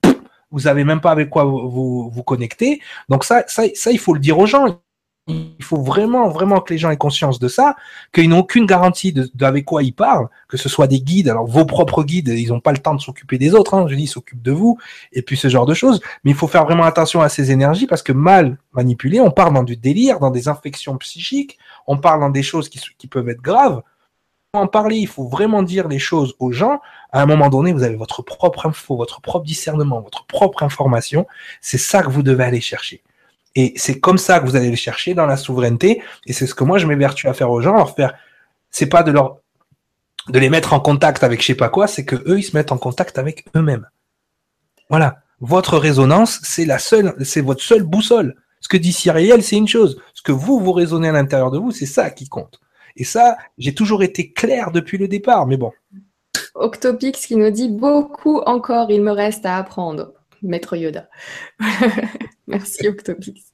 vous 0.52 0.60
n'avez 0.60 0.84
même 0.84 1.00
pas 1.00 1.10
avec 1.10 1.30
quoi 1.30 1.44
vous, 1.44 1.68
vous, 1.68 2.10
vous 2.10 2.22
connecter. 2.22 2.80
Donc 3.08 3.24
ça, 3.24 3.42
ça, 3.48 3.64
ça, 3.74 3.90
il 3.90 3.98
faut 3.98 4.14
le 4.14 4.20
dire 4.20 4.38
aux 4.38 4.46
gens 4.46 4.80
il 5.28 5.62
faut 5.62 5.80
vraiment, 5.80 6.28
vraiment 6.28 6.60
que 6.60 6.72
les 6.72 6.78
gens 6.78 6.90
aient 6.90 6.96
conscience 6.96 7.38
de 7.38 7.46
ça, 7.46 7.76
qu'ils 8.12 8.28
n'ont 8.28 8.40
aucune 8.40 8.66
garantie 8.66 9.12
de, 9.12 9.30
avec 9.40 9.64
quoi 9.64 9.82
ils 9.82 9.94
parlent, 9.94 10.28
que 10.48 10.56
ce 10.56 10.68
soit 10.68 10.88
des 10.88 11.00
guides, 11.00 11.28
alors 11.28 11.46
vos 11.46 11.64
propres 11.64 12.02
guides, 12.02 12.28
ils 12.28 12.48
n'ont 12.48 12.60
pas 12.60 12.72
le 12.72 12.78
temps 12.78 12.94
de 12.94 13.00
s'occuper 13.00 13.38
des 13.38 13.54
autres, 13.54 13.74
hein, 13.74 13.86
je 13.88 13.94
dis, 13.94 14.04
ils 14.04 14.08
s'occupent 14.08 14.42
de 14.42 14.50
vous, 14.50 14.78
et 15.12 15.22
puis 15.22 15.36
ce 15.36 15.48
genre 15.48 15.66
de 15.66 15.74
choses. 15.74 16.00
Mais 16.24 16.32
il 16.32 16.36
faut 16.36 16.48
faire 16.48 16.64
vraiment 16.64 16.84
attention 16.84 17.20
à 17.20 17.28
ces 17.28 17.52
énergies 17.52 17.86
parce 17.86 18.02
que 18.02 18.12
mal 18.12 18.58
manipulées, 18.72 19.20
on 19.20 19.30
part 19.30 19.52
dans 19.52 19.62
du 19.62 19.76
délire, 19.76 20.18
dans 20.18 20.30
des 20.30 20.48
infections 20.48 20.96
psychiques, 20.98 21.58
on 21.86 21.98
parle 21.98 22.20
dans 22.20 22.30
des 22.30 22.42
choses 22.42 22.68
qui, 22.68 22.80
qui 22.98 23.06
peuvent 23.06 23.28
être 23.28 23.42
graves. 23.42 23.82
En 24.54 24.66
parler, 24.66 24.96
il 24.96 25.06
faut 25.06 25.28
vraiment 25.28 25.62
dire 25.62 25.88
les 25.88 25.98
choses 25.98 26.34
aux 26.38 26.52
gens. 26.52 26.80
À 27.10 27.22
un 27.22 27.26
moment 27.26 27.48
donné, 27.48 27.72
vous 27.72 27.84
avez 27.84 27.96
votre 27.96 28.20
propre 28.22 28.66
info, 28.66 28.96
votre 28.96 29.22
propre 29.22 29.46
discernement, 29.46 30.00
votre 30.00 30.26
propre 30.26 30.62
information. 30.62 31.26
C'est 31.62 31.78
ça 31.78 32.02
que 32.02 32.10
vous 32.10 32.22
devez 32.22 32.44
aller 32.44 32.60
chercher. 32.60 33.02
Et 33.54 33.74
c'est 33.76 34.00
comme 34.00 34.18
ça 34.18 34.40
que 34.40 34.46
vous 34.46 34.56
allez 34.56 34.70
le 34.70 34.76
chercher 34.76 35.14
dans 35.14 35.26
la 35.26 35.36
souveraineté. 35.36 36.02
Et 36.26 36.32
c'est 36.32 36.46
ce 36.46 36.54
que 36.54 36.64
moi 36.64 36.78
je 36.78 36.86
m'évertue 36.86 37.28
à 37.28 37.34
faire 37.34 37.50
aux 37.50 37.60
gens, 37.60 37.74
leur 37.74 37.94
faire. 37.94 38.14
C'est 38.70 38.86
pas 38.86 39.02
de 39.02 39.10
leur 39.10 39.38
de 40.28 40.38
les 40.38 40.50
mettre 40.50 40.72
en 40.72 40.80
contact 40.80 41.24
avec 41.24 41.40
je 41.40 41.46
sais 41.48 41.54
pas 41.54 41.68
quoi, 41.68 41.86
c'est 41.86 42.04
que 42.04 42.16
eux 42.16 42.38
ils 42.38 42.44
se 42.44 42.56
mettent 42.56 42.72
en 42.72 42.78
contact 42.78 43.18
avec 43.18 43.44
eux-mêmes. 43.56 43.88
Voilà. 44.88 45.18
Votre 45.40 45.76
résonance, 45.76 46.38
c'est 46.44 46.64
la 46.64 46.78
seule, 46.78 47.16
c'est 47.24 47.40
votre 47.40 47.62
seule 47.62 47.82
boussole. 47.82 48.36
Ce 48.60 48.68
que 48.68 48.76
dit 48.76 48.92
Cyriel, 48.92 49.42
c'est 49.42 49.56
une 49.56 49.66
chose. 49.66 50.00
Ce 50.14 50.22
que 50.22 50.30
vous 50.30 50.60
vous 50.60 50.72
raisonnez 50.72 51.08
à 51.08 51.12
l'intérieur 51.12 51.50
de 51.50 51.58
vous, 51.58 51.72
c'est 51.72 51.86
ça 51.86 52.10
qui 52.10 52.28
compte. 52.28 52.60
Et 52.96 53.04
ça, 53.04 53.36
j'ai 53.58 53.74
toujours 53.74 54.04
été 54.04 54.32
clair 54.32 54.70
depuis 54.70 54.98
le 54.98 55.08
départ. 55.08 55.46
Mais 55.46 55.56
bon. 55.56 55.72
Octopix 56.54 57.26
qui 57.26 57.36
nous 57.36 57.50
dit 57.50 57.70
beaucoup 57.70 58.38
encore, 58.46 58.90
il 58.90 59.02
me 59.02 59.10
reste 59.10 59.44
à 59.46 59.56
apprendre. 59.56 60.12
Maître 60.42 60.76
Yoda. 60.76 61.08
Merci 62.46 62.88
Octopix. 62.88 63.52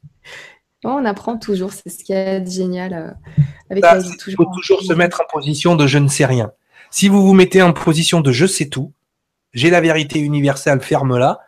On 0.84 1.04
apprend 1.04 1.38
toujours, 1.38 1.72
c'est 1.72 1.88
ce 1.88 2.04
qui 2.04 2.12
est 2.12 2.48
génial 2.48 2.92
euh, 2.94 3.10
avec 3.70 3.82
la 3.82 3.98
vie. 3.98 4.10
Il 4.26 4.34
faut 4.34 4.46
toujours 4.54 4.82
se 4.82 4.92
mettre 4.92 5.20
en 5.20 5.24
position 5.32 5.74
de 5.74 5.86
je 5.86 5.98
ne 5.98 6.08
sais 6.08 6.24
rien. 6.24 6.52
Si 6.90 7.08
vous 7.08 7.26
vous 7.26 7.34
mettez 7.34 7.62
en 7.62 7.72
position 7.72 8.20
de 8.20 8.32
je 8.32 8.46
sais 8.46 8.68
tout, 8.68 8.92
j'ai 9.52 9.70
la 9.70 9.80
vérité 9.80 10.20
universelle, 10.20 10.80
ferme-la. 10.80 11.40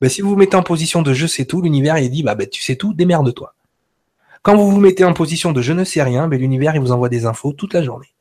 Ben, 0.00 0.08
si 0.08 0.22
vous 0.22 0.30
vous 0.30 0.36
mettez 0.36 0.56
en 0.56 0.62
position 0.62 1.02
de 1.02 1.12
je 1.12 1.26
sais 1.26 1.44
tout, 1.44 1.60
l'univers 1.60 1.98
il 1.98 2.10
dit 2.10 2.22
bah 2.22 2.34
ben, 2.34 2.48
tu 2.48 2.62
sais 2.62 2.76
tout, 2.76 2.94
démerde-toi. 2.94 3.54
Quand 4.42 4.56
vous 4.56 4.70
vous 4.70 4.80
mettez 4.80 5.04
en 5.04 5.12
position 5.12 5.52
de 5.52 5.60
je 5.60 5.72
ne 5.72 5.84
sais 5.84 6.02
rien, 6.02 6.28
ben, 6.28 6.40
l'univers 6.40 6.74
il 6.74 6.80
vous 6.80 6.92
envoie 6.92 7.08
des 7.08 7.26
infos 7.26 7.52
toute 7.52 7.74
la 7.74 7.82
journée. 7.82 8.14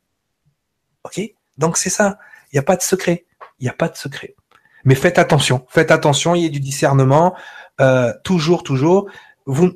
Ok? 1.05 1.21
Donc 1.57 1.77
c'est 1.77 1.89
ça. 1.89 2.19
Il 2.51 2.55
n'y 2.55 2.59
a 2.59 2.63
pas 2.63 2.75
de 2.75 2.81
secret. 2.81 3.25
Il 3.59 3.63
n'y 3.63 3.69
a 3.69 3.73
pas 3.73 3.87
de 3.87 3.95
secret. 3.95 4.35
Mais 4.87 4.95
faites 4.95 5.19
attention, 5.19 5.65
faites 5.67 5.91
attention, 5.91 6.33
il 6.33 6.43
y 6.43 6.45
a 6.45 6.49
du 6.49 6.61
discernement, 6.61 7.35
euh, 7.81 8.13
toujours, 8.23 8.63
toujours. 8.63 9.09
Vous, 9.45 9.69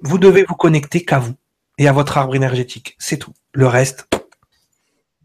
vous 0.00 0.16
devez 0.16 0.46
vous 0.48 0.54
connecter 0.54 1.04
qu'à 1.04 1.18
vous 1.18 1.34
et 1.76 1.88
à 1.88 1.92
votre 1.92 2.16
arbre 2.16 2.34
énergétique. 2.34 2.96
C'est 2.98 3.18
tout. 3.18 3.34
Le 3.52 3.66
reste, 3.66 4.08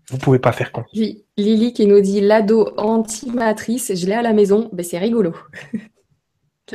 vous 0.09 0.17
pouvez 0.17 0.37
pas 0.37 0.51
faire 0.51 0.73
con. 0.73 0.83
Lily 0.91 1.71
qui 1.71 1.87
nous 1.87 2.01
dit 2.01 2.19
l'ado 2.19 2.73
anti-matrice, 2.75 3.95
je 3.95 4.05
l'ai 4.05 4.15
à 4.15 4.21
la 4.21 4.33
maison, 4.33 4.69
ben 4.73 4.83
c'est 4.83 4.97
rigolo. 4.97 5.33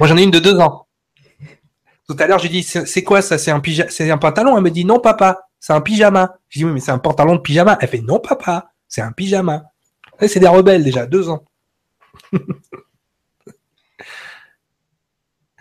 Moi 0.00 0.08
j'en 0.08 0.16
ai 0.16 0.24
une 0.24 0.32
de 0.32 0.40
deux 0.40 0.58
ans. 0.58 0.88
Tout 2.08 2.16
à 2.18 2.26
l'heure, 2.26 2.40
j'ai 2.40 2.48
dit 2.48 2.64
c'est 2.64 3.04
quoi 3.04 3.22
ça? 3.22 3.38
C'est 3.38 3.52
un, 3.52 3.62
c'est 3.90 4.10
un 4.10 4.18
pantalon? 4.18 4.56
Elle 4.56 4.64
me 4.64 4.72
dit 4.72 4.84
non 4.84 4.98
papa, 4.98 5.46
c'est 5.60 5.72
un 5.72 5.80
pyjama. 5.80 6.36
Je 6.48 6.58
dis 6.58 6.64
oui 6.64 6.72
mais 6.72 6.80
c'est 6.80 6.90
un 6.90 6.98
pantalon 6.98 7.36
de 7.36 7.40
pyjama. 7.40 7.78
Elle 7.80 7.86
fait 7.88 8.02
non 8.02 8.18
papa, 8.18 8.72
c'est 8.88 9.02
un 9.02 9.12
pyjama. 9.12 9.69
C'est 10.26 10.40
des 10.40 10.48
rebelles 10.48 10.84
déjà, 10.84 11.06
deux 11.06 11.28
ans. 11.28 11.44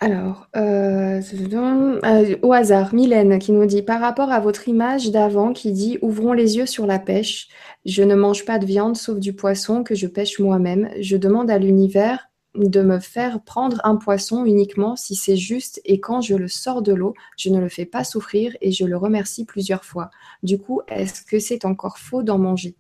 Alors, 0.02 0.48
euh, 0.56 1.20
euh, 1.34 2.36
au 2.42 2.54
hasard, 2.54 2.94
Mylène 2.94 3.38
qui 3.38 3.52
nous 3.52 3.66
dit 3.66 3.82
par 3.82 4.00
rapport 4.00 4.32
à 4.32 4.40
votre 4.40 4.70
image 4.70 5.12
d'avant 5.12 5.52
qui 5.52 5.74
dit 5.74 5.98
ouvrons 6.02 6.32
les 6.32 6.56
yeux 6.56 6.66
sur 6.66 6.86
la 6.86 7.00
pêche. 7.00 7.50
Je 7.86 8.04
ne 8.04 8.16
mange 8.16 8.46
pas 8.46 8.60
de 8.60 8.66
viande 8.66 8.96
sauf 8.96 9.20
du 9.20 9.34
poisson 9.34 9.84
que 9.84 9.96
je 9.96 10.08
pêche 10.08 10.40
moi-même. 10.40 10.90
Je 11.02 11.18
demande 11.18 11.52
à 11.52 11.58
l'univers 11.58 12.30
de 12.56 12.82
me 12.82 13.00
faire 13.00 13.44
prendre 13.44 13.82
un 13.84 13.98
poisson 13.98 14.46
uniquement 14.46 14.96
si 14.96 15.16
c'est 15.16 15.36
juste 15.36 15.82
et 15.84 16.00
quand 16.00 16.22
je 16.22 16.36
le 16.36 16.48
sors 16.48 16.82
de 16.82 16.94
l'eau, 16.94 17.14
je 17.38 17.50
ne 17.50 17.60
le 17.60 17.68
fais 17.68 17.86
pas 17.86 18.06
souffrir 18.06 18.56
et 18.62 18.72
je 18.72 18.86
le 18.86 18.96
remercie 18.96 19.44
plusieurs 19.44 19.84
fois. 19.84 20.12
Du 20.44 20.60
coup, 20.60 20.82
est-ce 20.88 21.24
que 21.24 21.40
c'est 21.40 21.66
encore 21.66 21.98
faux 21.98 22.24
d'en 22.24 22.38
manger? 22.38 22.78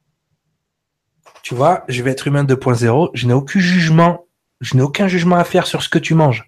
Tu 1.44 1.56
vois, 1.56 1.84
je 1.88 2.03
vais 2.03 2.11
être 2.11 2.28
humain 2.28 2.44
2.0, 2.44 3.11
je 3.14 3.28
n'ai 3.28 3.34
aucun 3.34 3.60
jugement, 3.60 4.26
je 4.61 4.76
n'ai 4.76 4.82
aucun 4.82 5.07
jugement 5.07 5.38
à 5.38 5.44
faire 5.44 5.68
sur 5.68 5.84
ce 5.84 5.90
que 5.90 5.99
tu 5.99 6.14
manges. 6.14 6.45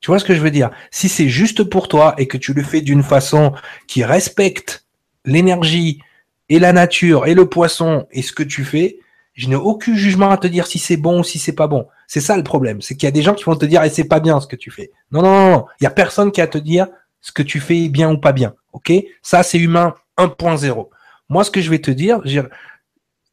Tu 0.00 0.10
vois 0.10 0.18
ce 0.18 0.24
que 0.24 0.34
je 0.34 0.40
veux 0.40 0.50
dire? 0.50 0.70
Si 0.90 1.08
c'est 1.08 1.28
juste 1.28 1.64
pour 1.64 1.88
toi 1.88 2.14
et 2.18 2.28
que 2.28 2.36
tu 2.36 2.52
le 2.52 2.62
fais 2.62 2.82
d'une 2.82 3.02
façon 3.02 3.54
qui 3.86 4.04
respecte 4.04 4.86
l'énergie 5.24 6.00
et 6.48 6.58
la 6.58 6.72
nature 6.72 7.26
et 7.26 7.34
le 7.34 7.48
poisson 7.48 8.06
et 8.10 8.22
ce 8.22 8.32
que 8.32 8.42
tu 8.42 8.64
fais, 8.64 8.98
je 9.32 9.48
n'ai 9.48 9.56
aucun 9.56 9.94
jugement 9.94 10.30
à 10.30 10.36
te 10.36 10.46
dire 10.46 10.66
si 10.66 10.78
c'est 10.78 10.96
bon 10.96 11.20
ou 11.20 11.24
si 11.24 11.38
c'est 11.38 11.54
pas 11.54 11.66
bon. 11.66 11.88
C'est 12.06 12.20
ça 12.20 12.36
le 12.36 12.42
problème, 12.42 12.82
c'est 12.82 12.94
qu'il 12.94 13.06
y 13.06 13.08
a 13.08 13.12
des 13.12 13.22
gens 13.22 13.34
qui 13.34 13.44
vont 13.44 13.56
te 13.56 13.64
dire 13.64 13.82
et 13.82 13.86
eh, 13.86 13.90
c'est 13.90 14.04
pas 14.04 14.20
bien 14.20 14.40
ce 14.40 14.46
que 14.46 14.56
tu 14.56 14.70
fais. 14.70 14.90
Non 15.10 15.22
non 15.22 15.50
non, 15.50 15.66
il 15.80 15.84
y 15.84 15.86
a 15.86 15.90
personne 15.90 16.30
qui 16.30 16.40
a 16.40 16.44
à 16.44 16.48
te 16.48 16.58
dire 16.58 16.86
ce 17.20 17.32
que 17.32 17.42
tu 17.42 17.58
fais 17.58 17.88
bien 17.88 18.10
ou 18.10 18.18
pas 18.18 18.32
bien. 18.32 18.54
OK? 18.72 18.92
Ça 19.22 19.42
c'est 19.42 19.58
humain 19.58 19.94
1.0. 20.18 20.88
Moi 21.30 21.44
ce 21.44 21.50
que 21.50 21.60
je 21.60 21.70
vais 21.70 21.80
te 21.80 21.90
dire, 21.90 22.20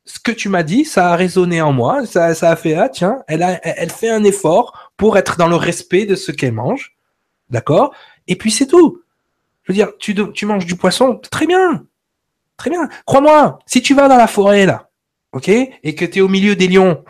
ce 0.06 0.20
que 0.20 0.32
tu 0.32 0.50
m'as 0.50 0.64
dit, 0.64 0.86
ça 0.86 1.12
a 1.12 1.16
résonné 1.16 1.62
en 1.62 1.74
moi, 1.74 2.06
ça, 2.06 2.34
ça 2.34 2.52
a 2.52 2.56
fait 2.56 2.76
ah 2.76 2.90
tiens, 2.90 3.20
elle 3.28 3.44
a, 3.44 3.60
elle 3.64 3.92
fait 3.92 4.10
un 4.10 4.24
effort 4.24 4.92
pour 4.98 5.18
être 5.18 5.38
dans 5.38 5.48
le 5.48 5.56
respect 5.56 6.06
de 6.06 6.16
ce 6.16 6.32
qu'elle 6.32 6.54
mange, 6.54 6.96
d'accord? 7.50 7.94
Et 8.28 8.36
puis 8.36 8.52
c'est 8.52 8.68
tout. 8.68 9.02
Je 9.64 9.72
veux 9.72 9.76
dire, 9.76 9.90
tu, 10.00 10.16
tu 10.34 10.46
manges 10.46 10.66
du 10.66 10.76
poisson, 10.76 11.16
très 11.30 11.46
bien, 11.46 11.86
très 12.58 12.70
bien. 12.70 12.90
Crois-moi, 13.06 13.60
si 13.66 13.82
tu 13.82 13.94
vas 13.94 14.08
dans 14.08 14.18
la 14.18 14.28
forêt 14.28 14.66
là, 14.66 14.90
ok, 15.34 15.50
et 15.50 15.96
que 15.96 16.06
tu 16.06 16.20
es 16.20 16.22
au 16.22 16.28
milieu 16.28 16.56
des 16.56 16.68
lions, 16.68 17.04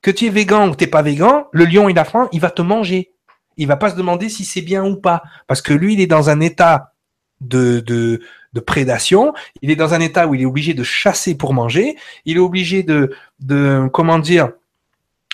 que 0.00 0.10
tu 0.10 0.26
es 0.26 0.30
végan 0.30 0.68
ou 0.68 0.74
t'es 0.76 0.86
pas 0.86 1.02
végan, 1.02 1.48
le 1.52 1.64
lion 1.64 1.88
il 1.88 1.98
a 1.98 2.04
faim, 2.04 2.28
il 2.32 2.40
va 2.40 2.50
te 2.50 2.62
manger. 2.62 3.12
Il 3.56 3.66
va 3.66 3.76
pas 3.76 3.90
se 3.90 3.96
demander 3.96 4.28
si 4.28 4.44
c'est 4.44 4.62
bien 4.62 4.84
ou 4.84 4.96
pas, 4.96 5.22
parce 5.48 5.60
que 5.60 5.74
lui 5.74 5.94
il 5.94 6.00
est 6.00 6.06
dans 6.06 6.30
un 6.30 6.40
état 6.40 6.94
de, 7.40 7.80
de, 7.80 8.20
de 8.52 8.60
prédation. 8.60 9.32
Il 9.62 9.70
est 9.70 9.76
dans 9.76 9.94
un 9.94 10.00
état 10.00 10.26
où 10.26 10.34
il 10.34 10.42
est 10.42 10.46
obligé 10.46 10.74
de 10.74 10.82
chasser 10.82 11.36
pour 11.36 11.54
manger. 11.54 11.96
Il 12.24 12.36
est 12.36 12.40
obligé 12.40 12.82
de, 12.82 13.14
de 13.40 13.88
comment 13.92 14.18
dire, 14.18 14.52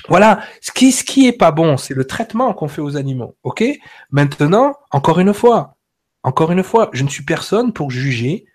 voilà, 0.09 0.43
ce 0.60 0.70
qui, 0.70 0.93
ce 0.93 1.02
qui 1.02 1.26
est 1.26 1.32
pas 1.32 1.51
bon, 1.51 1.76
c'est 1.76 1.94
le 1.94 2.06
traitement 2.06 2.52
qu'on 2.52 2.68
fait 2.68 2.82
aux 2.82 2.97
animaux. 2.97 3.36
Ok? 3.43 3.64
Maintenant, 4.10 4.76
encore 4.90 5.18
une 5.18 5.32
fois, 5.32 5.76
encore 6.22 6.52
une 6.52 6.62
fois, 6.62 6.90
je 6.93 7.05
ne 7.05 7.09
suis 7.09 7.24
personne 7.24 7.72
pour 7.72 7.90
juger 7.90 8.47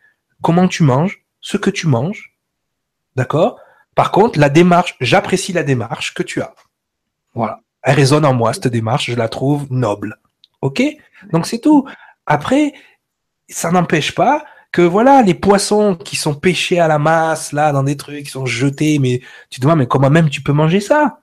comment 0.41 0.67
tu 0.67 0.84
manges, 0.84 1.23
ce 1.41 1.57
que 1.57 1.69
tu 1.69 1.88
manges. 1.88 2.35
D'accord? 3.15 3.59
Par 3.95 4.11
contre, 4.11 4.39
la 4.39 4.49
démarche, 4.49 4.95
j'apprécie 5.01 5.51
la 5.51 5.63
démarche 5.63 6.13
que 6.13 6.23
tu 6.23 6.41
as. 6.41 6.53
Voilà. 7.34 7.61
Elle 7.81 7.95
résonne 7.95 8.26
en 8.26 8.34
moi, 8.34 8.53
cette 8.53 8.67
démarche, 8.67 9.09
je 9.09 9.15
la 9.15 9.30
trouve 9.30 9.65
noble. 9.71 10.19
Ok? 10.61 10.84
Donc 11.31 11.47
c'est 11.47 11.59
tout. 11.59 11.88
Après, 12.26 12.73
ça 13.49 13.71
n'empêche 13.71 14.13
pas 14.13 14.43
que 14.71 14.81
voilà, 14.81 15.21
les 15.23 15.34
poissons 15.34 15.95
qui 15.95 16.15
sont 16.15 16.35
pêchés 16.35 16.80
à 16.80 16.88
la 16.88 16.99
masse, 16.99 17.51
là, 17.51 17.71
dans 17.71 17.84
des 17.84 17.97
trucs, 17.97 18.26
qui 18.26 18.31
sont 18.31 18.45
jetés, 18.45 18.99
mais 18.99 19.21
tu 19.49 19.59
te 19.59 19.65
demandes, 19.65 19.80
mais 19.80 19.88
comment 19.88 20.09
même 20.09 20.30
tu 20.30 20.41
peux 20.41 20.53
manger 20.53 20.80
ça? 20.80 21.21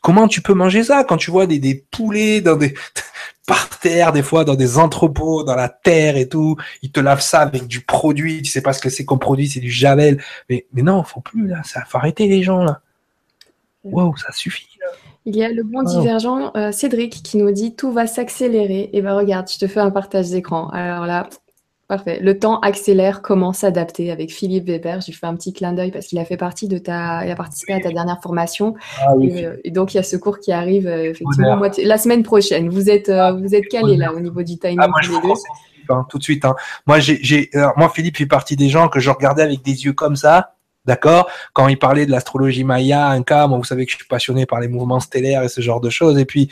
Comment 0.00 0.26
tu 0.26 0.40
peux 0.40 0.54
manger 0.54 0.84
ça 0.84 1.04
quand 1.04 1.18
tu 1.18 1.30
vois 1.30 1.46
des, 1.46 1.58
des 1.58 1.84
poulets 1.90 2.40
dans 2.40 2.56
des 2.56 2.74
par 3.46 3.68
terre, 3.78 4.12
des 4.12 4.22
fois 4.22 4.44
dans 4.44 4.54
des 4.54 4.78
entrepôts, 4.78 5.44
dans 5.44 5.56
la 5.56 5.68
terre 5.68 6.16
et 6.16 6.28
tout, 6.28 6.56
ils 6.80 6.92
te 6.92 7.00
lavent 7.00 7.20
ça 7.20 7.40
avec 7.40 7.66
du 7.66 7.80
produit, 7.80 8.40
tu 8.40 8.50
sais 8.50 8.62
pas 8.62 8.72
ce 8.72 8.80
que 8.80 8.88
c'est 8.88 9.04
comme 9.04 9.18
produit, 9.18 9.48
c'est 9.48 9.60
du 9.60 9.70
javel. 9.70 10.22
Mais, 10.48 10.66
mais 10.72 10.82
non, 10.82 11.02
faut 11.02 11.20
plus 11.20 11.48
là, 11.48 11.62
ça 11.64 11.84
faut 11.84 11.98
arrêter 11.98 12.28
les 12.28 12.42
gens 12.42 12.62
là. 12.64 12.80
Wow, 13.84 14.16
ça 14.16 14.32
suffit. 14.32 14.78
Il 15.24 15.36
y 15.36 15.44
a 15.44 15.48
le 15.48 15.62
bon 15.62 15.82
divergent 15.82 16.50
euh, 16.56 16.72
Cédric 16.72 17.22
qui 17.22 17.36
nous 17.36 17.52
dit 17.52 17.76
tout 17.76 17.92
va 17.92 18.06
s'accélérer. 18.06 18.90
Et 18.92 19.02
ben 19.02 19.14
regarde, 19.14 19.48
je 19.48 19.58
te 19.58 19.68
fais 19.68 19.80
un 19.80 19.90
partage 19.90 20.30
d'écran. 20.30 20.68
Alors 20.70 21.06
là, 21.06 21.28
parfait. 21.86 22.18
Le 22.20 22.38
temps 22.38 22.58
accélère, 22.58 23.22
comment 23.22 23.52
s'adapter? 23.52 24.10
Avec 24.10 24.32
Philippe 24.32 24.66
Weber. 24.66 25.00
J'ai 25.00 25.12
fait 25.12 25.26
un 25.26 25.36
petit 25.36 25.52
clin 25.52 25.74
d'œil 25.74 25.92
parce 25.92 26.06
qu'il 26.06 26.18
a 26.18 26.24
fait 26.24 26.36
partie 26.36 26.66
de 26.66 26.78
ta, 26.78 27.24
il 27.24 27.30
a 27.30 27.36
participé 27.36 27.72
à 27.72 27.80
ta 27.80 27.90
dernière 27.90 28.20
formation. 28.20 28.74
Ah 29.00 29.12
euh, 29.14 29.56
et, 29.62 29.70
donc 29.70 29.94
il 29.94 29.98
y 29.98 30.00
a 30.00 30.02
ce 30.02 30.16
cours 30.16 30.40
qui 30.40 30.50
arrive 30.50 30.88
euh, 30.88 31.10
effectivement 31.10 31.60
la 31.78 31.98
semaine 31.98 32.24
prochaine. 32.24 32.68
Vous 32.68 32.90
êtes, 32.90 33.10
vous 33.10 33.54
êtes 33.54 33.68
calé 33.68 33.96
là 33.96 34.12
au 34.12 34.18
niveau 34.18 34.42
du 34.42 34.58
timing. 34.58 34.78
Ah, 34.80 34.88
moi, 34.88 35.00
je 35.02 35.12
hein, 35.88 36.06
tout 36.08 36.18
de 36.18 36.24
suite. 36.24 36.44
Hein. 36.44 36.56
Moi, 36.88 36.98
j'ai, 36.98 37.48
moi, 37.76 37.88
Philippe 37.94 38.16
fait 38.16 38.26
partie 38.26 38.56
des 38.56 38.68
gens 38.68 38.88
que 38.88 38.98
je 38.98 39.10
regardais 39.10 39.42
avec 39.42 39.62
des 39.62 39.84
yeux 39.84 39.92
comme 39.92 40.16
ça 40.16 40.56
D'accord? 40.84 41.30
Quand 41.52 41.68
il 41.68 41.78
parlait 41.78 42.06
de 42.06 42.10
l'astrologie 42.10 42.64
maya, 42.64 43.08
un 43.08 43.22
cas, 43.22 43.46
vous 43.46 43.62
savez 43.64 43.86
que 43.86 43.92
je 43.92 43.96
suis 43.96 44.06
passionné 44.06 44.46
par 44.46 44.58
les 44.58 44.68
mouvements 44.68 44.98
stellaires 44.98 45.44
et 45.44 45.48
ce 45.48 45.60
genre 45.60 45.80
de 45.80 45.90
choses. 45.90 46.18
Et 46.18 46.24
puis, 46.24 46.50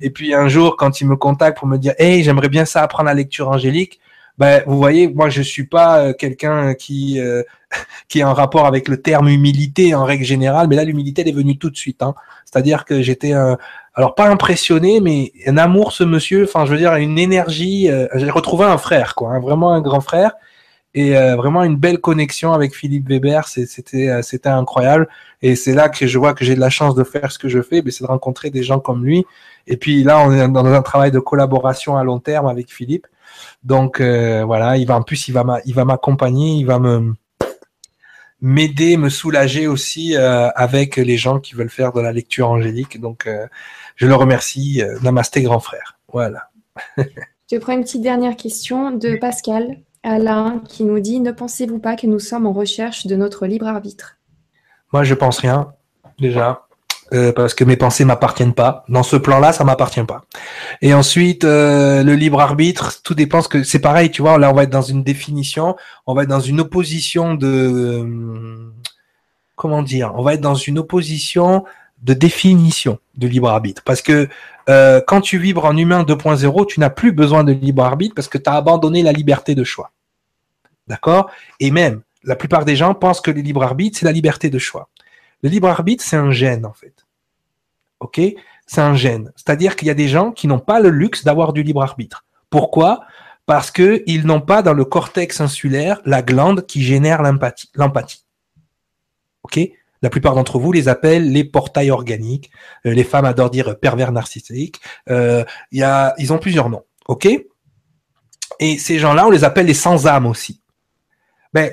et 0.00 0.10
puis 0.10 0.34
un 0.34 0.48
jour, 0.48 0.76
quand 0.76 1.00
il 1.00 1.08
me 1.08 1.16
contacte 1.16 1.58
pour 1.58 1.66
me 1.66 1.78
dire, 1.78 1.94
hey, 1.98 2.22
j'aimerais 2.22 2.48
bien 2.48 2.64
ça 2.64 2.82
apprendre 2.82 3.08
la 3.08 3.14
lecture 3.14 3.48
angélique, 3.48 3.98
ben 4.38 4.62
vous 4.66 4.78
voyez, 4.78 5.08
moi 5.08 5.28
je 5.28 5.42
suis 5.42 5.66
pas 5.66 6.00
euh, 6.00 6.12
quelqu'un 6.14 6.74
qui 6.74 7.20
euh, 7.20 7.42
qui 8.08 8.20
est 8.20 8.24
en 8.24 8.32
rapport 8.32 8.66
avec 8.66 8.88
le 8.88 9.00
terme 9.00 9.28
humilité 9.28 9.94
en 9.94 10.04
règle 10.04 10.24
générale, 10.24 10.68
mais 10.68 10.76
là 10.76 10.84
l'humilité 10.84 11.22
elle 11.22 11.28
est 11.28 11.32
venue 11.32 11.58
tout 11.58 11.70
de 11.70 11.76
suite. 11.76 12.02
Hein. 12.02 12.14
C'est-à-dire 12.44 12.84
que 12.84 13.02
j'étais 13.02 13.32
un, 13.32 13.58
alors 13.94 14.14
pas 14.14 14.28
impressionné, 14.28 15.00
mais 15.00 15.32
un 15.46 15.58
amour 15.58 15.92
ce 15.92 16.04
monsieur. 16.04 16.44
Enfin, 16.44 16.64
je 16.64 16.72
veux 16.72 16.78
dire 16.78 16.94
une 16.94 17.18
énergie. 17.18 17.90
Euh, 17.90 18.06
j'ai 18.14 18.30
retrouvé 18.30 18.64
un 18.64 18.78
frère, 18.78 19.14
quoi, 19.14 19.32
hein, 19.32 19.40
vraiment 19.40 19.72
un 19.72 19.80
grand 19.80 20.00
frère 20.00 20.32
et 20.94 21.16
euh, 21.16 21.36
vraiment 21.36 21.64
une 21.64 21.76
belle 21.76 21.98
connexion 21.98 22.52
avec 22.52 22.74
Philippe 22.74 23.08
Weber, 23.08 23.48
c'était 23.48 24.08
euh, 24.08 24.22
c'était 24.22 24.50
incroyable 24.50 25.08
et 25.40 25.56
c'est 25.56 25.72
là 25.72 25.88
que 25.88 26.06
je 26.06 26.18
vois 26.18 26.34
que 26.34 26.44
j'ai 26.44 26.54
de 26.54 26.60
la 26.60 26.68
chance 26.68 26.94
de 26.94 27.02
faire 27.02 27.32
ce 27.32 27.38
que 27.38 27.48
je 27.48 27.62
fais, 27.62 27.82
c'est 27.90 28.04
de 28.04 28.08
rencontrer 28.08 28.50
des 28.50 28.62
gens 28.62 28.78
comme 28.78 29.04
lui 29.04 29.24
et 29.66 29.78
puis 29.78 30.04
là 30.04 30.20
on 30.20 30.32
est 30.32 30.46
dans 30.48 30.66
un 30.66 30.82
travail 30.82 31.10
de 31.10 31.18
collaboration 31.18 31.96
à 31.96 32.04
long 32.04 32.18
terme 32.18 32.46
avec 32.46 32.70
Philippe. 32.70 33.06
Donc 33.64 34.00
euh, 34.00 34.44
voilà, 34.44 34.76
il 34.76 34.86
va 34.86 34.96
en 34.96 35.02
plus 35.02 35.28
il 35.28 35.34
va 35.34 35.84
m'accompagner, 35.84 36.56
il 36.56 36.66
va 36.66 36.78
me 36.78 37.14
m'aider, 38.42 38.96
me 38.96 39.08
soulager 39.08 39.68
aussi 39.68 40.16
avec 40.16 40.96
les 40.96 41.16
gens 41.16 41.38
qui 41.38 41.54
veulent 41.54 41.70
faire 41.70 41.92
de 41.92 42.00
la 42.00 42.12
lecture 42.12 42.50
angélique. 42.50 43.00
Donc 43.00 43.30
je 43.96 44.06
le 44.06 44.14
remercie, 44.14 44.82
namasté 45.02 45.42
grand 45.42 45.60
frère. 45.60 45.96
Voilà. 46.12 46.50
je 46.98 47.56
prends 47.58 47.72
une 47.72 47.84
petite 47.84 48.02
dernière 48.02 48.36
question 48.36 48.90
de 48.90 49.16
Pascal. 49.16 49.76
Alain 50.02 50.62
qui 50.68 50.84
nous 50.84 51.00
dit 51.00 51.20
Ne 51.20 51.32
pensez-vous 51.32 51.78
pas 51.78 51.96
que 51.96 52.06
nous 52.06 52.18
sommes 52.18 52.46
en 52.46 52.52
recherche 52.52 53.06
de 53.06 53.16
notre 53.16 53.46
libre 53.46 53.66
arbitre? 53.66 54.18
Moi, 54.92 55.04
je 55.04 55.14
pense 55.14 55.38
rien, 55.38 55.72
déjà. 56.18 56.66
Euh, 57.12 57.30
parce 57.30 57.52
que 57.52 57.64
mes 57.64 57.76
pensées 57.76 58.06
m'appartiennent 58.06 58.54
pas. 58.54 58.84
Dans 58.88 59.02
ce 59.02 59.16
plan-là, 59.16 59.52
ça 59.52 59.64
m'appartient 59.64 60.02
pas. 60.04 60.24
Et 60.80 60.94
ensuite, 60.94 61.44
euh, 61.44 62.02
le 62.02 62.14
libre 62.14 62.40
arbitre, 62.40 63.02
tout 63.02 63.14
dépend. 63.14 63.42
que 63.42 63.64
c'est 63.64 63.80
pareil, 63.80 64.10
tu 64.10 64.22
vois. 64.22 64.38
Là, 64.38 64.50
on 64.50 64.54
va 64.54 64.62
être 64.62 64.70
dans 64.70 64.82
une 64.82 65.02
définition, 65.02 65.76
on 66.06 66.14
va 66.14 66.22
être 66.22 66.30
dans 66.30 66.40
une 66.40 66.60
opposition 66.60 67.34
de 67.34 67.46
euh, 67.46 68.72
comment 69.56 69.82
dire 69.82 70.12
On 70.16 70.22
va 70.22 70.34
être 70.34 70.40
dans 70.40 70.54
une 70.54 70.78
opposition 70.78 71.64
de 72.02 72.14
définition 72.14 72.98
de 73.16 73.26
libre 73.26 73.48
arbitre. 73.48 73.82
Parce 73.84 74.02
que 74.02 74.28
euh, 74.68 75.00
quand 75.06 75.20
tu 75.20 75.38
vibres 75.38 75.64
en 75.64 75.76
humain 75.76 76.02
2.0, 76.02 76.66
tu 76.66 76.80
n'as 76.80 76.90
plus 76.90 77.12
besoin 77.12 77.44
de 77.44 77.52
libre 77.52 77.84
arbitre 77.84 78.14
parce 78.14 78.28
que 78.28 78.38
tu 78.38 78.48
as 78.48 78.54
abandonné 78.54 79.02
la 79.02 79.12
liberté 79.12 79.54
de 79.54 79.64
choix. 79.64 79.92
D'accord? 80.88 81.30
Et 81.60 81.70
même, 81.70 82.02
la 82.24 82.36
plupart 82.36 82.64
des 82.64 82.76
gens 82.76 82.94
pensent 82.94 83.20
que 83.20 83.30
le 83.30 83.40
libre 83.40 83.62
arbitre, 83.62 83.98
c'est 83.98 84.06
la 84.06 84.12
liberté 84.12 84.50
de 84.50 84.58
choix. 84.58 84.88
Le 85.42 85.48
libre 85.48 85.68
arbitre, 85.68 86.04
c'est 86.04 86.16
un 86.16 86.30
gène, 86.30 86.66
en 86.66 86.72
fait. 86.72 87.06
OK? 88.00 88.20
C'est 88.66 88.80
un 88.80 88.94
gène. 88.94 89.32
C'est-à-dire 89.36 89.76
qu'il 89.76 89.88
y 89.88 89.90
a 89.90 89.94
des 89.94 90.08
gens 90.08 90.32
qui 90.32 90.46
n'ont 90.46 90.60
pas 90.60 90.80
le 90.80 90.90
luxe 90.90 91.24
d'avoir 91.24 91.52
du 91.52 91.62
libre 91.62 91.82
arbitre. 91.82 92.24
Pourquoi? 92.50 93.04
Parce 93.46 93.70
qu'ils 93.70 94.24
n'ont 94.24 94.40
pas 94.40 94.62
dans 94.62 94.74
le 94.74 94.84
cortex 94.84 95.40
insulaire 95.40 96.00
la 96.04 96.22
glande 96.22 96.66
qui 96.66 96.82
génère 96.82 97.22
l'empathie. 97.22 98.24
OK? 99.42 99.58
La 100.02 100.10
plupart 100.10 100.34
d'entre 100.34 100.58
vous 100.58 100.72
les 100.72 100.88
appellent 100.88 101.30
les 101.30 101.44
portails 101.44 101.90
organiques. 101.90 102.50
Euh, 102.86 102.92
les 102.92 103.04
femmes 103.04 103.24
adorent 103.24 103.50
dire 103.50 103.78
pervers 103.78 104.12
narcissiques. 104.12 104.80
Euh, 105.08 105.44
ils 105.70 106.32
ont 106.32 106.38
plusieurs 106.38 106.68
noms. 106.68 106.84
OK? 107.06 107.28
Et 108.60 108.78
ces 108.78 108.98
gens-là, 108.98 109.26
on 109.26 109.30
les 109.30 109.44
appelle 109.44 109.66
les 109.66 109.74
sans-âme 109.74 110.26
aussi. 110.26 110.60
Ben, 111.52 111.72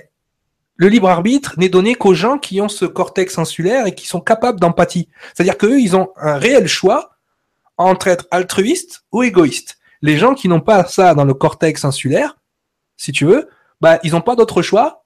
le 0.76 0.88
libre 0.88 1.10
arbitre 1.10 1.56
n'est 1.57 1.69
donné 1.69 1.95
qu'aux 1.95 2.14
gens 2.14 2.38
qui 2.38 2.61
ont 2.61 2.69
ce 2.69 2.85
cortex 2.85 3.38
insulaire 3.38 3.85
et 3.85 3.93
qui 3.93 4.07
sont 4.07 4.22
capables 4.22 4.60
d'empathie. 4.60 5.10
C'est-à-dire 5.34 5.57
qu'eux, 5.57 5.80
ils 5.80 5.95
ont 5.95 6.10
un 6.15 6.38
réel 6.38 6.68
choix 6.68 7.18
entre 7.77 8.07
être 8.07 8.27
altruiste 8.31 9.03
ou 9.11 9.23
égoïste. 9.23 9.77
Les 10.01 10.18
gens 10.18 10.35
qui 10.35 10.47
n'ont 10.47 10.61
pas 10.61 10.85
ça 10.85 11.14
dans 11.15 11.26
le 11.26 11.34
cortex 11.34 11.84
insulaire, 11.84 12.38
si 12.95 13.11
tu 13.11 13.26
veux, 13.26 13.49
bah, 13.81 13.99
ils 14.03 14.11
n'ont 14.14 14.22
pas 14.22 14.35
d'autre 14.35 14.61
choix. 14.61 15.03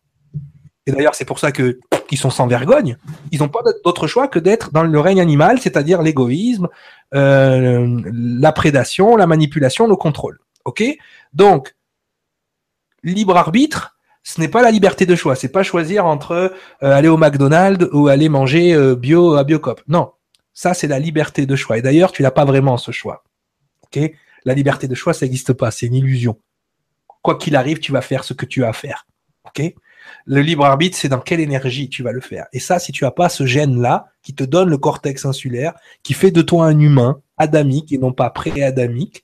Et 0.86 0.92
d'ailleurs, 0.92 1.16
c'est 1.16 1.26
pour 1.26 1.40
ça 1.40 1.52
que 1.52 1.80
ils 2.14 2.18
sont 2.18 2.30
sans 2.30 2.48
vergogne. 2.48 2.98
Ils 3.32 3.40
n'ont 3.40 3.50
pas 3.50 3.62
d'autre 3.84 4.08
choix 4.08 4.28
que 4.28 4.40
d'être 4.40 4.72
dans 4.72 4.84
le 4.84 5.00
règne 5.00 5.20
animal, 5.20 5.60
c'est-à-dire 5.60 6.02
l'égoïsme, 6.02 6.68
euh, 7.16 8.02
la 8.14 8.52
prédation, 8.52 9.16
la 9.16 9.26
manipulation, 9.28 9.88
le 9.88 9.96
contrôle. 9.96 10.40
Ok? 10.66 10.84
Donc, 11.34 11.76
libre 13.04 13.36
arbitre, 13.36 13.98
ce 14.22 14.40
n'est 14.40 14.48
pas 14.48 14.62
la 14.62 14.70
liberté 14.70 15.06
de 15.08 15.16
choix. 15.16 15.36
C'est 15.36 15.52
pas 15.52 15.64
choisir 15.64 16.06
entre 16.06 16.34
euh, 16.34 16.52
aller 16.80 17.08
au 17.08 17.18
McDonald's 17.18 17.88
ou 17.92 18.08
aller 18.08 18.30
manger 18.30 18.74
euh, 18.74 18.96
bio 18.96 19.34
à 19.34 19.44
Biocop. 19.44 19.82
Non, 19.88 20.12
ça 20.54 20.76
c'est 20.76 20.88
la 20.88 21.00
liberté 21.00 21.48
de 21.48 21.56
choix. 21.56 21.80
Et 21.80 21.82
d'ailleurs, 21.82 22.12
tu 22.12 22.22
n'as 22.22 22.32
pas 22.32 22.46
vraiment 22.46 22.78
ce 22.78 22.92
choix. 22.92 23.24
Ok? 23.86 24.00
La 24.46 24.54
liberté 24.54 24.88
de 24.88 24.96
choix, 24.96 25.14
ça 25.14 25.26
n'existe 25.26 25.54
pas. 25.54 25.72
C'est 25.72 25.88
une 25.88 25.96
illusion. 25.96 26.38
Quoi 27.24 27.38
qu'il 27.40 27.56
arrive, 27.56 27.80
tu 27.80 27.92
vas 27.92 28.02
faire 28.02 28.24
ce 28.24 28.34
que 28.34 28.46
tu 28.46 28.64
as 28.64 28.70
à 28.70 28.74
faire. 28.74 29.08
Ok? 29.46 29.74
Le 30.26 30.42
libre 30.42 30.66
arbitre, 30.66 30.98
c'est 30.98 31.10
dans 31.10 31.20
quelle 31.20 31.40
énergie 31.40 31.90
tu 31.90 32.04
vas 32.04 32.12
le 32.12 32.22
faire. 32.22 32.46
Et 32.54 32.60
ça, 32.60 32.80
si 32.80 32.92
tu 32.92 33.06
as 33.06 33.12
pas 33.12 33.30
ce 33.30 33.46
gène-là 33.46 34.08
qui 34.22 34.34
te 34.34 34.44
donne 34.44 34.70
le 34.70 34.78
cortex 34.78 35.26
insulaire, 35.26 35.74
qui 36.04 36.14
fait 36.14 36.32
de 36.32 36.42
toi 36.42 36.66
un 36.66 36.80
humain 36.80 37.22
adamique 37.38 37.92
et 37.92 37.98
non 37.98 38.14
pas 38.14 38.30
pré-adamique, 38.30 39.24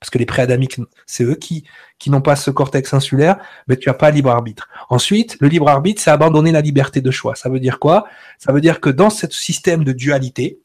parce 0.00 0.10
que 0.10 0.18
les 0.18 0.26
préadamiques, 0.26 0.80
c'est 1.06 1.24
eux 1.24 1.34
qui, 1.34 1.64
qui 1.98 2.10
n'ont 2.10 2.20
pas 2.20 2.36
ce 2.36 2.50
cortex 2.50 2.94
insulaire, 2.94 3.38
mais 3.66 3.76
tu 3.76 3.88
n'as 3.88 3.94
pas 3.94 4.10
libre 4.10 4.30
arbitre. 4.30 4.68
Ensuite, 4.90 5.36
le 5.40 5.48
libre 5.48 5.68
arbitre, 5.68 6.00
c'est 6.00 6.10
abandonner 6.10 6.52
la 6.52 6.60
liberté 6.60 7.00
de 7.00 7.10
choix. 7.10 7.34
Ça 7.34 7.48
veut 7.48 7.58
dire 7.58 7.78
quoi? 7.78 8.06
Ça 8.38 8.52
veut 8.52 8.60
dire 8.60 8.80
que 8.80 8.90
dans 8.90 9.10
ce 9.10 9.26
système 9.28 9.82
de 9.82 9.92
dualité, 9.92 10.60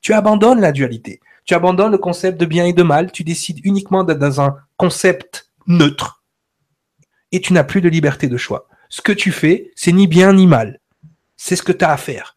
tu 0.00 0.12
abandonnes 0.12 0.60
la 0.60 0.70
dualité. 0.70 1.20
Tu 1.44 1.54
abandonnes 1.54 1.92
le 1.92 1.98
concept 1.98 2.38
de 2.38 2.46
bien 2.46 2.64
et 2.64 2.72
de 2.72 2.82
mal. 2.82 3.10
Tu 3.10 3.24
décides 3.24 3.60
uniquement 3.64 4.04
d'être 4.04 4.18
dans 4.18 4.40
un 4.40 4.56
concept 4.76 5.50
neutre. 5.66 6.22
Et 7.34 7.40
tu 7.40 7.52
n'as 7.52 7.64
plus 7.64 7.80
de 7.80 7.88
liberté 7.88 8.28
de 8.28 8.36
choix. 8.36 8.68
Ce 8.88 9.02
que 9.02 9.12
tu 9.12 9.32
fais, 9.32 9.70
c'est 9.74 9.92
ni 9.92 10.06
bien 10.06 10.32
ni 10.32 10.46
mal. 10.46 10.80
C'est 11.36 11.56
ce 11.56 11.62
que 11.62 11.72
tu 11.72 11.84
as 11.84 11.90
à 11.90 11.96
faire 11.96 12.34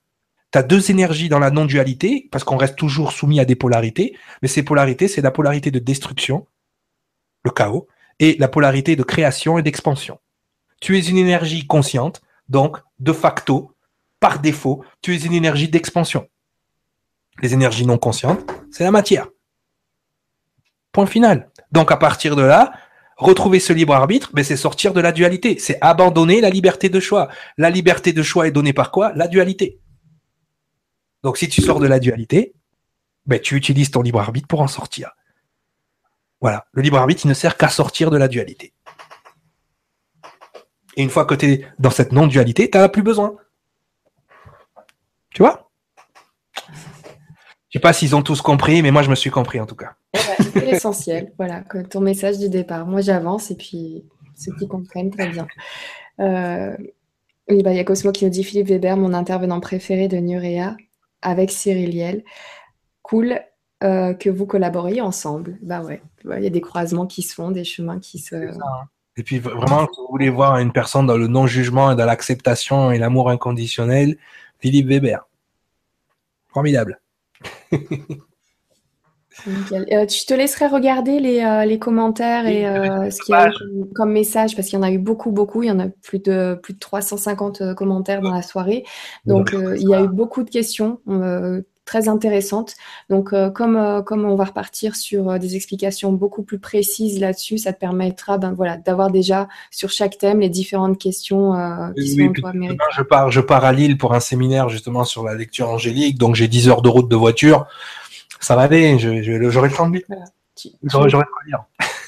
tu 0.51 0.57
as 0.57 0.63
deux 0.63 0.91
énergies 0.91 1.29
dans 1.29 1.39
la 1.39 1.51
non-dualité, 1.51 2.29
parce 2.31 2.43
qu'on 2.43 2.57
reste 2.57 2.77
toujours 2.77 3.11
soumis 3.11 3.39
à 3.39 3.45
des 3.45 3.55
polarités, 3.55 4.17
mais 4.41 4.47
ces 4.47 4.63
polarités, 4.63 5.07
c'est 5.07 5.21
la 5.21 5.31
polarité 5.31 5.71
de 5.71 5.79
destruction, 5.79 6.47
le 7.43 7.51
chaos, 7.51 7.87
et 8.19 8.37
la 8.39 8.47
polarité 8.47 8.95
de 8.95 9.03
création 9.03 9.57
et 9.57 9.61
d'expansion. 9.61 10.19
Tu 10.79 10.97
es 10.97 11.01
une 11.01 11.17
énergie 11.17 11.67
consciente, 11.67 12.21
donc 12.49 12.77
de 12.99 13.11
facto, 13.11 13.73
par 14.19 14.39
défaut, 14.39 14.83
tu 15.01 15.13
es 15.13 15.19
une 15.19 15.33
énergie 15.33 15.67
d'expansion. 15.67 16.27
Les 17.41 17.53
énergies 17.53 17.85
non 17.85 17.97
conscientes, 17.97 18.49
c'est 18.71 18.83
la 18.83 18.91
matière. 18.91 19.27
Point 20.91 21.05
final. 21.05 21.51
Donc 21.71 21.91
à 21.91 21.97
partir 21.97 22.35
de 22.35 22.41
là, 22.41 22.71
retrouver 23.17 23.59
ce 23.59 23.73
libre 23.73 23.93
arbitre, 23.93 24.31
mais 24.33 24.43
c'est 24.43 24.55
sortir 24.55 24.93
de 24.93 25.01
la 25.01 25.11
dualité, 25.11 25.57
c'est 25.59 25.77
abandonner 25.81 26.39
la 26.39 26.49
liberté 26.49 26.89
de 26.89 26.99
choix. 26.99 27.29
La 27.57 27.69
liberté 27.69 28.13
de 28.13 28.23
choix 28.23 28.47
est 28.47 28.51
donnée 28.51 28.73
par 28.73 28.91
quoi? 28.91 29.11
La 29.13 29.27
dualité. 29.27 29.79
Donc 31.23 31.37
si 31.37 31.49
tu 31.49 31.61
sors 31.61 31.79
de 31.79 31.87
la 31.87 31.99
dualité, 31.99 32.53
ben, 33.25 33.39
tu 33.39 33.55
utilises 33.55 33.91
ton 33.91 34.01
libre 34.01 34.19
arbitre 34.19 34.47
pour 34.47 34.61
en 34.61 34.67
sortir. 34.67 35.11
Voilà, 36.39 36.67
le 36.71 36.83
libre 36.83 36.97
arbitre, 36.97 37.25
il 37.25 37.29
ne 37.29 37.33
sert 37.33 37.57
qu'à 37.57 37.69
sortir 37.69 38.11
de 38.11 38.17
la 38.17 38.27
dualité. 38.27 38.73
Et 40.95 41.03
une 41.03 41.09
fois 41.09 41.25
que 41.25 41.35
tu 41.35 41.45
es 41.45 41.67
dans 41.79 41.89
cette 41.89 42.11
non-dualité, 42.11 42.69
tu 42.69 42.77
n'en 42.77 42.83
as 42.83 42.89
plus 42.89 43.03
besoin. 43.03 43.35
Tu 45.31 45.41
vois? 45.41 45.66
Je 47.69 47.77
sais 47.77 47.81
pas 47.81 47.93
s'ils 47.93 48.15
ont 48.15 48.21
tous 48.21 48.41
compris, 48.41 48.81
mais 48.81 48.91
moi 48.91 49.01
je 49.01 49.09
me 49.09 49.15
suis 49.15 49.29
compris 49.29 49.59
en 49.59 49.65
tout 49.65 49.75
cas. 49.75 49.95
c'est 50.13 50.65
l'essentiel, 50.65 51.33
voilà, 51.37 51.63
ton 51.89 52.01
message 52.01 52.39
du 52.39 52.49
départ. 52.49 52.85
Moi 52.85 53.01
j'avance 53.01 53.51
et 53.51 53.55
puis 53.55 54.05
ceux 54.35 54.53
qui 54.55 54.67
comprennent 54.67 55.11
très 55.11 55.29
bien. 55.29 55.47
Euh, 56.19 56.75
bah, 57.49 57.71
il 57.71 57.75
y 57.75 57.79
a 57.79 57.83
Cosmo 57.83 58.11
qui 58.11 58.25
nous 58.25 58.31
dit 58.31 58.43
Philippe 58.43 58.67
Weber, 58.67 58.97
mon 58.97 59.13
intervenant 59.13 59.59
préféré 59.59 60.07
de 60.07 60.17
Nurea 60.17 60.75
avec 61.21 61.51
Cyril 61.51 61.91
Liel. 61.91 62.23
Cool 63.01 63.39
euh, 63.83 64.13
que 64.13 64.29
vous 64.29 64.45
collaboriez 64.45 65.01
ensemble. 65.01 65.57
Bah 65.61 65.81
ouais, 65.81 66.01
il 66.25 66.43
y 66.43 66.47
a 66.47 66.49
des 66.49 66.61
croisements 66.61 67.05
qui 67.05 67.21
se 67.21 67.33
font, 67.33 67.51
des 67.51 67.63
chemins 67.63 67.99
qui 67.99 68.19
se. 68.19 68.35
Hein. 68.35 68.59
Et 69.17 69.23
puis 69.23 69.39
vraiment, 69.39 69.87
si 69.93 69.99
vous 69.99 70.07
voulez 70.09 70.29
voir 70.29 70.57
une 70.57 70.71
personne 70.71 71.07
dans 71.07 71.17
le 71.17 71.27
non-jugement 71.27 71.91
et 71.91 71.95
dans 71.95 72.05
l'acceptation 72.05 72.91
et 72.91 72.97
l'amour 72.97 73.29
inconditionnel, 73.29 74.17
Philippe 74.59 74.87
Weber. 74.87 75.27
Formidable. 76.49 76.99
euh, 79.47 80.07
je 80.07 80.25
te 80.25 80.33
laisserai 80.33 80.67
regarder 80.67 81.19
les, 81.19 81.43
euh, 81.43 81.65
les 81.65 81.79
commentaires 81.79 82.47
et 82.47 82.67
euh, 82.67 83.09
ce 83.09 83.21
qu'il 83.21 83.33
y 83.33 83.37
a 83.37 83.51
comme, 83.51 83.93
comme 83.93 84.11
message, 84.11 84.55
parce 84.55 84.67
qu'il 84.67 84.77
y 84.77 84.79
en 84.79 84.83
a 84.83 84.91
eu 84.91 84.97
beaucoup, 84.97 85.31
beaucoup. 85.31 85.63
Il 85.63 85.67
y 85.67 85.71
en 85.71 85.79
a 85.79 85.87
plus 85.87 86.19
de, 86.19 86.59
plus 86.61 86.73
de 86.73 86.79
350 86.79 87.75
commentaires 87.75 88.21
dans 88.21 88.33
la 88.33 88.41
soirée. 88.41 88.85
Donc, 89.25 89.53
il 89.53 89.87
y 89.87 89.93
a 89.93 90.01
eu 90.01 90.07
beaucoup 90.07 90.43
de 90.43 90.49
questions 90.49 90.99
très 91.87 92.09
intéressante. 92.09 92.75
Donc, 93.09 93.33
euh, 93.33 93.49
comme, 93.49 93.77
euh, 93.77 94.03
comme 94.03 94.25
on 94.25 94.35
va 94.35 94.43
repartir 94.43 94.95
sur 94.95 95.29
euh, 95.29 95.37
des 95.39 95.55
explications 95.55 96.11
beaucoup 96.11 96.43
plus 96.43 96.59
précises 96.59 97.19
là-dessus, 97.19 97.57
ça 97.57 97.73
te 97.73 97.79
permettra 97.79 98.37
ben, 98.37 98.53
voilà, 98.53 98.77
d'avoir 98.77 99.09
déjà 99.09 99.47
sur 99.71 99.89
chaque 99.89 100.19
thème 100.19 100.41
les 100.41 100.49
différentes 100.49 100.99
questions 100.99 101.53
qui 101.95 102.09
sont 102.09 102.33
toi 102.33 102.51
je 102.95 103.01
pars, 103.01 103.31
je 103.31 103.41
pars 103.41 103.63
à 103.63 103.71
Lille 103.71 103.97
pour 103.97 104.13
un 104.13 104.19
séminaire 104.19 104.69
justement 104.69 105.05
sur 105.05 105.23
la 105.23 105.33
lecture 105.33 105.69
angélique, 105.69 106.17
donc 106.17 106.35
j'ai 106.35 106.47
10 106.47 106.69
heures 106.69 106.81
de 106.81 106.89
route 106.89 107.09
de 107.09 107.15
voiture. 107.15 107.65
Ça 108.41 108.55
va 108.55 108.63
aller, 108.63 108.99
j'aurai 108.99 109.69
le 109.69 109.73
temps 109.73 109.89
de 109.89 109.99
voilà. 110.07 110.25
J'aurai 110.83 111.09
de 111.09 111.47
lire. 111.47 111.63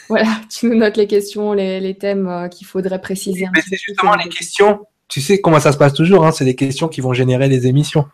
Voilà, 0.10 0.28
tu 0.50 0.68
nous 0.68 0.76
notes 0.78 0.98
les 0.98 1.08
questions, 1.08 1.54
les, 1.54 1.80
les 1.80 1.96
thèmes 1.96 2.50
qu'il 2.52 2.68
faudrait 2.68 3.00
préciser. 3.00 3.48
c'est 3.68 3.78
justement 3.78 4.16
les 4.16 4.30
questions. 4.30 4.82
Tu 5.08 5.22
sais 5.22 5.40
comment 5.40 5.60
ça 5.60 5.72
se 5.72 5.78
passe 5.78 5.94
toujours, 5.94 6.26
hein, 6.26 6.32
c'est 6.32 6.46
les 6.46 6.56
questions 6.56 6.88
qui 6.88 7.02
vont 7.02 7.14
générer 7.14 7.48
les 7.48 7.66
émissions. 7.66 8.06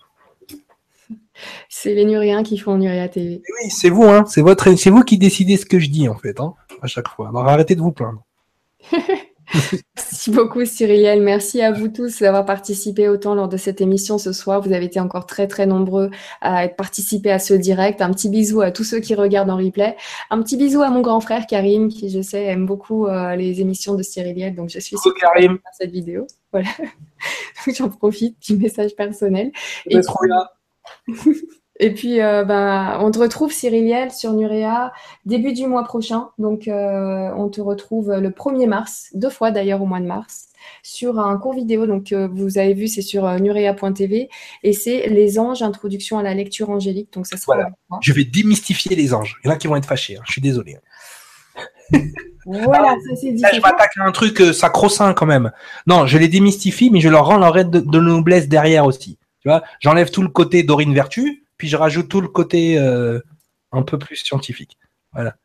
C'est 1.70 1.94
les 1.94 2.06
Nuriens 2.06 2.44
qui 2.44 2.58
font 2.58 2.78
Nuria 2.78 3.08
TV. 3.08 3.42
Oui, 3.62 3.70
c'est 3.70 3.90
vous, 3.90 4.04
hein. 4.04 4.26
C'est 4.28 4.42
votre, 4.42 4.74
c'est 4.76 4.90
vous 4.90 5.04
qui 5.04 5.18
décidez 5.18 5.58
ce 5.58 5.66
que 5.66 5.80
je 5.80 5.90
dis 5.90 6.08
en 6.10 6.16
fait, 6.16 6.40
hein, 6.40 6.54
à 6.82 6.88
chaque 6.88 7.08
fois. 7.08 7.30
Alors 7.30 7.48
arrêtez 7.48 7.76
de 7.76 7.82
vous 7.82 7.92
plaindre. 7.92 8.24
Merci 9.96 10.32
beaucoup 10.32 10.66
Cyrielle. 10.66 11.22
Merci 11.22 11.62
à 11.62 11.72
vous 11.72 11.88
tous 11.88 12.20
d'avoir 12.20 12.46
participé 12.46 13.08
autant 13.08 13.36
lors 13.36 13.48
de 13.48 13.58
cette 13.58 13.80
émission 13.82 14.18
ce 14.18 14.34
soir. 14.34 14.62
Vous 14.62 14.74
avez 14.74 14.86
été 14.86 15.00
encore 15.00 15.26
très 15.26 15.48
très 15.48 15.66
nombreux 15.66 16.10
à 16.42 16.68
participer 16.68 17.32
à 17.32 17.40
ce 17.40 17.54
direct. 17.54 18.02
Un 18.02 18.12
petit 18.12 18.30
bisou 18.30 18.62
à 18.62 18.72
tous 18.72 18.84
ceux 18.84 19.00
qui 19.00 19.14
regardent 19.14 19.52
en 19.52 19.58
replay. 19.58 19.96
Un 20.30 20.42
petit 20.42 20.58
bisou 20.58 20.82
à 20.82 20.90
mon 20.90 21.02
grand 21.02 21.20
frère 21.20 21.46
Karim 21.48 21.90
qui 21.90 22.10
je 22.10 22.22
sais 22.22 22.44
aime 22.46 22.66
beaucoup 22.66 23.08
euh, 23.08 23.36
les 23.36 23.62
émissions 23.62 23.96
de 23.96 24.04
Cyrielle. 24.04 24.56
Donc 24.56 24.70
je 24.70 24.80
suis 24.80 24.98
sûre 24.98 25.14
Karim. 25.20 25.60
cette 25.78 25.92
vidéo. 25.92 26.26
Voilà. 26.52 26.70
J'en 27.68 27.90
profite, 27.90 28.38
petit 28.40 28.56
message 28.56 28.96
personnel. 28.96 29.52
Et 29.88 30.02
trop 30.02 30.24
là. 30.26 30.52
Et 31.80 31.94
puis, 31.94 32.22
euh, 32.22 32.46
ben, 32.46 32.98
on 33.02 33.12
te 33.12 33.20
retrouve, 33.20 33.52
Cyriliel, 33.52 34.12
sur 34.12 34.32
Nurea 34.32 34.94
début 35.26 35.52
du 35.52 35.68
mois 35.68 35.84
prochain. 35.84 36.30
Donc, 36.38 36.68
euh, 36.68 37.30
on 37.36 37.50
te 37.50 37.60
retrouve 37.60 38.14
le 38.14 38.30
1er 38.30 38.68
mars, 38.68 39.10
deux 39.14 39.30
fois 39.30 39.52
d'ailleurs 39.52 39.82
au 39.82 39.86
mois 39.86 40.00
de 40.00 40.06
mars, 40.06 40.48
sur 40.84 41.20
un 41.20 41.38
court 41.38 41.54
vidéo. 41.54 41.86
Donc, 41.86 42.14
euh, 42.14 42.30
vous 42.32 42.58
avez 42.58 42.74
vu, 42.74 42.88
c'est 42.88 43.02
sur 43.02 43.30
nurea.tv 43.40 44.30
et 44.64 44.74
c'est 44.74 45.08
Les 45.10 45.38
anges, 45.38 45.64
introduction 45.64 46.18
à 46.18 46.24
la 46.24 46.34
lecture 46.34 46.70
angélique. 46.70 47.12
Donc, 47.12 47.28
ça 47.28 47.36
sera. 47.36 47.58
Je 48.02 48.14
vais 48.14 48.24
démystifier 48.24 48.96
les 48.96 49.14
anges. 49.14 49.38
Il 49.44 49.48
y 49.48 49.52
en 49.52 49.54
a 49.54 49.58
qui 49.58 49.68
vont 49.68 49.76
être 49.76 49.86
fâchés. 49.88 50.16
Hein. 50.16 50.24
Je 50.26 50.32
suis 50.32 50.42
désolé. 50.42 50.78
voilà, 52.46 52.96
ça 53.06 53.16
c'est 53.20 53.32
Là, 53.32 53.50
je 53.54 53.60
m'attaque 53.60 53.92
à 53.98 54.06
un 54.06 54.12
truc 54.14 54.40
sacro-saint 54.54 55.14
quand 55.14 55.26
même. 55.26 55.52
Non, 55.88 56.08
je 56.08 56.18
les 56.18 56.30
démystifie, 56.30 56.90
mais 56.90 57.02
je 57.02 57.10
leur 57.10 57.26
rends 57.26 57.38
leur 57.38 57.58
aide 57.58 57.70
de, 57.70 57.80
de 57.82 58.00
noblesse 58.00 58.48
derrière 58.48 58.86
aussi. 58.86 59.18
Tu 59.46 59.50
vois, 59.50 59.62
j'enlève 59.80 60.10
tout 60.10 60.24
le 60.24 60.30
côté 60.30 60.64
Dorine 60.64 60.96
Vertu, 60.96 61.46
puis 61.58 61.68
je 61.68 61.78
rajoute 61.78 62.10
tout 62.10 62.20
le 62.20 62.28
côté 62.28 62.80
euh, 62.80 63.20
un 63.72 63.84
peu 63.84 64.00
plus 64.00 64.16
scientifique. 64.16 64.80
Voilà. 65.14 65.36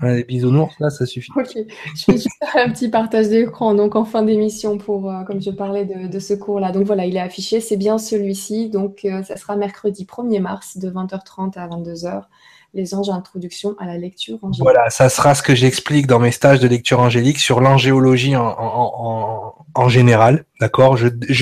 les 0.00 0.24
bisounours, 0.24 0.72
là, 0.80 0.88
ça 0.88 1.04
suffit. 1.04 1.30
Ok, 1.36 1.50
je 1.94 2.04
fais 2.04 2.12
juste 2.14 2.42
un 2.54 2.70
petit 2.70 2.88
partage 2.88 3.28
d'écran, 3.28 3.74
donc 3.74 3.96
en 3.96 4.06
fin 4.06 4.22
d'émission, 4.22 4.78
pour, 4.78 5.12
euh, 5.12 5.24
comme 5.24 5.42
je 5.42 5.50
parlais 5.50 5.84
de, 5.84 6.18
ce 6.18 6.32
cours-là. 6.32 6.72
Donc 6.72 6.84
voilà, 6.84 7.04
il 7.04 7.14
est 7.16 7.20
affiché, 7.20 7.60
c'est 7.60 7.76
bien 7.76 7.98
celui-ci. 7.98 8.70
Donc 8.70 9.04
euh, 9.04 9.22
ça 9.24 9.36
sera 9.36 9.56
mercredi 9.56 10.06
1er 10.06 10.40
mars 10.40 10.78
de 10.78 10.90
20h30 10.90 11.58
à 11.58 11.68
22h 11.68 12.22
les 12.72 12.94
anges 12.94 13.10
introduction 13.10 13.74
à 13.78 13.86
la 13.86 13.98
lecture 13.98 14.38
angélique. 14.42 14.62
Voilà, 14.62 14.90
ça 14.90 15.08
sera 15.08 15.34
ce 15.34 15.42
que 15.42 15.54
j'explique 15.54 16.06
dans 16.06 16.20
mes 16.20 16.30
stages 16.30 16.60
de 16.60 16.68
lecture 16.68 17.00
angélique 17.00 17.38
sur 17.38 17.60
l'angéologie 17.60 18.36
en, 18.36 19.88
général. 19.88 20.44
D'accord? 20.60 20.98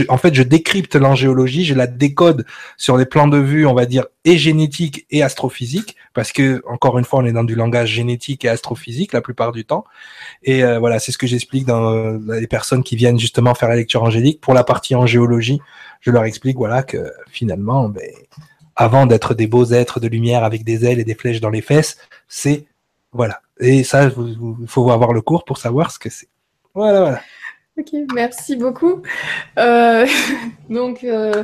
En 0.08 0.16
fait, 0.16 0.34
je 0.34 0.42
décrypte 0.42 0.94
l'angéologie, 0.94 1.64
je 1.64 1.74
la 1.74 1.86
décode 1.86 2.46
sur 2.76 2.96
les 2.96 3.04
plans 3.04 3.28
de 3.28 3.36
vue, 3.36 3.66
on 3.66 3.74
va 3.74 3.84
dire, 3.84 4.06
et 4.24 4.38
génétique 4.38 5.06
et 5.10 5.22
astrophysique, 5.22 5.96
parce 6.14 6.32
que, 6.32 6.62
encore 6.66 6.98
une 6.98 7.04
fois, 7.04 7.20
on 7.20 7.26
est 7.26 7.32
dans 7.32 7.44
du 7.44 7.54
langage 7.54 7.90
génétique 7.90 8.44
et 8.44 8.48
astrophysique 8.48 9.12
la 9.12 9.20
plupart 9.20 9.52
du 9.52 9.64
temps. 9.64 9.84
Et 10.42 10.64
euh, 10.64 10.78
voilà, 10.78 10.98
c'est 10.98 11.12
ce 11.12 11.18
que 11.18 11.26
j'explique 11.26 11.66
dans 11.66 11.92
euh, 11.92 12.18
les 12.40 12.46
personnes 12.46 12.82
qui 12.82 12.96
viennent 12.96 13.18
justement 13.18 13.54
faire 13.54 13.68
la 13.68 13.76
lecture 13.76 14.02
angélique. 14.02 14.40
Pour 14.40 14.54
la 14.54 14.64
partie 14.64 14.94
angéologie, 14.94 15.60
je 16.00 16.10
leur 16.10 16.24
explique 16.24 16.56
voilà 16.56 16.82
que 16.82 17.12
finalement, 17.30 17.88
ben, 17.88 18.02
avant 18.78 19.06
d'être 19.06 19.34
des 19.34 19.48
beaux 19.48 19.66
êtres 19.66 19.98
de 19.98 20.06
lumière 20.06 20.44
avec 20.44 20.62
des 20.64 20.86
ailes 20.86 21.00
et 21.00 21.04
des 21.04 21.16
flèches 21.16 21.40
dans 21.40 21.50
les 21.50 21.60
fesses, 21.60 21.98
c'est 22.28 22.64
voilà. 23.12 23.40
Et 23.58 23.82
ça, 23.82 24.04
il 24.04 24.66
faut 24.68 24.90
avoir 24.90 25.12
le 25.12 25.20
cours 25.20 25.44
pour 25.44 25.58
savoir 25.58 25.90
ce 25.90 25.98
que 25.98 26.08
c'est. 26.08 26.28
Voilà, 26.74 27.00
voilà. 27.00 27.20
Ok, 27.76 27.88
merci 28.14 28.54
beaucoup. 28.54 29.02
Euh, 29.58 30.06
donc 30.70 31.02
euh, 31.02 31.42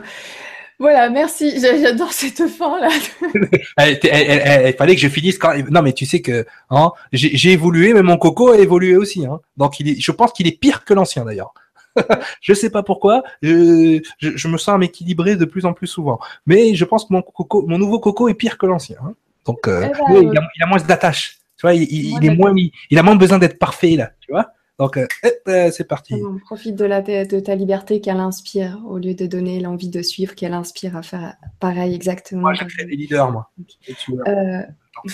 voilà, 0.79 1.11
merci. 1.11 1.61
J'adore 1.61 2.13
cette 2.13 2.47
fin 2.47 2.81
là. 2.81 2.89
il 3.85 4.75
fallait 4.79 4.95
que 4.95 5.01
je 5.01 5.09
finisse 5.09 5.37
quand. 5.37 5.55
Non, 5.71 5.83
mais 5.83 5.93
tu 5.93 6.07
sais 6.07 6.21
que 6.21 6.47
hein, 6.71 6.93
j'ai 7.13 7.51
évolué, 7.51 7.95
mais 7.95 8.03
mon 8.03 8.17
coco 8.17 8.53
a 8.53 8.59
évolué 8.59 8.97
aussi. 8.97 9.27
Hein. 9.27 9.41
Donc 9.57 9.81
il 9.81 9.89
est, 9.89 10.01
je 10.01 10.13
pense 10.13 10.33
qu'il 10.33 10.47
est 10.47 10.59
pire 10.59 10.85
que 10.85 10.95
l'ancien 10.95 11.25
d'ailleurs. 11.25 11.53
je 12.41 12.55
sais 12.55 12.71
pas 12.71 12.83
pourquoi. 12.83 13.23
Je, 13.43 14.01
je, 14.19 14.49
me 14.49 14.59
sens 14.59 14.79
m'équilibrer 14.79 15.37
de 15.37 15.45
plus 15.45 15.65
en 15.65 15.73
plus 15.73 15.87
souvent. 15.87 16.19
Mais 16.47 16.75
je 16.75 16.85
pense 16.85 17.05
que 17.05 17.13
mon 17.13 17.23
coco, 17.23 17.65
mon 17.67 17.79
nouveau 17.79 18.01
coco 18.01 18.29
est 18.29 18.35
pire 18.35 18.59
que 18.59 18.67
l'ancien. 18.67 18.97
Hein. 19.03 19.15
Donc, 19.45 19.69
euh, 19.69 19.83
eh 19.85 20.13
ben, 20.13 20.33
il, 20.57 20.63
a, 20.63 20.67
moins 20.67 20.79
d'attache. 20.79 21.39
Tu 21.57 21.63
vois, 21.63 21.75
il, 21.75 22.25
est 22.25 22.35
moins, 22.35 22.55
il, 22.91 22.99
a 22.99 23.03
moins 23.03 23.17
besoin 23.17 23.39
d'être 23.39 23.59
parfait 23.59 23.97
là. 23.97 24.11
Tu 24.21 24.33
vois. 24.33 24.47
Donc, 24.79 24.97
euh, 24.97 25.07
euh, 25.49 25.71
c'est 25.71 25.87
parti. 25.87 26.15
On 26.15 26.39
profite 26.39 26.75
de, 26.75 26.85
la, 26.85 27.01
de 27.01 27.41
ta 27.41 27.55
liberté 27.55 28.01
qu'elle 28.01 28.19
inspire, 28.19 28.81
au 28.87 28.99
lieu 28.99 29.15
de 29.15 29.27
donner 29.27 29.61
l'envie 29.61 29.89
de 29.89 30.03
suivre, 30.03 30.35
qu'elle 30.35 30.55
inspire 30.55 30.97
à 30.97 31.03
faire 31.03 31.37
pareil 31.61 31.95
exactement. 31.95 32.41
Moi, 32.41 32.55
j'ai 32.55 32.67
créé 32.67 32.85
des 32.85 32.97
leaders, 32.97 33.31
moi. 33.31 33.51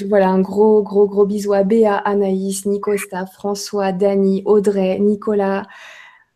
voilà, 0.08 0.28
un 0.28 0.40
gros, 0.40 0.82
gros, 0.82 1.06
gros 1.06 1.26
bisou 1.26 1.52
à 1.52 1.62
Béa, 1.62 1.96
Anaïs, 1.96 2.64
Nicosta, 2.64 3.26
François, 3.26 3.92
Dani, 3.92 4.42
Audrey, 4.46 4.98
Nicolas, 4.98 5.66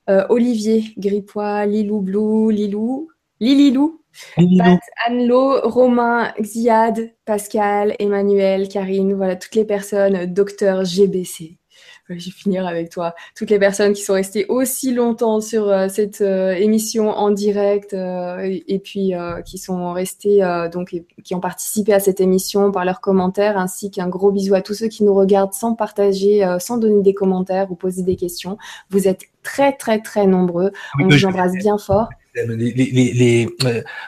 euh, 0.08 0.24
Olivier 0.28 0.84
Gripois, 0.98 1.66
Lilou 1.66 2.00
Blou, 2.00 2.50
Lilou, 2.50 3.08
Lililou, 3.40 4.02
Pat, 4.36 4.80
Anne-Lo, 5.06 5.60
Romain, 5.68 6.32
Xiad, 6.40 7.12
Pascal, 7.24 7.94
Emmanuel, 7.98 8.68
Karine, 8.68 9.14
voilà, 9.14 9.36
toutes 9.36 9.54
les 9.54 9.64
personnes, 9.64 10.26
docteur 10.26 10.84
GBC 10.84 11.58
je 12.08 12.14
vais 12.14 12.30
finir 12.30 12.66
avec 12.66 12.90
toi. 12.90 13.14
Toutes 13.34 13.50
les 13.50 13.58
personnes 13.58 13.94
qui 13.94 14.02
sont 14.02 14.12
restées 14.12 14.44
aussi 14.48 14.92
longtemps 14.92 15.40
sur 15.40 15.68
euh, 15.68 15.88
cette 15.88 16.20
euh, 16.20 16.52
émission 16.52 17.08
en 17.08 17.30
direct 17.30 17.94
euh, 17.94 18.58
et, 18.68 18.78
puis 18.78 19.12
qui 19.44 19.58
sont 19.58 19.92
restées 19.92 20.40
donc 20.72 20.94
qui 21.22 21.34
ont 21.34 21.40
participé 21.40 21.92
à 21.94 22.00
cette 22.00 22.20
émission 22.20 22.70
par 22.70 22.84
leurs 22.84 23.00
commentaires, 23.00 23.56
ainsi 23.58 23.90
qu'un 23.90 24.08
gros 24.08 24.30
bisou 24.30 24.54
à 24.54 24.60
tous 24.60 24.74
ceux 24.74 24.88
qui 24.88 25.04
nous 25.04 25.14
regardent 25.14 25.52
sans 25.52 25.74
partager, 25.74 26.46
sans 26.58 26.76
donner 26.78 27.02
des 27.02 27.14
commentaires 27.14 27.70
ou 27.70 27.74
poser 27.74 28.02
des 28.02 28.16
questions. 28.16 28.58
Vous 28.90 29.08
êtes 29.08 29.22
très 29.42 29.72
très 29.72 30.00
très 30.00 30.26
nombreux. 30.26 30.72
on 31.00 31.08
vous 31.08 31.24
embrasse 31.24 31.52
bien 31.52 31.78
fort. 31.78 32.08
Les, 32.34 32.46
les, 32.46 33.12
les, 33.12 33.48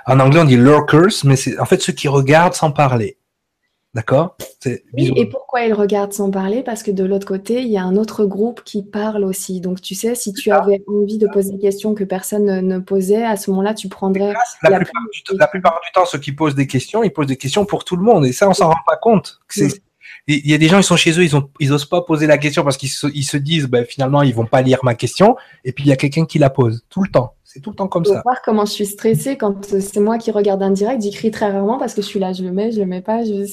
en 0.07 0.19
anglais, 0.21 0.41
on 0.41 0.45
dit 0.45 0.57
lurkers, 0.57 1.25
mais 1.25 1.37
c'est 1.37 1.59
en 1.59 1.65
fait 1.65 1.81
ceux 1.81 1.93
qui 1.93 2.09
regardent 2.09 2.55
sans 2.55 2.73
parler. 2.73 3.17
D'accord? 3.97 4.37
Oui, 4.67 5.11
Et 5.17 5.25
pourquoi 5.25 5.63
ils 5.65 5.73
regardent 5.73 6.13
sans 6.13 6.31
parler? 6.31 6.63
Parce 6.63 6.83
que 6.83 6.91
de 6.91 7.03
l'autre 7.03 7.27
côté, 7.27 7.63
il 7.63 7.69
y 7.69 7.79
a 7.79 7.83
un 7.83 7.97
autre 7.97 8.27
groupe 8.27 8.63
qui 8.63 8.83
parle 8.83 9.25
aussi. 9.25 9.63
Donc, 9.63 9.81
tu 9.81 9.95
sais, 9.95 10.15
si 10.15 10.35
tu 10.35 10.51
avais 10.51 10.83
envie 10.87 11.17
de 11.17 11.27
poser 11.27 11.53
des 11.53 11.59
questions 11.59 11.95
que 11.95 12.05
personne 12.05 12.45
ne, 12.61 12.79
posait, 12.79 13.25
à 13.25 13.39
ce 13.39 13.51
moment-là, 13.51 13.73
tu 13.73 13.89
prendrais. 13.89 14.35
La, 14.63 14.81
plupart 14.81 15.81
du, 15.83 15.93
temps, 15.95 16.05
ceux 16.05 16.19
qui 16.19 16.33
posent 16.33 16.55
des 16.55 16.67
questions, 16.67 17.05
ils 17.05 17.11
posent 17.11 17.27
des 17.27 17.39
questions 17.39 17.65
pour 17.65 17.85
tout 17.85 17.97
le 17.97 18.03
monde. 18.03 18.27
Et 18.27 18.33
ça, 18.33 18.51
on 18.51 18.53
s'en 18.53 18.69
rend 18.69 18.77
pas 18.87 18.99
compte. 18.99 19.41
Il 20.27 20.47
y 20.47 20.53
a 20.53 20.59
des 20.59 20.69
gens, 20.69 20.77
ils 20.77 20.85
sont 20.85 20.97
chez 20.97 21.13
eux, 21.13 21.25
ils, 21.25 21.35
ont, 21.35 21.49
ils 21.59 21.71
pas 21.89 22.03
poser 22.03 22.27
la 22.27 22.37
question 22.37 22.65
parce 22.65 22.77
qu'ils 22.77 22.91
se, 22.91 23.07
ils 23.15 23.25
se 23.25 23.39
disent, 23.39 23.67
ben, 23.67 23.87
finalement, 23.87 24.21
ils 24.21 24.35
vont 24.35 24.45
pas 24.45 24.61
lire 24.61 24.81
ma 24.83 24.95
question. 24.95 25.37
Et 25.65 25.73
puis, 25.73 25.85
il 25.85 25.89
y 25.89 25.93
a 25.93 25.97
quelqu'un 25.97 26.27
qui 26.27 26.39
la 26.39 26.51
pose 26.51 26.85
tout 26.91 27.03
le 27.03 27.09
temps. 27.09 27.36
C'est 27.57 27.63
tout 27.63 27.71
le 27.71 27.77
temps 27.77 27.89
comme 27.89 28.05
ça. 28.05 28.21
voir 28.23 28.43
comment 28.43 28.67
je 28.67 28.73
suis 28.73 28.85
stressée 28.85 29.39
quand 29.39 29.65
c'est 29.65 29.99
moi 29.99 30.19
qui 30.19 30.31
regarde 30.31 30.63
un 30.63 30.71
direct. 30.71 31.01
J'écris 31.01 31.31
très 31.31 31.51
rarement 31.51 31.79
parce 31.79 31.95
que 31.95 32.03
je 32.03 32.07
suis 32.07 32.19
là, 32.19 32.35
je 32.35 32.43
le 32.43 32.53
mets, 32.53 32.71
je 32.71 32.81
le 32.81 32.85
mets 32.85 33.01
pas. 33.01 33.25
Je, 33.25 33.47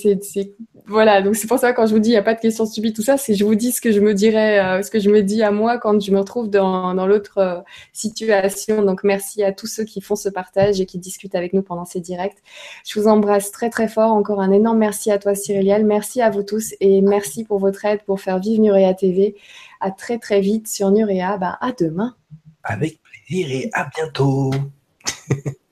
voilà, 0.88 1.22
donc 1.22 1.38
c'est 1.38 1.48
pour 1.48 1.58
ça 1.58 1.72
quand 1.72 1.86
je 1.86 1.94
vous 1.94 2.02
dis 2.02 2.10
il 2.10 2.12
n'y 2.12 2.18
a 2.18 2.22
pas 2.22 2.34
de 2.34 2.42
questions 2.42 2.66
stupides, 2.66 2.94
tout 2.94 3.02
ça, 3.02 3.16
c'est 3.16 3.34
je 3.34 3.46
vous 3.46 3.56
dis 3.56 3.72
ce 3.72 3.80
que 3.80 3.94
je 3.94 4.02
me 4.02 4.14
dirais, 4.14 4.60
euh, 4.60 4.84
ce 4.84 4.92
que 4.92 5.00
je 5.00 5.10
me 5.10 5.24
dis 5.24 5.42
à 5.42 5.52
moi 5.52 5.78
quand 5.78 6.02
je 6.02 6.12
me 6.12 6.20
retrouve 6.20 6.50
dans, 6.50 6.94
dans 6.94 7.08
l'autre 7.08 7.38
euh, 7.38 7.62
situation. 7.94 8.84
Donc 8.84 9.06
merci 9.06 9.42
à 9.42 9.54
tous 9.54 9.68
ceux 9.68 9.86
qui 9.86 10.02
font 10.02 10.18
ce 10.18 10.28
partage 10.28 10.82
et 10.82 10.86
qui 10.86 11.00
discutent 11.00 11.36
avec 11.36 11.54
nous 11.54 11.62
pendant 11.62 11.86
ces 11.86 12.02
directs. 12.02 12.44
Je 12.86 13.00
vous 13.00 13.08
embrasse 13.08 13.52
très 13.52 13.70
très 13.70 13.88
fort. 13.88 14.12
Encore 14.12 14.42
un 14.42 14.52
énorme 14.52 14.80
merci 14.80 15.12
à 15.12 15.18
toi 15.18 15.34
Cyriliel. 15.34 15.86
Merci 15.86 16.22
à 16.22 16.30
vous 16.30 16.44
tous 16.44 16.74
et 16.82 17.00
merci 17.00 17.46
pour 17.46 17.60
votre 17.60 17.86
aide 17.86 18.04
pour 18.04 18.20
faire 18.20 18.40
vivre 18.40 18.62
Nurea 18.62 18.94
TV. 18.94 19.38
À 19.80 19.92
très 19.92 20.18
très 20.18 20.42
vite 20.42 20.68
sur 20.68 20.92
Nurea. 20.92 21.38
Bah, 21.38 21.58
à 21.62 21.72
demain. 21.72 22.18
Avec 22.66 23.03
et 23.30 23.70
à 23.74 23.86
bientôt. 23.86 24.52